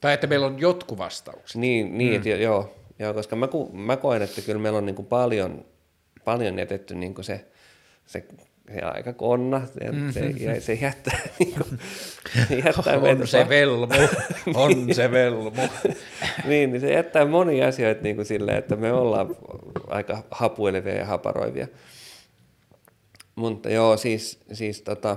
Tai 0.00 0.14
että 0.14 0.26
meillä 0.26 0.46
on 0.46 0.60
jotkut 0.60 0.98
vastaukset. 0.98 1.60
Niin, 1.60 1.98
niin 1.98 2.10
mm. 2.10 2.16
että 2.16 2.28
joo, 2.28 2.77
Joo, 2.98 3.14
koska 3.14 3.36
mä, 3.36 3.48
mä 3.72 3.96
koen, 3.96 4.22
että 4.22 4.42
kyllä 4.42 4.60
meillä 4.60 4.78
on 4.78 4.86
niin 4.86 4.96
kuin 4.96 5.06
paljon, 5.06 5.64
paljon 6.24 6.58
jätetty 6.58 6.94
niin 6.94 7.14
kuin 7.14 7.24
se, 7.24 7.44
se, 8.06 8.24
se 8.74 8.80
aika 8.80 9.12
konna, 9.12 9.66
se, 9.66 9.92
mm-hmm. 9.92 10.12
se, 10.12 10.60
se 10.60 10.74
jättää, 10.74 11.18
niin 11.38 11.54
kuin, 11.54 11.78
jättää 12.64 12.96
On 12.96 13.02
meitä, 13.02 13.26
se 13.26 13.48
velmu, 13.48 13.86
on 14.54 14.94
se 14.94 15.10
velmu. 15.10 15.52
niin, 16.48 16.72
niin 16.72 16.80
se 16.80 16.92
jättää 16.92 17.26
monia 17.26 17.68
asioita 17.68 18.02
niin 18.02 18.16
kuin 18.16 18.26
silleen, 18.26 18.58
että 18.58 18.76
me 18.76 18.92
ollaan 18.92 19.36
aika 19.86 20.22
hapuilevia 20.30 20.94
ja 20.94 21.06
haparoivia. 21.06 21.68
Mutta 23.34 23.70
joo, 23.70 23.96
siis, 23.96 24.40
siis 24.52 24.82
tota, 24.82 25.16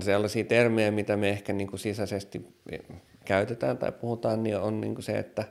sellaisia 0.00 0.44
termejä, 0.44 0.90
mitä 0.90 1.16
me 1.16 1.30
ehkä 1.30 1.52
niin 1.52 1.68
kuin 1.68 1.80
sisäisesti 1.80 2.46
käytetään 3.24 3.78
tai 3.78 3.92
puhutaan, 3.92 4.42
niin 4.42 4.58
on 4.58 4.80
niin 4.80 4.94
kuin 4.94 5.04
se, 5.04 5.18
että, 5.18 5.44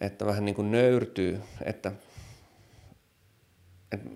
että 0.00 0.26
vähän 0.26 0.44
niin 0.44 0.54
kuin 0.54 0.70
nöyrtyy, 0.70 1.40
että, 1.64 1.92
että 3.92 4.10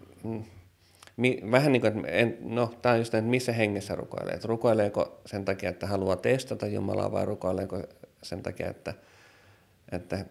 mi, 1.17 1.41
vähän 1.51 1.73
niin 1.73 1.81
kuin, 1.81 1.97
että 1.97 2.09
en, 2.09 2.39
no 2.41 2.75
tämä 2.83 2.93
on 2.93 2.99
just 2.99 3.15
että 3.15 3.31
missä 3.31 3.53
hengessä 3.53 3.95
rukoilee, 3.95 4.35
että 4.35 4.49
rukoileeko 4.49 5.21
sen 5.27 5.45
takia, 5.45 5.71
että 5.71 5.87
haluaa 5.87 6.17
testata 6.17 6.67
Jumalaa 6.67 7.13
vai 7.13 7.25
rukoileeko 7.25 7.83
sen 8.23 8.43
takia, 8.43 8.71
että, 8.71 8.95
että 9.93 10.25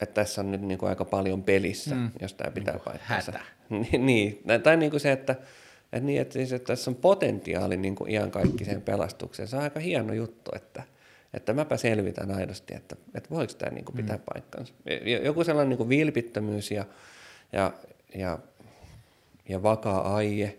että 0.00 0.14
tässä 0.14 0.40
on 0.40 0.50
nyt 0.50 0.60
niin 0.60 0.78
kuin 0.78 0.90
aika 0.90 1.04
paljon 1.04 1.42
pelissä, 1.42 1.94
mm. 1.94 2.10
jos 2.20 2.34
tämä 2.34 2.50
pitää 2.50 2.74
niin 2.74 2.84
paikkansa. 2.84 3.32
Hätä. 3.32 3.44
niin, 3.98 4.42
tai 4.62 4.76
niin 4.76 4.90
kuin 4.90 5.00
se, 5.00 5.12
että, 5.12 5.36
että, 5.92 6.06
niin, 6.06 6.20
että, 6.20 6.32
siis, 6.32 6.52
että 6.52 6.66
tässä 6.66 6.90
on 6.90 6.94
potentiaali 6.94 7.76
niin 7.76 7.94
kuin 7.94 8.10
iankaikkiseen 8.10 8.82
pelastukseen. 8.82 9.48
Se 9.48 9.56
on 9.56 9.62
aika 9.62 9.80
hieno 9.80 10.12
juttu, 10.12 10.50
että, 10.56 10.82
että 11.34 11.52
mäpä 11.52 11.76
selvitän 11.76 12.30
aidosti, 12.30 12.74
että, 12.74 12.96
että 13.14 13.30
voiko 13.30 13.52
tämä 13.58 13.70
niin 13.70 13.84
kuin 13.84 13.96
pitää 13.96 14.16
mm. 14.16 14.22
paikkansa. 14.34 14.74
Joku 15.22 15.44
sellainen 15.44 15.68
niin 15.68 15.78
kuin 15.78 15.88
vilpittömyys 15.88 16.70
ja, 16.70 16.84
ja, 17.52 17.72
ja, 18.14 18.38
ja 19.48 19.62
vakaa 19.62 20.16
aie. 20.16 20.58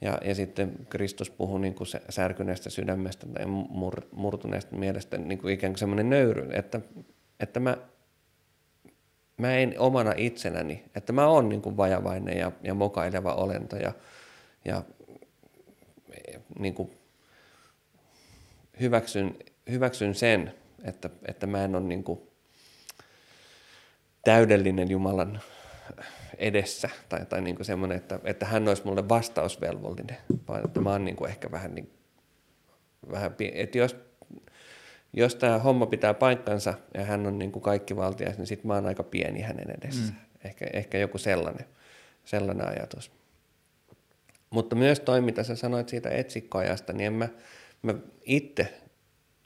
Ja, 0.00 0.18
ja 0.24 0.34
sitten 0.34 0.86
Kristus 0.88 1.30
puhuu 1.30 1.58
niin 1.58 1.74
kuin 1.74 1.88
särkyneestä 2.08 2.70
sydämestä 2.70 3.26
tai 3.26 3.46
mur, 3.46 4.00
murtuneesta 4.12 4.76
mielestä 4.76 5.18
niin 5.18 5.38
kuin 5.38 5.54
ikään 5.54 5.72
kuin 5.72 5.78
semmoinen 5.78 6.10
nöyry, 6.10 6.48
että, 6.52 6.80
että 7.40 7.60
mä, 7.60 7.76
mä 9.36 9.56
en 9.56 9.74
omana 9.78 10.14
itsenäni, 10.16 10.84
että 10.96 11.12
mä 11.12 11.26
oon 11.26 11.48
niin 11.48 11.62
kuin 11.62 11.76
vajavainen 11.76 12.38
ja, 12.38 12.52
ja 12.62 12.74
mokaileva 12.74 13.34
olento 13.34 13.76
ja, 13.76 13.92
ja 14.64 14.82
niin 16.58 16.74
kuin 16.74 16.90
hyväksyn, 18.80 19.36
hyväksyn 19.70 20.14
sen, 20.14 20.54
että, 20.84 21.10
että 21.28 21.46
mä 21.46 21.64
en 21.64 21.76
ole 21.76 21.84
niin 21.84 22.04
kuin 22.04 22.20
täydellinen 24.24 24.90
Jumalan 24.90 25.40
edessä 26.38 26.90
tai, 27.08 27.26
tai 27.26 27.40
niin 27.40 27.56
kuin 27.56 27.66
semmoinen, 27.66 27.96
että, 27.96 28.20
että 28.24 28.46
hän 28.46 28.68
olisi 28.68 28.82
mulle 28.84 29.08
vastausvelvollinen, 29.08 30.16
vaan 30.48 30.64
että 30.64 30.80
mä 30.80 30.90
oon 30.90 31.04
niin 31.04 31.16
kuin 31.16 31.30
ehkä 31.30 31.50
vähän, 31.50 31.74
niin, 31.74 31.92
vähän 33.10 33.34
että 33.54 33.78
jos, 33.78 33.96
jos 35.14 35.34
tämä 35.34 35.58
homma 35.58 35.86
pitää 35.86 36.14
paikkansa 36.14 36.74
ja 36.94 37.04
hän 37.04 37.26
on 37.26 37.38
niin 37.38 37.52
kuin 37.52 37.62
kaikki 37.62 37.96
valtias, 37.96 38.38
niin 38.38 38.46
sitten 38.46 38.66
mä 38.66 38.74
oon 38.74 38.86
aika 38.86 39.02
pieni 39.02 39.40
hänen 39.40 39.70
edessä. 39.70 40.12
Mm. 40.12 40.18
Ehkä, 40.44 40.66
ehkä 40.72 40.98
joku 40.98 41.18
sellainen, 41.18 41.66
sellainen 42.24 42.68
ajatus. 42.68 43.10
Mutta 44.50 44.76
myös 44.76 45.00
toi, 45.00 45.20
mitä 45.20 45.42
sä 45.42 45.56
sanoit 45.56 45.88
siitä 45.88 46.08
etsikkoajasta, 46.08 46.92
niin 46.92 47.06
en 47.06 47.12
mä, 47.12 47.28
mä 47.82 47.94
itse 48.24 48.74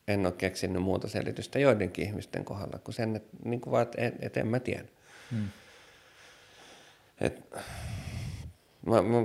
en 0.09 0.27
ole 0.27 0.35
keksinyt 0.39 0.83
muuta 0.83 1.09
selitystä 1.09 1.59
joidenkin 1.59 2.07
ihmisten 2.07 2.45
kohdalla 2.45 2.79
kuin 2.79 2.95
sen, 2.95 3.17
että, 3.17 3.37
niin 3.45 3.61
kuin 3.61 3.71
vaan, 3.71 3.83
että, 3.83 4.13
että 4.21 4.41
en 4.41 4.47
mä 4.47 4.61
tiedä. 4.61 4.85
Hmm. 5.31 5.49
Et, 7.21 7.55
mä, 8.87 9.03
mä, 9.03 9.19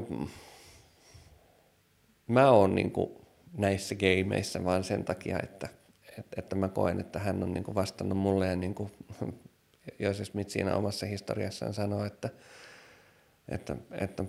mä 2.27 2.51
oon 2.51 2.75
niin 2.75 2.91
kuin 2.91 3.11
näissä 3.57 3.95
gameissa 3.95 4.63
vaan 4.63 4.83
sen 4.83 5.05
takia, 5.05 5.39
että, 5.43 5.69
että, 6.19 6.35
että 6.37 6.55
mä 6.55 6.69
koen, 6.69 6.99
että 6.99 7.19
hän 7.19 7.43
on 7.43 7.53
niin 7.53 7.63
kuin 7.63 7.75
vastannut 7.75 8.17
mulle 8.17 8.47
ja 8.47 8.55
niin 8.55 8.75
kuin 8.75 8.91
Joseph 9.99 10.31
Smith 10.31 10.49
siinä 10.49 10.75
omassa 10.75 11.05
historiassaan 11.05 11.73
sanoo, 11.73 12.05
että, 12.05 12.29
että, 13.49 13.75
että 13.91 14.25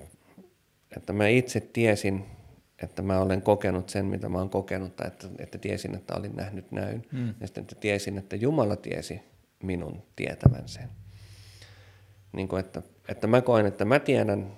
että 0.97 1.13
mä 1.13 1.29
itse 1.29 1.61
tiesin, 1.61 2.25
että 2.83 3.03
mä 3.03 3.21
olen 3.21 3.43
kokenut 3.43 3.89
sen, 3.89 4.07
mitä 4.07 4.29
mä 4.29 4.39
oon 4.39 4.51
kokenut, 4.51 4.97
tai 4.97 5.07
että, 5.07 5.29
että 5.39 5.59
tiesin, 5.59 5.95
että 5.95 6.15
olin 6.15 6.37
nähnyt 6.37 6.73
näyn. 6.73 7.03
Mm. 7.13 7.35
Ja 7.41 7.47
sitten, 7.47 7.63
että 7.63 7.75
tiesin, 7.75 8.19
että 8.19 8.37
Jumala 8.37 8.77
tiesi 8.77 9.21
minun 9.63 10.03
tietävän 10.17 10.69
sen. 10.69 10.89
Niin 12.33 12.49
kuin, 12.49 12.61
että, 12.61 12.83
että 13.09 13.27
mä 13.27 13.41
koen, 13.41 13.67
että 13.67 13.85
mä 13.85 13.99
tiedän, 13.99 14.53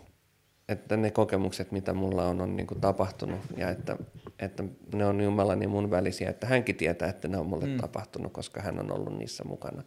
että 0.69 0.97
ne 0.97 1.11
kokemukset, 1.11 1.73
mitä 1.73 1.93
mulla 1.93 2.27
on, 2.27 2.41
on 2.41 2.57
niin 2.57 2.67
kuin 2.67 2.81
tapahtunut, 2.81 3.41
ja 3.57 3.71
että, 3.71 3.97
että 4.39 4.65
ne 4.95 5.07
on 5.07 5.21
Jumalan 5.21 5.63
ja 5.63 5.69
mun 5.69 5.91
välisiä, 5.91 6.31
että 6.31 6.47
hänkin 6.47 6.77
tietää, 6.77 7.09
että 7.09 7.29
ne 7.29 7.39
on 7.39 7.47
mulle 7.47 7.67
mm. 7.67 7.77
tapahtunut, 7.77 8.33
koska 8.33 8.63
hän 8.63 8.79
on 8.79 8.93
ollut 8.93 9.19
niissä 9.19 9.45
mukana. 9.45 9.83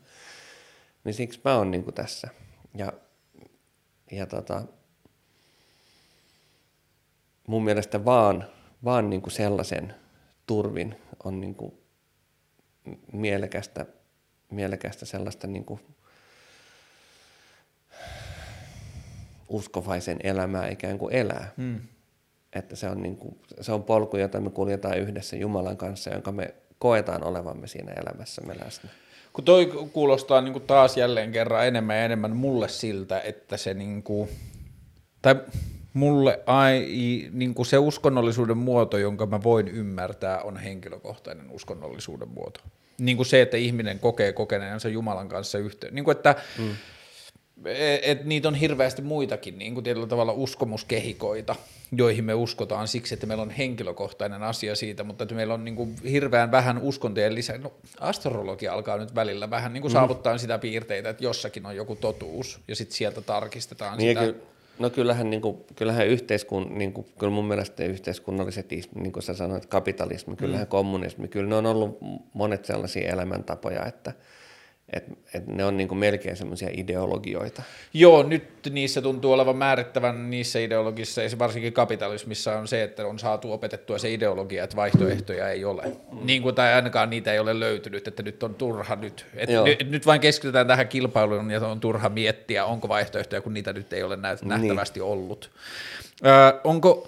Niin 1.04 1.14
siksi 1.14 1.42
mä 1.46 1.58
oon 1.58 1.72
niin 1.72 1.84
kuin 1.84 1.94
tässä. 1.94 2.28
Ja, 2.76 2.94
ja 4.12 4.26
tota, 4.26 4.64
mun 7.48 7.64
mielestä 7.64 8.06
vaan, 8.06 8.46
vaan 8.84 9.10
niin 9.10 9.22
kuin 9.22 9.32
sellaisen 9.32 9.96
turvin 10.46 10.96
on 11.24 11.42
niin 11.42 11.56
kuin 11.56 11.74
mielekästä, 13.14 13.86
mielekästä 14.52 15.06
sellaista 15.06 15.48
niin 15.48 15.66
kuin 15.66 15.80
uskovaisen 19.50 20.20
elämää 20.24 20.70
ikään 20.70 21.00
kuin 21.00 21.14
elää. 21.14 21.52
Hmm. 21.58 21.82
Että 22.54 22.76
se 22.76 22.90
on, 22.90 23.02
niin 23.04 23.18
kuin, 23.18 23.38
se 23.62 23.72
on 23.72 23.84
polku, 23.84 24.18
jota 24.18 24.42
me 24.42 24.50
kuljetaan 24.50 25.00
yhdessä 25.00 25.36
Jumalan 25.36 25.78
kanssa, 25.78 26.10
jonka 26.10 26.32
me 26.32 26.54
koetaan 26.80 27.24
olevamme 27.24 27.68
siinä 27.68 27.94
elämässämme 27.94 28.56
läsnä. 28.66 28.90
Kun 29.34 29.44
toi 29.44 29.66
kuulostaa 29.94 30.42
niin 30.42 30.54
kuin 30.54 30.68
taas 30.68 30.98
jälleen 30.98 31.32
kerran 31.32 31.68
enemmän 31.68 31.98
ja 31.98 32.04
enemmän 32.04 32.36
mulle 32.36 32.68
siltä, 32.70 33.20
että 33.22 33.58
se 33.58 33.74
niin 33.74 34.04
kuin, 34.04 34.30
tai 35.22 35.36
mulle 35.94 36.40
ai, 36.46 36.86
niin 37.32 37.54
kuin 37.54 37.66
se 37.66 37.78
uskonnollisuuden 37.78 38.58
muoto, 38.58 38.98
jonka 38.98 39.26
mä 39.26 39.44
voin 39.44 39.68
ymmärtää, 39.68 40.42
on 40.42 40.58
henkilökohtainen 40.58 41.52
uskonnollisuuden 41.52 42.30
muoto. 42.30 42.60
niin 43.00 43.18
kuin 43.18 43.28
se, 43.28 43.42
että 43.42 43.58
ihminen 43.58 44.00
kokee 44.00 44.34
kokeneensa 44.34 44.90
Jumalan 44.90 45.30
kanssa 45.30 45.58
yhteen. 45.58 45.96
Niin 45.96 46.06
kuin 46.06 46.18
että 46.18 46.36
mm. 46.58 46.70
Et, 47.66 48.00
et 48.04 48.26
niitä 48.26 48.48
on 48.48 48.56
hirveästi 48.56 49.02
muitakin 49.02 49.58
niin 49.60 49.74
kuin 49.74 49.84
tietyllä 49.84 50.08
tavalla 50.08 50.32
uskomuskehikoita, 50.34 51.56
joihin 51.92 52.24
me 52.26 52.34
uskotaan 52.34 52.88
siksi, 52.88 53.14
että 53.14 53.28
meillä 53.28 53.42
on 53.42 53.50
henkilökohtainen 53.50 54.44
asia 54.44 54.76
siitä, 54.76 55.04
mutta 55.04 55.24
että 55.24 55.36
meillä 55.36 55.54
on 55.54 55.66
niin 55.66 55.76
kuin 55.76 55.96
hirveän 56.12 56.52
vähän 56.52 56.78
uskontojen 56.78 57.36
lisää. 57.36 57.58
No, 57.58 57.72
astrologia 58.00 58.74
alkaa 58.74 58.98
nyt 58.98 59.16
välillä 59.16 59.50
vähän 59.50 59.74
niin 59.74 59.82
kuin 59.82 59.92
mm. 59.92 59.94
saavuttaa 59.94 60.38
sitä 60.38 60.58
piirteitä, 60.58 61.10
että 61.10 61.24
jossakin 61.24 61.66
on 61.66 61.76
joku 61.76 61.96
totuus, 61.96 62.60
ja 62.68 62.76
sitten 62.76 62.96
sieltä 62.98 63.22
tarkistetaan 63.22 63.98
Niin 63.98 64.18
sitä. 64.18 64.32
ky- 64.34 64.42
no 64.80 64.90
kyllähän, 64.90 65.30
niin 65.30 65.42
kuin, 65.42 65.58
kyllähän 65.76 66.08
yhteiskun, 66.08 66.72
niin 66.78 66.94
kuin, 66.94 67.08
kyllä 67.20 67.34
mun 67.34 67.46
mielestä 67.46 67.84
yhteiskunnalliset, 67.84 68.74
is- 68.74 68.96
niin 68.96 69.12
kuin 69.12 69.24
sä 69.24 69.34
sanoit, 69.34 69.66
kapitalismi, 69.66 70.36
kyllähän 70.36 70.68
Mm. 70.68 70.70
kommunismi, 70.70 71.28
kyllä 71.28 71.50
ne 71.50 71.56
on 71.56 71.66
ollut 71.66 71.98
monet 72.34 72.66
sellaisia 72.66 73.10
elämäntapoja, 73.10 73.86
että 73.86 74.14
et, 74.94 75.04
et 75.34 75.48
ne 75.48 75.66
on 75.66 75.78
niin 75.78 75.88
kuin 75.88 75.98
melkein 75.98 76.38
semmoisia 76.38 76.70
ideologioita. 76.72 77.62
Joo, 77.94 78.24
nyt 78.24 78.44
niissä 78.70 79.02
tuntuu 79.02 79.34
olevan 79.34 79.56
määrittävän 79.56 80.30
niissä 80.30 80.60
ideologissa, 80.60 81.22
ja 81.22 81.30
se 81.30 81.40
varsinkin 81.40 81.74
kapitalismissa 81.74 82.58
on 82.58 82.68
se, 82.68 82.84
että 82.84 83.08
on 83.08 83.20
saatu 83.20 83.54
opetettua 83.54 83.98
se 83.98 84.14
ideologia, 84.14 84.64
että 84.64 84.76
vaihtoehtoja 84.76 85.50
ei 85.50 85.66
ole. 85.66 85.84
Mm. 85.86 86.26
Niin 86.26 86.42
kuin, 86.42 86.56
tai 86.56 86.74
ainakaan 86.74 87.10
niitä 87.10 87.34
ei 87.34 87.40
ole 87.40 87.60
löytynyt, 87.60 88.08
että 88.08 88.24
nyt 88.24 88.44
on 88.44 88.56
turha 88.56 88.96
nyt. 88.96 89.26
Et 89.36 89.50
nyt, 89.66 89.92
nyt 89.92 90.06
vain 90.06 90.22
keskitytään 90.22 90.68
tähän 90.68 90.88
kilpailuun, 90.88 91.52
ja 91.52 91.68
on 91.68 91.80
turha 91.80 92.10
miettiä, 92.10 92.66
onko 92.66 92.88
vaihtoehtoja, 92.88 93.42
kun 93.42 93.54
niitä 93.54 93.74
nyt 93.74 93.94
ei 93.94 94.04
ole 94.04 94.16
näyt- 94.16 94.46
nähtävästi 94.46 95.02
ollut. 95.02 95.52
Ö, 96.26 96.60
onko 96.64 97.08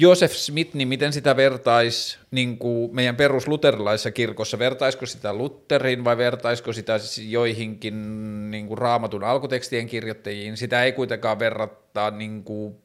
Joseph 0.00 0.34
Smith, 0.34 0.74
niin 0.74 0.88
miten 0.88 1.12
sitä 1.12 1.36
vertaisi 1.36 2.18
niin 2.30 2.58
kuin 2.58 2.94
meidän 2.94 3.16
perusluterilaisessa 3.16 4.10
kirkossa, 4.10 4.58
vertaisiko 4.58 5.06
sitä 5.06 5.34
Lutherin 5.34 6.04
vai 6.04 6.16
vertaisiko 6.16 6.72
sitä 6.72 6.98
siis 6.98 7.28
joihinkin 7.28 8.50
niin 8.50 8.68
kuin 8.68 8.78
raamatun 8.78 9.24
alkutekstien 9.24 9.86
kirjoittajiin? 9.86 10.56
Sitä 10.56 10.84
ei 10.84 10.92
kuitenkaan 10.92 11.38
verrata 11.38 12.10
niin 12.10 12.44
kuin 12.44 12.76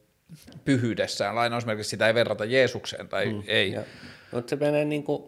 pyhyydessään, 0.64 1.34
lainausmerkissä 1.34 1.90
sitä 1.90 2.06
ei 2.06 2.14
verrata 2.14 2.44
Jeesukseen 2.44 3.08
tai 3.08 3.32
mm, 3.32 3.42
ei. 3.46 3.74
Mutta 4.32 4.50
se 4.50 4.56
menee 4.56 4.84
niin 4.84 5.04
kuin 5.04 5.24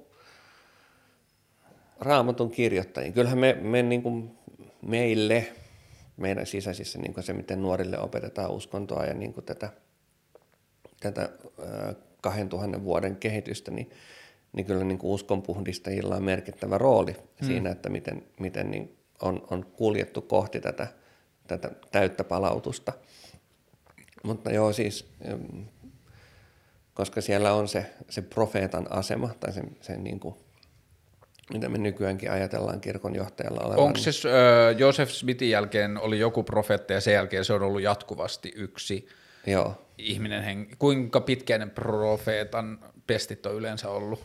raamatun 2.01 2.51
kirjoittajiin. 2.51 3.13
Kyllähän 3.13 3.39
me, 3.39 3.57
me 3.61 3.83
niin 3.83 4.03
kuin 4.03 4.39
meille, 4.83 5.47
meidän 6.17 6.47
sisäisissä 6.47 6.99
niin 6.99 7.15
kuin 7.15 7.25
se, 7.25 7.33
miten 7.33 7.63
nuorille 7.63 7.99
opetetaan 7.99 8.51
uskontoa 8.51 9.05
ja 9.05 9.15
niin 9.15 9.33
kuin 9.33 9.45
tätä, 9.45 9.73
tätä 11.13 11.29
ää, 11.67 11.95
2000 12.21 12.85
vuoden 12.85 13.17
kehitystä, 13.17 13.71
niin, 13.71 13.91
niin 14.53 14.67
kyllä 14.67 14.85
niin 14.85 14.99
kuin 14.99 15.11
uskonpuhdistajilla 15.11 16.17
on 16.17 16.25
merkittävä 16.25 16.79
rooli 16.79 17.13
hmm. 17.13 17.47
siinä, 17.47 17.71
että 17.71 17.89
miten, 17.89 18.23
miten 18.41 18.71
niin 18.71 18.97
on, 19.23 19.47
on 19.51 19.67
kuljettu 19.67 20.23
kohti 20.23 20.61
tätä, 20.61 20.87
tätä 21.47 21.71
täyttä 21.93 22.25
palautusta. 22.25 22.93
Mutta 24.23 24.53
joo, 24.53 24.73
siis 24.73 25.09
koska 26.95 27.21
siellä 27.21 27.53
on 27.53 27.69
se, 27.69 27.87
se 28.09 28.23
profeetan 28.23 28.87
asema, 28.91 29.31
tai 29.41 29.53
se, 29.53 29.63
se 29.81 29.97
niin 29.97 30.21
kuin, 30.21 30.35
mitä 31.53 31.69
me 31.69 31.79
nykyäänkin 31.79 32.31
ajatellaan 32.31 32.81
kirkonjohtajalla 32.81 33.61
olevan. 33.61 33.85
Onko 33.85 33.99
se 33.99 34.11
ö, 34.29 34.75
Joseph 34.79 35.13
Smithin 35.13 35.51
jälkeen 35.51 35.99
oli 35.99 36.19
joku 36.19 36.43
profeetta 36.43 36.93
ja 36.93 37.01
sen 37.01 37.15
jälkeen 37.15 37.45
se 37.45 37.53
on 37.53 37.63
ollut 37.63 37.83
jatkuvasti 37.83 38.53
yksi 38.57 39.09
Joo. 39.47 39.86
Ihminen? 39.99 40.43
Hen... 40.43 40.67
Kuinka 40.79 41.21
pitkäinen 41.21 41.71
profeetan 41.71 42.79
pestit 43.07 43.47
on 43.47 43.55
yleensä 43.55 43.89
ollut? 43.89 44.21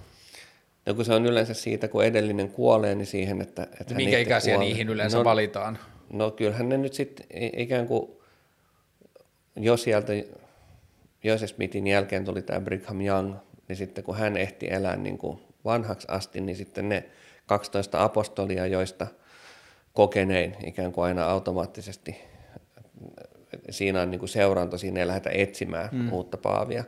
No 0.85 0.93
kun 0.93 1.05
se 1.05 1.13
on 1.13 1.25
yleensä 1.25 1.53
siitä, 1.53 1.87
kun 1.87 2.05
edellinen 2.05 2.49
kuolee, 2.49 2.95
niin 2.95 3.05
siihen, 3.05 3.41
että, 3.41 3.63
että 3.63 3.93
hän 3.93 3.95
Minkä 3.95 4.17
itse 4.17 4.21
ikäisiä 4.21 4.53
kuolee. 4.53 4.69
niihin 4.69 4.89
yleensä 4.89 5.17
no, 5.17 5.23
valitaan? 5.23 5.79
No 6.13 6.31
kyllähän 6.31 6.69
ne 6.69 6.77
nyt 6.77 6.93
sitten 6.93 7.25
ikään 7.57 7.87
kuin, 7.87 8.11
jos 9.55 9.83
sieltä 9.83 10.13
Joseph 11.23 11.53
Smithin 11.53 11.87
jälkeen 11.87 12.25
tuli 12.25 12.41
tämä 12.41 12.61
Brigham 12.61 13.01
Young, 13.01 13.35
niin 13.67 13.75
sitten 13.75 14.03
kun 14.03 14.17
hän 14.17 14.37
ehti 14.37 14.67
elää 14.69 14.95
niin 14.95 15.17
kuin 15.17 15.39
vanhaksi 15.65 16.07
asti, 16.09 16.41
niin 16.41 16.55
sitten 16.55 16.89
ne 16.89 17.03
12 17.45 18.03
apostolia, 18.03 18.67
joista 18.67 19.07
kokenein 19.93 20.55
ikään 20.65 20.91
kuin 20.91 21.05
aina 21.05 21.25
automaattisesti 21.25 22.15
siinä 23.69 24.01
on 24.01 24.11
niin 24.11 24.19
kuin 24.19 24.29
seuranto, 24.29 24.77
siinä 24.77 24.99
ei 24.99 25.07
lähdetä 25.07 25.29
etsimään 25.33 25.89
mm. 25.91 26.13
uutta 26.13 26.37
paavia, 26.37 26.83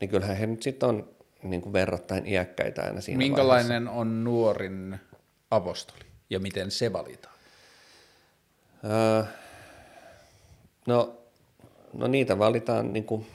niin 0.00 0.08
kyllähän 0.08 0.36
he 0.36 0.46
nyt 0.46 0.62
sitten 0.62 0.88
on 0.88 1.08
niin 1.42 1.62
kuin 1.62 1.72
verrattain 1.72 2.26
iäkkäitä 2.26 2.82
aina 2.82 3.00
siinä 3.00 3.18
vaiheessa. 3.18 3.42
Minkälainen 3.42 3.88
on 3.88 4.24
nuorin 4.24 4.98
apostoli 5.50 6.04
ja 6.30 6.40
miten 6.40 6.70
se 6.70 6.92
valitaan? 6.92 7.34
Öö, 8.84 9.24
no, 10.86 11.18
no 11.92 12.06
niitä 12.06 12.38
valitaan, 12.38 12.92
niin 12.92 13.04
kuin, 13.04 13.26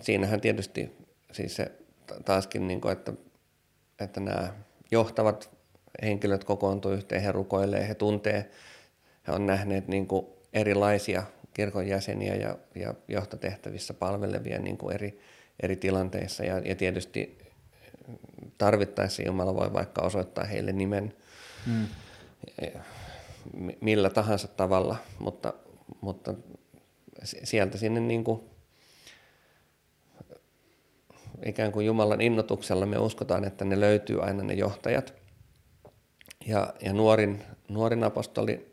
siinähän 0.00 0.40
tietysti 0.40 0.96
siis 1.32 1.56
se 1.56 1.72
ta- 2.06 2.20
taaskin, 2.24 2.68
niin 2.68 2.80
kuin, 2.80 2.92
että, 2.92 3.12
että 4.00 4.20
nämä 4.20 4.52
johtavat 4.90 5.50
henkilöt 6.02 6.44
kokoontuu 6.44 6.92
yhteen, 6.92 7.22
he 7.22 7.32
rukoilee, 7.32 7.88
he 7.88 7.94
tuntee, 7.94 8.50
he 9.26 9.32
on 9.32 9.46
nähneet 9.46 9.88
niin 9.88 10.06
kuin 10.06 10.26
erilaisia 10.52 11.22
kirkon 11.58 11.86
jäseniä 11.86 12.34
ja, 12.34 12.58
ja 12.74 12.94
johtotehtävissä 13.08 13.94
palvelevia 13.94 14.58
niin 14.58 14.78
kuin 14.78 14.94
eri, 14.94 15.20
eri 15.62 15.76
tilanteissa 15.76 16.44
ja, 16.44 16.58
ja 16.58 16.74
tietysti 16.74 17.38
tarvittaessa 18.58 19.22
Jumala 19.22 19.54
voi 19.54 19.72
vaikka 19.72 20.02
osoittaa 20.02 20.44
heille 20.44 20.72
nimen 20.72 21.14
mi- 23.52 23.78
millä 23.80 24.10
tahansa 24.10 24.48
tavalla, 24.48 24.96
mutta, 25.18 25.54
mutta 26.00 26.34
si- 27.24 27.40
sieltä 27.44 27.78
sinne 27.78 28.00
niin 28.00 28.24
kuin, 28.24 28.40
ikään 31.44 31.72
kuin 31.72 31.86
Jumalan 31.86 32.20
innotuksella 32.20 32.86
me 32.86 32.98
uskotaan, 32.98 33.44
että 33.44 33.64
ne 33.64 33.80
löytyy 33.80 34.22
aina 34.22 34.42
ne 34.42 34.54
johtajat. 34.54 35.14
Ja, 36.46 36.74
ja 36.80 36.92
nuorin, 36.92 37.44
nuorin 37.68 38.04
apostoli, 38.04 38.72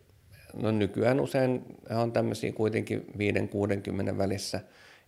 no 0.56 0.72
nykyään 0.72 1.20
usein 1.20 1.66
on 1.90 2.12
tämmöisiä 2.12 2.52
kuitenkin 2.52 3.08
5-60 4.14 4.18
välissä. 4.18 4.60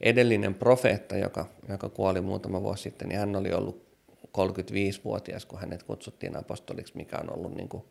Edellinen 0.02 0.56
profeetta, 0.56 1.18
joka, 1.18 1.46
joka 1.70 1.90
kuoli 1.90 2.22
muutama 2.22 2.62
vuosi 2.62 2.84
sitten, 2.84 3.10
niin 3.10 3.20
hän 3.20 3.36
oli 3.36 3.54
ollut 3.54 3.88
35-vuotias, 4.28 5.46
kun 5.46 5.60
hänet 5.60 5.84
kutsuttiin 5.84 6.38
apostoliksi, 6.38 6.94
mikä 6.96 7.18
on 7.18 7.38
ollut 7.38 7.56
niin 7.56 7.70
kuin, 7.70 7.84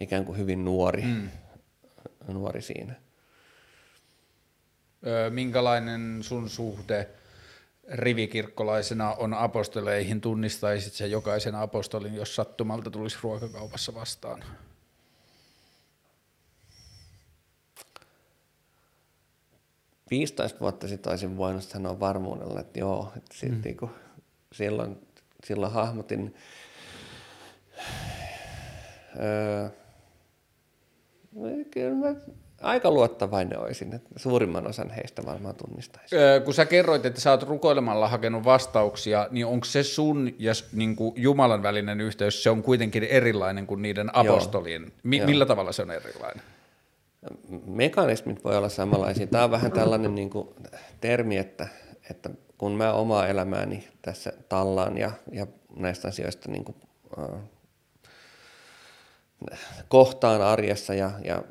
ikään 0.00 0.24
kuin 0.24 0.38
hyvin 0.38 0.64
nuori, 0.64 1.02
mm. 1.02 1.28
nuori 2.28 2.62
siinä. 2.62 2.94
Minkälainen 5.30 6.18
sun 6.20 6.50
suhde 6.50 7.08
rivikirkkolaisena 7.92 9.14
on 9.14 9.34
apostoleihin? 9.34 10.20
Tunnistaisit 10.20 10.92
sä 10.92 11.06
jokaisen 11.06 11.54
apostolin, 11.54 12.14
jos 12.14 12.36
sattumalta 12.36 12.90
tulisi 12.90 13.18
ruokakaupassa 13.22 13.94
vastaan?– 13.94 14.44
15 20.12 20.60
vuotta 20.60 20.88
sitten 20.88 21.10
olisin 21.10 21.36
voinut 21.36 21.62
sanoa 21.62 22.00
varmuudella, 22.00 22.60
että 22.60 22.78
joo, 22.78 23.12
että 23.16 23.36
sit, 23.36 23.52
mm. 23.52 23.60
niin 23.64 23.76
kuin, 23.76 23.90
silloin, 24.52 24.96
silloin 25.44 25.72
hahmotin. 25.72 26.34
Öö, 29.20 29.68
kyllä 31.70 31.94
mä 31.94 32.14
aika 32.60 32.90
luottavainen 32.90 33.58
olisin, 33.58 33.94
että 33.94 34.10
suurimman 34.16 34.66
osan 34.66 34.90
heistä 34.90 35.22
varmaan 35.26 35.54
tunnistaisin. 35.54 36.18
Öö, 36.18 36.40
kun 36.40 36.54
sä 36.54 36.64
kerroit, 36.64 37.06
että 37.06 37.20
sä 37.20 37.30
oot 37.30 37.42
rukoilemalla 37.42 38.08
hakenut 38.08 38.44
vastauksia, 38.44 39.28
niin 39.30 39.46
onko 39.46 39.64
se 39.64 39.82
sun 39.82 40.34
ja 40.38 40.52
niin 40.72 40.96
kuin 40.96 41.14
Jumalan 41.16 41.62
välinen 41.62 42.00
yhteys, 42.00 42.42
se 42.42 42.50
on 42.50 42.62
kuitenkin 42.62 43.04
erilainen 43.04 43.66
kuin 43.66 43.82
niiden 43.82 44.16
apostolien? 44.16 44.92
Mi- 45.02 45.16
Joo. 45.16 45.26
millä 45.26 45.46
tavalla 45.46 45.72
se 45.72 45.82
on 45.82 45.90
erilainen? 45.90 46.42
Mekanismit 47.66 48.44
voi 48.44 48.56
olla 48.56 48.68
samanlaisia. 48.68 49.26
Tämä 49.26 49.44
on 49.44 49.50
vähän 49.50 49.72
tällainen 49.72 50.14
niin 50.14 50.30
kuin 50.30 50.48
termi, 51.00 51.36
että, 51.36 51.68
että 52.10 52.30
kun 52.58 52.72
mä 52.72 52.92
omaa 52.92 53.28
elämääni 53.28 53.88
tässä 54.02 54.32
tallaan 54.48 54.98
ja, 54.98 55.10
ja 55.32 55.46
näistä 55.76 56.08
asioista 56.08 56.50
niin 56.50 56.64
kuin, 56.64 56.76
äh, 57.18 57.40
kohtaan 59.88 60.42
arjessa 60.42 60.94
ja, 60.94 61.10
ja 61.24 61.42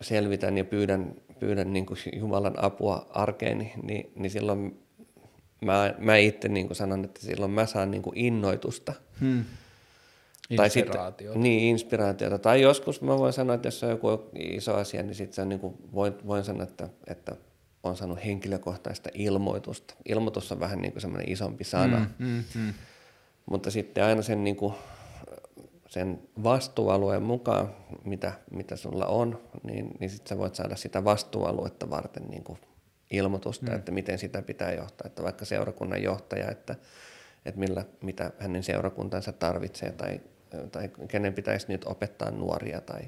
selvitän 0.00 0.58
ja 0.58 0.64
pyydän, 0.64 1.14
pyydän 1.38 1.72
niin 1.72 1.86
kuin 1.86 1.98
Jumalan 2.16 2.64
apua 2.64 3.06
arkeeni, 3.10 3.72
niin, 3.82 4.12
niin 4.16 4.30
silloin 4.30 4.82
mä, 5.64 5.94
mä 5.98 6.16
itse 6.16 6.48
niin 6.48 6.66
kuin 6.66 6.76
sanon, 6.76 7.04
että 7.04 7.20
silloin 7.20 7.50
mä 7.50 7.66
saan 7.66 7.90
niin 7.90 8.02
kuin 8.02 8.18
innoitusta. 8.18 8.92
Hmm. 9.20 9.44
Tai 10.56 10.70
sitten, 10.70 10.86
Inspiraatiota. 10.86 11.38
niin, 11.38 11.62
inspiraatiota. 11.62 12.38
Tai 12.38 12.62
joskus 12.62 13.00
mä 13.02 13.18
voin 13.18 13.32
sanoa, 13.32 13.54
että 13.54 13.66
jos 13.66 13.82
on 13.82 13.90
joku 13.90 14.08
iso 14.34 14.74
asia, 14.74 15.02
niin 15.02 15.14
sitten 15.14 15.48
niin 15.48 15.60
kuin 15.60 15.74
voin, 15.94 16.14
voin 16.26 16.44
sanoa, 16.44 16.62
että, 16.62 16.88
että 17.06 17.36
on 17.82 17.96
saanut 17.96 18.24
henkilökohtaista 18.24 19.10
ilmoitusta. 19.14 19.94
Ilmoitus 20.08 20.52
on 20.52 20.60
vähän 20.60 20.82
niin 20.82 20.92
kuin 20.92 21.02
semmoinen 21.02 21.30
isompi 21.32 21.64
sana. 21.64 22.06
Mm, 22.18 22.26
mm, 22.26 22.44
mm. 22.54 22.72
Mutta 23.46 23.70
sitten 23.70 24.04
aina 24.04 24.22
sen, 24.22 24.44
niin 24.44 24.56
kuin, 24.56 24.74
sen 25.88 26.20
vastuualueen 26.42 27.22
mukaan, 27.22 27.74
mitä, 28.04 28.32
mitä 28.50 28.76
sulla 28.76 29.06
on, 29.06 29.40
niin, 29.62 29.90
niin 30.00 30.10
sitten 30.10 30.28
sä 30.28 30.38
voit 30.38 30.54
saada 30.54 30.76
sitä 30.76 31.04
vastuualuetta 31.04 31.90
varten 31.90 32.22
niin 32.30 32.44
kuin 32.44 32.58
ilmoitusta, 33.10 33.70
mm. 33.70 33.76
että 33.76 33.92
miten 33.92 34.18
sitä 34.18 34.42
pitää 34.42 34.72
johtaa. 34.72 35.06
Että 35.06 35.22
vaikka 35.22 35.44
seurakunnan 35.44 36.02
johtaja, 36.02 36.50
että, 36.50 36.76
että 37.44 37.60
millä, 37.60 37.84
mitä 38.02 38.30
hänen 38.38 38.62
seurakuntansa 38.62 39.32
tarvitsee 39.32 39.92
tai, 39.92 40.20
tai 40.72 40.90
kenen 41.08 41.34
pitäisi 41.34 41.66
nyt 41.68 41.84
opettaa 41.84 42.30
nuoria 42.30 42.80
tai, 42.80 43.00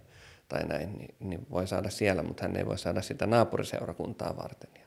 tai 0.48 0.64
näin, 0.64 0.98
niin, 0.98 1.14
niin 1.20 1.46
voi 1.50 1.66
saada 1.66 1.90
siellä, 1.90 2.22
mutta 2.22 2.42
hän 2.42 2.56
ei 2.56 2.66
voi 2.66 2.78
saada 2.78 3.02
sitä 3.02 3.26
naapuriseurakuntaa 3.26 4.36
varten. 4.36 4.70
Ja, 4.74 4.86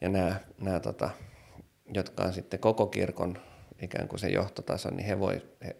ja 0.00 0.08
nämä, 0.08 0.36
nämä 0.60 0.80
tota, 0.80 1.10
jotka 1.94 2.22
on 2.22 2.32
sitten 2.32 2.60
koko 2.60 2.86
kirkon 2.86 3.38
ikään 3.82 4.08
kuin 4.08 4.20
se 4.20 4.28
johtotaso, 4.28 4.90
niin 4.90 5.06
he 5.06 5.18
voi, 5.18 5.42
he, 5.64 5.76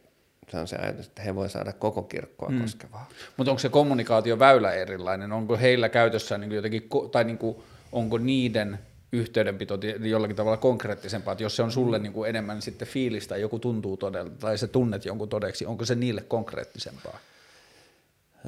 se 0.51 0.59
on 0.59 0.69
se 0.69 0.77
ajatus, 0.77 1.07
että 1.07 1.23
he 1.23 1.35
voi 1.35 1.51
saada 1.51 1.73
koko 1.73 2.03
kirkkoa 2.03 2.49
mm. 2.49 2.61
koskevaa. 2.61 3.09
Mutta 3.37 3.51
onko 3.51 3.59
se 3.59 3.69
kommunikaatioväylä 3.69 4.73
erilainen? 4.73 5.33
Onko 5.33 5.57
heillä 5.57 5.89
käytössä 5.89 6.39
niin 6.39 6.53
jotenkin, 6.53 6.89
tai 7.13 7.25
niin 7.25 7.39
kuin, 7.39 7.57
onko 7.93 8.19
niiden 8.19 8.79
yhteydenpito 9.13 9.79
jollakin 10.01 10.37
tavalla 10.37 10.57
konkreettisempaa, 10.57 11.33
että 11.33 11.45
jos 11.45 11.57
se 11.57 11.63
on 11.63 11.73
sulle 11.73 11.99
niin 11.99 12.13
kuin 12.13 12.29
enemmän 12.29 12.63
sitten 12.63 12.89
fiilistä, 12.89 13.37
joku 13.37 13.59
tuntuu 13.59 13.97
todella, 13.97 14.31
tai 14.31 14.59
se 14.59 14.67
tunnet 14.67 15.05
jonkun 15.05 15.29
todeksi, 15.29 15.67
onko 15.67 15.85
se 15.85 15.95
niille 15.95 16.21
konkreettisempaa? 16.21 17.19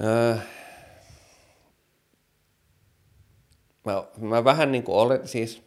Öö, 0.04 0.36
mä, 3.84 4.04
mä 4.20 4.44
vähän 4.44 4.72
niin 4.72 4.84
kuin 4.84 4.96
olet, 4.96 5.28
siis 5.28 5.62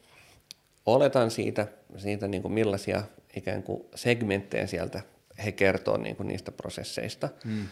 oletan 0.86 1.32
siitä, 1.32 1.68
siitä 1.98 2.28
niin 2.28 2.42
kuin 2.42 2.54
millaisia 2.54 3.04
ikään 3.36 3.64
kuin 3.64 3.86
segmenttejä 3.96 4.68
sieltä 4.68 5.02
he 5.46 5.52
kertoo 5.52 5.98
niin 5.98 6.16
kuin 6.16 6.28
niistä 6.28 6.52
prosesseista, 6.52 7.30
mm. 7.46 7.68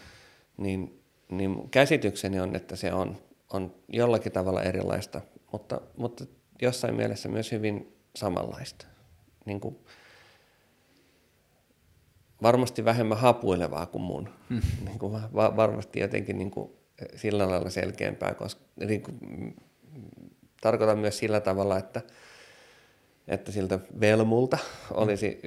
niin, 0.56 1.02
niin 1.28 1.70
käsitykseni 1.70 2.40
on, 2.40 2.56
että 2.56 2.76
se 2.76 2.92
on, 2.92 3.16
on 3.52 3.74
jollakin 3.88 4.32
tavalla 4.32 4.62
erilaista, 4.62 5.20
mutta, 5.52 5.80
mutta 5.96 6.24
jossain 6.62 6.94
mielessä 6.94 7.28
myös 7.28 7.52
hyvin 7.52 7.96
samanlaista. 8.16 8.86
Niin 9.44 9.60
kuin, 9.60 9.78
varmasti 12.42 12.84
vähemmän 12.84 13.18
hapuilevaa 13.18 13.86
kuin 13.86 14.02
mun. 14.02 14.28
Mm. 14.48 14.60
Niin 14.84 14.98
kuin 14.98 15.12
va- 15.12 15.56
varmasti 15.56 16.00
jotenkin 16.00 16.38
niin 16.38 16.50
kuin 16.50 16.70
sillä 17.16 17.50
lailla 17.50 17.70
selkeämpää, 17.70 18.34
koska 18.34 18.60
niin 18.86 19.02
kuin, 19.02 19.18
tarkoitan 20.60 20.98
myös 20.98 21.18
sillä 21.18 21.40
tavalla, 21.40 21.78
että, 21.78 22.02
että 23.28 23.52
siltä 23.52 23.78
velmulta 24.00 24.58
olisi 24.90 25.40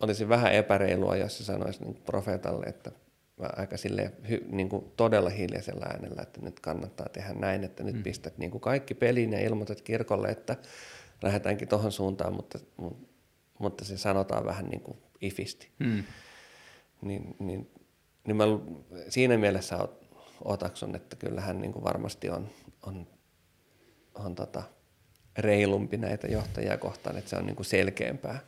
olisi 0.00 0.28
vähän 0.28 0.52
epäreilua, 0.52 1.16
jos 1.16 1.38
se 1.38 1.44
sanoisi 1.44 1.84
niin 1.84 2.02
profeetalle, 2.06 2.66
että 2.66 2.90
aika 3.56 3.76
sille 3.76 4.12
niin 4.50 4.68
kuin 4.68 4.84
todella 4.96 5.30
hiljaisella 5.30 5.86
äänellä, 5.86 6.22
että 6.22 6.40
nyt 6.40 6.60
kannattaa 6.60 7.08
tehdä 7.08 7.34
näin, 7.34 7.64
että 7.64 7.84
nyt 7.84 7.96
mm. 7.96 8.02
pistät 8.02 8.38
niin 8.38 8.50
kuin 8.50 8.60
kaikki 8.60 8.94
peliin 8.94 9.32
ja 9.32 9.40
ilmoitat 9.40 9.80
kirkolle, 9.80 10.28
että 10.28 10.56
lähdetäänkin 11.22 11.68
tuohon 11.68 11.92
suuntaan, 11.92 12.34
mutta, 12.34 12.58
mutta 13.58 13.84
se 13.84 13.96
sanotaan 13.96 14.44
vähän 14.44 14.68
niin 14.68 14.80
kuin 14.80 14.98
ifisti. 15.20 15.70
Mm. 15.78 16.04
Niin, 17.02 17.36
niin, 17.38 17.70
niin 18.26 18.36
mä 18.36 18.44
siinä 19.08 19.38
mielessä 19.38 19.88
otaksun, 20.44 20.96
että 20.96 21.16
kyllähän 21.16 21.60
niin 21.60 21.72
kuin 21.72 21.84
varmasti 21.84 22.30
on, 22.30 22.50
on, 22.86 23.06
on 24.14 24.34
tota 24.34 24.62
reilumpi 25.38 25.96
näitä 25.96 26.26
johtajia 26.26 26.78
kohtaan, 26.78 27.16
että 27.16 27.30
se 27.30 27.36
on 27.36 27.46
niin 27.46 27.56
kuin 27.56 27.66
selkeämpää. 27.66 28.40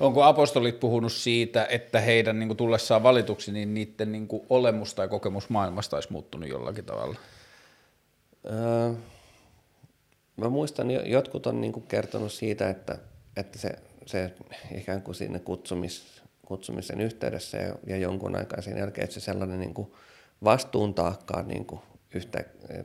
Onko 0.00 0.22
apostolit 0.22 0.80
puhunut 0.80 1.12
siitä, 1.12 1.66
että 1.70 2.00
heidän 2.00 2.38
niin 2.38 2.48
kuin, 2.48 2.56
tullessaan 2.56 3.02
valituksi, 3.02 3.52
niin 3.52 3.74
niiden 3.74 4.12
niin 4.12 4.28
kuin, 4.28 4.42
olemus 4.48 4.94
tai 4.94 5.08
kokemus 5.08 5.48
maailmasta 5.48 5.96
olisi 5.96 6.12
muuttunut 6.12 6.48
jollakin 6.48 6.84
tavalla? 6.84 7.16
Öö, 8.46 8.92
mä 10.36 10.48
muistan, 10.48 10.90
jotkut 10.90 11.46
on 11.46 11.60
niin 11.60 11.72
kuin, 11.72 11.86
kertonut 11.86 12.32
siitä, 12.32 12.70
että, 12.70 12.98
että 13.36 13.58
se, 13.58 13.70
se 14.06 14.32
ikään 14.74 15.02
kuin 15.02 15.14
siinä 15.14 15.38
kutsumis, 15.38 16.22
kutsumisen 16.46 17.00
yhteydessä 17.00 17.58
ja, 17.58 17.74
ja 17.86 17.96
jonkun 17.96 18.36
aikaa 18.36 18.60
sen 18.60 18.78
jälkeen, 18.78 19.04
että 19.04 19.14
se 19.14 19.20
sellainen 19.20 19.60
niin 19.60 19.74
kuin, 19.74 19.92
vastuuntaakka 20.44 21.42
niin 21.42 21.64
kuin, 21.64 21.80
yhtä, 22.14 22.44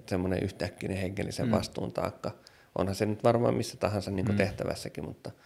semmoinen 0.09 0.43
yhtäkkinen 0.43 0.97
henkilöisen 0.97 1.45
mm. 1.45 1.51
vastuuntaakka. 1.51 2.31
Onhan 2.77 2.95
se 2.95 3.05
nyt 3.05 3.23
varmaan 3.23 3.55
missä 3.55 3.77
tahansa 3.77 4.11
niin 4.11 4.25
kuin, 4.25 4.35
mm. 4.35 4.37
tehtävässäkin, 4.37 5.05
mutta– 5.05 5.31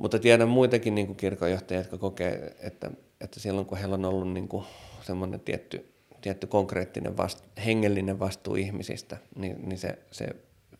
mutta 0.00 0.18
tiedän 0.18 0.48
muitakin 0.48 0.94
niin 0.94 1.06
kuin 1.06 1.16
kirkonjohtajia, 1.16 1.80
jotka 1.80 1.98
kokee, 1.98 2.56
että, 2.60 2.90
että 3.20 3.40
silloin 3.40 3.66
kun 3.66 3.78
heillä 3.78 3.94
on 3.94 4.04
ollut 4.04 4.32
niin 4.32 4.48
kuin 4.48 4.64
semmoinen 5.02 5.40
tietty, 5.40 5.92
tietty 6.20 6.46
konkreettinen 6.46 7.16
vast, 7.16 7.44
hengellinen 7.66 8.18
vastuu 8.18 8.54
ihmisistä, 8.54 9.16
niin, 9.36 9.68
niin 9.68 9.78
se, 9.78 9.98
se 10.10 10.28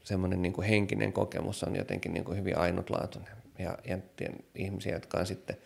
semmoinen 0.04 0.42
niin 0.42 0.52
kuin 0.52 0.66
henkinen 0.66 1.12
kokemus 1.12 1.64
on 1.64 1.76
jotenkin 1.76 2.14
niin 2.14 2.24
kuin 2.24 2.38
hyvin 2.38 2.58
ainutlaatuinen. 2.58 3.32
Ja, 3.58 3.78
ja 3.84 3.98
ihmisiä, 4.54 4.92
jotka 4.92 5.18
on 5.18 5.26
sitten 5.26 5.56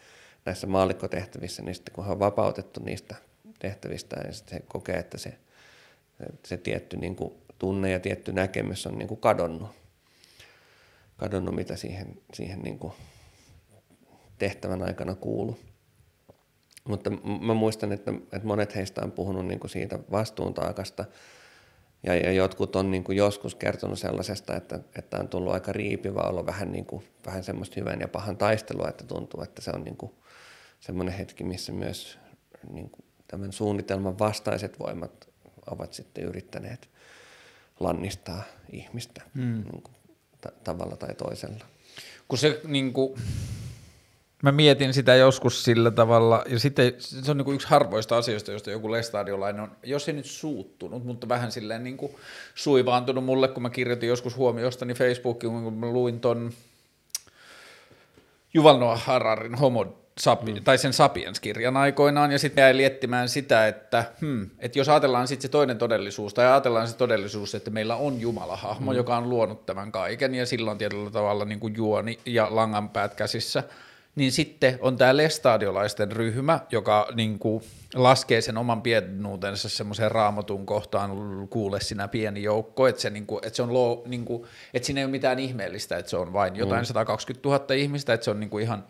näissä 0.44 0.66
maallikkotehtävissä, 0.66 1.62
niin 1.62 1.74
sitten 1.74 1.94
kun 1.94 2.06
he 2.06 2.12
on 2.12 2.18
vapautettu 2.18 2.80
niistä 2.80 3.14
tehtävistä, 3.58 4.20
niin 4.22 4.34
sitten 4.34 4.58
he 4.58 4.64
kokee, 4.68 4.96
että 4.96 5.18
se, 5.18 5.38
se 6.44 6.56
tietty 6.56 6.96
niin 6.96 7.16
kuin 7.16 7.32
tunne 7.58 7.90
ja 7.90 8.00
tietty 8.00 8.32
näkemys 8.32 8.86
on 8.86 8.98
niin 8.98 9.08
kuin 9.08 9.20
kadonnut. 9.20 9.70
Kadonnut, 11.16 11.54
mitä 11.54 11.76
siihen, 11.76 12.18
siihen 12.32 12.62
niin 12.62 12.78
kuin 12.78 12.92
tehtävän 14.44 14.82
aikana 14.82 15.14
kuulu. 15.14 15.58
Mutta 16.88 17.10
mä 17.40 17.54
muistan, 17.54 17.92
että, 17.92 18.10
että 18.32 18.46
monet 18.46 18.74
heistä 18.74 19.00
on 19.04 19.12
puhunut 19.12 19.46
niin 19.46 19.60
kuin 19.60 19.70
siitä 19.70 19.98
vastuuntaakasta, 20.10 21.04
ja, 22.02 22.14
ja 22.14 22.32
jotkut 22.32 22.76
on 22.76 22.90
niin 22.90 23.04
kuin 23.04 23.18
joskus 23.18 23.54
kertonut 23.54 23.98
sellaisesta, 23.98 24.56
että, 24.56 24.80
että 24.98 25.18
on 25.18 25.28
tullut 25.28 25.52
aika 25.52 25.72
riipivä 25.72 26.20
olo, 26.20 26.46
vähän, 26.46 26.72
niin 26.72 26.86
kuin, 26.86 27.04
vähän 27.26 27.44
semmoista 27.44 27.74
hyvän 27.80 28.00
ja 28.00 28.08
pahan 28.08 28.36
taistelua, 28.36 28.88
että 28.88 29.04
tuntuu, 29.04 29.42
että 29.42 29.62
se 29.62 29.70
on 29.74 29.84
niin 29.84 29.96
kuin 29.96 30.12
semmoinen 30.80 31.14
hetki, 31.14 31.44
missä 31.44 31.72
myös 31.72 32.18
niin 32.70 32.90
kuin 32.90 33.04
tämän 33.28 33.52
suunnitelman 33.52 34.18
vastaiset 34.18 34.78
voimat 34.78 35.28
ovat 35.70 35.92
sitten 35.92 36.24
yrittäneet 36.24 36.90
lannistaa 37.80 38.42
ihmistä 38.72 39.22
hmm. 39.34 39.62
niin 39.62 39.82
kuin, 39.82 39.94
t- 40.40 40.64
tavalla 40.64 40.96
tai 40.96 41.14
toisella. 41.14 41.64
Kun 42.28 42.38
se 42.38 42.60
niin 42.64 42.92
kuin, 42.92 43.20
Mä 44.44 44.52
mietin 44.52 44.94
sitä 44.94 45.14
joskus 45.14 45.64
sillä 45.64 45.90
tavalla, 45.90 46.44
ja 46.48 46.58
sitten 46.58 46.94
se 46.98 47.30
on 47.30 47.36
niin 47.36 47.44
kuin 47.44 47.54
yksi 47.54 47.68
harvoista 47.68 48.16
asioista, 48.16 48.52
josta 48.52 48.70
joku 48.70 48.92
lestadiolainen 48.92 49.62
on, 49.62 49.70
jos 49.82 50.08
ei 50.08 50.14
nyt 50.14 50.26
suuttunut, 50.26 51.04
mutta 51.04 51.28
vähän 51.28 51.52
silleen 51.52 51.84
niin 51.84 51.96
kuin 51.96 52.12
suivaantunut 52.54 53.24
mulle, 53.24 53.48
kun 53.48 53.62
mä 53.62 53.70
kirjoitin 53.70 54.08
joskus 54.08 54.36
huomiostani 54.36 54.94
Facebookiin, 54.94 55.62
kun 55.62 55.74
mä 55.74 55.86
luin 55.86 56.20
ton 56.20 56.52
Juval 58.54 58.78
Noah 58.78 59.04
Hararin 59.04 59.54
Homo 59.54 59.96
Sapi, 60.18 60.52
mm. 60.52 60.64
tai 60.64 60.78
sen 60.78 60.92
Sapiens-kirjan 60.92 61.76
aikoinaan, 61.76 62.32
ja 62.32 62.38
sitten 62.38 62.62
jäi 62.62 62.76
liettimään 62.76 63.28
sitä, 63.28 63.68
että, 63.68 64.04
hmm, 64.20 64.50
että 64.58 64.78
jos 64.78 64.88
ajatellaan 64.88 65.28
sitten 65.28 65.42
se 65.42 65.48
toinen 65.48 65.78
todellisuus, 65.78 66.34
tai 66.34 66.46
ajatellaan 66.46 66.88
se 66.88 66.96
todellisuus, 66.96 67.54
että 67.54 67.70
meillä 67.70 67.96
on 67.96 68.20
Jumala-hahmo, 68.20 68.90
mm. 68.90 68.96
joka 68.96 69.16
on 69.16 69.30
luonut 69.30 69.66
tämän 69.66 69.92
kaiken, 69.92 70.34
ja 70.34 70.46
silloin 70.46 70.78
tietyllä 70.78 71.10
tavalla 71.10 71.44
niin 71.44 71.60
kuin 71.60 71.74
juoni 71.76 72.18
ja 72.26 72.48
langanpäät 72.50 73.14
käsissä, 73.14 73.62
niin 74.16 74.32
sitten 74.32 74.78
on 74.80 74.96
tämä 74.96 75.16
lestadiolaisten 75.16 76.12
ryhmä, 76.12 76.60
joka 76.70 77.08
niin 77.14 77.38
kuin 77.38 77.64
laskee 77.94 78.40
sen 78.40 78.56
oman 78.56 78.82
pienuutensa 78.82 79.68
semmoiseen 79.68 80.10
raamatun 80.10 80.66
kohtaan, 80.66 81.10
kuule 81.50 81.80
sinä 81.80 82.08
pieni 82.08 82.42
joukko, 82.42 82.86
että 82.86 83.02
se, 83.02 83.10
niin 83.10 83.26
kuin, 83.26 83.44
että 83.44 83.56
se 83.56 83.62
on 83.62 83.72
loo, 83.72 84.02
niin 84.06 84.24
kuin, 84.24 84.44
että 84.74 84.86
siinä 84.86 85.00
ei 85.00 85.04
ole 85.04 85.10
mitään 85.10 85.38
ihmeellistä, 85.38 85.96
että 85.96 86.10
se 86.10 86.16
on 86.16 86.32
vain 86.32 86.56
jotain 86.56 86.82
mm. 86.82 86.86
120 86.86 87.48
000 87.48 87.74
ihmistä, 87.74 88.12
että 88.12 88.24
se 88.24 88.30
on 88.30 88.40
niin 88.40 88.50
kuin 88.50 88.64
ihan 88.64 88.84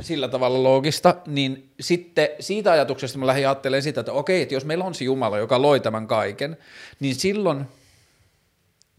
sillä 0.00 0.28
tavalla 0.28 0.62
loogista, 0.62 1.14
niin 1.26 1.70
sitten 1.80 2.28
siitä 2.40 2.72
ajatuksesta 2.72 3.18
mä 3.18 3.26
lähdin 3.26 3.48
ajattelemaan 3.48 3.82
sitä, 3.82 4.00
että 4.00 4.12
okei, 4.12 4.42
että 4.42 4.54
jos 4.54 4.64
meillä 4.64 4.84
on 4.84 4.94
se 4.94 5.04
Jumala, 5.04 5.38
joka 5.38 5.62
loi 5.62 5.80
tämän 5.80 6.06
kaiken, 6.06 6.56
niin 7.00 7.14
silloin– 7.14 7.64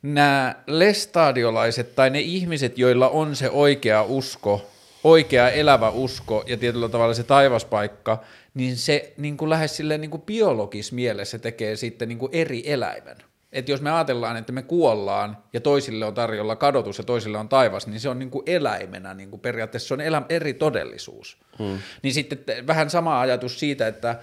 nämä 0.01 0.55
lestadiolaiset 0.67 1.95
tai 1.95 2.09
ne 2.09 2.19
ihmiset, 2.19 2.77
joilla 2.77 3.09
on 3.09 3.35
se 3.35 3.49
oikea 3.49 4.03
usko, 4.03 4.69
oikea 5.03 5.49
elävä 5.49 5.89
usko 5.89 6.43
ja 6.47 6.57
tietyllä 6.57 6.89
tavalla 6.89 7.13
se 7.13 7.23
taivaspaikka, 7.23 8.23
niin 8.53 8.77
se 8.77 9.13
niin 9.17 9.37
kuin 9.37 9.49
lähes 9.49 9.77
silleen 9.77 10.01
niin 10.01 10.11
kuin 10.11 10.21
biologis 10.21 10.91
mielessä 10.91 11.39
tekee 11.39 11.75
sitten 11.75 12.07
niin 12.07 12.17
kuin 12.17 12.29
eri 12.33 12.63
eläimen. 12.65 13.17
Et 13.51 13.69
jos 13.69 13.81
me 13.81 13.91
ajatellaan, 13.91 14.37
että 14.37 14.51
me 14.51 14.61
kuollaan 14.61 15.37
ja 15.53 15.61
toisille 15.61 16.05
on 16.05 16.13
tarjolla 16.13 16.55
kadotus 16.55 16.97
ja 16.97 17.03
toisille 17.03 17.37
on 17.37 17.49
taivas, 17.49 17.87
niin 17.87 17.99
se 17.99 18.09
on 18.09 18.19
niin 18.19 18.31
kuin 18.31 18.43
eläimenä, 18.45 19.13
niin 19.13 19.29
kuin 19.29 19.39
periaatteessa 19.39 19.87
se 19.87 19.93
on 19.93 20.01
elä, 20.01 20.21
eri 20.29 20.53
todellisuus. 20.53 21.37
Hmm. 21.59 21.77
Niin 22.01 22.13
sitten 22.13 22.67
vähän 22.67 22.89
sama 22.89 23.21
ajatus 23.21 23.59
siitä, 23.59 23.87
että, 23.87 24.19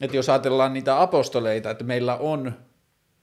että 0.00 0.16
jos 0.16 0.28
ajatellaan 0.28 0.72
niitä 0.72 1.02
apostoleita, 1.02 1.70
että 1.70 1.84
meillä 1.84 2.16
on 2.16 2.54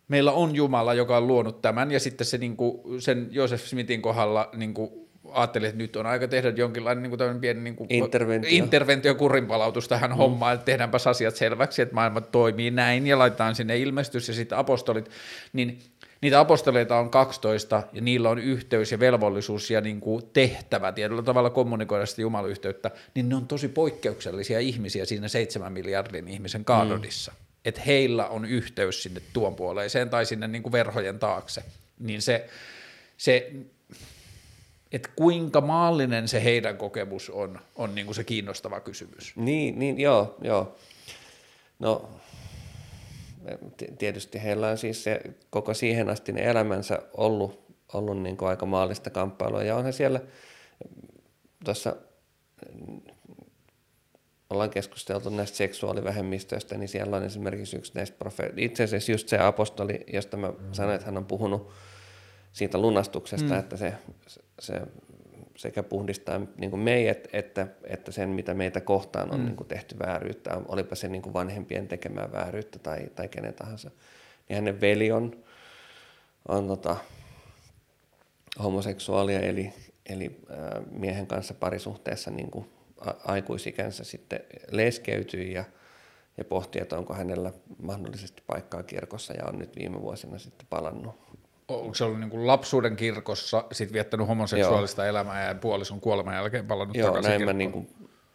meillä 0.08 0.32
on 0.32 0.56
Jumala, 0.56 0.94
joka 0.94 1.18
on 1.18 1.28
luonut 1.28 1.62
tämän, 1.62 1.92
ja 1.92 2.00
sitten 2.00 2.28
se 2.28 2.38
niin 2.38 2.58
kuin, 2.58 3.02
sen 3.02 3.28
Joseph 3.32 3.64
Smithin 3.64 4.02
kohdalla 4.02 4.50
niin 4.56 4.74
kuin, 4.74 4.92
ajattelin, 5.32 5.68
että 5.70 5.78
nyt 5.78 5.96
on 5.96 6.06
aika 6.06 6.28
tehdä 6.28 6.50
jonkinlainen 6.50 7.04
niin 7.04 7.18
kuin 7.18 7.40
pieni 7.40 7.60
niin 7.60 7.76
kuin 7.76 7.94
Interventio. 7.94 8.50
interventio 8.54 9.16
kurinpalautus 9.16 9.88
tähän 9.88 10.12
mm. 10.12 10.18
hommaan, 10.18 10.54
että 10.54 10.66
tehdäänpäs 10.66 11.08
asiat 11.08 11.36
selväksi, 11.36 11.82
että 11.82 11.96
maailma 11.96 12.22
toimii 12.22 12.72
näin 12.72 13.08
ja 13.08 13.20
laitetaan 13.20 13.56
sinne 13.56 13.78
ilmestys 13.78 14.28
ja 14.28 14.34
sitten 14.34 14.58
apostolit, 14.58 15.10
niin 15.54 15.80
niitä 16.22 16.40
apostoleita 16.40 16.98
on 16.98 17.10
12 17.10 17.84
ja 17.94 18.02
niillä 18.02 18.30
on 18.30 18.40
yhteys 18.40 18.92
ja 18.92 19.00
velvollisuus 19.00 19.72
ja 19.72 19.82
niin 19.82 20.00
kuin 20.00 20.24
tehtävä 20.34 20.92
tietyllä 20.92 21.24
tavalla 21.24 21.50
kommunikoida 21.50 22.06
sitä 22.06 22.22
jumalayhteyttä, 22.22 22.92
niin 23.16 23.30
ne 23.30 23.36
on 23.36 23.48
tosi 23.48 23.68
poikkeuksellisia 23.68 24.60
ihmisiä 24.60 25.06
siinä 25.06 25.28
seitsemän 25.28 25.74
miljardin 25.74 26.28
ihmisen 26.28 26.66
kaadodissa. 26.66 27.32
Mm. 27.32 27.47
Että 27.68 27.82
heillä 27.82 28.28
on 28.28 28.46
yhteys 28.46 29.04
sinne 29.04 29.22
tuon 29.34 29.56
puoleiseen 29.56 30.10
tai 30.10 30.26
sinne 30.26 30.48
niin 30.48 30.64
kuin 30.64 30.72
verhojen 30.72 31.20
taakse. 31.20 31.64
Niin 32.00 32.22
se, 32.22 32.50
se 33.18 33.52
että 34.92 35.10
kuinka 35.16 35.62
maallinen 35.62 36.28
se 36.28 36.44
heidän 36.44 36.78
kokemus 36.78 37.30
on, 37.30 37.60
on 37.76 37.96
niin 37.96 38.06
kuin 38.06 38.16
se 38.16 38.24
kiinnostava 38.24 38.80
kysymys. 38.80 39.34
Niin, 39.36 39.80
niin 39.80 40.00
joo, 40.00 40.38
joo. 40.42 40.78
No 41.80 42.10
tietysti 43.98 44.44
heillä 44.44 44.70
on 44.70 44.78
siis 44.78 45.04
se 45.04 45.22
koko 45.50 45.74
siihen 45.74 46.10
asti 46.10 46.32
ne 46.32 46.50
elämänsä 46.50 47.00
ollut, 47.14 47.76
ollut 47.94 48.22
niin 48.22 48.38
kuin 48.38 48.50
aika 48.50 48.66
maallista 48.66 49.10
kamppailua. 49.10 49.64
Ja 49.64 49.76
onhan 49.76 49.94
siellä 49.94 50.20
tuossa 51.66 51.96
ollaan 54.50 54.70
keskusteltu 54.70 55.30
näistä 55.30 55.58
seksuaalivähemmistöistä, 55.58 56.78
niin 56.78 56.88
siellä 56.88 57.18
on 57.18 57.24
esimerkiksi 57.24 57.78
yksi 57.78 57.92
näistä 57.96 58.26
profe- 58.26 58.54
itse 58.58 58.84
asiassa 58.84 59.12
just 59.12 59.28
se 59.28 59.40
apostoli, 59.40 60.04
josta 60.14 60.38
mä 60.38 60.54
sanoin, 60.72 60.96
että 60.96 61.06
hän 61.06 61.18
on 61.18 61.26
puhunut 61.26 61.72
siitä 62.54 62.78
lunastuksesta, 62.78 63.54
mm. 63.54 63.60
että 63.60 63.78
se, 63.78 63.94
se 64.60 64.82
sekä 65.56 65.84
puhdistaa 65.84 66.42
niin 66.58 66.80
meidät 66.80 67.28
että, 67.34 67.68
että 67.84 68.12
sen, 68.12 68.30
mitä 68.30 68.54
meitä 68.54 68.82
kohtaan 68.82 69.34
on 69.34 69.40
mm. 69.40 69.46
niin 69.46 69.68
tehty 69.68 70.00
vääryyttä, 70.00 70.62
olipa 70.68 70.96
se 70.96 71.08
niin 71.08 71.34
vanhempien 71.34 71.88
tekemää 71.88 72.32
vääryyttä 72.32 72.80
tai, 72.80 73.10
tai 73.16 73.28
kenen 73.28 73.54
tahansa. 73.54 73.92
Niin 74.50 74.56
hänen 74.56 74.82
veli 74.82 75.12
on, 75.12 75.38
on 76.48 76.68
tota, 76.68 76.96
homoseksuaalia, 78.64 79.40
eli, 79.40 79.74
eli 80.10 80.40
ää, 80.50 80.82
miehen 80.92 81.28
kanssa 81.28 81.54
parisuhteessa 81.54 82.32
niin 82.32 82.52
kuin 82.52 82.70
aikuisikänsä 83.26 84.04
sitten 84.04 84.40
leskeytyi 84.72 85.54
ja, 85.54 85.64
ja 86.38 86.46
pohti, 86.46 86.80
että 86.82 86.98
onko 86.98 87.14
hänellä 87.14 87.54
mahdollisesti 87.82 88.44
paikkaa 88.48 88.84
kirkossa 88.84 89.34
ja 89.34 89.46
on 89.46 89.60
nyt 89.60 89.76
viime 89.76 90.02
vuosina 90.02 90.38
sitten 90.38 90.68
palannut 90.70 91.28
onko 91.68 91.94
se 91.94 92.04
ollut 92.04 92.20
niin 92.20 92.30
kuin 92.30 92.48
lapsuuden 92.48 92.96
kirkossa, 92.96 93.64
sitten 93.72 93.94
viettänyt 93.94 94.28
homoseksuaalista 94.28 95.02
Joo. 95.02 95.10
elämää 95.10 95.48
ja 95.48 95.56
puolison 95.56 96.02
kuoleman 96.02 96.36
jälkeen 96.36 96.68
palannut 96.68 96.98
Joo, 96.98 97.08
takaisin 97.08 97.30
näin 97.32 97.46
mä, 97.46 97.54
niin 97.54 97.72
kuin, 97.72 97.90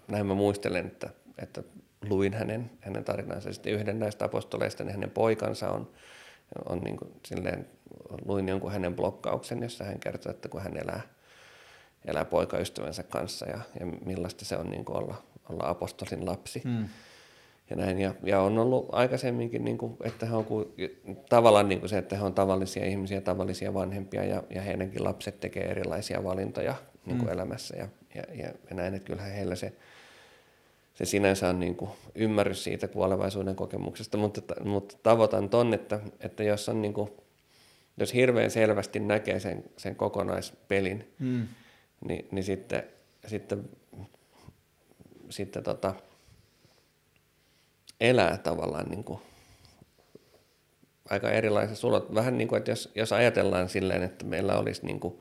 näin 0.08 0.26
mä 0.26 0.34
muistelen, 0.34 0.86
että, 0.86 1.10
että 1.38 1.62
luin 2.08 2.34
hänen, 2.34 2.70
hänen 2.80 3.04
tarinansa. 3.04 3.52
Sitten 3.52 3.72
yhden 3.72 3.98
näistä 3.98 4.24
apostoleista, 4.24 4.84
niin 4.84 4.92
hänen 4.92 5.10
poikansa 5.10 5.70
on, 5.70 5.90
on 6.68 6.78
niin 6.78 6.96
kuin, 6.96 7.12
silleen, 7.26 7.66
luin 8.24 8.48
jonkun 8.48 8.72
hänen 8.72 8.94
blokkauksen, 8.94 9.62
jossa 9.62 9.84
hän 9.84 10.00
kertoo, 10.00 10.30
että 10.30 10.48
kun 10.48 10.62
hän 10.62 10.76
elää, 10.76 11.00
elää 12.04 12.24
poikaystävänsä 12.24 13.02
kanssa 13.02 13.46
ja, 13.46 13.60
ja 13.80 13.86
millaista 13.86 14.44
se 14.44 14.56
on 14.56 14.70
niin 14.70 14.84
kuin 14.84 14.96
olla, 14.96 15.14
olla 15.48 15.68
apostolin 15.68 16.26
lapsi. 16.26 16.62
Hmm 16.64 16.88
ja 17.72 17.76
näin. 17.76 17.98
Ja, 17.98 18.14
ja 18.22 18.40
on 18.40 18.58
ollut 18.58 18.88
aikaisemminkin, 18.92 19.64
niin 19.64 19.78
kuin, 19.78 19.96
että 20.04 20.26
he 20.26 20.36
on 20.36 20.44
ku, 20.44 20.74
tavallaan 21.28 21.68
niin 21.68 21.80
kuin 21.80 21.88
se, 21.88 21.98
että 21.98 22.16
he 22.16 22.24
on 22.24 22.34
tavallisia 22.34 22.84
ihmisiä, 22.84 23.20
tavallisia 23.20 23.74
vanhempia 23.74 24.24
ja, 24.24 24.42
ja 24.50 24.62
heidänkin 24.62 25.04
lapset 25.04 25.40
tekee 25.40 25.64
erilaisia 25.64 26.24
valintoja 26.24 26.74
niin 27.06 27.18
kuin 27.18 27.28
mm. 27.28 27.32
elämässä 27.32 27.76
ja, 27.76 27.88
ja, 28.14 28.22
ja, 28.34 28.52
ja 28.70 28.76
näin, 28.76 28.94
että 28.94 29.06
kyllähän 29.06 29.32
heillä 29.32 29.54
se, 29.54 29.72
se 30.94 31.04
sinänsä 31.04 31.48
on 31.48 31.60
niin 31.60 31.76
kuin 31.76 31.90
ymmärrys 32.14 32.64
siitä 32.64 32.88
kuolevaisuuden 32.88 33.56
kokemuksesta, 33.56 34.18
mutta, 34.18 34.42
mutta 34.64 34.96
tavoitan 35.02 35.48
ton, 35.48 35.74
että, 35.74 36.00
että 36.20 36.42
jos 36.42 36.68
on 36.68 36.82
niin 36.82 36.94
kuin, 36.94 37.10
jos 37.96 38.14
hirveän 38.14 38.50
selvästi 38.50 39.00
näkee 39.00 39.40
sen, 39.40 39.64
sen 39.76 39.96
kokonaispelin, 39.96 41.12
mm. 41.18 41.46
Niin, 42.04 42.28
niin 42.30 42.44
sitten, 42.44 42.84
sitten, 43.26 43.68
sitten 45.30 45.62
tota, 45.62 45.94
elää 48.00 48.38
tavallaan 48.38 48.88
niin 48.88 49.04
kuin 49.04 49.20
aika 51.10 51.30
erilaisessa 51.30 51.80
sulot. 51.80 52.14
Vähän 52.14 52.38
niin 52.38 52.48
kuin, 52.48 52.58
että 52.58 52.70
jos, 52.70 52.92
jos 52.94 53.12
ajatellaan 53.12 53.68
silleen, 53.68 54.02
että 54.02 54.24
meillä 54.24 54.58
olisi 54.58 54.86
niin 54.86 55.00
kuin 55.00 55.14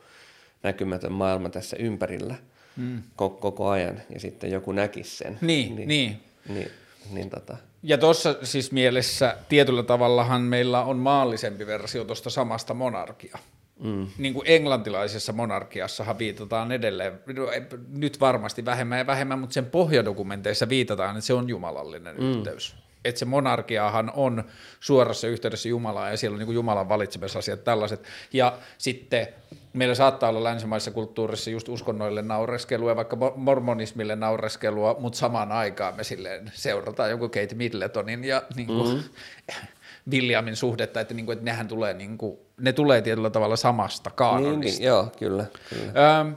näkymätön 0.64 1.12
maailma 1.12 1.50
tässä 1.50 1.78
ympärillä 1.80 2.36
mm. 2.78 3.04
koko, 3.16 3.38
koko 3.38 3.70
ajan 3.70 4.02
ja 4.14 4.20
sitten 4.20 4.52
joku 4.52 4.72
näkisi 4.72 5.18
sen. 5.18 5.38
Niin, 5.42 5.76
niin. 5.76 5.88
niin. 5.88 6.24
niin, 6.50 6.72
niin 7.12 7.30
tota. 7.30 7.58
Ja 7.84 7.98
tuossa 7.98 8.36
siis 8.44 8.72
mielessä 8.72 9.38
tietyllä 9.50 9.84
tavallahan 9.84 10.42
meillä 10.42 10.84
on 10.84 10.98
maallisempi 10.98 11.68
versio 11.68 12.04
tuosta 12.04 12.30
samasta 12.30 12.74
monarkia. 12.74 13.38
Mm. 13.82 14.08
Niin 14.18 14.34
kuin 14.34 14.48
englantilaisessa 14.48 15.34
monarkiassahan 15.34 16.20
viitataan 16.20 16.72
edelleen, 16.72 17.20
no, 17.36 17.50
nyt 17.90 18.20
varmasti 18.20 18.66
vähemmän 18.66 19.00
ja 19.00 19.08
vähemmän, 19.08 19.40
mutta 19.40 19.54
sen 19.54 19.66
pohjadokumenteissa 19.66 20.70
viitataan, 20.70 21.18
että 21.18 21.28
se 21.28 21.34
on 21.34 21.50
jumalallinen 21.50 22.16
mm. 22.18 22.32
yhteys. 22.32 22.76
Että 23.06 23.20
se 23.20 23.26
monarkiahan 23.26 24.12
on 24.16 24.44
suorassa 24.80 25.28
yhteydessä 25.28 25.70
Jumalaan 25.70 26.12
ja 26.12 26.18
siellä 26.18 26.36
on 26.36 26.40
niin 26.40 26.46
kuin 26.46 26.56
Jumalan 26.56 26.90
valitsemisasiat 26.90 27.64
tällaiset. 27.64 28.04
Ja 28.34 28.58
sitten 28.78 29.28
meillä 29.74 29.96
saattaa 29.96 30.30
olla 30.30 30.44
länsimaisessa 30.44 30.92
kulttuurissa 30.92 31.50
just 31.50 31.70
uskonnoille 31.70 32.22
naureskelua 32.22 32.92
ja 32.92 32.96
vaikka 32.96 33.18
mormonismille 33.36 34.16
naureskelua, 34.16 34.96
mutta 35.00 35.20
samaan 35.20 35.52
aikaan 35.52 35.96
me 35.96 36.04
silleen 36.04 36.52
seurataan 36.54 37.10
joku 37.10 37.30
Kate 37.30 37.56
Middletonin 37.56 38.24
ja 38.24 38.44
niin 38.56 38.68
kuin, 38.68 38.96
mm-hmm. 38.96 39.10
Williamin 40.10 40.56
suhdetta, 40.56 41.02
että, 41.02 41.14
niin 41.14 41.26
kuin, 41.26 41.34
että 41.34 41.46
nehän 41.46 41.68
tulee, 41.68 41.94
niin 41.94 42.18
kuin, 42.18 42.38
ne 42.60 42.74
tulee 42.74 43.02
tietyllä 43.02 43.30
tavalla 43.30 43.56
samasta 43.56 44.10
kaanonista. 44.10 44.60
Niin, 44.60 44.62
niin, 44.80 44.88
joo, 44.88 45.08
kyllä. 45.20 45.46
kyllä. 45.70 46.20
Ähm, 46.20 46.34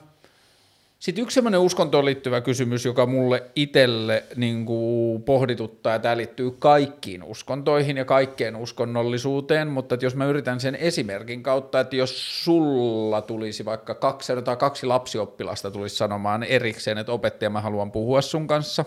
sitten 0.99 1.23
yksi 1.23 1.35
semmoinen 1.35 1.61
uskontoon 1.61 2.05
liittyvä 2.05 2.41
kysymys, 2.41 2.85
joka 2.85 3.07
mulle 3.07 3.43
itselle 3.57 4.25
niin 4.37 4.67
kuin 4.67 5.23
pohdituttaa, 5.23 5.93
ja 5.93 5.99
tämä 5.99 6.17
liittyy 6.17 6.51
kaikkiin 6.51 7.23
uskontoihin 7.23 7.97
ja 7.97 8.05
kaikkeen 8.05 8.57
uskonnollisuuteen, 8.57 9.69
mutta 9.69 9.95
että 9.95 10.07
jos 10.07 10.15
mä 10.15 10.27
yritän 10.27 10.61
sen 10.61 10.75
esimerkin 10.75 11.43
kautta, 11.43 11.81
että 11.81 11.97
jos 11.97 12.45
sulla 12.45 13.23
tulisi 13.23 13.65
vaikka 13.65 13.95
kaksi, 13.95 14.33
tai 14.45 14.57
kaksi 14.57 14.87
lapsioppilasta 14.87 15.71
tulisi 15.71 15.97
sanomaan 15.97 16.43
erikseen, 16.43 16.99
että 16.99 17.13
opettaja 17.13 17.51
mä 17.51 17.61
haluan 17.61 17.93
puhua 17.93 18.23
sun 18.23 18.47
kanssa, 18.47 18.85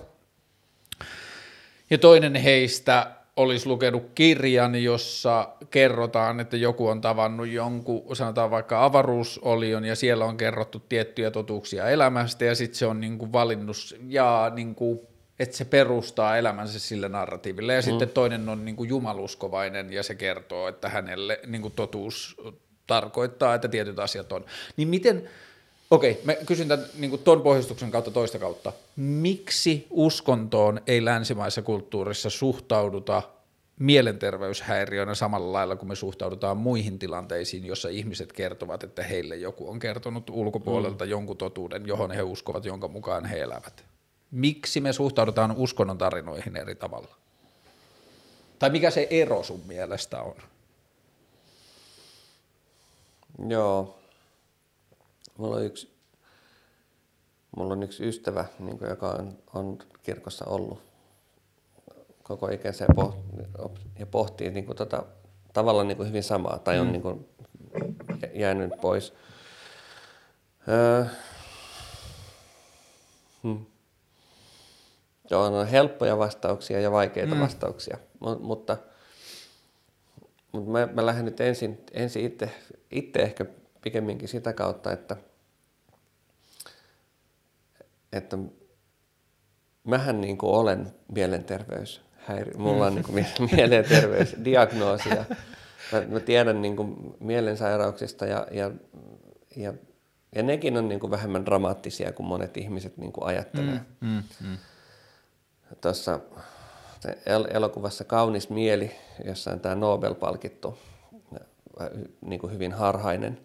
ja 1.90 1.98
toinen 1.98 2.36
heistä 2.36 3.12
olisi 3.38 3.68
lukenut 3.68 4.12
kirjan, 4.16 4.84
jossa 4.84 5.50
kerrotaan, 5.72 6.40
että 6.40 6.58
joku 6.58 6.88
on 6.88 7.02
tavannut 7.02 7.48
jonkun, 7.48 8.16
sanotaan 8.16 8.52
vaikka 8.52 8.86
avaruusolion, 8.86 9.86
ja 9.86 9.96
siellä 9.96 10.26
on 10.26 10.38
kerrottu 10.38 10.80
tiettyjä 10.80 11.32
totuuksia 11.32 11.90
elämästä, 11.90 12.46
ja 12.46 12.56
sitten 12.56 12.78
se 12.78 12.86
on 12.86 13.00
niin 13.02 13.18
kuin 13.18 13.34
valinnut, 13.34 13.78
ja 14.08 14.52
niin 14.56 14.76
kuin, 14.76 15.00
että 15.40 15.58
se 15.58 15.66
perustaa 15.66 16.38
elämänsä 16.38 16.80
sille 16.80 17.10
narratiiville, 17.10 17.74
ja 17.74 17.82
mm. 17.82 17.86
sitten 17.86 18.10
toinen 18.10 18.50
on 18.50 18.66
niin 18.66 18.76
kuin 18.76 18.90
jumaluskovainen, 18.90 19.94
ja 19.94 20.04
se 20.04 20.16
kertoo, 20.16 20.68
että 20.68 20.90
hänelle 20.90 21.40
niin 21.48 21.62
kuin 21.62 21.74
totuus 21.74 22.36
tarkoittaa, 22.88 23.56
että 23.56 23.68
tietyt 23.68 24.00
asiat 24.00 24.32
on. 24.32 24.46
Niin 24.78 24.88
miten, 24.88 25.30
Okei, 25.92 26.22
mä 26.24 26.34
kysyn 26.34 26.68
tämän 26.68 26.86
niin 26.98 27.20
ton 27.20 27.42
pohjustuksen 27.42 27.92
kautta 27.92 28.12
toista 28.12 28.40
kautta. 28.40 28.74
Miksi 28.96 29.88
uskontoon 29.90 30.82
ei 30.88 31.06
länsimaisessa 31.06 31.62
kulttuurissa 31.62 32.30
suhtauduta 32.30 33.22
mielenterveyshäiriöinä 33.80 35.16
samalla 35.16 35.54
lailla 35.54 35.76
kuin 35.76 35.90
me 35.90 35.96
suhtaudutaan 35.96 36.58
muihin 36.58 37.00
tilanteisiin, 37.00 37.66
jossa 37.66 37.90
ihmiset 37.90 38.34
kertovat, 38.34 38.84
että 38.84 39.04
heille 39.04 39.36
joku 39.36 39.70
on 39.70 39.80
kertonut 39.80 40.30
ulkopuolelta 40.30 41.06
mm. 41.06 41.12
jonkun 41.12 41.38
totuuden, 41.38 41.88
johon 41.88 42.12
he 42.12 42.24
uskovat, 42.24 42.66
jonka 42.66 42.88
mukaan 42.88 43.26
he 43.26 43.40
elävät. 43.40 43.84
Miksi 44.32 44.82
me 44.82 44.94
suhtaudutaan 44.94 45.56
uskonnon 45.58 45.98
tarinoihin 45.98 46.58
eri 46.58 46.76
tavalla? 46.76 47.16
Tai 48.60 48.70
mikä 48.70 48.92
se 48.92 49.08
ero 49.10 49.44
sun 49.44 49.62
mielestä 49.66 50.22
on? 50.22 50.36
Joo, 53.48 53.97
Mulla 55.38 55.56
on 55.56 55.66
yksi, 55.66 55.98
mulla 57.58 57.74
on 57.74 57.84
yksi 57.84 58.08
ystävä, 58.08 58.46
niin 58.60 58.80
kuin, 58.80 58.90
joka 58.90 59.10
on, 59.10 59.38
on 59.54 59.78
kirkossa 60.04 60.46
ollut 60.46 60.82
koko 62.24 62.50
ikänsä 62.50 62.86
ja, 62.86 62.94
pohti, 62.96 63.20
ja 64.00 64.06
pohtii 64.06 64.52
niin 64.52 64.66
kuin, 64.66 64.78
tota, 64.78 65.04
tavallaan 65.54 65.88
niin 65.88 65.98
kuin 65.98 66.08
hyvin 66.08 66.24
samaa 66.24 66.60
tai 66.60 66.80
on 66.80 66.86
mm. 66.86 66.92
niin 66.92 67.02
kuin, 67.02 67.30
jäänyt 68.34 68.72
pois. 68.82 69.14
Öö, 70.68 71.06
hmm. 73.44 73.66
Joo, 75.30 75.44
on 75.44 75.68
helppoja 75.68 76.18
vastauksia 76.18 76.80
ja 76.80 76.92
vaikeita 76.92 77.36
mm. 77.36 77.42
vastauksia, 77.42 77.98
M- 78.20 78.42
mutta, 78.46 78.78
mutta 80.52 80.72
mä, 80.72 80.90
mä 80.94 81.06
lähden 81.06 81.26
nyt 81.26 81.42
ensin, 81.42 81.86
ensin 81.92 82.26
itse, 82.26 82.50
itse 82.92 83.20
ehkä 83.20 83.46
pikemminkin 83.82 84.30
sitä 84.30 84.54
kautta, 84.54 84.92
että, 84.92 85.18
että 88.14 88.38
mähän 89.84 90.22
niin 90.22 90.38
kuin 90.38 90.52
olen 90.52 90.94
mielenterveyshäiri. 91.12 92.52
Mulla 92.58 92.86
on 92.86 92.96
niin 92.96 93.06
kuin 93.06 93.26
mielenterveysdiagnoosi 93.56 95.10
ja 95.10 95.26
mä, 95.92 96.02
mä 96.08 96.20
tiedän 96.20 96.62
niin 96.62 96.76
kuin 96.76 97.16
mielensairauksista 97.20 98.26
ja, 98.26 98.48
ja, 98.52 98.72
ja, 99.56 99.74
ja 100.36 100.44
nekin 100.44 100.78
on 100.78 100.90
niin 100.90 101.00
kuin 101.00 101.12
vähemmän 101.12 101.46
dramaattisia 101.46 102.12
kuin 102.12 102.28
monet 102.28 102.58
ihmiset 102.58 102.98
niin 102.98 103.12
kuin 103.12 103.26
ajattelee. 103.26 103.80
Mm, 104.02 104.08
mm, 104.08 104.24
mm. 104.42 104.58
Tuossa 105.82 106.20
el- 107.26 107.48
elokuvassa 107.50 108.04
Kaunis 108.04 108.50
mieli, 108.50 108.92
jossa 109.26 109.52
on 109.52 109.60
tämä 109.60 109.76
Nobel-palkittu, 109.76 110.78
niin 112.22 112.40
kuin 112.40 112.54
hyvin 112.54 112.72
harhainen 112.74 113.40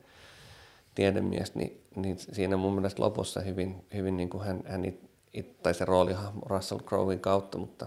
tiedemies, 0.94 1.54
niin, 1.54 1.81
niin 1.96 2.18
siinä 2.18 2.56
mun 2.56 2.74
mielestä 2.74 3.02
lopussa 3.02 3.40
hyvin, 3.40 3.86
hyvin 3.94 4.16
niin 4.16 4.30
kuin 4.30 4.44
hän, 4.44 4.60
hän 4.66 4.84
it, 4.84 5.10
it, 5.32 5.62
tai 5.62 5.74
se 5.74 5.84
rooli 5.84 6.16
Russell 6.46 6.80
Crowein 6.80 7.20
kautta, 7.20 7.58
mutta 7.58 7.86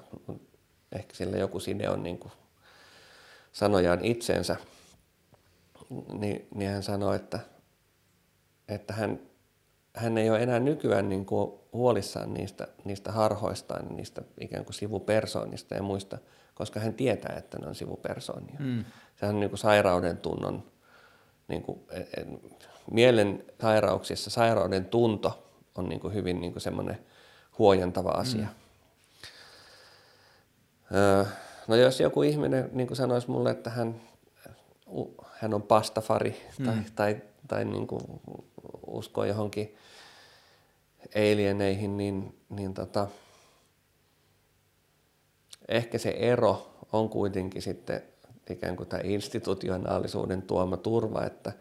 ehkä 0.92 1.16
sillä 1.16 1.38
joku 1.38 1.60
side 1.60 1.90
on 1.90 2.04
niin 2.04 2.20
kuin 2.20 2.32
sanojaan 3.52 4.06
itsensä, 4.06 4.56
niin, 6.14 6.48
niin 6.56 6.72
hän 6.72 6.84
sanoi, 6.84 7.16
että, 7.16 7.40
että 8.68 8.94
hän, 8.94 9.20
hän 9.96 10.18
ei 10.18 10.30
ole 10.30 10.44
enää 10.44 10.60
nykyään 10.60 11.10
niin 11.10 11.26
kuin 11.26 11.60
huolissaan 11.74 12.34
niistä, 12.34 12.68
niistä 12.86 13.12
harhoistaan, 13.12 13.96
niistä 13.96 14.22
ikään 14.42 14.66
kuin 14.66 14.74
sivupersoonista 14.74 15.76
ja 15.76 15.84
muista, 15.84 16.18
koska 16.56 16.80
hän 16.80 16.94
tietää, 16.94 17.36
että 17.38 17.60
ne 17.60 17.68
on 17.68 17.76
sivupersoonia. 17.76 18.56
Mm. 18.60 18.86
Sehän 19.16 19.36
on 19.36 19.40
niin 19.40 19.50
kuin 19.50 19.60
sairauden 19.60 20.18
tunnon, 20.18 20.72
niin 21.48 21.62
kuin, 21.62 21.80
e, 21.90 22.00
e, 22.00 22.26
mielen 22.92 23.46
sairauksissa 23.62 24.30
sairauden 24.30 24.86
tunto 24.86 25.44
on 25.76 25.90
niin 25.90 26.00
kuin 26.00 26.14
hyvin 26.14 26.42
niin 26.42 26.52
kuin 26.52 26.62
semmoinen 26.62 27.00
huojentava 27.58 28.10
asia. 28.10 28.48
Mm. 30.90 30.98
Öö, 30.98 31.26
no 31.68 31.76
jos 31.76 32.00
joku 32.00 32.22
ihminen 32.22 32.70
niin 32.74 32.88
kuin 32.88 32.98
sanoisi 32.98 33.30
mulle, 33.30 33.52
että 33.52 33.70
hän, 33.70 34.02
hän 35.32 35.54
on 35.54 35.62
pastafari 35.62 36.42
tai, 36.66 36.76
mm. 36.76 36.84
tai, 36.84 36.84
tai, 36.96 37.22
tai 37.48 37.66
niin 37.66 37.88
kuin 37.88 38.02
uskoo 38.88 39.24
johonkin 39.24 39.76
alieneihin, 41.16 41.98
niin, 41.98 42.40
niin 42.50 42.74
tota, 42.74 43.08
ehkä 45.68 45.98
se 45.98 46.10
ero 46.10 46.72
on 46.94 47.10
kuitenkin 47.10 47.62
sitten 47.62 48.04
ikään 48.50 48.76
kuin 48.76 48.90
tämä 48.90 49.02
institutionaalisuuden 49.04 50.42
tuoma 50.42 50.78
turva, 50.78 51.26
että, 51.26 51.52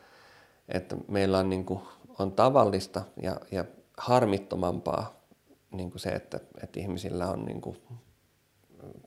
että 0.69 0.97
meillä 1.09 1.39
on, 1.39 1.51
niin 1.51 1.65
kuin, 1.65 1.81
on 2.19 2.33
tavallista 2.33 3.03
ja, 3.23 3.41
ja 3.51 3.65
harmittomampaa 3.97 5.25
niin 5.71 5.91
kuin 5.91 6.01
se, 6.01 6.09
että, 6.09 6.41
että 6.63 6.81
ihmisillä 6.81 7.29
on 7.29 7.45
niin 7.45 7.61
kuin 7.61 7.77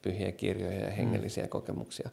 pyhiä 0.02 0.32
kirjoja 0.32 0.80
ja 0.80 0.92
hengellisiä 0.92 1.44
mm. 1.44 1.50
kokemuksia. 1.50 2.10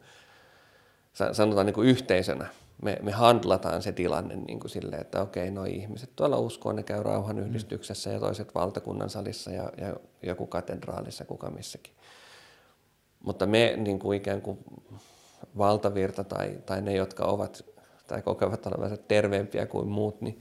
Sanotaan 1.33 1.67
niin 1.67 1.75
kuin 1.75 1.89
yhteisönä. 1.89 2.47
Me, 2.83 2.99
me 3.03 3.13
handlataan 3.13 3.83
se 3.83 3.93
tilanne 3.93 4.37
niin 4.37 4.61
kuin 4.61 4.71
silleen, 4.71 5.01
että 5.01 5.23
okei, 5.23 5.51
noi 5.51 5.77
ihmiset 5.77 6.11
tuolla 6.17 6.37
uskoo, 6.39 6.73
ne 6.73 6.83
käy 6.83 7.03
rauhan 7.03 7.39
yhdistyksessä 7.39 8.11
ja 8.11 8.21
toiset 8.21 8.55
valtakunnan 8.55 9.11
salissa 9.11 9.51
ja, 9.51 9.73
ja 9.77 9.97
joku 10.23 10.47
katedraalissa, 10.47 11.25
kuka 11.25 11.51
missäkin. 11.51 11.93
Mutta 13.25 13.47
me 13.47 13.75
niin 13.77 13.99
kuin 13.99 14.17
ikään 14.17 14.43
kuin 14.43 14.59
valtavirta 15.59 16.25
tai, 16.25 16.59
tai 16.67 16.83
ne, 16.83 16.95
jotka 16.95 17.25
ovat 17.25 17.65
tai 18.07 18.23
kokevat 18.23 18.67
olevansa 18.67 18.97
terveempiä 18.97 19.67
kuin 19.67 19.89
muut, 19.89 20.21
niin, 20.21 20.41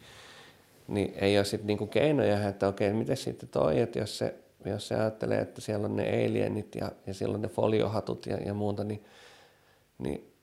niin 0.88 1.14
ei 1.16 1.38
ole 1.38 1.46
sitten 1.46 1.68
niinku 1.68 1.88
keinoja, 1.88 2.50
että 2.50 2.68
okei, 2.68 2.94
miten 2.94 3.18
sitten 3.18 3.50
toi, 3.50 3.80
että 3.80 4.00
jos 4.00 4.18
se, 4.18 4.36
jos 4.66 4.88
se 4.88 4.96
ajattelee, 4.96 5.40
että 5.40 5.62
siellä 5.62 5.86
on 5.86 5.96
ne 5.96 6.26
alienit 6.26 6.76
ja, 6.76 6.92
ja 7.08 7.14
siellä 7.14 7.36
on 7.36 7.42
ne 7.42 7.48
foliohatut 7.48 8.26
ja, 8.26 8.38
ja 8.38 8.54
muuta, 8.54 8.84
niin, 8.84 9.04
niin, 9.98 10.34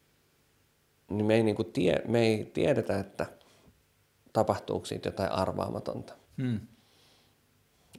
niin 1.10 1.26
me, 1.26 1.34
ei 1.34 1.42
niinku 1.42 1.64
tie, 1.64 2.02
me 2.08 2.20
ei 2.20 2.44
tiedetä, 2.44 2.98
että 2.98 3.26
tapahtuuko 4.32 4.86
siitä 4.86 5.08
jotain 5.08 5.32
arvaamatonta. 5.32 6.14
Hmm. 6.42 6.60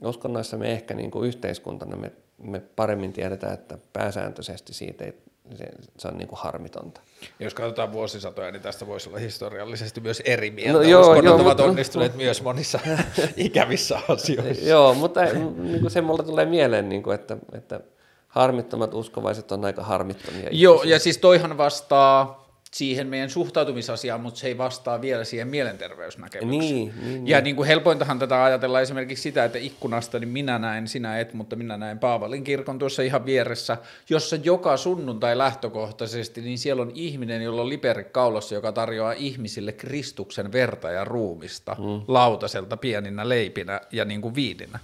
Uskonnoissa 0.04 0.56
me 0.56 0.72
ehkä 0.72 0.94
niinku 0.94 1.22
yhteiskuntana 1.22 1.96
me, 1.96 2.12
me 2.38 2.60
paremmin 2.60 3.12
tiedetään, 3.12 3.54
että 3.54 3.78
pääsääntöisesti 3.92 4.74
siitä 4.74 5.04
ei 5.04 5.31
se, 5.54 5.64
se 5.98 6.08
on 6.08 6.16
niin 6.16 6.28
kuin 6.28 6.38
harmitonta. 6.38 7.00
Jos 7.40 7.54
katsotaan 7.54 7.92
vuosisatoja, 7.92 8.50
niin 8.50 8.62
tästä 8.62 8.86
voisi 8.86 9.08
olla 9.08 9.18
historiallisesti 9.18 10.00
myös 10.00 10.22
eri 10.24 10.50
mieltä. 10.50 10.72
No, 10.72 10.82
joo, 10.82 11.00
Uskonnot 11.00 11.24
joo, 11.24 11.34
ovat 11.34 11.46
mutta, 11.46 11.64
onnistuneet 11.64 12.12
no, 12.12 12.16
myös 12.16 12.42
monissa 12.42 12.80
ikävissä 13.36 14.00
asioissa. 14.08 14.68
joo, 14.68 14.94
mutta 14.94 15.20
niin 15.22 15.80
kuin 15.80 15.90
se 15.90 16.00
mulle 16.00 16.22
tulee 16.22 16.46
mieleen, 16.46 16.88
niin 16.88 17.02
kuin, 17.02 17.14
että, 17.14 17.36
että 17.52 17.80
harmittomat 18.28 18.94
uskovaiset 18.94 19.52
on 19.52 19.64
aika 19.64 19.82
harmittomia. 19.82 20.48
Joo, 20.50 20.74
ihmisiä. 20.74 20.94
ja 20.94 20.98
siis 20.98 21.18
toihan 21.18 21.58
vastaa 21.58 22.41
siihen 22.74 23.06
meidän 23.06 23.30
suhtautumisasiaan, 23.30 24.20
mutta 24.20 24.40
se 24.40 24.46
ei 24.46 24.58
vastaa 24.58 25.00
vielä 25.00 25.24
siihen 25.24 25.48
mielenterveysnäkemykseen. 25.48 26.60
Niin, 26.60 26.94
niin, 27.02 27.26
ja 27.26 27.36
niin. 27.36 27.44
Niin 27.44 27.56
kuin 27.56 27.66
helpointahan 27.66 28.18
tätä 28.18 28.44
ajatella 28.44 28.80
esimerkiksi 28.80 29.22
sitä, 29.22 29.44
että 29.44 29.58
ikkunasta 29.58 30.18
niin 30.18 30.28
minä 30.28 30.58
näen, 30.58 30.88
sinä 30.88 31.20
et, 31.20 31.34
mutta 31.34 31.56
minä 31.56 31.76
näen 31.76 31.98
Paavalin 31.98 32.44
kirkon 32.44 32.78
tuossa 32.78 33.02
ihan 33.02 33.26
vieressä, 33.26 33.76
jossa 34.10 34.36
joka 34.36 34.76
sunnuntai 34.76 35.38
lähtökohtaisesti, 35.38 36.40
niin 36.40 36.58
siellä 36.58 36.82
on 36.82 36.92
ihminen, 36.94 37.42
jolla 37.42 37.62
on 37.62 37.68
liperi 37.68 38.04
kaulassa, 38.04 38.54
joka 38.54 38.72
tarjoaa 38.72 39.12
ihmisille 39.12 39.72
Kristuksen 39.72 40.52
verta 40.52 40.90
ja 40.90 41.04
ruumista 41.04 41.76
mm. 41.78 42.04
lautaselta 42.08 42.76
pieninä 42.76 43.28
leipinä 43.28 43.80
ja 43.92 44.04
niin 44.04 44.22
kuin 44.22 44.34
viidinä. 44.34 44.78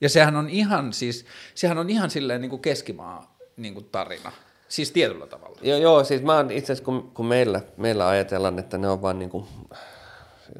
Ja 0.00 0.08
sehän 0.08 0.36
on 0.36 0.50
ihan 0.50 0.92
siis, 0.92 1.26
sehän 1.54 1.78
on 1.78 1.90
ihan 1.90 2.10
silleen 2.10 2.40
niin 2.40 2.50
kuin 2.50 2.62
keskimaa 2.62 3.36
niin 3.56 3.74
kuin 3.74 3.88
tarina. 3.92 4.32
Siis 4.68 4.92
tietyllä 4.92 5.26
tavalla. 5.26 5.58
Joo, 5.62 5.78
joo 5.78 6.04
siis 6.04 6.22
mä 6.22 6.36
oon 6.36 6.50
itse 6.50 6.72
asiassa, 6.72 6.84
kun, 6.84 7.10
kun 7.14 7.26
meillä, 7.26 7.60
meillä 7.76 8.08
ajatellaan, 8.08 8.58
että 8.58 8.78
ne 8.78 8.88
on 8.88 9.02
vain 9.02 9.18
niin 9.18 9.30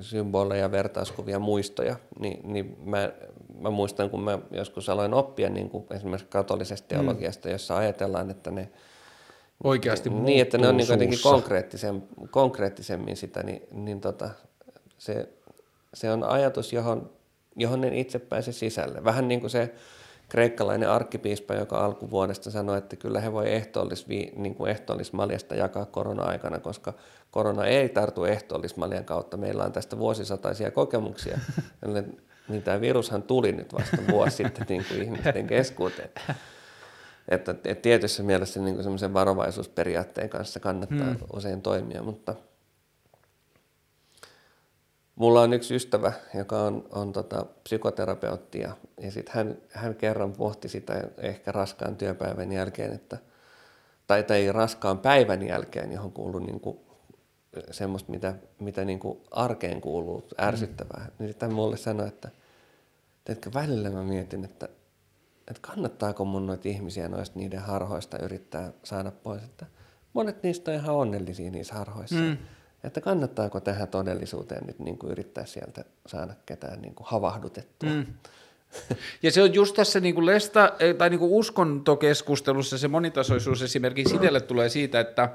symboleja, 0.00 0.72
vertauskuvia, 0.72 1.38
muistoja, 1.38 1.96
niin, 2.18 2.52
niin 2.52 2.76
mä, 2.84 3.12
mä 3.60 3.70
muistan, 3.70 4.10
kun 4.10 4.22
mä 4.22 4.38
joskus 4.50 4.88
aloin 4.88 5.14
oppia 5.14 5.48
niin 5.48 5.70
kuin 5.70 5.86
esimerkiksi 5.90 6.26
katolisesta 6.30 6.84
mm. 6.84 6.88
teologiasta, 6.88 7.48
mm. 7.48 7.52
jossa 7.52 7.76
ajatellaan, 7.76 8.30
että 8.30 8.50
ne 8.50 8.70
oikeasti 9.64 10.10
Niin, 10.10 10.42
että 10.42 10.58
ne 10.58 10.68
on 10.68 10.76
niin 10.76 10.88
jotenkin 10.88 11.22
konkreettisen, 11.22 12.02
konkreettisemmin 12.30 13.16
sitä, 13.16 13.42
niin, 13.42 13.62
niin 13.70 14.00
tota, 14.00 14.30
se, 14.98 15.28
se 15.94 16.10
on 16.10 16.24
ajatus, 16.24 16.72
johon, 16.72 17.10
johon 17.56 17.84
en 17.84 17.94
itse 17.94 18.18
pääse 18.18 18.52
sisälle. 18.52 19.04
Vähän 19.04 19.28
niin 19.28 19.40
kuin 19.40 19.50
se 19.50 19.74
kreikkalainen 20.28 20.90
arkkipiispa, 20.90 21.54
joka 21.54 21.84
alkuvuodesta 21.84 22.50
sanoi, 22.50 22.78
että 22.78 22.96
kyllä 22.96 23.20
he 23.20 23.32
voi 23.32 23.52
ehtoollis, 23.52 24.06
niin 24.36 24.54
kuin 24.54 24.70
ehtoollismaljasta 24.70 25.54
jakaa 25.54 25.86
korona-aikana, 25.86 26.58
koska 26.58 26.92
korona 27.30 27.66
ei 27.66 27.88
tartu 27.88 28.24
ehtoollismaljan 28.24 29.04
kautta. 29.04 29.36
Meillä 29.36 29.64
on 29.64 29.72
tästä 29.72 29.98
vuosisataisia 29.98 30.70
kokemuksia. 30.70 31.38
niin 32.48 32.62
tämä 32.62 32.80
virushan 32.80 33.22
tuli 33.22 33.52
nyt 33.52 33.72
vasta 33.72 33.96
vuosi 34.10 34.36
sitten 34.36 34.66
niin 34.68 34.84
kuin 34.88 35.02
ihmisten 35.02 35.46
keskuuteen. 35.46 36.10
Että, 37.28 37.50
että 37.50 37.82
tietyssä 37.82 38.22
mielessä 38.22 38.60
niin 38.60 38.82
semmoisen 38.82 39.14
varovaisuusperiaatteen 39.14 40.28
kanssa 40.28 40.60
kannattaa 40.60 41.06
hmm. 41.06 41.16
usein 41.32 41.62
toimia, 41.62 42.02
mutta– 42.02 42.34
Mulla 45.16 45.40
on 45.40 45.52
yksi 45.52 45.74
ystävä, 45.74 46.12
joka 46.34 46.62
on, 46.62 46.88
on 46.92 47.12
tota, 47.12 47.46
psykoterapeutti 47.64 48.60
ja, 48.60 48.76
ja 49.00 49.10
sit 49.10 49.28
hän, 49.28 49.56
hän 49.70 49.94
kerran 49.94 50.32
pohti 50.32 50.68
sitä 50.68 51.04
ehkä 51.18 51.52
raskaan 51.52 51.96
työpäivän 51.96 52.52
jälkeen, 52.52 52.92
että, 52.92 53.18
tai, 54.06 54.22
tai 54.22 54.52
raskaan 54.52 54.98
päivän 54.98 55.46
jälkeen, 55.46 55.92
johon 55.92 56.12
kuuluu 56.12 56.40
niin 56.40 56.60
kuin, 56.60 56.78
semmoista, 57.70 58.10
mitä, 58.10 58.34
mitä 58.58 58.84
niin 58.84 58.98
kuin 58.98 59.18
arkeen 59.30 59.80
kuuluu, 59.80 60.28
ärsyttävää. 60.40 61.04
Mm. 61.04 61.12
Niin 61.18 61.28
sitten 61.28 61.54
mulle 61.54 61.76
sanoi, 61.76 62.08
että 62.08 62.28
teetkö 63.24 63.50
välillä 63.54 63.90
mä 63.90 64.02
mietin, 64.02 64.44
että, 64.44 64.68
että 65.48 65.60
kannattaako 65.60 66.24
mun 66.24 66.46
noita 66.46 66.68
ihmisiä 66.68 67.08
noista 67.08 67.38
niiden 67.38 67.60
harhoista 67.60 68.18
yrittää 68.18 68.72
saada 68.84 69.10
pois, 69.10 69.42
että 69.42 69.66
monet 70.12 70.42
niistä 70.42 70.70
on 70.70 70.76
ihan 70.76 70.94
onnellisia 70.94 71.50
niissä 71.50 71.74
harhoissa. 71.74 72.16
Mm 72.16 72.36
että 72.86 73.00
kannattaako 73.00 73.60
tähän 73.60 73.88
todellisuuteen 73.88 74.66
nyt 74.66 74.78
niin 74.78 74.98
kuin 74.98 75.12
yrittää 75.12 75.46
sieltä 75.46 75.84
saada 76.06 76.34
ketään 76.46 76.82
niin 76.82 76.94
kuin 76.94 77.06
havahdutettua. 77.10 77.90
Mm. 77.90 78.06
Ja 79.22 79.32
se 79.32 79.42
on 79.42 79.54
just 79.54 79.76
tässä 79.76 80.00
niin 80.00 80.14
kuin 80.14 80.26
lesta, 80.26 80.72
eh, 80.78 80.94
tai 80.94 81.10
niin 81.10 81.18
kuin 81.18 81.32
uskontokeskustelussa 81.32 82.78
se 82.78 82.88
monitasoisuus 82.88 83.62
esimerkiksi 83.62 84.14
itselle 84.14 84.40
tulee 84.40 84.68
siitä, 84.68 85.00
että 85.00 85.28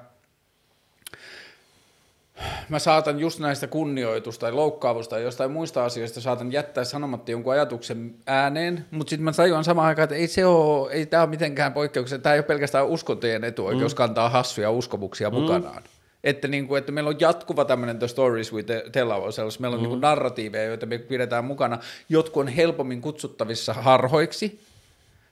mä 2.70 2.80
saatan 2.80 3.20
just 3.20 3.40
näistä 3.40 3.68
kunnioitusta 3.68 4.40
tai 4.40 4.52
loukkaavusta 4.52 5.10
tai 5.10 5.24
jostain 5.24 5.52
muista 5.52 5.86
asioista 5.86 6.22
saatan 6.22 6.52
jättää 6.52 6.84
sanomatta 6.84 7.32
jonkun 7.32 7.54
ajatuksen 7.54 8.16
ääneen, 8.28 8.86
mutta 8.92 9.10
sitten 9.10 9.24
mä 9.24 9.32
tajuan 9.32 9.64
samaan 9.64 9.88
aikaan, 9.88 10.04
että 10.04 10.16
ei 10.16 10.28
se 10.28 10.46
ole, 10.46 10.92
ei 10.92 11.06
tämä 11.06 11.24
ole 11.24 11.30
mitenkään 11.30 11.74
poikkeuksellista, 11.74 12.24
tämä 12.24 12.34
ei 12.34 12.40
ole 12.40 12.46
pelkästään 12.46 12.88
uskontojen 12.88 13.44
etuoikeus 13.44 13.94
mm. 13.94 13.98
kantaa 13.98 14.30
hassuja 14.30 14.72
uskomuksia 14.72 15.30
mm. 15.30 15.36
mukanaan 15.36 15.84
Että, 16.24 16.48
niin 16.48 16.68
kuin, 16.68 16.80
että 16.80 16.92
meillä 16.92 17.08
on 17.08 17.20
jatkuva 17.20 17.66
tämmöinen 17.66 18.00
The 18.00 18.08
Stories 18.08 18.54
We 18.54 18.64
Tell 18.92 19.12
Ourselves, 19.12 19.60
meillä 19.60 19.76
on 19.76 19.80
mm. 19.80 19.84
niin 19.84 19.90
kuin 19.90 20.02
narratiiveja, 20.02 20.64
joita 20.64 20.86
me 20.86 20.98
pidetään 20.98 21.46
mukana. 21.46 21.80
Jotkut 22.10 22.42
on 22.42 22.48
helpommin 22.48 23.02
kutsuttavissa 23.02 23.74
harhoiksi, 23.74 24.60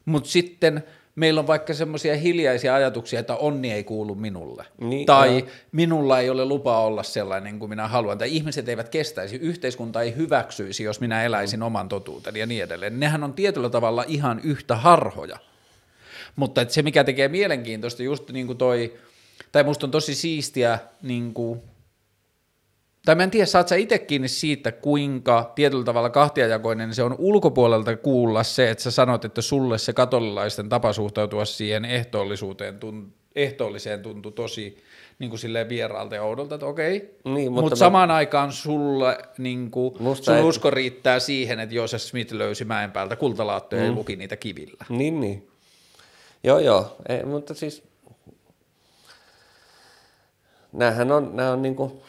mutta 0.06 0.30
sitten 0.30 0.84
meillä 1.16 1.40
on 1.40 1.48
vaikka 1.48 1.74
semmoisia 1.74 2.18
hiljaisia 2.18 2.76
ajatuksia, 2.76 3.20
että 3.20 3.36
onni 3.36 3.72
ei 3.72 3.84
kuulu 3.84 4.16
minulle. 4.16 4.66
Niin, 4.82 5.06
tai 5.06 5.40
joo. 5.40 5.48
minulla 5.72 6.20
ei 6.20 6.30
ole 6.30 6.46
lupa 6.46 6.80
olla 6.80 7.04
sellainen 7.04 7.60
kuin 7.60 7.70
minä 7.70 7.88
haluan. 7.88 8.18
Tai 8.18 8.36
ihmiset 8.36 8.70
eivät 8.70 8.90
kestäisi, 8.90 9.36
yhteiskunta 9.36 10.02
ei 10.02 10.16
hyväksyisi, 10.16 10.84
jos 10.84 11.00
minä 11.00 11.24
eläisin 11.24 11.60
mm. 11.60 11.66
oman 11.66 11.90
totuuteni 11.90 12.40
ja 12.40 12.46
niin 12.46 12.64
edelleen. 12.64 13.00
Nehän 13.00 13.24
on 13.24 13.34
tietyllä 13.34 13.70
tavalla 13.70 14.04
ihan 14.08 14.42
yhtä 14.44 14.76
harhoja. 14.76 15.38
Mutta 16.36 16.62
että 16.62 16.74
se, 16.74 16.82
mikä 16.82 17.04
tekee 17.04 17.28
mielenkiintoista, 17.28 18.04
just 18.04 18.30
niin 18.30 18.48
kuin 18.48 18.58
toi, 18.58 18.94
tai 19.52 19.64
musta 19.64 19.88
on 19.88 19.92
tosi 19.92 20.16
siistiä, 20.16 20.80
niin 21.02 21.34
kuin, 21.34 21.62
tai 23.06 23.16
mä 23.16 23.24
en 23.24 23.32
tiedä, 23.32 23.46
saat 23.46 23.68
sä 23.68 23.76
itse 23.76 24.00
kiinni 24.00 24.28
siitä, 24.28 24.72
kuinka 24.72 25.52
tietyllä 25.56 25.84
tavalla 25.84 26.10
kahtiajakoinen 26.10 26.94
se 26.94 27.04
on 27.04 27.16
ulkopuolelta 27.18 27.98
kuulla 27.98 28.44
se, 28.44 28.70
että 28.70 28.84
sä 28.84 28.92
sanot, 28.92 29.26
että 29.26 29.42
sulle 29.42 29.78
se 29.78 29.94
katolilaisten 29.94 30.70
tapa 30.70 30.94
suhtautua 30.94 31.46
siihen 31.46 31.86
ehtoollisuuteen, 31.86 32.80
tun, 32.80 33.14
ehtoolliseen 33.36 34.02
tuntui 34.02 34.32
tosi 34.32 34.84
niin 35.20 35.30
kuin 35.30 35.40
silleen 35.40 35.70
vieraalta 35.70 36.16
ja 36.16 36.24
oudolta, 36.24 36.56
että 36.56 36.66
okei, 36.66 37.18
niin, 37.24 37.52
mutta 37.52 37.62
Mut 37.62 37.72
mä... 37.72 37.76
samaan 37.76 38.12
aikaan 38.12 38.52
sulle 38.52 39.18
niin 39.38 39.72
kuin, 39.72 39.96
sun 40.22 40.36
ei... 40.36 40.44
usko 40.44 40.70
riittää 40.70 41.20
siihen, 41.20 41.60
että 41.60 41.76
Joseph 41.76 42.04
Smith 42.04 42.34
löysi 42.34 42.66
mäen 42.66 42.92
päältä 42.92 43.16
kultalaattoja 43.16 43.82
mm. 43.82 43.88
ja 43.88 43.94
luki 43.94 44.16
niitä 44.16 44.38
kivillä. 44.38 44.86
Niin, 44.90 45.20
niin. 45.20 45.48
Joo, 46.44 46.60
joo, 46.60 46.96
ei, 47.10 47.26
mutta 47.26 47.54
siis 47.54 47.89
näähän 50.72 51.12
on, 51.12 51.36
nämä 51.36 51.52
on 51.52 51.62
niin 51.62 51.76
kuin, 51.76 52.02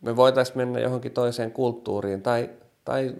me 0.00 0.16
voitaisiin 0.16 0.58
mennä 0.58 0.80
johonkin 0.80 1.12
toiseen 1.12 1.52
kulttuuriin 1.52 2.22
tai, 2.22 2.50
tai 2.84 3.14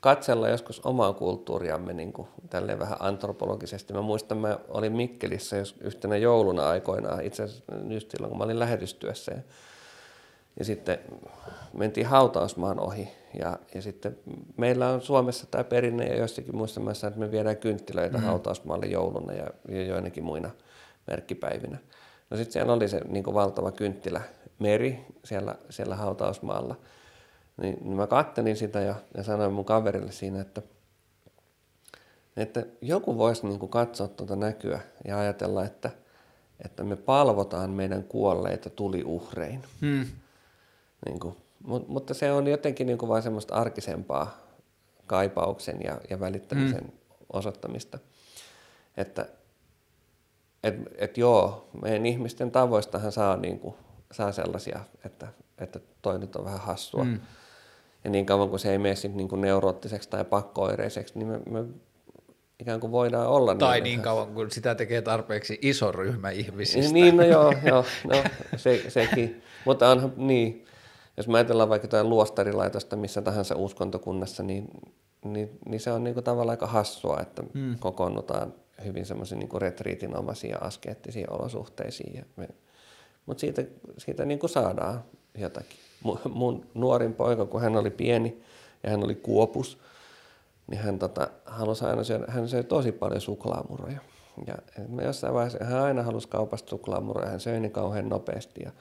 katsella 0.00 0.48
joskus 0.48 0.80
omaa 0.86 1.12
kulttuuriamme 1.12 1.92
niin 1.92 2.12
kuin, 2.12 2.28
tälleen 2.50 2.78
vähän 2.78 2.96
antropologisesti. 3.00 3.92
Mä 3.92 4.02
muistan, 4.02 4.38
mä 4.38 4.58
olin 4.68 4.92
Mikkelissä 4.92 5.56
jos 5.56 5.76
yhtenä 5.80 6.16
jouluna 6.16 6.68
aikoinaan, 6.68 7.24
itse 7.24 7.42
asiassa 7.42 7.64
just 7.88 8.10
silloin, 8.10 8.30
kun 8.30 8.38
mä 8.38 8.44
olin 8.44 8.58
lähetystyössä. 8.58 9.32
Ja, 9.32 9.42
ja 10.58 10.64
sitten 10.64 10.98
mentiin 11.72 12.06
hautausmaan 12.06 12.80
ohi. 12.80 13.08
Ja, 13.38 13.58
ja 13.74 13.82
sitten 13.82 14.18
meillä 14.56 14.88
on 14.88 15.00
Suomessa 15.00 15.46
tämä 15.50 15.64
perinne 15.64 16.06
ja 16.06 16.16
joissakin 16.16 16.56
muissa 16.56 16.80
maissa, 16.80 17.06
että 17.06 17.20
me 17.20 17.30
viedään 17.30 17.56
kynttilöitä 17.56 18.16
mm-hmm. 18.16 18.26
hautausmaalle 18.26 18.86
jouluna 18.86 19.32
ja, 19.32 19.46
ja 19.68 19.84
joinakin 19.84 20.24
muina 20.24 20.50
merkkipäivinä. 21.06 21.78
No 22.30 22.36
sitten 22.36 22.52
siellä 22.52 22.72
oli 22.72 22.88
se 22.88 23.00
niin 23.08 23.34
valtava 23.34 23.72
kynttilä 23.72 24.20
meri 24.58 25.06
siellä, 25.24 25.54
siellä 25.70 25.96
hautausmaalla. 25.96 26.76
Niin, 27.56 27.78
niin 27.80 27.96
mä 27.96 28.06
kattelin 28.06 28.56
sitä 28.56 28.80
ja, 28.80 28.94
ja 29.16 29.22
sanoin 29.22 29.52
mun 29.52 29.64
kaverille 29.64 30.12
siinä, 30.12 30.40
että, 30.40 30.62
että 32.36 32.66
joku 32.80 33.18
voisi 33.18 33.46
niin 33.46 33.58
kuin 33.58 33.70
katsoa 33.70 34.08
tuota 34.08 34.36
näkyä 34.36 34.80
ja 35.04 35.18
ajatella, 35.18 35.64
että, 35.64 35.90
että 36.64 36.84
me 36.84 36.96
palvotaan 36.96 37.70
meidän 37.70 38.04
kuolleita 38.04 38.70
tuliuhrein. 38.70 39.64
Hmm. 39.80 40.06
Niin 41.06 41.20
kuin, 41.20 41.36
mutta 41.88 42.14
se 42.14 42.32
on 42.32 42.46
jotenkin 42.46 42.86
niin 42.86 42.98
kuin 42.98 43.08
vain 43.08 43.22
semmoista 43.22 43.54
arkisempaa 43.54 44.38
kaipauksen 45.06 45.82
ja, 45.84 46.00
ja 46.10 46.20
välittämisen 46.20 46.80
hmm. 46.80 46.92
osoittamista. 47.32 47.98
Että 48.96 49.26
et, 50.64 50.74
et 50.98 51.18
joo, 51.18 51.68
meidän 51.82 52.06
ihmisten 52.06 52.50
tavoistahan 52.50 53.12
saa, 53.12 53.36
niin 53.36 53.58
kuin, 53.58 53.74
saa 54.12 54.32
sellaisia, 54.32 54.80
että, 55.04 55.28
että 55.58 55.80
toi 56.02 56.18
nyt 56.18 56.36
on 56.36 56.44
vähän 56.44 56.60
hassua. 56.60 57.04
Mm. 57.04 57.20
Ja 58.04 58.10
niin 58.10 58.26
kauan 58.26 58.48
kuin 58.48 58.60
se 58.60 58.72
ei 58.72 58.78
mene 58.78 58.94
niin 59.14 59.28
kuin 59.28 59.40
neuroottiseksi 59.40 60.10
tai 60.10 60.24
pakkoireiseksi, 60.24 61.18
niin 61.18 61.28
me, 61.28 61.40
me 61.50 61.64
ikään 62.60 62.80
kuin 62.80 62.92
voidaan 62.92 63.26
olla. 63.26 63.54
Tai 63.54 63.80
niin, 63.80 63.84
niin 63.84 64.00
kauan 64.00 64.34
kuin 64.34 64.50
sitä 64.50 64.74
tekee 64.74 65.02
tarpeeksi 65.02 65.58
iso 65.62 65.92
ryhmä 65.92 66.30
ihmisistä. 66.30 66.92
Niin, 66.92 67.16
no 67.16 67.22
joo, 67.22 67.52
joo 67.68 67.84
no, 68.08 68.16
se, 68.56 68.84
sekin. 68.88 69.42
Mutta 69.64 69.90
onhan 69.90 70.12
niin, 70.16 70.64
jos 71.16 71.28
mä 71.28 71.36
ajatellaan 71.36 71.68
vaikka 71.68 71.86
jotain 71.86 72.08
luostarilaitosta 72.08 72.96
missä 72.96 73.22
tahansa 73.22 73.56
uskontokunnassa, 73.56 74.42
niin, 74.42 74.68
niin, 75.24 75.58
niin 75.68 75.80
se 75.80 75.92
on 75.92 76.04
niin 76.04 76.14
kuin 76.14 76.24
tavallaan 76.24 76.50
aika 76.50 76.66
hassua, 76.66 77.20
että 77.20 77.42
mm. 77.54 77.78
kokoonnutaan 77.78 78.54
hyvin 78.84 79.06
semmoisia 79.06 79.38
niin 79.38 79.48
retriitinomaisia 79.60 80.58
askeettisia 80.58 81.26
olosuhteisiin. 81.30 82.26
Mutta 83.26 83.40
siitä, 83.40 83.64
siitä 83.98 84.24
niin 84.24 84.38
kuin 84.38 84.50
saadaan 84.50 85.04
jotakin. 85.38 85.78
Mun, 86.02 86.18
mun 86.34 86.66
nuorin 86.74 87.14
poika, 87.14 87.46
kun 87.46 87.60
hän 87.60 87.76
oli 87.76 87.90
pieni 87.90 88.42
ja 88.82 88.90
hän 88.90 89.04
oli 89.04 89.14
kuopus, 89.14 89.78
niin 90.66 90.80
hän 90.80 90.98
tota, 90.98 91.28
halusi 91.44 91.84
aina 91.84 92.04
syödä, 92.04 92.24
hän 92.28 92.48
söi 92.48 92.64
tosi 92.64 92.92
paljon 92.92 93.20
suklaamuroja. 93.20 93.98
Ja 94.46 94.54
me 94.88 95.04
jossain 95.04 95.34
vaiheessa, 95.34 95.64
hän 95.64 95.82
aina 95.82 96.02
halusi 96.02 96.28
kaupasta 96.28 96.70
suklaamuroja, 96.70 97.30
hän 97.30 97.40
söi 97.40 97.60
niin 97.60 97.72
kauhean 97.72 98.08
nopeasti. 98.08 98.60
Ja, 98.64 98.72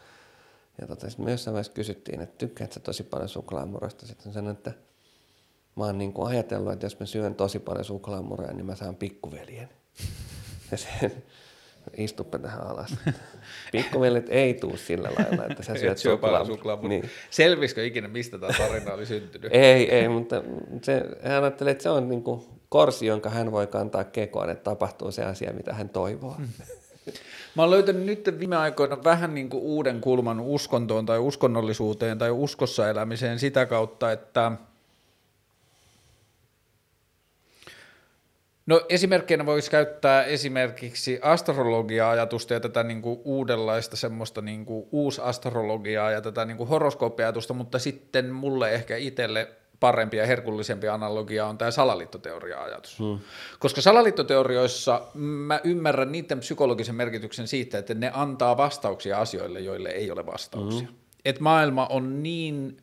ja 0.81 0.87
tota, 0.87 1.09
sitten 1.09 1.25
me 1.25 1.31
jossain 1.31 1.53
vaiheessa 1.53 1.73
kysyttiin, 1.73 2.21
että 2.21 2.37
tykkäätkö 2.37 2.73
sä 2.73 2.79
tosi 2.79 3.03
paljon 3.03 3.29
suklaamuroista? 3.29 4.05
Sitten 4.07 4.33
sanoin, 4.33 4.55
että 4.55 4.71
mä 5.75 5.85
oon 5.85 5.97
niin 5.97 6.13
kuin 6.13 6.27
ajatellut, 6.27 6.73
että 6.73 6.85
jos 6.85 6.99
mä 6.99 7.05
syön 7.05 7.35
tosi 7.35 7.59
paljon 7.59 7.85
suklaamuroja, 7.85 8.53
niin 8.53 8.65
mä 8.65 8.75
saan 8.75 8.95
pikkuveljen. 8.95 9.69
Ja 10.71 10.77
se, 10.77 11.11
istuppa 11.97 12.39
tähän 12.39 12.67
alas. 12.67 12.95
Pikkuveljet 13.71 14.25
ei 14.29 14.53
tuu 14.53 14.77
sillä 14.77 15.09
lailla, 15.19 15.45
että 15.45 15.63
sä 15.63 15.75
syöt 15.75 15.97
suklaa. 15.97 16.45
suklaa 16.45 16.79
niin. 16.81 17.09
Selvisikö 17.29 17.85
ikinä, 17.85 18.07
mistä 18.07 18.37
tämä 18.37 18.53
tarina 18.57 18.93
oli 18.93 19.05
syntynyt? 19.05 19.51
ei, 19.53 19.95
ei, 19.95 20.07
mutta 20.07 20.43
se, 20.81 21.03
hän 21.23 21.43
ajattelee, 21.43 21.71
että 21.71 21.83
se 21.83 21.89
on 21.89 22.09
niin 22.09 22.23
kuin 22.23 22.41
korsi, 22.69 23.05
jonka 23.05 23.29
hän 23.29 23.51
voi 23.51 23.67
kantaa 23.67 24.03
kekoon, 24.03 24.49
että 24.49 24.63
tapahtuu 24.63 25.11
se 25.11 25.23
asia, 25.23 25.53
mitä 25.53 25.73
hän 25.73 25.89
toivoo. 25.89 26.35
Hmm. 26.37 26.47
Mä 27.55 27.63
oon 27.63 27.71
löytänyt 27.71 28.03
nyt 28.03 28.39
viime 28.39 28.55
aikoina 28.55 29.03
vähän 29.03 29.35
niin 29.35 29.49
kuin 29.49 29.63
uuden 29.63 30.01
kulman 30.01 30.39
uskontoon 30.39 31.05
tai 31.05 31.19
uskonnollisuuteen 31.19 32.17
tai 32.17 32.31
uskossa 32.31 32.89
elämiseen 32.89 33.39
sitä 33.39 33.65
kautta, 33.65 34.11
että– 34.11 34.51
No 38.69 38.81
esimerkkinä 38.89 39.45
voisi 39.45 39.71
käyttää 39.71 40.23
esimerkiksi 40.23 41.19
astrologia-ajatusta 41.21 42.53
ja 42.53 42.59
tätä 42.59 42.83
niin 42.83 43.01
kuin 43.01 43.19
uudenlaista 43.23 43.95
semmoista 43.95 44.41
niin 44.41 44.65
kuin 44.65 44.87
uusastrologiaa 44.91 46.11
ja 46.11 46.21
tätä 46.21 46.45
niin 46.45 46.57
kuin 46.57 46.69
horoskooppiajatusta, 46.69 47.53
mutta 47.53 47.79
sitten 47.79 48.31
mulle 48.33 48.71
ehkä 48.71 48.97
itselle 48.97 49.47
parempi 49.79 50.17
ja 50.17 50.25
herkullisempi 50.25 50.87
analogia 50.87 51.45
on 51.45 51.57
tämä 51.57 51.71
salaliittoteoria-ajatus. 51.71 52.99
Hmm. 52.99 53.19
Koska 53.59 53.81
salaliittoteorioissa 53.81 55.01
mä 55.13 55.59
ymmärrän 55.63 56.11
niiden 56.11 56.39
psykologisen 56.39 56.95
merkityksen 56.95 57.47
siitä, 57.47 57.77
että 57.77 57.93
ne 57.93 58.11
antaa 58.13 58.57
vastauksia 58.57 59.19
asioille, 59.19 59.59
joille 59.59 59.89
ei 59.89 60.11
ole 60.11 60.25
vastauksia. 60.25 60.87
Hmm. 60.87 60.95
Et 61.25 61.39
maailma 61.39 61.87
on 61.87 62.23
niin 62.23 62.77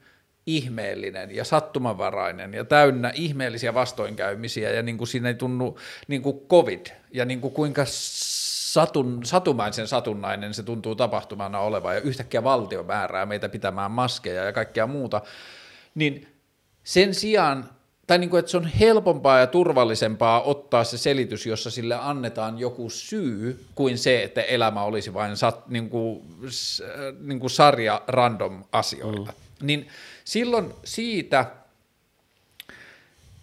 ihmeellinen 0.46 1.34
ja 1.34 1.44
sattumanvarainen 1.44 2.54
ja 2.54 2.64
täynnä 2.64 3.12
ihmeellisiä 3.14 3.74
vastoinkäymisiä 3.74 4.70
ja 4.70 4.82
niin 4.82 4.98
kuin 4.98 5.08
siinä 5.08 5.28
ei 5.28 5.34
tunnu 5.34 5.78
niin 6.08 6.22
kuin 6.22 6.40
covid 6.50 6.86
ja 7.12 7.24
niin 7.24 7.40
kuin 7.40 7.54
kuinka 7.54 7.82
satun, 7.86 9.20
satumaisen 9.24 9.88
satunnainen 9.88 10.54
se 10.54 10.62
tuntuu 10.62 10.94
tapahtumana 10.94 11.58
olevan 11.58 11.94
ja 11.94 12.00
yhtäkkiä 12.00 12.44
valtio 12.44 12.82
määrää 12.82 13.26
meitä 13.26 13.48
pitämään 13.48 13.90
maskeja 13.90 14.44
ja 14.44 14.52
kaikkea 14.52 14.86
muuta, 14.86 15.22
niin 15.94 16.28
sen 16.84 17.14
sijaan 17.14 17.70
tai 18.06 18.18
niin 18.18 18.30
kuin, 18.30 18.38
että 18.38 18.50
se 18.50 18.56
on 18.56 18.66
helpompaa 18.66 19.38
ja 19.38 19.46
turvallisempaa 19.46 20.42
ottaa 20.42 20.84
se 20.84 20.98
selitys, 20.98 21.46
jossa 21.46 21.70
sille 21.70 21.94
annetaan 21.94 22.58
joku 22.58 22.90
syy, 22.90 23.64
kuin 23.74 23.98
se, 23.98 24.22
että 24.22 24.42
elämä 24.42 24.82
olisi 24.82 25.14
vain 25.14 25.36
sat, 25.36 25.68
niin 25.68 25.90
kuin, 25.90 26.22
niin 27.20 27.40
kuin 27.40 27.50
sarja 27.50 28.02
random 28.08 28.64
asioita. 28.72 29.32
Mm. 29.60 29.66
Niin 29.66 29.88
silloin 30.26 30.74
siitä 30.84 31.46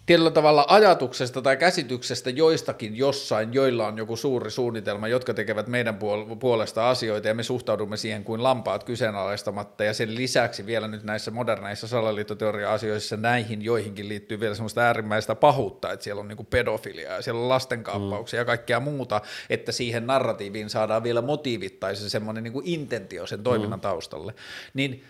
tietyllä 0.06 0.30
tavalla 0.30 0.64
ajatuksesta 0.68 1.42
tai 1.42 1.56
käsityksestä 1.56 2.30
joistakin 2.30 2.96
jossain, 2.96 3.54
joilla 3.54 3.86
on 3.86 3.98
joku 3.98 4.16
suuri 4.16 4.50
suunnitelma, 4.50 5.08
jotka 5.08 5.34
tekevät 5.34 5.66
meidän 5.66 5.98
puolesta 6.40 6.90
asioita 6.90 7.28
ja 7.28 7.34
me 7.34 7.42
suhtaudumme 7.42 7.96
siihen 7.96 8.24
kuin 8.24 8.42
lampaat 8.42 8.84
kyseenalaistamatta 8.84 9.84
ja 9.84 9.94
sen 9.94 10.14
lisäksi 10.14 10.66
vielä 10.66 10.88
nyt 10.88 11.04
näissä 11.04 11.30
moderneissa 11.30 11.88
salaliittoteoria-asioissa 11.88 13.16
näihin 13.16 13.62
joihinkin 13.62 14.08
liittyy 14.08 14.40
vielä 14.40 14.54
semmoista 14.54 14.80
äärimmäistä 14.80 15.34
pahuutta, 15.34 15.92
että 15.92 16.04
siellä 16.04 16.20
on 16.20 16.28
niin 16.28 16.46
pedofilia 16.50 17.12
ja 17.12 17.22
siellä 17.22 17.40
on 17.40 17.48
lastenkaappauksia 17.48 18.38
mm. 18.38 18.40
ja 18.40 18.44
kaikkea 18.44 18.80
muuta, 18.80 19.20
että 19.50 19.72
siihen 19.72 20.06
narratiiviin 20.06 20.70
saadaan 20.70 21.02
vielä 21.02 21.22
motiivit 21.22 21.80
tai 21.80 21.96
se 21.96 22.10
semmoinen 22.10 22.44
niin 22.44 22.62
intentio 22.64 23.26
sen 23.26 23.42
toiminnan 23.42 23.78
mm. 23.78 23.82
taustalle, 23.82 24.34
niin 24.74 25.04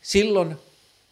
silloin 0.00 0.56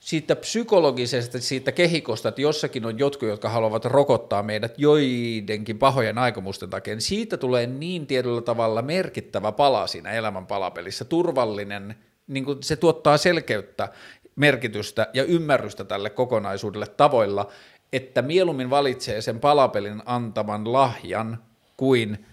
siitä 0.08 0.36
psykologisesta, 0.36 1.40
siitä 1.40 1.72
kehikosta, 1.72 2.28
että 2.28 2.40
jossakin 2.40 2.86
on 2.86 2.98
jotkut, 2.98 3.28
jotka 3.28 3.48
haluavat 3.48 3.84
rokottaa 3.84 4.42
meidät 4.42 4.78
joidenkin 4.78 5.78
pahojen 5.78 6.18
aikomusten 6.18 6.70
takia, 6.70 6.94
niin 6.94 7.02
siitä 7.02 7.36
tulee 7.36 7.66
niin 7.66 8.06
tietyllä 8.06 8.40
tavalla 8.40 8.82
merkittävä 8.82 9.52
pala 9.52 9.86
siinä 9.86 10.10
elämän 10.10 10.46
palapelissä, 10.46 11.04
turvallinen, 11.04 11.94
niin 12.26 12.44
kuin 12.44 12.62
se 12.62 12.76
tuottaa 12.76 13.16
selkeyttä, 13.16 13.88
merkitystä 14.36 15.08
ja 15.12 15.24
ymmärrystä 15.24 15.84
tälle 15.84 16.10
kokonaisuudelle 16.10 16.86
tavoilla, 16.86 17.50
että 17.92 18.22
mieluummin 18.22 18.70
valitsee 18.70 19.20
sen 19.20 19.40
palapelin 19.40 20.02
antaman 20.06 20.72
lahjan 20.72 21.38
kuin 21.76 22.26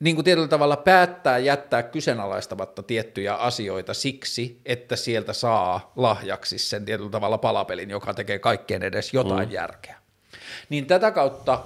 niin 0.00 0.16
kuin 0.16 0.24
tietyllä 0.24 0.48
tavalla 0.48 0.76
päättää 0.76 1.38
jättää 1.38 1.82
kyseenalaistamatta 1.82 2.82
tiettyjä 2.82 3.34
asioita 3.34 3.94
siksi, 3.94 4.60
että 4.64 4.96
sieltä 4.96 5.32
saa 5.32 5.92
lahjaksi 5.96 6.58
sen 6.58 6.84
tietyllä 6.84 7.10
tavalla 7.10 7.38
palapelin, 7.38 7.90
joka 7.90 8.14
tekee 8.14 8.38
kaikkeen 8.38 8.82
edes 8.82 9.14
jotain 9.14 9.48
mm. 9.48 9.52
järkeä. 9.52 9.96
Niin 10.68 10.86
tätä 10.86 11.10
kautta 11.10 11.60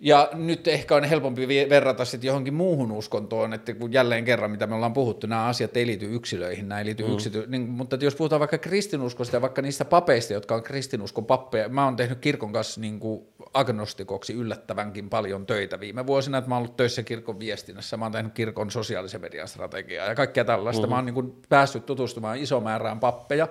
ja 0.00 0.28
nyt 0.32 0.68
ehkä 0.68 0.96
on 0.96 1.04
helpompi 1.04 1.48
verrata 1.48 2.04
sitten 2.04 2.28
johonkin 2.28 2.54
muuhun 2.54 2.92
uskontoon, 2.92 3.52
että 3.52 3.74
kun 3.74 3.92
jälleen 3.92 4.24
kerran, 4.24 4.50
mitä 4.50 4.66
me 4.66 4.74
ollaan 4.74 4.92
puhuttu, 4.92 5.26
nämä 5.26 5.46
asiat 5.46 5.76
ei 5.76 5.86
liity 5.86 6.14
yksilöihin, 6.14 6.68
nämä 6.68 6.78
ei 6.78 6.84
liity 6.84 7.04
mm. 7.04 7.12
yksity, 7.12 7.44
niin, 7.46 7.68
mutta 7.68 7.98
jos 8.00 8.14
puhutaan 8.14 8.40
vaikka 8.40 8.58
kristinuskosta 8.58 9.36
ja 9.36 9.40
vaikka 9.40 9.62
niistä 9.62 9.84
papeista, 9.84 10.32
jotka 10.32 10.54
on 10.54 10.62
kristinuskon 10.62 11.26
pappeja, 11.26 11.68
mä 11.68 11.84
oon 11.84 11.96
tehnyt 11.96 12.18
kirkon 12.18 12.52
kanssa 12.52 12.80
niin 12.80 13.00
kuin 13.00 13.26
agnostikoksi 13.54 14.32
yllättävänkin 14.32 15.10
paljon 15.10 15.46
töitä 15.46 15.80
viime 15.80 16.06
vuosina, 16.06 16.38
että 16.38 16.48
mä 16.48 16.54
oon 16.54 16.62
ollut 16.62 16.76
töissä 16.76 17.02
kirkon 17.02 17.38
viestinnässä, 17.38 17.96
mä 17.96 18.04
oon 18.04 18.12
tehnyt 18.12 18.34
kirkon 18.34 18.70
sosiaalisen 18.70 19.20
median 19.20 19.48
strategiaa 19.48 20.06
ja 20.06 20.14
kaikkea 20.14 20.44
tällaista, 20.44 20.86
mm. 20.86 20.90
mä 20.90 20.96
oon 20.96 21.06
niin 21.06 21.14
kuin 21.14 21.32
päässyt 21.48 21.86
tutustumaan 21.86 22.38
iso 22.38 22.60
määrään 22.60 23.00
pappeja, 23.00 23.48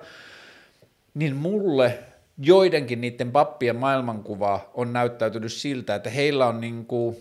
niin 1.14 1.36
mulle 1.36 1.98
joidenkin 2.38 3.00
niiden 3.00 3.32
pappien 3.32 3.76
maailmankuva 3.76 4.70
on 4.74 4.92
näyttäytynyt 4.92 5.52
siltä, 5.52 5.94
että 5.94 6.10
heillä 6.10 6.46
on 6.46 6.60
niin 6.60 6.86
kuin 6.86 7.16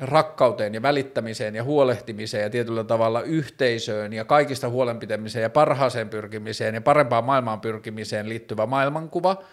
rakkauteen 0.00 0.74
ja 0.74 0.82
välittämiseen 0.82 1.54
ja 1.54 1.64
huolehtimiseen 1.64 2.42
ja 2.42 2.50
tietyllä 2.50 2.84
tavalla 2.84 3.22
yhteisöön 3.22 4.12
ja 4.12 4.24
kaikista 4.24 4.68
huolenpitämiseen 4.68 5.42
ja 5.42 5.50
parhaaseen 5.50 6.08
pyrkimiseen 6.08 6.74
ja 6.74 6.80
parempaan 6.80 7.24
maailmaan 7.24 7.60
pyrkimiseen 7.60 8.28
liittyvä 8.28 8.66
maailmankuva– 8.66 9.36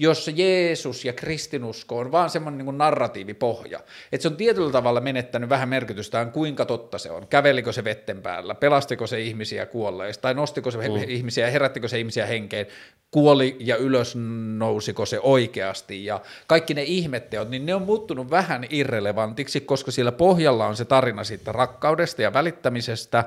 jossa 0.00 0.30
Jeesus 0.30 1.04
ja 1.04 1.12
kristinusko 1.12 1.98
on 1.98 2.12
vaan 2.12 2.30
semmoinen 2.30 2.66
niin 2.66 2.78
narratiivipohja. 2.78 3.80
Että 4.12 4.22
se 4.22 4.28
on 4.28 4.36
tietyllä 4.36 4.72
tavalla 4.72 5.00
menettänyt 5.00 5.48
vähän 5.48 5.68
merkitystään, 5.68 6.32
kuinka 6.32 6.64
totta 6.64 6.98
se 6.98 7.10
on. 7.10 7.26
Kävelikö 7.26 7.72
se 7.72 7.84
vetten 7.84 8.22
päällä, 8.22 8.54
pelastiko 8.54 9.06
se 9.06 9.20
ihmisiä 9.20 9.66
kuolleista, 9.66 10.22
tai 10.22 10.34
nostiko 10.34 10.70
se 10.70 10.78
mm. 10.78 10.84
ihmisiä 11.08 11.50
herättikö 11.50 11.88
se 11.88 11.98
ihmisiä 11.98 12.26
henkeen, 12.26 12.66
kuoli 13.10 13.56
ja 13.60 13.76
ylös 13.76 14.16
nousiko 14.56 15.06
se 15.06 15.20
oikeasti. 15.20 16.04
Ja 16.04 16.20
kaikki 16.46 16.74
ne 16.74 16.82
ihmetteot, 16.82 17.50
niin 17.50 17.66
ne 17.66 17.74
on 17.74 17.82
muuttunut 17.82 18.30
vähän 18.30 18.64
irrelevantiksi, 18.70 19.60
koska 19.60 19.90
siellä 19.90 20.12
pohjalla 20.12 20.66
on 20.66 20.76
se 20.76 20.84
tarina 20.84 21.24
siitä 21.24 21.52
rakkaudesta 21.52 22.22
ja 22.22 22.32
välittämisestä, 22.32 23.24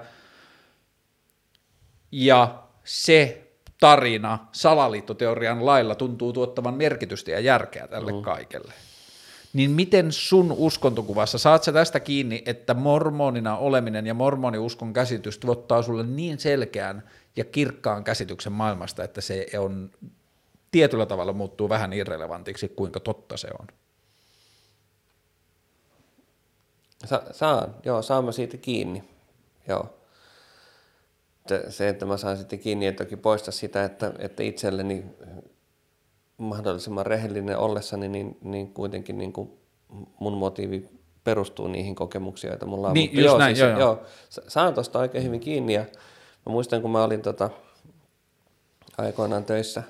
ja 2.12 2.64
se 2.84 3.51
tarina 3.82 4.40
salaliittoteorian 4.52 5.66
lailla 5.66 5.96
tuntuu 5.96 6.34
tuottavan 6.34 6.74
merkitystä 6.74 7.32
ja 7.32 7.40
järkeä 7.40 7.88
tälle 7.88 8.12
mm. 8.12 8.22
kaikelle. 8.22 8.74
Niin 9.54 9.72
miten 9.72 10.12
sun 10.12 10.52
uskontokuvassa, 10.58 11.38
saat 11.38 11.64
sä 11.64 11.72
tästä 11.72 12.00
kiinni, 12.00 12.44
että 12.46 12.74
mormonina 12.74 13.58
oleminen 13.58 14.08
ja 14.08 14.14
mormoniuskon 14.14 14.94
käsitys 14.94 15.38
tuottaa 15.38 15.82
sulle 15.82 16.04
niin 16.04 16.40
selkeän 16.40 17.04
ja 17.36 17.46
kirkkaan 17.46 18.04
käsityksen 18.04 18.54
maailmasta, 18.54 19.04
että 19.04 19.22
se 19.22 19.48
on 19.58 19.90
tietyllä 20.72 21.06
tavalla 21.06 21.34
muuttuu 21.34 21.70
vähän 21.70 21.94
irrelevantiksi, 21.94 22.70
kuinka 22.70 23.00
totta 23.00 23.38
se 23.38 23.48
on? 23.60 23.68
Sa- 27.06 27.24
saan, 27.32 27.76
joo, 27.86 28.02
saan 28.02 28.26
mä 28.26 28.32
siitä 28.32 28.58
kiinni, 28.58 29.04
joo 29.68 30.01
että 31.52 31.72
se, 31.72 31.90
että 31.90 32.06
mä 32.06 32.18
saan 32.18 32.38
sitten 32.38 32.60
kiinni, 32.60 32.88
että 32.88 33.04
toki 33.04 33.18
poista 33.18 33.52
sitä, 33.52 33.84
että, 33.84 34.14
että 34.20 34.44
itselleni 34.44 35.06
mahdollisimman 36.38 37.06
rehellinen 37.06 37.58
ollessani, 37.58 38.08
niin, 38.08 38.38
niin 38.44 38.74
kuitenkin 38.74 39.18
niin 39.18 39.34
kuin 39.34 39.52
mun 40.20 40.34
motiivi 40.34 40.90
perustuu 41.24 41.68
niihin 41.68 41.96
kokemuksiin, 41.96 42.52
joita 42.52 42.66
mulla 42.66 42.88
on. 42.88 42.94
Niin, 42.94 43.10
Mutta 43.10 43.22
joo, 43.22 43.38
näin, 43.38 43.56
siis, 43.56 43.70
joo, 43.70 43.80
joo. 43.80 43.80
joo, 43.80 44.06
saan 44.48 44.74
tuosta 44.74 45.00
oikein 45.00 45.24
hyvin 45.24 45.40
kiinni 45.40 45.74
ja 45.74 45.82
mä 46.46 46.52
muistan, 46.52 46.82
kun 46.82 46.92
mä 46.92 47.04
olin 47.04 47.22
tota, 47.22 47.50
aikoinaan 48.98 49.44
töissä 49.44 49.84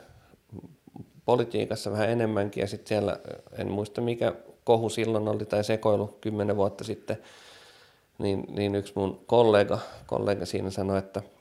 politiikassa 1.26 1.92
vähän 1.92 2.10
enemmänkin 2.10 2.62
ja 2.62 2.68
sitten 2.68 2.88
siellä, 2.88 3.20
en 3.58 3.72
muista 3.72 4.02
mikä 4.02 4.34
kohu 4.64 4.90
silloin 4.90 5.28
oli 5.28 5.46
tai 5.46 5.64
sekoilu 5.64 6.18
kymmenen 6.22 6.56
vuotta 6.56 6.84
sitten, 6.84 7.18
niin, 8.18 8.44
niin 8.50 8.76
yksi 8.76 8.94
mun 8.96 9.24
kollega, 9.26 9.80
kollega 10.08 10.46
siinä 10.46 10.70
sanoi, 10.70 10.98
että– 10.98 11.22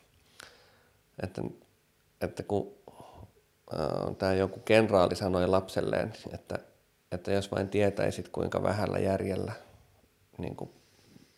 että, 1.23 1.42
että 2.20 2.42
kun 2.42 2.74
äh, 3.74 4.16
tämä 4.18 4.32
joku 4.32 4.60
kenraali 4.65 5.16
sanoi 5.16 5.47
lapselleen, 5.47 6.12
että, 6.34 6.58
että 7.12 7.32
jos 7.32 7.52
vain 7.52 7.68
tietäisit 7.68 8.28
kuinka 8.28 8.62
vähällä 8.62 8.99
järjellä 8.99 9.52
niin 10.39 10.57
kuin 10.57 10.70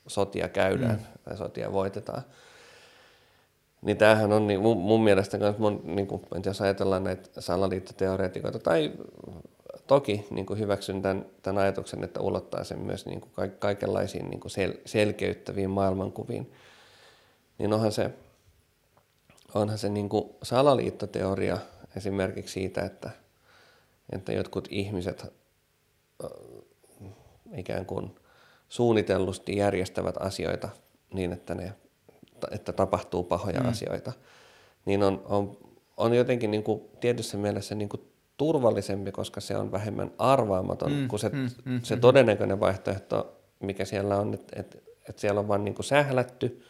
sotia 0.06 0.48
käydään 0.48 0.96
mm. 0.96 1.20
tai 1.24 1.36
sotia 1.36 1.72
voitetaan, 1.72 2.22
niin 3.82 3.96
tämähän 3.96 4.32
on 4.32 4.46
niin, 4.46 4.60
mun, 4.60 4.76
mun 4.76 5.04
mielestä 5.04 5.38
myös, 5.38 5.58
mun, 5.58 5.80
niin 5.84 6.06
kuin, 6.06 6.22
jos 6.44 6.60
ajatellaan 6.60 7.04
näitä 7.04 7.40
salaliittoteoreetikoita, 7.40 8.58
tai 8.58 8.92
toki 9.86 10.26
niin 10.30 10.46
kuin 10.46 10.58
hyväksyn 10.58 11.02
tämän, 11.02 11.26
tämän 11.42 11.62
ajatuksen, 11.62 12.04
että 12.04 12.20
ulottaa 12.20 12.64
sen 12.64 12.78
myös 12.78 13.06
niin 13.06 13.20
kuin 13.20 13.50
kaikenlaisiin 13.58 14.30
niin 14.30 14.40
kuin 14.40 14.50
sel, 14.50 14.72
selkeyttäviin 14.84 15.70
maailmankuviin, 15.70 16.52
niin 17.58 17.72
onhan 17.72 17.92
se, 17.92 18.10
onhan 19.54 19.78
se 19.78 19.88
niin 19.88 20.08
kuin 20.08 20.24
salaliittoteoria 20.42 21.58
esimerkiksi 21.96 22.52
siitä, 22.52 22.80
että, 22.80 23.10
että 24.12 24.32
jotkut 24.32 24.68
ihmiset 24.70 25.32
ikään 27.56 27.86
kuin 27.86 28.14
suunnitellusti 28.68 29.56
järjestävät 29.56 30.14
asioita 30.20 30.68
niin, 31.14 31.32
että, 31.32 31.54
ne, 31.54 31.72
että 32.50 32.72
tapahtuu 32.72 33.22
pahoja 33.22 33.60
mm. 33.60 33.68
asioita, 33.68 34.12
niin 34.84 35.02
on, 35.02 35.22
on, 35.24 35.56
on 35.96 36.14
jotenkin 36.14 36.50
niin 36.50 36.62
kuin 36.62 36.82
tietyssä 37.00 37.36
mielessä 37.36 37.74
niin 37.74 37.88
kuin 37.88 38.12
turvallisempi, 38.36 39.12
koska 39.12 39.40
se 39.40 39.56
on 39.56 39.72
vähemmän 39.72 40.10
arvaamaton 40.18 40.92
mm, 40.92 41.08
kuin 41.08 41.20
se, 41.20 41.28
mm, 41.28 41.48
mm, 41.64 41.80
se 41.82 41.94
mm. 41.94 42.00
todennäköinen 42.00 42.60
vaihtoehto, 42.60 43.40
mikä 43.60 43.84
siellä 43.84 44.16
on, 44.16 44.34
että, 44.34 44.60
että, 44.60 44.78
että 45.08 45.20
siellä 45.20 45.40
on 45.40 45.48
vain 45.48 45.64
niin 45.64 45.74
kuin 45.74 45.86
sählätty 45.86 46.62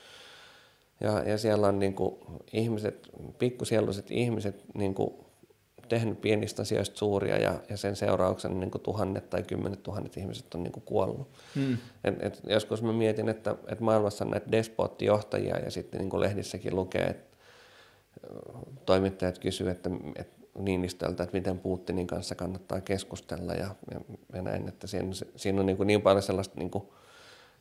ja, 1.02 1.22
ja 1.22 1.38
siellä 1.38 1.68
on 1.68 1.78
niin 1.78 1.94
kuin 1.94 2.14
ihmiset, 2.52 3.08
pikkusieluiset 3.38 4.10
ihmiset 4.10 4.64
niin 4.74 4.94
kuin 4.94 5.14
tehnyt 5.88 6.20
pienistä 6.20 6.62
asioista 6.62 6.98
suuria 6.98 7.38
ja, 7.38 7.60
ja 7.68 7.76
sen 7.76 7.96
seurauksena 7.96 8.54
niin 8.54 8.70
kuin 8.70 8.82
tuhannet 8.82 9.30
tai 9.30 9.42
kymmenet 9.42 9.82
tuhannet 9.82 10.16
ihmiset 10.16 10.54
on 10.54 10.62
niin 10.62 10.72
kuin 10.72 10.84
kuollut. 10.84 11.30
Hmm. 11.54 11.78
Et, 12.04 12.22
et 12.22 12.40
joskus 12.48 12.82
mä 12.82 12.92
mietin, 12.92 13.28
että, 13.28 13.50
että 13.68 13.84
maailmassa 13.84 14.24
on 14.24 14.30
näitä 14.30 14.52
despoottijohtajia 14.52 15.58
ja 15.58 15.70
sitten 15.70 16.00
niin 16.00 16.10
kuin 16.10 16.20
lehdissäkin 16.20 16.76
lukee, 16.76 17.02
että 17.02 17.36
toimittajat 18.86 19.38
kysyvät, 19.38 19.76
että, 19.76 19.90
että 20.16 20.42
Niinistöltä, 20.58 21.22
että 21.22 21.36
miten 21.36 21.58
Putinin 21.58 22.06
kanssa 22.06 22.34
kannattaa 22.34 22.80
keskustella 22.80 23.52
ja, 23.52 23.74
ja, 23.90 24.00
ja 24.34 24.42
näin, 24.42 24.68
että 24.68 24.86
siinä, 24.86 25.10
siinä 25.36 25.60
on 25.60 25.66
niin, 25.66 25.76
kuin 25.76 25.86
niin 25.86 26.02
paljon 26.02 26.22
sellaista 26.22 26.58
niin 26.58 26.70
kuin 26.70 26.84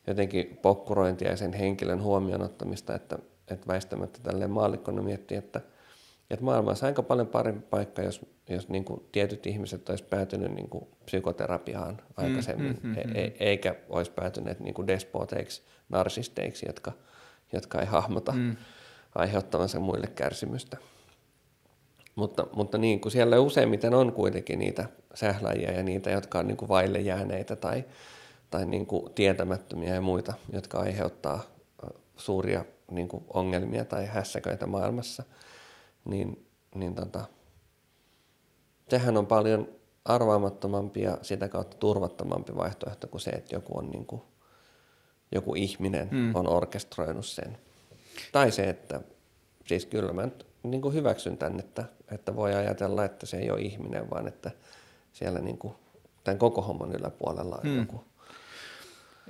jotenkin 0.08 0.60
pokkurointia 0.61 1.30
ja 1.30 1.38
sen 1.38 1.53
henkilön 1.53 2.02
huomioon 2.02 2.42
ottamista, 2.42 2.95
että, 2.95 3.20
että 3.54 3.68
väistämättä 3.68 4.20
tälleen 4.24 4.52
maallikkona 4.52 5.02
miettii, 5.02 5.38
että, 5.38 5.62
että 6.30 6.46
maailmassa 6.46 6.86
on 6.86 6.88
aika 6.88 7.04
paljon 7.04 7.28
parempi 7.28 7.68
paikka, 7.70 8.02
jos, 8.02 8.22
jos 8.50 8.70
niin 8.70 8.86
kuin 8.86 9.06
tietyt 9.12 9.46
ihmiset 9.46 9.90
olisi 9.90 10.04
päätynyt 10.04 10.52
niin 10.52 10.70
kuin 10.70 10.88
psykoterapiaan 11.06 12.02
aikaisemmin, 12.18 12.80
mm, 12.84 12.90
mm, 12.90 12.96
mm, 12.96 13.16
e- 13.16 13.34
eikä 13.40 13.76
olisi 13.90 14.12
päätyneet 14.12 14.60
niin 14.60 14.74
kuin 14.74 14.88
despoteiksi, 14.88 15.62
narsisteiksi, 15.90 16.66
jotka, 16.66 16.92
jotka 17.54 17.80
ei 17.80 17.86
hahmota 17.86 18.32
mm. 18.32 18.56
aiheuttavansa 19.16 19.80
muille 19.80 20.08
kärsimystä. 20.08 20.78
Mutta, 22.16 22.48
mutta 22.56 22.78
niin 22.78 23.00
kuin 23.00 23.12
siellä 23.12 23.40
useimmiten 23.40 23.94
on 23.94 24.12
kuitenkin 24.12 24.60
niitä 24.60 24.86
sähläjiä 25.14 25.72
ja 25.72 25.84
niitä, 25.84 26.10
jotka 26.10 26.40
on 26.40 26.48
niin 26.48 26.58
kuin 26.58 26.70
vaille 26.70 27.00
jääneitä 27.00 27.56
tai, 27.56 27.84
tai 28.50 28.66
niin 28.66 28.86
kuin 28.86 29.14
tietämättömiä 29.14 29.96
ja 29.96 30.02
muita, 30.02 30.34
jotka 30.54 30.80
aiheuttaa 30.80 31.44
suuria 32.18 32.66
niin 32.92 33.08
kuin 33.08 33.24
ongelmia 33.34 33.86
tai 33.86 34.06
hässäköitä 34.06 34.68
maailmassa, 34.68 35.24
niin, 36.06 36.48
niin 36.76 36.95
tota, 36.95 37.26
sehän 38.90 39.18
on 39.18 39.28
paljon 39.28 39.68
arvaamattomampi 40.06 41.02
ja 41.02 41.18
sitä 41.22 41.48
kautta 41.48 41.78
turvattomampi 41.78 42.56
vaihtoehto 42.56 43.08
kuin 43.08 43.22
se, 43.22 43.30
että 43.30 43.56
joku, 43.56 43.78
on 43.78 43.90
niin 43.90 44.06
kuin, 44.06 44.22
joku 45.32 45.56
ihminen 45.56 46.10
hmm. 46.10 46.36
on 46.36 46.50
orkestroinut 46.50 47.26
sen. 47.26 47.58
Tai 48.32 48.52
se, 48.52 48.70
että 48.70 49.02
siis 49.68 49.86
kyllä 49.86 50.14
mä 50.14 50.28
niin 50.64 50.82
kuin 50.82 50.94
hyväksyn 50.94 51.38
tämän, 51.38 51.60
että, 51.60 51.86
että 52.11 52.36
voi 52.36 52.53
ajatella, 52.53 53.06
että 53.06 53.26
se 53.26 53.38
ei 53.38 53.52
ole 53.52 53.61
ihminen, 53.61 54.10
vaan 54.10 54.28
että 54.28 54.52
siellä 55.14 55.40
niin 55.40 55.58
kuin, 55.58 55.74
tämän 56.24 56.38
koko 56.38 56.61
homman 56.61 56.92
yläpuolella 56.92 57.56
on 57.56 57.64
hmm. 57.64 57.80
joku. 57.80 58.03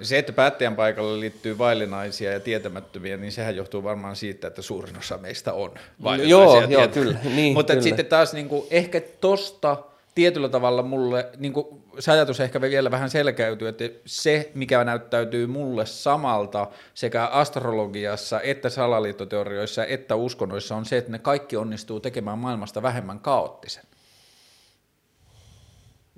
Se, 0.02 0.18
että 0.18 0.34
päättäjän 0.34 0.76
paikalle 0.76 1.20
liittyy 1.20 1.58
vaillinaisia 1.58 2.32
ja 2.32 2.40
tietämättömiä, 2.40 3.18
niin 3.18 3.32
sehän 3.32 3.56
johtuu 3.56 3.84
varmaan 3.84 4.16
siitä, 4.16 4.48
että 4.48 4.62
suurin 4.62 4.98
osa 4.98 5.18
meistä 5.18 5.54
on 5.54 5.72
vaillinaisia. 6.04 6.70
Joo, 6.70 6.82
joo 6.82 6.88
kyllä. 6.88 7.18
Niin, 7.36 7.54
Mutta 7.54 7.74
kyllä. 7.74 7.84
sitten 7.84 8.06
taas 8.06 8.34
niin 8.34 8.50
kuin, 8.50 8.68
ehkä 8.72 9.02
tosta 9.22 9.78
tietyllä 10.16 10.50
tavalla 10.50 10.84
mulle, 10.84 11.30
niin 11.38 11.54
kuin 11.54 11.84
se 12.00 12.12
ajatus 12.12 12.40
ehkä 12.40 12.62
vielä 12.62 12.92
vähän 12.92 13.10
selkäytyy, 13.10 13.68
että 13.68 13.84
se, 14.06 14.52
mikä 14.56 14.84
näyttäytyy 14.84 15.48
mulle 15.48 15.86
samalta 15.86 16.68
sekä 16.94 17.26
astrologiassa, 17.26 18.42
että 18.42 18.70
salaliittoteorioissa, 18.70 19.86
että 19.86 20.16
uskonnoissa, 20.16 20.76
on 20.76 20.86
se, 20.86 20.98
että 20.98 21.12
ne 21.12 21.20
kaikki 21.20 21.58
onnistuu 21.58 22.00
tekemään 22.00 22.38
maailmasta 22.38 22.82
vähemmän 22.82 23.20
kaoottisen. 23.20 23.84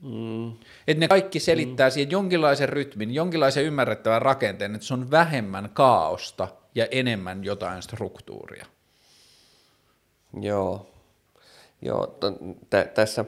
Mm. 0.03 0.49
Että 0.87 0.99
ne 0.99 1.07
kaikki 1.07 1.39
selittää 1.39 1.89
mm. 1.89 1.91
siihen 1.91 2.11
jonkinlaisen 2.11 2.69
rytmin, 2.69 3.13
jonkinlaisen 3.13 3.63
ymmärrettävän 3.63 4.21
rakenteen, 4.21 4.75
että 4.75 4.87
se 4.87 4.93
on 4.93 5.11
vähemmän 5.11 5.69
kaaosta 5.73 6.47
ja 6.75 6.87
enemmän 6.91 7.43
jotain 7.43 7.81
struktuuria. 7.81 8.65
Joo, 10.41 10.89
Joo 11.81 12.07
t- 12.07 12.93
tässä 12.93 13.25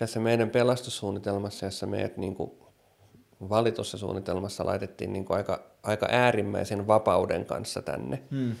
tässä 0.00 0.20
meidän 0.20 0.50
pelastussuunnitelmassa, 0.50 1.66
jossa 1.66 1.86
meidät 1.86 2.16
niin 2.16 2.34
kuin 2.34 2.50
valitussa 3.48 3.98
suunnitelmassa 3.98 4.66
laitettiin 4.66 5.12
niin 5.12 5.24
kuin 5.24 5.36
aika, 5.36 5.62
aika 5.82 6.06
äärimmäisen 6.10 6.86
vapauden 6.86 7.44
kanssa 7.44 7.82
tänne, 7.82 8.22
hmm. 8.30 8.54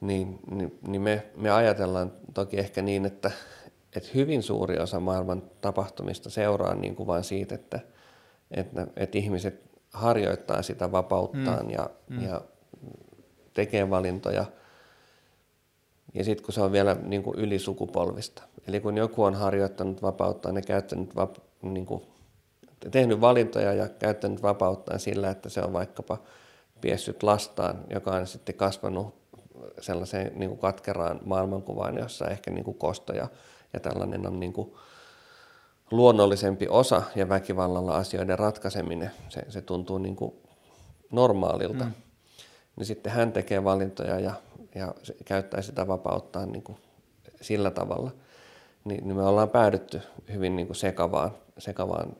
niin, 0.00 0.38
niin, 0.50 0.78
niin 0.86 1.02
me, 1.02 1.26
me 1.36 1.50
ajatellaan 1.50 2.12
toki 2.34 2.58
ehkä 2.58 2.82
niin, 2.82 3.06
että, 3.06 3.30
että 3.96 4.08
hyvin 4.14 4.42
suuri 4.42 4.78
osa 4.78 5.00
maailman 5.00 5.42
tapahtumista 5.60 6.30
seuraa 6.30 6.74
niin 6.74 6.96
kuin 6.96 7.06
vain 7.06 7.24
siitä, 7.24 7.54
että, 7.54 7.80
että, 8.50 8.86
että 8.96 9.18
ihmiset 9.18 9.70
harjoittaa 9.92 10.62
sitä 10.62 10.92
vapauttaan 10.92 11.60
hmm. 11.60 11.70
Ja, 11.70 11.90
hmm. 12.08 12.22
ja 12.22 12.40
tekee 13.54 13.90
valintoja. 13.90 14.44
Ja 16.14 16.24
sitten 16.24 16.44
kun 16.44 16.54
se 16.54 16.60
on 16.60 16.72
vielä 16.72 16.96
niin 17.02 17.22
kuin 17.22 17.38
ylisukupolvista, 17.38 18.42
Eli 18.68 18.80
kun 18.80 18.96
joku 18.96 19.24
on 19.24 19.34
harjoittanut 19.34 20.02
vapauttaan 20.02 20.56
ja 20.56 20.62
käyttänyt 20.62 21.16
vap, 21.16 21.36
niin 21.62 21.86
kuin, 21.86 22.02
tehnyt 22.90 23.20
valintoja 23.20 23.72
ja 23.72 23.88
käyttänyt 23.88 24.42
vapauttaan 24.42 25.00
sillä, 25.00 25.30
että 25.30 25.48
se 25.48 25.60
on 25.60 25.72
vaikkapa 25.72 26.18
piessyt 26.80 27.22
lastaan, 27.22 27.84
joka 27.90 28.10
on 28.10 28.26
sitten 28.26 28.54
kasvanut 28.54 29.14
sellaiseen 29.80 30.32
niin 30.34 30.48
kuin 30.48 30.60
katkeraan 30.60 31.20
maailmankuvaan, 31.24 31.98
jossa 31.98 32.28
ehkä 32.28 32.50
niin 32.50 32.64
kuin 32.64 32.78
kosto 32.78 33.12
ja, 33.12 33.28
ja 33.72 33.80
tällainen 33.80 34.26
on 34.26 34.40
niin 34.40 34.52
kuin 34.52 34.74
luonnollisempi 35.90 36.68
osa 36.68 37.02
ja 37.14 37.28
väkivallalla 37.28 37.96
asioiden 37.96 38.38
ratkaiseminen, 38.38 39.10
se, 39.28 39.42
se 39.48 39.62
tuntuu 39.62 39.98
niin 39.98 40.16
kuin 40.16 40.34
normaalilta. 41.10 41.84
Mm. 41.84 41.92
Niin 42.76 42.86
sitten 42.86 43.12
hän 43.12 43.32
tekee 43.32 43.64
valintoja 43.64 44.20
ja, 44.20 44.34
ja 44.74 44.94
käyttää 45.24 45.62
sitä 45.62 45.86
vapauttaan 45.86 46.52
niin 46.52 46.62
kuin 46.62 46.78
sillä 47.40 47.70
tavalla– 47.70 48.10
niin, 48.84 49.08
niin 49.08 49.16
me 49.16 49.22
ollaan 49.22 49.48
päädytty 49.48 50.00
hyvin 50.32 50.56
niin 50.56 50.66
kuin 50.66 50.76
sekavaan, 50.76 51.30
sekavaan 51.58 52.16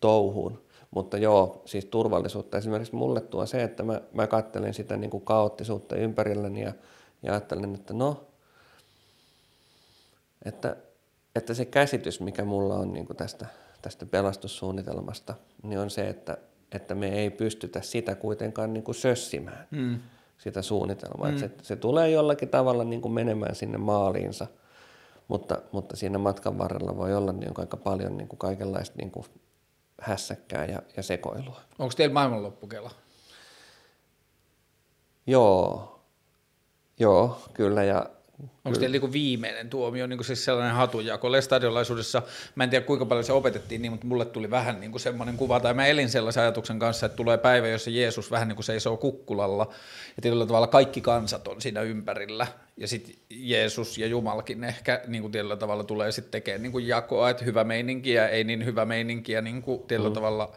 touhuun. 0.00 0.64
Mutta 0.90 1.18
joo, 1.18 1.62
siis 1.64 1.84
turvallisuutta 1.84 2.58
esimerkiksi 2.58 2.94
mulle 2.94 3.20
tuo 3.20 3.46
se, 3.46 3.62
että 3.62 3.82
mä, 3.82 4.00
mä 4.12 4.26
katselen 4.26 4.74
sitä 4.74 4.96
niin 4.96 5.10
kuin 5.10 5.24
kaoottisuutta 5.24 5.96
ympärilläni 5.96 6.62
ja, 6.62 6.72
ja 7.22 7.32
ajattelen, 7.32 7.74
että 7.74 7.94
no, 7.94 8.24
että, 10.44 10.76
että 11.34 11.54
se 11.54 11.64
käsitys, 11.64 12.20
mikä 12.20 12.44
mulla 12.44 12.74
on 12.74 12.92
niin 12.92 13.06
kuin 13.06 13.16
tästä, 13.16 13.46
tästä 13.82 14.06
pelastussuunnitelmasta, 14.06 15.34
niin 15.62 15.78
on 15.78 15.90
se, 15.90 16.08
että, 16.08 16.36
että 16.72 16.94
me 16.94 17.08
ei 17.08 17.30
pystytä 17.30 17.82
sitä 17.82 18.14
kuitenkaan 18.14 18.72
niin 18.72 18.84
kuin 18.84 18.94
sössimään, 18.94 19.68
mm. 19.70 19.98
sitä 20.38 20.62
suunnitelmaa. 20.62 21.28
Mm. 21.28 21.34
Että 21.34 21.40
se, 21.40 21.64
se 21.64 21.76
tulee 21.76 22.10
jollakin 22.10 22.48
tavalla 22.48 22.84
niin 22.84 23.00
kuin 23.00 23.12
menemään 23.12 23.54
sinne 23.54 23.78
maaliinsa– 23.78 24.46
mutta, 25.28 25.62
mutta 25.72 25.96
siinä 25.96 26.18
matkan 26.18 26.58
varrella 26.58 26.96
voi 26.96 27.14
olla 27.14 27.32
niin 27.32 27.52
aika 27.56 27.76
paljon 27.76 28.16
niin 28.16 28.28
kuin 28.28 28.38
kaikenlaista 28.38 28.96
niin 28.98 29.10
kuin 29.10 29.26
hässäkkää 30.00 30.64
ja, 30.64 30.82
ja 30.96 31.02
sekoilua. 31.02 31.60
Onko 31.78 31.94
teillä 31.96 32.12
maailmanloppukela? 32.12 32.90
Joo, 35.26 36.00
joo, 36.98 37.38
kyllä. 37.54 37.84
Ja 37.84 38.06
Onko 38.64 38.78
teillä 38.78 38.98
niin 38.98 39.12
viimeinen 39.12 39.70
tuomio, 39.70 40.06
niin 40.06 40.18
kuin 40.18 40.26
siis 40.26 40.44
sellainen 40.44 40.74
hatujako? 40.74 41.32
Lestadiolaisuudessa, 41.32 42.22
mä 42.54 42.64
en 42.64 42.70
tiedä 42.70 42.86
kuinka 42.86 43.06
paljon 43.06 43.24
se 43.24 43.32
opetettiin 43.32 43.82
niin, 43.82 43.92
mutta 43.92 44.06
mulle 44.06 44.24
tuli 44.24 44.50
vähän 44.50 44.80
niin 44.80 44.90
kuin 44.90 45.00
semmoinen 45.00 45.36
kuva, 45.36 45.60
tai 45.60 45.74
mä 45.74 45.86
elin 45.86 46.08
sellaisen 46.08 46.42
ajatuksen 46.42 46.78
kanssa, 46.78 47.06
että 47.06 47.16
tulee 47.16 47.38
päivä, 47.38 47.68
jossa 47.68 47.90
Jeesus 47.90 48.30
vähän 48.30 48.48
niin 48.48 48.56
kuin 48.56 48.64
seisoo 48.64 48.96
kukkulalla, 48.96 49.72
ja 50.16 50.22
tietyllä 50.22 50.46
tavalla 50.46 50.66
kaikki 50.66 51.00
kansat 51.00 51.48
on 51.48 51.60
siinä 51.60 51.80
ympärillä, 51.80 52.46
ja 52.76 52.88
sitten 52.88 53.14
Jeesus 53.30 53.98
ja 53.98 54.06
Jumalkin 54.06 54.64
ehkä 54.64 55.00
niin 55.06 55.22
kuin 55.22 55.32
tietyllä 55.32 55.56
tavalla 55.56 55.84
tulee 55.84 56.12
sitten 56.12 56.32
tekemään 56.32 56.62
niin 56.62 56.72
kuin 56.72 56.88
jakoa, 56.88 57.30
että 57.30 57.44
hyvä 57.44 57.64
meininkiä, 57.64 58.28
ei 58.28 58.44
niin 58.44 58.64
hyvä 58.64 58.84
meininkiä 58.84 59.40
niin 59.40 59.62
kuin 59.62 59.82
tietyllä 59.82 60.10
mm. 60.10 60.14
tavalla, 60.14 60.56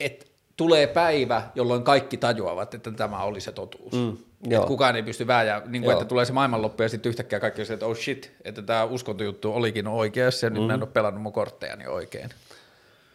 että 0.00 0.26
tulee 0.56 0.86
päivä, 0.86 1.42
jolloin 1.54 1.82
kaikki 1.82 2.16
tajuavat, 2.16 2.74
että 2.74 2.90
tämä 2.90 3.22
oli 3.22 3.40
se 3.40 3.52
totuus. 3.52 3.92
Mm. 3.92 4.16
Että 4.50 4.66
kukaan 4.66 4.96
ei 4.96 5.02
pysty 5.02 5.26
vääjää, 5.26 5.62
niin 5.66 5.82
kuin, 5.82 5.92
että 5.92 6.04
tulee 6.04 6.24
se 6.24 6.32
maailmanloppu 6.32 6.82
ja 6.82 6.88
sitten 6.88 7.10
yhtäkkiä 7.10 7.40
kaikki 7.40 7.62
on 7.62 7.66
se, 7.66 7.74
että 7.74 7.86
oh 7.86 7.96
shit, 7.96 8.32
että 8.44 8.62
tämä 8.62 8.84
uskontojuttu 8.84 9.52
olikin 9.52 9.86
oikeassa 9.86 10.46
ja 10.46 10.50
mm. 10.50 10.54
nyt 10.54 10.66
mä 10.66 10.72
en 10.72 10.80
mm. 10.80 10.82
ole 10.82 10.90
pelannut 10.92 11.22
mun 11.22 11.32
korttejani 11.32 11.86
oikein. 11.86 12.30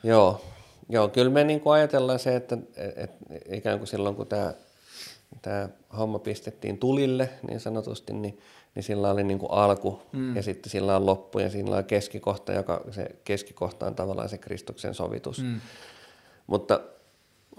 Joo, 0.04 0.42
Joo 0.90 1.08
kyllä 1.08 1.30
me 1.30 1.44
niin 1.44 1.62
kuin 1.62 1.74
ajatellaan 1.74 2.20
se, 2.20 2.36
että, 2.36 2.58
että 2.96 3.26
ikään 3.52 3.78
kuin 3.78 3.88
silloin 3.88 4.16
kun 4.16 4.28
tämä, 4.28 4.54
tämä 5.42 5.70
homma 5.98 6.20
pistettiin 6.20 6.78
tulille 6.78 7.30
niin 7.48 7.60
sanotusti, 7.60 8.14
niin, 8.14 8.40
niin 8.76 8.84
sillä 8.84 9.12
oli 9.12 9.24
niin 9.24 9.40
kuin 9.40 9.52
alku 9.52 10.02
mm. 10.12 10.36
ja 10.36 10.44
sitten 10.44 10.70
sillä 10.70 10.96
on 10.96 11.06
loppu 11.06 11.40
ja 11.40 11.50
sillä 11.50 11.76
on 11.76 11.86
keskikohta, 11.86 12.54
joka 12.54 12.82
se 12.92 13.16
keskikohta 13.24 13.86
on 13.86 13.96
tavallaan 13.96 14.30
se 14.30 14.38
Kristuksen 14.38 14.94
sovitus. 14.94 15.44
Mm. 15.44 15.62
Mutta 16.48 16.82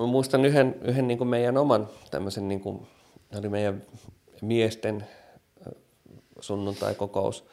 mä 0.01 0.07
muistan 0.07 0.45
yhden, 0.45 0.75
yhden 0.83 1.09
niin 1.09 1.19
kuin 1.19 1.29
meidän 1.29 1.57
oman 1.57 1.89
tämmöisen 2.11 2.49
niin 2.49 2.61
kuin 2.61 2.87
oli 3.39 3.49
meidän 3.49 3.83
miesten 4.43 5.07
sunnuntai-kokous, 6.41 7.47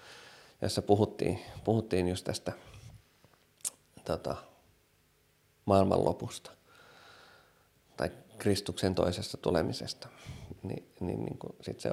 jossa 0.62 0.82
puhuttiin, 0.82 1.40
puhuttiin 1.64 2.08
just 2.08 2.26
tästä 2.26 2.54
tota, 4.06 4.36
maailmanlopusta 5.66 6.52
tai 7.98 8.12
Kristuksen 8.38 8.96
toisesta 8.96 9.38
tulemisesta. 9.38 10.08
Ni, 10.64 10.76
niin, 11.00 11.26
niin 11.26 11.38
kuin, 11.38 11.56
sit 11.62 11.80
se 11.80 11.90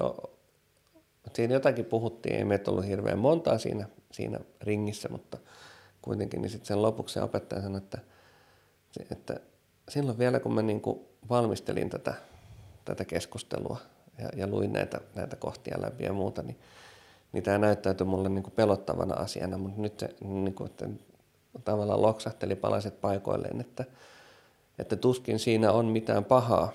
siinä 1.33 1.53
jotakin 1.53 1.85
puhuttiin, 1.85 2.35
ei 2.35 2.45
meitä 2.45 2.71
ollut 2.71 2.85
hirveän 2.85 3.19
montaa 3.19 3.57
siinä, 3.57 3.87
siinä 4.11 4.39
ringissä, 4.61 5.09
mutta 5.09 5.37
kuitenkin 6.01 6.41
niin 6.41 6.49
sitten 6.49 6.67
sen 6.67 6.81
lopuksi 6.81 7.13
se 7.13 7.21
opettaja 7.21 7.61
sanoi, 7.61 7.77
että, 7.77 7.97
että 9.11 9.39
silloin 9.89 10.17
vielä 10.17 10.39
kun 10.39 10.53
mä 10.53 10.61
niin 10.61 10.81
kuin 10.81 10.99
valmistelin 11.29 11.89
tätä 11.89 12.13
tätä 12.85 13.05
keskustelua 13.05 13.77
ja, 14.19 14.29
ja 14.35 14.47
luin 14.47 14.73
näitä, 14.73 15.01
näitä 15.15 15.35
kohtia 15.35 15.81
läpi 15.81 16.03
ja 16.03 16.13
muuta, 16.13 16.41
niin, 16.41 16.59
niin 17.31 17.43
tämä 17.43 17.57
näyttäytyi 17.57 18.07
mulle 18.07 18.29
niin 18.29 18.43
kuin 18.43 18.53
pelottavana 18.53 19.15
asiana, 19.15 19.57
mutta 19.57 19.81
nyt 19.81 19.99
se 19.99 20.15
niin 20.21 20.53
kuin, 20.53 20.69
että 20.69 20.89
tavallaan 21.65 22.01
loksahteli 22.01 22.55
palaset 22.55 23.01
paikoilleen, 23.01 23.61
että, 23.61 23.85
että 24.79 24.95
tuskin 24.95 25.39
siinä 25.39 25.71
on 25.71 25.85
mitään 25.85 26.25
pahaa, 26.25 26.71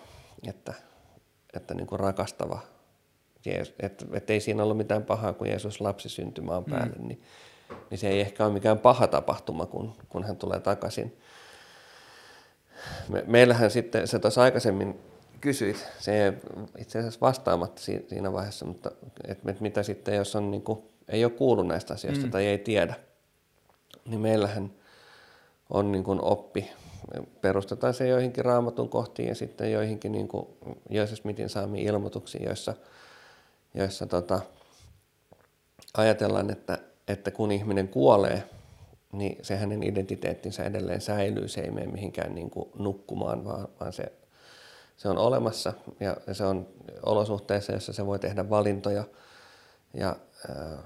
että, 0.49 0.75
että 1.55 1.75
niin 1.75 1.87
kuin 1.87 2.01
rakastava, 2.01 2.61
Jeesus, 3.45 3.75
että, 3.81 4.07
että 4.13 4.33
ei 4.33 4.41
siinä 4.41 4.63
ollut 4.63 4.77
mitään 4.77 5.03
pahaa, 5.03 5.33
kun 5.33 5.49
Jeesus 5.49 5.81
lapsi 5.81 6.09
syntymään 6.09 6.65
päälle, 6.65 6.97
mm. 6.99 7.09
niin, 7.09 7.23
niin 7.91 7.99
se 7.99 8.09
ei 8.09 8.21
ehkä 8.21 8.45
ole 8.45 8.53
mikään 8.53 8.79
paha 8.79 9.07
tapahtuma, 9.07 9.67
kun, 9.67 9.93
kun 10.09 10.25
hän 10.25 10.37
tulee 10.37 10.61
takaisin. 10.61 11.17
Me, 13.09 13.25
meillähän 13.27 13.71
sitten, 13.71 14.09
se 14.09 14.19
tuossa 14.19 14.43
aikaisemmin 14.43 15.01
kysyit, 15.41 15.87
se 15.99 16.33
itse 16.79 16.99
asiassa 16.99 17.21
vastaamatta 17.21 17.83
siinä 17.83 18.33
vaiheessa, 18.33 18.65
mutta 18.65 18.91
et, 19.29 19.39
et 19.49 19.61
mitä 19.61 19.83
sitten, 19.83 20.15
jos 20.15 20.37
on, 20.37 20.51
niin 20.51 20.63
kuin, 20.63 20.83
ei 21.09 21.25
ole 21.25 21.33
kuullut 21.33 21.67
näistä 21.67 21.95
asioista 21.95 22.25
mm. 22.25 22.31
tai 22.31 22.47
ei 22.47 22.59
tiedä, 22.59 22.95
niin 24.09 24.21
meillähän 24.21 24.73
on 25.71 25.93
niin 25.93 26.05
kuin 26.05 26.25
oppi. 26.25 26.71
Me 27.15 27.23
perustetaan 27.41 27.95
se 27.95 28.09
joihinkin 28.09 28.45
raamatun 28.45 28.89
kohtiin 28.89 29.29
ja 29.29 29.35
sitten 29.35 29.73
joihinkin 29.73 30.13
niin 30.13 30.29
kuin 30.29 30.47
Joseph 30.91 31.21
Smithin 31.21 31.49
saamiin 31.49 31.87
ilmoituksiin, 31.87 32.45
joissa, 32.45 32.75
joissa 33.75 34.07
tota, 34.07 34.41
ajatellaan, 35.97 36.51
että, 36.51 36.79
että 37.09 37.31
kun 37.31 37.53
ihminen 37.53 37.89
kuolee, 37.89 38.43
niin 39.13 39.39
se 39.43 39.57
hänen 39.57 39.83
identiteettinsä 39.83 40.65
edelleen 40.65 41.01
säilyy, 41.01 41.49
se 41.49 41.61
ei 41.61 41.71
mene 41.71 41.87
mihinkään 41.87 42.35
niin 42.35 42.51
kuin 42.51 42.71
nukkumaan, 42.79 43.45
vaan, 43.45 43.69
vaan 43.81 43.93
se 43.93 44.13
se 45.01 45.09
on 45.09 45.19
olemassa. 45.19 45.73
Ja 46.01 46.35
se 46.35 46.45
on 46.45 46.67
olosuhteissa, 47.03 47.73
jossa 47.73 47.93
se 47.93 48.07
voi 48.07 48.19
tehdä 48.19 48.51
valintoja. 48.51 49.05
Ja 49.95 50.17
äh, 50.51 50.79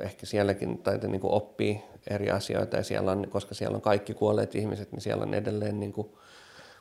ehkä 0.00 0.26
sielläkin 0.26 0.78
tai 0.78 0.98
niin 0.98 1.20
kuin 1.20 1.32
oppii 1.32 1.82
eri 2.10 2.30
asioita. 2.30 2.76
Ja 2.76 2.82
siellä 2.82 3.12
on, 3.12 3.26
koska 3.30 3.54
siellä 3.54 3.74
on 3.74 3.82
kaikki 3.82 4.14
kuolleet 4.14 4.54
ihmiset, 4.54 4.92
niin 4.92 5.00
siellä 5.00 5.22
on 5.22 5.34
edelleen 5.34 5.80
niin 5.80 5.92
kuin 5.92 6.12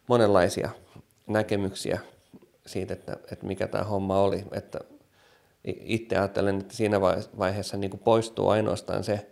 monenlaisia 0.07 0.69
näkemyksiä 1.27 1.99
siitä, 2.65 2.93
että, 2.93 3.17
että 3.31 3.45
mikä 3.45 3.67
tämä 3.67 3.83
homma 3.83 4.21
oli. 4.21 4.45
Että 4.51 4.79
itse 5.65 6.17
ajattelen, 6.17 6.59
että 6.59 6.75
siinä 6.75 7.01
vaiheessa 7.37 7.77
niin 7.77 7.91
kuin 7.91 8.01
poistuu 8.01 8.49
ainoastaan 8.49 9.03
se 9.03 9.31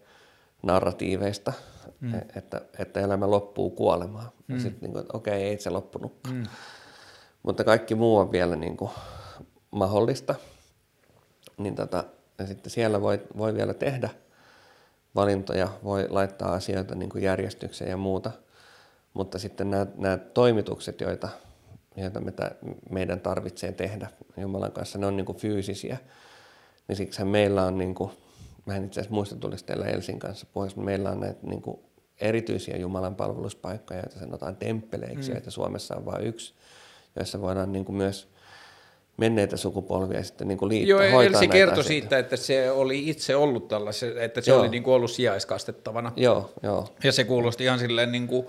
narratiiveista, 0.62 1.54
mm. 2.00 2.14
E, 2.14 2.26
että, 2.36 2.62
että 2.80 3.00
elämä 3.00 3.32
loppuu 3.32 3.70
kuolemaan. 3.70 4.30
Mm. 4.48 4.56
Ja 4.56 4.62
sitten 4.62 4.94
niin 4.94 5.06
okei, 5.14 5.34
okay, 5.34 5.34
ei 5.34 5.60
se 5.60 5.70
loppunutkaan. 5.70 6.36
Mm. 6.36 6.44
Mutta 7.44 7.64
kaikki 7.64 7.96
muu 7.96 8.18
on 8.18 8.32
vielä 8.32 8.56
niin 8.56 8.78
kuin 8.78 8.92
mahdollista. 9.72 10.36
Niin 11.58 11.76
tota, 11.76 12.04
ja 12.40 12.48
sitten 12.48 12.72
siellä 12.72 13.02
voi, 13.02 13.22
voi 13.38 13.54
vielä 13.54 13.74
tehdä 13.74 14.10
valintoja, 15.16 15.68
voi 15.84 16.08
laittaa 16.10 16.54
asioita 16.54 16.96
niin 16.96 17.10
kuin 17.10 17.24
järjestykseen 17.24 17.92
ja 17.92 17.98
muuta. 17.98 18.32
Mutta 19.14 19.40
sitten 19.40 19.72
nämä, 19.72 19.88
nämä 19.96 20.18
toimitukset, 20.18 21.02
joita, 21.02 21.30
joita 21.98 22.20
me, 22.20 22.34
meidän 22.90 23.20
tarvitsee 23.20 23.72
tehdä 23.72 24.10
Jumalan 24.38 24.72
kanssa, 24.72 24.98
ne 24.98 25.06
on 25.06 25.18
niin 25.18 25.26
kuin 25.26 25.38
fyysisiä. 25.38 25.98
Niin 26.88 26.96
siksi 26.96 27.24
meillä 27.24 27.64
on, 27.64 27.78
niin 27.78 27.96
kuin, 27.96 28.12
mä 28.70 28.76
en 28.76 28.86
itse 28.86 29.00
asiassa 29.00 29.14
muista 29.14 29.36
tulisi 29.36 29.66
teillä 29.66 29.86
Elsin 29.86 30.20
kanssa 30.20 30.48
puheessa, 30.54 30.78
mutta 30.78 30.86
meillä 30.86 31.12
on 31.12 31.20
näitä 31.20 31.40
niin 31.48 31.62
kuin 31.62 31.80
erityisiä 32.22 32.78
Jumalan 32.78 33.16
palveluspaikkoja, 33.16 34.00
joita 34.00 34.20
sanotaan 34.20 34.56
temppeleiksi, 34.56 35.30
mm. 35.32 35.36
joita 35.36 35.52
Suomessa 35.52 35.96
on 35.96 36.06
vain 36.06 36.28
yksi, 36.28 36.54
joissa 37.16 37.42
voidaan 37.42 37.72
niin 37.72 37.86
kuin 37.86 37.96
myös– 37.96 38.28
menneitä 39.20 39.58
sukupolvia 39.58 40.24
sitten 40.24 40.48
niin 40.48 40.58
kuin 40.58 40.70
liitto, 40.70 40.90
Joo, 40.90 41.22
Elsi 41.22 41.48
kertoi 41.48 41.84
siitä, 41.84 42.18
että 42.20 42.38
se 42.38 42.72
oli 42.72 43.10
itse 43.10 43.36
ollut 43.36 43.68
tällaisen, 43.68 44.18
että 44.18 44.42
se 44.42 44.52
Joo. 44.52 44.60
oli 44.60 44.70
niin 44.70 44.84
kuin 44.84 44.94
ollut 44.94 45.12
sijaiskastettavana. 45.12 46.12
Joo, 46.16 46.52
joo. 46.64 46.88
Ja 47.04 47.12
se 47.12 47.24
kuulosti 47.24 47.64
ihan 47.64 47.80
silleen 47.80 48.12
niin 48.12 48.28
kuin, 48.28 48.46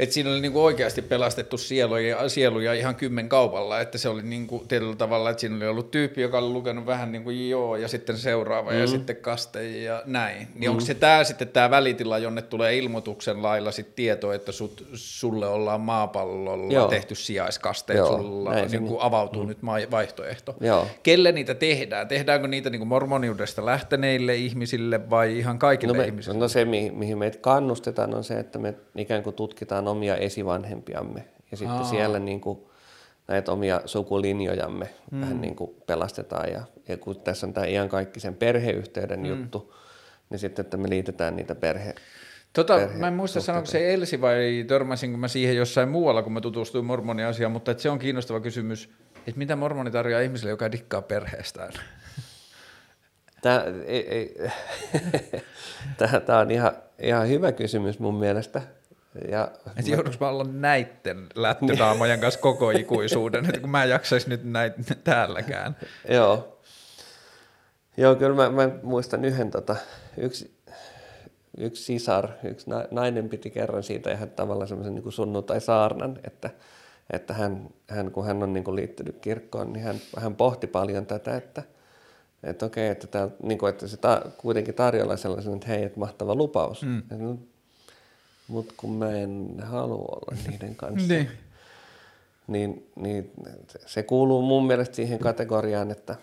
että 0.00 0.14
siinä 0.14 0.30
oli 0.30 0.40
niinku 0.40 0.64
oikeasti 0.64 1.02
pelastettu 1.02 1.58
sieluja, 1.58 2.28
sieluja 2.28 2.74
ihan 2.74 2.94
kymmen 2.94 3.28
kaupalla, 3.28 3.80
että 3.80 3.98
se 3.98 4.08
oli 4.08 4.22
niinku 4.22 4.64
tietyllä 4.68 4.96
tavalla, 4.96 5.30
että 5.30 5.40
siinä 5.40 5.56
oli 5.56 5.66
ollut 5.66 5.90
tyyppi, 5.90 6.22
joka 6.22 6.38
oli 6.38 6.48
lukenut 6.48 6.86
vähän 6.86 7.12
niin 7.12 7.24
kuin 7.24 7.50
joo 7.50 7.76
ja 7.76 7.88
sitten 7.88 8.18
seuraava 8.18 8.70
mm. 8.70 8.78
ja 8.78 8.86
sitten 8.86 9.16
kaste 9.16 9.68
ja 9.68 10.02
näin. 10.06 10.48
Niin 10.54 10.70
mm. 10.70 10.70
onko 10.70 10.80
se 10.80 10.94
tämä 10.94 11.24
sitten 11.24 11.48
tämä 11.48 11.70
välitila, 11.70 12.18
jonne 12.18 12.42
tulee 12.42 12.76
ilmoituksen 12.76 13.42
lailla 13.42 13.70
sitten 13.70 13.94
tieto, 13.94 14.32
että 14.32 14.52
sut, 14.52 14.86
sulle 14.94 15.46
ollaan 15.46 15.80
maapallolla 15.80 16.72
joo. 16.72 16.88
tehty 16.88 17.14
sijaiskaste, 17.14 17.92
että 17.92 18.06
sulla 18.06 18.50
näin, 18.50 18.70
niin 18.70 18.86
kuin 18.86 19.00
avautuu 19.00 19.42
mm. 19.42 19.48
nyt 19.48 19.58
vaihtoehto. 19.90 20.56
Joo. 20.60 20.86
Kelle 21.02 21.32
niitä 21.32 21.54
tehdään? 21.54 22.08
Tehdäänkö 22.08 22.48
niitä 22.48 22.70
niin 22.70 22.80
kuin 22.80 22.88
mormoniudesta 22.88 23.66
lähteneille 23.66 24.36
ihmisille 24.36 25.10
vai 25.10 25.38
ihan 25.38 25.58
kaikille 25.58 25.96
no 25.96 26.02
me, 26.02 26.06
ihmisille? 26.06 26.38
No 26.38 26.48
se, 26.48 26.64
mihin 26.64 27.18
meitä 27.18 27.38
kannustetaan, 27.38 28.14
on 28.14 28.24
se, 28.24 28.38
että 28.38 28.58
me 28.58 28.74
ikään 28.96 29.22
kuin 29.22 29.36
tutkitaan 29.36 29.89
omia 29.90 30.16
esivanhempiamme 30.16 31.24
ja 31.50 31.56
sitten 31.56 31.76
Aa. 31.76 31.84
siellä 31.84 32.18
niin 32.18 32.40
kuin 32.40 32.58
näitä 33.28 33.52
omia 33.52 33.80
sukulinjojamme 33.84 34.90
mm. 35.10 35.20
vähän 35.20 35.40
niin 35.40 35.56
kuin 35.56 35.70
pelastetaan. 35.86 36.52
Ja, 36.52 36.62
ja 36.88 36.96
kun 36.96 37.20
tässä 37.20 37.46
on 37.46 37.52
tämä 37.52 37.66
iankaikkisen 37.66 38.34
perheyhteyden 38.34 39.20
mm. 39.20 39.26
juttu, 39.26 39.74
niin 40.30 40.38
sitten, 40.38 40.64
että 40.64 40.76
me 40.76 40.88
liitetään 40.88 41.36
niitä 41.36 41.54
perhe, 41.54 41.94
Tota, 42.52 42.76
perhe- 42.76 42.98
mä 42.98 43.08
en 43.08 43.14
muista 43.14 43.40
sanoiko 43.40 43.66
se 43.66 43.94
Elsi 43.94 44.20
vai 44.20 44.64
törmäsinkö 44.68 45.16
mä 45.16 45.28
siihen 45.28 45.56
jossain 45.56 45.88
muualla, 45.88 46.22
kun 46.22 46.32
mä 46.32 46.40
tutustuin 46.40 46.84
mormoniasiaan, 46.84 47.52
mutta 47.52 47.70
että 47.70 47.82
se 47.82 47.90
on 47.90 47.98
kiinnostava 47.98 48.40
kysymys, 48.40 48.90
että 49.16 49.38
mitä 49.38 49.56
mormoni 49.56 49.90
tarjoaa 49.90 50.22
ihmiselle, 50.22 50.50
joka 50.50 50.72
dikkaa 50.72 51.02
perheestään? 51.02 51.72
Tämä, 53.42 53.64
ei, 53.86 54.08
ei, 54.08 54.36
tämä 56.26 56.38
on 56.38 56.50
ihan, 56.50 56.72
ihan 56.98 57.28
hyvä 57.28 57.52
kysymys 57.52 57.98
mun 57.98 58.14
mielestä. 58.14 58.62
Ja 59.30 59.50
et 59.76 59.88
mä... 59.88 59.94
joudunko 59.94 60.16
mä 60.20 60.28
olla 60.28 60.44
näitten 60.44 61.26
lättönaamojen 61.34 62.20
kanssa 62.20 62.40
koko 62.40 62.70
ikuisuuden, 62.70 63.44
että 63.44 63.60
kun 63.60 63.70
mä 63.70 63.84
en 63.84 63.90
jaksaisi 63.90 64.28
nyt 64.28 64.44
näitä 64.44 64.94
täälläkään. 65.04 65.76
Joo. 66.08 66.60
Joo, 67.96 68.14
kyllä 68.14 68.34
mä, 68.34 68.50
mä 68.50 68.70
muistan 68.82 69.24
yhden, 69.24 69.50
tota, 69.50 69.76
yksi, 70.16 70.54
yksi 71.58 71.82
sisar, 71.82 72.28
yksi 72.44 72.70
nainen 72.90 73.28
piti 73.28 73.50
kerran 73.50 73.82
siitä 73.82 74.12
ihan 74.12 74.30
tavallaan 74.30 74.68
semmoisen 74.68 74.94
niin 74.94 75.12
sunnuntai-saarnan, 75.12 76.18
että, 76.24 76.50
että 77.10 77.34
hän, 77.34 77.68
hän, 77.88 78.10
kun 78.10 78.26
hän 78.26 78.42
on 78.42 78.52
niin 78.52 78.64
kuin 78.64 78.76
liittynyt 78.76 79.18
kirkkoon, 79.20 79.72
niin 79.72 79.84
hän, 79.84 79.96
hän 80.16 80.36
pohti 80.36 80.66
paljon 80.66 81.06
tätä, 81.06 81.36
että, 81.36 81.62
että 82.42 82.66
okei, 82.66 82.88
että, 82.88 83.06
tää, 83.06 83.28
niin 83.42 83.58
kuin, 83.58 83.70
että 83.70 83.88
se 83.88 83.96
ta, 83.96 84.22
kuitenkin 84.38 84.74
tarjolla 84.74 85.16
sellaisen, 85.16 85.54
että 85.54 85.68
hei, 85.68 85.82
että 85.82 85.98
mahtava 85.98 86.34
lupaus. 86.34 86.82
Mm. 86.82 87.02
Mutta 88.50 88.74
kun 88.76 88.92
mä 88.92 89.10
en 89.10 89.54
halua 89.62 90.18
olla 90.22 90.36
niiden 90.50 90.76
kanssa. 90.82 91.08
niin. 91.08 91.28
Niin, 92.46 92.90
niin 92.96 93.32
se 93.86 94.02
kuuluu 94.02 94.42
mun 94.42 94.66
mielestä 94.66 94.96
siihen 94.96 95.18
kategoriaan, 95.18 95.90
että, 95.90 96.16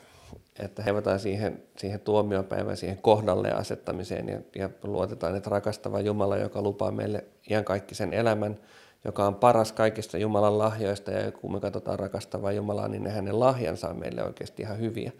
että 0.59 0.83
hevataan 0.83 1.19
siihen, 1.19 1.64
siihen 1.77 1.99
tuomiopäivään, 1.99 2.77
siihen 2.77 2.97
kohdalle 2.97 3.51
asettamiseen 3.51 4.30
ja, 4.30 4.41
ja 4.56 4.69
luotetaan, 4.83 5.35
että 5.35 5.49
rakastava 5.49 6.01
Jumala, 6.01 6.38
joka 6.38 6.61
lupaa 6.61 6.91
meille 6.91 7.23
ihan 7.49 7.64
kaikki 7.64 7.95
sen 7.95 8.14
elämän, 8.14 8.57
joka 9.06 9.27
on 9.27 9.35
paras 9.35 9.72
kaikista 9.72 10.17
Jumalan 10.17 10.57
lahjoista 10.57 11.11
ja 11.11 11.31
kun 11.31 11.51
me 11.51 11.59
katsotaan 11.59 11.99
rakastavaa 11.99 12.51
Jumalaa, 12.51 12.88
niin 12.88 13.03
ne 13.03 13.09
hänen 13.09 13.39
lahjansa 13.39 13.89
on 13.89 13.99
meille 13.99 14.23
oikeasti 14.23 14.61
ihan 14.64 14.80
hyviä. 14.80 15.11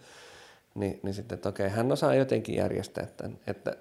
Ni, 0.74 1.00
niin 1.02 1.14
sitten, 1.14 1.36
että 1.36 1.48
okei, 1.48 1.68
hän 1.68 1.92
osaa 1.92 2.14
jotenkin 2.14 2.54
järjestää 2.54 3.06
tämän, 3.16 3.38
että, 3.46 3.76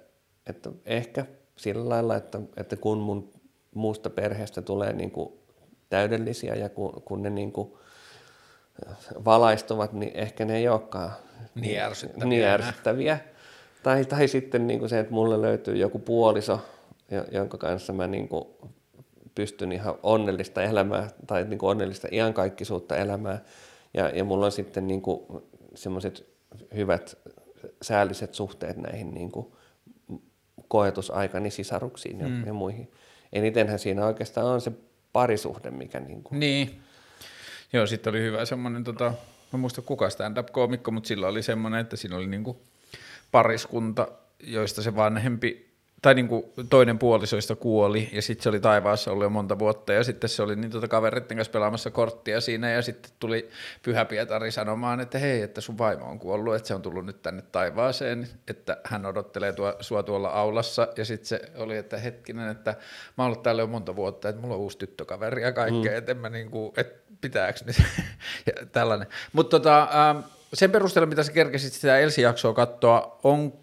että 0.48 0.70
ehkä 0.86 1.26
sillä 1.58 1.90
lailla, 1.90 2.16
että, 2.16 2.40
että 2.58 2.76
kun 2.76 2.98
mun 2.98 3.32
muusta 3.76 4.10
perheestä 4.10 4.62
tulee 4.62 4.94
niin 4.94 5.12
kuin 5.12 5.34
täydellisiä 5.90 6.56
ja 6.56 6.70
kun, 6.70 7.02
kun 7.06 7.24
ne 7.24 7.30
niin 7.30 7.52
kuin 7.52 7.74
valaistuvat, 9.26 9.94
niin 9.94 10.12
ehkä 10.16 10.46
ne 10.46 10.58
ei 10.58 10.68
olekaan 10.68 11.12
niin 11.56 11.80
ärsyttäviä. 11.82 12.30
Niin 12.30 12.46
ärsyttäviä. 12.46 13.20
Tai, 13.84 14.06
tai 14.06 14.28
sitten 14.28 14.68
niin 14.68 14.80
kuin 14.80 14.90
se, 14.90 15.00
että 15.00 15.14
mulle 15.14 15.42
löytyy 15.42 15.78
joku 15.78 16.00
puoliso, 16.00 16.60
jonka 17.32 17.58
kanssa 17.58 17.94
mä 17.94 18.08
niin 18.08 18.28
kuin 18.28 18.48
pystyn 19.36 19.72
ihan 19.72 19.96
onnellista 20.04 20.64
elämää 20.64 21.10
tai 21.28 21.44
niin 21.44 21.60
kuin 21.60 21.70
onnellista 21.70 22.08
iankaikkisuutta 22.12 22.96
elämää. 22.96 23.44
Ja, 23.94 24.10
ja 24.10 24.24
mulla 24.24 24.46
on 24.46 24.52
sitten 24.52 24.88
niin 24.88 25.02
semmoiset 25.76 26.26
hyvät 26.76 27.18
säälliset 27.82 28.34
suhteet 28.34 28.78
näihin 28.78 29.12
niin 29.12 29.32
kuin 29.32 29.48
koetusaikani 30.68 31.52
sisaruksiin 31.52 32.20
ja, 32.20 32.28
mm. 32.28 32.48
ja 32.48 32.54
muihin. 32.54 32.92
Enitenhän 33.34 33.80
siinä 33.80 34.06
oikeastaan 34.06 34.48
on 34.48 34.62
se 34.62 34.72
parisuhde, 35.14 35.72
mikä 35.72 36.00
niin 36.00 36.24
kuin... 36.24 36.40
Niin. 36.40 36.82
Joo, 37.74 37.88
sitten 37.88 38.12
oli 38.12 38.22
hyvä 38.22 38.46
semmoinen, 38.46 38.84
tota, 38.84 39.14
mä 39.54 39.60
muista 39.60 39.82
kuka 39.82 40.10
stand-up-koomikko, 40.10 40.92
mutta 40.92 41.08
sillä 41.08 41.28
oli 41.28 41.44
semmoinen, 41.44 41.80
että 41.80 41.96
siinä 41.96 42.16
oli 42.16 42.28
niin 42.28 42.44
kuin 42.44 42.58
pariskunta, 43.32 44.08
joista 44.44 44.82
se 44.82 44.96
vanhempi 44.96 45.67
tai 46.02 46.14
niin 46.14 46.28
kuin 46.28 46.44
toinen 46.70 47.00
puolisoista 47.00 47.56
kuoli 47.56 48.10
ja 48.12 48.22
sitten 48.22 48.44
se 48.44 48.50
oli 48.50 48.60
taivaassa 48.60 49.12
ollut 49.12 49.24
jo 49.24 49.30
monta 49.30 49.60
vuotta 49.60 49.94
ja 49.94 50.04
sitten 50.04 50.30
se 50.30 50.44
oli 50.44 50.56
niin 50.56 50.72
tuota 50.72 50.88
kaveritten 50.88 51.38
kanssa 51.38 51.52
pelaamassa 51.52 51.92
korttia 51.92 52.42
siinä 52.42 52.70
ja 52.70 52.82
sitten 52.82 53.12
tuli 53.20 53.50
Pyhä 53.82 54.06
Pietari 54.06 54.52
sanomaan, 54.52 55.00
että 55.00 55.18
hei, 55.20 55.42
että 55.42 55.62
sun 55.62 55.78
vaimo 55.78 56.06
on 56.06 56.20
kuollut, 56.20 56.56
että 56.56 56.68
se 56.68 56.76
on 56.76 56.82
tullut 56.82 57.06
nyt 57.06 57.22
tänne 57.22 57.42
taivaaseen, 57.42 58.28
että 58.48 58.78
hän 58.84 59.06
odottelee 59.06 59.54
tuo, 59.54 59.76
sua 59.80 60.04
tuolla 60.04 60.30
aulassa 60.30 60.88
ja 60.98 61.06
sitten 61.06 61.28
se 61.28 61.42
oli, 61.56 61.78
että 61.78 61.98
hetkinen, 61.98 62.50
että 62.50 62.72
mä 63.18 63.24
oon 63.24 63.28
ollut 63.28 63.44
täällä 63.44 63.62
jo 63.62 63.68
monta 63.68 63.96
vuotta, 63.96 64.30
että 64.30 64.42
mulla 64.42 64.56
on 64.56 64.62
uusi 64.62 64.78
tyttökaveri 64.78 65.42
ja 65.42 65.52
kaikkea, 65.52 65.92
mm. 65.92 65.98
että 65.98 66.12
en 66.12 66.18
mä 66.18 66.30
niin 66.30 66.52
kuin, 66.52 66.74
että 66.78 67.08
pitääkö 67.22 67.60
niin 67.66 67.86
ja 68.48 68.66
tällainen. 68.66 69.08
Mutta 69.34 69.60
tota, 69.60 69.82
ähm, 69.82 70.20
sen 70.54 70.72
perusteella, 70.72 71.10
mitä 71.10 71.24
sä 71.24 71.32
kerkesit 71.32 71.74
sitä 71.74 72.00
Elsi-jaksoa 72.00 72.54
katsoa, 72.54 73.20
on 73.24 73.54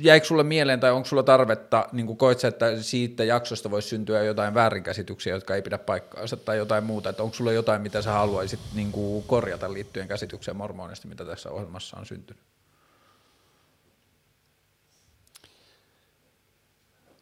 jäikö 0.00 0.26
sulle 0.26 0.42
mieleen 0.42 0.80
tai 0.80 0.90
onko 0.90 1.08
sulla 1.08 1.22
tarvetta, 1.22 1.88
niin 1.92 2.06
kuin 2.06 2.18
sä, 2.38 2.48
että 2.48 2.82
siitä 2.82 3.24
jaksosta 3.24 3.70
voisi 3.70 3.88
syntyä 3.88 4.22
jotain 4.22 4.54
väärinkäsityksiä, 4.54 5.34
jotka 5.34 5.54
ei 5.54 5.62
pidä 5.62 5.78
paikkaansa 5.78 6.36
tai 6.36 6.56
jotain 6.56 6.84
muuta, 6.84 7.10
että 7.10 7.22
onko 7.22 7.34
sulla 7.34 7.52
jotain, 7.52 7.82
mitä 7.82 8.02
sä 8.02 8.12
haluaisit 8.12 8.60
niin 8.74 8.92
kuin 8.92 9.24
korjata 9.26 9.72
liittyen 9.72 10.08
käsitykseen 10.08 10.56
mormonista, 10.56 11.08
mitä 11.08 11.24
tässä 11.24 11.50
ohjelmassa 11.50 11.96
on 11.96 12.06
syntynyt? 12.06 12.42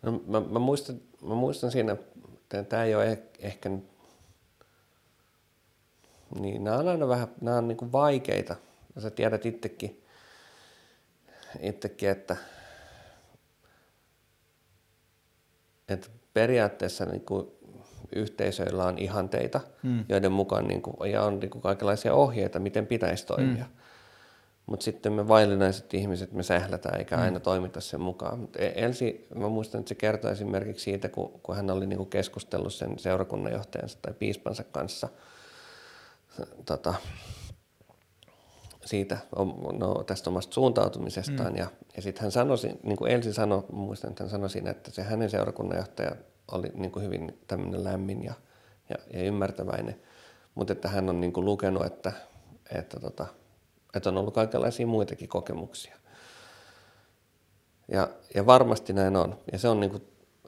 No, 0.03 0.23
mä, 0.27 0.41
mä, 0.41 0.59
muistan, 0.59 1.01
mä 1.23 1.35
muistan 1.35 1.71
siinä, 1.71 1.93
että 1.93 2.65
tämä 2.65 2.85
ei 2.85 2.95
ole 2.95 3.19
ehkä, 3.39 3.71
niin 6.41 6.65
nämä 6.65 6.77
on 6.77 6.89
aina 6.89 7.09
vähän, 7.09 7.29
nämä 7.41 7.57
on 7.57 7.69
niin 7.69 7.79
kuin 7.79 7.93
vaikeita, 7.93 8.57
ja 8.95 9.01
sä 9.01 9.11
tiedät 9.11 9.47
itsekin, 9.47 10.03
itsekin 11.61 12.09
että 12.09 12.37
että 15.93 16.09
periaatteessa 16.35 17.05
niin 17.05 17.21
kuin 17.21 17.47
yhteisöillä 18.17 18.85
on 18.85 18.99
ihanteita, 18.99 19.61
hmm. 19.83 20.05
joiden 20.09 20.33
mukaan 20.33 20.69
niin 20.69 20.83
kuin, 20.83 21.11
ja 21.11 21.23
on 21.23 21.41
niin 21.41 21.51
kuin 21.51 21.63
kaikenlaisia 21.63 22.15
ohjeita, 22.15 22.59
miten 22.59 22.87
pitäisi 22.87 23.27
toimia. 23.27 23.65
Hmm. 23.65 23.75
mutta 24.67 24.85
sitten 24.85 25.13
me 25.13 25.29
vaillinaiset 25.29 25.95
ihmiset, 25.95 26.33
me 26.33 26.43
sählätään 26.43 26.99
eikä 26.99 27.17
aina 27.17 27.39
mm. 27.39 27.43
toimita 27.43 27.81
sen 27.81 28.01
mukaan. 28.01 28.39
Mutta 28.39 28.59
Elsi, 28.59 29.27
mä 29.35 29.49
muistan, 29.49 29.79
että 29.79 29.89
se 29.89 29.95
kertoi 29.95 30.33
esimerkiksi 30.33 30.85
siitä, 30.85 31.09
kun, 31.09 31.41
kun 31.43 31.57
hän 31.57 31.71
oli 31.71 31.87
niinku 31.87 32.05
keskustellut 32.05 32.75
sen 32.75 32.99
seurakunnanjohtajansa 32.99 33.99
tai 34.03 34.15
piispansa 34.19 34.65
kanssa 34.65 35.09
tota, 36.67 36.95
siitä, 38.85 39.19
no, 39.73 40.05
tästä 40.07 40.31
omasta 40.31 40.55
suuntautumisestaan. 40.55 41.53
Mm. 41.53 41.59
Ja, 41.59 41.67
ja 41.97 42.03
sitten 42.03 42.23
hän 42.23 42.33
sanoi, 42.33 42.57
niin 42.83 42.97
kuin 42.97 43.11
Elsi 43.11 43.33
sanoi, 43.33 43.65
muistan, 43.73 44.11
että 44.11 44.25
hän 44.25 44.31
sanoi 44.31 44.51
siinä, 44.51 44.71
että 44.71 44.91
se 44.91 45.03
hänen 45.03 45.31
seurakunnanjohtaja 45.31 46.17
oli 46.53 46.71
niin 46.75 46.93
kuin 46.93 47.05
hyvin 47.05 47.39
tämmöinen 47.47 47.85
lämmin 47.85 48.25
ja, 48.25 48.35
ja, 48.89 48.97
ja 49.13 49.23
ymmärtäväinen, 49.23 50.01
mutta 50.55 50.73
että 50.73 50.89
hän 50.89 51.09
on 51.09 51.21
niin 51.21 51.33
kuin 51.33 51.45
lukenut, 51.45 51.87
että, 51.87 52.13
että, 52.75 53.01
tota, 53.01 53.27
että 53.95 54.09
on 54.09 54.17
ollut 54.17 54.35
kaikenlaisia 54.35 54.87
muitakin 54.87 55.29
kokemuksia. 55.29 55.97
Ja, 57.89 58.09
ja 58.35 58.47
varmasti 58.47 58.93
näin 58.93 59.17
on. 59.17 59.39
Ja 59.53 59.59
se 59.59 59.69
on 59.69 59.81
niin 59.81 59.91
kuin, 59.91 60.03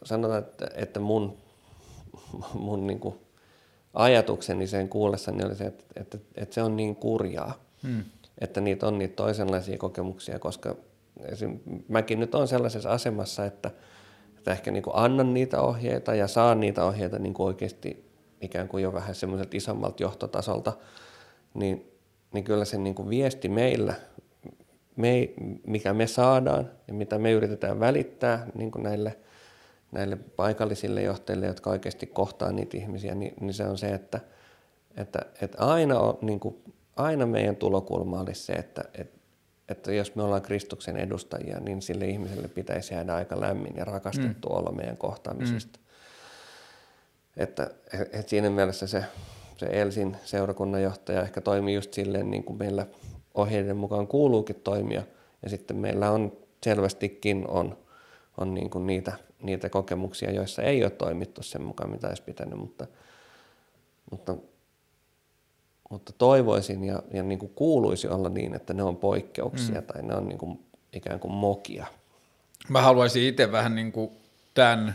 sanotaan, 0.04 0.38
että, 0.38 0.68
että 0.74 1.00
mun, 1.00 1.36
mun 2.54 2.86
niin 2.86 3.00
kuin 3.00 3.18
ajatukseni 3.94 4.66
sen 4.66 4.88
kuullessani 4.88 5.44
oli 5.44 5.56
se, 5.56 5.64
että, 5.64 5.84
että, 5.96 6.18
että 6.34 6.54
se 6.54 6.62
on 6.62 6.76
niin 6.76 6.96
kurjaa, 6.96 7.60
hmm. 7.82 8.04
Että 8.38 8.60
niitä 8.60 8.86
on 8.86 8.98
niitä 8.98 9.16
toisenlaisia 9.16 9.78
kokemuksia, 9.78 10.38
koska 10.38 10.76
esim, 11.24 11.60
mäkin 11.88 12.20
nyt 12.20 12.34
on 12.34 12.48
sellaisessa 12.48 12.90
asemassa, 12.90 13.44
että, 13.44 13.70
että 14.38 14.52
ehkä 14.52 14.70
niin 14.70 14.82
kuin 14.82 14.96
annan 14.96 15.34
niitä 15.34 15.60
ohjeita 15.60 16.14
ja 16.14 16.28
saan 16.28 16.60
niitä 16.60 16.84
ohjeita 16.84 17.18
niin 17.18 17.34
kuin 17.34 17.46
oikeasti 17.46 18.04
ikään 18.40 18.68
kuin 18.68 18.82
jo 18.82 18.92
vähän 18.92 19.14
semmoiselta 19.14 19.56
isommalta 19.56 20.02
johtotasolta, 20.02 20.72
niin, 21.54 21.92
niin 22.32 22.44
kyllä 22.44 22.64
se 22.64 22.78
niin 22.78 22.94
kuin 22.94 23.08
viesti 23.08 23.48
meillä, 23.48 23.94
me, 24.96 25.30
mikä 25.66 25.94
me 25.94 26.06
saadaan 26.06 26.70
ja 26.88 26.94
mitä 26.94 27.18
me 27.18 27.32
yritetään 27.32 27.80
välittää 27.80 28.46
niin 28.54 28.70
kuin 28.70 28.82
näille, 28.82 29.18
näille 29.92 30.16
paikallisille 30.16 31.02
johtajille, 31.02 31.46
jotka 31.46 31.70
oikeasti 31.70 32.06
kohtaa 32.06 32.52
niitä 32.52 32.76
ihmisiä, 32.76 33.14
niin, 33.14 33.34
niin 33.40 33.54
se 33.54 33.64
on 33.64 33.78
se, 33.78 33.88
että, 33.88 34.20
että, 34.96 35.18
että 35.42 35.58
aina, 35.58 36.00
on, 36.00 36.18
niin 36.22 36.40
kuin, 36.40 36.56
aina 36.96 37.26
meidän 37.26 37.56
tulokulma 37.56 38.20
olisi 38.20 38.42
se, 38.42 38.52
että, 38.52 38.84
että 38.98 39.24
että 39.68 39.92
jos 39.92 40.14
me 40.14 40.22
ollaan 40.22 40.42
Kristuksen 40.42 40.96
edustajia, 40.96 41.60
niin 41.60 41.82
sille 41.82 42.06
ihmiselle 42.06 42.48
pitäisi 42.48 42.94
jäädä 42.94 43.14
aika 43.14 43.40
lämmin 43.40 43.76
ja 43.76 43.84
rakastettu 43.84 44.48
mm. 44.48 44.54
olo 44.54 44.72
meidän 44.72 44.96
kohtaamisesta. 44.96 45.78
Mm. 45.78 45.84
Että, 47.42 47.70
että 47.92 48.30
siinä 48.30 48.50
mielessä 48.50 48.86
se, 48.86 49.04
se 49.56 49.66
Elsin 49.66 50.16
seurakunnan 50.24 50.82
johtaja 50.82 51.22
ehkä 51.22 51.40
toimii 51.40 51.74
just 51.74 51.92
silleen, 51.92 52.30
niin 52.30 52.44
kuin 52.44 52.58
meillä 52.58 52.86
ohjeiden 53.34 53.76
mukaan 53.76 54.06
kuuluukin 54.06 54.60
toimia. 54.64 55.02
Ja 55.42 55.50
sitten 55.50 55.76
meillä 55.76 56.10
on 56.10 56.32
selvästikin 56.64 57.48
on, 57.48 57.78
on 58.38 58.54
niin 58.54 58.70
kuin 58.70 58.86
niitä, 58.86 59.12
niitä 59.42 59.68
kokemuksia, 59.68 60.30
joissa 60.30 60.62
ei 60.62 60.82
ole 60.82 60.90
toimittu 60.90 61.42
sen 61.42 61.62
mukaan, 61.62 61.90
mitä 61.90 62.08
olisi 62.08 62.22
pitänyt, 62.22 62.58
mutta, 62.58 62.86
mutta 64.10 64.36
mutta 65.94 66.12
toivoisin 66.12 66.84
ja, 66.84 67.02
ja 67.12 67.22
niin 67.22 67.38
kuin 67.38 67.52
kuuluisi 67.54 68.08
olla 68.08 68.28
niin, 68.28 68.54
että 68.54 68.74
ne 68.74 68.82
on 68.82 68.96
poikkeuksia 68.96 69.80
mm. 69.80 69.86
tai 69.86 70.02
ne 70.02 70.14
on 70.14 70.28
niin 70.28 70.38
kuin 70.38 70.58
ikään 70.92 71.20
kuin 71.20 71.32
mokia. 71.32 71.86
Mä 72.68 72.82
haluaisin 72.82 73.22
itse 73.22 73.52
vähän 73.52 73.74
niin 73.74 73.92
kuin 73.92 74.10
tämän, 74.54 74.94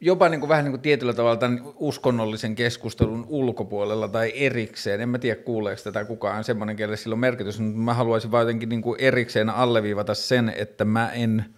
jopa 0.00 0.28
niin 0.28 0.40
kuin 0.40 0.48
vähän 0.48 0.64
niin 0.64 0.72
kuin 0.72 0.80
tietyllä 0.80 1.12
tavalla 1.12 1.36
tämän 1.36 1.62
uskonnollisen 1.76 2.54
keskustelun 2.54 3.26
ulkopuolella 3.28 4.08
tai 4.08 4.32
erikseen. 4.34 5.00
En 5.00 5.08
mä 5.08 5.18
tiedä 5.18 5.42
kuuleeko 5.42 5.82
tätä 5.84 6.04
kukaan 6.04 6.44
semmoinen, 6.44 6.76
kelle 6.76 6.96
sillä 6.96 7.14
on 7.14 7.18
merkitys, 7.18 7.60
mutta 7.60 7.78
mä 7.78 7.94
haluaisin 7.94 8.30
vaan 8.30 8.42
jotenkin 8.42 8.68
niin 8.68 8.82
kuin 8.82 9.00
erikseen 9.00 9.50
alleviivata 9.50 10.14
sen, 10.14 10.52
että 10.56 10.84
mä 10.84 11.10
en– 11.12 11.44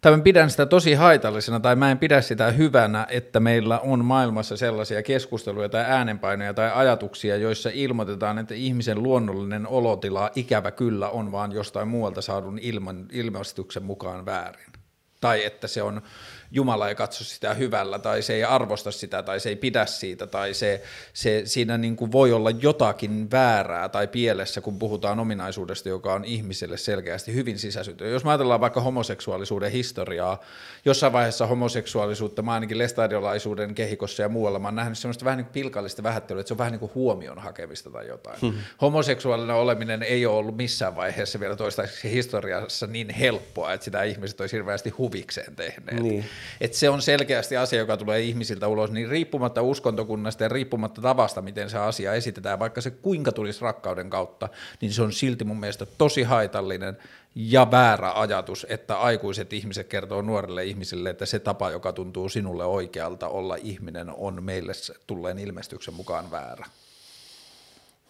tai 0.00 0.16
mä 0.16 0.22
pidän 0.22 0.50
sitä 0.50 0.66
tosi 0.66 0.94
haitallisena 0.94 1.60
tai 1.60 1.76
mä 1.76 1.90
en 1.90 1.98
pidä 1.98 2.20
sitä 2.20 2.50
hyvänä, 2.50 3.06
että 3.10 3.40
meillä 3.40 3.78
on 3.78 4.04
maailmassa 4.04 4.56
sellaisia 4.56 5.02
keskusteluja 5.02 5.68
tai 5.68 5.84
äänenpainoja 5.84 6.54
tai 6.54 6.70
ajatuksia, 6.74 7.36
joissa 7.36 7.70
ilmoitetaan, 7.72 8.38
että 8.38 8.54
ihmisen 8.54 9.02
luonnollinen 9.02 9.66
olotila 9.66 10.30
ikävä 10.34 10.70
kyllä 10.70 11.08
on 11.08 11.32
vaan 11.32 11.52
jostain 11.52 11.88
muualta 11.88 12.22
saadun 12.22 12.58
ilman, 12.58 13.06
ilmastuksen 13.12 13.82
mukaan 13.82 14.26
väärin. 14.26 14.72
Tai 15.20 15.44
että 15.44 15.66
se 15.66 15.82
on 15.82 16.02
Jumala 16.50 16.88
ei 16.88 16.94
katso 16.94 17.24
sitä 17.24 17.54
hyvällä, 17.54 17.98
tai 17.98 18.22
se 18.22 18.34
ei 18.34 18.44
arvosta 18.44 18.90
sitä, 18.90 19.22
tai 19.22 19.40
se 19.40 19.48
ei 19.48 19.56
pidä 19.56 19.86
siitä, 19.86 20.26
tai 20.26 20.54
se, 20.54 20.82
se, 21.12 21.42
siinä 21.44 21.78
niin 21.78 21.96
kuin 21.96 22.12
voi 22.12 22.32
olla 22.32 22.50
jotakin 22.50 23.30
väärää 23.30 23.88
tai 23.88 24.08
pielessä, 24.08 24.60
kun 24.60 24.78
puhutaan 24.78 25.20
ominaisuudesta, 25.20 25.88
joka 25.88 26.14
on 26.14 26.24
ihmiselle 26.24 26.76
selkeästi 26.76 27.34
hyvin 27.34 27.58
sisäsyntyä. 27.58 28.08
Jos 28.08 28.24
me 28.24 28.30
ajatellaan 28.30 28.60
vaikka 28.60 28.80
homoseksuaalisuuden 28.80 29.72
historiaa, 29.72 30.40
jossain 30.84 31.12
vaiheessa 31.12 31.46
homoseksuaalisuutta, 31.46 32.42
mä 32.42 32.52
ainakin 32.52 32.78
lestadiolaisuuden 32.78 33.74
kehikossa 33.74 34.22
ja 34.22 34.28
muualla, 34.28 34.58
mä 34.58 34.68
oon 34.68 34.74
nähnyt 34.74 34.98
semmoista 34.98 35.24
vähän 35.24 35.36
niin 35.36 35.44
kuin 35.44 35.52
pilkallista 35.52 36.02
vähättelyä, 36.02 36.40
että 36.40 36.48
se 36.48 36.54
on 36.54 36.58
vähän 36.58 36.72
niin 36.72 36.80
kuin 36.80 36.92
huomion 36.94 37.38
hakemista 37.38 37.90
tai 37.90 38.06
jotain. 38.06 38.38
Hmm. 38.40 38.54
Homoseksuaalinen 38.80 39.56
oleminen 39.56 40.02
ei 40.02 40.26
ole 40.26 40.36
ollut 40.36 40.56
missään 40.56 40.96
vaiheessa 40.96 41.40
vielä 41.40 41.56
toistaiseksi 41.56 42.10
historiassa 42.10 42.86
niin 42.86 43.10
helppoa, 43.10 43.72
että 43.72 43.84
sitä 43.84 44.02
ihmiset 44.02 44.40
olisi 44.40 44.56
hirveästi 44.56 44.90
huvikseen 44.90 45.56
tehneet. 45.56 46.02
Niin. 46.02 46.24
Et 46.60 46.74
se 46.74 46.90
on 46.90 47.02
selkeästi 47.02 47.56
asia, 47.56 47.78
joka 47.78 47.96
tulee 47.96 48.20
ihmisiltä 48.20 48.68
ulos, 48.68 48.90
niin 48.90 49.08
riippumatta 49.08 49.62
uskontokunnasta 49.62 50.42
ja 50.42 50.48
riippumatta 50.48 51.02
tavasta, 51.02 51.42
miten 51.42 51.70
se 51.70 51.78
asia 51.78 52.14
esitetään, 52.14 52.58
vaikka 52.58 52.80
se 52.80 52.90
kuinka 52.90 53.32
tulisi 53.32 53.60
rakkauden 53.60 54.10
kautta, 54.10 54.48
niin 54.80 54.92
se 54.92 55.02
on 55.02 55.12
silti 55.12 55.44
mun 55.44 55.60
mielestä 55.60 55.86
tosi 55.86 56.22
haitallinen 56.22 56.98
ja 57.34 57.70
väärä 57.70 58.12
ajatus, 58.14 58.66
että 58.68 58.98
aikuiset 58.98 59.52
ihmiset 59.52 59.86
kertoo 59.86 60.22
nuorille 60.22 60.64
ihmisille, 60.64 61.10
että 61.10 61.26
se 61.26 61.38
tapa, 61.38 61.70
joka 61.70 61.92
tuntuu 61.92 62.28
sinulle 62.28 62.64
oikealta 62.64 63.28
olla 63.28 63.56
ihminen, 63.56 64.10
on 64.16 64.44
meille 64.44 64.72
tulleen 65.06 65.38
ilmestyksen 65.38 65.94
mukaan 65.94 66.30
väärä. 66.30 66.66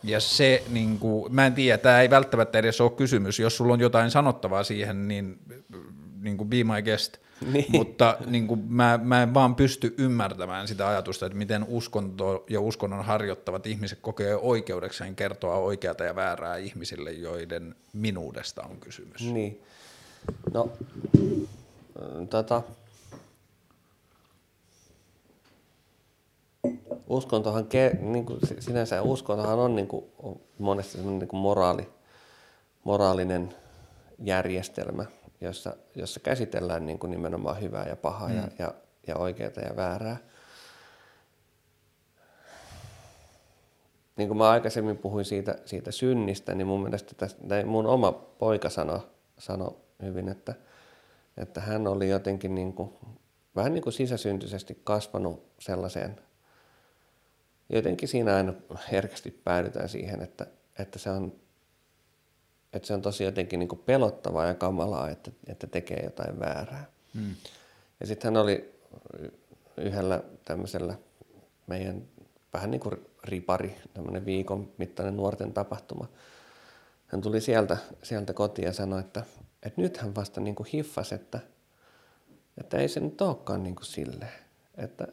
Ja 0.03 0.21
se, 0.21 0.63
niin 0.69 0.99
kuin, 0.99 1.35
mä 1.35 1.47
en 1.47 1.55
tiedä, 1.55 1.79
tämä 1.79 2.01
ei 2.01 2.11
välttämättä 2.11 2.59
edes 2.59 2.81
ole 2.81 2.91
kysymys. 2.91 3.39
Jos 3.39 3.57
sulla 3.57 3.73
on 3.73 3.81
jotain 3.81 4.11
sanottavaa 4.11 4.65
siihen, 4.65 5.09
niin, 5.09 5.39
niin 6.21 6.37
kuin 6.37 6.49
be 6.49 6.65
my 6.65 6.83
guest– 6.83 7.17
niin. 7.53 7.67
Mutta 7.69 8.17
niin 8.27 8.47
kuin 8.47 8.65
mä, 8.69 9.01
mä 9.03 9.23
en 9.23 9.35
vaan 9.35 9.55
pysty 9.55 9.95
ymmärtämään 9.99 10.69
sitä 10.69 10.89
ajatusta, 10.89 11.27
että 11.27 11.39
miten 11.39 11.65
uskonto 11.69 12.45
ja 12.51 12.61
uskonnon 12.61 13.05
harjoittavat 13.05 13.67
ihmiset 13.67 13.99
kokee 14.03 14.37
oikeudekseen 14.37 15.17
kertoa 15.17 15.55
oikeata 15.55 16.05
ja 16.05 16.17
väärää 16.17 16.57
ihmisille, 16.57 17.13
joiden 17.13 17.75
minuudesta 17.93 18.63
on 18.63 18.77
kysymys. 18.77 19.23
Niin. 19.23 19.63
No, 20.53 20.73
tota, 22.31 22.63
uskontohan, 27.07 27.67
ke, 27.67 27.99
niin 28.01 28.27
kuin 28.27 28.41
sinänsä 28.59 29.03
uskontohan 29.03 29.59
on 29.59 29.77
niin 29.77 29.89
kuin, 29.89 30.05
monesti 30.59 30.99
niin 30.99 31.29
kuin 31.29 31.41
moraali, 31.41 31.89
moraalinen 32.85 33.55
järjestelmä– 34.19 35.05
jossa, 35.41 35.77
jossa 35.95 36.21
käsitellään 36.21 36.87
niin 36.87 36.99
kuin 36.99 37.11
nimenomaan 37.11 37.61
hyvää 37.61 37.87
ja 37.89 37.97
pahaa 37.97 38.29
mm. 38.29 38.37
ja, 38.37 38.49
ja, 38.59 38.75
ja 39.07 39.17
oikeaa 39.17 39.51
ja 39.69 39.77
väärää. 39.77 40.17
Niin 44.17 44.29
kuin 44.29 44.39
mä 44.39 44.51
aikaisemmin 44.51 44.99
puhuin 44.99 45.25
siitä, 45.25 45.59
siitä 45.65 45.91
synnistä, 45.91 46.55
niin 46.55 46.67
mun 46.67 46.83
mielestä 46.83 47.15
tästä, 47.15 47.43
mun 47.67 47.87
oma 47.87 48.13
poika 48.13 48.71
sanoi 48.71 49.01
sano 49.39 49.77
hyvin, 50.03 50.29
että, 50.29 50.55
että 51.37 51.61
hän 51.61 51.87
oli 51.87 52.09
jotenkin 52.09 52.55
niin 52.55 52.73
kuin, 52.73 52.93
vähän 53.57 53.75
niin 53.75 53.83
kuin 53.83 53.93
sisäsyntyisesti 53.93 54.81
kasvanut 54.85 55.47
sellaiseen, 55.59 56.21
jotenkin 57.69 58.09
siinä 58.09 58.37
aina 58.37 58.53
herkästi 58.93 59.31
päädytään 59.31 59.89
siihen, 59.89 60.23
että, 60.23 60.47
että 60.79 60.99
se 60.99 61.11
on 61.11 61.33
että 62.73 62.87
se 62.87 62.95
on 62.95 63.03
tosi 63.03 63.25
jotenkin 63.25 63.59
niin 63.59 63.83
pelottavaa 63.87 64.47
ja 64.47 64.55
kamalaa, 64.55 65.11
että, 65.11 65.31
että 65.47 65.67
tekee 65.67 66.01
jotain 66.05 66.41
väärää. 66.41 66.87
Hmm. 67.15 67.35
Ja 68.01 68.07
sitten 68.07 68.35
hän 68.35 68.43
oli 68.43 68.75
yhdellä 69.77 70.23
tämmöisellä 70.45 70.95
meidän 71.67 72.03
vähän 72.53 72.71
niin 72.71 72.81
kuin 72.81 73.07
ripari, 73.25 73.77
tämmöinen 73.95 74.27
viikon 74.27 74.73
mittainen 74.79 75.17
nuorten 75.17 75.53
tapahtuma. 75.53 76.09
Hän 77.07 77.21
tuli 77.21 77.41
sieltä, 77.41 77.77
sieltä 78.03 78.33
kotiin 78.33 78.67
ja 78.67 78.73
sanoi, 78.73 79.01
että, 79.01 79.23
että 79.63 79.81
nyt 79.81 79.97
hän 79.97 80.15
vasta 80.15 80.41
niin 80.41 80.55
kuin 80.55 80.69
hiffasi, 80.73 81.15
että, 81.15 81.41
että 82.61 82.77
ei 82.77 82.89
se 82.89 83.01
nyt 83.01 83.21
olekaan 83.21 83.63
niin 83.63 83.77
kuin 83.77 83.87
silleen. 83.87 84.33
Että, 84.77 85.09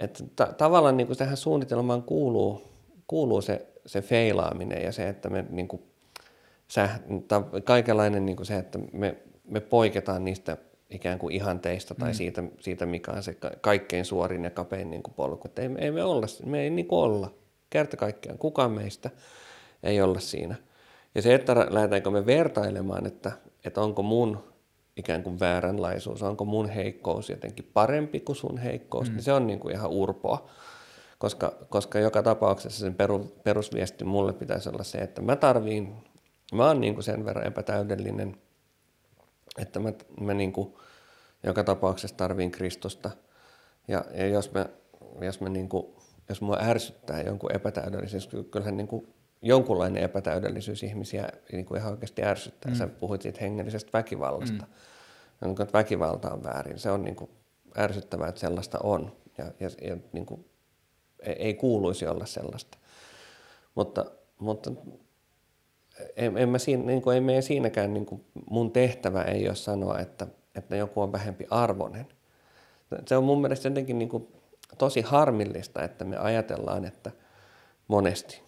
että 0.00 0.24
ta- 0.36 0.52
tavallaan 0.52 0.96
niin 0.96 1.06
kuin 1.06 1.18
tähän 1.18 1.36
suunnitelmaan 1.36 2.02
kuuluu, 2.02 2.62
kuuluu 3.06 3.42
se, 3.42 3.66
se 3.86 4.02
feilaaminen 4.02 4.82
ja 4.82 4.92
se, 4.92 5.08
että 5.08 5.30
me 5.30 5.44
niin 5.50 5.68
kuin 5.68 5.89
sä, 6.70 6.88
kaikenlainen 7.64 8.26
niin 8.26 8.36
kuin 8.36 8.46
se, 8.46 8.58
että 8.58 8.78
me, 8.92 9.16
me 9.44 9.60
poiketaan 9.60 10.24
niistä 10.24 10.56
ikään 10.90 11.18
kuin 11.18 11.34
ihanteista 11.34 11.94
tai 11.94 12.10
mm. 12.10 12.14
siitä, 12.14 12.42
siitä, 12.60 12.86
mikä 12.86 13.12
on 13.12 13.22
se 13.22 13.36
kaikkein 13.60 14.04
suorin 14.04 14.44
ja 14.44 14.50
kapein 14.50 14.90
niin 14.90 15.02
kuin 15.02 15.14
polku. 15.14 15.48
Että 15.48 15.62
ei, 15.62 15.70
ei 15.78 15.90
me 15.90 16.04
olla, 16.04 16.26
me 16.46 16.60
ei 16.60 16.70
niin 16.70 16.86
kuin 16.86 16.98
olla. 16.98 17.34
Kerta 17.70 17.96
kaikkiaan 17.96 18.38
kukaan 18.38 18.72
meistä 18.72 19.10
ei 19.82 20.02
olla 20.02 20.20
siinä. 20.20 20.54
Ja 21.14 21.22
se, 21.22 21.34
että 21.34 21.66
lähdetäänkö 21.70 22.10
me 22.10 22.26
vertailemaan, 22.26 23.06
että, 23.06 23.32
että 23.64 23.80
onko 23.80 24.02
mun 24.02 24.44
ikään 24.96 25.22
kuin 25.22 25.40
vääränlaisuus, 25.40 26.22
onko 26.22 26.44
mun 26.44 26.68
heikkous 26.68 27.30
jotenkin 27.30 27.70
parempi 27.72 28.20
kuin 28.20 28.36
sun 28.36 28.58
heikkous, 28.58 29.08
mm. 29.08 29.14
niin 29.14 29.22
se 29.22 29.32
on 29.32 29.46
niin 29.46 29.60
kuin 29.60 29.74
ihan 29.74 29.90
urpoa. 29.90 30.50
Koska, 31.18 31.52
koska 31.68 31.98
joka 31.98 32.22
tapauksessa 32.22 32.80
sen 32.80 32.94
peru, 32.94 33.32
perusviesti 33.44 34.04
mulle 34.04 34.32
pitäisi 34.32 34.68
olla 34.68 34.84
se, 34.84 34.98
että 34.98 35.22
mä 35.22 35.36
tarviin, 35.36 35.94
mä 36.52 36.66
oon 36.66 36.80
niin 36.80 36.94
kuin 36.94 37.04
sen 37.04 37.24
verran 37.24 37.46
epätäydellinen, 37.46 38.36
että 39.58 39.80
mä, 39.80 39.92
mä 40.20 40.34
niin 40.34 40.52
kuin 40.52 40.74
joka 41.42 41.64
tapauksessa 41.64 42.16
tarviin 42.16 42.50
Kristusta. 42.50 43.10
Ja, 43.88 44.04
ja 44.14 44.26
jos, 44.26 44.52
mä, 44.52 44.66
jos, 45.20 45.40
mä 45.40 45.48
niin 45.48 45.68
kuin, 45.68 45.86
jos 46.28 46.40
mua 46.40 46.58
ärsyttää 46.60 47.22
jonkun 47.22 47.56
epätäydellisyys, 47.56 48.28
kyllähän 48.50 48.76
niin 48.76 48.88
kuin 48.88 49.14
jonkunlainen 49.42 50.02
epätäydellisyys 50.02 50.82
ihmisiä 50.82 51.28
niin 51.52 51.64
kuin 51.64 51.78
ihan 51.78 51.92
oikeasti 51.92 52.24
ärsyttää. 52.24 52.72
Mm. 52.72 52.78
Sä 52.78 52.86
puhuit 52.86 53.22
siitä 53.22 53.38
hengellisestä 53.40 53.90
väkivallasta. 53.92 54.64
Mm 54.64 54.72
niin 55.46 55.56
kuin, 55.56 55.64
että 55.64 55.78
väkivalta 55.78 56.30
on 56.30 56.44
väärin. 56.44 56.78
Se 56.78 56.90
on 56.90 57.02
niin 57.02 57.16
kuin 57.16 57.30
ärsyttävää, 57.78 58.28
että 58.28 58.40
sellaista 58.40 58.78
on 58.82 59.16
ja, 59.38 59.44
ja, 59.60 59.70
ja 59.82 59.96
niin 60.12 60.26
kuin, 60.26 60.44
ei, 61.20 61.32
ei 61.32 61.54
kuuluisi 61.54 62.06
olla 62.06 62.26
sellaista. 62.26 62.78
Mutta, 63.74 64.04
mutta 64.38 64.70
en, 66.16 66.38
en 66.38 66.48
mä 66.48 66.58
siinä, 66.58 66.84
niin 66.84 67.02
kuin, 67.02 67.14
ei 67.14 67.20
meidän 67.20 67.42
siinäkään, 67.42 67.94
niin 67.94 68.06
kuin, 68.06 68.24
mun 68.50 68.72
tehtävä 68.72 69.22
ei 69.22 69.48
ole 69.48 69.56
sanoa, 69.56 69.98
että, 69.98 70.26
että 70.54 70.76
joku 70.76 71.00
on 71.00 71.12
vähempi 71.12 71.46
arvoinen. 71.50 72.06
Se 73.06 73.16
on 73.16 73.24
mun 73.24 73.40
mielestä 73.40 73.68
jotenkin 73.68 73.98
niin 73.98 74.08
kuin, 74.08 74.28
tosi 74.78 75.00
harmillista, 75.00 75.82
että 75.82 76.04
me 76.04 76.16
ajatellaan, 76.16 76.84
että 76.84 77.10
monesti, 77.88 78.42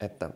että 0.00 0.30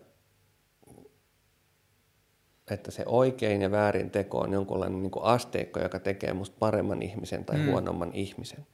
että 2.70 2.90
se 2.90 3.02
oikein 3.06 3.62
ja 3.62 3.70
väärin 3.70 4.10
teko 4.10 4.38
on 4.38 4.52
jonkunlainen 4.52 5.02
niin 5.02 5.10
kuin 5.10 5.24
asteikko, 5.24 5.80
joka 5.80 5.98
tekee 5.98 6.32
musta 6.32 6.56
paremman 6.58 7.02
ihmisen 7.02 7.44
tai 7.44 7.56
mm. 7.56 7.70
huonomman 7.70 8.10
ihmisen. 8.12 8.66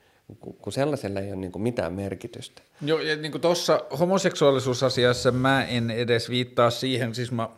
Kun 0.62 0.72
sellaisella 0.72 1.20
ei 1.20 1.28
ole 1.28 1.36
niin 1.36 1.52
mitään 1.62 1.92
merkitystä. 1.92 2.62
Joo, 2.82 3.00
ja 3.00 3.16
niin 3.16 3.40
tuossa 3.40 3.84
homoseksuaalisuusasiassa 3.98 5.32
mä 5.32 5.64
en 5.64 5.90
edes 5.90 6.30
viittaa 6.30 6.70
siihen, 6.70 7.14
siis 7.14 7.32
mä 7.32 7.48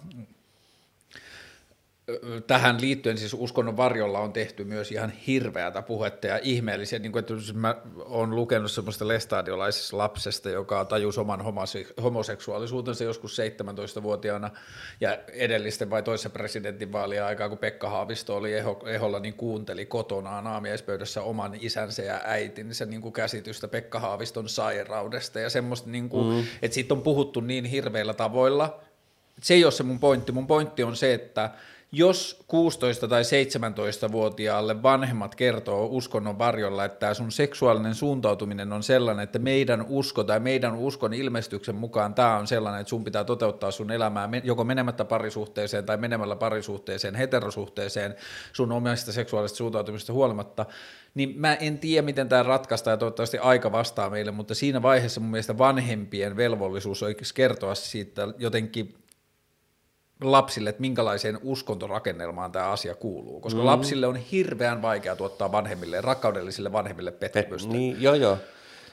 tähän 2.47 2.81
liittyen 2.81 3.19
siis 3.19 3.35
uskonnon 3.35 3.77
varjolla 3.77 4.19
on 4.19 4.33
tehty 4.33 4.65
myös 4.65 4.93
ihan 4.93 5.11
hirveätä 5.11 5.83
puhetta 5.83 6.27
ja 6.27 6.41
ihmeellisiä, 6.43 6.99
niin 6.99 7.13
kuin, 7.13 7.21
että 7.21 7.35
mä 7.55 7.75
oon 8.05 8.37
lukenut 8.37 8.71
semmoista 8.71 9.09
lestadiolaisesta 9.09 9.99
lapsesta, 9.99 10.51
joka 10.51 10.85
tajusi 10.85 11.21
oman 11.21 11.45
homoseksuaalisuutensa 12.03 13.05
joskus 13.05 13.39
17-vuotiaana 13.39 14.51
ja 15.01 15.19
edellisten 15.33 15.91
vai 15.91 16.03
toisessa 16.03 16.31
presidentinvaalien 16.31 17.25
aikaa, 17.25 17.49
kun 17.49 17.59
Pekka 17.59 17.91
Haavisto 17.91 18.37
oli 18.37 18.55
eho, 18.55 18.83
eholla, 18.87 19.21
niin 19.21 19.35
kuunteli 19.35 19.87
kotonaan 19.87 20.47
aamiaispöydässä 20.47 21.23
oman 21.23 21.57
isänsä 21.61 22.03
ja 22.03 22.21
äitinsä 22.25 22.87
niin 22.87 23.01
kuin 23.01 23.13
käsitystä 23.13 23.69
Pekka 23.69 24.01
Haaviston 24.01 24.49
sairaudesta 24.49 25.41
ja 25.41 25.51
semmoista, 25.51 25.91
niin 25.91 26.09
kuin, 26.09 26.35
mm. 26.35 26.45
että 26.63 26.75
siitä 26.75 26.95
on 26.95 27.03
puhuttu 27.03 27.41
niin 27.41 27.65
hirveillä 27.65 28.15
tavoilla, 28.15 28.81
se 29.43 29.55
ei 29.55 29.65
ole 29.65 29.73
se 29.73 29.83
mun 29.83 30.01
pointti, 30.01 30.33
mun 30.33 30.47
pointti 30.47 30.83
on 30.83 30.97
se, 30.97 31.15
että 31.15 31.51
jos 31.93 32.45
16- 33.05 33.09
tai 33.09 33.23
17-vuotiaalle 33.23 34.83
vanhemmat 34.83 35.35
kertoo 35.35 35.87
uskonnon 35.87 36.39
varjolla, 36.39 36.85
että 36.85 36.99
tämä 36.99 37.15
sun 37.15 37.33
seksuaalinen 37.33 37.95
suuntautuminen 37.95 38.73
on 38.73 38.83
sellainen, 38.83 39.25
että 39.25 39.39
meidän 39.39 39.87
usko 39.89 40.25
tai 40.25 40.41
meidän 40.41 40.75
uskon 40.75 41.15
ilmestyksen 41.15 41.75
mukaan 41.75 42.15
tämä 42.15 42.37
on 42.37 42.47
sellainen, 42.47 42.81
että 42.81 42.89
sun 42.89 43.05
pitää 43.05 43.25
toteuttaa 43.25 43.71
sun 43.71 43.91
elämää 43.91 44.29
joko 44.45 44.65
menemättä 44.65 45.05
parisuhteeseen 45.05 45.87
tai 45.87 45.97
menemällä 45.97 46.37
parisuhteeseen, 46.37 47.15
heterosuhteeseen 47.15 48.15
sun 48.53 48.73
omista 48.73 49.13
seksuaalisesta 49.13 49.57
suuntautumista 49.59 50.13
huolimatta, 50.13 50.67
niin 51.15 51.35
mä 51.37 51.55
en 51.55 51.79
tiedä, 51.79 52.05
miten 52.05 52.29
tämä 52.29 52.43
ratkaistaan 52.43 52.93
ja 52.93 52.99
toivottavasti 52.99 53.39
aika 53.39 53.73
vastaa 53.73 54.11
meille, 54.11 54.31
mutta 54.31 54.55
siinä 54.55 54.83
vaiheessa 54.83 55.21
mun 55.21 55.31
mielestä 55.31 55.59
vanhempien 55.59 56.37
velvollisuus 56.37 57.03
oikeasti 57.03 57.35
kertoa 57.35 57.75
siitä 57.75 58.29
jotenkin 58.39 58.95
lapsille, 60.21 60.71
että 60.71 60.81
minkälaiseen 60.81 61.39
uskontorakennelmaan 61.43 62.53
tämä 62.53 62.71
asia 62.71 62.95
kuuluu, 62.95 63.41
koska 63.41 63.61
mm. 63.61 63.67
lapsille 63.67 64.07
on 64.07 64.17
hirveän 64.17 64.83
vaikea 64.83 65.17
tuottaa 65.17 65.53
vanhemmille, 65.53 66.01
rakkaudellisille 66.01 66.73
vanhemmille 66.73 67.11
pettymystä. 67.11 67.73
Niin, 67.73 68.03
joo, 68.03 68.15
joo 68.15 68.39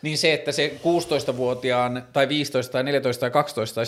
niin 0.06 0.17
se, 0.17 0.34
että 0.34 0.51
se 0.51 0.80
16-vuotiaan 0.84 2.03
tai 2.14 2.30
15 2.30 2.72
tai 2.72 2.84
14 2.84 3.19
tai 3.19 3.32
12 3.32 3.75
tai 3.75 3.85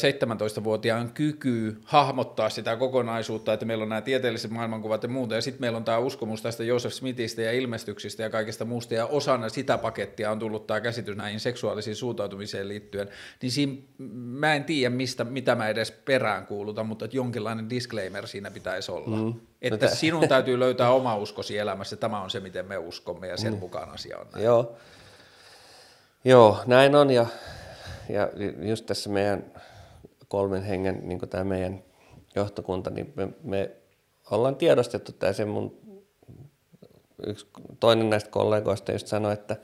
17-vuotiaan 0.59 1.11
kyky 1.13 1.77
hahmottaa 1.83 2.49
sitä 2.49 2.75
kokonaisuutta, 2.75 3.53
että 3.53 3.65
meillä 3.65 3.81
on 3.81 3.89
nämä 3.89 4.01
tieteelliset 4.01 4.51
maailmankuvat 4.51 5.03
ja 5.03 5.09
muuta, 5.09 5.35
ja 5.35 5.41
sitten 5.41 5.61
meillä 5.61 5.77
on 5.77 5.83
tämä 5.83 5.97
uskomus 5.97 6.41
tästä 6.41 6.63
Joseph 6.63 6.95
Smithistä 6.95 7.41
ja 7.41 7.51
ilmestyksistä 7.51 8.23
ja 8.23 8.29
kaikesta 8.29 8.65
muusta, 8.65 8.93
ja 8.93 9.05
osana 9.05 9.49
sitä 9.49 9.77
pakettia 9.77 10.31
on 10.31 10.39
tullut 10.39 10.67
tämä 10.67 10.81
käsitys 10.81 11.17
näihin 11.17 11.39
seksuaalisiin 11.39 11.95
suuntautumiseen 11.95 12.67
liittyen, 12.67 13.09
niin 13.41 13.51
siinä 13.51 13.73
mä 14.15 14.55
en 14.55 14.63
tiedä, 14.63 14.95
mistä, 14.95 15.23
mitä 15.23 15.55
mä 15.55 15.69
edes 15.69 15.91
perään 15.91 16.45
kuulutan, 16.45 16.85
mutta 16.85 17.05
että 17.05 17.17
jonkinlainen 17.17 17.69
disclaimer 17.69 18.27
siinä 18.27 18.51
pitäisi 18.51 18.91
olla. 18.91 19.17
Mm. 19.17 19.33
Että 19.61 19.87
sinun 19.87 20.27
täytyy 20.27 20.59
löytää 20.59 20.91
oma 20.91 21.15
uskosi 21.15 21.57
elämässä, 21.57 21.95
tämä 21.95 22.21
on 22.21 22.29
se, 22.29 22.39
miten 22.39 22.65
me 22.65 22.77
uskomme, 22.77 23.27
ja 23.27 23.37
sen 23.37 23.53
mm. 23.53 23.59
mukaan 23.59 23.89
asia 23.89 24.17
on 24.17 24.27
näin. 24.33 24.45
Joo. 24.45 24.77
Joo, 26.25 26.57
näin 26.65 26.95
on 26.95 27.09
ja, 27.09 27.25
ja 28.09 28.29
just 28.61 28.85
tässä 28.85 29.09
meidän 29.09 29.51
kolmen 30.27 30.63
hengen, 30.63 30.99
niin 31.03 31.19
tämä 31.19 31.43
meidän 31.43 31.83
johtokunta, 32.35 32.89
niin 32.89 33.13
me, 33.15 33.29
me 33.43 33.71
ollaan 34.31 34.55
tiedostettu 34.55 35.11
tämä 35.11 35.33
se 35.33 35.45
mun 35.45 35.77
yksi 37.27 37.47
toinen 37.79 38.09
näistä 38.09 38.29
kollegoista 38.29 38.91
just 38.91 39.07
sanoi, 39.07 39.33
että 39.33 39.55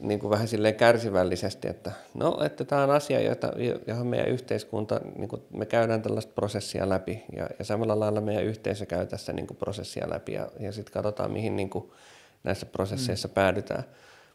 niin 0.00 0.20
kuin 0.20 0.30
vähän 0.30 0.48
silleen 0.48 0.74
kärsivällisesti, 0.74 1.68
että 1.68 1.92
no, 2.14 2.38
että 2.44 2.64
tämä 2.64 2.82
on 2.82 2.90
asia, 2.90 3.20
jota, 3.20 3.52
johon 3.86 4.06
meidän 4.06 4.28
yhteiskunta, 4.28 5.00
niin 5.16 5.28
kuin 5.28 5.42
me 5.50 5.66
käydään 5.66 6.02
tällaista 6.02 6.32
prosessia 6.34 6.88
läpi 6.88 7.24
ja, 7.36 7.48
ja 7.58 7.64
samalla 7.64 8.00
lailla 8.00 8.20
meidän 8.20 8.44
yhteisö 8.44 8.86
käy 8.86 9.06
tässä 9.06 9.32
niin 9.32 9.46
kuin 9.46 9.56
prosessia 9.56 10.10
läpi 10.10 10.32
ja, 10.32 10.50
ja 10.60 10.72
sitten 10.72 10.92
katsotaan, 10.92 11.32
mihin 11.32 11.56
niin 11.56 11.70
kuin 11.70 11.90
näissä 12.44 12.66
prosesseissa 12.66 13.28
mm. 13.28 13.34
päädytään 13.34 13.84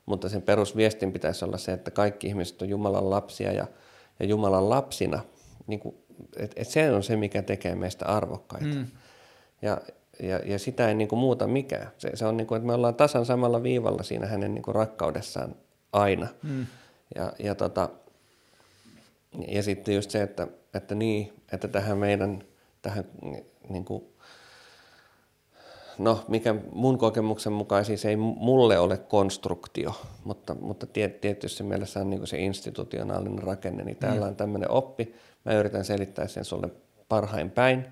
mutta 0.06 0.30
sen 0.30 0.42
perusviestin 0.42 1.14
pitäisi 1.14 1.46
olla 1.46 1.58
se, 1.58 1.74
että 1.74 1.92
kaikki 1.92 2.28
ihmiset 2.28 2.62
on 2.62 2.70
Jumalan 2.70 3.10
lapsia 3.10 3.52
ja, 3.52 3.68
ja 4.20 4.26
Jumalan 4.26 4.70
lapsina, 4.70 5.20
niin 5.68 5.80
kuin, 5.80 5.96
et, 6.38 6.52
et 6.56 6.68
se 6.68 6.92
on 6.92 7.04
se, 7.04 7.16
mikä 7.16 7.42
tekee 7.42 7.76
meistä 7.76 8.06
arvokkaita. 8.06 8.76
Mm. 8.76 8.88
Ja, 9.62 9.82
ja, 10.20 10.40
ja 10.46 10.60
sitä 10.60 10.88
ei 10.88 10.96
niin 10.96 11.08
kuin 11.08 11.20
muuta 11.20 11.48
mikään. 11.48 11.92
Se, 11.98 12.12
se 12.14 12.26
on 12.26 12.38
niin 12.38 12.48
kuin, 12.48 12.58
että 12.58 12.68
me 12.68 12.74
ollaan 12.74 12.96
tasan 12.96 13.26
samalla 13.26 13.64
viivalla 13.64 14.04
siinä 14.04 14.28
hänen 14.28 14.54
niin 14.54 14.64
kuin 14.64 14.76
rakkaudessaan 14.76 15.56
aina. 15.94 16.28
Mm. 16.44 16.66
Ja, 17.16 17.34
ja, 17.40 17.56
tota, 17.56 17.90
ja 19.48 19.64
sitten 19.64 19.96
just 19.96 20.12
se, 20.12 20.22
että, 20.22 20.48
että 20.74 20.96
niin, 20.96 21.34
että 21.52 21.68
tähän 21.68 21.98
meidän 21.98 22.44
tähän 22.84 23.06
niin 23.70 23.86
kuin 23.86 24.04
no 25.98 26.26
mikä 26.28 26.56
mun 26.72 26.98
kokemuksen 26.98 27.54
mukaan 27.54 27.86
siis 27.86 28.06
ei 28.06 28.16
mulle 28.16 28.80
ole 28.80 28.98
konstruktio, 28.98 29.94
mutta, 30.24 30.56
mutta 30.62 30.88
tietysti 31.22 31.64
mielessä 31.64 32.00
on 32.00 32.10
niin 32.10 32.28
se 32.28 32.40
institutionaalinen 32.40 33.44
rakenne, 33.44 33.84
niin 33.84 33.98
täällä 33.98 34.22
mm. 34.22 34.28
on 34.28 34.36
tämmöinen 34.36 34.72
oppi, 34.72 35.16
mä 35.46 35.54
yritän 35.54 35.86
selittää 35.86 36.28
sen 36.28 36.46
sulle 36.46 36.70
parhain 37.10 37.52
päin, 37.52 37.86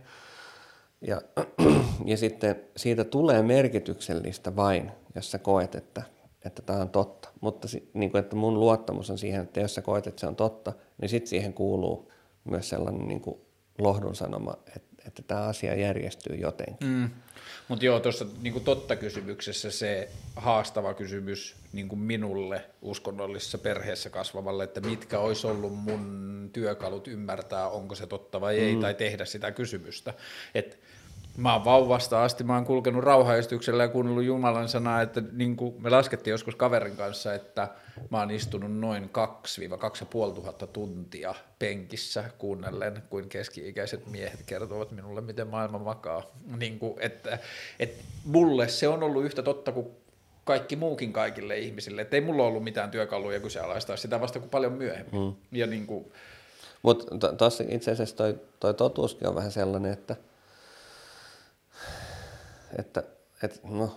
ja, 1.02 1.22
ja 2.06 2.18
sitten 2.18 2.56
siitä 2.78 3.04
tulee 3.04 3.42
merkityksellistä 3.42 4.56
vain, 4.56 4.92
jos 5.16 5.32
sä 5.32 5.40
koet, 5.40 5.76
että 5.76 6.04
että 6.46 6.62
tämä 6.62 6.80
on 6.80 6.90
totta. 6.90 7.30
Mutta 7.42 7.68
niin 7.94 8.12
kuin, 8.12 8.20
että 8.20 8.36
mun 8.36 8.60
luottamus 8.60 9.10
on 9.10 9.18
siihen, 9.18 9.42
että 9.42 9.60
jos 9.60 9.76
sä 9.76 9.82
koet, 9.82 10.08
että 10.08 10.20
se 10.20 10.28
on 10.28 10.36
totta, 10.36 10.74
niin 11.02 11.10
sitten 11.10 11.30
siihen 11.30 11.54
kuuluu 11.54 12.12
myös 12.44 12.70
sellainen 12.70 13.08
niin 13.08 13.22
kuin 13.22 13.42
lohdun 13.80 14.16
sanoma, 14.16 14.54
että, 14.76 15.04
että 15.08 15.22
tämä 15.28 15.42
asia 15.42 15.76
järjestyy 15.76 16.36
jotenkin. 16.36 16.88
Mm. 16.88 17.10
Mutta 17.68 17.86
joo, 17.86 18.00
tuossa 18.00 18.26
niin 18.42 18.64
totta 18.64 18.96
kysymyksessä 18.96 19.72
se 19.72 20.10
haastava 20.36 20.94
kysymys 20.94 21.56
niin 21.74 22.00
minulle 22.00 22.66
uskonnollisessa 22.82 23.58
perheessä 23.58 24.10
kasvavalle, 24.10 24.64
että 24.64 24.82
mitkä 24.82 25.20
olisi 25.20 25.48
ollut 25.48 25.76
mun 25.76 26.50
työkalut 26.54 27.08
ymmärtää, 27.08 27.70
onko 27.70 27.96
se 27.96 28.08
totta 28.08 28.42
vai 28.42 28.60
ei, 28.60 28.76
mm. 28.76 28.82
tai 28.82 28.94
tehdä 28.94 29.26
sitä 29.26 29.52
kysymystä. 29.52 30.14
Että 30.56 30.78
Mä 31.38 31.54
oon 31.54 31.66
vauvasta 31.66 32.24
asti, 32.24 32.44
mä 32.44 32.56
oon 32.56 32.66
kulkenut 32.66 33.04
rauhaistyksellä 33.04 33.84
ja 33.84 33.90
kuunnellut 33.90 34.24
Jumalan 34.24 34.70
sanaa, 34.70 35.02
että 35.02 35.24
niin 35.32 35.56
kuin 35.56 35.82
me 35.82 35.90
laskettiin 35.90 36.32
joskus 36.32 36.56
kaverin 36.56 36.96
kanssa, 36.96 37.34
että 37.34 37.68
mä 38.10 38.20
oon 38.20 38.32
istunut 38.32 38.78
noin 38.78 39.10
2-2,5 40.62 40.68
tuntia 40.68 41.36
penkissä 41.60 42.24
kuunnellen, 42.38 43.04
kuin 43.10 43.30
keski-ikäiset 43.30 44.08
miehet 44.08 44.44
kertovat 44.46 44.92
minulle, 44.92 45.22
miten 45.22 45.48
maailma 45.48 45.80
makaa. 45.80 46.24
Niin 46.58 46.80
kuin, 46.80 46.94
että, 47.00 47.40
että 47.80 48.04
mulle 48.26 48.68
se 48.68 48.88
on 48.88 49.04
ollut 49.04 49.26
yhtä 49.26 49.44
totta 49.44 49.72
kuin 49.72 49.88
kaikki 50.44 50.76
muukin 50.76 51.14
kaikille 51.14 51.58
ihmisille, 51.58 52.02
että 52.02 52.18
ei 52.18 52.22
mulla 52.22 52.44
ollut 52.44 52.64
mitään 52.64 52.92
työkaluja 52.92 53.40
kyseenalaistaa 53.40 53.98
sitä 53.98 54.22
vasta 54.22 54.40
kuin 54.40 54.50
paljon 54.50 54.74
myöhemmin. 54.74 55.22
Mm. 55.22 55.34
Ja 55.52 55.68
niin 55.68 55.88
kuin, 55.88 56.12
Mutta 56.82 57.34
tuossa 57.34 57.64
itse 57.68 57.92
asiassa 57.92 58.16
toi, 58.16 58.40
toi 58.60 58.74
totuuskin 58.74 59.28
on 59.28 59.36
vähän 59.36 59.52
sellainen, 59.52 59.94
että, 59.94 60.16
että, 62.80 63.04
että 63.44 63.60
no, 63.64 63.92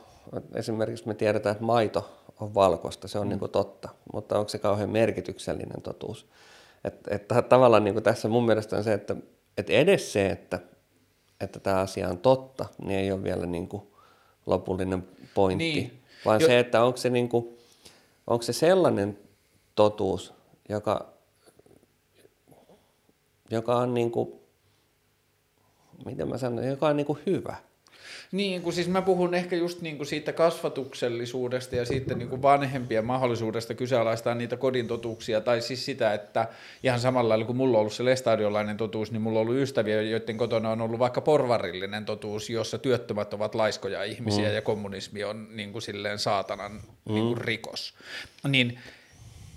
esimerkiksi 0.54 1.08
me 1.08 1.14
tiedetään, 1.14 1.52
että 1.52 1.64
maito 1.64 2.10
on 2.40 2.54
valkoista, 2.54 3.08
se 3.08 3.18
on 3.18 3.26
mm. 3.26 3.28
niin 3.28 3.38
kuin 3.38 3.50
totta, 3.50 3.88
mutta 4.12 4.38
onko 4.38 4.48
se 4.48 4.58
kauhean 4.58 4.90
merkityksellinen 4.90 5.82
totuus? 5.82 6.26
Että, 6.84 7.14
että 7.14 7.42
tavallaan 7.42 7.84
niin 7.84 7.94
kuin 7.94 8.04
tässä 8.04 8.28
mun 8.28 8.46
mielestä 8.46 8.76
on 8.76 8.84
se, 8.84 8.92
että, 8.92 9.16
että 9.58 9.72
edes 9.72 10.12
se, 10.12 10.26
että, 10.26 10.58
että 11.40 11.60
tämä 11.60 11.80
asia 11.80 12.08
on 12.08 12.18
totta, 12.18 12.66
niin 12.84 13.00
ei 13.00 13.12
ole 13.12 13.22
vielä 13.22 13.46
niin 13.46 13.68
kuin 13.68 13.82
lopullinen 14.46 15.08
pointti, 15.34 15.64
niin. 15.64 16.02
vaan 16.24 16.40
jo. 16.40 16.46
se, 16.46 16.58
että 16.58 16.84
onko 16.84 16.96
se, 16.96 17.10
niin 17.10 17.28
kuin, 17.28 17.58
onko 18.26 18.42
se 18.42 18.52
sellainen 18.52 19.18
totuus, 19.74 20.34
joka, 20.68 21.06
joka 23.50 23.76
on 23.76 23.94
niin 23.94 24.10
kuin, 24.10 24.32
miten 26.06 26.28
mä 26.28 26.38
sanon, 26.38 26.66
joka 26.66 26.86
on 26.86 26.96
niin 26.96 27.06
kuin 27.06 27.18
hyvä. 27.26 27.56
Niin, 28.34 28.62
kun 28.62 28.72
siis 28.72 28.88
mä 28.88 29.02
puhun 29.02 29.34
ehkä 29.34 29.56
just 29.56 29.80
niin 29.80 29.96
kuin 29.96 30.06
siitä 30.06 30.32
kasvatuksellisuudesta 30.32 31.76
ja 31.76 31.84
siitä 31.84 32.14
niin 32.14 32.28
kuin 32.28 32.42
vanhempien 32.42 33.04
mahdollisuudesta 33.04 33.74
kyseenalaistaa 33.74 34.34
niitä 34.34 34.56
kodin 34.56 34.88
totuuksia, 34.88 35.40
tai 35.40 35.60
siis 35.60 35.84
sitä, 35.84 36.14
että 36.14 36.48
ihan 36.82 37.00
samalla 37.00 37.28
lailla 37.28 37.44
kuin 37.44 37.56
mulla 37.56 37.78
on 37.78 37.80
ollut 37.80 37.92
se 37.92 38.04
lestadiolainen 38.04 38.76
totuus, 38.76 39.12
niin 39.12 39.22
mulla 39.22 39.40
on 39.40 39.46
ollut 39.46 39.62
ystäviä, 39.62 40.02
joiden 40.02 40.36
kotona 40.36 40.70
on 40.70 40.80
ollut 40.80 40.98
vaikka 40.98 41.20
porvarillinen 41.20 42.04
totuus, 42.04 42.50
jossa 42.50 42.78
työttömät 42.78 43.34
ovat 43.34 43.54
laiskoja 43.54 44.04
ihmisiä 44.04 44.48
mm. 44.48 44.54
ja 44.54 44.62
kommunismi 44.62 45.24
on 45.24 45.48
niin 45.50 45.72
kuin 45.72 45.82
silleen 45.82 46.18
saatanan 46.18 46.72
mm. 46.72 47.14
niin 47.14 47.26
kuin 47.26 47.38
rikos. 47.38 47.94
Niin, 48.48 48.78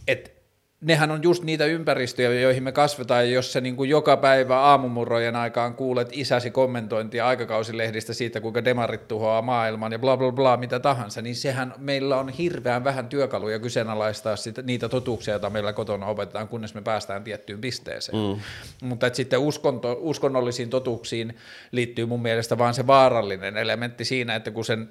että 0.07 0.36
nehän 0.81 1.11
on 1.11 1.23
just 1.23 1.43
niitä 1.43 1.65
ympäristöjä, 1.65 2.33
joihin 2.33 2.63
me 2.63 2.71
kasvetaan, 2.71 3.25
ja 3.25 3.31
jos 3.31 3.53
sä 3.53 3.61
niin 3.61 3.75
kuin 3.75 3.89
joka 3.89 4.17
päivä 4.17 4.59
aamumurrojen 4.59 5.35
aikaan 5.35 5.73
kuulet 5.73 6.09
isäsi 6.11 6.51
kommentointia 6.51 7.27
aikakausilehdistä 7.27 8.13
siitä, 8.13 8.41
kuinka 8.41 8.65
demarit 8.65 9.07
tuhoaa 9.07 9.41
maailman 9.41 9.91
ja 9.91 9.99
bla 9.99 10.17
bla 10.17 10.31
bla, 10.31 10.57
mitä 10.57 10.79
tahansa, 10.79 11.21
niin 11.21 11.35
sehän 11.35 11.73
meillä 11.77 12.19
on 12.19 12.29
hirveän 12.29 12.83
vähän 12.83 13.09
työkaluja 13.09 13.59
kyseenalaistaa 13.59 14.35
sitä, 14.35 14.61
niitä 14.61 14.89
totuuksia, 14.89 15.33
joita 15.33 15.49
meillä 15.49 15.73
kotona 15.73 16.05
opetetaan, 16.05 16.47
kunnes 16.47 16.73
me 16.73 16.81
päästään 16.81 17.23
tiettyyn 17.23 17.61
pisteeseen. 17.61 18.17
Mm. 18.17 18.41
Mutta 18.87 19.07
että 19.07 19.17
sitten 19.17 19.39
uskonto, 19.39 19.97
uskonnollisiin 19.99 20.69
totuuksiin 20.69 21.37
liittyy 21.71 22.05
mun 22.05 22.21
mielestä 22.21 22.57
vaan 22.57 22.73
se 22.73 22.87
vaarallinen 22.87 23.57
elementti 23.57 24.05
siinä, 24.05 24.35
että 24.35 24.51
kun 24.51 24.65
sen 24.65 24.89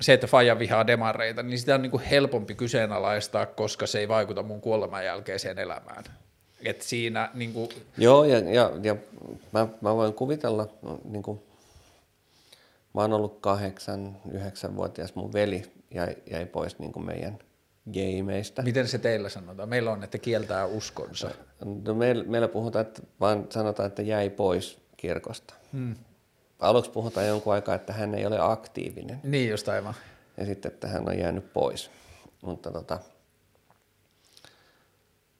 se, 0.00 0.12
että 0.12 0.26
Faja 0.26 0.58
vihaa 0.58 0.86
demareita, 0.86 1.42
niin 1.42 1.58
sitä 1.58 1.74
on 1.74 1.82
niin 1.82 1.90
kuin 1.90 2.02
helpompi 2.02 2.54
kyseenalaistaa, 2.54 3.46
koska 3.46 3.86
se 3.86 3.98
ei 3.98 4.08
vaikuta 4.08 4.42
mun 4.42 4.60
kuoleman 4.60 5.04
jälkeiseen 5.04 5.58
elämään. 5.58 6.04
Et 6.64 6.82
siinä 6.82 7.30
niin 7.34 7.52
kuin... 7.52 7.68
Joo, 7.98 8.24
ja, 8.24 8.38
ja, 8.38 8.72
ja 8.82 8.96
mä, 9.52 9.68
mä 9.80 9.96
voin 9.96 10.14
kuvitella, 10.14 10.68
niin 11.04 11.22
kuin, 11.22 11.40
mä 12.94 13.00
oon 13.00 13.12
ollut 13.12 13.38
kahdeksan, 13.40 14.16
yhdeksänvuotias, 14.32 15.14
mun 15.14 15.32
veli 15.32 15.62
jäi, 15.94 16.16
jäi 16.30 16.46
pois 16.46 16.78
niin 16.78 16.92
kuin 16.92 17.06
meidän 17.06 17.38
gameista. 17.92 18.62
Miten 18.62 18.88
se 18.88 18.98
teillä 18.98 19.28
sanotaan? 19.28 19.68
Meillä 19.68 19.90
on, 19.90 20.04
että 20.04 20.18
kieltää 20.18 20.66
uskonsa. 20.66 21.30
No 21.84 21.94
meillä, 21.94 22.24
meillä 22.24 22.48
puhutaan, 22.48 22.86
että 22.86 23.02
vaan 23.20 23.46
sanotaan, 23.50 23.86
että 23.86 24.02
jäi 24.02 24.30
pois 24.30 24.78
kirkosta. 24.96 25.54
Hmm 25.72 25.94
aluksi 26.58 26.90
puhutaan 26.90 27.26
jonkun 27.26 27.52
aikaa, 27.52 27.74
että 27.74 27.92
hän 27.92 28.14
ei 28.14 28.26
ole 28.26 28.38
aktiivinen. 28.40 29.20
Niin 29.22 29.50
just 29.50 29.68
aivan. 29.68 29.94
Ja 30.36 30.46
sitten, 30.46 30.72
että 30.72 30.88
hän 30.88 31.08
on 31.08 31.18
jäänyt 31.18 31.52
pois. 31.52 31.90
Mutta 32.42 32.70
tota, 32.70 32.98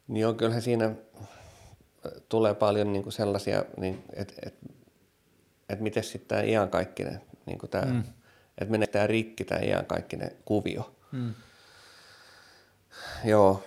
niin 0.08 0.26
on 0.26 0.36
kyllähän 0.36 0.62
siinä 0.62 0.94
tulee 2.28 2.55
paljon 2.55 2.92
niin 2.92 3.02
kuin 3.02 3.12
sellaisia, 3.12 3.64
niin, 3.76 4.05
että 4.12 4.34
et, 4.47 4.55
et 5.68 5.80
miten 5.80 6.05
sitten 6.05 6.28
tämä 6.28 6.42
iankaikkinen, 6.42 7.22
niin 7.47 7.58
kuin 7.58 7.70
tämä, 7.70 7.84
mm. 7.84 8.05
että 8.58 8.72
menee 8.72 8.86
tämä 8.86 9.06
rikki, 9.06 9.44
tämä 9.44 9.60
iankaikkinen 9.60 10.30
kuvio. 10.44 10.94
Mm. 11.12 11.34
Joo, 13.24 13.64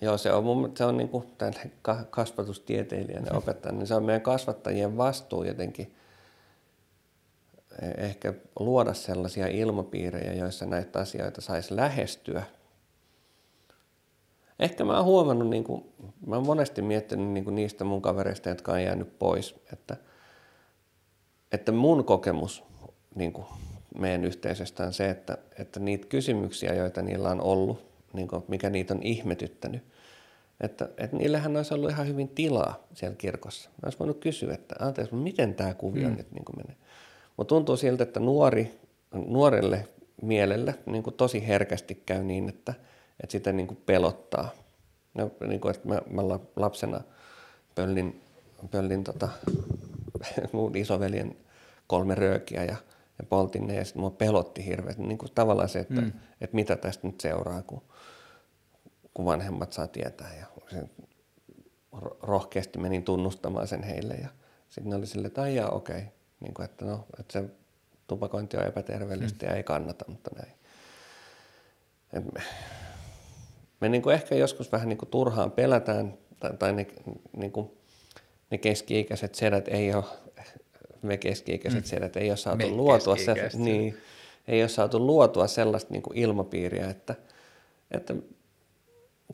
Joo, 0.00 0.18
se 0.18 0.32
on, 0.32 0.44
mun, 0.44 0.72
se 0.76 0.84
on 0.84 0.96
niin 0.96 1.08
kuin 1.08 1.24
kasvatustieteilijän 2.10 3.26
ja 3.26 3.38
opettajan, 3.38 3.78
niin 3.78 3.86
se 3.86 3.94
on 3.94 4.04
meidän 4.04 4.22
kasvattajien 4.22 4.96
vastuu 4.96 5.42
jotenkin 5.42 5.94
e, 7.82 7.86
ehkä 8.06 8.34
luoda 8.58 8.94
sellaisia 8.94 9.46
ilmapiirejä, 9.46 10.32
joissa 10.32 10.66
näitä 10.66 10.98
asioita 10.98 11.40
saisi 11.40 11.76
lähestyä. 11.76 12.42
Ehkä 14.58 14.84
mä 14.84 14.96
oon 14.96 15.04
huomannut, 15.04 15.50
niin 15.50 15.64
kuin, 15.64 15.92
mä 16.26 16.34
oon 16.34 16.46
monesti 16.46 16.82
miettinyt 16.82 17.28
niin 17.28 17.44
kuin 17.44 17.54
niistä 17.54 17.84
mun 17.84 18.02
kavereista, 18.02 18.48
jotka 18.48 18.72
on 18.72 18.82
jäänyt 18.82 19.18
pois, 19.18 19.54
että, 19.72 19.96
että 21.52 21.72
mun 21.72 22.04
kokemus 22.04 22.64
niin 23.14 23.32
kuin 23.32 23.46
meidän 23.98 24.24
yhteisöstä 24.24 24.84
on 24.84 24.92
se, 24.92 25.10
että, 25.10 25.38
että 25.58 25.80
niitä 25.80 26.06
kysymyksiä, 26.06 26.74
joita 26.74 27.02
niillä 27.02 27.30
on 27.30 27.40
ollut, 27.40 27.87
niin 28.12 28.28
kuin, 28.28 28.44
mikä 28.48 28.70
niitä 28.70 28.94
on 28.94 29.02
ihmetyttänyt. 29.02 29.82
Että, 30.60 30.88
että 30.98 31.16
niillähän 31.16 31.56
olisi 31.56 31.74
ollut 31.74 31.90
ihan 31.90 32.08
hyvin 32.08 32.28
tilaa 32.28 32.86
siellä 32.94 33.16
kirkossa. 33.16 33.70
Mä 33.70 33.80
olisi 33.84 33.98
voinut 33.98 34.20
kysyä, 34.20 34.54
että 34.54 34.74
anteeksi, 34.78 35.14
miten 35.14 35.54
tämä 35.54 35.74
kuvio 35.74 36.08
mm. 36.08 36.16
nyt 36.16 36.32
niin 36.32 36.44
menee. 36.56 36.76
Mutta 37.36 37.48
tuntuu 37.54 37.76
siltä, 37.76 38.02
että 38.02 38.20
nuori, 38.20 38.78
nuorelle 39.26 39.88
mielelle 40.22 40.74
niin 40.86 41.02
kuin 41.02 41.14
tosi 41.14 41.46
herkästi 41.46 42.02
käy 42.06 42.22
niin, 42.22 42.48
että, 42.48 42.74
että 43.20 43.32
sitä 43.32 43.52
niin 43.52 43.66
kuin 43.66 43.80
pelottaa. 43.86 44.50
No, 45.14 45.30
niin 45.46 45.60
kuin, 45.60 45.74
että 45.74 45.88
mä, 45.88 46.00
mä 46.10 46.22
lapsena 46.56 47.00
pöllin, 47.74 48.20
pöllin 48.70 49.04
tota, 49.04 49.28
mun 50.52 50.76
isoveljen 50.76 51.36
kolme 51.86 52.14
röökiä 52.14 52.64
ja, 52.64 52.76
ja 53.18 53.24
poltin 53.28 53.66
ne 53.66 53.74
ja 53.74 53.84
sitten 53.84 54.00
mua 54.00 54.10
pelotti 54.10 54.66
hirveästi. 54.66 55.02
Niin 55.02 55.18
kuin 55.18 55.32
tavallaan 55.34 55.68
se, 55.68 55.78
että, 55.78 56.00
mm. 56.00 56.12
että 56.40 56.54
mitä 56.54 56.76
tästä 56.76 57.06
nyt 57.06 57.20
seuraa, 57.20 57.62
kun 57.62 57.82
kun 59.14 59.24
vanhemmat 59.24 59.72
saa 59.72 59.86
tietää. 59.86 60.34
Ja 60.34 60.46
sen 60.70 60.90
rohkeasti 62.22 62.78
menin 62.78 63.04
tunnustamaan 63.04 63.68
sen 63.68 63.82
heille 63.82 64.14
ja 64.14 64.28
sitten 64.68 64.90
ne 64.90 64.96
oli 64.96 65.06
silleen, 65.06 65.26
että 65.26 65.42
aijaa 65.42 65.70
okei, 65.70 65.98
okay. 65.98 66.08
niin 66.40 66.54
kuin, 66.54 66.64
että 66.64 66.84
no, 66.84 67.06
että 67.20 67.32
se 67.32 67.44
tupakointi 68.06 68.56
on 68.56 68.66
epäterveellistä 68.66 69.46
mm. 69.46 69.50
ja 69.50 69.56
ei 69.56 69.62
kannata, 69.62 70.04
mutta 70.08 70.30
näin. 70.36 70.52
Et 72.12 72.32
me 72.32 72.42
me 73.80 73.88
niin 73.88 74.02
kuin 74.02 74.14
ehkä 74.14 74.34
joskus 74.34 74.72
vähän 74.72 74.88
niin 74.88 74.98
kuin 74.98 75.08
turhaan 75.08 75.50
pelätään, 75.50 76.14
tai, 76.40 76.56
tai 76.58 76.72
ne, 76.72 76.86
niin 77.36 77.52
kuin, 77.52 77.70
ne 78.50 78.58
keski-ikäiset 78.58 79.34
sedät 79.34 79.68
ei 79.68 79.94
ole, 79.94 80.04
me 81.02 81.16
keski-ikäiset 81.16 81.84
mm. 81.84 81.88
sedät 81.88 82.16
ei 82.16 82.30
ole 82.30 82.36
saatu 82.36 82.66
me 82.66 82.70
luotua, 82.70 83.16
se, 83.16 83.34
niin, 83.54 83.96
ei 84.48 84.62
ole 84.62 84.68
saatu 84.68 85.06
luotua 85.06 85.46
sellaista 85.46 85.92
niin 85.92 86.02
kuin 86.02 86.18
ilmapiiriä, 86.18 86.90
että, 86.90 87.14
että 87.90 88.14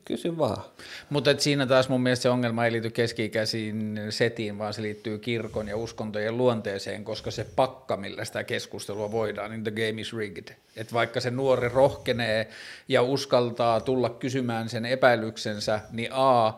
Kysy 0.04 0.38
vaan. 0.38 0.64
Mutta 1.10 1.34
siinä 1.38 1.66
taas 1.66 1.88
mun 1.88 2.02
mielestä 2.02 2.22
se 2.22 2.28
ongelma 2.28 2.64
ei 2.64 2.72
liity 2.72 2.90
keski-ikäisiin 2.90 4.00
setiin, 4.10 4.58
vaan 4.58 4.74
se 4.74 4.82
liittyy 4.82 5.18
kirkon 5.18 5.68
ja 5.68 5.76
uskontojen 5.76 6.36
luonteeseen, 6.36 7.04
koska 7.04 7.30
se 7.30 7.46
pakka, 7.56 7.96
millä 7.96 8.24
sitä 8.24 8.44
keskustelua 8.44 9.12
voidaan, 9.12 9.50
niin 9.50 9.64
the 9.64 9.70
game 9.70 10.00
is 10.00 10.16
rigged. 10.16 10.56
Et 10.76 10.92
vaikka 10.92 11.20
se 11.20 11.30
nuori 11.30 11.68
rohkenee 11.68 12.48
ja 12.88 13.02
uskaltaa 13.02 13.80
tulla 13.80 14.10
kysymään 14.10 14.68
sen 14.68 14.86
epäilyksensä, 14.86 15.80
niin 15.92 16.08
A, 16.12 16.52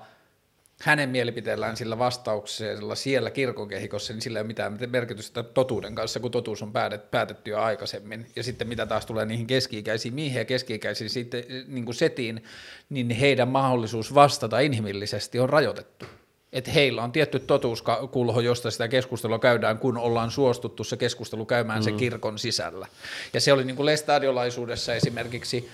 hänen 0.80 1.08
mielipiteellään 1.08 1.76
sillä 1.76 1.98
vastauksella 1.98 2.94
siellä 2.94 3.30
kirkokehikossa, 3.30 4.12
niin 4.12 4.22
sillä 4.22 4.38
ei 4.38 4.40
ole 4.40 4.46
mitään 4.46 4.78
merkitystä 4.86 5.42
totuuden 5.42 5.94
kanssa, 5.94 6.20
kun 6.20 6.30
totuus 6.30 6.62
on 6.62 6.72
päätetty 7.10 7.50
jo 7.50 7.60
aikaisemmin. 7.60 8.26
Ja 8.36 8.42
sitten 8.42 8.68
mitä 8.68 8.86
taas 8.86 9.06
tulee 9.06 9.26
niihin 9.26 9.46
keski-ikäisiin 9.46 10.14
miehiin 10.14 10.38
ja 10.38 10.44
keski-ikäisiin 10.44 11.10
sitten, 11.10 11.44
niin 11.68 11.84
kuin 11.84 11.94
setiin, 11.94 12.44
niin 12.90 13.10
heidän 13.10 13.48
mahdollisuus 13.48 14.14
vastata 14.14 14.60
inhimillisesti 14.60 15.38
on 15.38 15.48
rajoitettu. 15.48 16.06
Että 16.52 16.70
heillä 16.70 17.02
on 17.02 17.12
tietty 17.12 17.38
totuuskulho, 17.38 18.40
josta 18.40 18.70
sitä 18.70 18.88
keskustelua 18.88 19.38
käydään, 19.38 19.78
kun 19.78 19.98
ollaan 19.98 20.30
suostuttu 20.30 20.84
se 20.84 20.96
keskustelu 20.96 21.46
käymään 21.46 21.78
mm. 21.78 21.84
sen 21.84 21.96
kirkon 21.96 22.38
sisällä. 22.38 22.86
Ja 23.32 23.40
se 23.40 23.52
oli 23.52 23.64
niin 23.64 23.76
kuin 23.76 23.86
lestadiolaisuudessa 23.86 24.94
esimerkiksi 24.94 25.70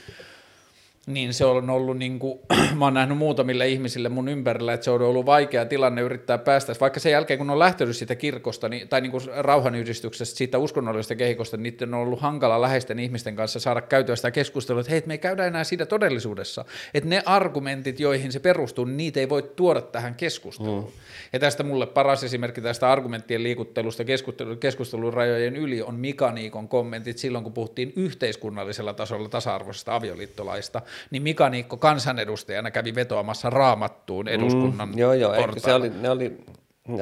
niin 1.07 1.35
se 1.35 1.45
on 1.45 1.71
ollut, 1.71 1.99
niin 1.99 2.19
kuin, 2.19 2.39
mä 2.79 2.85
oon 2.85 2.95
nähnyt 2.95 3.19
muutamille 3.19 3.69
ihmisille 3.69 4.09
mun 4.09 4.29
ympärillä, 4.29 4.73
että 4.73 4.85
se 4.85 4.91
on 4.91 5.03
ollut 5.03 5.27
vaikea 5.27 5.65
tilanne 5.65 6.03
yrittää 6.03 6.39
päästä, 6.39 6.75
vaikka 6.81 7.01
sen 7.01 7.13
jälkeen 7.13 7.39
kun 7.39 7.51
on 7.51 7.59
lähtenyt 7.59 7.97
siitä 7.97 8.15
kirkosta 8.15 8.69
niin, 8.69 8.89
tai 8.89 9.01
niin 9.01 9.11
kuin 9.11 9.23
rauhanyhdistyksestä, 9.37 10.37
siitä 10.37 10.59
uskonnollisesta 10.59 11.15
kehikosta, 11.15 11.57
niin 11.57 11.63
niiden 11.63 11.95
on 11.95 12.01
ollut 12.01 12.21
hankala 12.21 12.61
läheisten 12.61 12.99
ihmisten 12.99 13.37
kanssa 13.37 13.61
saada 13.61 13.81
käytyä 13.81 14.17
sitä 14.17 14.31
keskustelua, 14.31 14.81
että 14.81 14.93
hei, 14.93 15.03
me 15.07 15.15
ei 15.15 15.19
käydä 15.19 15.47
enää 15.47 15.65
siitä 15.65 15.87
todellisuudessa, 15.87 16.65
että 16.95 17.09
ne 17.09 17.23
argumentit, 17.27 18.01
joihin 18.01 18.33
se 18.33 18.41
perustuu, 18.41 18.85
niin 18.85 18.97
niitä 18.97 19.21
ei 19.21 19.29
voi 19.29 19.43
tuoda 19.43 19.81
tähän 19.81 20.15
keskusteluun. 20.15 20.85
Mm. 20.85 20.91
Ja 21.33 21.39
tästä 21.39 21.63
mulle 21.63 21.87
paras 21.87 22.25
esimerkki 22.25 22.61
tästä 22.61 22.93
argumenttien 22.93 23.43
liikuttelusta 23.43 24.05
keskustelun, 24.05 24.59
keskustelun 24.59 25.15
rajojen 25.15 25.57
yli 25.57 25.83
on 25.83 25.95
Mika 25.95 26.33
Niikon 26.33 26.69
kommentit 26.69 27.19
silloin, 27.19 27.45
kun 27.45 27.53
puhuttiin 27.53 27.93
yhteiskunnallisella 27.97 28.95
tasolla 28.95 29.29
tasa-arvoisesta 29.29 29.95
avioliittolaista, 29.95 30.83
niin 31.11 31.23
Mika 31.23 31.49
Niikko 31.49 31.77
kansanedustajana 31.77 32.71
kävi 32.71 32.95
vetoamassa 32.95 33.51
raamattuun 33.51 34.29
eduskunnan 34.29 34.89
Mm, 34.89 34.99
joo, 34.99 35.12
joo, 35.12 35.35
eikö 35.35 35.61
se 35.61 35.75
oli, 35.75 35.91
ne 35.91 36.11
oli, 36.11 36.45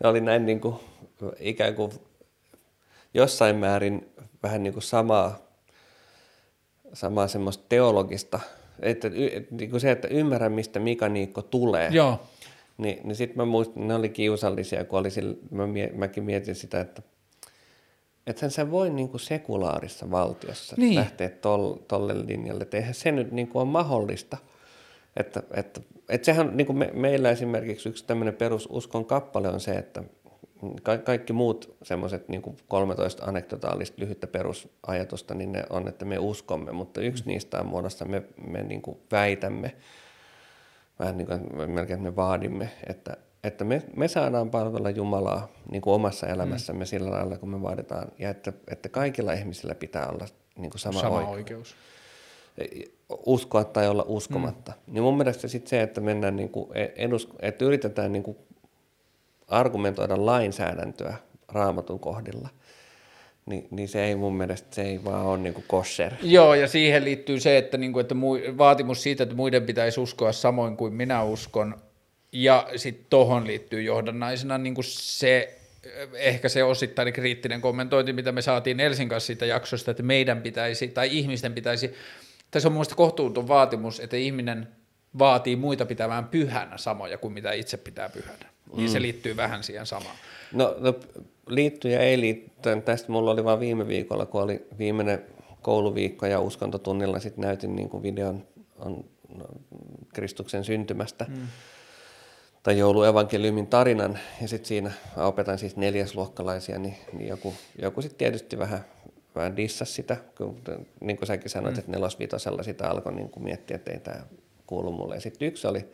ne 0.00 0.08
oli 0.08 0.20
näin 0.20 0.46
niin 0.46 0.60
kuin, 0.60 0.76
ikään 1.38 1.74
kuin 1.74 1.92
jossain 3.14 3.56
määrin 3.56 4.12
vähän 4.42 4.62
niin 4.62 4.72
kuin 4.72 4.82
samaa, 4.82 5.38
samaa 6.92 7.28
semmoista 7.28 7.64
teologista, 7.68 8.40
että, 8.80 9.08
niin 9.50 9.70
kuin 9.70 9.80
se, 9.80 9.90
että 9.90 10.08
ymmärrän, 10.08 10.52
mistä 10.52 10.78
Mika 10.78 11.08
Niikko 11.08 11.42
tulee. 11.42 11.88
Joo, 11.92 12.20
Niin, 12.78 13.00
niin 13.04 13.16
sitten 13.16 13.36
mä 13.36 13.44
muistin, 13.44 13.88
ne 13.88 13.94
oli 13.94 14.08
kiusallisia, 14.08 14.84
kun 14.84 14.98
oli 14.98 15.10
sillä, 15.10 15.36
mä, 15.50 15.64
mäkin 15.94 16.24
mietin 16.24 16.54
sitä, 16.54 16.80
että 16.80 17.02
ethän 18.26 18.50
sä 18.50 18.70
voi 18.70 18.90
niin 18.90 19.08
kuin 19.08 19.20
sekulaarissa 19.20 20.10
valtiossa 20.10 20.76
Niin. 20.78 20.94
lähteä 20.94 21.28
tol, 21.28 21.74
tolle 21.88 22.26
linjalle, 22.26 22.62
että 22.62 22.76
eihän 22.76 22.94
se 22.94 23.12
nyt 23.12 23.32
niin 23.32 23.48
kuin 23.48 23.62
ole 23.62 23.70
mahdollista. 23.70 24.36
Että, 25.16 25.42
että, 25.54 25.80
että 26.08 26.24
sehän 26.24 26.56
niin 26.56 26.66
kuin 26.66 26.78
me, 26.78 26.90
meillä 26.94 27.30
esimerkiksi 27.30 27.88
yksi 27.88 28.04
tämmöinen 28.06 28.34
perususkon 28.36 29.04
kappale 29.04 29.48
on 29.48 29.60
se, 29.60 29.72
että 29.72 30.02
ka, 30.82 30.98
kaikki 30.98 31.32
muut 31.32 31.76
semmoiset 31.82 32.28
niin 32.28 32.42
13 32.68 33.24
anekdotaalista 33.24 33.96
lyhyttä 34.00 34.26
perusajatusta, 34.26 35.34
niin 35.34 35.52
ne 35.52 35.64
on, 35.70 35.88
että 35.88 36.04
me 36.04 36.18
uskomme, 36.18 36.72
mutta 36.72 37.00
yksi 37.00 37.24
niistä 37.26 37.60
on 37.60 37.66
muodossa, 37.66 38.04
me, 38.04 38.22
me 38.46 38.62
niin 38.62 38.82
kuin 38.82 38.98
väitämme, 39.12 39.76
vähän 40.98 41.16
niin 41.16 41.26
kuin 41.26 41.70
melkein 41.70 41.98
että 41.98 42.10
me 42.10 42.16
vaadimme, 42.16 42.70
että, 42.86 43.16
että 43.44 43.64
me, 43.64 43.82
me 43.96 44.08
saadaan 44.08 44.50
palvella 44.50 44.90
Jumalaa 44.90 45.48
niin 45.70 45.82
kuin 45.82 45.94
omassa 45.94 46.26
elämässämme 46.26 46.84
mm. 46.84 46.86
sillä 46.86 47.10
lailla, 47.10 47.38
kun 47.38 47.48
me 47.48 47.62
vaaditaan, 47.62 48.08
ja 48.18 48.30
että, 48.30 48.52
että 48.68 48.88
kaikilla 48.88 49.32
ihmisillä 49.32 49.74
pitää 49.74 50.06
olla 50.06 50.26
niin 50.56 50.70
kuin 50.70 50.80
sama, 50.80 51.00
sama 51.00 51.16
oikeus 51.16 51.36
oikeus. 51.36 51.76
uskoa 53.26 53.64
tai 53.64 53.88
olla 53.88 54.04
uskomatta. 54.08 54.72
Mm. 54.72 54.94
Niin 54.94 55.02
mun 55.02 55.16
mielestä 55.16 55.48
sit 55.48 55.66
se, 55.66 55.82
että 55.82 56.00
mennään 56.00 56.36
niinku 56.36 56.72
edus, 56.96 57.28
että 57.40 57.64
yritetään 57.64 58.12
niinku 58.12 58.36
argumentoida 59.48 60.26
lainsäädäntöä 60.26 61.16
raamatun 61.48 62.00
kohdilla, 62.00 62.48
niin, 63.46 63.68
niin 63.70 63.88
se 63.88 64.04
ei 64.04 64.16
mun 64.16 64.34
mielestä, 64.34 64.74
se 64.74 64.82
ei 64.82 65.04
vaan 65.04 65.26
ole 65.26 65.38
niinku 65.38 65.64
kosher. 65.66 66.12
Joo, 66.22 66.54
ja 66.54 66.68
siihen 66.68 67.04
liittyy 67.04 67.40
se, 67.40 67.58
että, 67.58 67.78
niinku, 67.78 67.98
että 67.98 68.14
mui, 68.14 68.54
vaatimus 68.58 69.02
siitä, 69.02 69.22
että 69.22 69.34
muiden 69.34 69.62
pitäisi 69.62 70.00
uskoa 70.00 70.32
samoin 70.32 70.76
kuin 70.76 70.92
minä 70.92 71.22
uskon, 71.22 71.74
ja 72.32 72.68
sitten 72.76 73.06
tuohon 73.10 73.46
liittyy 73.46 73.82
johdannaisena 73.82 74.58
niinku 74.58 74.82
se, 74.82 75.58
ehkä 76.14 76.48
se 76.48 76.64
osittainen 76.64 77.14
kriittinen 77.14 77.60
kommentointi, 77.60 78.12
mitä 78.12 78.32
me 78.32 78.42
saatiin 78.42 78.80
Elsin 78.80 79.08
kanssa 79.08 79.26
siitä 79.26 79.46
jaksosta, 79.46 79.90
että 79.90 80.02
meidän 80.02 80.42
pitäisi, 80.42 80.88
tai 80.88 81.18
ihmisten 81.18 81.54
pitäisi, 81.54 81.94
tässä 82.50 82.68
on 82.68 82.72
mun 82.72 82.76
mielestä 82.76 82.94
kohtuuton 82.94 83.48
vaatimus, 83.48 84.00
että 84.00 84.16
ihminen 84.16 84.68
vaatii 85.18 85.56
muita 85.56 85.86
pitämään 85.86 86.24
pyhänä 86.24 86.78
samoja 86.78 87.18
kuin 87.18 87.32
mitä 87.32 87.52
itse 87.52 87.76
pitää 87.76 88.08
pyhänä. 88.08 88.50
Niin 88.76 88.90
se 88.90 89.02
liittyy 89.02 89.36
vähän 89.36 89.62
siihen 89.62 89.86
samaan. 89.86 90.16
No, 90.52 90.76
no 90.78 90.94
liittyy 91.46 91.90
ja 91.90 92.00
ei 92.00 92.20
liitty. 92.20 92.50
Tästä 92.84 93.12
mulla 93.12 93.30
oli 93.30 93.44
vaan 93.44 93.60
viime 93.60 93.88
viikolla, 93.88 94.26
kun 94.26 94.42
oli 94.42 94.66
viimeinen 94.78 95.24
kouluviikko 95.62 96.26
ja 96.26 96.40
uskontotunnilla 96.40 97.18
sitten 97.18 97.42
näytin 97.42 97.76
niin 97.76 97.88
kuin 97.88 98.02
videon 98.02 98.46
on, 98.78 99.04
no, 99.34 99.44
Kristuksen 100.14 100.64
syntymästä. 100.64 101.26
Mm. 101.28 101.46
Tai 102.62 102.78
jouluevankeliumin 102.78 103.66
tarinan, 103.66 104.18
ja 104.42 104.48
sitten 104.48 104.68
siinä 104.68 104.92
opetan 105.16 105.58
siis 105.58 105.76
neljäsluokkalaisia, 105.76 106.78
niin, 106.78 106.96
niin 107.12 107.28
joku, 107.28 107.54
joku 107.82 108.02
sitten 108.02 108.18
tietysti 108.18 108.58
vähän, 108.58 108.84
vähän 109.34 109.56
dissasi 109.56 109.92
sitä, 109.92 110.16
kun, 110.36 110.62
niin 111.00 111.16
kuin 111.16 111.26
säkin 111.26 111.50
sanoit, 111.50 111.74
mm. 111.74 111.78
että 111.78 111.92
nelosvitosella 111.92 112.62
sitä 112.62 112.90
alkoi 112.90 113.12
niin 113.12 113.30
kuin 113.30 113.44
miettiä, 113.44 113.74
että 113.74 113.92
ei 113.92 114.00
tämä 114.00 114.22
kuulu 114.66 114.92
mulle. 114.92 115.14
Ja 115.14 115.20
sitten 115.20 115.48
yksi 115.48 115.66
oli, 115.66 115.90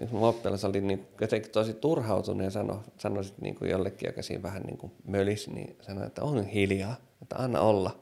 yksi 0.00 0.14
mun 0.14 0.28
oppilas 0.28 0.64
oli 0.64 0.80
niin, 0.80 1.06
jotenkin 1.20 1.50
tosi 1.50 1.74
turhautunut 1.74 2.44
ja 2.44 2.50
sanoi, 2.50 2.78
sanoi 2.98 3.24
sit 3.24 3.38
niin 3.40 3.54
kuin 3.54 3.70
jollekin, 3.70 4.08
joka 4.08 4.22
siinä 4.22 4.42
vähän 4.42 4.62
niin 4.62 4.78
kuin 4.78 4.92
mölisi, 5.04 5.50
niin 5.50 5.76
sanoi, 5.80 6.06
että 6.06 6.22
on 6.22 6.46
hiljaa, 6.46 6.96
että 7.22 7.36
anna 7.36 7.60
olla. 7.60 8.00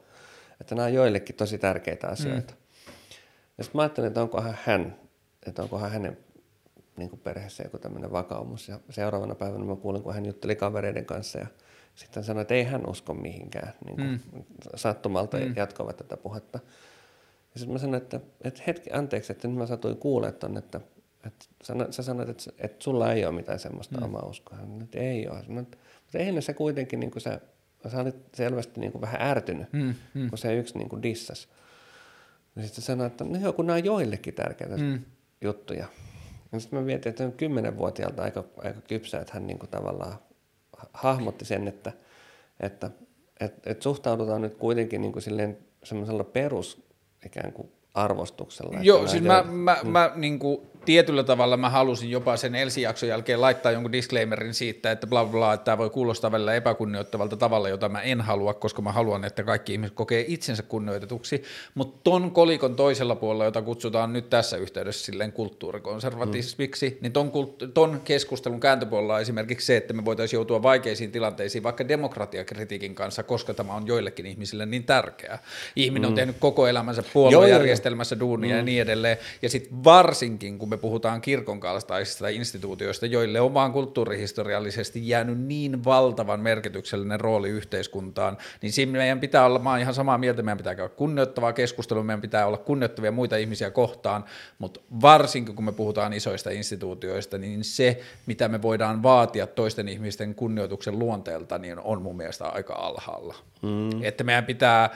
Että 0.61 0.75
nämä 0.75 0.85
on 0.85 0.93
joillekin 0.93 1.35
tosi 1.35 1.57
tärkeitä 1.57 2.07
asioita. 2.07 2.53
Mm. 2.53 2.93
Ja 3.57 3.63
sitten 3.63 3.79
mä 3.79 3.81
ajattelin, 3.81 4.07
että 4.07 4.21
onkohan 4.21 4.57
hän, 4.63 4.99
että 5.47 5.61
onkohan 5.61 5.91
hänen 5.91 6.17
niin 6.97 7.09
kuin 7.09 7.19
perheessä 7.19 7.63
joku 7.63 7.77
tämmöinen 7.77 8.11
vakaumus. 8.11 8.69
Ja 8.69 8.79
seuraavana 8.89 9.35
päivänä 9.35 9.65
mä 9.65 9.75
kuulin, 9.75 10.03
kun 10.03 10.13
hän 10.13 10.25
jutteli 10.25 10.55
kavereiden 10.55 11.05
kanssa 11.05 11.39
ja 11.39 11.47
sitten 11.95 12.21
hän 12.21 12.23
sanoi, 12.23 12.41
että 12.41 12.53
ei 12.53 12.63
hän 12.63 12.89
usko 12.89 13.13
mihinkään. 13.13 13.73
Niin 13.85 13.95
kuin 13.95 14.21
mm. 14.33 14.43
Sattumalta 14.75 15.37
mm. 15.37 15.53
jatkoivat 15.55 15.97
tätä 15.97 16.17
puhetta. 16.17 16.59
Ja 17.53 17.59
sitten 17.59 17.73
mä 17.73 17.79
sanoin, 17.79 18.01
että, 18.01 18.19
että 18.43 18.63
hetki, 18.67 18.89
anteeksi, 18.93 19.31
että 19.31 19.47
nyt 19.47 19.57
mä 19.57 19.65
satuin 19.65 19.97
kuulemaan 19.97 20.39
ton, 20.39 20.57
että, 20.57 20.81
että 21.25 21.45
sano, 21.63 21.91
sä 21.91 22.03
sanoit, 22.03 22.29
että, 22.29 22.43
että 22.57 22.83
sulla 22.83 23.13
ei 23.13 23.25
ole 23.25 23.35
mitään 23.35 23.59
semmoista 23.59 23.97
mm. 23.97 24.03
omaa 24.03 24.25
uskoa. 24.25 24.57
Hän 24.57 24.67
sanoi, 24.67 24.83
että 24.83 24.99
ei 24.99 25.27
ole. 25.27 25.43
Sanoin, 25.43 25.63
että, 25.63 25.77
mutta 26.01 26.17
eihän 26.17 26.41
se 26.41 26.53
kuitenkin, 26.53 26.99
niin 26.99 27.11
kuin 27.11 27.21
sä, 27.21 27.41
sä 27.91 28.01
olit 28.01 28.15
selvästi 28.33 28.79
niin 28.79 28.91
kuin 28.91 29.01
vähän 29.01 29.21
ärtynyt, 29.21 29.73
mm. 29.73 29.95
Mm. 30.13 30.29
kun 30.29 30.37
se 30.37 30.55
yksi 30.55 30.77
niin 30.77 30.89
kuin 30.89 31.03
dissas. 31.03 31.49
Ja 32.55 32.63
sitten 32.63 32.83
sanoi, 32.83 33.07
että 33.07 33.23
no 33.23 33.39
joo, 33.39 33.53
kun 33.53 33.67
nämä 33.67 33.77
on 33.77 33.85
joillekin 33.85 34.33
tärkeitä 34.33 34.77
mm. 34.77 34.99
juttuja. 35.41 35.85
Ja 36.51 36.59
sitten 36.59 36.79
mä 36.79 36.85
mietin, 36.85 37.09
että 37.09 37.23
on 37.23 37.31
kymmenenvuotiaalta 37.31 38.23
aika, 38.23 38.43
aika 38.57 38.81
kypsä, 38.81 39.19
että 39.19 39.33
hän 39.33 39.47
niin 39.47 39.59
kuin 39.59 39.69
tavallaan 39.69 40.15
hahmotti 40.93 41.45
sen, 41.45 41.67
että, 41.67 41.91
että 42.59 42.91
et, 43.39 43.67
et 43.67 43.81
suhtaudutaan 43.81 44.41
nyt 44.41 44.55
kuitenkin 44.55 45.01
niin 45.01 45.11
kuin 45.11 45.23
silleen 45.23 45.57
semmoisella 45.83 46.23
perus 46.23 46.85
ikään 47.25 47.51
kuin 47.51 47.71
arvostuksella. 47.93 48.79
Joo, 48.81 49.07
siis 49.07 49.23
mä, 49.23 49.43
mä, 49.43 49.77
mm. 49.83 49.89
mä 49.89 50.11
niin 50.15 50.39
kuin, 50.39 50.61
tietyllä 50.85 51.23
tavalla 51.23 51.57
mä 51.57 51.69
halusin 51.69 52.11
jopa 52.11 52.37
sen 52.37 52.55
Elsi-jakson 52.55 53.09
jälkeen 53.09 53.41
laittaa 53.41 53.71
jonkun 53.71 53.91
disclaimerin 53.91 54.53
siitä, 54.53 54.91
että 54.91 55.07
bla 55.07 55.25
bla, 55.25 55.53
että 55.53 55.65
tämä 55.65 55.77
voi 55.77 55.89
kuulostaa 55.89 56.31
välillä 56.31 56.53
epäkunnioittavalta 56.53 57.37
tavalla, 57.37 57.69
jota 57.69 57.89
mä 57.89 58.01
en 58.01 58.21
halua, 58.21 58.53
koska 58.53 58.81
mä 58.81 58.91
haluan, 58.91 59.25
että 59.25 59.43
kaikki 59.43 59.73
ihmiset 59.73 59.95
kokee 59.95 60.25
itsensä 60.27 60.63
kunnioitetuksi, 60.63 61.43
mutta 61.75 61.99
ton 62.03 62.31
kolikon 62.31 62.75
toisella 62.75 63.15
puolella, 63.15 63.45
jota 63.45 63.61
kutsutaan 63.61 64.13
nyt 64.13 64.29
tässä 64.29 64.57
yhteydessä 64.57 65.05
silleen 65.05 65.31
kulttuurikonservatismiksi, 65.31 66.89
mm. 66.89 66.97
niin 67.01 67.11
ton, 67.11 67.31
ton 67.73 68.01
keskustelun 68.03 68.59
kääntöpuolella 68.59 69.15
on 69.15 69.21
esimerkiksi 69.21 69.65
se, 69.65 69.77
että 69.77 69.93
me 69.93 70.05
voitaisiin 70.05 70.37
joutua 70.37 70.63
vaikeisiin 70.63 71.11
tilanteisiin 71.11 71.63
vaikka 71.63 71.87
demokratiakritiikin 71.87 72.95
kanssa, 72.95 73.23
koska 73.23 73.53
tämä 73.53 73.73
on 73.73 73.87
joillekin 73.87 74.25
ihmisille 74.25 74.65
niin 74.65 74.83
tärkeää. 74.83 75.39
Ihminen 75.75 76.09
mm. 76.09 76.11
on 76.11 76.15
tehnyt 76.15 76.35
koko 76.39 76.67
elämänsä 76.67 77.03
puoluejärjestelmässä 77.13 78.19
duunia 78.19 78.53
mm. 78.53 78.57
ja 78.57 78.63
niin 78.63 78.81
edelleen, 78.81 79.17
ja 79.41 79.49
sitten 79.49 79.83
varsinkin, 79.83 80.59
kun 80.59 80.69
me 80.69 80.74
puhutaan 80.77 81.21
kirkon 81.21 81.59
kaltaisista 81.59 82.27
instituutioista, 82.27 83.05
joille 83.05 83.41
on 83.41 83.53
vaan 83.53 83.71
kulttuurihistoriallisesti 83.71 85.07
jäänyt 85.07 85.39
niin 85.39 85.83
valtavan 85.85 86.39
merkityksellinen 86.39 87.19
rooli 87.19 87.49
yhteiskuntaan, 87.49 88.37
niin 88.61 88.71
siinä 88.71 88.91
meidän 88.91 89.19
pitää 89.19 89.45
olla, 89.45 89.59
mä 89.59 89.69
oon 89.69 89.79
ihan 89.79 89.93
samaa 89.93 90.17
mieltä, 90.17 90.43
meidän 90.43 90.57
pitää 90.57 90.75
käydä 90.75 90.89
kunnioittavaa 90.89 91.53
keskustelua, 91.53 92.03
meidän 92.03 92.21
pitää 92.21 92.47
olla 92.47 92.57
kunnioittavia 92.57 93.11
muita 93.11 93.37
ihmisiä 93.37 93.71
kohtaan, 93.71 94.25
mutta 94.59 94.79
varsinkin 95.01 95.55
kun 95.55 95.65
me 95.65 95.71
puhutaan 95.71 96.13
isoista 96.13 96.49
instituutioista, 96.49 97.37
niin 97.37 97.63
se, 97.63 98.01
mitä 98.25 98.47
me 98.47 98.61
voidaan 98.61 99.03
vaatia 99.03 99.47
toisten 99.47 99.87
ihmisten 99.87 100.35
kunnioituksen 100.35 100.99
luonteelta, 100.99 101.57
niin 101.57 101.79
on 101.79 102.01
mun 102.01 102.17
mielestä 102.17 102.45
aika 102.45 102.73
alhaalla. 102.73 103.35
Mm. 103.61 104.03
Että 104.03 104.23
meidän 104.23 104.45
pitää 104.45 104.89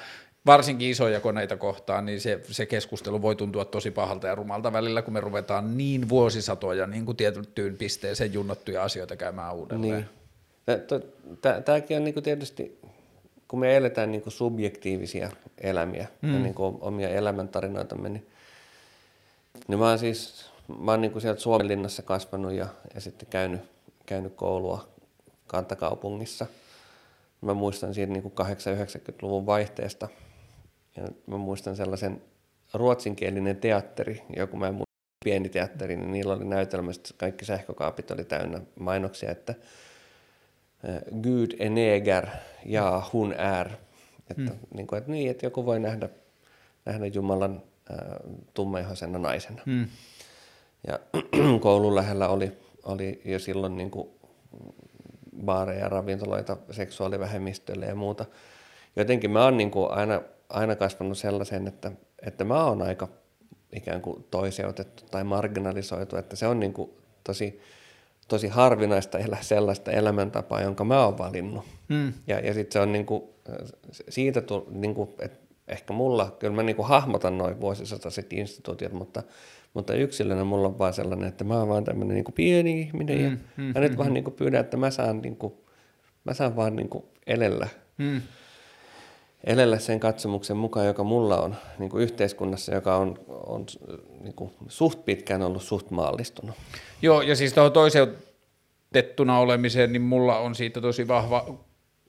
varsinkin 0.46 0.90
isoja 0.90 1.20
koneita 1.20 1.58
kohtaan, 1.58 2.06
niin 2.06 2.22
se, 2.22 2.40
se 2.52 2.66
keskustelu 2.66 3.22
voi 3.22 3.36
tuntua 3.36 3.66
tosi 3.66 3.92
pahalta 3.92 4.28
ja 4.28 4.36
rumalta 4.36 4.74
välillä, 4.74 5.02
kun 5.02 5.14
me 5.14 5.22
ruvetaan 5.22 5.78
niin 5.78 6.10
vuosisatoja 6.10 6.88
niin 6.88 7.06
kuin 7.06 7.18
tiettyyn 7.18 7.78
pisteeseen 7.78 8.34
junnottuja 8.34 8.84
asioita 8.84 9.16
käymään 9.16 9.56
uudelleen. 9.56 9.92
Niin. 9.92 10.06
Tämäkin 11.66 11.98
on 11.98 12.04
niin 12.04 12.14
kuin 12.14 12.24
tietysti, 12.24 12.80
kun 13.48 13.60
me 13.60 13.78
eletään 13.78 14.12
niin 14.12 14.22
kuin 14.22 14.34
subjektiivisia 14.34 15.32
elämiä 15.58 16.08
mm. 16.22 16.34
ja 16.34 16.40
niin 16.40 16.54
kuin 16.54 16.78
omia 16.82 17.10
elämäntarinoitamme, 17.10 18.10
niin, 18.10 18.28
niin 19.68 19.80
mä 19.80 19.90
oon 19.90 20.00
siis, 20.00 20.46
mä 20.80 20.92
oon 20.92 21.02
niin 21.02 21.12
kuin 21.12 21.22
sieltä 21.22 21.42
Suomenlinnassa 21.42 22.02
kasvanut 22.04 22.52
ja, 22.52 22.68
ja 22.96 23.02
sitten 23.02 23.28
käynyt, 23.30 23.62
käynyt 24.06 24.34
koulua 24.36 24.88
kantakaupungissa. 25.48 26.46
Mä 27.42 27.54
muistan 27.54 27.94
siitä 27.94 28.14
niin 28.14 28.24
kuin 28.24 28.34
80-90-luvun 28.42 29.46
vaihteesta, 29.46 30.08
ja 30.98 31.08
mä 31.28 31.38
muistan 31.38 31.76
sellaisen 31.76 32.22
ruotsinkielinen 32.74 33.58
teatteri, 33.58 34.22
joku 34.36 34.58
mä 34.58 34.68
en 34.68 34.74
muista, 34.74 34.90
pieni 35.26 35.50
teatteri, 35.50 35.96
niin 35.96 36.12
niillä 36.12 36.34
oli 36.34 36.46
näytelmästä, 36.46 37.10
kaikki 37.18 37.46
sähkökaapit 37.46 38.12
oli 38.12 38.24
täynnä 38.24 38.62
mainoksia, 38.80 39.32
että 39.32 39.56
Gud 41.22 41.52
är 41.60 41.70
neger, 41.70 42.28
ja 42.66 43.02
hun 43.14 43.34
är. 43.34 43.78
Että, 44.30 44.52
mm. 44.52 44.60
niin, 44.74 44.88
kuin, 44.88 44.98
että, 44.98 45.12
niin, 45.12 45.32
että 45.32 45.46
joku 45.46 45.66
voi 45.66 45.80
nähdä, 45.80 46.10
nähdä 46.86 47.06
Jumalan 47.06 47.62
äh, 47.92 47.98
tummaihoisena 48.54 49.20
naisena. 49.20 49.62
Mm. 49.66 49.88
Ja 50.88 51.00
koulun 51.62 51.96
lähellä 51.96 52.28
oli, 52.28 52.52
oli 52.84 53.22
jo 53.26 53.40
silloin 53.40 53.78
niin 53.78 53.92
kuin 53.92 54.10
baareja 55.46 55.80
ja 55.80 55.90
ravintoloita 55.90 56.58
seksuaalivähemmistöille 56.72 57.86
ja 57.86 57.96
muuta. 57.96 58.26
Jotenkin 58.96 59.32
mä 59.32 59.44
oon 59.44 59.58
niin 59.58 59.72
kuin 59.72 59.92
aina, 59.92 60.22
aina 60.50 60.76
kasvanut 60.76 61.18
sellaisen, 61.18 61.68
että, 61.68 61.92
että 62.26 62.44
mä 62.44 62.64
oon 62.66 62.82
aika 62.82 63.08
ikään 63.76 64.02
kuin 64.02 64.26
toiseutettu 64.32 65.04
tai 65.12 65.24
marginalisoitu, 65.24 66.16
että 66.16 66.36
se 66.36 66.48
on 66.48 66.60
niin 66.60 66.74
kuin 66.74 66.92
tosi, 67.24 67.62
tosi 68.28 68.48
harvinaista 68.48 69.20
elää 69.20 69.42
sellaista 69.42 69.92
elämäntapaa, 69.92 70.62
jonka 70.62 70.84
mä 70.84 71.06
oon 71.06 71.18
valinnut. 71.18 71.66
Mm. 71.88 72.14
Ja, 72.28 72.40
ja 72.40 72.54
sitten 72.54 72.74
se 72.74 72.80
on 72.80 72.92
niin 72.92 73.06
kuin, 73.06 73.24
siitä, 74.10 74.42
niin 74.70 74.96
kuin, 74.96 75.10
että 75.20 75.56
ehkä 75.68 75.94
mulla, 75.94 76.36
kyllä 76.40 76.56
mä 76.56 76.64
niin 76.64 76.76
kuin 76.76 76.88
hahmotan 76.88 77.38
noin 77.38 77.62
vuosisataiset 77.62 78.34
instituutiot, 78.34 78.94
mutta, 78.94 79.24
mutta 79.74 79.94
yksilönä 79.94 80.44
mulla 80.44 80.68
on 80.68 80.80
vaan 80.80 80.94
sellainen, 80.94 81.30
että 81.30 81.44
mä 81.44 81.60
oon 81.60 81.68
vaan 81.68 81.84
tämmöinen 81.84 82.16
niin 82.16 82.34
pieni 82.36 82.82
ihminen 82.82 83.18
mm, 83.18 83.24
ja 83.24 83.30
mm, 83.30 83.64
mä 83.64 83.74
mm, 83.74 83.82
nyt 83.82 83.92
mm. 83.92 83.98
vaan 83.98 84.14
niin 84.14 84.24
kuin 84.24 84.34
pyydän, 84.34 84.62
että 84.62 84.78
mä 84.78 84.92
saan, 84.92 85.22
niin 85.22 85.36
kuin, 85.36 85.54
mä 86.24 86.34
saan 86.34 86.56
vaan 86.56 86.76
niin 86.76 86.90
kuin 86.90 87.06
elellä. 87.28 87.68
Mm 87.98 88.22
elellä 89.44 89.80
sen 89.80 90.00
katsomuksen 90.00 90.58
mukaan, 90.58 90.88
joka 90.88 91.04
mulla 91.04 91.42
on 91.42 91.56
niin 91.80 91.90
kuin 91.90 92.04
yhteiskunnassa, 92.04 92.74
joka 92.74 92.96
on, 92.96 93.20
on 93.28 93.66
niin 94.22 94.34
kuin 94.34 94.52
suht 94.68 95.06
pitkään 95.06 95.42
ollut 95.42 95.64
suht 95.64 95.92
maallistunut. 95.92 96.56
Joo, 97.02 97.22
ja 97.22 97.36
siis 97.36 97.54
tuohon 97.54 97.72
toiseutettuna 97.72 99.40
olemiseen, 99.40 99.94
niin 99.94 100.02
mulla 100.02 100.38
on 100.38 100.56
siitä 100.56 100.82
tosi 100.82 101.08
vahva 101.08 101.46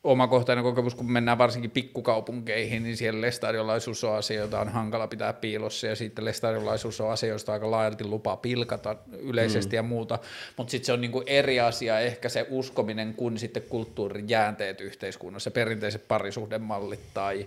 omakohtainen 0.04 0.64
kokemus, 0.64 0.94
kun 0.94 1.12
mennään 1.12 1.38
varsinkin 1.38 1.70
pikkukaupunkeihin, 1.70 2.82
niin 2.82 2.96
siellä 2.96 3.20
lestadiolaisuus 3.20 4.04
on 4.04 4.16
asia, 4.16 4.40
jota 4.40 4.60
on 4.60 4.68
hankala 4.68 5.06
pitää 5.06 5.32
piilossa, 5.32 5.86
ja 5.86 5.96
sitten 5.96 6.24
lestadiolaisuus 6.24 7.00
on 7.00 7.10
asia, 7.10 7.28
josta 7.28 7.52
aika 7.52 7.70
laajalti 7.70 8.04
lupaa 8.04 8.36
pilkata 8.36 8.96
yleisesti 9.12 9.76
mm. 9.76 9.76
ja 9.76 9.82
muuta, 9.82 10.18
mutta 10.56 10.70
sitten 10.70 10.86
se 10.86 10.92
on 10.92 11.00
niinku 11.00 11.22
eri 11.26 11.60
asia 11.60 12.00
ehkä 12.00 12.28
se 12.28 12.46
uskominen 12.50 13.14
kuin 13.14 13.38
sitten 13.38 13.62
kulttuurin 13.62 14.28
jäänteet 14.28 14.80
yhteiskunnassa, 14.80 15.50
perinteiset 15.50 16.08
parisuhdemallit 16.08 17.00
tai 17.14 17.46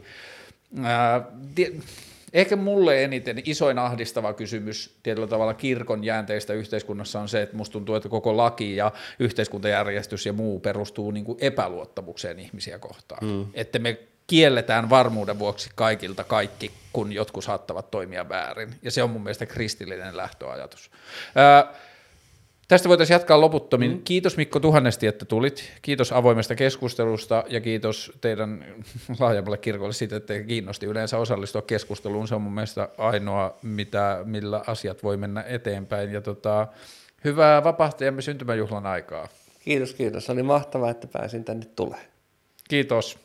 ää, 0.84 1.22
Ehkä 2.34 2.56
mulle 2.56 3.04
eniten 3.04 3.42
isoin 3.46 3.80
ahdistava 3.80 4.34
kysymys 4.34 4.96
tietyllä 5.04 5.28
tavalla 5.28 5.54
kirkon 5.54 6.04
jäänteistä 6.04 6.54
yhteiskunnassa 6.54 7.20
on 7.20 7.30
se, 7.30 7.42
että 7.42 7.58
musta 7.58 7.74
tuntuu, 7.74 7.96
että 7.96 8.10
koko 8.10 8.38
laki 8.38 8.76
ja 8.76 8.92
yhteiskuntajärjestys 9.20 10.26
ja 10.26 10.34
muu 10.34 10.60
perustuu 10.60 11.12
niin 11.12 11.26
kuin 11.26 11.38
epäluottamukseen 11.42 12.40
ihmisiä 12.40 12.80
kohtaan. 12.80 13.28
Mm. 13.28 13.46
Että 13.54 13.80
me 13.80 13.98
kielletään 14.28 14.90
varmuuden 14.90 15.40
vuoksi 15.40 15.70
kaikilta 15.76 16.24
kaikki, 16.24 16.72
kun 16.94 17.14
jotkut 17.14 17.44
saattavat 17.44 17.92
toimia 17.92 18.30
väärin. 18.30 18.76
Ja 18.82 18.92
se 18.92 19.04
on 19.04 19.10
mun 19.10 19.24
mielestä 19.24 19.46
kristillinen 19.46 20.18
lähtöajatus. 20.18 20.92
Ää, 21.36 21.74
Tästä 22.68 22.90
voitaisiin 22.90 23.16
jatkaa 23.16 23.42
loputtomin. 23.42 23.92
Mm. 23.92 24.02
Kiitos 24.04 24.38
Mikko 24.38 24.60
tuhannesti, 24.60 25.08
että 25.08 25.26
tulit. 25.26 25.72
Kiitos 25.82 26.12
avoimesta 26.12 26.56
keskustelusta 26.56 27.44
ja 27.48 27.62
kiitos 27.62 28.12
teidän 28.22 28.66
laajemmalle 29.20 29.58
kirkolle 29.58 29.94
siitä, 29.94 30.16
että 30.16 30.40
kiinnosti 30.40 30.86
yleensä 30.86 31.18
osallistua 31.18 31.62
keskusteluun. 31.62 32.28
Se 32.28 32.36
on 32.36 32.42
mun 32.42 32.54
mielestä 32.54 32.90
ainoa, 32.98 33.58
mitä, 33.62 34.20
millä 34.24 34.62
asiat 34.68 35.04
voi 35.04 35.18
mennä 35.18 35.44
eteenpäin. 35.48 36.12
Ja 36.14 36.22
tota, 36.22 36.68
hyvää 37.24 37.64
vapahtajamme 37.64 38.22
syntymäjuhlan 38.22 38.86
aikaa. 38.86 39.28
Kiitos, 39.60 39.94
kiitos. 39.94 40.30
Oli 40.30 40.44
mahtavaa, 40.44 40.90
että 40.90 41.08
pääsin 41.08 41.44
tänne 41.44 41.66
tulemaan. 41.66 42.06
Kiitos. 42.70 43.20